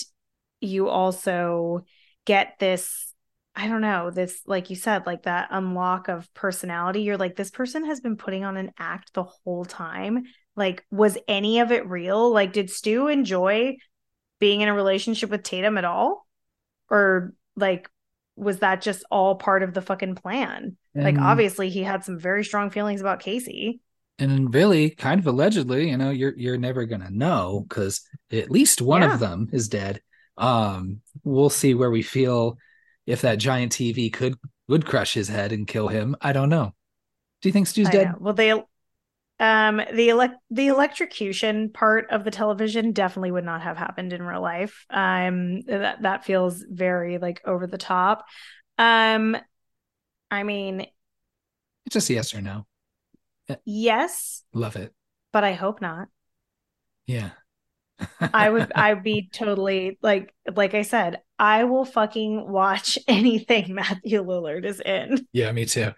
you 0.62 0.90
also 0.90 1.86
get 2.26 2.56
this 2.60 3.12
I 3.58 3.70
don't 3.70 3.80
know, 3.80 4.12
this, 4.12 4.42
like 4.46 4.70
you 4.70 4.76
said, 4.76 5.06
like 5.06 5.24
that 5.24 5.48
unlock 5.50 6.10
of 6.10 6.32
personality. 6.34 7.04
You're 7.04 7.16
like, 7.16 7.38
this 7.38 7.52
person 7.52 7.86
has 7.86 8.02
been 8.02 8.18
putting 8.18 8.44
on 8.44 8.58
an 8.58 8.74
act 8.78 9.14
the 9.14 9.24
whole 9.24 9.64
time. 9.64 10.24
Like, 10.58 10.84
was 10.92 11.18
any 11.26 11.60
of 11.62 11.72
it 11.72 11.88
real? 11.88 12.34
Like, 12.34 12.52
did 12.52 12.70
Stu 12.70 13.08
enjoy 13.08 13.78
being 14.40 14.60
in 14.60 14.68
a 14.68 14.74
relationship 14.74 15.30
with 15.30 15.44
Tatum 15.44 15.78
at 15.78 15.86
all? 15.86 16.28
Or 16.90 17.34
like 17.56 17.90
was 18.36 18.60
that 18.60 18.82
just 18.82 19.06
all 19.10 19.36
part 19.36 19.64
of 19.64 19.74
the 19.74 19.82
fucking 19.82 20.16
plan? 20.16 20.76
And, 20.94 21.04
like 21.04 21.18
obviously 21.18 21.70
he 21.70 21.84
had 21.84 22.04
some 22.04 22.20
very 22.20 22.44
strong 22.44 22.70
feelings 22.70 23.02
about 23.02 23.22
Casey. 23.22 23.80
And 24.18 24.54
really, 24.54 24.92
kind 24.92 25.20
of 25.20 25.28
allegedly, 25.28 25.90
you 25.90 25.98
know, 25.98 26.10
you're 26.10 26.34
you're 26.38 26.58
never 26.58 26.86
gonna 26.86 27.12
know 27.12 27.66
because 27.68 28.02
at 28.32 28.50
least 28.50 28.82
one 28.82 29.02
yeah. 29.02 29.14
of 29.14 29.20
them 29.20 29.50
is 29.52 29.68
dead. 29.68 30.02
Um, 30.38 31.02
we'll 31.24 31.50
see 31.50 31.74
where 31.74 31.92
we 31.92 32.02
feel 32.02 32.58
if 33.06 33.22
that 33.22 33.40
giant 33.40 33.74
TV 33.74 34.12
could 34.12 34.36
would 34.68 34.86
crush 34.86 35.14
his 35.14 35.28
head 35.28 35.52
and 35.52 35.68
kill 35.68 35.90
him. 35.90 36.16
I 36.22 36.34
don't 36.34 36.50
know. 36.50 36.74
Do 37.42 37.50
you 37.50 37.54
think 37.54 37.68
Stu's 37.68 37.88
I 37.88 37.92
dead? 37.92 38.08
Know. 38.08 38.18
Well, 38.20 38.34
they 38.34 38.54
um, 39.38 39.82
the 39.94 40.10
elect 40.10 40.36
the 40.50 40.68
electrocution 40.68 41.70
part 41.70 42.10
of 42.10 42.24
the 42.24 42.32
television 42.32 42.94
definitely 42.94 43.32
would 43.32 43.44
not 43.44 43.62
have 43.62 43.78
happened 43.78 44.14
in 44.14 44.24
real 44.24 44.42
life. 44.42 44.86
Um, 44.90 45.62
that 45.64 46.04
that 46.04 46.26
feels 46.26 46.64
very 46.68 47.18
like 47.18 47.42
over 47.46 47.68
the 47.68 47.78
top. 47.78 48.26
Um, 48.78 49.38
I 50.32 50.44
mean, 50.44 50.82
it's 51.86 51.94
just 51.94 52.10
yes 52.10 52.34
or 52.34 52.42
no. 52.42 52.66
Yes. 53.66 54.44
Love 54.54 54.76
it. 54.76 54.94
But 55.32 55.44
I 55.44 55.54
hope 55.54 55.82
not. 55.82 56.08
Yeah. 57.06 57.32
I 58.20 58.50
would 58.50 58.72
I'd 58.76 59.04
be 59.04 59.30
totally 59.32 59.98
like 60.02 60.34
like 60.54 60.74
I 60.74 60.82
said, 60.82 61.22
I 61.40 61.64
will 61.64 61.86
fucking 61.86 62.50
watch 62.50 63.00
anything 63.08 63.74
Matthew 63.74 64.22
Lillard 64.24 64.66
is 64.66 64.82
in. 64.82 65.26
Yeah, 65.32 65.52
me 65.52 65.66
too 65.66 65.92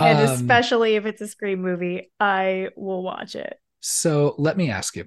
and 0.00 0.18
um, 0.18 0.34
especially 0.34 0.96
if 0.96 1.06
it's 1.06 1.20
a 1.20 1.28
Scream 1.28 1.60
movie, 1.62 2.10
I 2.18 2.68
will 2.76 3.02
watch 3.02 3.36
it. 3.36 3.58
So 3.80 4.34
let 4.38 4.56
me 4.56 4.70
ask 4.70 4.96
you, 4.96 5.06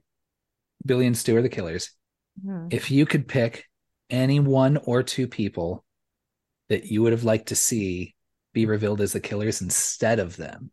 Billy 0.85 1.07
and 1.07 1.17
Stu 1.17 1.35
are 1.35 1.41
the 1.41 1.49
killers. 1.49 1.91
Mm-hmm. 2.45 2.67
If 2.71 2.91
you 2.91 3.05
could 3.05 3.27
pick 3.27 3.65
any 4.09 4.39
one 4.39 4.77
or 4.77 5.03
two 5.03 5.27
people 5.27 5.83
that 6.69 6.85
you 6.85 7.01
would 7.01 7.11
have 7.11 7.23
liked 7.23 7.47
to 7.47 7.55
see 7.55 8.15
be 8.53 8.65
revealed 8.65 9.01
as 9.01 9.13
the 9.13 9.19
killers 9.19 9.61
instead 9.61 10.19
of 10.19 10.37
them, 10.37 10.71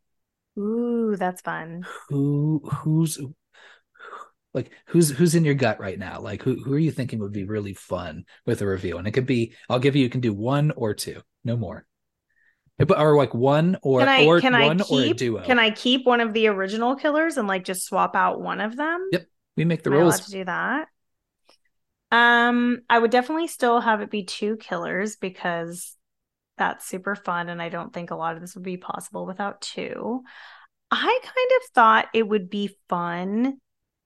ooh, 0.59 1.16
that's 1.16 1.40
fun. 1.40 1.85
Who 2.09 2.62
who's 2.64 3.18
like 4.52 4.70
who's 4.86 5.10
who's 5.10 5.35
in 5.35 5.44
your 5.44 5.55
gut 5.55 5.81
right 5.81 5.98
now? 5.98 6.20
Like 6.20 6.43
who 6.43 6.62
who 6.62 6.74
are 6.74 6.78
you 6.78 6.90
thinking 6.90 7.18
would 7.20 7.32
be 7.32 7.44
really 7.44 7.74
fun 7.74 8.24
with 8.47 8.62
a 8.62 8.66
reveal? 8.66 8.98
And 8.98 9.06
it 9.06 9.12
could 9.12 9.26
be 9.26 9.55
I'll 9.68 9.78
give 9.78 9.97
you 9.97 10.02
you 10.02 10.10
can 10.10 10.20
do 10.20 10.32
one 10.32 10.70
or 10.72 10.94
two, 10.94 11.20
no 11.44 11.56
more 11.56 11.86
or 12.78 13.16
like 13.16 13.35
one 13.35 13.76
or 13.82 14.01
can 14.01 14.09
I, 14.09 14.24
or 14.24 14.40
can 14.40 14.52
one 14.52 14.81
I 14.81 14.85
keep, 14.85 14.90
or 14.90 15.10
a 15.10 15.14
duo. 15.14 15.43
Can 15.44 15.59
I 15.59 15.70
keep 15.70 16.06
one 16.06 16.20
of 16.20 16.32
the 16.32 16.48
original 16.48 16.97
killers 16.97 17.36
and 17.36 17.47
like 17.47 17.64
just 17.64 17.85
swap 17.85 18.16
out 18.16 18.40
one 18.40 18.60
of 18.60 18.76
them? 18.76 19.09
Yep, 19.12 19.26
we 19.56 19.64
make 19.64 19.82
the 19.82 19.90
Am 19.90 19.97
rules 19.97 20.20
to 20.20 20.31
do 20.31 20.44
that. 20.44 20.89
Um, 22.10 22.82
I 22.89 22.98
would 22.98 23.10
definitely 23.10 23.48
still 23.48 23.81
have 23.81 24.01
it 24.01 24.10
be 24.10 24.24
two 24.24 24.56
killers 24.56 25.16
because 25.16 25.97
that's 26.56 26.86
super 26.86 27.14
fun, 27.14 27.48
and 27.48 27.60
I 27.60 27.68
don't 27.68 27.93
think 27.93 28.10
a 28.10 28.16
lot 28.16 28.35
of 28.35 28.40
this 28.40 28.55
would 28.55 28.64
be 28.64 28.76
possible 28.76 29.26
without 29.26 29.60
two. 29.60 30.22
I 30.90 31.20
kind 31.22 31.51
of 31.56 31.74
thought 31.74 32.09
it 32.14 32.26
would 32.28 32.48
be 32.51 32.76
fun 32.89 33.59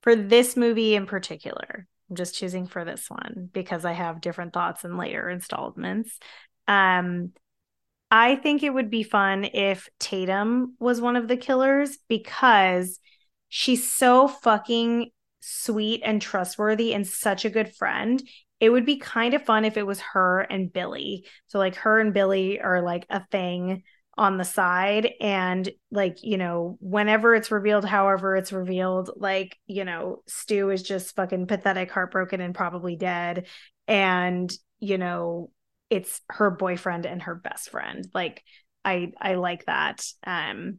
for 0.03 0.17
this 0.17 0.57
movie 0.57 0.95
in 0.95 1.07
particular. 1.07 1.87
I'm 2.09 2.17
just 2.17 2.35
choosing 2.35 2.67
for 2.67 2.85
this 2.85 3.11
one 3.11 3.51
because 3.53 3.85
I 3.85 3.93
have 3.93 4.21
different 4.21 4.55
thoughts 4.55 4.85
in 4.85 4.97
later 4.97 5.29
installments. 5.29 6.19
Um, 6.67 7.33
I 8.11 8.37
think 8.37 8.63
it 8.63 8.73
would 8.73 8.91
be 8.91 9.03
fun 9.03 9.45
if 9.45 9.89
Tatum 9.99 10.77
was 10.79 11.01
one 11.01 11.17
of 11.17 11.29
the 11.29 11.37
killers 11.37 11.99
because 12.09 13.01
she's 13.49 13.93
so 13.93 14.29
fucking 14.29 15.11
sweet 15.41 16.03
and 16.05 16.21
trustworthy 16.23 16.95
and 16.95 17.07
such 17.07 17.45
a 17.45 17.51
good 17.51 17.75
friend. 17.75 18.23
It 18.61 18.71
would 18.71 18.87
be 18.87 18.97
kind 18.97 19.35
of 19.35 19.45
fun 19.45 19.65
if 19.65 19.77
it 19.77 19.87
was 19.87 20.01
her 20.01 20.41
and 20.41 20.73
Billy. 20.73 21.27
So, 21.47 21.59
like, 21.59 21.77
her 21.77 22.01
and 22.01 22.13
Billy 22.13 22.61
are 22.61 22.83
like 22.83 23.07
a 23.09 23.25
thing 23.27 23.85
on 24.17 24.37
the 24.37 24.45
side. 24.45 25.11
And, 25.21 25.69
like, 25.91 26.25
you 26.25 26.39
know, 26.39 26.77
whenever 26.81 27.35
it's 27.35 27.51
revealed, 27.51 27.85
however 27.85 28.35
it's 28.35 28.53
revealed, 28.53 29.11
like, 29.17 29.57
you 29.67 29.85
know, 29.85 30.23
Stu 30.27 30.71
is 30.71 30.83
just 30.83 31.15
fucking 31.15 31.47
pathetic, 31.47 31.91
heartbroken, 31.91 32.41
and 32.41 32.55
probably 32.55 32.97
dead. 32.97 33.47
And, 33.87 34.53
you 34.81 34.99
know, 34.99 35.51
it's 35.91 36.21
her 36.29 36.51
boyfriend 36.51 37.07
and 37.07 37.23
her 37.23 37.35
best 37.35 37.71
friend. 37.71 38.07
Like 38.13 38.43
I 38.85 39.13
I 39.21 39.35
like 39.35 39.65
that 39.67 40.05
um 40.27 40.79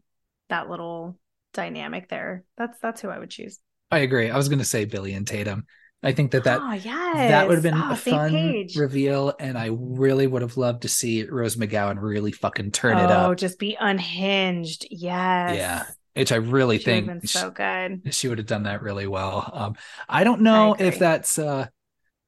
that 0.49 0.69
little 0.69 1.17
dynamic 1.53 2.09
there. 2.09 2.43
That's 2.57 2.77
that's 2.79 3.01
who 3.01 3.09
I 3.09 3.19
would 3.19 3.29
choose. 3.29 3.59
I 3.91 3.99
agree. 3.99 4.29
I 4.29 4.37
was 4.37 4.49
going 4.49 4.59
to 4.59 4.65
say 4.65 4.85
Billy 4.85 5.13
and 5.13 5.25
Tatum. 5.25 5.65
I 6.01 6.13
think 6.13 6.31
that 6.31 6.45
that 6.45 6.61
oh, 6.61 6.71
yes. 6.71 7.15
that 7.15 7.47
would 7.47 7.55
have 7.55 7.63
been 7.63 7.73
oh, 7.73 7.91
a 7.91 7.95
fun 7.95 8.31
page. 8.31 8.77
reveal, 8.77 9.33
and 9.37 9.57
I 9.57 9.69
really 9.71 10.27
would 10.27 10.41
have 10.41 10.55
loved 10.55 10.83
to 10.83 10.89
see 10.89 11.23
Rose 11.23 11.57
McGowan 11.57 12.01
really 12.01 12.31
fucking 12.31 12.71
turn 12.71 12.97
oh, 12.97 13.03
it 13.03 13.11
up. 13.11 13.29
Oh, 13.29 13.35
just 13.35 13.59
be 13.59 13.75
unhinged. 13.79 14.87
Yes. 14.89 15.55
Yeah. 15.55 15.83
Which 16.15 16.31
I 16.31 16.37
really 16.37 16.77
she 16.79 16.85
think 16.85 17.27
so 17.27 17.51
good. 17.51 18.13
She 18.13 18.27
would 18.27 18.37
have 18.37 18.47
done 18.47 18.63
that 18.63 18.81
really 18.81 19.07
well. 19.07 19.49
Um, 19.53 19.75
I 20.07 20.23
don't 20.23 20.41
know 20.41 20.75
I 20.77 20.83
if 20.83 20.99
that's 20.99 21.37
uh, 21.37 21.67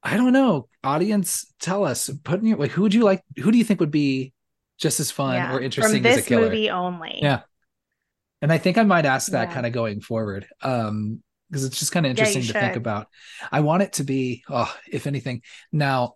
I 0.03 0.17
don't 0.17 0.33
know. 0.33 0.67
Audience, 0.83 1.51
tell 1.59 1.85
us. 1.85 2.09
Put 2.23 2.39
in 2.39 2.47
your 2.47 2.57
like, 2.57 2.71
who 2.71 2.83
would 2.83 2.93
you 2.93 3.03
like? 3.03 3.23
Who 3.39 3.51
do 3.51 3.57
you 3.57 3.63
think 3.63 3.79
would 3.79 3.91
be 3.91 4.33
just 4.77 4.99
as 4.99 5.11
fun 5.11 5.35
yeah, 5.35 5.53
or 5.53 5.59
interesting 5.59 6.05
as 6.05 6.17
a 6.17 6.21
killer? 6.21 6.43
movie 6.43 6.69
only. 6.69 7.19
Yeah, 7.21 7.41
and 8.41 8.51
I 8.51 8.57
think 8.57 8.77
I 8.77 8.83
might 8.83 9.05
ask 9.05 9.31
that 9.31 9.49
yeah. 9.49 9.53
kind 9.53 9.65
of 9.65 9.73
going 9.73 10.01
forward, 10.01 10.47
um, 10.61 11.21
because 11.51 11.65
it's 11.65 11.77
just 11.77 11.91
kind 11.91 12.05
of 12.05 12.11
interesting 12.11 12.43
yeah, 12.43 12.53
to 12.53 12.59
think 12.59 12.75
about. 12.77 13.07
I 13.51 13.59
want 13.59 13.83
it 13.83 13.93
to 13.93 14.05
be, 14.05 14.43
oh, 14.49 14.73
if 14.89 15.05
anything, 15.05 15.41
now. 15.71 16.15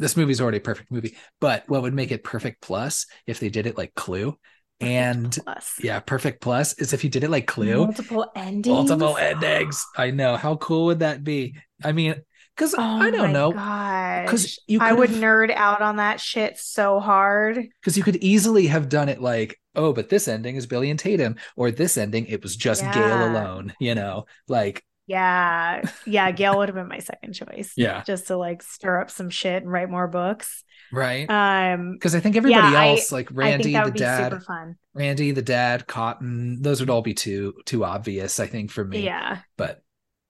This 0.00 0.16
movie's 0.16 0.40
already 0.40 0.58
a 0.58 0.60
perfect 0.60 0.90
movie, 0.90 1.16
but 1.40 1.62
what 1.68 1.82
would 1.82 1.94
make 1.94 2.10
it 2.10 2.24
perfect 2.24 2.60
plus 2.60 3.06
if 3.28 3.38
they 3.38 3.48
did 3.48 3.68
it 3.68 3.78
like 3.78 3.94
Clue, 3.94 4.36
and 4.80 5.38
plus. 5.44 5.76
yeah, 5.80 6.00
perfect 6.00 6.42
plus 6.42 6.74
is 6.74 6.92
if 6.92 7.04
you 7.04 7.10
did 7.10 7.22
it 7.22 7.30
like 7.30 7.46
Clue, 7.46 7.86
multiple 7.86 8.30
endings, 8.34 8.90
multiple 8.90 9.16
endings. 9.16 9.86
I 9.96 10.10
know 10.10 10.36
how 10.36 10.56
cool 10.56 10.86
would 10.86 10.98
that 10.98 11.22
be? 11.22 11.54
I 11.82 11.92
mean, 11.92 12.16
Because 12.56 12.74
Oh 12.76 12.82
I 12.82 13.10
don't 13.10 13.32
know. 13.32 13.50
Because 13.50 14.58
you 14.66 14.78
I 14.80 14.92
would 14.92 15.10
nerd 15.10 15.50
out 15.54 15.82
on 15.82 15.96
that 15.96 16.20
shit 16.20 16.58
so 16.58 17.00
hard. 17.00 17.56
because 17.80 17.96
you 17.96 18.02
could 18.02 18.16
easily 18.16 18.66
have 18.68 18.88
done 18.88 19.08
it 19.08 19.20
like, 19.20 19.60
oh, 19.74 19.92
but 19.92 20.08
this 20.08 20.28
ending 20.28 20.56
is 20.56 20.66
Billy 20.66 20.90
and 20.90 20.98
Tatum, 20.98 21.36
or 21.56 21.70
this 21.70 21.96
ending 21.96 22.26
it 22.26 22.42
was 22.42 22.54
just 22.56 22.82
Gale 22.92 23.26
alone. 23.28 23.74
You 23.80 23.94
know, 23.94 24.26
like 24.48 24.84
Yeah. 25.06 25.82
Yeah. 26.06 26.30
Gale 26.40 26.56
would 26.58 26.68
have 26.68 26.76
been 26.76 26.88
my 26.88 27.00
second 27.00 27.32
choice. 27.32 27.72
Yeah. 27.76 28.02
Just 28.06 28.28
to 28.28 28.36
like 28.36 28.62
stir 28.62 29.00
up 29.00 29.10
some 29.10 29.30
shit 29.30 29.62
and 29.62 29.70
write 29.72 29.90
more 29.90 30.06
books. 30.06 30.62
right. 30.92 31.28
Um, 31.28 31.92
Because 31.94 32.14
I 32.14 32.20
think 32.20 32.36
everybody 32.36 32.72
yeah, 32.72 32.78
I- 32.80 32.88
else, 32.90 33.10
like 33.10 33.32
I 33.32 33.34
Randy, 33.34 33.64
think 33.72 33.74
that 33.84 33.92
the 33.92 33.98
dad. 33.98 34.76
Randy, 34.94 35.32
the 35.32 35.42
dad, 35.42 35.88
Cotton, 35.88 36.62
those 36.62 36.78
would 36.78 36.88
all 36.90 37.02
be 37.02 37.14
too 37.14 37.54
too 37.66 37.84
obvious, 37.84 38.38
I 38.38 38.46
think, 38.46 38.70
for 38.70 38.84
me. 38.84 39.00
Yeah. 39.04 39.38
But 39.56 39.82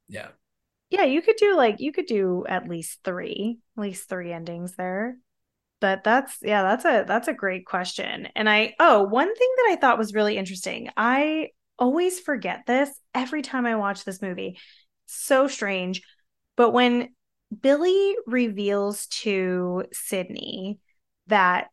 yeah. 0.09 0.29
Yeah. 0.95 1.05
You 1.05 1.23
could 1.23 1.37
do 1.37 1.57
like, 1.57 1.81
you 1.81 1.93
could 1.93 2.07
do 2.07 2.45
at 2.49 2.69
least 2.69 3.01
three, 3.03 3.59
at 3.77 3.83
least 3.83 4.09
three 4.09 4.33
endings 4.33 4.77
there. 4.77 5.17
But 5.81 6.05
that's, 6.05 6.39
yeah, 6.41 6.63
that's 6.63 6.85
a, 6.85 7.05
that's 7.07 7.29
a 7.29 7.35
great 7.35 7.67
question. 7.67 8.29
And 8.37 8.49
I, 8.49 8.75
oh, 8.79 9.03
one 9.03 9.35
thing 9.35 9.53
that 9.57 9.69
I 9.73 9.77
thought 9.77 9.99
was 9.99 10.15
really 10.15 10.37
interesting. 10.37 10.89
I 10.97 11.49
always 11.79 12.21
forget 12.21 12.61
this 12.67 12.89
every 13.15 13.43
time 13.43 13.67
I 13.67 13.75
watch 13.77 14.05
this 14.05 14.23
movie. 14.23 14.59
So 15.07 15.49
strange. 15.49 16.03
But 16.57 16.71
when 16.71 17.09
Billy 17.61 18.15
reveals 18.27 19.07
to 19.07 19.85
Sidney 19.93 20.79
that 21.27 21.69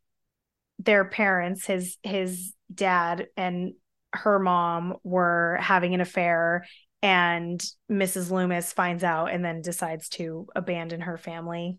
their 0.80 1.06
parents, 1.06 1.66
his 1.66 1.98
his 2.02 2.54
dad 2.74 3.28
and 3.38 3.74
her 4.14 4.40
mom 4.40 4.96
were 5.04 5.58
having 5.62 5.94
an 5.94 6.02
affair 6.02 6.66
and 7.02 7.64
Mrs. 7.90 8.30
Loomis 8.32 8.74
finds 8.74 9.04
out 9.04 9.32
and 9.32 9.44
then 9.44 9.62
decides 9.62 10.10
to 10.10 10.48
abandon 10.56 11.02
her 11.02 11.18
family. 11.18 11.78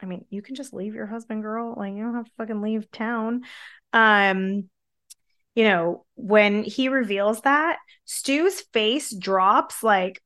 I 0.00 0.06
mean, 0.06 0.24
you 0.30 0.42
can 0.42 0.54
just 0.54 0.72
leave 0.72 0.94
your 0.94 1.06
husband, 1.06 1.42
girl. 1.42 1.74
Like 1.76 1.94
you 1.94 2.02
don't 2.02 2.14
have 2.14 2.26
to 2.26 2.32
fucking 2.38 2.62
leave 2.62 2.90
town. 2.90 3.42
Um 3.92 4.68
you 5.54 5.64
know, 5.64 6.04
when 6.14 6.62
he 6.62 6.88
reveals 6.88 7.40
that, 7.40 7.78
Stu's 8.04 8.60
face 8.72 9.12
drops 9.14 9.82
like 9.82 10.22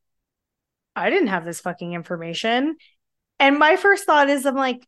I 0.94 1.08
didn't 1.08 1.28
have 1.28 1.44
this 1.44 1.60
fucking 1.60 1.94
information. 1.94 2.76
And 3.38 3.58
my 3.58 3.76
first 3.76 4.04
thought 4.04 4.28
is 4.28 4.44
I'm 4.44 4.54
like, 4.54 4.86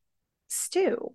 Stu, 0.48 1.14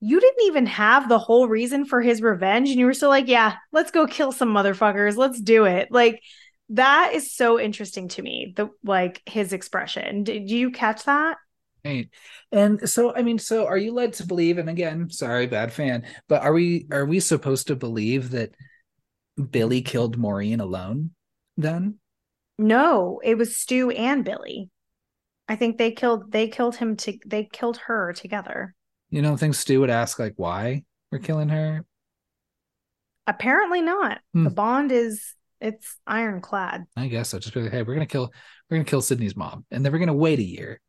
you 0.00 0.20
didn't 0.20 0.46
even 0.46 0.66
have 0.66 1.08
the 1.08 1.18
whole 1.18 1.48
reason 1.48 1.84
for 1.84 2.00
his 2.00 2.22
revenge. 2.22 2.70
And 2.70 2.78
you 2.78 2.86
were 2.86 2.94
still 2.94 3.10
like, 3.10 3.28
yeah, 3.28 3.56
let's 3.72 3.90
go 3.90 4.06
kill 4.06 4.32
some 4.32 4.52
motherfuckers. 4.52 5.16
Let's 5.16 5.40
do 5.40 5.66
it. 5.66 5.88
Like, 5.90 6.22
that 6.70 7.12
is 7.14 7.34
so 7.34 7.58
interesting 7.58 8.08
to 8.08 8.22
me. 8.22 8.52
The 8.56 8.70
like 8.84 9.22
his 9.26 9.52
expression. 9.52 10.24
Did 10.24 10.50
you 10.50 10.70
catch 10.70 11.04
that? 11.04 11.36
Right. 11.84 12.08
And 12.52 12.88
so 12.88 13.14
I 13.14 13.22
mean, 13.22 13.38
so 13.38 13.66
are 13.66 13.78
you 13.78 13.92
led 13.92 14.14
to 14.14 14.26
believe, 14.26 14.58
and 14.58 14.68
again, 14.68 15.10
sorry, 15.10 15.46
bad 15.46 15.72
fan, 15.72 16.04
but 16.28 16.42
are 16.42 16.52
we 16.52 16.86
are 16.92 17.06
we 17.06 17.20
supposed 17.20 17.68
to 17.68 17.76
believe 17.76 18.30
that 18.30 18.54
Billy 19.50 19.82
killed 19.82 20.16
Maureen 20.16 20.60
alone 20.60 21.10
then? 21.56 21.98
No, 22.58 23.20
it 23.24 23.36
was 23.36 23.56
Stu 23.56 23.90
and 23.90 24.24
Billy. 24.24 24.70
I 25.48 25.56
think 25.56 25.78
they 25.78 25.90
killed 25.90 26.30
they 26.30 26.48
killed 26.48 26.76
him 26.76 26.96
to 26.98 27.18
they 27.26 27.48
killed 27.50 27.78
her 27.78 28.12
together. 28.12 28.74
You 29.08 29.22
don't 29.22 29.38
think 29.38 29.56
Stu 29.56 29.80
would 29.80 29.90
ask 29.90 30.18
like 30.18 30.34
why 30.36 30.84
we're 31.10 31.18
killing 31.18 31.48
her? 31.48 31.84
Apparently 33.26 33.80
not. 33.80 34.20
Hmm. 34.32 34.44
The 34.44 34.50
bond 34.50 34.92
is 34.92 35.34
it's 35.60 35.96
ironclad. 36.06 36.84
I 36.96 37.08
guess 37.08 37.30
so. 37.30 37.38
Just 37.38 37.54
be 37.54 37.62
like, 37.62 37.72
hey, 37.72 37.82
we're 37.82 37.94
gonna 37.94 38.06
kill 38.06 38.32
we're 38.68 38.78
gonna 38.78 38.84
kill 38.84 39.02
Sidney's 39.02 39.36
mom, 39.36 39.64
and 39.70 39.84
then 39.84 39.92
we're 39.92 39.98
gonna 39.98 40.14
wait 40.14 40.38
a 40.38 40.44
year. 40.44 40.80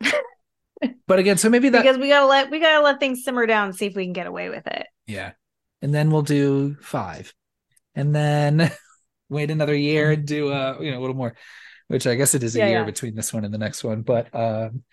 but 1.06 1.18
again, 1.18 1.38
so 1.38 1.48
maybe 1.48 1.68
that 1.70 1.82
because 1.82 1.98
we 1.98 2.08
gotta 2.08 2.26
let 2.26 2.50
we 2.50 2.60
gotta 2.60 2.82
let 2.84 3.00
things 3.00 3.24
simmer 3.24 3.46
down 3.46 3.68
and 3.68 3.76
see 3.76 3.86
if 3.86 3.94
we 3.94 4.04
can 4.04 4.12
get 4.12 4.26
away 4.26 4.48
with 4.48 4.66
it. 4.66 4.86
Yeah. 5.06 5.32
And 5.82 5.94
then 5.94 6.10
we'll 6.10 6.22
do 6.22 6.76
five. 6.80 7.32
And 7.94 8.14
then 8.14 8.70
wait 9.28 9.50
another 9.50 9.74
year 9.74 10.12
and 10.12 10.26
do 10.26 10.52
uh 10.52 10.78
you 10.80 10.90
know 10.90 10.98
a 10.98 11.02
little 11.02 11.16
more, 11.16 11.34
which 11.88 12.06
I 12.06 12.14
guess 12.14 12.34
it 12.34 12.42
is 12.42 12.56
a 12.56 12.60
Yeah, 12.60 12.66
year 12.68 12.80
yeah. 12.80 12.84
between 12.84 13.14
this 13.14 13.32
one 13.32 13.44
and 13.44 13.52
the 13.54 13.58
next 13.58 13.84
one. 13.84 14.02
But 14.02 14.34
um 14.34 14.84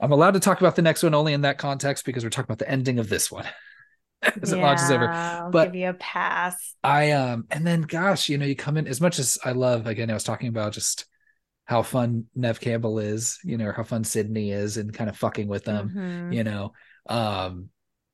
I'm 0.00 0.12
allowed 0.12 0.32
to 0.34 0.40
talk 0.40 0.60
about 0.60 0.76
the 0.76 0.82
next 0.82 1.02
one 1.02 1.14
only 1.14 1.32
in 1.32 1.42
that 1.42 1.58
context 1.58 2.04
because 2.04 2.24
we're 2.24 2.30
talking 2.30 2.46
about 2.46 2.58
the 2.58 2.68
ending 2.68 2.98
of 2.98 3.08
this 3.08 3.30
one 3.30 3.46
as 4.42 4.52
it 4.52 4.56
launches 4.58 4.90
over. 4.90 5.08
I'll 5.08 5.50
But- 5.50 5.66
give 5.66 5.74
you 5.76 5.88
a 5.90 5.94
pass. 5.94 6.74
I 6.82 7.12
um 7.12 7.46
and 7.50 7.66
then 7.66 7.82
gosh, 7.82 8.28
you 8.28 8.38
know, 8.38 8.46
you 8.46 8.56
come 8.56 8.76
in 8.76 8.86
as 8.86 9.00
much 9.00 9.18
as 9.18 9.38
I 9.44 9.52
love 9.52 9.86
again, 9.86 10.10
I 10.10 10.14
was 10.14 10.24
talking 10.24 10.48
about 10.48 10.72
just 10.72 11.06
how 11.66 11.82
fun 11.82 12.26
Neve 12.34 12.60
Campbell 12.60 12.98
is, 12.98 13.38
you 13.42 13.56
know, 13.56 13.72
how 13.72 13.84
fun 13.84 14.04
Sidney 14.04 14.50
is 14.52 14.76
and 14.76 14.92
kind 14.92 15.08
of 15.08 15.16
fucking 15.16 15.48
with 15.48 15.64
them. 15.64 15.90
Mhm. 15.94 16.34
you 16.34 16.44
know 16.44 16.72
um 17.08 17.68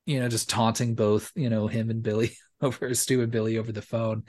you 0.05 0.19
know 0.19 0.27
just 0.27 0.49
taunting 0.49 0.95
both 0.95 1.31
you 1.35 1.49
know 1.49 1.67
him 1.67 1.89
and 1.89 2.03
billy 2.03 2.35
over 2.61 2.93
stu 2.93 3.21
and 3.21 3.31
billy 3.31 3.57
over 3.57 3.71
the 3.71 3.81
phone 3.81 4.23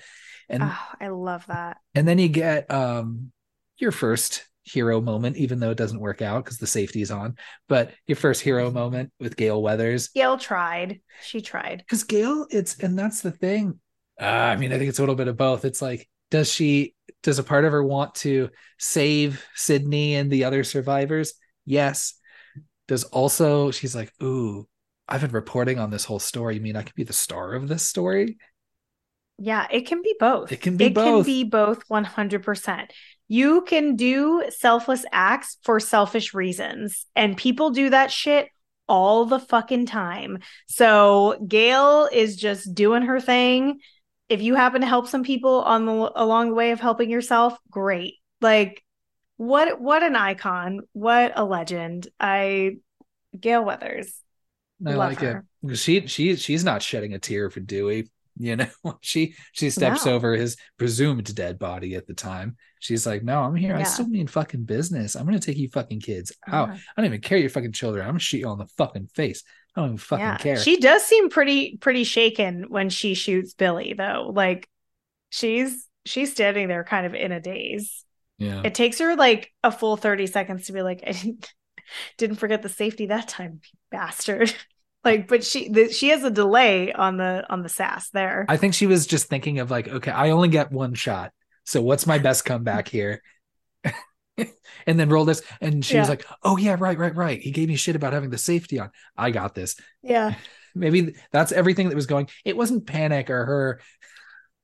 and 0.48 0.62
Oh, 0.62 0.78
I 1.00 1.08
love 1.08 1.44
that. 1.48 1.78
and 1.94 2.06
then 2.06 2.18
you 2.18 2.28
get 2.28 2.70
um 2.70 3.32
your 3.78 3.90
first 3.90 4.44
hero 4.64 5.00
moment 5.00 5.36
even 5.36 5.58
though 5.58 5.70
it 5.70 5.76
doesn't 5.76 6.00
work 6.00 6.22
out 6.22 6.44
because 6.44 6.58
the 6.58 6.66
safety's 6.66 7.10
on 7.10 7.36
but 7.68 7.92
your 8.06 8.16
first 8.16 8.40
hero 8.40 8.70
moment 8.70 9.12
with 9.18 9.36
gale 9.36 9.60
weathers 9.62 10.08
Gale 10.08 10.38
tried. 10.38 11.00
She 11.20 11.40
tried. 11.40 11.78
because 11.78 12.04
gale 12.04 12.46
it's 12.50 12.78
and 12.78 12.98
that's 12.98 13.22
the 13.22 13.32
thing 13.32 13.78
uh, 14.20 14.24
i 14.24 14.56
mean 14.56 14.72
i 14.72 14.78
think 14.78 14.88
it's 14.88 14.98
a 14.98 15.02
little 15.02 15.14
bit 15.16 15.28
of 15.28 15.36
both 15.36 15.64
it's 15.64 15.82
like 15.82 16.08
does 16.30 16.50
she 16.50 16.94
does 17.22 17.38
a 17.38 17.44
part 17.44 17.64
of 17.64 17.72
her 17.72 17.82
want 17.82 18.14
to 18.14 18.48
save 18.78 19.44
sidney 19.54 20.14
and 20.14 20.30
the 20.30 20.44
other 20.44 20.64
survivors 20.64 21.34
yes 21.64 22.14
does 22.88 23.04
also 23.04 23.70
she's 23.70 23.94
like 23.96 24.12
ooh 24.22 24.66
i've 25.08 25.20
been 25.22 25.30
reporting 25.32 25.78
on 25.78 25.90
this 25.90 26.04
whole 26.04 26.18
story 26.18 26.54
you 26.56 26.60
mean 26.60 26.76
i 26.76 26.82
could 26.82 26.94
be 26.94 27.04
the 27.04 27.12
star 27.12 27.54
of 27.54 27.68
this 27.68 27.82
story 27.86 28.36
Yeah, 29.38 29.66
it 29.70 29.86
can 29.86 30.02
be 30.02 30.14
both. 30.18 30.52
It 30.52 30.60
can 30.60 30.76
be 30.76 30.86
It 30.86 30.94
both. 30.94 31.24
can 31.24 31.32
be 31.34 31.44
both 31.44 31.82
100%. 31.88 32.92
You 33.32 33.62
can 33.62 33.96
do 33.96 34.44
selfless 34.50 35.06
acts 35.10 35.56
for 35.62 35.80
selfish 35.80 36.34
reasons, 36.34 37.06
and 37.16 37.34
people 37.34 37.70
do 37.70 37.88
that 37.88 38.10
shit 38.10 38.48
all 38.86 39.24
the 39.24 39.38
fucking 39.38 39.86
time. 39.86 40.40
So 40.66 41.42
Gale 41.48 42.10
is 42.12 42.36
just 42.36 42.74
doing 42.74 43.04
her 43.04 43.20
thing. 43.20 43.80
If 44.28 44.42
you 44.42 44.54
happen 44.54 44.82
to 44.82 44.86
help 44.86 45.08
some 45.08 45.22
people 45.22 45.62
on 45.62 45.86
the 45.86 46.12
along 46.14 46.50
the 46.50 46.54
way 46.54 46.72
of 46.72 46.80
helping 46.80 47.08
yourself, 47.08 47.56
great. 47.70 48.16
Like 48.42 48.84
what 49.38 49.80
what 49.80 50.02
an 50.02 50.14
icon, 50.14 50.80
what 50.92 51.32
a 51.34 51.42
legend. 51.42 52.08
I 52.20 52.76
Gale 53.40 53.64
Weathers. 53.64 54.12
i 54.86 54.92
like 54.92 55.20
her. 55.20 55.46
it 55.62 55.76
she 55.78 56.06
she 56.06 56.36
she's 56.36 56.64
not 56.64 56.82
shedding 56.82 57.14
a 57.14 57.18
tear 57.18 57.48
for 57.48 57.60
dewey 57.60 58.10
you 58.36 58.56
know 58.56 58.66
she 59.00 59.34
she 59.52 59.70
steps 59.70 60.04
No. 60.04 60.12
over 60.16 60.34
his 60.34 60.58
presumed 60.76 61.34
dead 61.34 61.58
body 61.58 61.94
at 61.94 62.06
the 62.06 62.14
time 62.14 62.56
she's 62.82 63.06
like 63.06 63.22
no 63.22 63.40
i'm 63.40 63.54
here 63.54 63.74
i 63.76 63.82
still 63.82 64.08
mean 64.08 64.26
fucking 64.26 64.64
business 64.64 65.14
i'm 65.14 65.24
gonna 65.24 65.38
take 65.38 65.56
you 65.56 65.68
fucking 65.68 66.00
kids 66.00 66.32
out 66.48 66.68
Yeah. 66.68 66.74
I 66.96 67.00
don't 67.00 67.06
even 67.06 67.20
care 67.20 67.38
your 67.38 67.50
fucking 67.50 67.72
children. 67.72 68.04
I'm 68.04 68.12
gonna 68.12 68.20
shoot 68.20 68.38
you 68.38 68.48
on 68.48 68.58
the 68.58 68.66
fucking 68.66 69.08
face. 69.14 69.42
I 69.74 69.80
don't 69.80 69.90
even 69.90 69.98
fucking 69.98 70.24
yeah. 70.24 70.36
care. 70.36 70.56
She 70.56 70.78
does 70.78 71.02
seem 71.02 71.30
pretty 71.30 71.78
pretty 71.78 72.04
shaken 72.04 72.66
when 72.68 72.90
she 72.90 73.14
shoots 73.14 73.54
Billy 73.54 73.94
though. 73.94 74.30
Like 74.34 74.68
she's 75.30 75.88
she's 76.04 76.32
standing 76.32 76.68
there 76.68 76.84
kind 76.84 77.06
of 77.06 77.14
in 77.14 77.32
a 77.32 77.40
daze. 77.40 78.04
yeah. 78.38 78.62
It 78.64 78.74
takes 78.74 78.98
her 78.98 79.16
like 79.16 79.52
a 79.62 79.72
full 79.72 79.96
30 79.96 80.26
seconds 80.26 80.66
to 80.66 80.72
be 80.72 80.82
like 80.82 81.02
I 81.06 81.12
didn't, 81.12 81.52
didn't 82.18 82.36
forget 82.36 82.62
the 82.62 82.68
safety 82.68 83.06
that 83.06 83.28
time, 83.28 83.60
bastard. 83.90 84.54
like 85.04 85.26
but 85.28 85.44
she 85.44 85.68
the, 85.68 85.92
she 85.92 86.10
has 86.10 86.22
a 86.22 86.30
delay 86.30 86.92
on 86.92 87.16
the 87.16 87.44
on 87.48 87.62
the 87.62 87.68
sass 87.68 88.10
there. 88.10 88.46
I 88.48 88.56
think 88.56 88.74
she 88.74 88.86
was 88.86 89.06
just 89.06 89.28
thinking 89.28 89.58
of 89.58 89.70
like, 89.70 89.88
okay, 89.88 90.10
I 90.10 90.30
only 90.30 90.48
get 90.48 90.70
one 90.70 90.94
shot. 90.94 91.32
So 91.64 91.82
what's 91.82 92.06
my 92.06 92.18
best 92.18 92.44
comeback 92.44 92.88
here? 92.88 93.22
and 94.36 94.48
then 94.86 95.08
roll 95.08 95.24
this. 95.24 95.42
And 95.60 95.84
she 95.84 95.98
was 95.98 96.08
like, 96.08 96.24
Oh 96.42 96.56
yeah, 96.56 96.76
right, 96.78 96.98
right, 96.98 97.14
right. 97.14 97.40
He 97.40 97.50
gave 97.50 97.68
me 97.68 97.76
shit 97.76 97.96
about 97.96 98.12
having 98.12 98.30
the 98.30 98.38
safety 98.38 98.78
on. 98.80 98.90
I 99.16 99.30
got 99.30 99.54
this. 99.54 99.76
yeah. 100.02 100.34
Maybe 100.74 101.16
that's 101.30 101.52
everything 101.52 101.90
that 101.90 101.94
was 101.94 102.06
going. 102.06 102.28
It 102.46 102.56
wasn't 102.56 102.86
panic 102.86 103.28
or 103.28 103.44
her. 103.44 103.80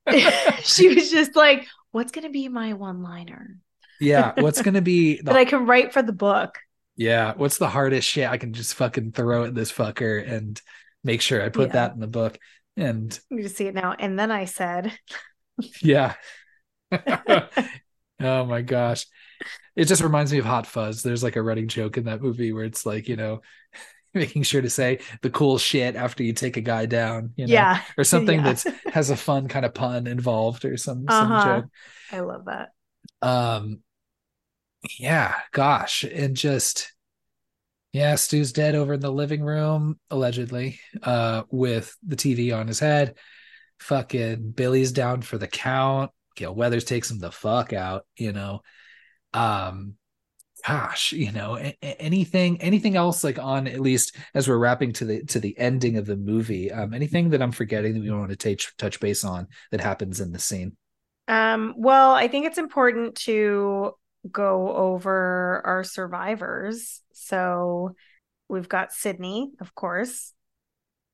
she 0.62 0.88
was 0.88 1.10
just 1.10 1.36
like 1.36 1.66
what's 1.90 2.12
going 2.12 2.24
to 2.24 2.30
be 2.32 2.48
my 2.48 2.72
one-liner 2.72 3.58
yeah. 4.00 4.32
What's 4.36 4.62
gonna 4.62 4.82
be 4.82 5.16
the 5.16 5.24
that 5.24 5.36
I 5.36 5.44
can 5.44 5.66
write 5.66 5.92
for 5.92 6.02
the 6.02 6.12
book? 6.12 6.58
Yeah, 6.96 7.34
what's 7.36 7.58
the 7.58 7.68
hardest 7.68 8.08
shit 8.08 8.28
I 8.28 8.38
can 8.38 8.52
just 8.52 8.74
fucking 8.74 9.12
throw 9.12 9.44
at 9.44 9.54
this 9.54 9.72
fucker 9.72 10.26
and 10.26 10.60
make 11.04 11.20
sure 11.20 11.42
I 11.42 11.48
put 11.48 11.68
Yeah. 11.68 11.72
that 11.74 11.94
in 11.94 12.00
the 12.00 12.06
book. 12.06 12.38
And 12.76 13.18
You 13.30 13.42
just 13.42 13.56
see 13.56 13.66
it 13.66 13.74
now. 13.74 13.94
And 13.98 14.18
then 14.18 14.30
I 14.30 14.44
said 14.44 14.96
yeah. 15.82 16.14
oh 18.20 18.44
my 18.44 18.62
gosh. 18.62 19.06
It 19.76 19.84
just 19.84 20.02
reminds 20.02 20.32
me 20.32 20.38
of 20.38 20.44
Hot 20.44 20.66
Fuzz. 20.66 21.02
There's 21.02 21.22
like 21.22 21.36
a 21.36 21.42
running 21.42 21.68
joke 21.68 21.96
in 21.96 22.04
that 22.04 22.22
movie 22.22 22.52
where 22.52 22.64
it's 22.64 22.84
like, 22.84 23.08
you 23.08 23.16
know, 23.16 23.42
making 24.14 24.42
sure 24.42 24.62
to 24.62 24.70
say 24.70 25.00
the 25.22 25.30
cool 25.30 25.58
shit 25.58 25.94
after 25.94 26.22
you 26.22 26.32
take 26.32 26.56
a 26.56 26.62
guy 26.62 26.86
down, 26.86 27.32
you 27.36 27.46
know, 27.46 27.52
yeah. 27.52 27.82
or 27.96 28.04
something 28.04 28.38
yeah. 28.40 28.44
that's 28.44 28.66
has 28.86 29.10
a 29.10 29.16
fun 29.16 29.48
kind 29.48 29.64
of 29.64 29.74
pun 29.74 30.06
involved 30.06 30.64
or 30.64 30.76
some 30.76 31.04
Uh-huh. 31.08 31.42
some 31.42 31.62
joke. 31.62 31.70
I 32.10 32.20
love 32.20 32.44
that. 32.46 32.70
Um 33.22 33.80
yeah, 34.98 35.34
gosh, 35.52 36.04
and 36.04 36.36
just 36.36 36.92
yeah, 37.92 38.14
Stu's 38.16 38.52
dead 38.52 38.74
over 38.74 38.94
in 38.94 39.00
the 39.00 39.10
living 39.10 39.42
room, 39.42 39.98
allegedly, 40.10 40.78
uh, 41.02 41.44
with 41.50 41.96
the 42.06 42.16
TV 42.16 42.56
on 42.56 42.68
his 42.68 42.78
head. 42.78 43.16
Fucking 43.80 44.52
Billy's 44.52 44.92
down 44.92 45.22
for 45.22 45.38
the 45.38 45.46
count. 45.46 46.10
Gale 46.38 46.54
Weathers 46.54 46.84
takes 46.84 47.10
him 47.10 47.18
the 47.18 47.32
fuck 47.32 47.72
out, 47.72 48.06
you 48.16 48.32
know. 48.32 48.62
Um, 49.34 49.94
gosh, 50.66 51.12
you 51.12 51.32
know, 51.32 51.58
a- 51.58 51.76
anything, 51.82 52.60
anything 52.62 52.96
else 52.96 53.22
like 53.22 53.38
on 53.38 53.66
at 53.66 53.80
least 53.80 54.16
as 54.34 54.48
we're 54.48 54.58
wrapping 54.58 54.92
to 54.94 55.04
the 55.04 55.24
to 55.26 55.40
the 55.40 55.58
ending 55.58 55.96
of 55.96 56.06
the 56.06 56.16
movie. 56.16 56.72
Um, 56.72 56.94
anything 56.94 57.30
that 57.30 57.42
I'm 57.42 57.52
forgetting 57.52 57.94
that 57.94 58.00
we 58.02 58.10
want 58.10 58.30
to 58.30 58.36
touch 58.36 58.74
touch 58.76 59.00
base 59.00 59.24
on 59.24 59.48
that 59.70 59.80
happens 59.80 60.20
in 60.20 60.32
the 60.32 60.38
scene. 60.38 60.76
Um, 61.26 61.74
well, 61.76 62.12
I 62.12 62.28
think 62.28 62.46
it's 62.46 62.58
important 62.58 63.16
to 63.16 63.92
go 64.30 64.74
over 64.74 65.62
our 65.64 65.84
survivors. 65.84 67.02
So 67.12 67.94
we've 68.48 68.68
got 68.68 68.92
Sidney, 68.92 69.50
of 69.60 69.74
course. 69.74 70.32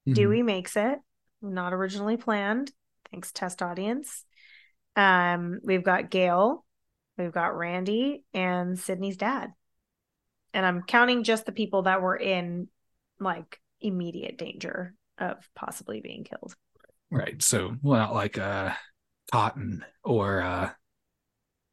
Mhm. 0.07 0.15
Dewey 0.15 0.43
makes 0.43 0.77
it, 0.77 0.99
not 1.43 1.73
originally 1.73 2.17
planned. 2.17 2.73
Thanks, 3.11 3.33
test 3.33 3.63
audience. 3.63 4.25
Um, 4.97 5.61
we've 5.63 5.83
got 5.85 6.11
Gale, 6.11 6.65
we've 7.19 7.33
got 7.33 7.57
Randy, 7.57 8.25
and 8.33 8.79
Sidney's 8.79 9.17
dad. 9.17 9.53
And 10.53 10.65
I'm 10.65 10.83
counting 10.83 11.25
just 11.25 11.47
the 11.47 11.53
people 11.53 11.83
that 11.83 12.01
were 12.01 12.17
in 12.17 12.69
like 13.19 13.61
immediate 13.81 14.39
danger 14.39 14.95
of 15.19 15.37
possibly 15.55 16.01
being 16.01 16.25
killed. 16.25 16.55
Right. 17.11 17.43
So, 17.43 17.77
well, 17.83 18.01
not 18.01 18.15
like 18.15 18.39
uh, 18.39 18.73
Cotton 19.33 19.85
or 20.05 20.41
uh, 20.43 20.71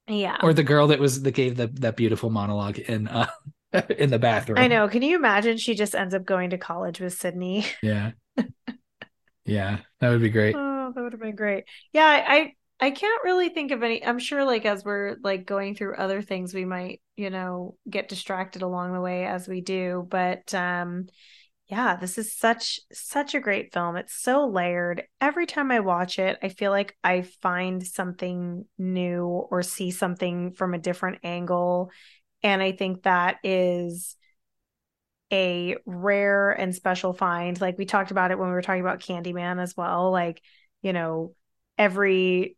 Yeah. 0.08 0.38
or 0.44 0.54
the 0.54 0.64
girl 0.64 0.88
that 0.88 1.00
was 1.00 1.22
that 1.24 1.32
gave 1.32 1.58
the 1.58 1.68
that 1.68 1.96
beautiful 1.96 2.30
monologue 2.30 2.80
in 2.80 3.08
uh 3.08 3.28
in 3.98 4.10
the 4.10 4.20
bathroom. 4.20 4.58
I 4.58 4.68
know. 4.68 4.88
Can 4.88 5.02
you 5.02 5.16
imagine 5.16 5.58
she 5.58 5.76
just 5.76 5.96
ends 5.96 6.14
up 6.14 6.26
going 6.26 6.50
to 6.50 6.58
college 6.58 7.00
with 7.00 7.14
Sidney? 7.14 7.66
Yeah. 7.82 8.12
yeah, 9.46 9.80
that 10.00 10.10
would 10.10 10.22
be 10.22 10.30
great. 10.30 10.56
Oh, 10.56 10.92
that 10.94 11.02
would 11.02 11.14
have 11.14 11.22
been 11.22 11.36
great. 11.36 11.66
Yeah, 11.94 12.06
I 12.28 12.54
I 12.82 12.90
can't 12.90 13.24
really 13.24 13.50
think 13.50 13.72
of 13.72 13.84
any. 13.84 14.04
I'm 14.04 14.18
sure 14.18 14.44
like 14.44 14.66
as 14.66 14.84
we're 14.84 15.16
like 15.24 15.46
going 15.46 15.76
through 15.76 15.96
other 15.96 16.24
things 16.24 16.52
we 16.52 16.66
might, 16.66 17.00
you 17.16 17.30
know, 17.30 17.78
get 17.88 18.10
distracted 18.10 18.64
along 18.64 18.94
the 18.94 19.02
way 19.02 19.26
as 19.26 19.48
we 19.48 19.62
do, 19.62 20.08
but 20.10 20.54
um 20.56 21.08
yeah, 21.68 21.96
this 21.96 22.18
is 22.18 22.36
such 22.36 22.82
such 22.92 23.36
a 23.36 23.40
great 23.40 23.72
film. 23.72 23.96
It's 23.96 24.16
so 24.16 24.48
layered. 24.48 25.04
Every 25.22 25.46
time 25.46 25.72
I 25.72 25.80
watch 25.80 26.20
it, 26.20 26.38
I 26.42 26.50
feel 26.50 26.72
like 26.72 26.98
I 27.04 27.22
find 27.22 27.86
something 27.86 28.66
new 28.80 29.26
or 29.26 29.62
see 29.62 29.92
something 29.92 30.52
from 30.52 30.74
a 30.74 30.80
different 30.80 31.20
angle. 31.24 31.92
And 32.44 32.64
I 32.64 32.72
think 32.72 33.04
that 33.04 33.38
is 33.44 34.18
a 35.32 35.78
rare 35.86 36.52
and 36.52 36.76
special 36.76 37.14
find. 37.14 37.62
Like 37.62 37.78
we 37.78 37.86
talked 37.86 38.12
about 38.12 38.32
it 38.32 38.40
when 38.40 38.50
we 38.50 38.54
were 38.56 38.62
talking 38.64 38.82
about 38.82 39.00
Candyman 39.00 39.62
as 39.62 39.78
well. 39.78 40.12
Like, 40.12 40.42
you 40.82 40.92
know, 40.94 41.36
every 41.78 42.58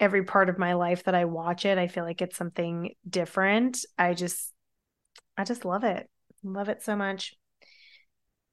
every 0.00 0.24
part 0.24 0.48
of 0.48 0.58
my 0.58 0.74
life 0.74 1.04
that 1.04 1.14
I 1.14 1.24
watch 1.24 1.64
it, 1.64 1.78
I 1.78 1.88
feel 1.88 2.04
like 2.04 2.22
it's 2.22 2.36
something 2.36 2.94
different. 3.08 3.84
I 3.98 4.14
just 4.14 4.52
I 5.36 5.44
just 5.44 5.64
love 5.64 5.84
it. 5.84 6.08
Love 6.42 6.68
it 6.68 6.82
so 6.82 6.96
much. 6.96 7.34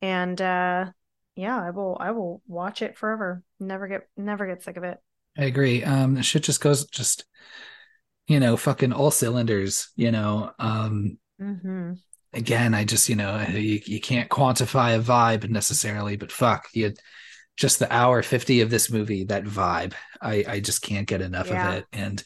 And 0.02 0.40
uh 0.42 0.92
yeah, 1.36 1.62
I 1.62 1.72
will 1.72 1.98
I 2.00 2.12
will 2.12 2.42
watch 2.48 2.82
it 2.82 2.98
forever. 2.98 3.44
Never 3.60 3.88
get 3.88 4.08
never 4.18 4.48
get 4.48 4.64
sick 4.64 4.78
of 4.78 4.84
it. 4.84 4.98
I 5.38 5.46
agree. 5.46 5.84
Um 5.84 6.16
the 6.16 6.24
shit 6.24 6.44
just 6.44 6.62
goes 6.62 6.86
just 6.86 7.26
you 8.28 8.40
know, 8.40 8.58
fucking 8.58 8.92
all 8.94 9.12
cylinders, 9.12 9.90
you 9.96 10.12
know. 10.12 10.52
Um 10.60 11.18
Mm-hmm. 11.40 11.94
again, 12.34 12.74
I 12.74 12.84
just, 12.84 13.10
you 13.10 13.16
know, 13.16 13.42
you, 13.50 13.80
you 13.86 14.00
can't 14.00 14.30
quantify 14.30 14.96
a 14.96 15.00
vibe 15.02 15.50
necessarily, 15.50 16.18
but 16.18 16.32
fuck, 16.32 16.68
you 16.74 16.94
just 17.58 17.80
the 17.80 17.92
hour 17.94 18.22
50 18.24 18.62
of 18.62 18.70
this 18.70 18.92
movie, 18.92 19.26
that 19.26 19.44
vibe. 19.46 19.94
I 20.22 20.44
I 20.48 20.60
just 20.60 20.82
can't 20.82 21.08
get 21.08 21.22
enough 21.22 21.52
Yeah. 21.52 21.56
of 21.56 21.64
it. 21.64 21.88
And 21.94 22.24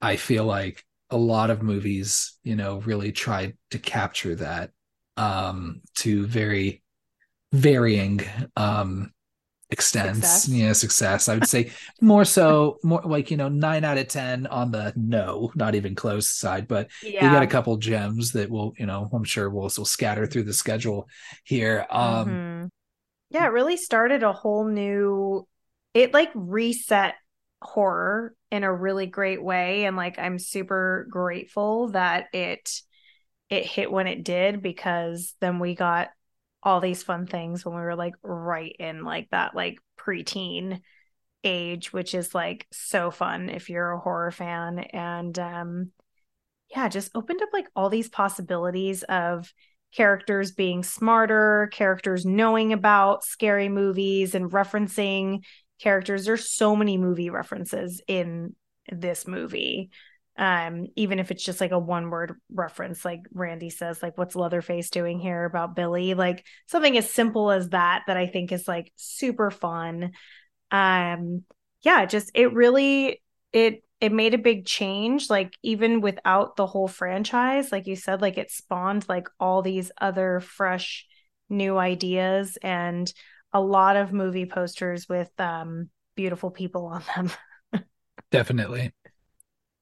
I 0.00 0.16
feel 0.16 0.44
like 0.44 0.84
a 1.10 1.16
lot 1.16 1.50
of 1.50 1.62
movies, 1.62 2.38
you 2.44 2.56
know, 2.56 2.78
really 2.80 3.12
tried 3.12 3.56
to 3.70 3.78
capture 3.78 4.34
that 4.36 4.70
um 5.18 5.80
to 5.96 6.26
very 6.26 6.82
varying 7.52 8.20
um 8.56 9.12
extents 9.70 10.46
Success. 10.46 10.48
yeah 10.48 10.72
success 10.72 11.28
i 11.28 11.34
would 11.34 11.46
say 11.46 11.72
more 12.00 12.24
so 12.24 12.78
more 12.84 13.02
like 13.04 13.30
you 13.32 13.36
know 13.36 13.48
nine 13.48 13.84
out 13.84 13.98
of 13.98 14.06
ten 14.08 14.46
on 14.46 14.70
the 14.70 14.92
no 14.96 15.50
not 15.56 15.74
even 15.74 15.94
close 15.94 16.28
side 16.30 16.68
but 16.68 16.88
we 17.20 17.30
got 17.30 17.42
a 17.42 17.46
couple 17.48 17.76
gems 17.78 18.32
that 18.32 18.48
will 18.48 18.74
you 18.78 18.86
know 18.86 19.08
i'm 19.12 19.24
sure 19.24 19.50
will 19.50 19.62
will 19.76 19.84
scatter 19.84 20.26
through 20.26 20.44
the 20.44 20.52
schedule 20.52 21.08
here 21.44 21.84
um 21.90 22.40
Mhm. 22.40 22.70
Yeah, 23.30 23.46
it 23.46 23.52
really 23.52 23.76
started 23.76 24.22
a 24.22 24.32
whole 24.32 24.64
new 24.66 25.46
it 25.94 26.12
like 26.12 26.30
reset 26.34 27.14
horror 27.62 28.34
in 28.50 28.64
a 28.64 28.72
really 28.72 29.06
great 29.06 29.42
way 29.42 29.84
and 29.86 29.96
like 29.96 30.18
I'm 30.18 30.38
super 30.38 31.06
grateful 31.10 31.88
that 31.88 32.26
it 32.32 32.70
it 33.50 33.66
hit 33.66 33.90
when 33.90 34.06
it 34.06 34.24
did 34.24 34.62
because 34.62 35.34
then 35.40 35.58
we 35.58 35.74
got 35.74 36.08
all 36.62 36.80
these 36.80 37.02
fun 37.02 37.26
things 37.26 37.64
when 37.64 37.74
we 37.74 37.80
were 37.80 37.96
like 37.96 38.14
right 38.22 38.74
in 38.78 39.04
like 39.04 39.30
that 39.30 39.54
like 39.54 39.78
preteen 39.98 40.80
age 41.44 41.92
which 41.92 42.14
is 42.14 42.34
like 42.34 42.66
so 42.72 43.10
fun 43.10 43.48
if 43.48 43.70
you're 43.70 43.92
a 43.92 44.00
horror 44.00 44.30
fan 44.32 44.78
and 44.80 45.38
um 45.38 45.92
yeah, 46.74 46.88
just 46.88 47.10
opened 47.14 47.42
up 47.42 47.50
like 47.52 47.68
all 47.76 47.88
these 47.90 48.08
possibilities 48.08 49.02
of 49.04 49.52
characters 49.94 50.52
being 50.52 50.82
smarter, 50.82 51.68
characters 51.72 52.24
knowing 52.24 52.72
about 52.72 53.24
scary 53.24 53.68
movies 53.68 54.34
and 54.34 54.50
referencing 54.50 55.44
characters. 55.80 56.24
There's 56.24 56.50
so 56.50 56.76
many 56.76 56.98
movie 56.98 57.30
references 57.30 58.02
in 58.06 58.54
this 58.90 59.26
movie. 59.26 59.90
Um, 60.38 60.88
even 60.96 61.18
if 61.18 61.30
it's 61.30 61.44
just 61.44 61.62
like 61.62 61.70
a 61.70 61.78
one 61.78 62.10
word 62.10 62.34
reference, 62.52 63.06
like 63.06 63.20
Randy 63.32 63.70
says, 63.70 64.02
like, 64.02 64.18
what's 64.18 64.36
Leatherface 64.36 64.90
doing 64.90 65.18
here 65.18 65.46
about 65.46 65.74
Billy? 65.74 66.12
Like 66.12 66.44
something 66.66 66.96
as 66.98 67.10
simple 67.10 67.50
as 67.50 67.70
that, 67.70 68.02
that 68.06 68.18
I 68.18 68.26
think 68.26 68.52
is 68.52 68.68
like 68.68 68.92
super 68.96 69.50
fun. 69.50 70.12
Um, 70.70 71.44
yeah, 71.82 72.04
just 72.04 72.32
it 72.34 72.52
really 72.52 73.22
it 73.52 73.82
it 74.00 74.12
made 74.12 74.34
a 74.34 74.38
big 74.38 74.66
change 74.66 75.30
like 75.30 75.54
even 75.62 76.00
without 76.00 76.56
the 76.56 76.66
whole 76.66 76.88
franchise 76.88 77.72
like 77.72 77.86
you 77.86 77.96
said 77.96 78.20
like 78.20 78.38
it 78.38 78.50
spawned 78.50 79.08
like 79.08 79.28
all 79.40 79.62
these 79.62 79.90
other 80.00 80.40
fresh 80.40 81.06
new 81.48 81.78
ideas 81.78 82.58
and 82.62 83.12
a 83.52 83.60
lot 83.60 83.96
of 83.96 84.12
movie 84.12 84.46
posters 84.46 85.08
with 85.08 85.30
um 85.38 85.88
beautiful 86.14 86.50
people 86.50 86.86
on 86.86 87.02
them. 87.14 87.30
Definitely. 88.30 88.92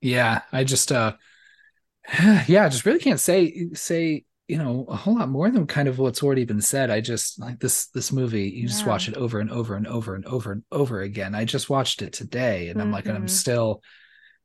Yeah 0.01 0.43
i 0.53 0.65
just 0.65 0.93
uh 0.93 1.15
yeah 2.47 2.65
i 2.65 2.69
just 2.69 2.85
really 2.85 2.99
can't 2.99 3.21
say 3.21 3.69
say 3.73 4.25
you 4.49 4.59
know 4.59 4.85
a 4.89 4.97
whole 4.97 5.17
lot 5.19 5.29
more 5.29 5.51
than 5.51 5.67
kind 5.67 5.89
of 5.89 5.99
what's 5.99 6.23
already 6.23 6.45
been 6.45 6.61
said. 6.61 6.91
I 6.91 7.01
just 7.01 7.41
like 7.41 7.61
this 7.61 7.87
this 7.89 8.13
movie 8.13 8.51
you 8.51 8.69
just 8.69 8.85
watch 8.85 9.09
it 9.09 9.17
over 9.17 9.41
and 9.41 9.51
over 9.51 9.75
and 9.75 9.87
over 9.87 10.15
and 10.15 10.27
over 10.27 10.53
and 10.53 10.63
over 10.71 11.01
again. 11.01 11.35
I 11.35 11.47
just 11.47 11.71
watched 11.71 12.03
it 12.03 12.13
today 12.13 12.69
and 12.69 12.81
i'm 12.83 12.91
like 12.91 13.09
i'm 13.09 13.25
Mhm. 13.25 13.31
still 13.31 13.83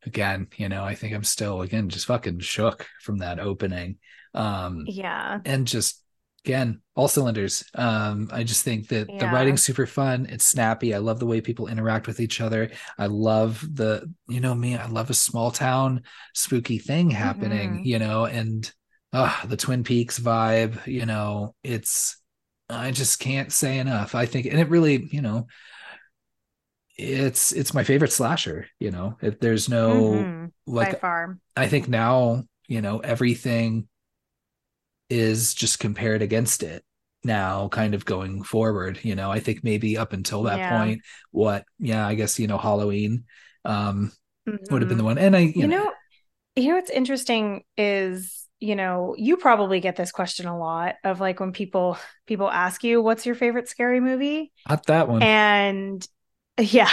again 0.06 0.48
you 0.58 0.70
know 0.70 0.84
i 0.84 0.96
think 0.96 1.14
i'm 1.14 1.24
still 1.24 1.62
again 1.62 1.90
just 1.90 2.06
fucking 2.08 2.40
shook 2.40 2.88
from 3.02 3.20
that 3.20 3.40
opening. 3.40 3.98
Um 4.34 4.84
yeah. 4.88 5.40
and 5.46 5.66
just 5.68 6.04
again 6.46 6.82
all 6.96 7.08
cylinders. 7.08 7.64
Um 7.76 8.30
i 8.32 8.44
just 8.44 8.64
think 8.64 8.88
that 8.90 9.08
the 9.18 9.26
Yeah. 9.26 9.34
writing's 9.34 9.64
super 9.64 9.86
fun. 9.88 10.28
It's 10.30 10.46
snappy. 10.46 10.94
I 10.94 11.00
love 11.00 11.20
the 11.20 11.26
way 11.26 11.42
people 11.42 11.68
interact 11.68 12.08
with 12.08 12.20
each 12.20 12.40
other. 12.42 12.72
I 12.98 13.08
love 13.08 13.68
the 13.74 14.12
you 14.28 14.40
know 14.40 14.56
me 14.56 14.78
i 14.78 14.86
love 14.88 15.10
a 15.10 15.14
small 15.14 15.52
town 15.52 16.04
spooky 16.34 16.78
thing 16.78 17.10
happening 17.10 17.80
Mhm. 17.80 17.86
you 17.86 18.00
know 18.00 18.26
and 18.26 18.72
uh 19.14 19.46
the 19.48 19.58
twin 19.58 19.84
peaks 19.84 20.20
vibe 20.20 20.86
you 20.88 21.06
know 21.06 21.56
it's 21.64 22.18
i 22.70 22.92
just 22.92 23.20
can't 23.20 23.52
say 23.52 23.80
enough. 23.80 24.14
I 24.16 24.26
think 24.28 24.46
and 24.46 24.60
it 24.60 24.70
really 24.70 25.08
you 25.12 25.22
know 25.22 25.48
it's 27.00 27.52
it's 27.54 27.74
my 27.74 27.84
favorite 27.84 28.12
slasher 28.12 28.68
you 28.80 28.92
know 28.92 29.18
if 29.22 29.40
there's 29.40 29.70
no 29.70 30.30
Mhm. 30.30 30.52
by 30.80 30.94
like 30.94 31.00
far 31.02 31.40
I 31.58 31.68
think 31.68 31.90
now, 31.90 32.46
you 32.68 32.82
know, 32.82 33.00
everything 33.00 33.90
is 35.10 35.54
just 35.54 35.80
compared 35.80 36.22
against 36.22 36.64
it 36.64 36.84
now, 37.24 37.68
kind 37.70 37.94
of 37.94 38.06
going 38.06 38.44
forward. 38.44 39.00
You 39.04 39.16
know, 39.16 39.32
I 39.32 39.40
think 39.40 39.64
maybe 39.64 39.98
up 39.98 40.14
until 40.14 40.44
that 40.44 40.62
Yeah. 40.62 40.64
point, 40.64 41.02
what, 41.32 41.66
yeah, 41.80 42.08
I 42.08 42.16
guess, 42.16 42.40
you 42.40 42.48
know, 42.48 42.58
Halloween 42.58 43.26
um 43.66 44.12
would 44.70 44.82
have 44.82 44.90
been 44.90 44.98
Mhm. 44.98 45.00
the 45.00 45.04
one. 45.04 45.18
And 45.18 45.36
I, 45.36 45.40
you, 45.42 45.68
you 45.68 45.68
know, 45.68 45.86
know 45.86 45.94
you 46.56 46.70
know 46.70 46.76
what's 46.76 46.90
interesting 46.92 47.64
is 47.78 48.48
you 48.60 48.76
know 48.76 49.16
you 49.18 49.38
probably 49.38 49.80
get 49.82 49.96
this 49.98 50.12
question 50.14 50.48
a 50.48 50.58
lot 50.58 50.96
of 51.04 51.20
like 51.22 51.40
when 51.40 51.54
people 51.54 51.98
people 52.28 52.50
ask 52.50 52.84
you 52.84 53.02
what's 53.02 53.26
your 53.26 53.36
favorite 53.36 53.70
scary 53.70 54.00
movie 54.02 54.52
not 54.68 54.86
that 54.88 55.08
one. 55.10 55.32
and 55.68 56.08
yeah 56.60 56.92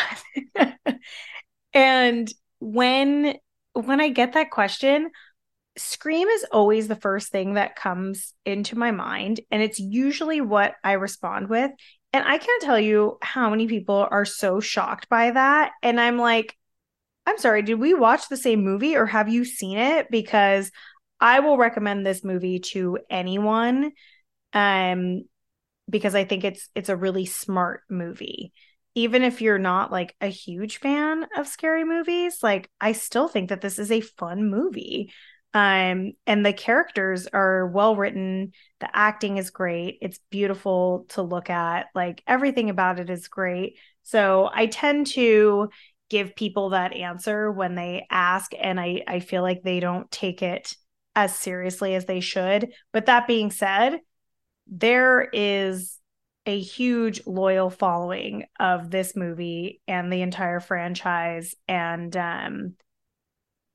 and 1.74 2.32
when 2.60 3.34
when 3.74 4.00
i 4.00 4.08
get 4.08 4.32
that 4.34 4.50
question 4.50 5.10
Scream 5.78 6.26
is 6.28 6.46
always 6.52 6.88
the 6.88 6.96
first 6.96 7.30
thing 7.30 7.54
that 7.54 7.76
comes 7.76 8.32
into 8.46 8.78
my 8.78 8.92
mind, 8.92 9.40
and 9.50 9.62
it's 9.62 9.78
usually 9.78 10.40
what 10.40 10.74
I 10.82 10.92
respond 10.92 11.48
with. 11.50 11.70
And 12.14 12.24
I 12.26 12.38
can't 12.38 12.62
tell 12.62 12.80
you 12.80 13.18
how 13.20 13.50
many 13.50 13.66
people 13.66 14.08
are 14.10 14.24
so 14.24 14.58
shocked 14.58 15.08
by 15.10 15.32
that. 15.32 15.72
And 15.82 16.00
I'm 16.00 16.18
like, 16.18 16.56
I'm 17.26 17.38
sorry, 17.38 17.62
did 17.62 17.74
we 17.78 17.92
watch 17.92 18.28
the 18.28 18.36
same 18.36 18.64
movie 18.64 18.96
or 18.96 19.04
have 19.04 19.28
you 19.28 19.44
seen 19.44 19.76
it? 19.76 20.10
Because 20.10 20.70
I 21.20 21.40
will 21.40 21.58
recommend 21.58 22.06
this 22.06 22.24
movie 22.24 22.60
to 22.60 22.98
anyone. 23.10 23.92
Um, 24.52 25.24
because 25.90 26.14
I 26.14 26.24
think 26.24 26.44
it's 26.44 26.68
it's 26.74 26.88
a 26.88 26.96
really 26.96 27.26
smart 27.26 27.82
movie. 27.90 28.52
Even 28.96 29.22
if 29.22 29.40
you're 29.40 29.58
not 29.58 29.92
like 29.92 30.16
a 30.20 30.26
huge 30.26 30.78
fan 30.78 31.26
of 31.36 31.46
scary 31.46 31.84
movies, 31.84 32.42
like 32.42 32.68
I 32.80 32.92
still 32.92 33.28
think 33.28 33.50
that 33.50 33.60
this 33.60 33.78
is 33.78 33.92
a 33.92 34.00
fun 34.00 34.50
movie. 34.50 35.12
Um, 35.54 36.12
and 36.26 36.44
the 36.44 36.52
characters 36.52 37.26
are 37.28 37.66
well 37.68 37.94
written. 37.94 38.52
The 38.80 38.88
acting 38.92 39.36
is 39.36 39.50
great. 39.50 39.98
It's 40.02 40.18
beautiful 40.30 41.06
to 41.10 41.22
look 41.22 41.48
at. 41.48 41.86
Like 41.94 42.22
everything 42.26 42.68
about 42.68 42.98
it 42.98 43.08
is 43.08 43.28
great. 43.28 43.78
So 44.02 44.50
I 44.52 44.66
tend 44.66 45.06
to 45.08 45.70
give 46.10 46.36
people 46.36 46.70
that 46.70 46.92
answer 46.92 47.50
when 47.50 47.74
they 47.74 48.06
ask, 48.10 48.52
and 48.58 48.78
I 48.80 49.02
I 49.06 49.20
feel 49.20 49.42
like 49.42 49.62
they 49.62 49.80
don't 49.80 50.10
take 50.10 50.42
it 50.42 50.74
as 51.14 51.34
seriously 51.34 51.94
as 51.94 52.04
they 52.04 52.20
should. 52.20 52.72
But 52.92 53.06
that 53.06 53.26
being 53.26 53.50
said, 53.50 54.00
there 54.66 55.22
is 55.32 55.98
a 56.46 56.60
huge 56.60 57.26
loyal 57.26 57.70
following 57.70 58.44
of 58.58 58.90
this 58.90 59.16
movie 59.16 59.80
and 59.88 60.12
the 60.12 60.22
entire 60.22 60.60
franchise. 60.60 61.54
And 61.68 62.16
um 62.16 62.74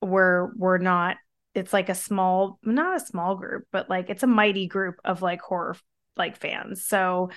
we're 0.01 0.51
we're 0.55 0.77
not 0.79 1.17
it's 1.53 1.73
like 1.73 1.89
a 1.89 1.95
small 1.95 2.57
not 2.63 2.95
a 2.95 3.05
small 3.05 3.35
group 3.35 3.65
but 3.71 3.89
like 3.89 4.09
it's 4.09 4.23
a 4.23 4.27
mighty 4.27 4.67
group 4.67 4.95
of 5.05 5.21
like 5.21 5.41
horror 5.41 5.75
like 6.15 6.37
fans. 6.37 6.85
So 6.85 7.29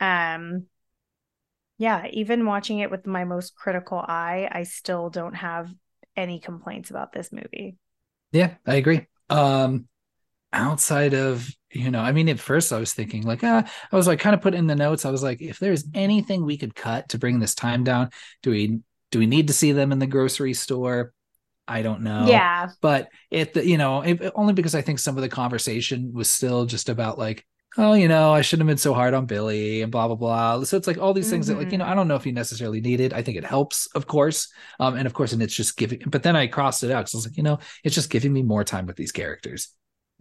um 0.00 0.66
yeah 1.78 2.06
even 2.10 2.44
watching 2.44 2.80
it 2.80 2.90
with 2.90 3.06
my 3.06 3.24
most 3.24 3.54
critical 3.56 3.98
eye 3.98 4.48
i 4.52 4.62
still 4.62 5.10
don't 5.10 5.34
have 5.34 5.72
any 6.16 6.38
complaints 6.38 6.90
about 6.90 7.12
this 7.12 7.32
movie. 7.32 7.76
Yeah 8.32 8.54
i 8.66 8.74
agree. 8.74 9.06
Um 9.30 9.86
outside 10.52 11.14
of 11.14 11.48
you 11.70 11.90
know 11.90 12.00
i 12.00 12.12
mean 12.12 12.28
at 12.28 12.38
first 12.38 12.72
i 12.72 12.78
was 12.78 12.92
thinking 12.92 13.22
like 13.22 13.42
ah, 13.42 13.64
i 13.90 13.96
was 13.96 14.06
like 14.06 14.20
kind 14.20 14.34
of 14.34 14.42
put 14.42 14.54
in 14.54 14.66
the 14.66 14.74
notes. 14.74 15.04
I 15.04 15.10
was 15.10 15.22
like 15.22 15.40
if 15.40 15.58
there's 15.58 15.84
anything 15.94 16.44
we 16.44 16.58
could 16.58 16.74
cut 16.74 17.10
to 17.10 17.18
bring 17.18 17.38
this 17.38 17.54
time 17.54 17.84
down 17.84 18.10
do 18.42 18.50
we 18.50 18.80
do 19.10 19.18
we 19.18 19.26
need 19.26 19.48
to 19.48 19.52
see 19.52 19.72
them 19.72 19.92
in 19.92 19.98
the 19.98 20.06
grocery 20.06 20.54
store? 20.54 21.12
I 21.68 21.82
don't 21.82 22.00
know. 22.00 22.26
Yeah. 22.26 22.70
But 22.80 23.08
it 23.30 23.54
you 23.56 23.78
know 23.78 24.02
it, 24.02 24.32
only 24.34 24.52
because 24.52 24.74
i 24.74 24.82
think 24.82 24.98
some 24.98 25.16
of 25.16 25.22
the 25.22 25.28
conversation 25.28 26.12
was 26.12 26.30
still 26.30 26.66
just 26.66 26.88
about 26.88 27.18
like 27.18 27.46
oh 27.78 27.94
you 27.94 28.06
know 28.06 28.32
i 28.32 28.42
shouldn't 28.42 28.68
have 28.68 28.72
been 28.74 28.76
so 28.76 28.92
hard 28.92 29.14
on 29.14 29.24
billy 29.24 29.80
and 29.80 29.90
blah 29.92 30.06
blah 30.06 30.16
blah. 30.16 30.64
So 30.64 30.76
it's 30.76 30.86
like 30.86 30.98
all 30.98 31.14
these 31.14 31.30
things 31.30 31.46
mm-hmm. 31.46 31.58
that 31.58 31.64
like 31.64 31.72
you 31.72 31.78
know 31.78 31.86
i 31.86 31.94
don't 31.94 32.08
know 32.08 32.16
if 32.16 32.26
you 32.26 32.32
necessarily 32.32 32.80
need 32.80 33.00
it. 33.00 33.12
I 33.12 33.22
think 33.22 33.38
it 33.38 33.44
helps 33.44 33.86
of 33.94 34.06
course. 34.06 34.48
Um 34.80 34.96
and 34.96 35.06
of 35.06 35.14
course 35.14 35.32
and 35.32 35.42
it's 35.42 35.54
just 35.54 35.76
giving 35.76 36.02
but 36.06 36.22
then 36.22 36.36
i 36.36 36.46
crossed 36.46 36.82
it 36.84 36.90
out 36.90 37.02
because 37.02 37.14
i 37.14 37.18
was 37.18 37.26
like 37.26 37.36
you 37.36 37.42
know 37.42 37.58
it's 37.84 37.94
just 37.94 38.10
giving 38.10 38.32
me 38.32 38.42
more 38.42 38.64
time 38.64 38.86
with 38.86 38.96
these 38.96 39.12
characters 39.12 39.72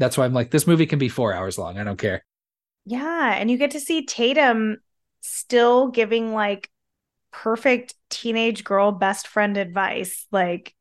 that's 0.02 0.18
why 0.18 0.26
I'm 0.26 0.34
like, 0.34 0.50
this 0.50 0.66
movie 0.66 0.88
can 0.88 1.00
be 1.00 1.10
four 1.10 1.32
hours 1.32 1.60
long. 1.60 1.78
I 1.78 1.84
don't 1.84 1.98
care. 1.98 2.26
Yeah. 2.86 3.36
And 3.38 3.50
you 3.52 3.58
get 3.58 3.72
to 3.72 3.80
see 3.80 4.06
Tatum 4.06 4.78
still 5.22 5.90
giving 5.90 6.34
like 6.34 6.70
perfect 7.32 7.94
teenage 8.10 8.64
girl 8.64 8.92
best 8.92 9.28
friend 9.28 9.58
advice. 9.58 10.28
Like, 10.32 10.74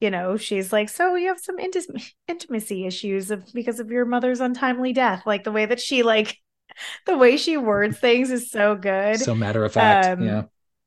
you 0.00 0.10
know, 0.10 0.36
she's 0.36 0.72
like, 0.72 0.88
so 0.88 1.14
you 1.14 1.28
have 1.28 1.40
some 1.40 1.58
inti- 1.58 2.12
intimacy 2.28 2.86
issues 2.86 3.30
of 3.30 3.44
because 3.54 3.80
of 3.80 3.90
your 3.90 4.04
mother's 4.04 4.40
untimely 4.40 4.92
death. 4.92 5.22
Like 5.24 5.44
the 5.44 5.52
way 5.52 5.66
that 5.66 5.80
she 5.80 6.02
like 6.02 6.36
the 7.06 7.16
way 7.16 7.36
she 7.36 7.56
words 7.56 7.98
things 7.98 8.30
is 8.30 8.50
so 8.50 8.74
good. 8.74 9.20
So 9.20 9.34
matter 9.34 9.64
of 9.64 9.72
fact. 9.72 10.08
Um, 10.08 10.24
yeah. 10.26 10.42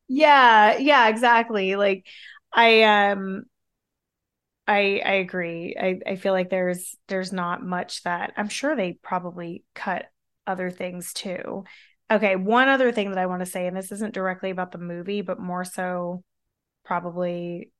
Yeah, 0.08 0.76
yeah, 0.78 1.08
exactly. 1.08 1.76
Like 1.76 2.06
I 2.52 2.82
um 2.82 3.44
I 4.68 5.00
I 5.04 5.12
agree. 5.14 5.74
I 5.80 5.98
I 6.06 6.16
feel 6.16 6.32
like 6.34 6.50
there's 6.50 6.94
there's 7.08 7.32
not 7.32 7.64
much 7.64 8.02
that 8.04 8.34
I'm 8.36 8.50
sure 8.50 8.76
they 8.76 8.98
probably 9.02 9.64
cut 9.74 10.06
other 10.46 10.70
things 10.70 11.12
too. 11.12 11.64
Okay, 12.10 12.36
one 12.36 12.68
other 12.68 12.92
thing 12.92 13.10
that 13.10 13.18
I 13.18 13.26
want 13.26 13.40
to 13.40 13.46
say 13.46 13.66
and 13.66 13.76
this 13.76 13.90
isn't 13.92 14.14
directly 14.14 14.50
about 14.50 14.70
the 14.72 14.78
movie 14.78 15.22
but 15.22 15.40
more 15.40 15.64
so 15.64 16.22
probably 16.84 17.72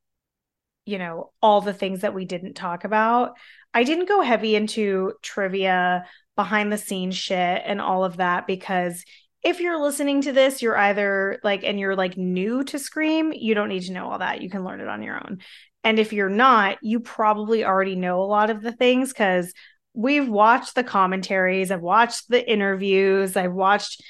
you 0.86 0.99
know 0.99 1.33
all 1.42 1.60
the 1.60 1.75
things 1.75 2.00
that 2.00 2.15
we 2.15 2.25
didn't 2.25 2.55
talk 2.55 2.84
about. 2.84 3.36
I 3.75 3.84
didn't 3.84 4.08
go 4.08 4.23
heavy 4.23 4.57
into 4.57 5.12
trivia, 5.23 6.07
behind 6.36 6.73
the 6.73 6.78
scenes 6.78 7.17
shit 7.17 7.62
and 7.67 7.81
all 7.81 8.05
of 8.05 8.18
that 8.18 8.47
because 8.47 9.05
if 9.42 9.60
you're 9.60 9.81
listening 9.81 10.23
to 10.23 10.33
this, 10.33 10.62
you're 10.62 10.76
either 10.76 11.39
like, 11.42 11.62
and 11.65 11.78
you're 11.78 11.97
like 11.97 12.17
new 12.17 12.65
to 12.65 12.78
Scream, 12.78 13.33
you 13.33 13.55
don't 13.55 13.68
need 13.68 13.84
to 13.84 13.92
know 13.92 14.10
all 14.10 14.18
that. 14.18 14.42
You 14.42 14.50
can 14.50 14.65
learn 14.65 14.81
it 14.81 14.89
on 14.89 15.02
your 15.02 15.17
own. 15.17 15.39
And 15.84 15.99
if 15.99 16.12
you're 16.12 16.28
not, 16.28 16.78
you 16.83 17.00
probably 17.00 17.65
already 17.65 17.94
know 17.94 18.20
a 18.20 18.25
lot 18.25 18.50
of 18.50 18.62
the 18.62 18.73
things 18.73 19.10
because 19.10 19.52
we've 19.94 20.28
watched 20.28 20.75
the 20.75 20.84
commentaries, 20.84 21.70
I've 21.70 21.81
watched 21.81 22.28
the 22.28 22.50
interviews, 22.50 23.36
I've 23.36 23.52
watched 23.52 24.02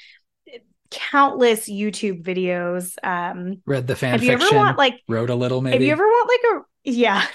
countless 0.91 1.69
YouTube 1.69 2.23
videos. 2.23 2.95
Um, 3.03 3.61
Read 3.65 3.87
the 3.87 3.95
fan 3.95 4.19
fiction. 4.19 4.39
You 4.39 4.47
ever 4.47 4.55
want 4.55 4.77
like 4.77 5.01
wrote 5.07 5.29
a 5.29 5.35
little 5.35 5.61
maybe? 5.61 5.77
If 5.77 5.81
you 5.83 5.91
ever 5.91 6.05
want 6.05 6.29
like 6.29 6.61
a 6.61 6.91
yeah. 6.91 7.25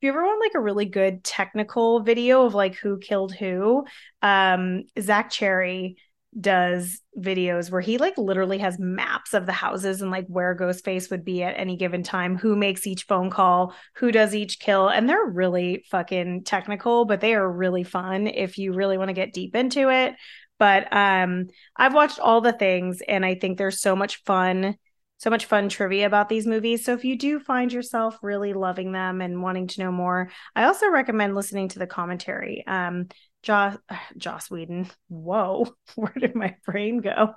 If 0.00 0.06
you 0.06 0.10
ever 0.14 0.24
want 0.24 0.40
like 0.40 0.56
a 0.56 0.60
really 0.60 0.86
good 0.86 1.22
technical 1.22 2.00
video 2.00 2.44
of 2.44 2.54
like 2.54 2.74
who 2.74 2.98
killed 2.98 3.32
who, 3.32 3.84
um, 4.20 4.82
Zach 5.00 5.30
Cherry 5.30 5.96
does 6.38 7.00
videos 7.18 7.70
where 7.70 7.80
he 7.80 7.98
like 7.98 8.16
literally 8.16 8.58
has 8.58 8.78
maps 8.78 9.34
of 9.34 9.44
the 9.44 9.52
houses 9.52 10.00
and 10.00 10.10
like 10.10 10.26
where 10.28 10.56
Ghostface 10.56 11.10
would 11.10 11.24
be 11.24 11.42
at 11.42 11.58
any 11.58 11.76
given 11.76 12.02
time, 12.02 12.36
who 12.36 12.56
makes 12.56 12.86
each 12.86 13.04
phone 13.04 13.30
call, 13.30 13.74
who 13.96 14.10
does 14.10 14.34
each 14.34 14.58
kill, 14.58 14.88
and 14.88 15.08
they're 15.08 15.26
really 15.26 15.84
fucking 15.90 16.44
technical, 16.44 17.04
but 17.04 17.20
they 17.20 17.34
are 17.34 17.50
really 17.50 17.84
fun 17.84 18.26
if 18.26 18.56
you 18.58 18.72
really 18.72 18.96
want 18.96 19.08
to 19.08 19.14
get 19.14 19.34
deep 19.34 19.54
into 19.54 19.90
it. 19.90 20.14
But 20.58 20.88
um 20.92 21.48
I've 21.76 21.94
watched 21.94 22.18
all 22.18 22.40
the 22.40 22.52
things 22.52 23.02
and 23.06 23.24
I 23.24 23.34
think 23.34 23.58
there's 23.58 23.80
so 23.80 23.94
much 23.96 24.22
fun 24.24 24.76
so 25.22 25.30
much 25.30 25.44
fun 25.44 25.68
trivia 25.68 26.04
about 26.04 26.28
these 26.28 26.48
movies. 26.48 26.84
So 26.84 26.94
if 26.94 27.04
you 27.04 27.16
do 27.16 27.38
find 27.38 27.72
yourself 27.72 28.18
really 28.22 28.54
loving 28.54 28.90
them 28.90 29.20
and 29.20 29.40
wanting 29.40 29.68
to 29.68 29.80
know 29.80 29.92
more, 29.92 30.30
I 30.56 30.64
also 30.64 30.88
recommend 30.90 31.36
listening 31.36 31.68
to 31.68 31.78
the 31.78 31.86
commentary. 31.86 32.64
Um, 32.66 33.06
Joss 33.42 33.76
Joss 34.16 34.50
Whedon. 34.50 34.88
Whoa, 35.08 35.74
where 35.94 36.14
did 36.18 36.34
my 36.34 36.56
brain 36.64 37.00
go? 37.00 37.34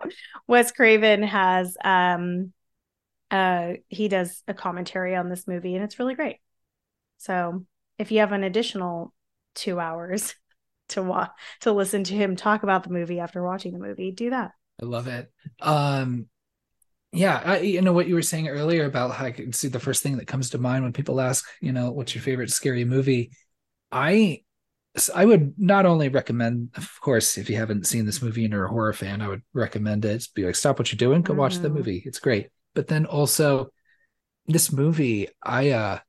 Wes 0.47 0.71
Craven 0.71 1.23
has 1.23 1.77
um 1.83 2.53
uh 3.31 3.73
he 3.89 4.07
does 4.07 4.43
a 4.47 4.53
commentary 4.53 5.15
on 5.15 5.29
this 5.29 5.47
movie 5.47 5.75
and 5.75 5.83
it's 5.83 5.99
really 5.99 6.15
great. 6.15 6.37
So 7.17 7.65
if 7.97 8.11
you 8.11 8.19
have 8.19 8.31
an 8.31 8.43
additional 8.43 9.13
two 9.55 9.79
hours 9.79 10.35
to 10.89 11.01
watch 11.01 11.31
to 11.61 11.71
listen 11.71 12.03
to 12.05 12.13
him 12.13 12.35
talk 12.35 12.63
about 12.63 12.83
the 12.83 12.91
movie 12.91 13.19
after 13.19 13.43
watching 13.43 13.73
the 13.73 13.79
movie, 13.79 14.11
do 14.11 14.29
that. 14.29 14.51
I 14.81 14.85
love 14.85 15.07
it. 15.07 15.31
Um 15.59 16.27
yeah, 17.11 17.41
I, 17.45 17.59
you 17.59 17.81
know 17.81 17.93
what 17.93 18.09
you 18.09 18.15
were 18.15 18.21
saying 18.21 18.49
earlier 18.49 18.83
about 18.83 19.11
how 19.11 19.23
I 19.23 19.31
can 19.31 19.53
see 19.53 19.69
the 19.69 19.79
first 19.79 20.03
thing 20.03 20.17
that 20.17 20.27
comes 20.27 20.49
to 20.49 20.57
mind 20.57 20.83
when 20.83 20.91
people 20.91 21.21
ask, 21.21 21.47
you 21.61 21.71
know, 21.71 21.91
what's 21.91 22.13
your 22.13 22.21
favorite 22.21 22.51
scary 22.51 22.83
movie? 22.83 23.31
I 23.89 24.41
I 25.13 25.25
would 25.25 25.53
not 25.57 25.85
only 25.85 26.09
recommend, 26.09 26.69
of 26.75 26.99
course, 27.01 27.37
if 27.37 27.49
you 27.49 27.57
haven't 27.57 27.87
seen 27.87 28.05
this 28.05 28.21
movie 28.21 28.45
and 28.45 28.53
you're 28.53 28.65
a 28.65 28.69
horror 28.69 28.93
fan, 28.93 29.21
I 29.21 29.27
would 29.27 29.41
recommend 29.53 30.05
it. 30.05 30.27
Be 30.33 30.45
like, 30.45 30.55
stop 30.55 30.79
what 30.79 30.91
you're 30.91 30.97
doing, 30.97 31.21
go 31.21 31.33
mm. 31.33 31.37
watch 31.37 31.57
the 31.57 31.67
mm-hmm. 31.67 31.77
movie. 31.77 32.03
It's 32.05 32.19
great. 32.19 32.49
But 32.73 32.87
then 32.87 33.05
also, 33.05 33.71
this 34.47 34.71
movie, 34.71 35.27
I 35.43 35.71
uh 35.71 35.99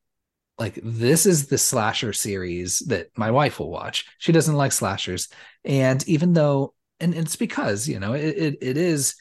like 0.58 0.78
this 0.82 1.26
is 1.26 1.48
the 1.48 1.58
slasher 1.58 2.12
series 2.12 2.78
that 2.80 3.08
my 3.16 3.30
wife 3.30 3.58
will 3.58 3.70
watch. 3.70 4.06
She 4.18 4.32
doesn't 4.32 4.54
like 4.54 4.72
slashers, 4.72 5.28
and 5.64 6.06
even 6.08 6.32
though, 6.32 6.74
and 7.00 7.14
it's 7.14 7.36
because 7.36 7.88
you 7.88 8.00
know 8.00 8.14
it, 8.14 8.36
it, 8.36 8.58
it 8.62 8.76
is 8.76 9.16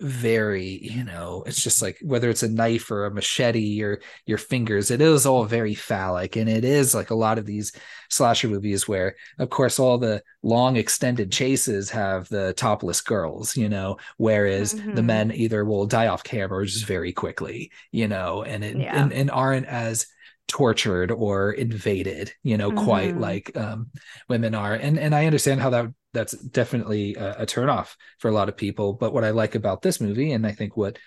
very 0.00 0.80
you 0.82 1.04
know 1.04 1.44
it's 1.46 1.62
just 1.62 1.80
like 1.80 1.96
whether 2.02 2.28
it's 2.28 2.42
a 2.42 2.48
knife 2.48 2.90
or 2.90 3.06
a 3.06 3.14
machete 3.14 3.80
or 3.80 4.00
your 4.26 4.38
fingers 4.38 4.90
it 4.90 5.00
is 5.00 5.24
all 5.24 5.44
very 5.44 5.74
phallic 5.74 6.34
and 6.34 6.48
it 6.48 6.64
is 6.64 6.96
like 6.96 7.10
a 7.10 7.14
lot 7.14 7.38
of 7.38 7.46
these 7.46 7.70
slasher 8.10 8.48
movies 8.48 8.88
where 8.88 9.14
of 9.38 9.50
course 9.50 9.78
all 9.78 9.96
the 9.96 10.20
long 10.42 10.74
extended 10.76 11.30
chases 11.30 11.90
have 11.90 12.28
the 12.28 12.52
topless 12.54 13.00
girls 13.00 13.56
you 13.56 13.68
know 13.68 13.96
whereas 14.16 14.74
mm-hmm. 14.74 14.94
the 14.94 15.02
men 15.02 15.30
either 15.32 15.64
will 15.64 15.86
die 15.86 16.08
off 16.08 16.24
camera 16.24 16.66
just 16.66 16.86
very 16.86 17.12
quickly 17.12 17.70
you 17.92 18.08
know 18.08 18.42
and 18.42 18.64
it 18.64 18.76
yeah. 18.76 19.00
and, 19.00 19.12
and 19.12 19.30
aren't 19.30 19.66
as 19.66 20.06
tortured 20.48 21.12
or 21.12 21.52
invaded 21.52 22.32
you 22.42 22.58
know 22.58 22.70
mm-hmm. 22.70 22.84
quite 22.84 23.16
like 23.16 23.56
um, 23.56 23.90
women 24.28 24.56
are 24.56 24.74
and 24.74 24.98
and 24.98 25.14
i 25.14 25.24
understand 25.24 25.60
how 25.60 25.70
that 25.70 25.86
that's 26.14 26.32
definitely 26.32 27.14
a, 27.16 27.42
a 27.42 27.46
turn 27.46 27.68
off 27.68 27.96
for 28.18 28.28
a 28.28 28.32
lot 28.32 28.48
of 28.48 28.56
people 28.56 28.94
but 28.94 29.12
what 29.12 29.24
i 29.24 29.30
like 29.30 29.54
about 29.54 29.82
this 29.82 30.00
movie 30.00 30.32
and 30.32 30.46
i 30.46 30.52
think 30.52 30.76
what 30.76 30.98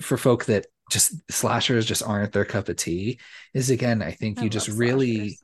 for 0.00 0.16
folk 0.16 0.46
that 0.46 0.66
just 0.90 1.14
slashers 1.30 1.84
just 1.84 2.02
aren't 2.02 2.32
their 2.32 2.44
cup 2.44 2.68
of 2.68 2.76
tea 2.76 3.20
is 3.52 3.70
again 3.70 4.02
i 4.02 4.10
think 4.10 4.38
I 4.38 4.44
you 4.44 4.50
just 4.50 4.68
really 4.68 5.38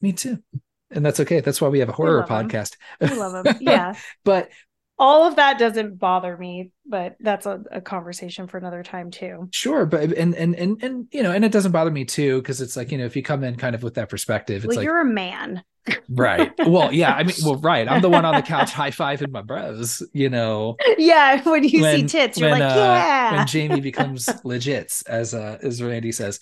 me 0.00 0.12
too 0.12 0.42
and 0.90 1.04
that's 1.04 1.20
okay. 1.20 1.40
That's 1.40 1.60
why 1.60 1.68
we 1.68 1.78
have 1.78 1.88
a 1.88 1.92
horror 1.92 2.24
podcast. 2.28 2.76
We 3.00 3.14
love 3.14 3.44
them. 3.44 3.56
Yeah. 3.60 3.94
but 4.24 4.50
All 4.98 5.26
of 5.26 5.36
that 5.36 5.58
doesn't 5.58 5.98
bother 5.98 6.36
me, 6.36 6.72
but 6.84 7.16
that's 7.20 7.46
a, 7.46 7.62
a 7.70 7.80
conversation 7.80 8.48
for 8.48 8.58
another 8.58 8.82
time 8.82 9.10
too. 9.10 9.48
sure, 9.52 9.86
but 9.86 10.12
and 10.12 10.34
and 10.34 10.54
and 10.54 10.82
and 10.82 11.06
you 11.12 11.22
know, 11.22 11.30
and 11.32 11.44
it 11.44 11.52
doesn't 11.52 11.72
bother 11.72 11.90
me 11.90 12.04
too 12.04 12.40
because 12.42 12.60
it's 12.60 12.76
like 12.76 12.90
you 12.92 12.98
know, 12.98 13.06
if 13.06 13.16
you 13.16 13.22
come 13.22 13.44
in 13.44 13.56
kind 13.56 13.74
of 13.74 13.82
with 13.82 13.94
that 13.94 14.08
perspective, 14.08 14.64
it's 14.64 14.68
well, 14.68 14.76
like 14.76 14.84
you're 14.84 15.00
a 15.00 15.04
man. 15.04 15.62
Right. 16.08 16.52
Well, 16.66 16.92
yeah, 16.92 17.14
I 17.14 17.22
mean, 17.24 17.34
well, 17.44 17.56
right. 17.56 17.88
I'm 17.88 18.02
the 18.02 18.08
one 18.08 18.24
on 18.24 18.34
the 18.34 18.42
couch 18.42 18.72
high 18.72 18.90
fiving 18.90 19.30
my 19.30 19.42
bros. 19.42 20.02
You 20.12 20.28
know, 20.28 20.76
yeah. 20.98 21.42
When 21.42 21.64
you 21.64 21.70
see 21.70 21.80
When- 21.82 22.06
tits, 22.06 22.38
you're 22.38 22.50
when, 22.50 22.60
like, 22.60 22.72
uh, 22.72 22.74
yeah. 22.76 23.36
when 23.36 23.46
Jamie 23.46 23.80
becomes 23.80 24.28
legit, 24.44 24.92
as 25.06 25.34
uh 25.34 25.58
as 25.62 25.82
Randy 25.82 26.12
says. 26.12 26.40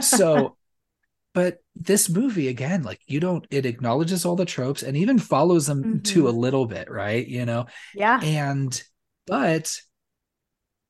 So, 0.00 0.56
but 1.34 1.58
this 1.76 2.08
movie 2.08 2.48
again, 2.48 2.82
like 2.82 3.00
you 3.06 3.20
don't, 3.20 3.46
it 3.50 3.64
acknowledges 3.66 4.24
all 4.24 4.36
the 4.36 4.44
tropes 4.44 4.82
and 4.82 4.96
even 4.96 5.18
follows 5.18 5.66
them 5.66 6.00
to 6.02 6.24
Mhm. 6.24 6.26
a 6.28 6.30
little 6.30 6.66
bit, 6.66 6.90
right? 6.90 7.26
You 7.26 7.46
know, 7.46 7.66
yeah. 7.94 8.20
and 8.22 8.82
but 9.26 9.80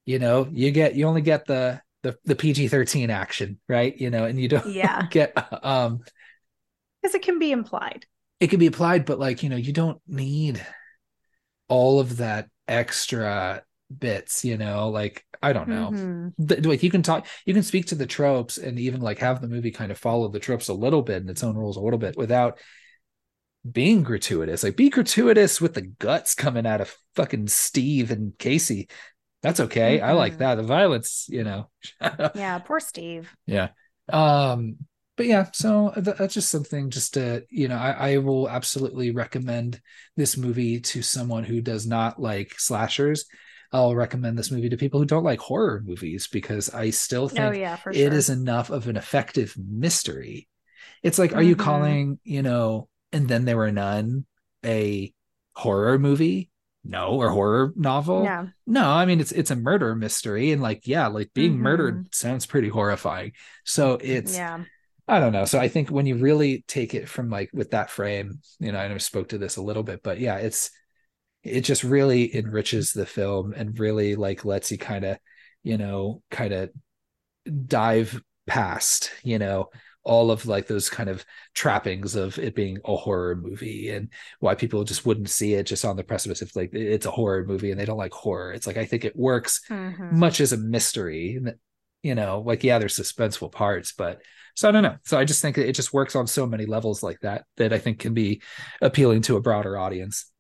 you 0.07 0.19
know, 0.19 0.49
you 0.51 0.71
get 0.71 0.95
you 0.95 1.07
only 1.07 1.21
get 1.23 1.47
the 1.47 1.81
the 2.03 2.17
the 2.25 2.35
PG 2.35 2.69
thirteen 2.69 3.11
action, 3.11 3.61
right? 3.69 3.95
You 3.97 4.09
know, 4.11 4.25
and 4.25 4.41
you 4.41 4.49
don't 4.49 4.67
Yeah. 4.73 5.07
get 5.11 5.33
um 5.63 6.01
Because 7.01 7.15
it 7.15 7.23
can 7.23 7.39
be 7.39 7.53
implied. 7.53 8.07
it 8.41 8.49
can 8.49 8.59
be 8.59 8.67
applied, 8.67 9.05
but 9.05 9.19
like, 9.19 9.43
you 9.43 9.49
know, 9.51 9.57
you 9.57 9.73
don't 9.73 10.01
need 10.07 10.65
all 11.69 12.01
of 12.01 12.17
that 12.19 12.49
extra 12.67 13.63
bits, 13.97 14.45
you 14.45 14.57
know, 14.57 14.89
like 14.91 15.25
I 15.43 15.53
don't 15.53 15.69
know. 15.69 15.91
Mhm. 15.93 16.49
Th- 16.49 16.65
like 16.67 16.83
you 16.83 16.91
can 16.91 17.03
talk 17.03 17.27
you 17.47 17.55
can 17.55 17.63
speak 17.63 17.87
to 17.87 17.95
the 17.95 18.07
tropes 18.07 18.59
and 18.59 18.79
even 18.79 19.01
like 19.01 19.19
have 19.19 19.41
the 19.41 19.49
movie 19.49 19.71
kind 19.71 19.91
of 19.91 19.99
follow 19.99 20.29
the 20.29 20.39
tropes 20.39 20.69
a 20.69 20.75
little 20.75 21.03
bit 21.03 21.23
and 21.23 21.31
its 21.31 21.43
own 21.43 21.57
rules 21.57 21.77
a 21.77 21.81
little 21.81 21.99
bit 21.99 22.17
without 22.17 22.59
being 23.71 24.03
gratuitous. 24.03 24.63
Like 24.63 24.77
be 24.77 24.89
gratuitous 24.91 25.61
with 25.61 25.75
the 25.75 25.83
guts 25.83 26.35
coming 26.35 26.67
out 26.67 26.81
of 26.81 26.95
fucking 27.15 27.49
Steve 27.49 28.11
and 28.11 28.37
Casey. 28.39 28.89
That's 29.43 29.61
okay. 29.61 30.01
I 30.01 30.13
like 30.13 30.35
Mhm. 30.35 30.39
that. 30.39 30.55
The 30.57 30.63
violence, 30.63 31.27
you 31.29 31.45
know. 31.45 31.71
Yeah. 32.35 32.59
Poor 32.59 32.81
Steve. 32.81 33.35
Yeah. 33.47 33.69
Um, 34.13 34.77
but 35.21 35.27
yeah, 35.27 35.51
so 35.53 35.93
that's 35.99 36.33
just 36.33 36.49
something 36.49 36.89
just 36.89 37.13
to, 37.13 37.45
you 37.51 37.69
know, 37.69 37.77
I, 37.77 38.13
I 38.13 38.17
will 38.17 38.49
absolutely 38.49 39.11
recommend 39.11 39.79
this 40.17 40.39
movie 40.39 40.81
to 40.81 41.03
someone 41.03 41.45
who 41.45 41.61
does 41.61 41.87
not 41.87 42.19
like 42.19 42.59
slashers. 42.59 43.27
I'll 43.71 43.95
recommend 43.95 44.39
this 44.39 44.51
movie 44.51 44.71
to 44.71 44.79
people 44.79 44.99
who 44.99 45.05
don't 45.05 45.23
like 45.23 45.39
horror 45.41 45.83
movies 45.85 46.27
because 46.27 46.73
I 46.73 46.89
still 46.89 47.29
think 47.29 47.51
Oh 47.51 47.51
yeah, 47.51 47.77
it 47.91 47.93
sure. 47.93 48.15
is 48.15 48.31
enough 48.31 48.71
of 48.71 48.89
an 48.89 48.97
effective 48.97 49.55
mystery. 49.59 50.49
It's 51.03 51.19
like, 51.19 51.35
are 51.35 51.43
you 51.43 51.55
Mhm. 51.55 51.55
calling, 51.55 52.19
you 52.25 52.41
know, 52.41 52.89
and 53.13 53.29
then 53.29 53.45
there 53.45 53.59
were 53.59 53.73
none 53.73 54.25
a 54.65 55.13
horror 55.55 55.99
movie? 55.99 56.51
No, 56.83 57.09
or 57.11 57.29
horror 57.29 57.75
novel? 57.77 58.39
Yeah. 58.39 58.49
No, 58.67 58.89
I 58.89 59.05
mean 59.05 59.21
it's 59.21 59.33
it's 59.33 59.51
a 59.51 59.57
murder 59.57 59.95
mystery, 59.95 60.51
and 60.53 60.63
like 60.63 60.87
yeah, 60.87 61.09
like 61.09 61.35
being 61.35 61.59
Mhm. 61.59 61.61
murdered 61.61 62.07
sounds 62.11 62.47
pretty 62.47 62.71
horrifying. 62.71 63.33
So 63.67 63.99
it's 64.01 64.41
Yeah. 64.41 64.65
I 65.11 65.19
don't 65.21 65.33
know. 65.33 65.45
So 65.45 65.59
I 65.59 65.69
think 65.69 65.91
when 65.91 66.07
you 66.07 66.17
really 66.17 66.65
take 66.69 66.95
it 66.95 67.09
from 67.09 67.31
like 67.31 67.51
with 67.53 67.73
that 67.73 67.91
frame, 67.91 68.41
you 68.61 68.73
know, 68.73 68.79
I 68.79 68.89
know 68.89 68.95
I 68.95 68.99
spoke 68.99 69.29
to 69.31 69.39
this 69.39 69.57
a 69.57 69.63
little 69.63 69.83
bit, 69.83 70.03
but 70.03 70.21
yeah, 70.21 70.37
it's 70.37 70.71
it 71.45 71.63
just 71.63 71.85
really 71.85 72.35
enriches 72.37 72.93
the 72.93 73.07
film 73.07 73.55
and 73.57 73.79
really 73.79 74.17
like 74.17 74.45
lets 74.45 74.73
you 74.73 74.79
kind 74.79 75.05
of, 75.05 75.19
you 75.65 75.79
know, 75.79 76.23
kind 76.31 76.53
of 76.55 76.71
dive 77.67 78.23
past, 78.47 79.13
you 79.23 79.39
know, 79.39 79.71
all 80.05 80.31
of 80.31 80.47
like 80.47 80.67
those 80.67 80.91
kind 80.91 81.11
of 81.11 81.25
trappings 81.55 82.15
of 82.17 82.39
it 82.39 82.55
being 82.55 82.79
a 82.87 82.97
horror 82.97 83.37
movie 83.37 83.91
and 83.91 84.09
why 84.41 84.55
people 84.55 84.85
just 84.85 85.07
wouldn't 85.07 85.31
see 85.31 85.55
it 85.55 85.65
just 85.65 85.85
on 85.85 85.97
the 85.97 86.05
precipice 86.05 86.43
if 86.43 86.57
like 86.57 86.71
it's 86.75 87.07
a 87.07 87.11
horror 87.11 87.45
movie 87.45 87.71
and 87.71 87.81
they 87.81 87.85
don't 87.85 87.99
like 87.99 88.13
horror. 88.15 88.53
It's 88.53 88.67
like 88.67 88.79
I 88.79 88.87
think 88.87 89.05
it 89.05 89.17
works 89.17 89.61
Mhm. 89.71 90.11
much 90.11 90.41
as 90.41 90.53
a 90.53 90.57
mystery 90.57 91.39
you 92.03 92.15
know 92.15 92.43
like 92.47 92.65
yeah 92.65 92.79
there's 92.79 92.97
suspenseful 92.97 93.51
parts 93.51 93.93
but 93.93 94.21
so 94.55 94.69
i 94.69 94.73
don't 94.73 94.83
know 94.83 94.97
so 95.05 95.19
i 95.19 95.25
just 95.25 95.43
think 95.43 95.59
it 95.59 95.75
just 95.75 95.93
works 95.93 96.17
on 96.17 96.27
so 96.27 96.47
many 96.47 96.67
levels 96.67 97.03
like 97.03 97.19
that 97.21 97.45
that 97.57 97.73
i 97.73 97.79
think 97.79 97.99
can 97.99 98.15
be 98.15 98.43
appealing 98.81 99.23
to 99.23 99.37
a 99.37 99.41
broader 99.41 99.79
audience 99.79 100.31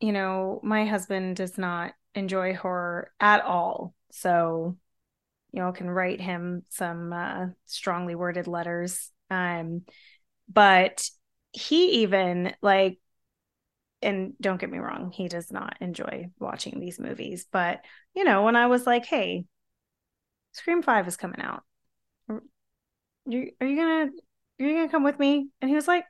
you 0.00 0.12
know, 0.12 0.60
my 0.62 0.84
husband 0.84 1.36
does 1.36 1.56
not 1.56 1.94
enjoy 2.14 2.54
horror 2.54 3.10
at 3.20 3.42
all. 3.42 3.94
So, 4.12 4.76
you 5.52 5.60
know, 5.60 5.72
can 5.72 5.88
write 5.88 6.20
him 6.20 6.64
some 6.70 7.12
uh, 7.12 7.46
strongly 7.66 8.14
worded 8.14 8.46
letters. 8.46 9.10
Um, 9.30 9.82
but 10.52 11.08
he 11.52 12.02
even 12.02 12.54
like, 12.60 12.98
and 14.02 14.34
don't 14.40 14.60
get 14.60 14.70
me 14.70 14.78
wrong, 14.78 15.10
he 15.10 15.28
does 15.28 15.50
not 15.50 15.76
enjoy 15.80 16.30
watching 16.38 16.78
these 16.78 17.00
movies. 17.00 17.46
But 17.50 17.80
you 18.14 18.24
know, 18.24 18.42
when 18.44 18.54
I 18.56 18.66
was 18.66 18.86
like, 18.86 19.06
"Hey, 19.06 19.46
Scream 20.56 20.82
Five 20.82 21.06
is 21.06 21.16
coming 21.16 21.40
out. 21.40 21.62
Are 22.28 22.42
you 23.26 23.52
are 23.60 23.66
you 23.66 23.76
gonna 23.76 24.10
are 24.60 24.66
you 24.66 24.74
gonna 24.74 24.88
come 24.88 25.04
with 25.04 25.18
me?" 25.18 25.48
And 25.60 25.68
he 25.68 25.76
was 25.76 25.86
like, 25.86 26.04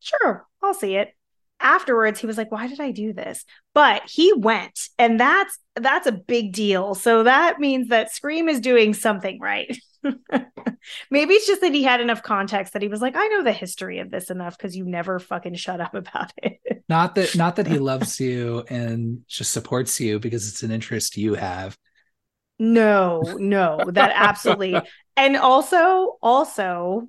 "Sure, 0.00 0.46
I'll 0.62 0.74
see 0.74 0.96
it." 0.96 1.14
Afterwards, 1.60 2.20
he 2.20 2.26
was 2.26 2.36
like, 2.36 2.50
"Why 2.50 2.66
did 2.66 2.80
I 2.80 2.90
do 2.90 3.12
this?" 3.12 3.44
But 3.72 4.02
he 4.10 4.32
went, 4.32 4.88
and 4.98 5.18
that's 5.18 5.58
that's 5.76 6.06
a 6.06 6.12
big 6.12 6.52
deal. 6.52 6.94
So 6.94 7.22
that 7.22 7.60
means 7.60 7.88
that 7.88 8.12
Scream 8.12 8.48
is 8.48 8.60
doing 8.60 8.94
something 8.94 9.40
right. 9.40 9.76
Maybe 11.10 11.34
it's 11.34 11.46
just 11.46 11.62
that 11.62 11.72
he 11.72 11.82
had 11.82 12.00
enough 12.00 12.22
context 12.22 12.72
that 12.72 12.82
he 12.82 12.88
was 12.88 13.00
like, 13.00 13.16
"I 13.16 13.26
know 13.28 13.42
the 13.42 13.52
history 13.52 14.00
of 14.00 14.10
this 14.10 14.30
enough 14.30 14.58
because 14.58 14.76
you 14.76 14.84
never 14.84 15.18
fucking 15.18 15.54
shut 15.54 15.80
up 15.80 15.94
about 15.94 16.32
it." 16.38 16.60
not 16.88 17.14
that 17.14 17.34
not 17.36 17.56
that 17.56 17.66
he 17.66 17.78
loves 17.92 18.20
you 18.20 18.64
and 18.68 19.26
just 19.28 19.52
supports 19.52 20.00
you 20.00 20.18
because 20.18 20.48
it's 20.48 20.62
an 20.62 20.70
interest 20.70 21.16
you 21.16 21.34
have 21.34 21.78
No, 22.58 23.36
no, 23.38 23.90
that 23.92 24.12
absolutely. 24.14 24.80
and 25.16 25.36
also, 25.36 26.16
also, 26.22 27.08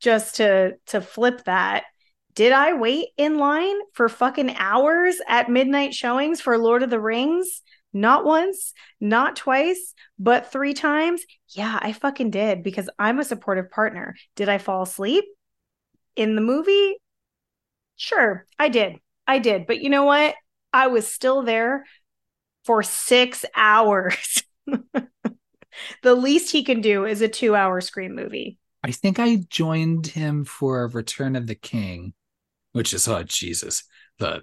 just 0.00 0.36
to 0.36 0.76
to 0.86 1.00
flip 1.00 1.44
that, 1.44 1.84
did 2.34 2.52
I 2.52 2.74
wait 2.74 3.08
in 3.16 3.38
line 3.38 3.76
for 3.92 4.08
fucking 4.08 4.56
hours 4.56 5.16
at 5.28 5.48
midnight 5.50 5.94
showings 5.94 6.40
for 6.40 6.58
Lord 6.58 6.82
of 6.82 6.90
the 6.90 7.00
Rings? 7.00 7.62
Not 7.92 8.24
once, 8.24 8.74
not 9.00 9.36
twice, 9.36 9.94
but 10.18 10.50
three 10.50 10.74
times. 10.74 11.24
Yeah, 11.50 11.78
I 11.80 11.92
fucking 11.92 12.30
did 12.30 12.64
because 12.64 12.90
I'm 12.98 13.20
a 13.20 13.24
supportive 13.24 13.70
partner. 13.70 14.16
Did 14.34 14.48
I 14.48 14.58
fall 14.58 14.82
asleep 14.82 15.24
in 16.16 16.34
the 16.34 16.42
movie? 16.42 16.96
Sure, 17.96 18.44
I 18.58 18.68
did. 18.68 18.96
I 19.26 19.38
did. 19.38 19.66
But 19.66 19.80
you 19.80 19.90
know 19.90 20.04
what? 20.04 20.34
I 20.72 20.88
was 20.88 21.06
still 21.06 21.42
there 21.42 21.84
for 22.64 22.82
six 22.82 23.44
hours. 23.54 24.42
the 26.02 26.14
least 26.14 26.52
he 26.52 26.64
can 26.64 26.80
do 26.80 27.04
is 27.04 27.20
a 27.20 27.28
two 27.28 27.54
hour 27.54 27.80
scream 27.80 28.14
movie. 28.14 28.58
i 28.82 28.90
think 28.90 29.18
i 29.18 29.36
joined 29.48 30.06
him 30.06 30.44
for 30.44 30.86
return 30.88 31.36
of 31.36 31.46
the 31.46 31.54
king 31.54 32.12
which 32.72 32.92
is 32.92 33.06
oh 33.08 33.22
jesus 33.22 33.84
the 34.18 34.42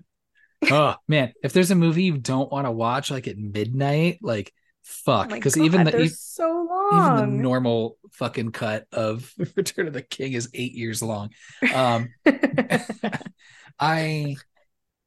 oh 0.70 0.96
man 1.08 1.34
if 1.44 1.54
there's 1.54 1.72
a 1.72 1.76
movie 1.76 2.04
you 2.04 2.18
don't 2.18 2.52
want 2.52 2.66
to 2.66 2.72
watch 2.72 3.12
like 3.12 3.28
at 3.28 3.38
midnight 3.38 4.20
like 4.22 4.54
fuck 4.84 5.32
Oh 5.32 5.36
because 5.36 5.56
God, 5.56 5.66
even 5.66 5.84
the 5.84 5.92
they're 5.92 6.02
e- 6.02 6.08
so 6.08 6.62
even 6.94 7.16
the 7.16 7.28
normal 7.28 7.98
fucking 8.12 8.52
cut 8.52 8.86
of 8.92 9.32
Return 9.56 9.88
of 9.88 9.94
the 9.94 10.02
King 10.02 10.34
is 10.34 10.50
eight 10.54 10.74
years 10.74 11.02
long. 11.02 11.30
Um, 11.74 12.10
I, 13.80 14.36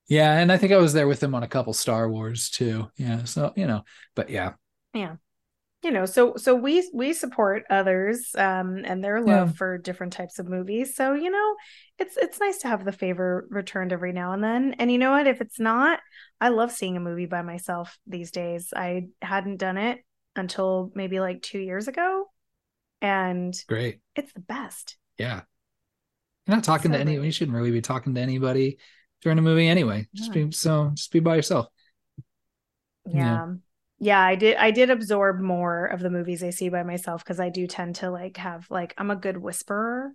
yeah, 0.09 0.33
and 0.39 0.51
I 0.51 0.57
think 0.57 0.73
I 0.73 0.78
was 0.78 0.93
there 0.93 1.07
with 1.07 1.23
him 1.23 1.34
on 1.34 1.43
a 1.43 1.49
couple 1.49 1.73
Star 1.73 2.09
Wars 2.09 2.51
too. 2.51 2.89
Yeah, 2.97 3.25
so 3.25 3.52
you 3.57 3.67
know, 3.67 3.83
but 4.15 4.31
yeah, 4.31 4.52
you 4.94 5.90
know, 5.90 6.06
so 6.06 6.36
so 6.36 6.55
we 6.55 6.89
we 6.94 7.12
support 7.12 7.64
others 7.68 8.31
um 8.39 8.82
and 8.84 9.05
their 9.05 9.20
love 9.20 9.50
Yeah. 9.50 9.55
for 9.56 9.76
different 9.78 10.14
types 10.14 10.39
of 10.39 10.48
movies. 10.48 10.94
So, 10.97 11.12
you 11.12 11.31
know, 11.31 11.56
it's 11.98 12.16
it's 12.16 12.40
nice 12.40 12.58
to 12.58 12.68
have 12.68 12.84
the 12.84 12.92
favor 12.92 13.47
returned 13.50 13.92
every 13.92 14.12
now 14.12 14.32
and 14.32 14.42
then. 14.42 14.74
And 14.78 14.90
you 14.90 14.97
know 14.98 15.10
what? 15.10 15.26
If 15.26 15.40
it's 15.42 15.60
not, 15.60 16.00
I 16.40 16.48
love 16.48 16.73
seeing 16.73 16.97
a 16.97 17.00
movie 17.00 17.26
by 17.26 17.42
myself 17.42 17.98
these 18.06 18.31
days. 18.31 18.73
I 18.74 19.08
hadn't 19.20 19.58
done 19.58 19.76
it 19.76 19.98
until 20.36 20.90
maybe 20.94 21.20
like 21.20 21.42
2 21.42 21.58
years 21.58 21.86
ago. 21.86 22.31
And 23.02 23.55
great. 23.68 24.00
it's 24.16 24.32
the 24.32 24.40
best. 24.40 24.97
Yeah, 25.18 25.42
you're 26.47 26.56
not 26.56 26.64
talking 26.64 26.92
So 26.92 26.97
to 26.97 27.00
any. 27.00 27.16
great. 27.16 27.26
You 27.26 27.32
shouldn't 27.32 27.55
really 27.56 27.70
be 27.70 27.82
talking 27.82 28.14
to 28.14 28.20
anybody 28.23 28.78
during 29.20 29.39
a 29.39 29.42
movie 29.42 29.68
anyway. 29.68 30.08
Just 30.14 30.34
Yeah. 30.34 30.44
be 30.47 30.52
so. 30.52 30.92
Just 30.94 31.12
be 31.12 31.20
by 31.20 31.36
yourself. 31.36 31.66
Yeah. 33.06 33.14
Yeah. 33.14 33.55
Yeah, 34.05 34.20
I 34.20 34.34
did 34.34 34.58
I 34.58 34.70
did 34.70 34.91
absorb 34.91 35.41
more 35.41 35.86
of 35.86 36.00
the 36.00 36.10
movies 36.10 36.44
I 36.44 36.50
see 36.50 36.68
by 36.68 36.83
myself 36.83 37.24
because 37.24 37.41
I 37.41 37.49
do 37.49 37.66
tend 37.66 37.97
to 37.97 38.10
like 38.10 38.36
have 38.36 38.66
like 38.68 38.92
I'm 38.99 39.10
a 39.10 39.16
good 39.16 39.39
whisperer. 39.39 40.12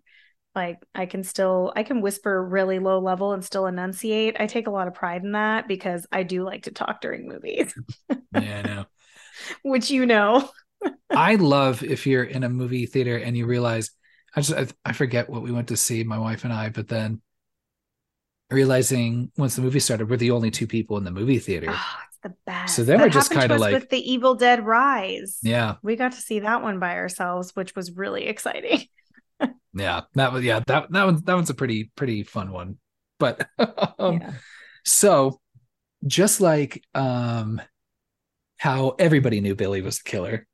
Like 0.53 0.77
I 0.93 1.07
can 1.07 1.23
still 1.23 1.73
I 1.75 1.81
can 1.81 1.99
whisper 2.01 2.45
really 2.45 2.77
low 2.77 2.99
level 2.99 3.33
and 3.33 3.43
still 3.43 3.65
enunciate. 3.65 4.35
I 4.39 4.45
take 4.45 4.67
a 4.67 4.71
lot 4.71 4.87
of 4.87 4.93
pride 4.93 5.23
in 5.23 5.31
that 5.31 5.67
because 5.67 6.05
I 6.11 6.21
do 6.21 6.43
like 6.43 6.63
to 6.63 6.71
talk 6.71 7.01
during 7.01 7.27
movies, 7.27 7.73
Yeah, 8.31 8.59
I 8.59 8.61
know. 8.61 8.85
which 9.63 9.89
you 9.89 10.05
know. 10.05 10.47
I 11.09 11.33
love 11.35 11.81
if 11.81 12.05
you're 12.05 12.23
in 12.23 12.43
a 12.43 12.49
movie 12.49 12.85
theater 12.85 13.17
and 13.17 13.35
you 13.35 13.47
realize 13.47 13.89
I 14.35 14.41
just 14.41 14.53
I, 14.53 14.67
I 14.87 14.93
forget 14.93 15.31
what 15.31 15.41
we 15.41 15.51
went 15.51 15.69
to 15.69 15.77
see 15.77 16.03
my 16.03 16.19
wife 16.19 16.43
and 16.43 16.53
I, 16.53 16.69
but 16.69 16.89
then 16.89 17.23
realizing 18.51 19.31
once 19.37 19.55
the 19.55 19.63
movie 19.63 19.79
started, 19.79 20.09
we're 20.09 20.17
the 20.17 20.31
only 20.31 20.51
two 20.51 20.67
people 20.67 20.97
in 20.97 21.03
the 21.03 21.11
movie 21.11 21.39
theater. 21.39 21.69
Oh, 21.71 21.95
it's 22.07 22.08
the 22.23 22.33
best. 22.45 22.75
So 22.75 22.83
then 22.83 22.97
That 22.97 23.05
we're 23.05 23.09
just 23.09 23.31
kinda 23.31 23.57
like- 23.57 23.73
with 23.73 23.89
the 23.89 24.11
Evil 24.11 24.35
Dead 24.35 24.65
Rise. 24.65 25.39
Yeah, 25.41 25.75
We 25.81 25.95
got 25.95 26.13
to 26.13 26.21
see 26.21 26.39
that 26.39 26.61
one 26.61 26.79
by 26.79 26.95
ourselves, 26.95 27.55
which 27.55 27.75
was 27.75 27.91
really 27.91 28.25
exciting. 28.27 28.85
yeah, 29.73 30.01
that 30.15 30.33
was 30.33 30.43
yeah 30.43 30.59
that 30.67 30.91
that 30.91 31.05
one 31.05 31.21
that 31.23 31.33
one's 31.33 31.49
a 31.49 31.53
pretty 31.53 31.91
pretty 31.95 32.23
fun 32.23 32.51
one. 32.51 32.77
But 33.19 33.47
um, 33.99 34.19
yeah. 34.21 34.31
so 34.85 35.39
just 36.07 36.41
like 36.41 36.83
um 36.93 37.61
how 38.57 38.95
everybody 38.99 39.39
knew 39.39 39.55
Billy 39.55 39.81
was 39.81 39.99
the 39.99 40.09
killer, 40.09 40.45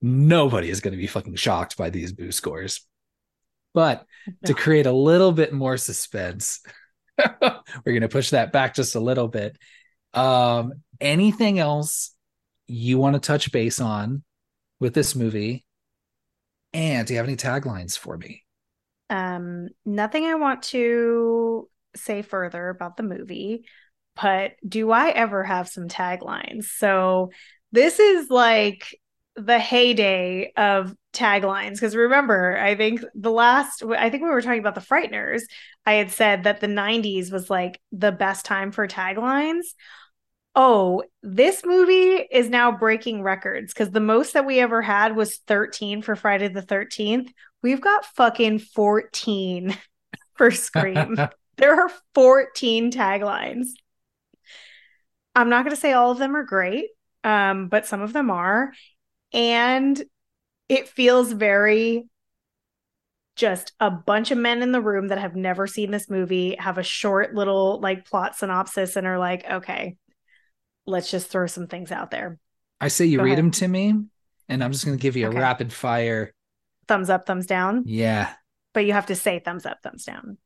nobody 0.00 0.70
is 0.70 0.80
going 0.80 0.92
to 0.92 0.98
be 0.98 1.06
fucking 1.08 1.34
shocked 1.34 1.76
by 1.76 1.90
these 1.90 2.12
boo 2.12 2.30
scores. 2.30 2.86
But 3.74 4.04
to 4.46 4.54
create 4.54 4.86
a 4.86 4.92
little 4.92 5.32
bit 5.32 5.52
more 5.52 5.76
suspense, 5.76 6.60
we're 7.18 7.60
going 7.84 8.02
to 8.02 8.08
push 8.08 8.30
that 8.30 8.52
back 8.52 8.74
just 8.74 8.94
a 8.94 9.00
little 9.00 9.28
bit. 9.28 9.56
Um, 10.14 10.74
anything 11.02 11.58
else 11.58 12.14
you 12.66 12.98
want 12.98 13.14
to 13.14 13.20
touch 13.20 13.52
base 13.52 13.80
on 13.80 14.22
with 14.80 14.94
this 14.94 15.14
movie? 15.14 15.64
And 16.72 17.06
do 17.06 17.12
you 17.12 17.18
have 17.18 17.26
any 17.26 17.36
taglines 17.36 17.98
for 17.98 18.16
me? 18.16 18.44
Um, 19.10 19.68
nothing 19.84 20.24
I 20.24 20.36
want 20.36 20.62
to 20.64 21.68
say 21.94 22.22
further 22.22 22.70
about 22.70 22.96
the 22.96 23.02
movie, 23.02 23.66
but 24.20 24.52
do 24.66 24.90
I 24.90 25.10
ever 25.10 25.44
have 25.44 25.68
some 25.68 25.88
taglines? 25.88 26.64
So 26.64 27.30
this 27.72 27.98
is 27.98 28.30
like 28.30 28.98
the 29.36 29.58
heyday 29.58 30.52
of 30.56 30.94
taglines 31.12 31.72
because 31.72 31.96
remember, 31.96 32.58
I 32.58 32.74
think 32.74 33.02
the 33.14 33.30
last 33.30 33.82
I 33.82 34.10
think 34.10 34.22
we 34.22 34.30
were 34.30 34.42
talking 34.42 34.60
about 34.60 34.74
the 34.74 34.80
Frighteners. 34.80 35.42
I 35.84 35.94
had 35.94 36.10
said 36.10 36.44
that 36.44 36.60
the 36.60 36.66
90s 36.66 37.32
was 37.32 37.50
like 37.50 37.80
the 37.92 38.12
best 38.12 38.44
time 38.44 38.72
for 38.72 38.86
taglines. 38.86 39.64
Oh, 40.54 41.02
this 41.22 41.62
movie 41.64 42.26
is 42.30 42.50
now 42.50 42.72
breaking 42.72 43.22
records 43.22 43.72
because 43.72 43.90
the 43.90 44.00
most 44.00 44.34
that 44.34 44.44
we 44.44 44.60
ever 44.60 44.82
had 44.82 45.16
was 45.16 45.38
13 45.46 46.02
for 46.02 46.14
Friday 46.14 46.48
the 46.48 46.60
13th. 46.62 47.30
We've 47.62 47.80
got 47.80 48.04
fucking 48.04 48.58
14 48.58 49.76
for 50.34 50.50
Scream. 50.50 51.16
there 51.56 51.80
are 51.80 51.90
14 52.14 52.92
taglines. 52.92 53.68
I'm 55.34 55.48
not 55.48 55.64
going 55.64 55.74
to 55.74 55.80
say 55.80 55.94
all 55.94 56.10
of 56.10 56.18
them 56.18 56.36
are 56.36 56.44
great, 56.44 56.88
um, 57.24 57.68
but 57.68 57.86
some 57.86 58.02
of 58.02 58.12
them 58.12 58.30
are. 58.30 58.72
And 59.32 60.02
it 60.68 60.88
feels 60.88 61.32
very 61.32 62.04
just 63.34 63.72
a 63.80 63.90
bunch 63.90 64.30
of 64.30 64.36
men 64.36 64.60
in 64.60 64.72
the 64.72 64.80
room 64.80 65.08
that 65.08 65.18
have 65.18 65.34
never 65.34 65.66
seen 65.66 65.90
this 65.90 66.10
movie 66.10 66.54
have 66.58 66.76
a 66.76 66.82
short 66.82 67.34
little 67.34 67.80
like 67.80 68.04
plot 68.04 68.36
synopsis 68.36 68.96
and 68.96 69.06
are 69.06 69.18
like, 69.18 69.44
okay, 69.50 69.96
let's 70.86 71.10
just 71.10 71.28
throw 71.28 71.46
some 71.46 71.66
things 71.66 71.92
out 71.92 72.10
there. 72.10 72.38
I 72.80 72.88
say 72.88 73.06
you 73.06 73.18
Go 73.18 73.24
read 73.24 73.32
ahead. 73.34 73.44
them 73.44 73.50
to 73.52 73.68
me, 73.68 73.94
and 74.48 74.64
I'm 74.64 74.72
just 74.72 74.84
going 74.84 74.96
to 74.96 75.02
give 75.02 75.16
you 75.16 75.28
Okay. 75.28 75.36
a 75.36 75.40
rapid 75.40 75.72
fire. 75.72 76.32
Thumbs 76.88 77.10
up, 77.10 77.26
thumbs 77.26 77.46
down, 77.46 77.84
Yeah. 77.86 78.32
but 78.74 78.84
you 78.84 78.92
have 78.92 79.06
to 79.06 79.14
say 79.16 79.38
thumbs 79.38 79.66
up, 79.66 79.78
thumbs 79.82 80.04
down, 80.04 80.38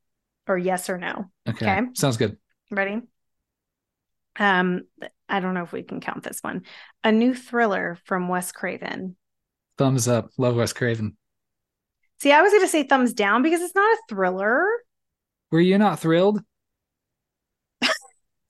or 0.46 0.58
yes 0.58 0.90
or 0.90 0.98
no. 0.98 1.30
Okay. 1.48 1.66
Okay. 1.78 1.86
Sounds 1.94 2.16
good. 2.18 2.36
Ready? 2.70 3.00
Um, 4.38 4.82
I 5.28 5.40
don't 5.40 5.54
know 5.54 5.62
if 5.62 5.72
we 5.72 5.82
can 5.82 6.00
count 6.00 6.22
this 6.22 6.40
one. 6.42 6.62
A 7.02 7.10
new 7.10 7.34
thriller 7.34 7.96
from 8.04 8.28
Wes 8.28 8.52
Craven. 8.52 9.16
Thumbs 9.78 10.08
up. 10.08 10.28
Love 10.36 10.56
Wes 10.56 10.72
Craven. 10.74 11.16
See, 12.20 12.32
I 12.32 12.42
was 12.42 12.52
going 12.52 12.62
to 12.64 12.68
say 12.68 12.82
thumbs 12.82 13.12
down 13.12 13.42
because 13.42 13.60
it's 13.62 13.74
not 13.74 13.92
a 13.92 13.98
thriller. 14.08 14.66
Were 15.50 15.60
you 15.60 15.78
not 15.78 16.00
thrilled? 16.00 16.40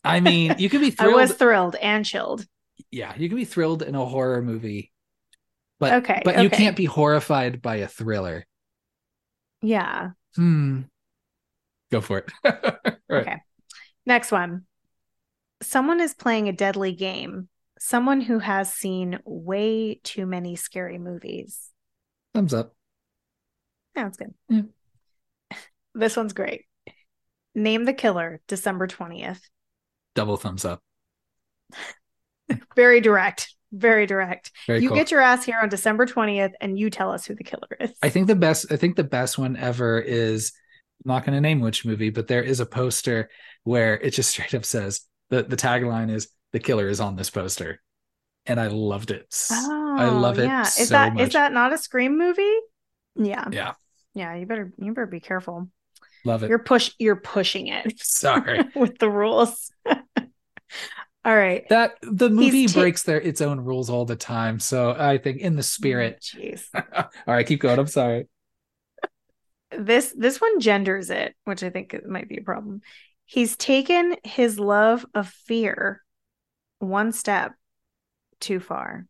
I 0.07 0.21
mean, 0.21 0.55
you 0.59 0.69
could 0.69 0.81
be 0.81 0.91
thrilled. 0.91 1.13
I 1.15 1.17
was 1.17 1.33
thrilled 1.35 1.77
and 1.77 2.05
chilled. 2.05 2.47
yeah, 2.91 3.15
you 3.17 3.29
can 3.29 3.37
be 3.37 3.45
thrilled 3.45 3.83
in 3.83 3.95
a 3.95 4.05
horror 4.05 4.43
movie, 4.43 4.93
but 5.79 5.93
Okay, 6.05 6.23
but 6.25 6.43
you 6.43 6.51
can't 6.51 6.77
be 6.77 6.85
horrified 6.87 7.61
by 7.63 7.77
a 7.77 7.89
thriller. 7.89 8.47
Yeah. 9.63 10.11
Hmm. 10.35 10.83
Go 11.91 12.01
for 12.01 12.19
it. 12.19 12.33
Right. 13.09 13.23
Okay. 13.23 13.37
Next 14.05 14.33
one. 14.33 14.65
Someone 15.63 16.01
is 16.01 16.13
playing 16.13 16.49
a 16.49 16.53
deadly 16.53 16.93
game. 16.93 17.49
Someone 17.79 18.21
who 18.21 18.41
has 18.41 18.73
seen 18.75 19.21
way 19.25 20.01
too 20.03 20.27
many 20.27 20.57
scary 20.57 20.99
movies. 20.99 21.71
Thumbs 22.35 22.53
up. 22.53 22.75
That's 23.95 24.17
good. 24.17 24.35
Yeah. 24.49 24.63
This 25.95 26.17
one's 26.17 26.33
great. 26.35 26.65
Name 27.55 27.85
the 27.85 27.95
killer, 27.95 28.41
December 28.49 28.87
20th. 28.87 29.41
Double 30.17 30.37
thumbs 30.37 30.65
up. 30.65 30.83
Very 32.75 33.01
direct. 33.01 33.55
Very 33.73 34.07
direct. 34.07 34.51
Very 34.67 34.81
you 34.81 34.89
cool. 34.89 34.97
get 34.97 35.11
your 35.11 35.21
ass 35.21 35.45
here 35.45 35.59
on 35.63 35.69
December 35.69 36.07
20th 36.07 36.53
and 36.61 36.79
you 36.79 36.89
tell 36.91 37.13
us 37.13 37.27
who 37.27 37.35
the 37.35 37.45
killer 37.45 37.69
is. 37.81 37.91
I 38.03 38.09
think 38.09 38.27
the 38.27 38.35
best. 38.37 38.73
I 38.73 38.77
think 38.77 38.97
the 38.97 39.05
best 39.05 39.39
one 39.39 39.57
ever 39.57 40.01
is. 40.01 40.53
I'm 41.05 41.11
not 41.13 41.25
going 41.27 41.35
to 41.35 41.41
name 41.41 41.61
which 41.61 41.85
movie, 41.85 42.11
but 42.11 42.27
there 42.27 42.43
is 42.43 42.59
a 42.61 42.67
poster 42.67 43.29
where 43.65 43.95
it 44.01 44.11
just 44.11 44.31
straight 44.33 44.55
up 44.55 44.65
says 44.65 45.03
the 45.31 45.43
the 45.43 45.57
tagline 45.57 46.11
is 46.11 46.29
"The 46.53 46.61
killer 46.61 46.89
is 46.89 47.01
on 47.01 47.17
this 47.17 47.29
poster," 47.31 47.83
and 48.47 48.59
I 48.59 48.69
loved 48.69 49.11
it. 49.11 49.27
Oh, 49.53 49.97
I 49.99 50.07
love 50.09 50.39
it 50.39 50.45
Yeah. 50.47 50.63
Is 50.63 50.75
so 50.89 50.95
that 50.95 51.13
is 51.13 51.19
much. 51.19 51.33
that 51.35 51.53
not 51.53 51.73
a 51.73 51.79
Scream 51.79 52.17
movie? 52.17 52.57
Yeah. 53.17 53.49
Yeah, 53.51 53.73
Yeah, 54.15 54.35
you 54.37 54.47
better 54.47 54.73
you 54.79 54.93
better 54.95 55.07
be 55.07 55.21
careful. 55.21 55.69
Love 56.27 56.43
it. 56.43 56.49
You're 56.49 56.59
push 56.59 56.91
you're 56.99 57.17
pushing 57.17 57.69
it 57.69 57.99
Sorry. 58.01 58.61
with 58.75 58.99
the 58.99 59.11
rules. 59.11 59.71
All 61.25 61.37
right. 61.37 61.69
that 61.71 61.97
the 62.03 62.31
movie 62.31 62.67
ta- 62.67 62.81
breaks 62.81 63.03
their 63.03 63.21
its 63.21 63.41
own 63.41 63.59
rules 63.59 63.91
all 63.91 64.05
the 64.05 64.15
time. 64.15 64.61
So 64.61 64.95
I 64.97 65.19
think 65.19 65.41
in 65.41 65.55
the 65.55 65.59
oh, 65.59 65.63
spirit. 65.63 66.21
Jeez. 66.23 66.63
all 66.73 67.11
right, 67.27 67.45
keep 67.45 67.61
going. 67.61 67.81
I'm 67.81 67.89
sorry. 67.89 68.29
This 69.77 70.15
this 70.17 70.41
one 70.41 70.61
genders 70.61 71.11
it, 71.11 71.35
which 71.43 71.65
I 71.65 71.71
think 71.71 71.97
might 72.07 72.29
be 72.29 72.37
a 72.37 72.43
problem. 72.43 72.81
He's 73.25 73.57
taken 73.57 74.17
his 74.23 74.61
love 74.61 75.05
of 75.15 75.29
fear 75.29 76.01
one 76.79 77.11
step 77.11 77.55
too 78.41 78.61
far. 78.61 79.07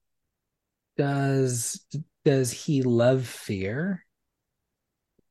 Does 0.96 1.84
does 2.24 2.50
he 2.50 2.82
love 2.82 3.26
fear? 3.26 4.05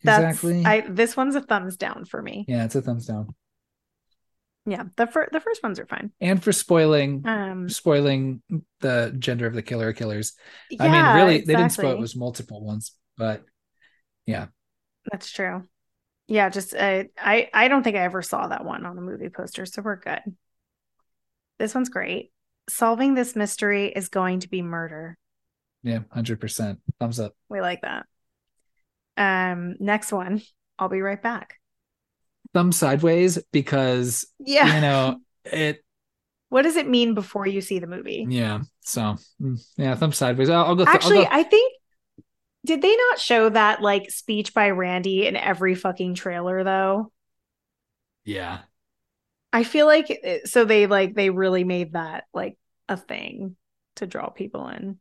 That's 0.06 0.44
exactly. 0.44 0.66
I 0.66 0.82
this 0.88 1.18
one's 1.18 1.36
a 1.36 1.42
thumbs 1.42 1.78
down 1.78 2.06
for 2.06 2.22
me. 2.22 2.46
yeah, 2.48 2.66
it's 2.66 2.76
a 2.76 2.82
thumbs 2.82 3.06
down. 3.06 3.34
Yeah. 4.66 4.84
The 4.96 5.06
fir- 5.06 5.30
the 5.32 5.40
first 5.40 5.62
ones 5.62 5.80
are 5.80 5.86
fine. 5.86 6.12
And 6.20 6.44
for 6.44 6.52
spoiling 6.52 7.24
Um 7.26 7.70
spoiling 7.70 8.42
the 8.80 9.16
gender 9.18 9.46
of 9.46 9.54
the 9.54 9.62
killer 9.62 9.90
or 9.90 9.94
killers. 9.94 10.34
I 10.80 10.88
mean, 10.88 11.16
really, 11.16 11.42
they 11.42 11.56
didn't 11.56 11.72
spoil 11.72 11.92
it 11.92 12.00
was 12.00 12.16
multiple 12.16 12.64
ones, 12.64 12.96
but 13.18 13.44
yeah. 14.26 14.48
That's 15.12 15.32
true. 15.32 15.68
Yeah, 16.28 16.50
just 16.50 16.74
uh, 16.74 17.04
I 17.20 17.50
I 17.54 17.68
don't 17.68 17.84
think 17.84 17.96
I 17.96 18.00
ever 18.00 18.24
saw 18.24 18.48
that 18.48 18.66
one 18.66 18.86
on 18.86 18.98
a 18.98 19.02
movie 19.02 19.30
poster, 19.30 19.68
so 19.68 19.84
we're 19.84 19.98
good. 19.98 20.22
This 21.60 21.76
one's 21.76 21.90
great. 21.90 22.32
Solving 22.68 23.14
this 23.14 23.36
mystery 23.36 23.90
is 23.96 24.10
going 24.10 24.40
to 24.40 24.50
be 24.50 24.64
murder. 24.64 25.20
Yeah, 25.84 26.00
hundred 26.10 26.42
percent. 26.42 26.80
Thumbs 27.00 27.20
up. 27.20 27.34
We 27.48 27.62
like 27.62 27.82
that. 27.82 28.08
Um, 29.18 29.76
next 29.80 30.12
one. 30.12 30.42
I'll 30.78 30.90
be 30.90 31.02
right 31.02 31.22
back. 31.22 31.56
Thumb 32.54 32.72
sideways 32.72 33.38
because 33.52 34.26
Yeah. 34.40 34.76
you 34.76 34.82
know 34.82 35.20
it. 35.46 35.84
What 36.50 36.62
does 36.62 36.76
it 36.76 36.88
mean 36.88 37.14
before 37.16 37.48
you 37.48 37.60
see 37.62 37.80
the 37.80 37.88
movie? 37.88 38.26
Yeah. 38.30 38.62
So 38.82 39.16
mm, 39.42 39.60
yeah, 39.78 39.96
thumb 39.96 40.14
sideways. 40.14 40.50
I'll, 40.50 40.66
I'll 40.66 40.76
go. 40.76 40.86
th- 40.86 40.90
I'll 40.90 40.96
Actually, 40.96 41.24
go- 41.26 41.30
I 41.32 41.44
think 41.44 41.74
did 42.66 42.82
they 42.82 42.96
not 42.96 43.20
show 43.20 43.50
that 43.50 43.82
like 43.82 44.10
speech 44.12 44.54
by 44.54 44.70
Randy 44.72 45.28
in 45.28 45.36
every 45.36 45.76
fucking 45.76 46.16
trailer 46.16 46.64
though? 46.64 47.12
yeah. 48.24 48.60
I 49.54 49.64
feel 49.64 49.86
like 49.86 50.10
it- 50.10 50.48
so 50.48 50.66
they 50.66 50.88
like 50.88 51.16
they 51.16 51.30
really 51.30 51.64
made 51.64 51.94
that 51.94 52.26
like 52.34 52.58
a 52.90 52.98
thing 52.98 53.56
to 53.96 54.08
draw 54.08 54.30
people 54.30 54.68
in, 54.70 55.00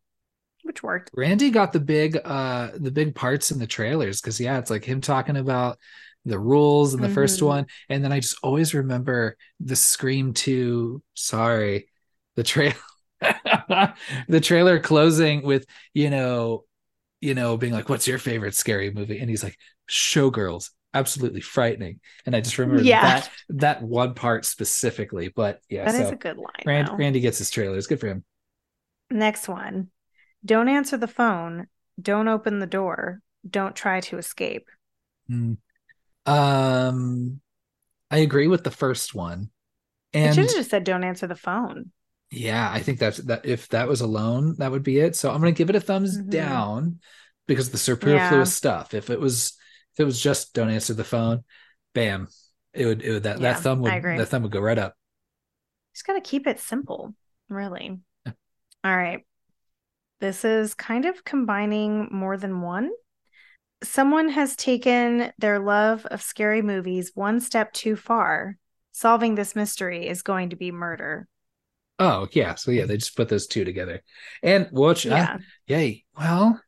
which 0.64 0.82
worked. 0.82 1.12
Randy 1.12 1.50
got 1.50 1.72
the 1.72 1.80
big 1.80 2.18
uh 2.24 2.70
the 2.74 2.90
big 2.90 3.14
parts 3.14 3.50
in 3.50 3.58
the 3.58 3.66
trailers 3.66 4.20
because 4.20 4.40
yeah, 4.40 4.58
it's 4.58 4.70
like 4.70 4.84
him 4.84 5.00
talking 5.00 5.36
about 5.36 5.78
the 6.24 6.38
rules 6.38 6.94
in 6.94 7.00
the 7.00 7.08
first 7.08 7.40
Mhm. 7.40 7.46
one, 7.46 7.66
and 7.88 8.02
then 8.02 8.12
I 8.12 8.20
just 8.20 8.38
always 8.42 8.74
remember 8.74 9.36
the 9.60 9.76
Scream 9.76 10.32
2, 10.32 11.02
sorry, 11.14 11.88
the 12.36 12.42
trail 12.42 12.72
the 13.20 14.40
trailer 14.42 14.80
closing 14.80 15.42
with, 15.42 15.66
you 15.92 16.10
know, 16.10 16.64
you 17.20 17.34
know, 17.34 17.56
being 17.56 17.72
like, 17.72 17.88
What's 17.88 18.08
your 18.08 18.18
favorite 18.18 18.54
scary 18.54 18.90
movie? 18.92 19.18
And 19.20 19.30
he's 19.30 19.44
like, 19.44 19.58
Showgirls, 19.90 20.70
absolutely 20.94 21.40
frightening. 21.42 22.00
And 22.26 22.36
I 22.36 22.40
just 22.40 22.58
remember 22.58 22.84
Yeah. 22.84 23.00
that 23.00 23.30
that 23.50 23.82
one 23.82 24.14
part 24.14 24.44
specifically. 24.46 25.28
But 25.28 25.60
yeah, 25.68 25.86
That 25.86 25.94
is 25.96 26.00
so 26.00 26.12
a 26.12 26.16
good 26.16 26.36
line. 26.38 26.48
Rand. 26.66 26.90
Randy 26.98 27.20
gets 27.20 27.38
his 27.38 27.50
trailers. 27.50 27.86
Good 27.86 28.00
for 28.00 28.08
him. 28.08 28.24
Next 29.10 29.48
one. 29.48 29.90
Don't 30.44 30.68
answer 30.68 30.96
the 30.96 31.06
phone. 31.08 31.68
Don't 32.00 32.28
open 32.28 32.58
the 32.60 32.66
door. 32.66 33.20
Don't 33.48 33.76
try 33.76 34.00
to 34.00 34.18
escape. 34.18 34.68
Hmm. 35.28 35.54
Um, 36.26 37.40
I 38.10 38.18
agree 38.18 38.48
with 38.48 38.64
the 38.64 38.70
first 38.70 39.14
one. 39.14 39.50
And 40.12 40.34
should 40.34 40.44
have 40.44 40.54
just 40.56 40.70
said 40.70 40.84
don't 40.84 41.04
answer 41.04 41.26
the 41.26 41.34
phone. 41.36 41.92
yeah, 42.30 42.68
I 42.72 42.80
think 42.80 42.98
that's 42.98 43.18
that 43.18 43.46
if 43.46 43.68
that 43.68 43.88
was 43.88 44.00
alone, 44.00 44.56
that 44.58 44.70
would 44.70 44.82
be 44.82 44.98
it. 44.98 45.14
So 45.16 45.30
I'm 45.30 45.40
gonna 45.40 45.52
give 45.52 45.70
it 45.70 45.76
a 45.76 45.80
thumbs 45.80 46.16
Mhm. 46.16 46.28
down 46.28 47.00
because 47.46 47.70
the 47.70 47.78
superfluous 47.78 48.52
stuff. 48.52 48.94
If 48.94 49.10
it 49.10 49.20
was 49.20 49.52
if 49.94 50.00
it 50.00 50.04
was 50.04 50.20
just 50.20 50.54
don't 50.54 50.70
answer 50.70 50.94
the 50.94 51.04
phone, 51.04 51.44
bam, 51.94 52.28
it 52.72 52.86
would 52.86 53.02
it 53.02 53.12
would 53.12 53.22
that, 53.24 53.38
Yeah, 53.38 53.42
that 53.42 53.58
thumb 53.58 53.80
would 53.80 53.92
I 53.92 54.00
that 54.16 54.26
thumb 54.26 54.42
would 54.42 54.52
go 54.52 54.60
right 54.60 54.78
up. 54.78 54.96
Just 55.94 56.06
got 56.06 56.14
to 56.14 56.20
keep 56.20 56.46
it 56.46 56.60
simple, 56.60 57.14
really. 57.48 58.00
All 58.84 58.96
right. 58.96 59.24
This 60.20 60.44
is 60.44 60.74
kind 60.74 61.04
of 61.04 61.24
combining 61.24 62.08
more 62.10 62.36
than 62.36 62.60
one. 62.60 62.90
Someone 63.82 64.30
has 64.30 64.56
taken 64.56 65.32
their 65.38 65.58
love 65.58 66.06
of 66.06 66.22
scary 66.22 66.62
movies 66.62 67.12
one 67.14 67.40
step 67.40 67.72
too 67.72 67.96
far. 67.96 68.56
Solving 68.92 69.34
this 69.34 69.56
mystery 69.56 70.06
is 70.06 70.22
going 70.22 70.50
to 70.50 70.56
be 70.56 70.70
murder. 70.70 71.28
Oh 71.98 72.26
yeah, 72.32 72.54
so 72.54 72.70
yeah, 72.70 72.86
they 72.86 72.96
just 72.96 73.16
put 73.16 73.28
those 73.28 73.46
two 73.46 73.64
together. 73.64 74.02
And 74.42 74.68
watch 74.72 75.04
Yeah. 75.04 75.34
uh, 75.34 75.38
yay. 75.66 76.04
Well, 76.16 76.60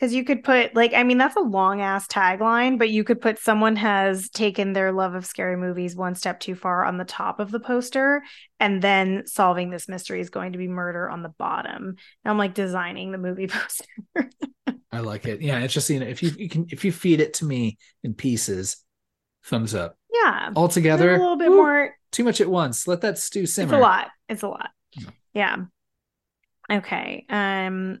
Because 0.00 0.14
you 0.14 0.24
could 0.24 0.42
put, 0.42 0.74
like, 0.74 0.94
I 0.94 1.02
mean, 1.02 1.18
that's 1.18 1.36
a 1.36 1.40
long 1.40 1.82
ass 1.82 2.06
tagline, 2.06 2.78
but 2.78 2.88
you 2.88 3.04
could 3.04 3.20
put 3.20 3.38
someone 3.38 3.76
has 3.76 4.30
taken 4.30 4.72
their 4.72 4.92
love 4.92 5.14
of 5.14 5.26
scary 5.26 5.58
movies 5.58 5.94
one 5.94 6.14
step 6.14 6.40
too 6.40 6.54
far 6.54 6.86
on 6.86 6.96
the 6.96 7.04
top 7.04 7.38
of 7.38 7.50
the 7.50 7.60
poster, 7.60 8.22
and 8.58 8.80
then 8.80 9.24
solving 9.26 9.68
this 9.68 9.88
mystery 9.88 10.20
is 10.20 10.30
going 10.30 10.52
to 10.52 10.58
be 10.58 10.68
murder 10.68 11.10
on 11.10 11.22
the 11.22 11.28
bottom. 11.28 11.84
And 11.84 11.96
I'm 12.24 12.38
like 12.38 12.54
designing 12.54 13.12
the 13.12 13.18
movie 13.18 13.46
poster. 13.48 13.84
I 14.90 15.00
like 15.00 15.26
it. 15.26 15.42
Yeah, 15.42 15.58
it's 15.58 15.74
just 15.74 15.90
you 15.90 16.00
know, 16.00 16.06
if 16.06 16.22
you, 16.22 16.30
you 16.30 16.48
can 16.48 16.66
if 16.70 16.82
you 16.82 16.92
feed 16.92 17.20
it 17.20 17.34
to 17.34 17.44
me 17.44 17.76
in 18.02 18.14
pieces, 18.14 18.78
thumbs 19.44 19.74
up. 19.74 19.98
yeah. 20.10 20.50
All 20.56 20.68
together, 20.68 21.14
a 21.14 21.18
little 21.18 21.36
bit 21.36 21.50
woo, 21.50 21.56
more 21.58 21.94
too 22.10 22.24
much 22.24 22.40
at 22.40 22.48
once. 22.48 22.88
Let 22.88 23.02
that 23.02 23.18
stew 23.18 23.44
simmer. 23.44 23.74
It's 23.74 23.78
a 23.78 23.82
lot. 23.82 24.08
It's 24.30 24.42
a 24.42 24.48
lot. 24.48 24.70
Yeah. 24.94 25.10
Yeah. 25.34 25.56
Okay. 26.78 27.26
Um 27.28 28.00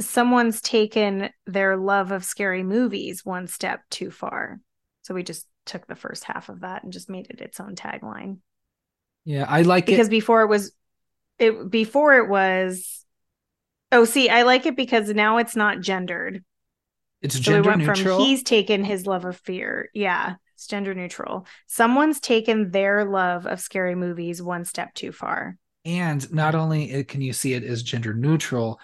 someone's 0.00 0.60
taken 0.60 1.30
their 1.46 1.76
love 1.76 2.12
of 2.12 2.24
scary 2.24 2.62
movies 2.62 3.24
one 3.24 3.46
step 3.46 3.82
too 3.90 4.10
far. 4.10 4.60
So 5.02 5.14
we 5.14 5.22
just 5.22 5.46
took 5.66 5.86
the 5.86 5.96
first 5.96 6.24
half 6.24 6.48
of 6.48 6.60
that 6.60 6.82
and 6.84 6.92
just 6.92 7.10
made 7.10 7.28
it 7.30 7.40
its 7.40 7.60
own 7.60 7.74
tagline. 7.76 8.38
Yeah, 9.24 9.44
I 9.48 9.62
like 9.62 9.90
it. 9.92 9.92
Because 9.92 10.08
it. 10.08 10.10
before 10.10 10.42
it 10.42 10.48
was 10.48 10.72
it 11.38 11.70
before 11.70 12.16
it 12.18 12.28
was 12.28 13.04
Oh, 13.92 14.04
see, 14.04 14.28
I 14.30 14.42
like 14.42 14.66
it 14.66 14.76
because 14.76 15.08
now 15.10 15.38
it's 15.38 15.56
not 15.56 15.80
gendered. 15.80 16.44
It's 17.22 17.40
So 17.40 17.40
gender 17.40 17.62
we 17.62 17.62
went 17.62 17.78
neutral. 17.78 18.18
from 18.18 18.24
he's 18.24 18.42
taken 18.42 18.84
his 18.84 19.06
love 19.06 19.24
of 19.24 19.36
fear. 19.38 19.90
Yeah, 19.94 20.36
it's 20.54 20.66
gender 20.66 20.94
neutral. 20.94 21.46
Someone's 21.66 22.20
taken 22.20 22.70
their 22.70 23.04
love 23.04 23.46
of 23.46 23.60
scary 23.60 23.94
movies 23.94 24.42
one 24.42 24.64
step 24.64 24.94
too 24.94 25.12
far. 25.12 25.56
and 25.84 26.30
not 26.32 26.54
only 26.54 27.04
can 27.04 27.20
you 27.20 27.32
see 27.32 27.54
it 27.54 27.62
as 27.64 27.82
gender 27.82 28.12
neutral, 28.14 28.80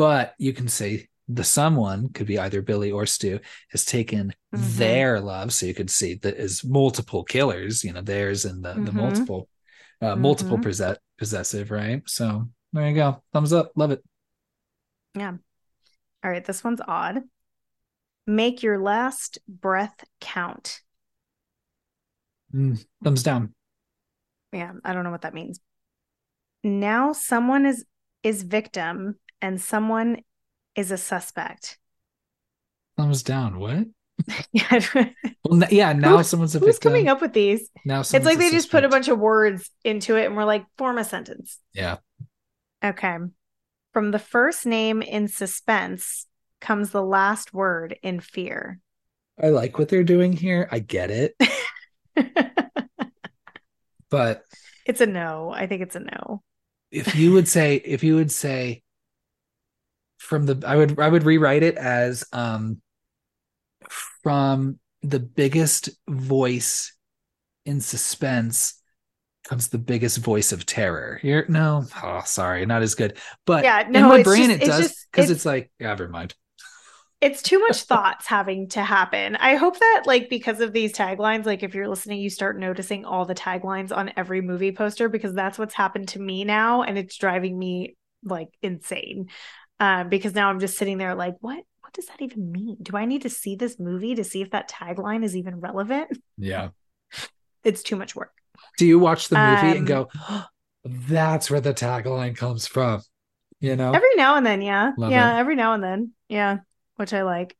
but 0.00 0.34
you 0.38 0.54
can 0.54 0.66
say 0.66 1.06
the 1.28 1.44
someone 1.44 2.08
could 2.08 2.26
be 2.26 2.38
either 2.38 2.62
Billy 2.62 2.90
or 2.90 3.04
Stu 3.04 3.38
has 3.70 3.84
taken 3.84 4.32
Mhm. 4.54 4.76
their 4.78 5.20
love. 5.20 5.52
So 5.52 5.66
you 5.66 5.74
could 5.74 5.90
see 5.90 6.14
that 6.14 6.36
is 6.38 6.64
multiple 6.64 7.22
killers, 7.22 7.84
you 7.84 7.92
know, 7.92 8.00
theirs 8.00 8.46
and 8.46 8.64
the, 8.64 8.72
the 8.72 8.92
Mhm. 8.92 8.94
multiple, 8.94 9.48
uh, 10.00 10.16
multiple 10.16 10.56
Mhm. 10.56 10.62
possess- 10.62 10.96
possessive, 11.18 11.70
right? 11.70 12.00
So 12.08 12.48
there 12.72 12.88
you 12.88 12.94
go. 12.94 13.22
Thumbs 13.34 13.52
up. 13.52 13.72
Love 13.76 13.90
it. 13.90 14.02
Yeah. 15.14 15.36
All 16.24 16.30
right, 16.30 16.46
this 16.46 16.64
one's 16.64 16.80
odd. 16.88 17.22
Make 18.26 18.62
your 18.62 18.78
last 18.80 19.38
breath 19.46 20.02
count. 20.18 20.80
Mm, 22.54 22.82
thumbs 23.04 23.22
down. 23.22 23.54
Yeah, 24.50 24.72
I 24.82 24.94
don't 24.94 25.04
know 25.04 25.10
what 25.10 25.22
that 25.22 25.34
means. 25.34 25.60
Now 26.64 27.12
someone 27.12 27.66
is 27.66 27.84
is 28.22 28.42
victim 28.42 29.18
and 29.42 29.60
someone 29.60 30.18
is 30.76 30.90
a 30.90 30.96
suspect. 30.96 31.78
Thumbs 32.96 33.22
down. 33.22 33.58
What? 33.58 33.86
Yeah, 34.52 34.80
Well, 35.44 35.62
yeah. 35.70 35.92
Now 35.94 36.18
Who- 36.18 36.22
someone's 36.24 36.54
a 36.54 36.58
who's 36.58 36.74
victim. 36.74 36.92
coming 36.92 37.08
up 37.08 37.20
with 37.22 37.32
these? 37.32 37.68
Now 37.86 38.00
It's 38.00 38.12
like 38.12 38.38
they 38.38 38.50
just 38.50 38.70
put 38.70 38.84
a 38.84 38.88
bunch 38.88 39.08
of 39.08 39.18
words 39.18 39.70
into 39.84 40.16
it 40.16 40.26
and 40.26 40.36
we're 40.36 40.44
like, 40.44 40.66
form 40.76 40.98
a 40.98 41.04
sentence. 41.04 41.58
Yeah. 41.72 41.96
Okay. 42.84 43.16
From 43.94 44.10
the 44.10 44.18
first 44.18 44.66
name 44.66 45.00
in 45.02 45.26
suspense 45.28 46.26
comes 46.60 46.90
the 46.90 47.02
last 47.02 47.54
word 47.54 47.96
in 48.02 48.20
fear. 48.20 48.78
I 49.42 49.48
like 49.48 49.78
what 49.78 49.88
they're 49.88 50.04
doing 50.04 50.34
here. 50.34 50.68
I 50.70 50.80
get 50.80 51.10
it, 51.10 51.34
but 54.10 54.44
it's 54.86 55.00
a 55.00 55.06
no. 55.06 55.50
I 55.54 55.66
think 55.66 55.82
it's 55.82 55.96
a 55.96 56.00
no. 56.00 56.42
if 56.90 57.14
you 57.14 57.32
would 57.32 57.48
say 57.48 57.76
if 57.76 58.04
you 58.04 58.16
would 58.16 58.30
say 58.30 58.82
from 60.30 60.46
the 60.46 60.62
I 60.64 60.76
would 60.76 60.98
I 61.00 61.08
would 61.08 61.24
rewrite 61.24 61.64
it 61.64 61.76
as 61.76 62.24
um 62.32 62.80
from 64.22 64.78
the 65.02 65.18
biggest 65.20 65.90
voice 66.08 66.94
in 67.66 67.80
suspense 67.80 68.74
comes 69.44 69.68
the 69.68 69.78
biggest 69.78 70.18
voice 70.18 70.52
of 70.52 70.64
terror. 70.66 71.18
Here 71.20 71.44
no, 71.48 71.84
oh 72.02 72.22
sorry, 72.24 72.64
not 72.64 72.82
as 72.82 72.94
good. 72.94 73.16
But 73.44 73.64
Yeah, 73.64 73.84
in 73.84 73.92
no, 73.92 74.08
my 74.08 74.18
it's 74.20 74.28
brain 74.28 74.50
just- 74.50 74.62
it 74.62 74.66
does 74.66 75.06
because 75.10 75.24
it's- 75.24 75.30
it's 75.38 75.44
like 75.44 75.72
yeah, 75.80 75.88
never 75.88 76.08
mind. 76.08 76.34
it's 77.20 77.42
too 77.42 77.58
much 77.58 77.82
thoughts 77.92 78.26
having 78.28 78.68
to 78.68 78.82
happen. 78.82 79.34
I 79.36 79.56
hope 79.56 79.78
that 79.80 80.04
like 80.06 80.28
because 80.30 80.60
of 80.60 80.72
these 80.72 80.92
taglines, 80.92 81.44
like 81.44 81.64
if 81.64 81.74
you're 81.74 81.88
listening, 81.88 82.20
you 82.20 82.30
start 82.30 82.56
noticing 82.58 83.04
all 83.04 83.24
the 83.24 83.34
taglines 83.34 83.94
on 83.96 84.12
every 84.16 84.42
movie 84.42 84.72
poster 84.72 85.08
because 85.08 85.34
that's 85.34 85.58
what's 85.58 85.74
happened 85.74 86.08
to 86.10 86.20
me 86.20 86.44
now 86.44 86.82
and 86.82 86.96
it's 86.96 87.16
driving 87.16 87.58
me 87.58 87.96
like 88.22 88.48
insane. 88.62 89.28
Um, 89.80 90.10
because 90.10 90.34
now 90.34 90.50
I'm 90.50 90.60
just 90.60 90.76
sitting 90.76 90.98
there 90.98 91.14
like, 91.14 91.36
what 91.40 91.64
what 91.80 91.92
does 91.94 92.06
that 92.06 92.22
even 92.22 92.52
mean? 92.52 92.76
Do 92.82 92.96
I 92.96 93.04
need 93.04 93.22
to 93.22 93.30
see 93.30 93.56
this 93.56 93.80
movie 93.80 94.14
to 94.14 94.22
see 94.22 94.42
if 94.42 94.50
that 94.50 94.70
tagline 94.70 95.24
is 95.24 95.34
even 95.34 95.58
relevant? 95.58 96.16
Yeah. 96.36 96.68
It's 97.64 97.82
too 97.82 97.96
much 97.96 98.14
work. 98.14 98.32
Do 98.78 98.86
you 98.86 98.98
watch 98.98 99.28
the 99.28 99.36
movie 99.36 99.78
and 99.78 99.90
Um, 99.90 100.06
go, 100.06 100.08
that's 100.84 101.50
where 101.50 101.60
the 101.60 101.74
tagline 101.74 102.36
comes 102.36 102.66
from? 102.66 103.02
You 103.58 103.74
know? 103.74 103.92
Every 103.92 104.14
now 104.16 104.36
and 104.36 104.46
then, 104.46 104.62
yeah. 104.62 104.92
Love 104.96 105.10
yeah, 105.10 105.34
it. 105.34 105.40
every 105.40 105.56
now 105.56 105.72
and 105.72 105.82
then. 105.82 106.12
Yeah, 106.28 106.58
which 106.96 107.12
I 107.12 107.22
like. 107.22 107.56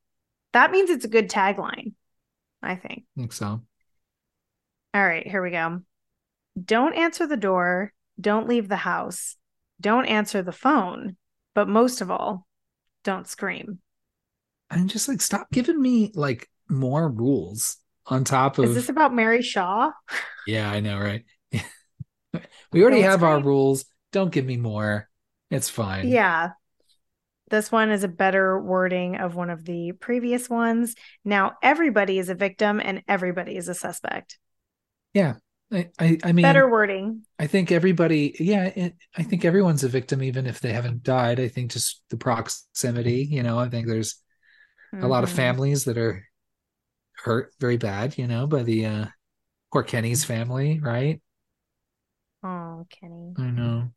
That 0.52 0.70
means 0.70 0.90
it's 0.90 1.04
a 1.04 1.08
good 1.08 1.28
tagline, 1.28 1.94
I 2.62 2.76
think. 2.76 3.04
I 3.16 3.20
think 3.20 3.32
so. 3.32 3.62
All 4.94 5.06
right, 5.06 5.26
here 5.26 5.42
we 5.42 5.50
go. 5.50 5.80
Don't 6.62 6.94
answer 6.94 7.26
the 7.26 7.36
door. 7.36 7.92
Don't 8.20 8.48
leave 8.48 8.68
the 8.68 8.76
house. 8.76 9.36
Don't 9.80 10.06
answer 10.06 10.42
the 10.42 10.52
phone. 10.52 11.16
But 11.54 11.68
most 11.68 12.00
of 12.00 12.10
all, 12.10 12.46
don't 13.04 13.26
scream. 13.26 13.80
I'm 14.70 14.88
just 14.88 15.08
like, 15.08 15.20
stop 15.20 15.50
giving 15.50 15.80
me 15.80 16.12
like 16.14 16.48
more 16.68 17.08
rules 17.08 17.76
on 18.06 18.24
top 18.24 18.58
of 18.58 18.66
Is 18.66 18.74
this 18.74 18.88
about 18.88 19.14
Mary 19.14 19.42
Shaw? 19.42 19.90
Yeah, 20.46 20.70
I 20.70 20.80
know, 20.80 20.98
right? 20.98 21.24
we 22.72 22.82
already 22.82 23.02
Don't 23.02 23.10
have 23.10 23.22
our 23.22 23.40
rules. 23.40 23.84
Don't 24.12 24.32
give 24.32 24.44
me 24.44 24.56
more. 24.56 25.08
It's 25.50 25.68
fine. 25.68 26.08
Yeah. 26.08 26.50
This 27.50 27.72
one 27.72 27.90
is 27.90 28.04
a 28.04 28.08
better 28.08 28.60
wording 28.60 29.16
of 29.16 29.34
one 29.34 29.50
of 29.50 29.64
the 29.64 29.92
previous 29.92 30.48
ones. 30.48 30.94
Now, 31.24 31.54
everybody 31.62 32.18
is 32.18 32.28
a 32.28 32.34
victim 32.34 32.80
and 32.82 33.02
everybody 33.08 33.56
is 33.56 33.68
a 33.68 33.74
suspect. 33.74 34.38
I, 35.72 35.90
I, 35.98 36.18
I 36.24 36.32
mean, 36.32 36.64
better 36.64 36.68
wording. 36.68 37.24
I 37.38 37.46
think 37.48 37.72
everybody, 37.72 38.36
yeah, 38.40 38.66
it, 38.66 38.96
I 39.16 39.22
think 39.24 39.44
everyone's 39.44 39.84
a 39.84 39.88
victim, 39.88 40.22
even 40.22 40.46
if 40.46 40.60
they 40.60 40.72
haven't 40.72 41.02
died. 41.04 41.40
I 41.40 41.48
think 41.48 41.72
just 41.72 42.02
the 42.10 42.16
proximity, 42.18 43.24
you 43.30 43.42
know, 43.42 43.58
I 43.58 43.68
think 43.68 43.86
there's 43.88 44.16
a 45.02 45.08
lot 45.08 45.24
of 45.24 45.30
Mhm. 45.30 45.30
families 45.30 45.84
that 45.86 45.98
are 45.98 46.24
hurt 47.16 47.52
very 47.60 47.76
bad, 47.78 48.18
you 48.18 48.26
know, 48.28 48.46
by 48.46 48.62
the 48.64 48.86
uh 48.86 49.06
poor 49.72 49.82
Kenny's 49.84 50.24
family, 50.24 50.80
right? 50.80 51.20
Oh, 52.42 52.86
Kenny. 52.90 53.38
I 53.38 53.50
know. 53.50 53.92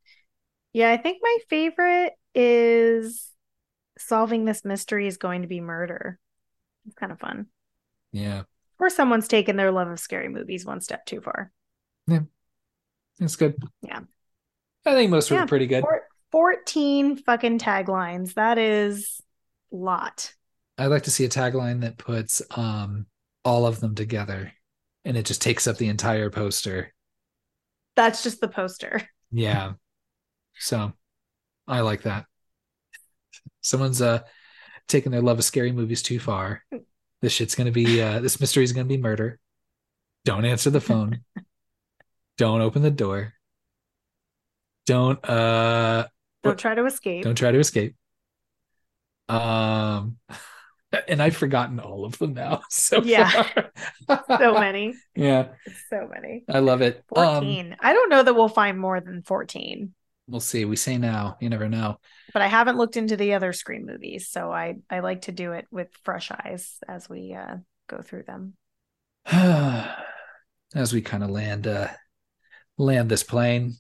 Yeah, 0.73 0.91
I 0.91 0.97
think 0.97 1.19
my 1.21 1.37
favorite 1.49 2.13
is 2.33 3.31
solving 3.97 4.45
this 4.45 4.65
mystery 4.65 5.07
is 5.07 5.17
going 5.17 5.43
to 5.43 5.49
be 5.49 5.61
murder. 5.61 6.19
It's 6.85 6.95
kind 6.95 7.11
of 7.11 7.19
fun. 7.19 7.47
Yeah, 8.11 8.43
Or 8.79 8.89
someone's 8.91 9.27
taken 9.27 9.55
their 9.55 9.71
love 9.71 9.87
of 9.87 9.99
scary 9.99 10.29
movies 10.29 10.63
one 10.65 10.79
step 10.81 11.05
too 11.07 11.21
far. 11.21 11.51
It's 13.19 13.35
good. 13.35 13.55
Yeah. 13.81 14.01
I 14.85 14.93
think 14.93 15.11
most 15.11 15.29
Yeah, 15.31 15.41
were 15.41 15.47
pretty 15.47 15.67
good. 15.67 15.81
Four, 15.81 16.03
14 16.31 17.17
fucking 17.17 17.59
taglines. 17.59 18.33
That 18.33 18.57
is 18.57 19.21
a 19.71 19.75
lot. 19.75 20.33
I'd 20.77 20.87
like 20.87 21.03
to 21.03 21.11
see 21.11 21.25
a 21.25 21.29
tagline 21.29 21.81
that 21.81 21.97
puts 21.97 22.41
um 22.57 23.05
all 23.45 23.65
of 23.65 23.79
them 23.79 23.93
together 23.93 24.51
and 25.05 25.17
it 25.17 25.25
just 25.25 25.41
takes 25.41 25.67
up 25.67 25.77
the 25.77 25.89
entire 25.89 26.29
poster. 26.29 26.93
That's 27.95 28.23
just 28.23 28.41
the 28.41 28.47
poster. 28.47 29.07
Yeah. 29.31 29.73
So 30.59 30.93
I 31.67 31.81
like 31.81 32.03
that. 32.03 32.25
Someone's 33.61 34.01
uh 34.01 34.21
taking 34.87 35.11
their 35.11 35.21
love 35.21 35.39
of 35.39 35.45
scary 35.45 35.71
movies 35.71 36.01
too 36.01 36.19
far. 36.19 36.63
This 37.21 37.31
shit's 37.31 37.55
gonna 37.55 37.71
be 37.71 38.01
uh 38.01 38.19
this 38.19 38.39
mystery 38.39 38.63
is 38.63 38.73
gonna 38.73 38.85
be 38.85 38.97
murder. 38.97 39.39
Don't 40.25 40.45
answer 40.45 40.69
the 40.69 40.81
phone. 40.81 41.21
don't 42.37 42.61
open 42.61 42.81
the 42.81 42.91
door. 42.91 43.33
Don't 44.85 45.23
uh 45.27 46.07
don't 46.43 46.59
try 46.59 46.75
to 46.75 46.85
escape. 46.85 47.23
Don't 47.23 47.35
try 47.35 47.51
to 47.51 47.59
escape. 47.59 47.95
Um 49.29 50.17
and 51.07 51.21
I've 51.21 51.35
forgotten 51.35 51.79
all 51.79 52.05
of 52.05 52.17
them 52.17 52.33
now. 52.33 52.61
So 52.69 53.01
yeah, 53.01 53.47
so 54.37 54.53
many. 54.53 54.93
Yeah, 55.15 55.49
so 55.89 56.09
many. 56.13 56.43
I 56.49 56.59
love 56.59 56.81
it. 56.81 57.03
Fourteen. 57.07 57.73
Um, 57.73 57.77
I 57.79 57.93
don't 57.93 58.09
know 58.09 58.23
that 58.23 58.33
we'll 58.33 58.49
find 58.49 58.79
more 58.79 58.99
than 58.99 59.21
fourteen. 59.21 59.93
We'll 60.27 60.39
see. 60.39 60.65
We 60.65 60.75
say 60.75 60.97
now. 60.97 61.37
You 61.41 61.49
never 61.49 61.67
know. 61.67 61.99
But 62.31 62.41
I 62.41 62.47
haven't 62.47 62.77
looked 62.77 62.97
into 62.97 63.17
the 63.17 63.33
other 63.33 63.53
Scream 63.53 63.85
movies, 63.85 64.29
so 64.29 64.51
I 64.51 64.77
I 64.89 64.99
like 64.99 65.23
to 65.23 65.31
do 65.31 65.51
it 65.53 65.65
with 65.71 65.89
fresh 66.03 66.31
eyes 66.31 66.77
as 66.87 67.09
we 67.09 67.33
uh, 67.33 67.57
go 67.87 68.01
through 68.01 68.23
them. 68.23 68.53
as 69.25 70.93
we 70.93 71.01
kind 71.01 71.23
of 71.23 71.29
land 71.29 71.67
uh, 71.67 71.87
land 72.77 73.09
this 73.09 73.23
plane, 73.23 73.73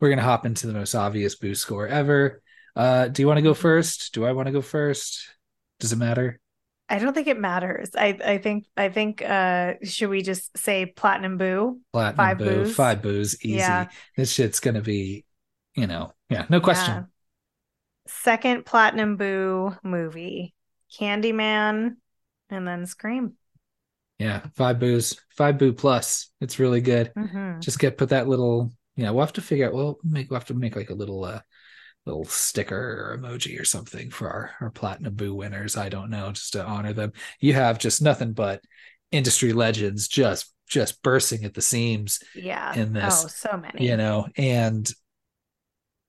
we're 0.00 0.10
gonna 0.10 0.22
hop 0.22 0.46
into 0.46 0.66
the 0.66 0.72
most 0.72 0.94
obvious 0.94 1.34
boost 1.36 1.62
score 1.62 1.86
ever. 1.86 2.42
Uh, 2.76 3.08
do 3.08 3.22
you 3.22 3.26
want 3.26 3.38
to 3.38 3.42
go 3.42 3.54
first? 3.54 4.14
Do 4.14 4.24
I 4.24 4.32
want 4.32 4.46
to 4.46 4.52
go 4.52 4.62
first? 4.62 5.28
Does 5.78 5.92
it 5.92 5.96
matter? 5.96 6.40
I 6.88 6.98
don't 6.98 7.14
think 7.14 7.28
it 7.28 7.38
matters. 7.38 7.90
I 7.96 8.18
I 8.24 8.38
think 8.38 8.66
I 8.76 8.88
think 8.88 9.22
uh 9.22 9.74
should 9.84 10.10
we 10.10 10.22
just 10.22 10.56
say 10.58 10.86
platinum 10.86 11.38
boo? 11.38 11.80
Platinum 11.92 12.16
five 12.16 12.38
boo, 12.38 12.44
boos? 12.44 12.74
five 12.74 13.00
boos, 13.02 13.44
easy. 13.44 13.58
Yeah. 13.58 13.88
This 14.16 14.32
shit's 14.32 14.58
gonna 14.58 14.80
be, 14.80 15.24
you 15.76 15.86
know, 15.86 16.12
yeah, 16.28 16.46
no 16.48 16.60
question. 16.60 16.94
Yeah. 16.94 17.04
Second 18.08 18.66
platinum 18.66 19.16
boo 19.16 19.76
movie. 19.84 20.54
Candyman 20.98 21.96
and 22.50 22.66
then 22.66 22.86
Scream. 22.86 23.34
Yeah, 24.20 24.42
five 24.54 24.78
boos, 24.78 25.18
five 25.30 25.56
boo 25.56 25.72
plus. 25.72 26.30
It's 26.42 26.58
really 26.58 26.82
good. 26.82 27.10
Mm-hmm. 27.16 27.60
Just 27.60 27.78
get 27.78 27.96
put 27.96 28.10
that 28.10 28.28
little, 28.28 28.70
yeah, 28.94 29.10
we'll 29.10 29.24
have 29.24 29.32
to 29.32 29.40
figure 29.40 29.66
out. 29.66 29.72
We'll 29.72 29.98
make 30.04 30.30
we'll 30.30 30.38
have 30.38 30.48
to 30.48 30.54
make 30.54 30.76
like 30.76 30.90
a 30.90 30.94
little 30.94 31.24
uh 31.24 31.40
little 32.06 32.24
sticker 32.24 32.76
or 32.76 33.18
emoji 33.18 33.60
or 33.60 33.64
something 33.64 34.10
for 34.10 34.28
our, 34.28 34.50
our 34.60 34.70
platinum 34.70 35.14
boo 35.14 35.34
winners 35.34 35.76
i 35.76 35.90
don't 35.90 36.08
know 36.08 36.32
just 36.32 36.54
to 36.54 36.64
honor 36.64 36.94
them 36.94 37.12
you 37.40 37.52
have 37.52 37.78
just 37.78 38.00
nothing 38.00 38.32
but 38.32 38.62
industry 39.12 39.52
legends 39.52 40.08
just 40.08 40.52
just 40.66 41.02
bursting 41.02 41.44
at 41.44 41.52
the 41.52 41.60
seams 41.60 42.20
yeah 42.34 42.74
in 42.74 42.94
this 42.94 43.24
oh 43.24 43.28
so 43.28 43.56
many 43.58 43.86
you 43.86 43.98
know 43.98 44.26
and 44.36 44.90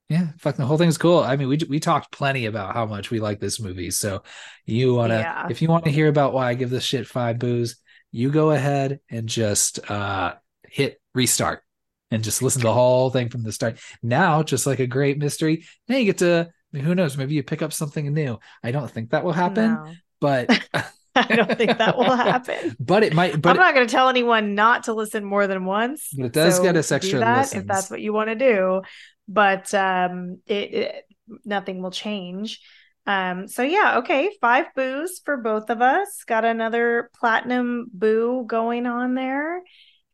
yeah 0.07 0.27
fuck 0.37 0.55
the 0.55 0.65
whole 0.65 0.77
thing's 0.77 0.97
cool 0.97 1.19
i 1.19 1.35
mean 1.35 1.49
we 1.49 1.57
we 1.67 1.79
talked 1.79 2.11
plenty 2.11 2.45
about 2.45 2.73
how 2.73 2.85
much 2.85 3.11
we 3.11 3.19
like 3.19 3.39
this 3.39 3.59
movie 3.59 3.91
so 3.91 4.23
you 4.65 4.93
want 4.93 5.11
to 5.11 5.17
yeah. 5.17 5.47
if 5.49 5.61
you 5.61 5.67
want 5.67 5.83
to 5.83 5.91
hear 5.91 6.07
about 6.07 6.33
why 6.33 6.47
i 6.47 6.53
give 6.53 6.69
this 6.69 6.83
shit 6.83 7.05
five 7.05 7.37
boos 7.37 7.80
you 8.11 8.29
go 8.31 8.51
ahead 8.51 8.99
and 9.09 9.27
just 9.27 9.89
uh 9.89 10.33
hit 10.67 11.01
restart 11.13 11.63
and 12.09 12.23
just 12.23 12.41
listen 12.41 12.61
to 12.61 12.67
the 12.67 12.73
whole 12.73 13.09
thing 13.09 13.29
from 13.29 13.43
the 13.43 13.51
start. 13.51 13.79
Now, 14.03 14.43
just 14.43 14.67
like 14.67 14.79
a 14.79 14.87
great 14.87 15.17
mystery, 15.17 15.65
now 15.87 15.97
you 15.97 16.05
get 16.05 16.19
to 16.19 16.51
who 16.73 16.95
knows, 16.95 17.17
maybe 17.17 17.33
you 17.33 17.43
pick 17.43 17.61
up 17.61 17.73
something 17.73 18.13
new. 18.13 18.39
I 18.63 18.71
don't 18.71 18.89
think 18.89 19.11
that 19.11 19.23
will 19.23 19.33
happen, 19.33 19.73
no. 19.73 19.93
but 20.19 20.67
I 21.15 21.35
don't 21.35 21.57
think 21.57 21.77
that 21.77 21.97
will 21.97 22.15
happen. 22.15 22.75
but 22.79 23.03
it 23.03 23.13
might. 23.13 23.41
But 23.41 23.51
I'm 23.51 23.57
not 23.57 23.73
going 23.73 23.85
to 23.85 23.91
tell 23.91 24.07
anyone 24.07 24.55
not 24.55 24.83
to 24.83 24.93
listen 24.93 25.25
more 25.25 25.47
than 25.47 25.65
once. 25.65 26.09
But 26.15 26.27
it 26.27 26.33
does 26.33 26.57
so 26.57 26.63
get 26.63 26.77
us 26.77 26.91
extra 26.91 27.19
that 27.19 27.39
listens. 27.39 27.63
if 27.63 27.67
that's 27.67 27.89
what 27.89 28.01
you 28.01 28.13
want 28.13 28.29
to 28.29 28.35
do. 28.35 28.81
But 29.27 29.73
um, 29.73 30.39
it, 30.47 30.73
it 30.73 31.05
nothing 31.43 31.81
will 31.81 31.91
change. 31.91 32.61
Um, 33.07 33.47
so 33.47 33.63
yeah, 33.63 33.99
okay, 33.99 34.31
five 34.39 34.67
boos 34.75 35.21
for 35.23 35.37
both 35.37 35.69
of 35.69 35.81
us. 35.81 36.23
Got 36.25 36.45
another 36.45 37.09
platinum 37.19 37.87
boo 37.91 38.45
going 38.47 38.85
on 38.85 39.15
there. 39.15 39.61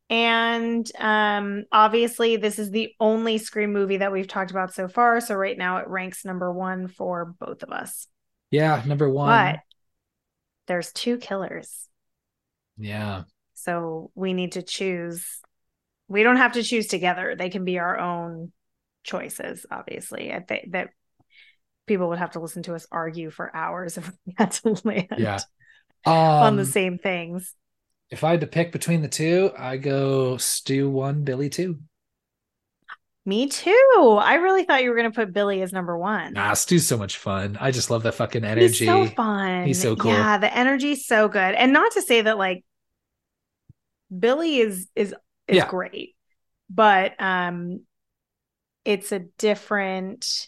And 0.10 0.90
um, 0.98 1.66
obviously, 1.72 2.38
this 2.38 2.60
is 2.60 2.72
the 2.72 2.94
only 3.00 3.38
Scream 3.38 3.74
movie 3.74 3.98
that 3.98 4.14
we've 4.14 4.28
talked 4.28 4.52
about 4.52 4.74
so 4.74 4.88
far. 4.88 5.20
So 5.20 5.36
right 5.36 5.58
now, 5.58 5.78
it 5.78 5.88
ranks 5.90 6.24
number 6.24 6.52
one 6.52 6.88
for 6.88 7.36
both 7.40 7.62
of 7.64 7.72
us. 7.72 8.08
Yeah, 8.50 8.82
number 8.86 9.10
one. 9.10 9.28
But 9.28 9.60
there's 10.68 10.94
two 10.94 11.18
killers. 11.18 11.90
Yeah. 12.78 13.24
So 13.54 14.12
we 14.16 14.34
need 14.34 14.54
to 14.54 14.62
choose. 14.62 15.26
We 16.08 16.24
don't 16.24 16.38
have 16.38 16.54
to 16.54 16.64
choose 16.64 16.88
together. 16.88 17.36
They 17.38 17.50
can 17.50 17.66
be 17.66 17.80
our 17.80 18.00
own 18.00 18.54
choices. 19.04 19.66
Obviously, 19.70 20.32
I 20.32 20.40
think 20.40 20.72
that 20.72 20.90
people 21.88 22.10
would 22.10 22.20
have 22.20 22.32
to 22.32 22.40
listen 22.40 22.64
to 22.64 22.76
us 22.76 22.86
argue 22.92 23.32
for 23.32 23.56
hours 23.56 23.98
if 23.98 24.12
we 24.26 24.36
had 24.38 24.52
to 24.52 24.80
land. 24.84 25.16
Yeah. 25.18 25.40
Um, 26.06 26.14
on 26.14 26.56
the 26.56 26.62
um, 26.62 26.68
same 26.68 26.98
things 26.98 27.54
if 28.10 28.24
I 28.24 28.32
had 28.32 28.42
to 28.42 28.48
pick 28.48 28.72
between 28.72 29.02
the 29.02 29.08
two, 29.08 29.52
I 29.58 29.78
go 29.78 30.38
Stu 30.38 30.90
one, 30.90 31.24
Billy 31.24 31.50
two. 31.50 31.80
Me 33.26 33.50
too. 33.50 34.20
I 34.22 34.36
really 34.36 34.64
thought 34.64 34.84
you 34.84 34.90
were 34.90 34.96
going 34.96 35.12
to 35.12 35.16
put 35.16 35.34
Billy 35.34 35.62
as 35.62 35.74
number 35.74 35.98
one. 35.98 36.34
Nah, 36.34 36.54
Stu's 36.54 36.88
so 36.88 36.98
much 36.98 37.18
fun. 37.18 37.58
I 37.60 37.72
just 37.72 37.90
love 37.90 38.04
that 38.04 38.14
fucking 38.14 38.46
energy. 38.46 38.86
He's 38.86 38.88
so 38.88 39.06
fun. 39.08 39.66
He's 39.66 39.82
so 39.82 39.98
cool. 39.98 40.14
Yeah, 40.14 40.38
the 40.38 40.56
energy's 40.56 41.06
so 41.06 41.28
good. 41.28 41.56
And 41.56 41.74
not 41.74 41.92
to 41.94 42.02
say 42.02 42.22
that 42.22 42.38
like 42.38 42.64
Billy 44.18 44.60
is 44.60 44.88
is 44.96 45.14
is 45.48 45.58
yeah. 45.58 45.68
great, 45.68 46.16
but 46.70 47.20
um, 47.20 47.82
it's 48.86 49.12
a 49.12 49.20
different. 49.20 50.48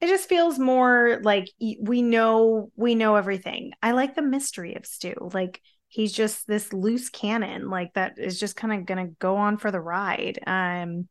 It 0.00 0.06
just 0.06 0.28
feels 0.28 0.58
more 0.58 1.20
like 1.22 1.48
we 1.80 2.02
know 2.02 2.70
we 2.76 2.94
know 2.94 3.16
everything. 3.16 3.72
I 3.82 3.92
like 3.92 4.14
the 4.14 4.22
mystery 4.22 4.74
of 4.74 4.86
Stu. 4.86 5.14
Like 5.32 5.60
he's 5.88 6.12
just 6.12 6.46
this 6.46 6.72
loose 6.72 7.10
cannon 7.10 7.68
like 7.68 7.92
that 7.94 8.14
is 8.16 8.38
just 8.40 8.56
kind 8.56 8.72
of 8.72 8.86
going 8.86 9.06
to 9.06 9.14
go 9.18 9.36
on 9.36 9.58
for 9.58 9.70
the 9.70 9.80
ride. 9.80 10.38
Um 10.46 11.08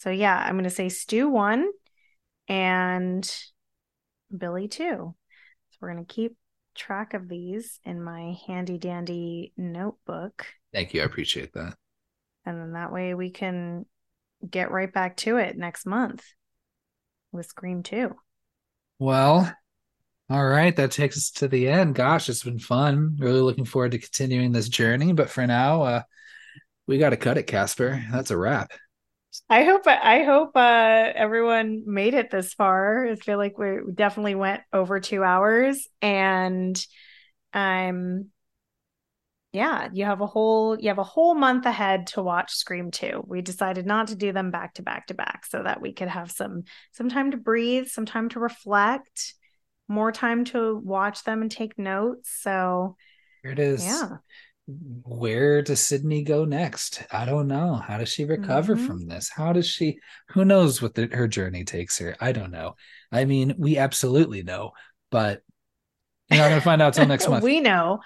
so 0.00 0.10
yeah 0.10 0.36
i'm 0.36 0.54
going 0.54 0.64
to 0.64 0.70
say 0.70 0.88
stu 0.88 1.28
one 1.28 1.70
and 2.48 3.32
billy 4.36 4.66
two 4.66 5.14
so 5.70 5.78
we're 5.80 5.92
going 5.92 6.04
to 6.04 6.12
keep 6.12 6.36
track 6.74 7.14
of 7.14 7.28
these 7.28 7.78
in 7.84 8.02
my 8.02 8.36
handy 8.46 8.78
dandy 8.78 9.52
notebook. 9.56 10.46
Thank 10.72 10.94
you 10.94 11.02
i 11.02 11.04
appreciate 11.04 11.52
that. 11.52 11.76
And 12.46 12.58
then 12.58 12.72
that 12.72 12.92
way 12.92 13.14
we 13.14 13.30
can 13.30 13.84
get 14.48 14.70
right 14.70 14.92
back 14.92 15.18
to 15.18 15.36
it 15.36 15.56
next 15.56 15.84
month 15.86 16.24
with 17.32 17.46
scream 17.46 17.82
2 17.82 18.14
well 18.98 19.52
all 20.30 20.46
right, 20.46 20.76
that 20.76 20.92
takes 20.92 21.16
us 21.16 21.30
to 21.32 21.48
the 21.48 21.68
end. 21.68 21.96
Gosh, 21.96 22.28
it's 22.28 22.44
been 22.44 22.60
fun. 22.60 23.16
Really 23.18 23.40
looking 23.40 23.64
forward 23.64 23.90
to 23.90 23.98
continuing 23.98 24.52
this 24.52 24.68
journey. 24.68 25.12
But 25.12 25.28
for 25.28 25.44
now, 25.44 25.82
uh, 25.82 26.02
we 26.86 26.98
got 26.98 27.10
to 27.10 27.16
cut 27.16 27.36
it, 27.36 27.48
Casper. 27.48 28.00
That's 28.12 28.30
a 28.30 28.36
wrap. 28.36 28.70
I 29.48 29.64
hope 29.64 29.88
I 29.88 30.22
hope 30.22 30.52
uh, 30.54 31.12
everyone 31.16 31.82
made 31.84 32.14
it 32.14 32.30
this 32.30 32.54
far. 32.54 33.08
I 33.08 33.16
feel 33.16 33.38
like 33.38 33.58
we 33.58 33.78
definitely 33.92 34.36
went 34.36 34.62
over 34.72 35.00
two 35.00 35.24
hours, 35.24 35.88
and 36.00 36.80
um, 37.52 38.26
yeah, 39.52 39.88
you 39.92 40.04
have 40.04 40.20
a 40.20 40.26
whole 40.26 40.78
you 40.78 40.88
have 40.88 40.98
a 40.98 41.04
whole 41.04 41.34
month 41.34 41.66
ahead 41.66 42.06
to 42.08 42.22
watch 42.22 42.54
Scream 42.54 42.90
2. 42.90 43.24
We 43.26 43.42
decided 43.42 43.84
not 43.84 44.08
to 44.08 44.14
do 44.14 44.32
them 44.32 44.50
back 44.50 44.74
to 44.74 44.82
back 44.82 45.08
to 45.08 45.14
back 45.14 45.44
so 45.46 45.62
that 45.62 45.80
we 45.80 45.92
could 45.92 46.08
have 46.08 46.30
some 46.30 46.64
some 46.92 47.08
time 47.08 47.32
to 47.32 47.36
breathe, 47.36 47.88
some 47.88 48.06
time 48.06 48.28
to 48.30 48.40
reflect 48.40 49.34
more 49.88 50.12
time 50.12 50.44
to 50.46 50.76
watch 50.76 51.24
them 51.24 51.42
and 51.42 51.50
take 51.50 51.78
notes. 51.78 52.30
So 52.40 52.96
here 53.42 53.52
it 53.52 53.58
is. 53.58 53.84
Yeah. 53.84 54.18
Where 54.68 55.62
does 55.62 55.80
sidney 55.80 56.22
go 56.22 56.44
next? 56.44 57.02
I 57.10 57.24
don't 57.24 57.48
know. 57.48 57.74
How 57.74 57.98
does 57.98 58.08
she 58.08 58.24
recover 58.24 58.76
mm-hmm. 58.76 58.86
from 58.86 59.08
this? 59.08 59.28
How 59.28 59.52
does 59.52 59.66
she? 59.66 59.98
Who 60.28 60.44
knows 60.44 60.80
what 60.80 60.94
the, 60.94 61.08
her 61.08 61.26
journey 61.26 61.64
takes 61.64 61.98
her? 61.98 62.14
I 62.20 62.30
don't 62.30 62.52
know. 62.52 62.76
I 63.10 63.24
mean, 63.24 63.56
we 63.58 63.78
absolutely 63.78 64.44
know, 64.44 64.70
but 65.10 65.42
you're 66.30 66.38
not 66.38 66.50
going 66.50 66.60
to 66.60 66.64
find 66.64 66.80
out 66.80 66.94
till 66.94 67.06
next 67.06 67.28
month. 67.28 67.42
we 67.42 67.58
know. 67.58 67.98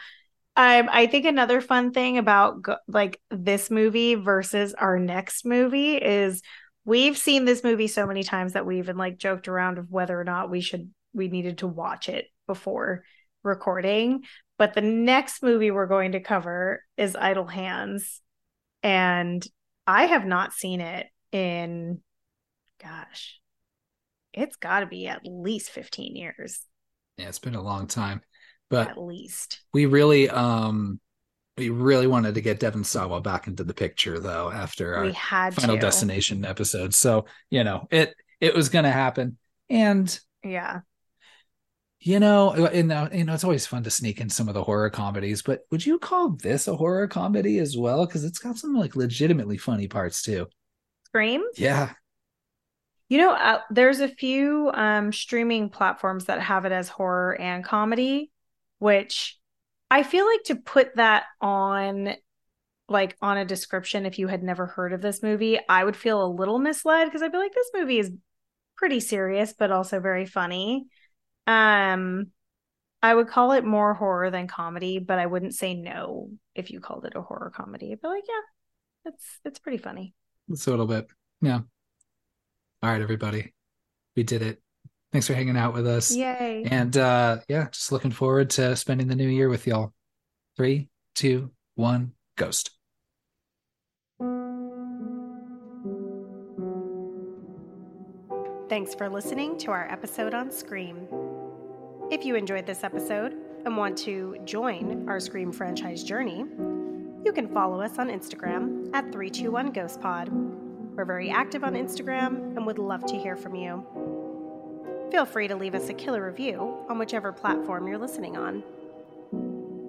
Um, 0.56 0.88
I 0.90 1.06
think 1.06 1.26
another 1.26 1.60
fun 1.60 1.92
thing 1.92 2.18
about 2.18 2.64
like 2.86 3.20
this 3.30 3.70
movie 3.70 4.14
versus 4.14 4.72
our 4.74 4.98
next 4.98 5.44
movie 5.44 5.96
is 5.96 6.42
we've 6.84 7.18
seen 7.18 7.44
this 7.44 7.64
movie 7.64 7.88
so 7.88 8.06
many 8.06 8.22
times 8.22 8.52
that 8.52 8.66
we 8.66 8.78
even 8.78 8.96
like 8.96 9.18
joked 9.18 9.48
around 9.48 9.78
of 9.78 9.90
whether 9.90 10.18
or 10.18 10.24
not 10.24 10.50
we 10.50 10.60
should 10.60 10.90
we 11.12 11.28
needed 11.28 11.58
to 11.58 11.66
watch 11.66 12.08
it 12.08 12.26
before 12.46 13.04
recording. 13.42 14.22
But 14.58 14.74
the 14.74 14.80
next 14.80 15.42
movie 15.42 15.70
we're 15.70 15.86
going 15.86 16.12
to 16.12 16.20
cover 16.20 16.82
is 16.96 17.16
Idle 17.16 17.46
Hands. 17.46 18.20
And 18.82 19.44
I 19.86 20.06
have 20.06 20.24
not 20.24 20.52
seen 20.52 20.80
it 20.80 21.06
in, 21.32 22.00
gosh, 22.82 23.40
it's 24.32 24.56
got 24.56 24.80
to 24.80 24.86
be 24.86 25.06
at 25.06 25.22
least 25.24 25.70
15 25.70 26.14
years. 26.16 26.60
Yeah, 27.16 27.28
it's 27.28 27.38
been 27.38 27.54
a 27.54 27.62
long 27.62 27.86
time. 27.86 28.22
But 28.70 28.90
at 28.90 28.98
least 28.98 29.60
we 29.72 29.86
really, 29.86 30.28
um, 30.28 31.00
we 31.56 31.70
really 31.70 32.06
wanted 32.06 32.34
to 32.34 32.40
get 32.40 32.60
Devon 32.60 32.84
Sawa 32.84 33.20
back 33.20 33.46
into 33.46 33.64
the 33.64 33.74
picture 33.74 34.18
though 34.20 34.50
after 34.50 34.96
our 34.96 35.16
final 35.50 35.78
to. 35.78 35.78
destination 35.78 36.44
episode. 36.44 36.94
So, 36.94 37.26
you 37.50 37.64
know, 37.64 37.86
it 37.90 38.14
it 38.40 38.54
was 38.54 38.68
gonna 38.68 38.92
happen. 38.92 39.38
And 39.70 40.18
yeah 40.42 40.80
You 42.00 42.20
know, 42.20 42.52
and 42.52 42.92
uh, 42.92 43.08
you 43.12 43.24
know, 43.24 43.32
it's 43.32 43.44
always 43.44 43.66
fun 43.66 43.82
to 43.84 43.90
sneak 43.90 44.20
in 44.20 44.28
some 44.28 44.48
of 44.48 44.54
the 44.54 44.62
horror 44.64 44.90
comedies, 44.90 45.40
but 45.42 45.60
would 45.70 45.84
you 45.86 45.98
call 45.98 46.30
this 46.30 46.68
a 46.68 46.76
horror 46.76 47.08
comedy 47.08 47.58
as 47.58 47.76
well? 47.78 48.04
Because 48.06 48.24
it's 48.24 48.38
got 48.38 48.58
some 48.58 48.74
like 48.74 48.94
legitimately 48.94 49.56
funny 49.56 49.88
parts 49.88 50.22
too. 50.22 50.46
Scream? 51.06 51.42
Yeah. 51.56 51.94
You 53.08 53.18
know, 53.18 53.32
uh, 53.32 53.60
there's 53.70 54.00
a 54.00 54.08
few 54.08 54.70
um, 54.74 55.12
streaming 55.12 55.68
platforms 55.68 56.24
that 56.26 56.40
have 56.40 56.64
it 56.64 56.72
as 56.72 56.88
horror 56.88 57.38
and 57.40 57.62
comedy, 57.64 58.30
which 58.84 59.38
I 59.90 60.02
feel 60.02 60.26
like 60.26 60.42
to 60.44 60.56
put 60.56 60.96
that 60.96 61.24
on 61.40 62.12
like 62.86 63.16
on 63.22 63.38
a 63.38 63.44
description 63.46 64.04
if 64.04 64.18
you 64.18 64.28
had 64.28 64.42
never 64.42 64.66
heard 64.66 64.92
of 64.92 65.00
this 65.00 65.22
movie, 65.22 65.58
I 65.70 65.82
would 65.82 65.96
feel 65.96 66.22
a 66.22 66.28
little 66.28 66.58
misled 66.58 67.06
because 67.06 67.22
I'd 67.22 67.32
be 67.32 67.38
like 67.38 67.54
this 67.54 67.70
movie 67.72 67.98
is 67.98 68.10
pretty 68.76 69.00
serious 69.00 69.54
but 69.58 69.70
also 69.70 70.00
very 70.00 70.26
funny. 70.26 70.84
Um 71.46 72.26
I 73.02 73.14
would 73.14 73.28
call 73.28 73.52
it 73.52 73.64
more 73.64 73.94
horror 73.94 74.30
than 74.30 74.48
comedy, 74.48 74.98
but 74.98 75.18
I 75.18 75.24
wouldn't 75.24 75.54
say 75.54 75.72
no 75.72 76.28
if 76.54 76.70
you 76.70 76.80
called 76.80 77.06
it 77.06 77.16
a 77.16 77.22
horror 77.22 77.52
comedy. 77.56 77.90
I'd 77.90 78.02
be 78.02 78.08
like, 78.08 78.24
yeah, 78.28 79.12
it's 79.12 79.40
it's 79.46 79.60
pretty 79.60 79.78
funny. 79.78 80.12
It's 80.50 80.66
a 80.66 80.70
little 80.70 80.86
bit. 80.86 81.06
Yeah. 81.40 81.60
All 82.82 82.90
right, 82.90 83.00
everybody. 83.00 83.54
We 84.14 84.24
did 84.24 84.42
it. 84.42 84.63
Thanks 85.14 85.28
for 85.28 85.34
hanging 85.34 85.56
out 85.56 85.74
with 85.74 85.86
us. 85.86 86.12
Yay. 86.12 86.64
And 86.68 86.96
uh 86.96 87.38
yeah, 87.48 87.68
just 87.70 87.92
looking 87.92 88.10
forward 88.10 88.50
to 88.50 88.74
spending 88.74 89.06
the 89.06 89.14
new 89.14 89.28
year 89.28 89.48
with 89.48 89.64
y'all. 89.64 89.92
Three, 90.56 90.88
two, 91.14 91.52
one, 91.76 92.14
ghost. 92.36 92.70
Thanks 98.68 98.92
for 98.96 99.08
listening 99.08 99.56
to 99.58 99.70
our 99.70 99.88
episode 99.88 100.34
on 100.34 100.50
Scream. 100.50 101.06
If 102.10 102.24
you 102.24 102.34
enjoyed 102.34 102.66
this 102.66 102.82
episode 102.82 103.36
and 103.64 103.76
want 103.76 103.96
to 103.98 104.38
join 104.44 105.08
our 105.08 105.20
Scream 105.20 105.52
franchise 105.52 106.02
journey, 106.02 106.38
you 107.24 107.32
can 107.32 107.46
follow 107.54 107.80
us 107.80 108.00
on 108.00 108.08
Instagram 108.08 108.92
at 108.92 109.12
321GhostPod. 109.12 110.30
We're 110.96 111.04
very 111.04 111.30
active 111.30 111.62
on 111.62 111.74
Instagram 111.74 112.56
and 112.56 112.66
would 112.66 112.80
love 112.80 113.06
to 113.06 113.16
hear 113.16 113.36
from 113.36 113.54
you. 113.54 114.13
Feel 115.10 115.24
free 115.24 115.48
to 115.48 115.56
leave 115.56 115.74
us 115.74 115.88
a 115.88 115.94
killer 115.94 116.24
review 116.26 116.76
on 116.88 116.98
whichever 116.98 117.32
platform 117.32 117.86
you're 117.86 117.98
listening 117.98 118.36
on. 118.36 118.62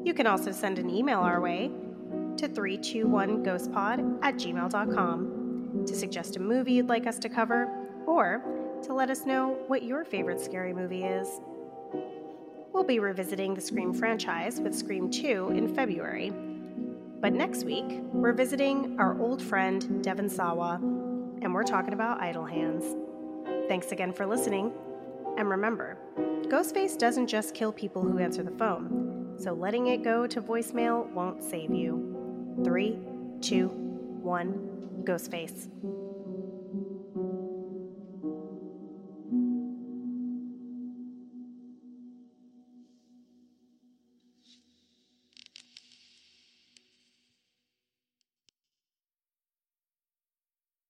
You 0.06 0.14
can 0.14 0.28
also 0.28 0.52
send 0.52 0.78
an 0.78 0.90
email 0.90 1.20
our 1.20 1.42
way 1.42 1.72
to 2.38 2.48
321ghostpod 2.48 4.20
at 4.22 4.36
gmail.com 4.36 5.84
to 5.88 5.96
suggest 5.96 6.36
a 6.36 6.40
movie 6.40 6.74
you'd 6.74 6.90
like 6.90 7.08
us 7.08 7.18
to 7.20 7.30
cover 7.30 7.68
or 8.06 8.42
to 8.84 8.94
let 8.94 9.10
us 9.10 9.26
know 9.26 9.58
what 9.68 9.84
your 9.84 10.06
favorite 10.06 10.40
scary 10.40 10.74
movie 10.74 11.04
is. 11.04 11.28
We'll 12.72 12.84
be 12.84 13.00
revisiting 13.00 13.56
the 13.56 13.62
Scream 13.62 13.94
franchise 13.94 14.60
with 14.60 14.76
Scream 14.76 15.10
2 15.10 15.52
in 15.56 15.74
February. 15.74 16.32
But 17.22 17.34
next 17.34 17.64
week, 17.64 18.02
we're 18.14 18.34
visiting 18.34 19.00
our 19.00 19.20
old 19.20 19.42
friend 19.42 20.04
Devon 20.04 20.30
Sawa, 20.30 20.76
and 21.42 21.54
we're 21.54 21.64
talking 21.64 21.94
about 21.94 22.22
Idle 22.22 22.46
Hands. 22.46 22.84
Thanks 23.68 23.92
again 23.92 24.12
for 24.12 24.26
listening, 24.26 24.74
and 25.38 25.50
remember, 25.50 25.98
Ghostface 26.44 26.98
doesn't 26.98 27.28
just 27.28 27.54
kill 27.54 27.72
people 27.72 28.02
who 28.02 28.20
answer 28.20 28.44
the 28.44 28.52
phone, 28.52 29.36
so 29.38 29.54
letting 29.54 29.88
it 29.88 30.04
go 30.04 30.28
to 30.28 30.42
voicemail 30.42 31.10
won't 31.12 31.44
save 31.44 31.74
you. 31.74 32.62
Three, 32.64 33.00
two, 33.42 33.68
one, 33.68 34.54
Ghostface. 35.04 35.70